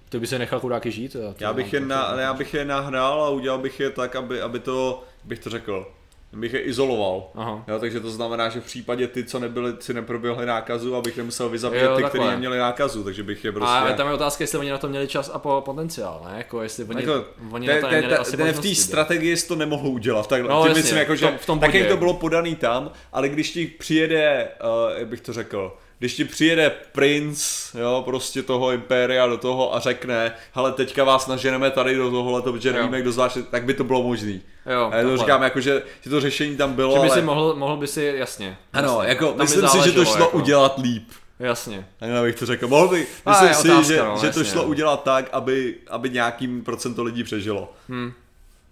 Ty 0.08 0.18
by 0.18 0.26
se 0.26 0.38
nechal 0.38 0.60
chudáky 0.60 0.90
žít? 0.90 1.14
Já, 1.14 1.32
to 1.32 1.44
Já 1.44 1.52
bych, 1.52 1.72
je 1.72 1.80
na, 1.80 2.20
já 2.20 2.34
bych 2.34 2.54
je 2.54 2.64
nahrál 2.64 3.24
a 3.24 3.30
udělal 3.30 3.58
bych 3.58 3.80
je 3.80 3.90
tak, 3.90 4.16
aby, 4.16 4.40
aby 4.40 4.58
to, 4.60 5.04
bych 5.24 5.38
to 5.38 5.50
řekl, 5.50 5.86
bych 6.34 6.52
je 6.52 6.60
izoloval. 6.60 7.26
Aha. 7.34 7.64
Jo, 7.68 7.78
takže 7.78 8.00
to 8.00 8.10
znamená, 8.10 8.48
že 8.48 8.60
v 8.60 8.64
případě 8.64 9.08
ty, 9.08 9.24
co 9.24 9.38
nebyli, 9.38 9.72
si 9.80 9.94
neproběhli 9.94 10.46
nákazu, 10.46 10.96
abych 10.96 11.16
nemusel 11.16 11.48
vyzabíjet 11.48 11.90
Jo, 11.90 11.96
ty, 11.96 12.02
kteří 12.04 12.24
neměli 12.24 12.58
nákazu, 12.58 13.04
takže 13.04 13.22
bych 13.22 13.44
je 13.44 13.52
prostě... 13.52 13.74
A 13.74 13.92
tam 13.92 14.06
je 14.08 14.12
otázka, 14.14 14.44
jestli 14.44 14.58
oni 14.58 14.70
na 14.70 14.78
to 14.78 14.88
měli 14.88 15.06
čas 15.08 15.30
a 15.34 15.38
po, 15.38 15.62
potenciál, 15.64 16.22
ne? 16.30 16.34
Jako 16.38 16.62
jestli 16.62 16.84
oni, 16.84 17.00
Jako, 17.00 17.24
oni 17.50 17.66
te- 17.66 17.74
na 17.74 17.80
to 17.80 17.88
te- 17.88 18.02
te- 18.02 18.18
asi 18.18 18.36
ne, 18.36 18.52
v 18.52 18.60
té 18.60 18.74
strategii 18.74 19.36
jsi 19.36 19.48
to 19.48 19.56
nemohl 19.56 19.88
udělat, 19.88 20.26
takhle. 20.28 20.50
No, 20.50 20.66
jasně, 20.66 20.82
myslím, 20.82 20.98
jako, 20.98 21.12
v 21.12 21.16
že 21.16 21.26
tom- 21.26 21.38
v 21.38 21.46
tom 21.46 21.58
tak, 21.60 21.74
jak 21.74 21.88
to 21.88 21.96
bylo 21.96 22.14
podaný 22.14 22.56
tam, 22.56 22.90
ale 23.12 23.28
když 23.28 23.50
ti 23.50 23.66
přijede, 23.66 24.48
uh, 24.64 24.98
jak 24.98 25.08
bych 25.08 25.20
to 25.20 25.32
řekl, 25.32 25.76
když 26.04 26.14
ti 26.14 26.24
přijede 26.24 26.70
princ, 26.92 27.64
jo, 27.74 28.02
prostě 28.04 28.42
toho 28.42 28.72
impéria 28.72 29.26
do 29.26 29.38
toho 29.38 29.74
a 29.74 29.80
řekne, 29.80 30.32
hele, 30.52 30.72
teďka 30.72 31.04
vás 31.04 31.26
naženeme 31.26 31.70
tady 31.70 31.96
do 31.96 32.10
tohohle, 32.10 32.42
protože 32.42 32.68
Jo. 32.68 32.74
nevíme, 32.74 33.00
kdo 33.00 33.12
z 33.12 33.16
vás, 33.16 33.36
je", 33.36 33.42
tak 33.42 33.64
by 33.64 33.74
to 33.74 33.84
bylo 33.84 34.02
možný. 34.02 34.40
Jo, 34.66 34.90
a 34.92 34.96
já 34.96 35.02
to 35.02 35.16
říkám, 35.16 35.42
jako, 35.42 35.60
že, 35.60 35.82
že 36.00 36.10
to 36.10 36.20
řešení 36.20 36.56
tam 36.56 36.72
bylo, 36.74 36.94
Že 36.94 37.00
by 37.00 37.06
ale... 37.06 37.16
si 37.16 37.22
mohl, 37.22 37.54
mohl 37.54 37.76
by 37.76 37.86
si, 37.86 38.14
jasně. 38.16 38.58
Ano, 38.72 38.88
jasně. 38.88 39.08
jako, 39.08 39.26
Tam 39.26 39.36
by 39.36 39.42
myslím 39.42 39.68
si, 39.68 39.82
že 39.84 39.92
to 39.92 40.04
šlo 40.04 40.24
jako. 40.24 40.36
udělat 40.38 40.78
líp. 40.78 41.08
Jasně. 41.38 41.88
Takhle 41.98 42.22
bych 42.22 42.34
to 42.38 42.46
řekl. 42.46 42.68
Mohl 42.68 42.88
bych, 42.88 43.22
A, 43.26 43.30
myslím 43.30 43.48
je 43.48 43.54
si, 43.54 43.68
otázka, 43.70 43.94
že, 43.94 44.02
no, 44.04 44.14
že 44.14 44.20
to 44.20 44.40
jasně, 44.40 44.44
šlo 44.44 44.62
no. 44.62 44.68
udělat 44.68 45.02
tak, 45.02 45.28
aby, 45.32 45.74
aby 45.90 46.10
nějakým 46.10 46.64
procento 46.64 47.02
lidí 47.02 47.24
přežilo. 47.24 47.72
Hm. 47.88 48.12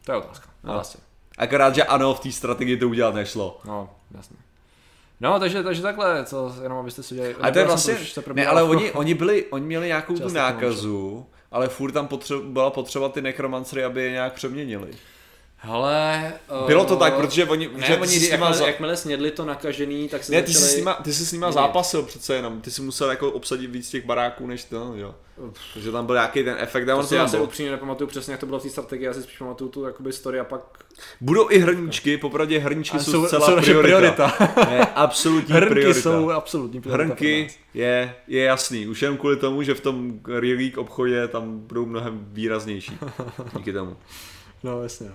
To 0.05 0.13
je 0.13 0.19
otázka. 0.19 0.49
No, 0.65 0.75
jasně. 0.75 1.01
Akorát, 1.39 1.75
že 1.75 1.85
ano, 1.85 2.15
v 2.15 2.21
té 2.21 2.33
strategii 2.33 2.77
to 2.77 2.89
udělat 2.89 3.15
nešlo. 3.15 3.61
No, 3.65 3.91
jasně. 4.17 4.37
No, 5.23 5.41
takže, 5.41 5.63
takže 5.63 5.83
takhle, 5.83 6.25
co, 6.25 6.55
jenom 6.63 6.79
abyste 6.79 7.03
si 7.03 7.15
udělali. 7.15 7.35
A 7.41 7.51
to 7.51 7.59
je 7.59 7.63
jsem 7.65 7.69
vlastně, 7.69 7.95
se 7.95 8.23
ne, 8.35 8.47
ale 8.47 8.63
oni, 8.63 8.91
oni 8.91 9.15
byli, 9.15 9.45
oni 9.51 9.67
měli 9.67 9.87
nějakou 9.87 10.19
tu 10.19 10.29
nákazu, 10.29 11.27
ale 11.51 11.69
furt 11.69 11.93
tam 11.93 12.07
potře- 12.07 12.53
byla 12.53 12.71
potřeba 12.71 13.09
ty 13.09 13.23
nekromancery, 13.23 13.85
aby 13.85 14.03
je 14.03 14.11
nějak 14.11 14.33
přeměnili. 14.33 14.91
Hele, 15.65 16.33
Bylo 16.67 16.85
to 16.85 16.95
eh, 16.95 16.99
tak, 16.99 17.15
protože 17.15 17.45
oni, 17.45 17.71
Ne, 17.77 17.87
že 17.87 17.97
oni, 17.97 18.29
jakmile, 18.29 18.55
za... 18.55 18.67
jakmile 18.67 18.97
snědli 18.97 19.31
to 19.31 19.45
nakažený, 19.45 20.09
tak 20.09 20.25
se 20.25 20.33
ne, 20.33 20.43
ty, 20.43 20.53
jsi 20.53 20.59
začali... 20.59 20.73
s 20.73 20.77
nima, 20.77 20.95
ty 20.95 21.13
jsi 21.13 21.27
s 21.27 21.33
nima 21.33 21.53
zápasil 21.53 22.03
přece 22.03 22.35
jenom, 22.35 22.61
ty 22.61 22.71
jsi 22.71 22.83
musel 22.83 23.11
jako 23.11 23.31
obsadit 23.31 23.71
víc 23.71 23.91
těch 23.91 24.07
baráků 24.07 24.47
než 24.47 24.65
to, 24.65 24.93
jo. 24.97 25.15
Takže 25.75 25.93
tam 25.93 26.07
byl 26.07 26.15
nějaký 26.15 26.45
ten 26.45 26.57
efekt, 26.59 26.87
To 26.87 27.03
si 27.03 27.15
já 27.15 27.29
se 27.29 27.41
upřímně 27.41 27.71
nepamatuju 27.71 28.09
přesně, 28.09 28.31
jak 28.33 28.41
to 28.41 28.47
bylo 28.47 28.59
v 28.59 28.63
té 28.63 28.69
strategii, 28.69 29.07
já 29.07 29.15
si 29.15 29.23
spíš 29.23 29.39
pamatuju 29.39 29.71
tu 29.71 29.85
jakoby 29.85 30.13
story 30.13 30.41
a 30.41 30.45
pak... 30.45 30.61
Budou 31.21 31.51
i 31.51 31.59
hrníčky, 31.59 32.17
popravdě 32.19 32.59
hrníčky 32.59 32.97
A 32.97 33.01
jsou, 33.03 33.27
zcela 33.27 33.57
naše 33.57 33.75
priorita. 33.75 34.33
Ne, 34.71 34.87
absolutní 34.95 35.55
Hrnky 35.55 35.71
priorita. 35.75 36.01
jsou 36.01 36.31
absolutní 36.31 36.81
priorita 36.81 37.05
Hrnky 37.05 37.49
je, 37.75 38.15
je 38.29 38.43
jasný, 38.45 38.87
už 38.87 39.03
jen 39.03 39.17
kvůli 39.17 39.37
tomu, 39.37 39.63
že 39.63 39.75
v 39.75 39.81
tom 39.81 40.21
Real 40.29 40.71
obchodě 40.77 41.29
tam 41.29 41.59
budou 41.59 41.87
mnohem 41.87 42.27
výraznější. 42.33 42.99
Díky 43.57 43.73
tomu. 43.73 43.97
No, 44.63 44.83
jasně, 44.83 45.07
no. 45.09 45.15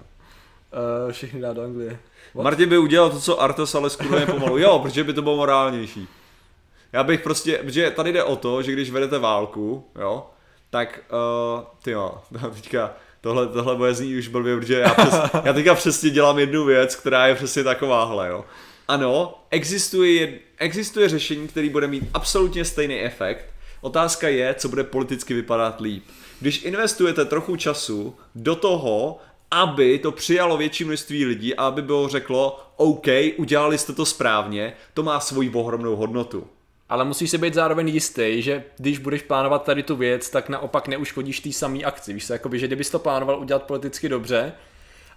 Uh, 0.74 1.12
všechny 1.12 1.42
dá 1.42 1.54
do 1.54 1.62
Anglie. 1.62 2.00
What? 2.34 2.44
Martin 2.44 2.70
by 2.70 2.78
udělal 2.78 3.10
to, 3.10 3.20
co 3.20 3.42
Artos, 3.42 3.76
ale 3.76 3.90
skurveně 3.90 4.26
pomalu. 4.26 4.58
Jo, 4.58 4.80
protože 4.80 5.04
by 5.04 5.14
to 5.14 5.22
bylo 5.22 5.36
morálnější. 5.36 6.08
Já 6.94 7.04
bych 7.04 7.22
prostě, 7.22 7.58
protože 7.58 7.92
tady 7.92 8.14
jde 8.14 8.24
o 8.24 8.36
to, 8.36 8.62
že 8.62 8.72
když 8.72 8.92
vedete 8.92 9.20
válku, 9.20 9.86
jo, 10.00 10.30
tak, 10.70 11.00
uh, 11.58 11.64
ty 11.84 11.92
jo, 11.92 12.22
teďka, 12.56 12.94
tohle, 13.22 13.48
tohle 13.48 13.76
bude 13.76 13.94
znít 13.94 14.18
už 14.18 14.28
blbě, 14.28 14.58
protože 14.58 14.80
já, 14.80 14.94
přes, 14.94 15.14
já 15.44 15.54
teďka 15.54 15.76
přesně 15.76 16.10
dělám 16.10 16.40
jednu 16.40 16.66
věc, 16.66 16.96
která 16.96 17.28
je 17.28 17.36
přesně 17.36 17.64
takováhle, 17.64 18.30
jo. 18.30 18.46
Ano, 18.88 19.44
existuje, 19.50 20.40
existuje 20.58 21.10
řešení, 21.10 21.48
který 21.48 21.70
bude 21.70 21.88
mít 21.88 22.04
absolutně 22.14 22.66
stejný 22.66 23.02
efekt. 23.02 23.46
Otázka 23.82 24.28
je, 24.28 24.54
co 24.54 24.70
bude 24.70 24.84
politicky 24.84 25.34
vypadat 25.34 25.82
líp. 25.82 26.04
Když 26.40 26.64
investujete 26.64 27.26
trochu 27.26 27.56
času 27.56 28.16
do 28.36 28.56
toho, 28.56 29.20
aby 29.51 30.00
to 30.00 30.11
přijalo 30.11 30.58
větší 30.58 30.84
množství 30.84 31.26
lidí 31.26 31.56
a 31.56 31.67
aby 31.67 31.82
bylo 31.82 32.08
řeklo, 32.08 32.59
OK, 32.76 33.08
udělali 33.38 33.77
jste 33.77 33.93
to 33.93 34.06
správně, 34.06 34.74
to 34.93 35.03
má 35.03 35.19
svoji 35.19 35.50
ohromnou 35.50 35.95
hodnotu. 35.95 36.48
ale 36.90 37.06
musíš 37.06 37.30
si 37.32 37.38
být 37.38 37.53
zároveň 37.53 37.88
jistý, 37.88 38.42
že 38.42 38.64
když 38.77 38.98
budeš 38.98 39.22
plánovat 39.22 39.64
tady 39.64 39.84
tu 39.84 39.95
věc, 39.95 40.30
tak 40.30 40.50
naopak 40.50 40.88
neuškodíš 40.88 41.40
té 41.40 41.51
samé 41.51 41.80
akci. 41.80 42.14
Víš 42.14 42.27
co, 42.27 42.34
jakoby, 42.34 42.59
že 42.59 42.67
kdybys 42.67 42.90
to 42.90 43.00
plánoval 43.00 43.40
udělat 43.40 43.64
politicky 43.64 44.09
dobře, 44.09 44.53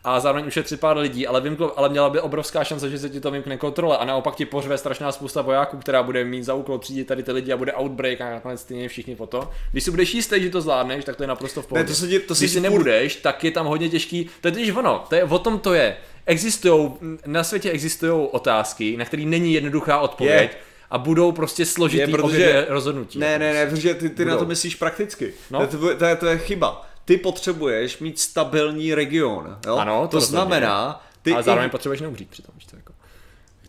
a 0.04 0.20
zároveň 0.20 0.46
ušetřit 0.46 0.80
pár 0.80 0.96
lidí, 0.96 1.26
ale, 1.26 1.40
vymklo, 1.40 1.78
ale 1.78 1.88
měla 1.88 2.10
by 2.10 2.20
obrovská 2.20 2.64
šance, 2.64 2.90
že 2.90 2.98
se 2.98 3.08
ti 3.08 3.20
to 3.20 3.30
vymkne 3.30 3.56
kontrole 3.56 3.98
a 3.98 4.04
naopak 4.04 4.34
ti 4.34 4.44
pořve 4.44 4.78
strašná 4.78 5.12
spousta 5.12 5.42
vojáků, 5.42 5.76
která 5.76 6.02
bude 6.02 6.24
mít 6.24 6.44
za 6.44 6.54
úkol 6.54 6.78
třídit 6.78 7.04
tady 7.04 7.22
ty 7.22 7.32
lidi 7.32 7.52
a 7.52 7.56
bude 7.56 7.72
outbreak 7.72 8.20
a 8.20 8.30
nakonec 8.30 8.60
stejně 8.60 8.88
všichni 8.88 9.16
po 9.16 9.26
to. 9.26 9.50
Když 9.72 9.84
si 9.84 9.90
budeš 9.90 10.14
jistý, 10.14 10.42
že 10.42 10.50
to 10.50 10.60
zvládneš, 10.60 11.04
tak 11.04 11.16
to 11.16 11.22
je 11.22 11.26
naprosto 11.26 11.62
v 11.62 11.66
pohodě. 11.66 11.82
Ne, 11.84 11.88
to 11.88 11.94
se 11.94 12.08
ti, 12.08 12.20
to 12.20 12.34
Když 12.34 12.50
si 12.50 12.60
nebudeš, 12.60 13.16
tak 13.16 13.44
je 13.44 13.50
tam 13.50 13.66
hodně 13.66 13.88
těžký. 13.88 14.30
To 14.40 14.48
je 14.48 14.52
totiž 14.52 14.70
ono, 14.70 15.04
to 15.08 15.14
je, 15.14 15.24
o 15.24 15.38
tom 15.38 15.58
to 15.58 15.74
je. 15.74 15.96
Existují, 16.26 16.90
na 17.26 17.44
světě 17.44 17.70
existují 17.70 18.28
otázky, 18.30 18.96
na 18.96 19.04
které 19.04 19.22
není 19.22 19.54
jednoduchá 19.54 19.98
odpověď. 19.98 20.50
Je. 20.50 20.70
A 20.90 20.98
budou 20.98 21.32
prostě 21.32 21.66
složitý 21.66 22.00
Je, 22.00 22.08
je, 22.08 22.16
protože- 22.16 22.66
rozhodnutí. 22.68 23.18
Ne, 23.18 23.38
ne, 23.38 23.52
ne, 23.54 23.66
protože 23.66 23.94
ty, 23.94 24.08
ty 24.08 24.24
na 24.24 24.36
to 24.36 24.46
myslíš 24.46 24.74
prakticky. 24.74 25.32
No. 25.50 25.66
To, 25.66 25.78
to, 25.78 25.96
to, 25.96 26.04
je, 26.04 26.16
to 26.16 26.26
je 26.26 26.38
chyba. 26.38 26.89
Ty 27.04 27.16
potřebuješ 27.16 27.98
mít 27.98 28.18
stabilní 28.18 28.94
region. 28.94 29.58
Jo? 29.66 29.76
Ano, 29.76 30.00
to 30.08 30.16
to 30.16 30.20
znamená, 30.20 31.06
ty 31.22 31.32
ale 31.32 31.42
zároveň 31.42 31.66
i- 31.66 31.70
potřebuješ 31.70 32.00
neumřít 32.00 32.30
přitom. 32.30 32.52
víš 32.54 32.66
To, 32.66 32.76
jako, 32.76 32.89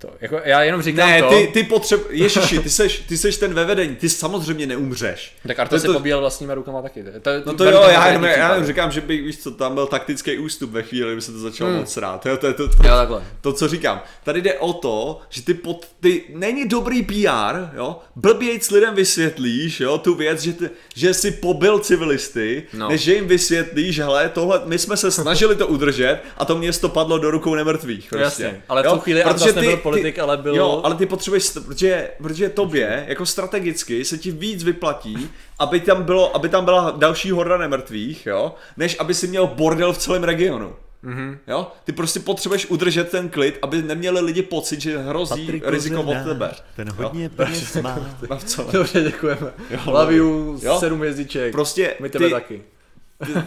to, 0.02 0.10
jako, 0.22 0.40
já 0.44 0.64
jenom 0.64 0.82
říkám 0.82 1.10
Ne, 1.10 1.22
to. 1.22 1.30
ty, 1.30 1.48
ty 1.54 1.64
potřeb... 1.64 2.02
Ježiši, 2.10 2.60
ty 2.60 2.70
seš, 2.70 3.00
ty 3.00 3.18
seš 3.18 3.38
ten 3.38 3.54
ve 3.54 3.66
vedení, 3.66 3.96
ty 3.96 4.10
samozřejmě 4.10 4.68
neumřeš. 4.68 5.36
Tak 5.48 5.56
To 5.56 5.62
Arta 5.62 5.76
je 5.76 5.80
se 5.80 5.88
to- 5.88 5.94
pobíjel 5.94 6.20
vlastníma 6.20 6.54
rukama 6.56 6.82
taky. 6.82 7.04
To, 7.04 7.12
to, 7.22 7.30
No 7.46 7.54
to 7.54 7.64
jo, 7.66 7.82
já 7.92 8.08
jenom, 8.08 8.24
já 8.24 8.52
jenom 8.52 8.68
říkám, 8.68 8.92
že 8.92 9.02
by, 9.02 9.18
víš 9.22 9.38
co, 9.40 9.52
tam 9.52 9.74
byl 9.74 9.88
taktický 9.88 10.38
ústup 10.38 10.72
ve 10.72 10.84
chvíli, 10.84 11.08
kdyby 11.10 11.22
se 11.22 11.32
to 11.32 11.40
začalo 11.40 11.70
Hmm. 11.70 11.80
moc 11.80 11.98
rád. 11.98 12.24
To, 12.24 12.38
to, 12.38 12.48
je 12.48 12.54
to, 12.54 12.64
Jo, 12.64 12.70
to, 12.78 12.84
takhle. 12.84 13.24
to, 13.42 13.54
co 13.54 13.68
říkám. 13.68 14.02
Tady 14.24 14.42
jde 14.42 14.54
o 14.54 14.74
to, 14.74 15.20
že 15.30 15.42
ty, 15.42 15.54
pod, 15.54 15.88
ty 16.00 16.24
není 16.30 16.68
dobrý 16.68 17.04
PR, 17.04 17.56
jo, 17.78 18.00
blbějc 18.16 18.72
lidem 18.72 18.96
vysvětlíš, 18.96 19.80
jo, 19.80 19.98
tu 19.98 20.16
věc, 20.16 20.42
že, 20.42 20.54
ty, 20.54 20.70
že 20.96 21.14
si 21.14 21.32
pobil 21.32 21.80
civilisty, 21.80 22.64
No. 22.74 22.90
než 22.90 23.02
že 23.02 23.14
jim 23.14 23.28
vysvětlíš, 23.28 24.00
hele, 24.00 24.30
tohle, 24.30 24.62
my 24.66 24.80
jsme 24.80 24.98
se 24.98 25.12
snažili 25.22 25.56
to 25.56 25.68
udržet 25.68 26.20
a 26.38 26.46
to 26.46 26.58
město 26.58 26.90
padlo 26.90 27.18
do 27.18 27.32
rukou 27.32 27.56
nemrtvých. 27.56 28.10
Prostě. 28.10 28.24
Jasně, 28.44 28.62
ale 28.70 28.82
v 28.82 28.86
jo? 28.86 28.94
tu 28.94 29.00
chvíli 29.00 29.22
Protože 29.24 29.54
politik, 29.92 30.20
ale 30.20 30.38
byl- 30.38 30.56
Jo, 30.56 30.82
ale 30.84 30.96
ty 30.96 31.06
potřebuješ, 31.06 31.50
protože, 31.66 32.10
protože 32.18 32.50
tobě, 32.50 33.06
jako 33.08 33.26
strategicky, 33.26 34.06
se 34.06 34.18
ti 34.18 34.32
víc 34.32 34.64
vyplatí, 34.64 35.30
aby 35.60 35.80
tam, 35.80 36.04
bylo, 36.04 36.36
aby 36.36 36.50
tam 36.50 36.66
byla 36.66 36.92
další 36.98 37.32
horda 37.32 37.58
nemrtvých, 37.58 38.26
jo, 38.26 38.56
než 38.78 38.96
aby 39.00 39.14
si 39.14 39.28
měl 39.28 39.48
bordel 39.48 39.94
v 39.94 39.98
celém 39.98 40.24
regionu. 40.24 40.76
Mm-hmm. 41.04 41.38
Jo? 41.48 41.68
Ty 41.84 41.92
prostě 41.92 42.20
potřebuješ 42.20 42.66
udržet 42.66 43.10
ten 43.10 43.30
klid, 43.30 43.60
aby 43.62 43.82
neměli 43.82 44.22
lidi 44.22 44.42
pocit, 44.42 44.82
že 44.82 44.98
hrozí 44.98 45.46
Patrik 45.46 45.64
riziko 45.68 46.02
od 46.02 46.18
tebe. 46.28 46.52
Ten 46.76 46.92
hodně 46.92 47.30
peněz 47.30 47.76
má. 47.82 48.00
Dobře, 48.72 49.02
děkujeme. 49.04 49.52
Jo. 49.70 49.80
Love 49.86 50.14
you, 50.16 50.60
Jo. 50.64 50.78
sedm 50.80 51.00
hvězdiček. 51.00 51.52
Prostě 51.52 51.94
My 52.00 52.10
tebe 52.10 52.26
ty- 52.26 52.32
taky. 52.32 52.62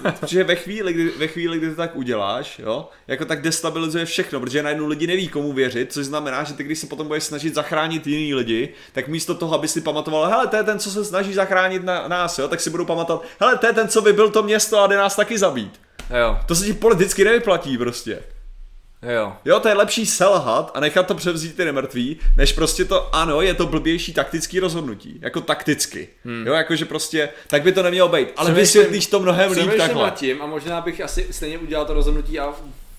Protože 0.03 0.44
ve 0.44 0.57
chvíli, 0.57 0.93
kdy, 0.93 1.11
ve 1.19 1.27
chvíli, 1.27 1.59
kdy 1.59 1.70
to 1.70 1.77
tak 1.77 1.97
uděláš, 1.97 2.59
jo, 2.59 2.89
jako 3.07 3.25
tak 3.25 3.43
destabilizuje 3.43 4.05
všechno, 4.05 4.41
protože 4.41 4.62
najednou 4.62 4.86
lidi 4.86 5.07
neví, 5.07 5.28
komu 5.28 5.53
věřit, 5.53 5.93
což 5.93 6.07
znamená, 6.07 6.44
že 6.44 6.55
ty, 6.55 6.65
když 6.65 6.78
se 6.78 6.86
potom 6.86 7.07
budeš 7.07 7.25
snažit 7.25 7.55
zachránit 7.55 8.07
jiný 8.07 8.35
lidi, 8.35 8.69
tak 8.93 9.09
místo 9.09 9.35
toho, 9.35 9.55
aby 9.55 9.69
si 9.69 9.81
pamatoval, 9.81 10.27
hele, 10.27 10.47
to 10.47 10.57
je 10.57 10.62
ten, 10.62 10.78
co 10.78 10.91
se 10.91 11.05
snaží 11.05 11.35
zachránit 11.35 11.85
na, 11.85 12.09
nás, 12.09 12.39
jo, 12.39 12.49
tak 12.49 12.61
si 12.61 12.70
budou 12.70 12.85
pamatovat, 12.85 13.23
hele, 13.41 13.59
to 13.59 13.67
je 13.67 13.73
ten, 13.73 13.89
co 13.89 14.01
vybil 14.01 14.31
to 14.31 14.43
město 14.43 14.78
a 14.78 14.86
jde 14.86 14.97
nás 14.97 15.17
taky 15.17 15.39
zabít. 15.39 15.81
Jo, 16.20 16.39
To 16.47 16.55
se 16.55 16.65
ti 16.65 16.73
politicky 16.73 17.25
nevyplatí 17.25 17.78
prostě. 17.78 18.23
Jo. 19.08 19.33
Jo, 19.44 19.60
to 19.60 19.68
je 19.68 19.74
lepší 19.74 20.07
selhat 20.07 20.70
a 20.74 20.81
nechat 20.81 21.07
to 21.07 21.15
převzít 21.15 21.57
ty 21.57 21.65
nemrtví, 21.65 22.16
než 22.36 22.52
prostě 22.52 22.84
to, 22.84 23.15
ano, 23.15 23.41
je 23.42 23.55
to 23.55 23.66
blbější 23.66 24.12
taktický 24.12 24.60
rozhodnutí, 24.60 25.18
jako 25.23 25.41
takticky. 25.41 26.08
Hmm. 26.24 26.47
Jo, 26.47 26.55
jakože 26.55 26.84
prostě, 26.84 27.28
tak 27.49 27.62
by 27.62 27.73
to 27.73 27.83
nemělo 27.83 28.08
být, 28.08 28.18
ale 28.18 28.26
Přemýšlím- 28.34 28.55
vysvětlíš 28.57 29.07
to 29.07 29.20
mnohem 29.20 29.50
líp 29.52 29.70
takhle. 29.78 30.10
tím 30.10 30.42
a 30.42 30.47
možná 30.47 30.81
bych 30.81 31.00
asi 31.00 31.26
stejně 31.31 31.58
udělal 31.58 31.86
to 31.86 31.94
rozhodnutí 31.94 32.39
a 32.39 32.55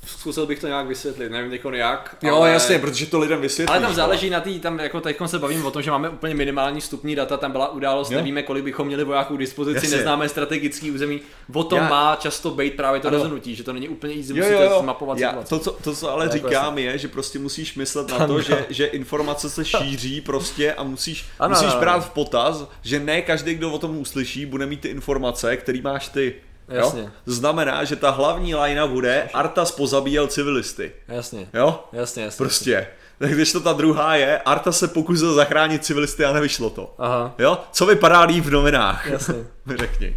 zkusil 0.05 0.45
bych 0.45 0.59
to 0.59 0.67
nějak 0.67 0.87
vysvětlit, 0.87 1.31
nevím 1.31 1.53
jako 1.53 1.71
jak. 1.71 2.17
Jo, 2.21 2.35
ale... 2.35 2.49
jasně, 2.51 2.79
protože 2.79 3.05
to 3.05 3.19
lidem 3.19 3.41
vysvětlíš. 3.41 3.71
Ale 3.71 3.81
tam 3.81 3.89
no. 3.89 3.95
záleží 3.95 4.29
na 4.29 4.39
tý, 4.39 4.59
tam 4.59 4.79
jako 4.79 5.01
teď 5.01 5.17
se 5.25 5.39
bavím 5.39 5.65
o 5.65 5.71
tom, 5.71 5.81
že 5.81 5.91
máme 5.91 6.09
úplně 6.09 6.35
minimální 6.35 6.81
vstupní 6.81 7.15
data, 7.15 7.37
tam 7.37 7.51
byla 7.51 7.71
událost, 7.71 8.11
Jo. 8.11 8.17
nevíme, 8.17 8.43
kolik 8.43 8.63
bychom 8.63 8.87
měli 8.87 9.03
vojáků 9.03 9.35
k 9.35 9.39
dispozici, 9.39 9.85
Jasně. 9.85 9.95
neznáme 9.97 10.29
strategický 10.29 10.91
území. 10.91 11.21
O 11.53 11.63
tom 11.63 11.79
Já- 11.79 11.89
má 11.89 12.15
často 12.21 12.51
být 12.51 12.75
právě 12.75 13.01
to 13.01 13.07
Ano. 13.07 13.17
rozhodnutí, 13.17 13.55
že 13.55 13.63
to 13.63 13.73
není 13.73 13.89
úplně 13.89 14.15
easy, 14.15 14.29
Jo, 14.29 14.35
musíte 14.35 14.53
jo, 14.53 14.71
jo. 14.71 14.79
zmapovat 14.81 15.17
Já, 15.17 15.31
to, 15.49 15.59
co, 15.59 15.71
to, 15.71 15.95
co 15.95 16.11
ale 16.11 16.27
To 16.27 16.33
říkám, 16.33 16.77
je, 16.77 16.97
že 16.97 17.07
prostě 17.07 17.39
musíš 17.39 17.75
myslet 17.75 18.11
na 18.19 18.27
to, 18.27 18.41
že, 18.41 18.65
že 18.69 18.85
informace 18.85 19.49
se 19.49 19.65
šíří 19.65 20.21
prostě 20.21 20.73
a 20.73 20.83
musíš, 20.83 21.25
Ano, 21.39 21.49
musíš 21.49 21.71
ano, 21.71 21.79
brát 21.79 21.93
ano. 21.93 22.01
v 22.01 22.09
potaz, 22.09 22.67
že 22.81 22.99
ne 22.99 23.21
každý, 23.21 23.55
kdo 23.55 23.71
o 23.71 23.79
tom 23.79 23.97
uslyší, 23.97 24.45
bude 24.45 24.65
mít 24.65 24.81
ty 24.81 24.87
informace, 24.87 25.57
který 25.57 25.81
máš 25.81 26.07
ty. 26.07 26.35
Jasně. 26.67 27.01
Jo? 27.01 27.07
To 27.25 27.31
znamená, 27.31 27.83
že 27.83 27.95
ta 27.95 28.09
hlavní 28.09 28.55
lajna 28.55 28.87
bude 28.87 29.29
Artas 29.33 29.71
pozabíjel 29.71 30.27
civilisty. 30.27 30.91
Jasně, 31.07 31.47
Jo? 31.53 31.83
jasně, 31.93 32.23
jasně. 32.23 32.37
Prostě. 32.37 32.87
Tak 33.19 33.31
když 33.31 33.51
to 33.51 33.59
ta 33.59 33.73
druhá 33.73 34.15
je, 34.15 34.39
Arta 34.39 34.71
se 34.71 34.87
pokusil 34.87 35.33
zachránit 35.33 35.85
civilisty 35.85 36.25
a 36.25 36.33
nevyšlo 36.33 36.69
to. 36.69 36.93
Aha, 36.99 37.33
Jo? 37.37 37.57
Co 37.71 37.85
vypadá 37.85 38.21
líp 38.21 38.43
v 38.45 38.49
novinách? 38.51 39.05
jasně. 39.07 39.35
Mi 39.65 39.77
Řekni. 39.77 40.07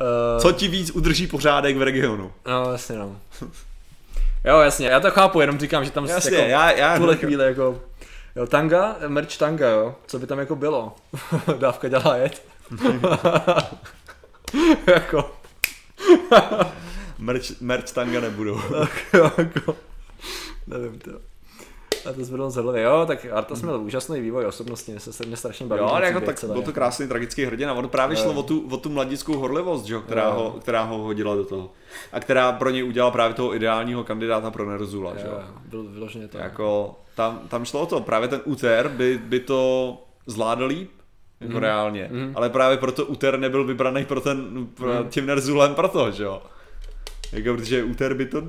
Uh, 0.00 0.40
Co 0.42 0.52
ti 0.52 0.68
víc 0.68 0.90
udrží 0.90 1.26
pořádek 1.26 1.76
v 1.76 1.82
regionu? 1.82 2.32
No, 2.46 2.72
jasně, 2.72 2.96
no. 2.98 3.16
Jo, 4.44 4.58
jasně, 4.60 4.88
já 4.88 5.00
to 5.00 5.10
chápu, 5.10 5.40
jenom 5.40 5.58
říkám, 5.58 5.84
že 5.84 5.90
tam 5.90 6.04
Jasně, 6.04 6.36
jako, 6.36 6.50
já, 6.50 6.70
já 6.70 6.96
tuhle 6.96 7.16
chvíli 7.16 7.44
jako... 7.44 7.80
Jo, 8.36 8.46
tanga, 8.46 8.96
merch 9.06 9.36
tanga, 9.36 9.68
jo, 9.68 9.94
co 10.06 10.18
by 10.18 10.26
tam 10.26 10.38
jako 10.38 10.56
bylo? 10.56 10.96
Dávka 11.58 11.88
dělá 11.88 12.16
jet. 12.16 12.42
jako, 14.86 15.30
Merch, 17.18 17.60
merch 17.60 17.92
tanga 17.92 18.20
nebudou. 18.20 18.60
tak 18.78 19.06
jo, 19.14 19.30
jako, 19.38 19.76
nevím 20.66 20.98
to. 20.98 21.10
A 22.10 22.12
to 22.12 22.24
zvedl 22.24 22.50
z 22.50 22.54
hlavy, 22.54 22.82
jo, 22.82 23.04
tak 23.06 23.26
Artas 23.32 23.62
měl 23.62 23.80
úžasný 23.80 24.20
vývoj 24.20 24.46
osobnosti, 24.46 24.90
mě 24.92 25.00
se 25.00 25.12
se 25.12 25.26
mě 25.26 25.36
strašně 25.36 25.66
baví. 25.66 25.80
Jo, 25.82 25.88
ale 25.88 26.06
jako 26.06 26.20
tak 26.20 26.44
byl 26.44 26.62
to 26.62 26.72
krásný 26.72 27.08
tragický 27.08 27.44
hrdina. 27.44 27.74
On 27.74 27.88
právě 27.88 28.16
Jo. 28.18 28.22
šlo 28.22 28.32
o 28.32 28.42
tu, 28.42 28.68
o 28.70 28.76
tu 28.76 28.90
mladickou 28.90 29.36
horlivost, 29.36 29.84
že? 29.84 29.94
jo, 29.94 30.00
Která, 30.00 30.24
Jo. 30.24 30.32
ho, 30.32 30.50
která 30.50 30.82
ho 30.82 30.98
hodila 30.98 31.34
do 31.34 31.44
toho. 31.44 31.70
A 32.12 32.20
která 32.20 32.52
pro 32.52 32.70
něj 32.70 32.84
udělala 32.84 33.10
právě 33.10 33.34
toho 33.34 33.54
ideálního 33.54 34.04
kandidáta 34.04 34.50
pro 34.50 34.70
Nerozula. 34.70 35.12
Že? 35.16 35.26
Jo, 35.26 35.32
jo. 35.32 35.38
jo, 35.46 35.54
byl 35.64 35.82
vyloženě 35.82 36.28
to. 36.28 36.38
Jako, 36.38 36.94
tam, 37.14 37.40
tam 37.48 37.64
šlo 37.64 37.80
o 37.80 37.86
to, 37.86 38.00
právě 38.00 38.28
ten 38.28 38.40
úter 38.44 38.88
by, 38.88 39.18
by 39.24 39.40
to 39.40 39.96
zvládl 40.26 40.64
líp, 40.64 40.90
jako 41.40 41.52
Mhm. 41.52 41.60
reálně. 41.62 42.08
Mhm. 42.12 42.32
Ale 42.36 42.50
právě 42.50 42.76
proto 42.78 43.06
úter 43.06 43.38
nebyl 43.38 43.64
vybraný 43.64 44.04
pro 44.04 44.20
ten, 44.20 44.66
pro 44.74 44.92
Mhm. 44.92 45.08
tím 45.08 45.26
Nerzulem 45.26 45.74
proto, 45.74 46.10
že 46.10 46.24
jo. 46.24 46.42
Jako, 47.32 47.54
protože 47.56 47.84
úter 47.84 48.14
by 48.14 48.26
to, 48.26 48.42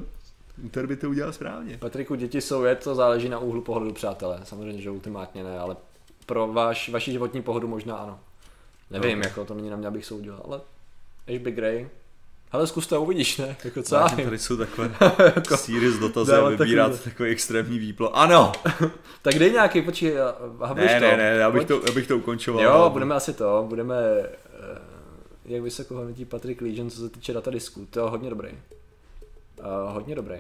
úter 0.66 0.88
by 0.88 0.96
to 0.96 1.10
udělal 1.10 1.34
správně. 1.34 1.78
Patriku, 1.78 2.16
děti 2.16 2.42
jsou 2.42 2.64
je, 2.64 2.76
to 2.76 2.96
záleží 2.96 3.30
na 3.30 3.40
úhlu 3.40 3.62
pohledu, 3.62 3.94
přátelé. 3.94 4.40
Samozřejmě, 4.44 4.82
že 4.82 4.90
ultimátně 4.90 5.44
ne, 5.44 5.60
ale 5.60 5.76
pro 6.26 6.48
váš, 6.48 6.90
vaši 6.90 7.12
životní 7.12 7.42
pohodu 7.42 7.68
možná 7.68 7.96
ano. 7.96 8.20
Nevím, 8.92 9.20
No. 9.20 9.26
jako 9.28 9.46
to 9.46 9.54
není 9.54 9.70
na 9.70 9.78
mě, 9.78 9.88
abych 9.88 10.06
soudil, 10.06 10.40
ale 10.46 10.62
Ashby 11.36 11.52
Grey. 11.52 11.88
Hele, 12.52 12.68
zkus 12.68 12.88
to 12.88 13.02
uvidíš, 13.02 13.38
ne? 13.38 13.56
Jako 13.64 13.84
co 13.84 14.00
vím. 14.16 14.26
tady 14.26 14.38
jsou 14.40 14.58
takové 14.58 14.92
Jako- 15.36 15.58
serious 15.58 15.96
dotazy 15.96 16.32
a 16.32 16.50
vybírat 16.50 16.88
takový- 16.92 17.04
takový 17.04 17.30
extrémní 17.32 17.80
výplo. 17.80 18.18
Ano! 18.18 18.52
Tak 19.22 19.40
dej 19.40 19.52
nějaký, 19.52 19.82
počkej, 19.82 20.14
Ne, 20.74 21.00
to. 21.00 21.06
ne, 21.08 21.18
ne, 21.18 21.24
já 21.24 21.52
bych 21.52 21.66
Pojď. 21.66 21.82
to, 21.82 21.88
já 21.88 21.94
bych 21.94 22.08
to 22.08 22.18
ukončoval. 22.18 22.64
Jo, 22.64 22.90
budeme 22.94 23.16
asi 23.16 23.34
to, 23.34 23.66
budeme, 23.70 23.96
eh, 23.96 24.80
jak 25.46 25.62
vysoko 25.62 25.94
hodnotí 25.96 26.26
Patrick 26.26 26.62
Legion, 26.62 26.90
co 26.90 27.00
se 27.02 27.10
týče 27.10 27.34
datadisku, 27.34 27.88
to 27.90 28.00
je 28.00 28.10
hodně 28.10 28.30
dobrý. 28.30 28.50
Uh, 28.50 29.94
hodně 29.94 30.16
dobrý. 30.16 30.36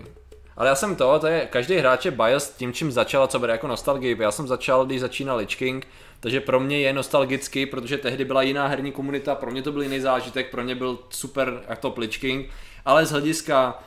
Ale 0.59 0.69
já 0.69 0.75
jsem 0.75 0.95
to, 0.95 1.19
to 1.19 1.27
je, 1.27 1.47
každý 1.51 1.75
hráč 1.75 2.05
je 2.05 2.11
biased 2.11 2.57
tím, 2.57 2.73
čím 2.73 2.91
začal 2.91 3.23
a 3.23 3.27
co 3.27 3.39
bere 3.39 3.53
jako 3.53 3.67
nostalgii. 3.67 4.17
Já 4.19 4.31
jsem 4.31 4.47
začal, 4.47 4.85
když 4.85 5.01
začínal 5.01 5.37
Lich 5.37 5.55
King, 5.55 5.87
takže 6.19 6.41
pro 6.41 6.59
mě 6.59 6.79
je 6.79 6.93
nostalgický, 6.93 7.65
protože 7.65 7.97
tehdy 7.97 8.25
byla 8.25 8.41
jiná 8.41 8.67
herní 8.67 8.91
komunita, 8.91 9.35
pro 9.35 9.51
mě 9.51 9.61
to 9.61 9.71
byl 9.71 9.81
jiný 9.81 9.99
zážitek, 9.99 10.51
pro 10.51 10.63
mě 10.63 10.75
byl 10.75 10.99
super 11.09 11.61
top 11.79 11.97
Lich 11.97 12.17
King, 12.17 12.49
ale 12.85 13.05
z 13.05 13.11
hlediska 13.11 13.83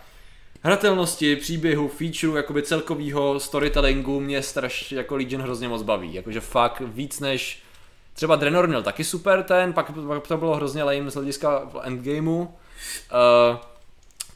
hratelnosti, 0.62 1.36
příběhu, 1.36 1.88
featureu, 1.88 2.36
jakoby 2.36 2.62
celkovýho 2.62 3.40
storytellingu 3.40 4.20
mě 4.20 4.42
strašně 4.42 4.96
jako 4.96 5.16
Legion 5.16 5.42
hrozně 5.42 5.68
moc 5.68 5.82
baví. 5.82 6.14
Jakože 6.14 6.40
fakt 6.40 6.80
víc 6.80 7.20
než 7.20 7.62
třeba 8.14 8.36
Draenor 8.36 8.68
měl 8.68 8.82
taky 8.82 9.04
super 9.04 9.42
ten, 9.42 9.72
pak, 9.72 9.90
pak 10.08 10.26
to 10.26 10.36
bylo 10.36 10.54
hrozně 10.54 10.82
lame 10.82 11.10
z 11.10 11.14
hlediska 11.14 11.70
endgameu. 11.82 12.40
Uh, 12.40 12.48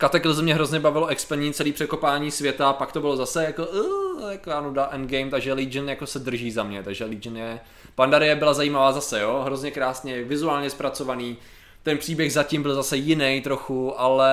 Cataclysm 0.00 0.42
mě 0.42 0.54
hrozně 0.54 0.80
bavilo 0.80 1.06
expení 1.06 1.52
celý 1.52 1.72
překopání 1.72 2.30
světa, 2.30 2.72
pak 2.72 2.92
to 2.92 3.00
bylo 3.00 3.16
zase 3.16 3.44
jako, 3.44 3.66
uh, 3.66 4.30
jako 4.30 4.50
nuda 4.60 4.88
endgame, 4.92 5.30
takže 5.30 5.52
Legion 5.52 5.88
jako 5.88 6.06
se 6.06 6.18
drží 6.18 6.50
za 6.50 6.62
mě, 6.62 6.82
takže 6.82 7.04
Legion 7.04 7.36
je... 7.36 7.60
Pandarie 7.94 8.36
byla 8.36 8.54
zajímavá 8.54 8.92
zase, 8.92 9.20
jo, 9.20 9.42
hrozně 9.44 9.70
krásně, 9.70 10.24
vizuálně 10.24 10.70
zpracovaný, 10.70 11.36
ten 11.86 11.98
příběh 11.98 12.32
zatím 12.32 12.62
byl 12.62 12.74
zase 12.74 12.96
jiný 12.96 13.40
trochu, 13.40 14.00
ale 14.00 14.32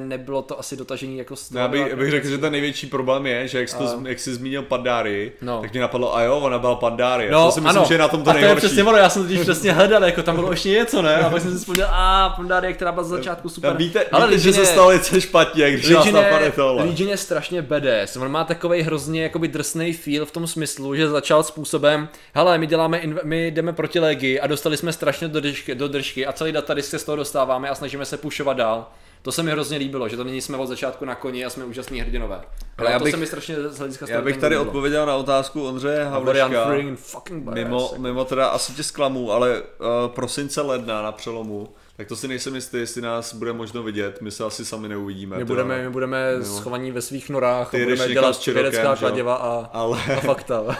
nebylo 0.00 0.42
to 0.42 0.58
asi 0.60 0.76
dotažení 0.76 1.18
jako 1.18 1.36
z 1.36 1.50
No, 1.50 1.60
já 1.60 1.68
bych, 1.68 1.94
bych 1.94 2.10
řekl, 2.10 2.28
že 2.28 2.38
ten 2.38 2.52
největší 2.52 2.86
problém 2.86 3.26
je, 3.26 3.48
že 3.48 3.58
jak 3.58 3.68
jsi, 3.68 3.76
to, 3.76 3.84
A- 3.84 4.02
jak 4.08 4.18
jsi 4.18 4.34
zmínil 4.34 4.62
Pandáry, 4.62 5.32
No. 5.42 5.60
tak 5.60 5.72
mě 5.72 5.80
napadlo, 5.80 6.16
a 6.16 6.22
jo, 6.22 6.38
ona 6.38 6.58
byla 6.58 6.74
Pandáry. 6.74 7.30
No, 7.30 7.44
to 7.46 7.52
si 7.52 7.60
myslím, 7.60 7.78
ano. 7.78 7.88
že 7.88 7.94
je 7.94 7.98
na 7.98 8.08
tom 8.08 8.22
to 8.22 8.30
a 8.30 8.32
to 8.32 8.38
je 8.38 8.42
nejhorší. 8.42 8.66
přesně 8.66 8.84
ono, 8.84 8.98
já 8.98 9.08
jsem 9.10 9.22
totiž 9.22 9.40
přesně 9.40 9.72
hledal, 9.72 10.04
jako 10.04 10.22
tam 10.22 10.36
bylo 10.36 10.50
ještě 10.52 10.68
něco, 10.68 11.02
ne? 11.02 11.16
A 11.16 11.30
pak 11.30 11.42
jsem 11.42 11.52
si 11.52 11.58
vzpomněl, 11.58 11.86
a 11.90 12.30
Pandaria, 12.36 12.72
která 12.72 12.92
byla 12.92 13.04
z 13.04 13.08
začátku 13.08 13.48
super. 13.48 13.70
Tam 13.70 13.76
víte, 13.78 14.04
ale 14.12 14.26
víte 14.26 14.38
že 14.38 14.52
se 14.52 14.66
stalo 14.66 14.92
něco 14.92 15.20
špatně, 15.20 15.70
když 15.72 15.88
Legion 15.88 16.14
napadne 16.14 16.46
je, 16.46 16.52
tohle. 16.52 16.84
Legion 16.84 17.10
je 17.10 17.16
strašně 17.16 17.62
badass. 17.62 18.16
On 18.16 18.28
má 18.30 18.44
takový 18.44 18.82
hrozně 18.82 19.22
jakoby 19.22 19.48
drsný 19.48 19.92
feel 19.92 20.26
v 20.26 20.30
tom 20.30 20.46
smyslu, 20.46 20.94
že 20.94 21.08
začal 21.08 21.42
způsobem, 21.42 22.08
hele, 22.34 22.58
my 22.58 22.66
děláme, 22.66 23.00
my 23.24 23.50
jdeme 23.50 23.72
proti 23.72 23.98
Legii 24.00 24.40
a 24.40 24.46
dostali 24.46 24.76
jsme 24.76 24.92
strašně 24.92 25.28
do 25.28 25.40
držky, 25.40 25.74
do 25.74 25.88
držky 25.88 26.26
a 26.26 26.32
celý 26.32 26.52
datadisk 26.52 26.89
se 26.90 26.98
z 26.98 27.04
toho 27.04 27.16
dostáváme 27.16 27.68
a 27.68 27.74
snažíme 27.74 28.04
se 28.04 28.16
pušovat 28.16 28.56
dál. 28.56 28.86
To 29.22 29.32
se 29.32 29.42
mi 29.42 29.50
hrozně 29.50 29.78
líbilo, 29.78 30.08
že 30.08 30.16
to 30.16 30.24
není 30.24 30.40
jsme 30.40 30.56
od 30.56 30.66
začátku 30.66 31.04
na 31.04 31.14
koni 31.14 31.44
a 31.44 31.50
jsme 31.50 31.64
úžasní 31.64 32.00
hrdinové. 32.00 32.40
Ale 32.78 32.90
já 32.92 32.98
to 32.98 33.04
bych- 33.04 33.10
se 33.14 33.16
mi 33.20 33.26
strašně 33.26 33.56
z 33.68 33.78
hlediska 33.78 34.06
Já 34.08 34.20
bych 34.22 34.36
tady 34.36 34.54
líbilo. 34.54 34.66
odpověděl 34.66 35.06
na 35.06 35.16
otázku 35.16 35.66
Ondřeje 35.66 36.04
badass. 37.40 37.64
Mimo, 37.64 37.90
mimo 37.98 38.24
teda 38.24 38.48
asi 38.48 38.72
tě 38.72 38.82
zklamu, 38.82 39.32
ale 39.32 39.62
uh, 39.62 39.86
prosince 40.14 40.60
ledna 40.60 41.02
na 41.02 41.12
přelomu, 41.12 41.68
tak 42.00 42.08
to 42.08 42.16
si 42.16 42.28
nejsem 42.28 42.54
jistý, 42.54 42.76
jestli 42.76 43.02
nás 43.02 43.34
bude 43.34 43.52
možno 43.52 43.82
vidět, 43.82 44.20
my 44.20 44.30
se 44.30 44.44
asi 44.44 44.64
sami 44.64 44.88
neuvidíme. 44.88 45.36
My 45.36 45.40
teda. 45.44 45.46
budeme, 45.46 45.82
my 45.82 45.90
budeme 45.90 46.32
Mimo. 46.32 46.56
schovaní 46.56 46.90
ve 46.90 47.02
svých 47.02 47.30
norách 47.30 47.70
Ty 47.70 47.84
budeme 47.84 48.08
dělat 48.08 48.46
vědecká 48.46 48.96
kladiva 48.96 49.34
a, 49.34 49.70
Ale, 49.72 50.02
a 50.16 50.20
fakta. 50.20 50.60
uh, 50.60 50.74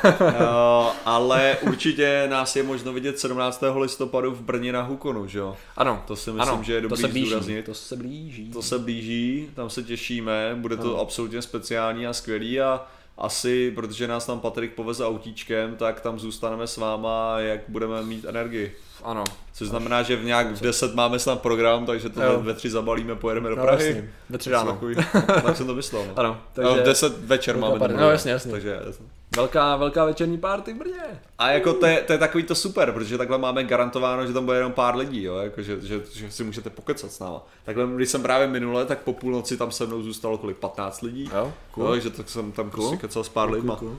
ale 1.05 1.57
určitě 1.61 2.27
nás 2.31 2.57
je 2.57 2.63
možno 2.63 2.93
vidět 2.93 3.19
17. 3.19 3.65
listopadu 3.79 4.31
v 4.31 4.41
Brně 4.41 4.73
na 4.73 4.83
Hukonu, 4.83 5.27
že 5.27 5.39
jo? 5.39 5.57
ano, 5.77 6.03
To 6.07 6.17
si 6.17 6.31
myslím, 6.31 6.55
ano, 6.55 6.63
že 6.63 6.73
je 6.75 6.81
to 6.81 6.89
dobrý 6.89 7.03
se 7.03 7.09
blíží, 7.09 7.27
zdůraznit. 7.27 7.65
to 7.65 7.75
se 7.75 7.97
blíží. 7.97 8.51
To 8.51 8.63
se 8.63 8.79
blíží, 8.79 9.51
tam 9.55 9.71
se 9.71 9.83
těšíme, 9.83 10.53
bude 10.55 10.77
to 10.77 10.89
Ano. 10.95 11.01
absolutně 11.01 11.43
speciální 11.43 12.07
a 12.07 12.13
skvělý 12.13 12.61
a 12.61 12.87
asi, 13.21 13.71
protože 13.71 14.09
nás 14.09 14.27
tam 14.27 14.41
Patrik 14.41 14.75
poveze 14.75 15.07
autíčkem, 15.07 15.77
tak 15.77 16.01
tam 16.01 16.19
zůstaneme 16.19 16.67
s 16.67 16.77
váma, 16.77 17.35
jak 17.39 17.61
budeme 17.69 18.03
mít 18.03 18.25
energii. 18.25 18.77
Ano, 19.05 19.25
Což 19.53 19.69
znamená, 19.69 20.03
že 20.03 20.17
v 20.17 20.25
nějak 20.25 20.47
v 20.47 20.61
10 20.61 20.95
máme 20.95 21.19
snad 21.19 21.41
program, 21.43 21.87
takže 21.87 22.09
to 22.09 22.23
Jo. 22.23 22.31
ve, 22.31 22.43
ve 22.43 22.55
3 22.55 22.71
zabalíme, 22.71 23.15
pojedeme 23.15 23.49
do 23.49 23.57
no, 23.57 23.63
Prahy. 23.63 23.87
jasně, 23.87 24.11
ve 24.31 24.39
tři 24.39 24.51
Něco 24.51 24.59
ráno. 24.59 24.73
takový. 24.73 24.95
tak 25.45 25.57
jsem 25.57 25.67
to 25.67 25.75
myslel. 25.75 26.05
No. 26.09 26.13
Ano, 26.17 26.41
Takže... 26.53 26.69
takže 26.69 26.83
v 26.83 26.87
10 26.87 27.19
večer 27.19 27.57
velká 27.57 27.79
máme. 27.79 27.95
No, 28.01 28.11
jasně, 28.11 28.33
jasně. 28.33 28.53
Takže, 28.53 28.81
jasně. 28.87 29.07
Velká, 29.37 29.77
velká 29.77 30.05
večerní 30.05 30.39
party 30.39 30.73
v 30.73 30.77
Brně. 30.77 31.21
A 31.39 31.51
jako 31.51 31.73
to 31.73 31.87
je, 31.87 32.01
to 32.01 32.13
je 32.13 32.19
takový 32.19 32.45
to 32.45 32.55
super, 32.55 32.93
protože 32.93 33.19
takhle 33.19 33.39
máme 33.39 33.65
garantováno, 33.65 34.27
že 34.27 34.33
tam 34.33 34.45
bude 34.45 34.57
jenom 34.57 34.73
pár 34.73 34.97
lidí, 34.97 35.23
jo? 35.23 35.37
Jako, 35.37 35.63
že, 35.63 35.81
že, 35.81 36.01
že, 36.13 36.31
si 36.31 36.45
můžete 36.45 36.71
pokecat 36.71 37.13
s 37.13 37.19
náma. 37.19 37.47
Takhle, 37.65 37.87
když 37.97 38.09
jsem 38.09 38.23
právě 38.23 38.47
minule, 38.47 38.87
tak 38.87 38.99
po 38.99 39.13
půlnoci 39.13 39.57
tam 39.57 39.73
se 39.73 39.87
mnou 39.87 40.03
zůstalo 40.03 40.39
kolik, 40.39 40.57
15 40.57 41.03
lidí. 41.03 41.31
Jo, 41.35 41.53
Cool. 41.71 41.85
Jo, 41.87 41.91
takže 41.91 42.11
tak 42.11 42.29
jsem 42.29 42.53
tam 42.53 42.71
prostě 42.71 42.89
Cool. 42.89 42.99
kecal 42.99 43.25
s 43.25 43.29
pár 43.29 43.51
lidma. 43.51 43.77
cool. 43.77 43.99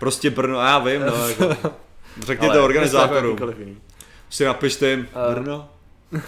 Prostě 0.00 0.30
Brno, 0.30 0.60
já 0.60 0.78
vím, 0.78 1.06
no, 1.06 1.28
jako, 1.28 1.72
řekněte 2.22 2.60
organizátorům, 2.60 3.38
si 4.30 4.44
napište 4.44 4.90
jim, 4.90 5.08
Eh, 5.30 5.34
Brno. 5.34 5.68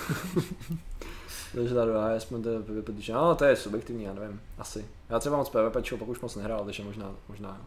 Takže 1.54 1.74
tady 1.74 1.90
já 1.90 2.20
jsme 2.20 2.38
to 2.38 2.50
protože 2.82 3.12
no, 3.12 3.34
to 3.34 3.44
je 3.44 3.56
subjektivní, 3.56 4.04
já 4.04 4.14
nevím, 4.14 4.40
asi. 4.58 4.86
Já 5.10 5.18
třeba 5.18 5.36
moc 5.36 5.48
PvP, 5.48 5.98
pak 5.98 6.08
už 6.08 6.20
moc 6.20 6.36
nehrál, 6.36 6.64
takže 6.64 6.84
možná, 6.84 7.14
možná. 7.28 7.60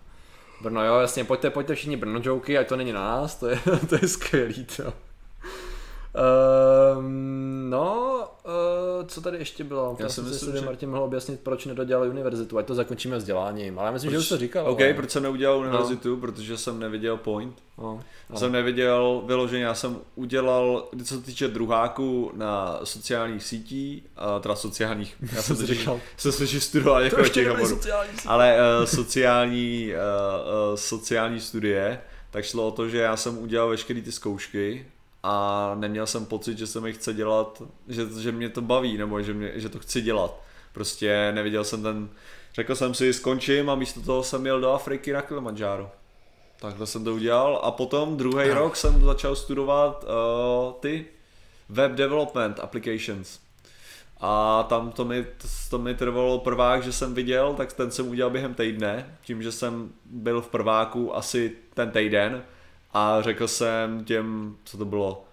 Brno, 0.62 0.86
jo, 0.86 1.00
jasně, 1.00 1.24
pojďte, 1.24 1.50
pojďte 1.50 1.76
všichni 1.76 1.98
Brno 1.98 2.22
joky, 2.24 2.58
ať 2.58 2.68
to 2.68 2.76
není 2.76 2.92
na 2.92 3.02
nás, 3.02 3.36
to 3.36 3.48
je, 3.48 3.60
to 3.90 3.96
je 3.96 4.08
skvělý, 4.08 4.66
to. 4.66 4.94
Um, 6.16 7.70
no, 7.70 8.28
uh, 8.46 9.08
co 9.08 9.22
tady 9.22 9.38
ještě 9.38 9.64
bylo? 9.64 9.96
Já 10.00 10.10
si 10.10 10.22
myslím, 10.22 10.56
že 10.56 10.62
Martin 10.62 10.90
mohl 10.90 11.04
objasnit, 11.04 11.40
proč 11.40 11.66
nedodělal 11.66 12.10
univerzitu, 12.10 12.58
ať 12.58 12.66
to 12.66 12.76
zakončíme 12.76 13.18
vzděláním, 13.18 13.80
ale 13.80 13.88
já 13.88 13.92
myslím, 13.92 14.12
že 14.12 14.18
už 14.18 14.30
to 14.30 14.38
říkal. 14.38 14.72
OK, 14.72 14.82
ale- 14.82 14.94
proč 14.94 15.12
jsem 15.12 15.24
neudělal 15.24 15.60
univerzitu, 15.60 16.18
protože 16.18 16.58
jsem 16.58 16.80
neviděl 16.80 17.18
point. 17.18 17.56
No, 17.78 18.00
Já 18.30 18.36
jsem 18.36 18.52
neviděl 18.52 19.24
vyloženě, 19.26 19.64
já 19.64 19.74
jsem 19.74 19.98
udělal, 20.16 20.88
co 21.06 21.16
se 21.16 21.22
týče 21.22 21.48
druháku 21.48 22.32
na 22.34 22.80
sociálních 22.84 23.44
sítí, 23.44 24.04
a 24.18 24.40
teda 24.40 24.56
sociálních, 24.56 25.16
já 25.36 25.42
jsem 25.42 25.56
si 25.56 25.66
říkal. 25.66 26.00
jsem 26.18 26.32
se 26.32 26.46
že 26.46 26.62
studoval 26.62 27.00
to 27.00 27.04
jako 27.06 27.20
ještě 27.20 27.44
těch. 27.44 28.28
Ale 28.28 28.58
uh, 28.80 28.86
sociální, 28.96 29.92
uh, 29.94 30.72
uh, 30.72 30.76
sociální 30.76 31.40
studie, 31.40 32.02
tak 32.32 32.46
šlo 32.46 32.68
o 32.68 32.72
to, 32.72 32.90
že 32.90 32.98
já 32.98 33.18
jsem 33.18 33.38
udělal 33.38 33.70
veškeré 33.70 34.02
ty 34.02 34.12
zkoušky 34.12 34.86
a 35.24 35.76
neměl 35.76 36.08
jsem 36.08 36.26
pocit, 36.26 36.58
že 36.58 36.68
se 36.68 36.82
mi 36.82 36.94
chce 36.94 37.14
dělat, 37.14 37.62
že, 37.88 38.06
že 38.20 38.32
mě 38.32 38.50
to 38.50 38.62
baví, 38.62 38.98
nebo 38.98 39.22
že, 39.22 39.34
mě, 39.34 39.52
že 39.56 39.70
to 39.70 39.80
chci 39.80 40.02
dělat. 40.02 40.42
Prostě 40.74 41.32
neviděl 41.32 41.64
jsem 41.64 41.84
ten, 41.84 42.10
řekl 42.54 42.76
jsem 42.76 42.94
si, 42.94 43.14
skončím 43.14 43.70
a 43.70 43.76
místo 43.76 44.02
toho 44.02 44.24
jsem 44.24 44.46
jel 44.46 44.62
do 44.62 44.72
Afriky 44.72 45.14
na 45.14 45.22
Kilimanjaro. 45.22 45.92
Takhle 46.60 46.88
jsem 46.88 47.04
to 47.04 47.14
udělal 47.14 47.60
a 47.64 47.72
potom 47.72 48.18
druhý 48.18 48.50
rok 48.50 48.76
jsem 48.76 49.02
začal 49.02 49.36
studovat 49.36 50.04
uh, 50.04 50.74
ty 50.74 51.06
web 51.70 51.92
development 51.92 52.60
applications. 52.60 53.40
A 54.22 54.64
tam 54.64 54.92
to 54.92 55.06
mi, 55.06 55.26
to 55.70 55.80
mi 55.80 55.96
trvalo 55.96 56.40
prvák, 56.40 56.84
že 56.84 56.94
jsem 56.94 57.14
viděl, 57.14 57.54
tak 57.54 57.74
ten 57.74 57.92
jsem 57.92 58.08
udělal 58.08 58.32
během 58.32 58.54
týdne, 58.54 59.18
tím, 59.24 59.44
že 59.44 59.52
jsem 59.52 59.90
byl 60.06 60.42
v 60.42 60.48
prváku 60.48 61.16
asi 61.16 61.56
ten 61.74 61.92
týden 61.92 62.44
a 62.94 63.22
řekl 63.22 63.48
jsem 63.48 64.06
těm, 64.06 64.56
co 64.64 64.78
to 64.78 64.86
bylo, 64.86 65.26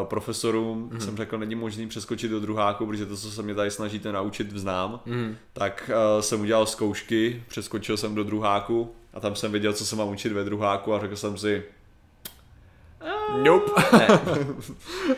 uh, 0.00 0.06
profesorům, 0.06 0.90
mm-hmm. 0.90 0.98
jsem 0.98 1.16
řekl, 1.16 1.38
není 1.38 1.54
možný 1.54 1.88
přeskočit 1.88 2.30
do 2.30 2.40
druháku, 2.40 2.86
protože 2.86 3.06
to, 3.06 3.16
co 3.16 3.30
se 3.30 3.42
mě 3.42 3.54
tady 3.54 3.70
snažíte 3.70 4.12
naučit, 4.12 4.52
vznám. 4.52 5.00
Mhm. 5.06 5.36
Tak 5.52 5.90
uh, 6.14 6.20
jsem 6.20 6.40
udělal 6.40 6.66
zkoušky, 6.66 7.42
přeskočil 7.48 7.96
jsem 7.96 8.14
do 8.14 8.24
druháku 8.24 8.92
a 9.14 9.20
tam 9.20 9.36
jsem 9.36 9.52
viděl, 9.52 9.72
co 9.72 9.86
se 9.86 9.96
mám 9.96 10.08
učit 10.08 10.32
ve 10.32 10.44
druháku 10.44 10.94
a 10.94 11.00
řekl 11.00 11.16
jsem 11.16 11.38
si, 11.38 11.62
Nope. 13.42 13.82
ne, 13.98 14.08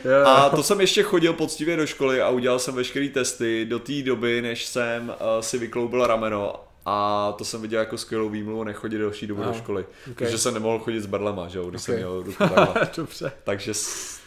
Jo. 0.04 0.26
a 0.26 0.48
to 0.48 0.62
jsem 0.62 0.80
ještě 0.80 1.02
chodil 1.02 1.32
poctivě 1.32 1.76
do 1.76 1.86
školy 1.86 2.22
a 2.22 2.28
udělal 2.28 2.58
jsem 2.58 2.74
veškeré 2.74 3.08
testy 3.08 3.64
do 3.64 3.78
té 3.78 4.02
doby, 4.02 4.42
než 4.42 4.66
jsem 4.66 5.08
uh, 5.08 5.14
si 5.40 5.58
vykloubil 5.58 6.06
rameno 6.06 6.54
a 6.88 7.34
to 7.38 7.44
jsem 7.44 7.62
viděl 7.62 7.80
jako 7.80 7.98
skvělou 7.98 8.28
výmluvu 8.28 8.64
nechodit 8.64 9.00
další 9.00 9.26
dobu 9.26 9.42
Aha, 9.42 9.50
do 9.52 9.58
školy. 9.58 9.86
ok. 10.10 10.16
Protože 10.18 10.38
jsem 10.38 10.54
nemohl 10.54 10.78
chodit 10.78 11.00
s 11.00 11.06
berlema, 11.06 11.48
že 11.48 11.58
jo, 11.58 11.70
když 11.70 11.80
Ok. 11.82 11.84
jsem 11.86 11.94
měl 11.96 12.22
ruku. 12.22 12.44
Dobře. 12.96 13.32
takže, 13.44 13.72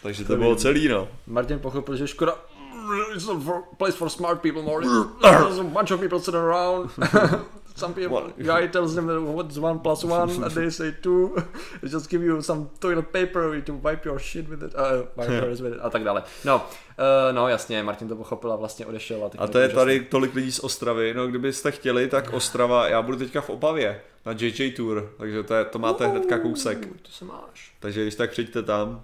takže 0.04 0.24
to 0.24 0.34
To 0.34 0.38
bylo 0.40 0.56
celý, 0.56 0.88
no. 0.88 1.08
Martin 1.28 1.60
pochopil, 1.60 1.96
že 1.96 2.08
škoda 2.08 2.36
It's 3.16 3.30
a 3.30 3.34
place 3.78 3.98
for 3.98 4.10
smart 4.10 4.42
people, 4.42 4.62
Morty. 4.62 4.88
There's 5.22 5.60
a 5.60 5.64
bunch 5.64 5.92
of 5.92 6.00
people 6.00 6.20
sitting 6.20 6.44
around. 6.44 6.92
Some 7.80 7.93
people, 7.93 8.09
What? 8.22 8.38
guy 8.38 8.67
tells 8.67 8.95
them 8.95 9.08
what's 9.35 9.58
one 9.58 9.80
plus 9.80 10.03
one, 10.19 10.32
and 10.43 10.51
they 10.53 10.72
say 10.72 10.91
two. 11.01 11.35
They 11.82 11.90
just 11.90 12.09
give 12.09 12.24
you 12.25 12.41
some 12.41 12.69
toilet 12.80 13.08
paper 13.11 13.61
to 13.61 13.74
wipe 13.74 14.06
your 14.06 14.19
shit 14.19 14.49
with 14.49 14.64
it, 14.64 14.75
uh, 14.75 15.06
wipe 15.16 15.30
yours 15.45 15.61
with 15.61 15.74
it, 15.74 15.80
a 15.82 15.90
tak 15.90 16.03
dále. 16.03 16.24
No, 16.45 16.56
uh, 16.56 17.35
no 17.35 17.48
jasně, 17.48 17.83
Martin 17.83 18.08
to 18.08 18.16
pochopil 18.16 18.51
a 18.51 18.56
vlastně 18.56 18.85
odešel. 18.85 19.24
A, 19.25 19.43
A 19.43 19.48
to 19.48 19.59
je 19.59 19.69
tady 19.69 19.99
tolik 19.99 20.35
lidí 20.35 20.51
z 20.51 20.59
Ostravy, 20.59 21.14
no 21.14 21.27
kdybyste 21.27 21.72
chtěli, 21.72 22.08
tak 22.08 22.30
Ostrava, 22.33 22.88
já 22.88 23.01
budu 23.01 23.17
teďka 23.17 23.41
v 23.41 23.49
Opavě 23.49 24.01
na 24.25 24.32
JJ 24.40 24.72
Tour, 24.72 25.14
takže 25.17 25.43
to, 25.43 25.53
je, 25.53 25.66
to 25.66 25.80
máte 25.80 26.08
hnedka 26.08 26.40
kousek. 26.40 26.77
Uh, 26.77 26.98
To 27.01 27.11
se 27.11 27.25
máš. 27.25 27.74
Takže 27.80 28.01
když 28.01 28.16
tak 28.16 28.32
přijďte 28.32 28.64
tam. 28.64 29.03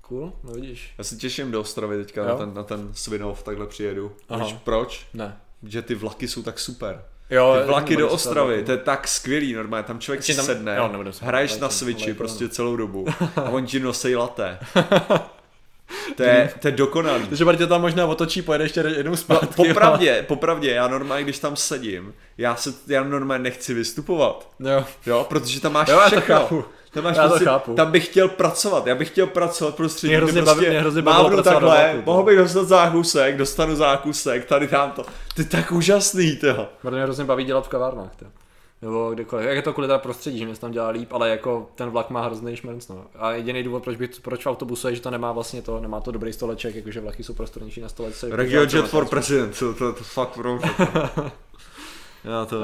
Cool, 0.00 0.32
no 0.44 0.52
vidíš. 0.52 0.94
Já 0.98 1.04
se 1.04 1.16
těším 1.16 1.50
do 1.50 1.60
Ostravy 1.60 1.96
teďka 2.04 2.24
na 2.24 2.30
Jo. 2.30 2.36
ten, 2.38 2.54
na 2.54 2.62
ten 2.62 2.88
Svinov, 2.94 3.42
takhle 3.42 3.66
přijedu. 3.66 4.12
Aha. 4.28 4.44
Víš 4.44 4.56
proč? 4.64 5.06
Ne. 5.14 5.36
Že 5.62 5.82
ty 5.82 5.94
vlaky 5.94 6.28
jsou 6.28 6.42
tak 6.42 6.58
super. 6.58 7.02
Jo, 7.30 7.56
Ty 7.60 7.66
vlaky 7.66 7.96
do 7.96 8.08
Ostravy, 8.10 8.62
to 8.64 8.70
je 8.72 8.76
tak 8.78 9.08
skvělý 9.08 9.52
normálně, 9.52 9.84
tam 9.84 9.98
člověk 10.00 10.22
si 10.22 10.36
tam- 10.36 10.44
sedne, 10.44 10.76
jo, 10.76 11.04
hraješ 11.20 11.58
na 11.58 11.68
switchi 11.68 12.14
prostě 12.14 12.48
celou 12.48 12.76
dobu 12.76 13.06
a 13.36 13.42
on 13.42 13.66
ti 13.66 13.80
nosej 13.80 14.16
latte. 14.16 14.58
To 16.16 16.22
je, 16.22 16.50
to 16.60 16.68
je 16.68 16.72
dokonalý. 16.72 17.26
Takže 17.26 17.44
Martin 17.44 17.68
tam 17.68 17.80
možná 17.80 18.06
otočí, 18.06 18.42
pojede 18.42 18.64
ještě 18.64 18.80
jednou 18.80 19.10
No, 19.10 19.16
zpátky. 19.16 19.46
popravdě, 19.56 20.24
popravdě, 20.28 20.70
já 20.70 20.88
normálně, 20.88 21.24
když 21.24 21.38
tam 21.38 21.56
sedím, 21.56 22.14
já 22.38 22.56
se, 22.56 22.72
já 22.86 23.02
normálně 23.04 23.42
nechci 23.42 23.74
vystupovat, 23.74 24.48
Jo. 24.60 24.84
jo, 25.06 25.26
protože 25.28 25.60
tam 25.60 25.72
máš 25.72 25.88
Jo, 25.88 25.94
já 25.96 26.02
to 26.04 26.10
všechno. 26.10 26.34
chápu. 26.36 26.64
Tam, 26.90 27.04
máš 27.04 27.16
Já 27.16 27.22
to 27.22 27.28
prostě, 27.28 27.44
chápu. 27.44 27.74
tam 27.74 27.90
bych 27.92 28.04
chtěl 28.06 28.28
pracovat, 28.28 28.86
já 28.86 28.94
bych 28.94 29.08
chtěl 29.08 29.26
pracovat 29.26 29.74
prostředí, 29.74 30.10
Mě 30.10 30.16
hrozně 30.16 30.42
kde 30.42 30.50
baví- 30.50 30.80
prostě 30.80 30.90
mě 30.90 31.02
mávnu 31.02 31.42
takhle, 31.42 31.92
to. 31.96 32.02
mohl 32.10 32.22
bych 32.22 32.38
dostat 32.38 32.68
zákusek, 32.68 33.36
dostanu 33.36 33.76
zákusek, 33.76 34.44
tady 34.44 34.68
tam 34.68 34.90
to, 34.90 35.02
to 35.02 35.10
je 35.38 35.44
tak 35.44 35.72
úžasný, 35.72 36.36
to. 36.36 36.68
Mě 36.90 37.02
hrozně 37.02 37.24
baví 37.24 37.44
dělat 37.44 37.66
v 37.66 37.68
kavárnách, 37.68 38.16
to. 38.16 38.26
Nebo 38.82 39.10
kdekoliv. 39.14 39.46
Jak 39.46 39.56
je 39.56 39.62
to 39.62 39.72
kvůli 39.72 39.86
teda 39.88 39.98
prostředí, 39.98 40.38
že 40.38 40.44
mě 40.44 40.54
se 40.54 40.60
tam 40.60 40.70
dělá 40.70 40.88
líp, 40.88 41.12
ale 41.12 41.30
jako 41.30 41.70
ten 41.74 41.90
vlak 41.90 42.10
má 42.10 42.24
hrozný 42.24 42.56
šmrnc, 42.56 42.88
no. 42.88 43.04
A 43.18 43.32
jediný 43.32 43.62
důvod, 43.62 43.84
proč, 43.84 43.96
bych, 43.96 44.20
proč 44.20 44.44
v 44.44 44.48
autobuse 44.48 44.90
je, 44.90 44.94
že 44.94 45.02
to 45.02 45.10
nemá 45.10 45.32
vlastně 45.32 45.62
to, 45.62 45.80
nemá 45.80 46.00
to 46.00 46.10
dobrý 46.10 46.32
stoleček, 46.32 46.74
jakože 46.74 47.00
vlaky 47.00 47.24
jsou 47.24 47.34
prostornější 47.34 47.80
na 47.80 47.88
stolečce. 47.88 48.36
Regio 48.36 48.62
Jet 48.62 48.86
for 48.88 49.08
President, 49.08 49.58
to, 49.58 49.74
to, 49.74 49.92
to 49.92 50.04
fakt 50.04 50.28
pro 50.34 50.58
Já 52.24 52.44
to, 52.44 52.56
Uh, 52.56 52.62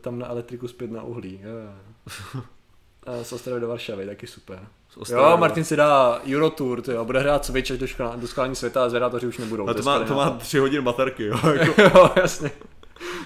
tam 0.00 0.18
na 0.18 0.26
elektriku 0.28 0.68
zpět 0.68 0.90
na 0.90 1.02
uhlí. 1.02 1.40
Eh, 3.20 3.24
Z 3.24 3.32
Ostravy 3.32 3.60
do 3.60 3.68
Varšavy, 3.68 4.06
taky 4.06 4.26
super. 4.26 4.58
Ostravy 4.96 5.30
Jo, 5.30 5.36
Martin 5.36 5.64
si 5.64 5.76
dá 5.76 6.20
Eurotour, 6.34 6.82
ty 6.82 6.90
jo, 6.92 7.04
bude 7.04 7.20
hrát 7.20 7.44
Switch 7.44 7.70
až 7.70 7.78
do, 7.78 7.86
škola, 7.86 8.16
do 8.16 8.26
skalání 8.28 8.54
světa 8.56 8.84
a 8.84 8.88
zvědátoři 8.88 9.26
už 9.26 9.38
nebudou. 9.38 9.68
A 9.68 9.74
to 9.74 9.82
má, 9.82 9.98
to 10.04 10.14
má 10.14 10.24
nápad. 10.24 10.38
tři 10.38 10.58
hodin 10.58 10.82
baterky, 10.82 11.24
jo. 11.26 11.36
Jako, 11.52 11.82
jo, 11.82 12.10
jasně. 12.16 12.50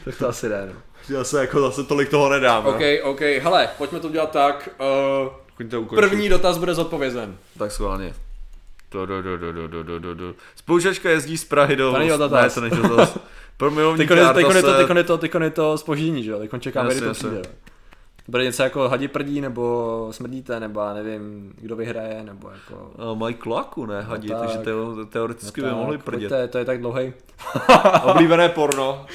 Tak 0.04 0.18
to 0.18 0.28
asi 0.28 0.48
jde, 0.48 0.72
no. 0.74 0.80
Já 1.10 1.24
se 1.24 1.40
jako 1.40 1.60
zase 1.60 1.84
tolik 1.84 2.08
toho 2.08 2.28
nedám. 2.28 2.66
OK, 2.66 2.80
OK, 3.02 3.20
hele, 3.20 3.68
pojďme 3.78 4.00
to 4.00 4.08
udělat 4.08 4.30
tak. 4.30 4.68
Uh, 5.66 5.86
první 5.94 6.28
dotaz 6.28 6.58
bude 6.58 6.74
zodpovězen. 6.74 7.36
Tak 7.58 7.72
schválně. 7.72 8.14
Do, 8.92 9.06
do, 9.06 9.22
do, 9.22 9.38
do, 9.38 9.52
do, 9.52 9.68
do, 9.68 9.82
do, 9.82 9.98
do, 9.98 10.14
do. 10.14 10.34
Spolužačka 10.56 11.10
jezdí 11.10 11.38
z 11.38 11.44
Prahy 11.44 11.76
do... 11.76 11.92
To 11.92 11.98
není 11.98 12.10
Ne, 12.10 12.50
to 12.50 12.60
není 12.60 12.76
dotaz. 12.76 13.18
Pro 13.56 13.70
milovníky 13.70 14.08
Teď 14.08 14.18
je, 14.18 14.34
teďkon 14.34 14.56
je 14.56 14.62
to, 14.62 14.76
teďkon 14.76 14.96
je 14.96 15.04
to, 15.04 15.18
teďkon 15.18 15.42
je 15.42 15.50
to 15.50 15.78
spoždění, 15.78 16.24
že 16.24 16.30
jo? 16.30 16.40
Čekáme, 16.60 16.88
Jasně, 16.88 17.00
kdy 17.00 17.08
to 17.08 17.14
přijde. 17.14 17.42
Bude 18.28 18.44
něco 18.44 18.62
jako 18.62 18.88
hadi 18.88 19.08
prdí, 19.08 19.40
nebo 19.40 20.08
smrdíte, 20.10 20.60
nebo 20.60 20.80
nevím, 20.94 21.52
kdo 21.60 21.76
vyhraje, 21.76 22.22
nebo 22.22 22.50
jako... 22.50 22.90
A 22.98 23.14
Mají 23.14 23.34
klaku, 23.34 23.86
ne, 23.86 24.02
hadí, 24.02 24.28
tak. 24.28 24.38
takže 24.38 24.58
teo, 24.58 25.04
teoreticky 25.06 25.60
by 25.60 25.66
tak, 25.66 25.76
mohli 25.76 25.98
prdět. 25.98 26.28
pojďte, 26.28 26.48
to 26.48 26.58
je 26.58 26.64
tak 26.64 26.80
dlouhý. 26.80 27.12
Oblíbené 28.02 28.48
porno. 28.48 29.06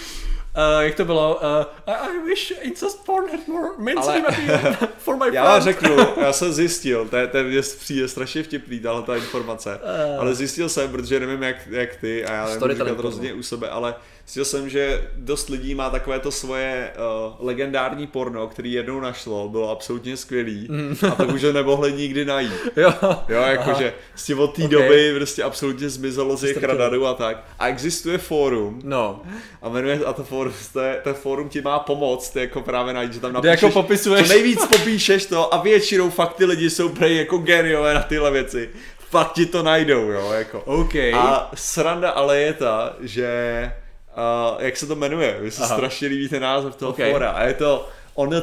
Uh, 0.58 0.84
jak 0.84 0.96
to 0.96 1.06
bylo? 1.06 1.36
Uh, 1.36 1.94
I, 1.94 1.98
I 2.10 2.26
wish 2.26 2.54
incest 2.62 3.06
porn 3.06 3.30
had 3.32 3.48
more 3.48 3.70
mainstream 3.78 4.26
appeal 4.26 4.76
for 4.98 5.18
my 5.18 5.26
Já 5.36 5.44
vám 5.44 5.62
řeknu, 5.62 5.98
já 6.22 6.34
jsem 6.34 6.54
zjistil, 6.54 7.08
to 7.10 7.18
je, 7.18 7.28
to 7.28 7.38
je 7.38 7.62
přijde 7.62 8.08
strašně 8.08 8.44
vtipný, 8.44 8.80
tahle 8.80 9.02
ta 9.04 9.16
informace, 9.16 9.80
Eh. 9.84 10.18
ale 10.18 10.36
zjistil 10.36 10.70
jsem, 10.70 10.92
protože 10.92 11.20
nevím 11.20 11.44
jak, 11.44 11.68
jak 11.68 11.96
ty 11.96 12.26
a 12.26 12.34
já 12.34 12.46
nevím 12.46 12.70
říkat 12.72 12.98
hrozně 12.98 13.34
u 13.34 13.44
sebe, 13.44 13.70
ale 13.70 13.96
zjistil 14.28 14.46
jsem, 14.46 14.70
že 14.70 15.08
dost 15.16 15.50
lidí 15.50 15.76
má 15.76 15.90
takové 15.90 16.20
to 16.20 16.32
svoje 16.32 16.92
uh, 16.98 17.34
legendární 17.48 18.08
porno, 18.08 18.48
který 18.48 18.72
jednou 18.74 19.00
našlo, 19.00 19.50
bylo 19.50 19.70
absolutně 19.70 20.18
skvělý 20.18 20.70
a 21.12 21.16
to 21.16 21.26
už 21.26 21.44
ho 21.44 21.54
nemohli 21.54 21.94
nikdy 21.94 22.26
najít. 22.26 22.52
Jo. 22.78 22.94
Jo, 23.30 23.42
jakože 23.42 23.94
od 24.38 24.56
té 24.56 24.64
Ok. 24.64 24.70
doby 24.72 25.14
prostě 25.16 25.44
absolutně 25.44 25.90
zmizelo 25.90 26.38
z 26.38 26.44
jejich 26.44 26.64
radarů 26.64 27.06
a 27.08 27.14
tak. 27.14 27.44
A 27.60 27.68
existuje 27.68 28.18
fórum, 28.18 28.82
No, 28.84 29.22
a 29.62 29.70
jmenuje, 29.70 30.00
a 30.06 30.14
to 30.14 30.24
fórum, 30.24 30.54
to, 30.74 30.80
je, 30.80 31.00
to 31.04 31.14
fórum 31.14 31.50
ti 31.50 31.62
má 31.62 31.80
pomoct, 31.80 32.36
jako 32.36 32.62
právě 32.62 32.94
najít, 32.94 33.14
že 33.14 33.20
tam 33.20 33.34
napíšeš, 33.34 33.62
jako 33.62 33.74
popisuješ... 33.82 34.28
co 34.28 34.34
nejvíc 34.34 34.66
popíšeš 34.68 35.26
to 35.26 35.54
a 35.54 35.62
většinou 35.62 36.10
fakt 36.10 36.34
ty 36.34 36.46
lidi 36.46 36.70
jsou 36.70 36.90
prej 36.90 37.18
jako 37.18 37.38
geniové 37.38 37.94
na 37.94 38.02
tyhle 38.04 38.32
věci. 38.32 38.70
Fakt 39.10 39.34
ti 39.34 39.46
to 39.46 39.64
najdou, 39.64 40.02
jo, 40.12 40.32
jako. 40.32 40.62
OK. 40.66 40.96
A 40.96 41.52
sranda 41.56 42.10
ale 42.10 42.40
je 42.40 42.54
ta, 42.54 42.96
že, 43.02 43.72
uh, 44.18 44.62
jak 44.64 44.78
se 44.78 44.88
to 44.88 44.96
jmenuje, 44.96 45.38
mi 45.42 45.52
se 45.52 45.64
Aha. 45.64 45.76
strašně 45.76 46.08
líbí 46.08 46.30
ten 46.30 46.42
název 46.42 46.76
toho 46.76 46.92
Ok. 46.92 46.98
fóra 47.12 47.32
a 47.32 47.44
je 47.44 47.54
to 47.54 47.90
on 48.16 48.36
a, 48.36 48.42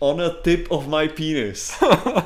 on 0.00 0.22
a 0.22 0.28
tip 0.30 0.66
of 0.70 0.86
my 0.86 1.08
penis. 1.08 1.72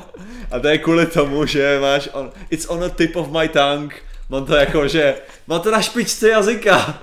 a 0.51 0.59
to 0.59 0.67
je 0.67 0.77
kvůli 0.77 1.05
tomu, 1.05 1.45
že 1.45 1.79
máš, 1.81 2.09
on, 2.13 2.31
it's 2.49 2.65
on 2.69 2.83
a 2.83 2.89
tip 2.89 3.15
of 3.15 3.27
my 3.27 3.47
tongue, 3.49 3.95
mám 4.29 4.45
to 4.45 4.55
jako, 4.55 4.87
že 4.87 5.15
mám 5.47 5.61
to 5.61 5.71
na 5.71 5.81
špičce 5.81 6.29
jazyka. 6.29 6.99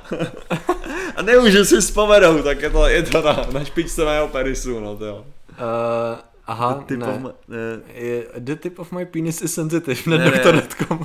a 1.16 1.22
nemůžu 1.22 1.64
si 1.64 1.80
vzpomenout, 1.80 2.42
tak 2.42 2.62
je 2.62 2.70
to, 2.70 2.86
je 2.86 3.02
to 3.02 3.22
na, 3.22 3.46
na 3.52 3.64
špičce 3.64 4.04
mého 4.04 4.28
penisu, 4.28 4.80
no 4.80 4.96
to 4.96 5.04
jo. 5.04 5.24
Uh, 5.50 6.18
aha, 6.48 6.84
Tip 6.86 6.98
ne. 6.98 7.06
of 7.06 7.18
my, 7.18 7.28
ne, 7.48 7.56
Je- 7.94 8.26
The 8.38 8.56
tip 8.56 8.78
of 8.78 8.92
my 8.92 9.06
penis 9.06 9.42
is 9.42 9.54
sensitive, 9.54 10.00
Ne, 10.10 10.18
ne, 10.18 10.24
ne. 10.30 10.42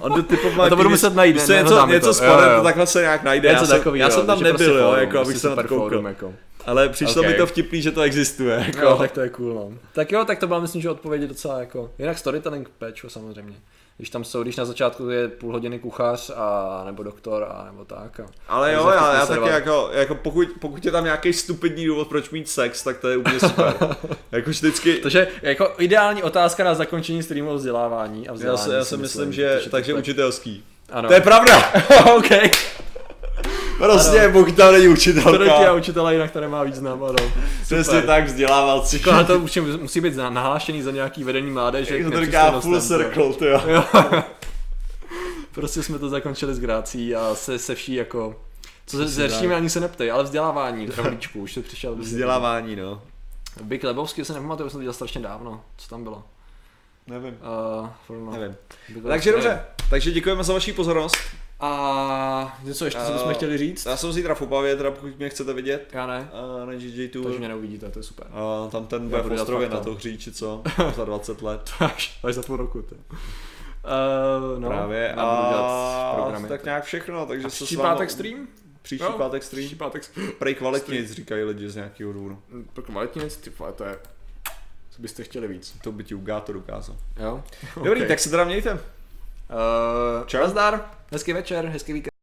On 0.02 0.14
the 0.14 0.22
tip 0.22 0.46
of 0.46 0.54
my 0.56 0.62
A 0.62 0.70
to 0.70 0.76
budu 0.76 0.90
muset 0.90 1.16
najít, 1.16 1.36
ne, 1.36 1.42
co, 1.46 1.54
něco, 1.54 1.88
něco 1.88 2.08
to. 2.08 2.14
s 2.14 2.20
panem, 2.20 2.58
to 2.58 2.64
takhle 2.64 2.88
se 2.88 3.02
nějak 3.02 3.24
najde. 3.24 3.48
Já 3.48 3.54
Něco 3.54 3.66
jsem, 3.66 3.78
takový, 3.78 4.00
já 4.00 4.10
jsem 4.10 4.26
tam 4.26 4.40
nebyl, 4.44 4.78
jo, 4.78 4.94
jako 4.94 5.20
abych 5.20 5.38
se 5.38 5.50
na 5.50 5.56
to 5.56 5.64
koukal. 5.68 6.08
Jako. 6.08 6.34
Ale 6.66 6.90
přišlo 6.90 7.22
Ok. 7.22 7.28
mi 7.28 7.34
to 7.34 7.46
vtipný, 7.46 7.82
že 7.82 7.92
to 7.92 8.02
existuje. 8.02 8.64
Jako. 8.68 8.80
Jo, 8.82 8.96
tak 8.98 9.12
to 9.12 9.22
je 9.22 9.30
cool, 9.30 9.54
no. 9.54 9.72
Tak 9.94 10.12
jo, 10.12 10.26
tak 10.26 10.40
to 10.40 10.48
byla 10.48 10.60
myslím, 10.60 10.82
že 10.82 10.90
odpověď 10.90 11.22
je 11.22 11.28
docela 11.28 11.60
jako, 11.60 11.92
jinak 12.00 12.18
storytelling 12.18 12.70
péčo 12.78 13.10
samozřejmě. 13.10 13.56
Když 13.98 14.10
tam 14.10 14.24
jsou, 14.24 14.44
když 14.44 14.56
na 14.56 14.66
začátku 14.66 15.10
je 15.10 15.28
půl 15.28 15.54
hodiny 15.54 15.80
kuchař 15.80 16.32
a 16.36 16.82
nebo 16.86 17.04
doktor 17.04 17.48
a 17.50 17.66
nebo 17.66 17.86
tak. 17.86 18.20
A, 18.20 18.26
Ale 18.48 18.74
jo, 18.74 18.90
já, 18.90 19.14
já 19.14 19.26
taky 19.26 19.50
jako, 19.50 19.90
jako 19.94 20.16
pokud, 20.16 20.48
pokud 20.62 20.86
je 20.86 20.92
tam 20.92 21.04
nějaký 21.04 21.34
stupidní 21.34 21.86
důvod, 21.86 22.08
proč 22.08 22.30
mít 22.30 22.50
sex, 22.50 22.84
tak 22.84 22.98
to 22.98 23.10
je 23.10 23.18
úplně 23.18 23.40
super. 23.40 23.74
jako 24.32 24.50
vždycky, 24.50 24.96
Takže 24.96 25.28
jako 25.42 25.74
ideální 25.78 26.24
otázka 26.24 26.64
na 26.64 26.76
zakončení 26.76 27.24
streamu 27.24 27.54
vzdělávání 27.54 28.28
a 28.28 28.32
já, 28.32 28.34
vzdělání. 28.34 28.62
si, 28.62 28.70
já 28.70 28.86
si 28.86 28.98
myslím, 28.98 29.34
že, 29.34 29.60
to 29.64 29.70
takže 29.70 29.94
tak- 29.94 30.00
učitelský. 30.00 30.64
Ano. 30.90 31.08
To 31.08 31.14
je 31.14 31.22
pravda! 31.22 31.74
OK. 32.16 32.30
Prostě, 33.78 34.30
pokud 34.34 34.56
tam 34.56 34.74
není 34.74 34.86
To 34.86 34.92
a 34.92 34.94
učitelka. 34.94 35.74
učitele, 35.74 36.14
jinak 36.14 36.32
to 36.32 36.42
nemá 36.42 36.64
význam, 36.64 37.04
ano. 37.04 37.16
Přesně 37.62 38.02
tak, 38.02 38.26
vzdělávat 38.26 38.88
si. 38.88 38.96
Jako 39.08 39.24
to 39.24 39.40
už 39.40 39.60
musí 39.82 40.02
být 40.02 40.16
nahlášený 40.16 40.82
za 40.82 40.92
nějaký 40.92 41.24
vedení 41.24 41.52
mládeže. 41.52 41.98
Jak 41.98 42.14
to 42.14 42.26
říká 42.26 42.60
full 42.62 42.76
to- 42.76 42.82
circle, 42.88 43.34
ty 43.34 43.46
jo. 43.46 43.84
Prostě 45.52 45.84
jsme 45.84 46.00
to 46.00 46.10
zakončili 46.10 46.56
s 46.56 46.60
grácí 46.60 47.16
a 47.16 47.36
se, 47.36 47.60
se 47.60 47.76
vší 47.76 47.94
jako... 47.94 48.36
Co 48.86 48.98
se 48.98 49.08
zeršíme, 49.08 49.56
ani 49.56 49.70
se 49.70 49.80
neptej, 49.80 50.12
ale 50.12 50.24
vzdělávání, 50.24 50.88
v 50.88 50.98
rovničku, 50.98 51.40
už 51.40 51.54
to 51.54 51.62
přišel. 51.62 51.96
Vzdělávání, 51.96 52.76
no. 52.76 53.02
Big 53.64 53.84
Lebowski 53.84 54.26
se 54.26 54.34
nepamatuju, 54.34 54.70
jsem 54.70 54.80
to 54.80 54.82
dělal 54.82 54.94
strašně 54.94 55.22
dávno. 55.22 55.62
Co 55.78 55.90
tam 55.90 56.04
bylo? 56.04 56.24
Nevím. 57.08 57.38
Uh. 58.10 58.32
Nevím. 58.38 58.56
Big 58.90 59.04
Takže 59.04 59.32
dobře, 59.32 59.66
takže 59.90 60.12
děkujeme 60.12 60.44
za 60.44 60.54
vaši 60.54 60.74
pozornost. 60.74 61.18
A 61.66 62.58
něco 62.64 62.86
ještě, 62.86 63.02
co 63.06 63.12
bychom 63.14 63.34
chtěli 63.34 63.58
říct? 63.58 63.86
Já 63.86 63.98
jsem 63.98 64.14
zítra 64.14 64.36
v 64.36 64.42
Opavě, 64.42 64.76
teda 64.76 64.92
pokud 64.92 65.18
mě 65.20 65.30
chcete 65.30 65.54
vidět, 65.54 65.90
Já 65.94 66.08
ne. 66.08 66.30
a 66.34 66.66
na 66.66 66.74
GJ 66.74 67.08
Tour. 67.08 67.24
Takže 67.24 67.40
mě 67.40 67.48
neuvidíte, 67.48 67.90
to 67.92 68.00
je 68.00 68.04
super. 68.04 68.28
A 68.32 68.68
tam 68.72 68.88
ten 68.88 69.10
bude 69.10 69.22
v 69.22 69.32
ostrově 69.32 69.70
na 69.70 69.80
to 69.80 69.94
hří, 69.96 70.18
či 70.18 70.32
co, 70.32 70.62
za 70.96 71.06
20 71.06 71.42
let. 71.42 71.72
Až, 71.80 72.20
až 72.24 72.36
za 72.36 72.42
půl 72.44 72.58
roku. 72.58 72.82
To. 72.82 72.96
Uh, 72.96 74.60
no, 74.60 74.68
Právě. 74.70 75.14
A 75.18 76.12
programy. 76.16 76.48
tak 76.48 76.64
nějak 76.64 76.84
všechno, 76.84 77.26
takže 77.26 77.48
A 77.48 77.50
se 77.50 77.56
příští 77.56 77.76
s 77.76 77.78
vámi- 77.78 77.94
pátek 77.94 78.12
stream? 78.12 78.48
Příští 78.82 79.06
Jo, 79.06 79.12
pátek 79.12 79.44
stream. 79.44 79.62
Příští 79.62 79.76
pátek 79.76 80.12
Prej 80.40 80.56
kvalitně 80.56 81.08
říkají 81.08 81.44
lidi 81.44 81.70
z 81.70 81.76
nějakého 81.76 82.14
důvodu. 82.14 82.40
Pro 82.74 82.84
kvalitní 82.84 83.22
věc, 83.22 83.38
ty 83.38 83.52
to 83.76 83.84
je... 83.84 84.00
Co 84.90 85.02
byste 85.02 85.24
chtěli 85.24 85.48
víc? 85.48 85.76
To 85.84 85.92
by 85.92 86.04
ti 86.04 86.16
Ugáto 86.16 86.54
dokázal. 86.54 86.96
Jo? 87.20 87.44
Dobrý, 87.84 88.02
Ok. 88.02 88.08
tak 88.08 88.20
se 88.20 88.30
teda 88.30 88.44
mějte. 88.44 88.80
Uh, 89.50 90.26
Čau. 90.26 90.42
Nazdar, 90.42 90.90
hezký 91.12 91.34
večer, 91.34 91.66
hezký 91.66 91.94
víkend. 91.94 92.12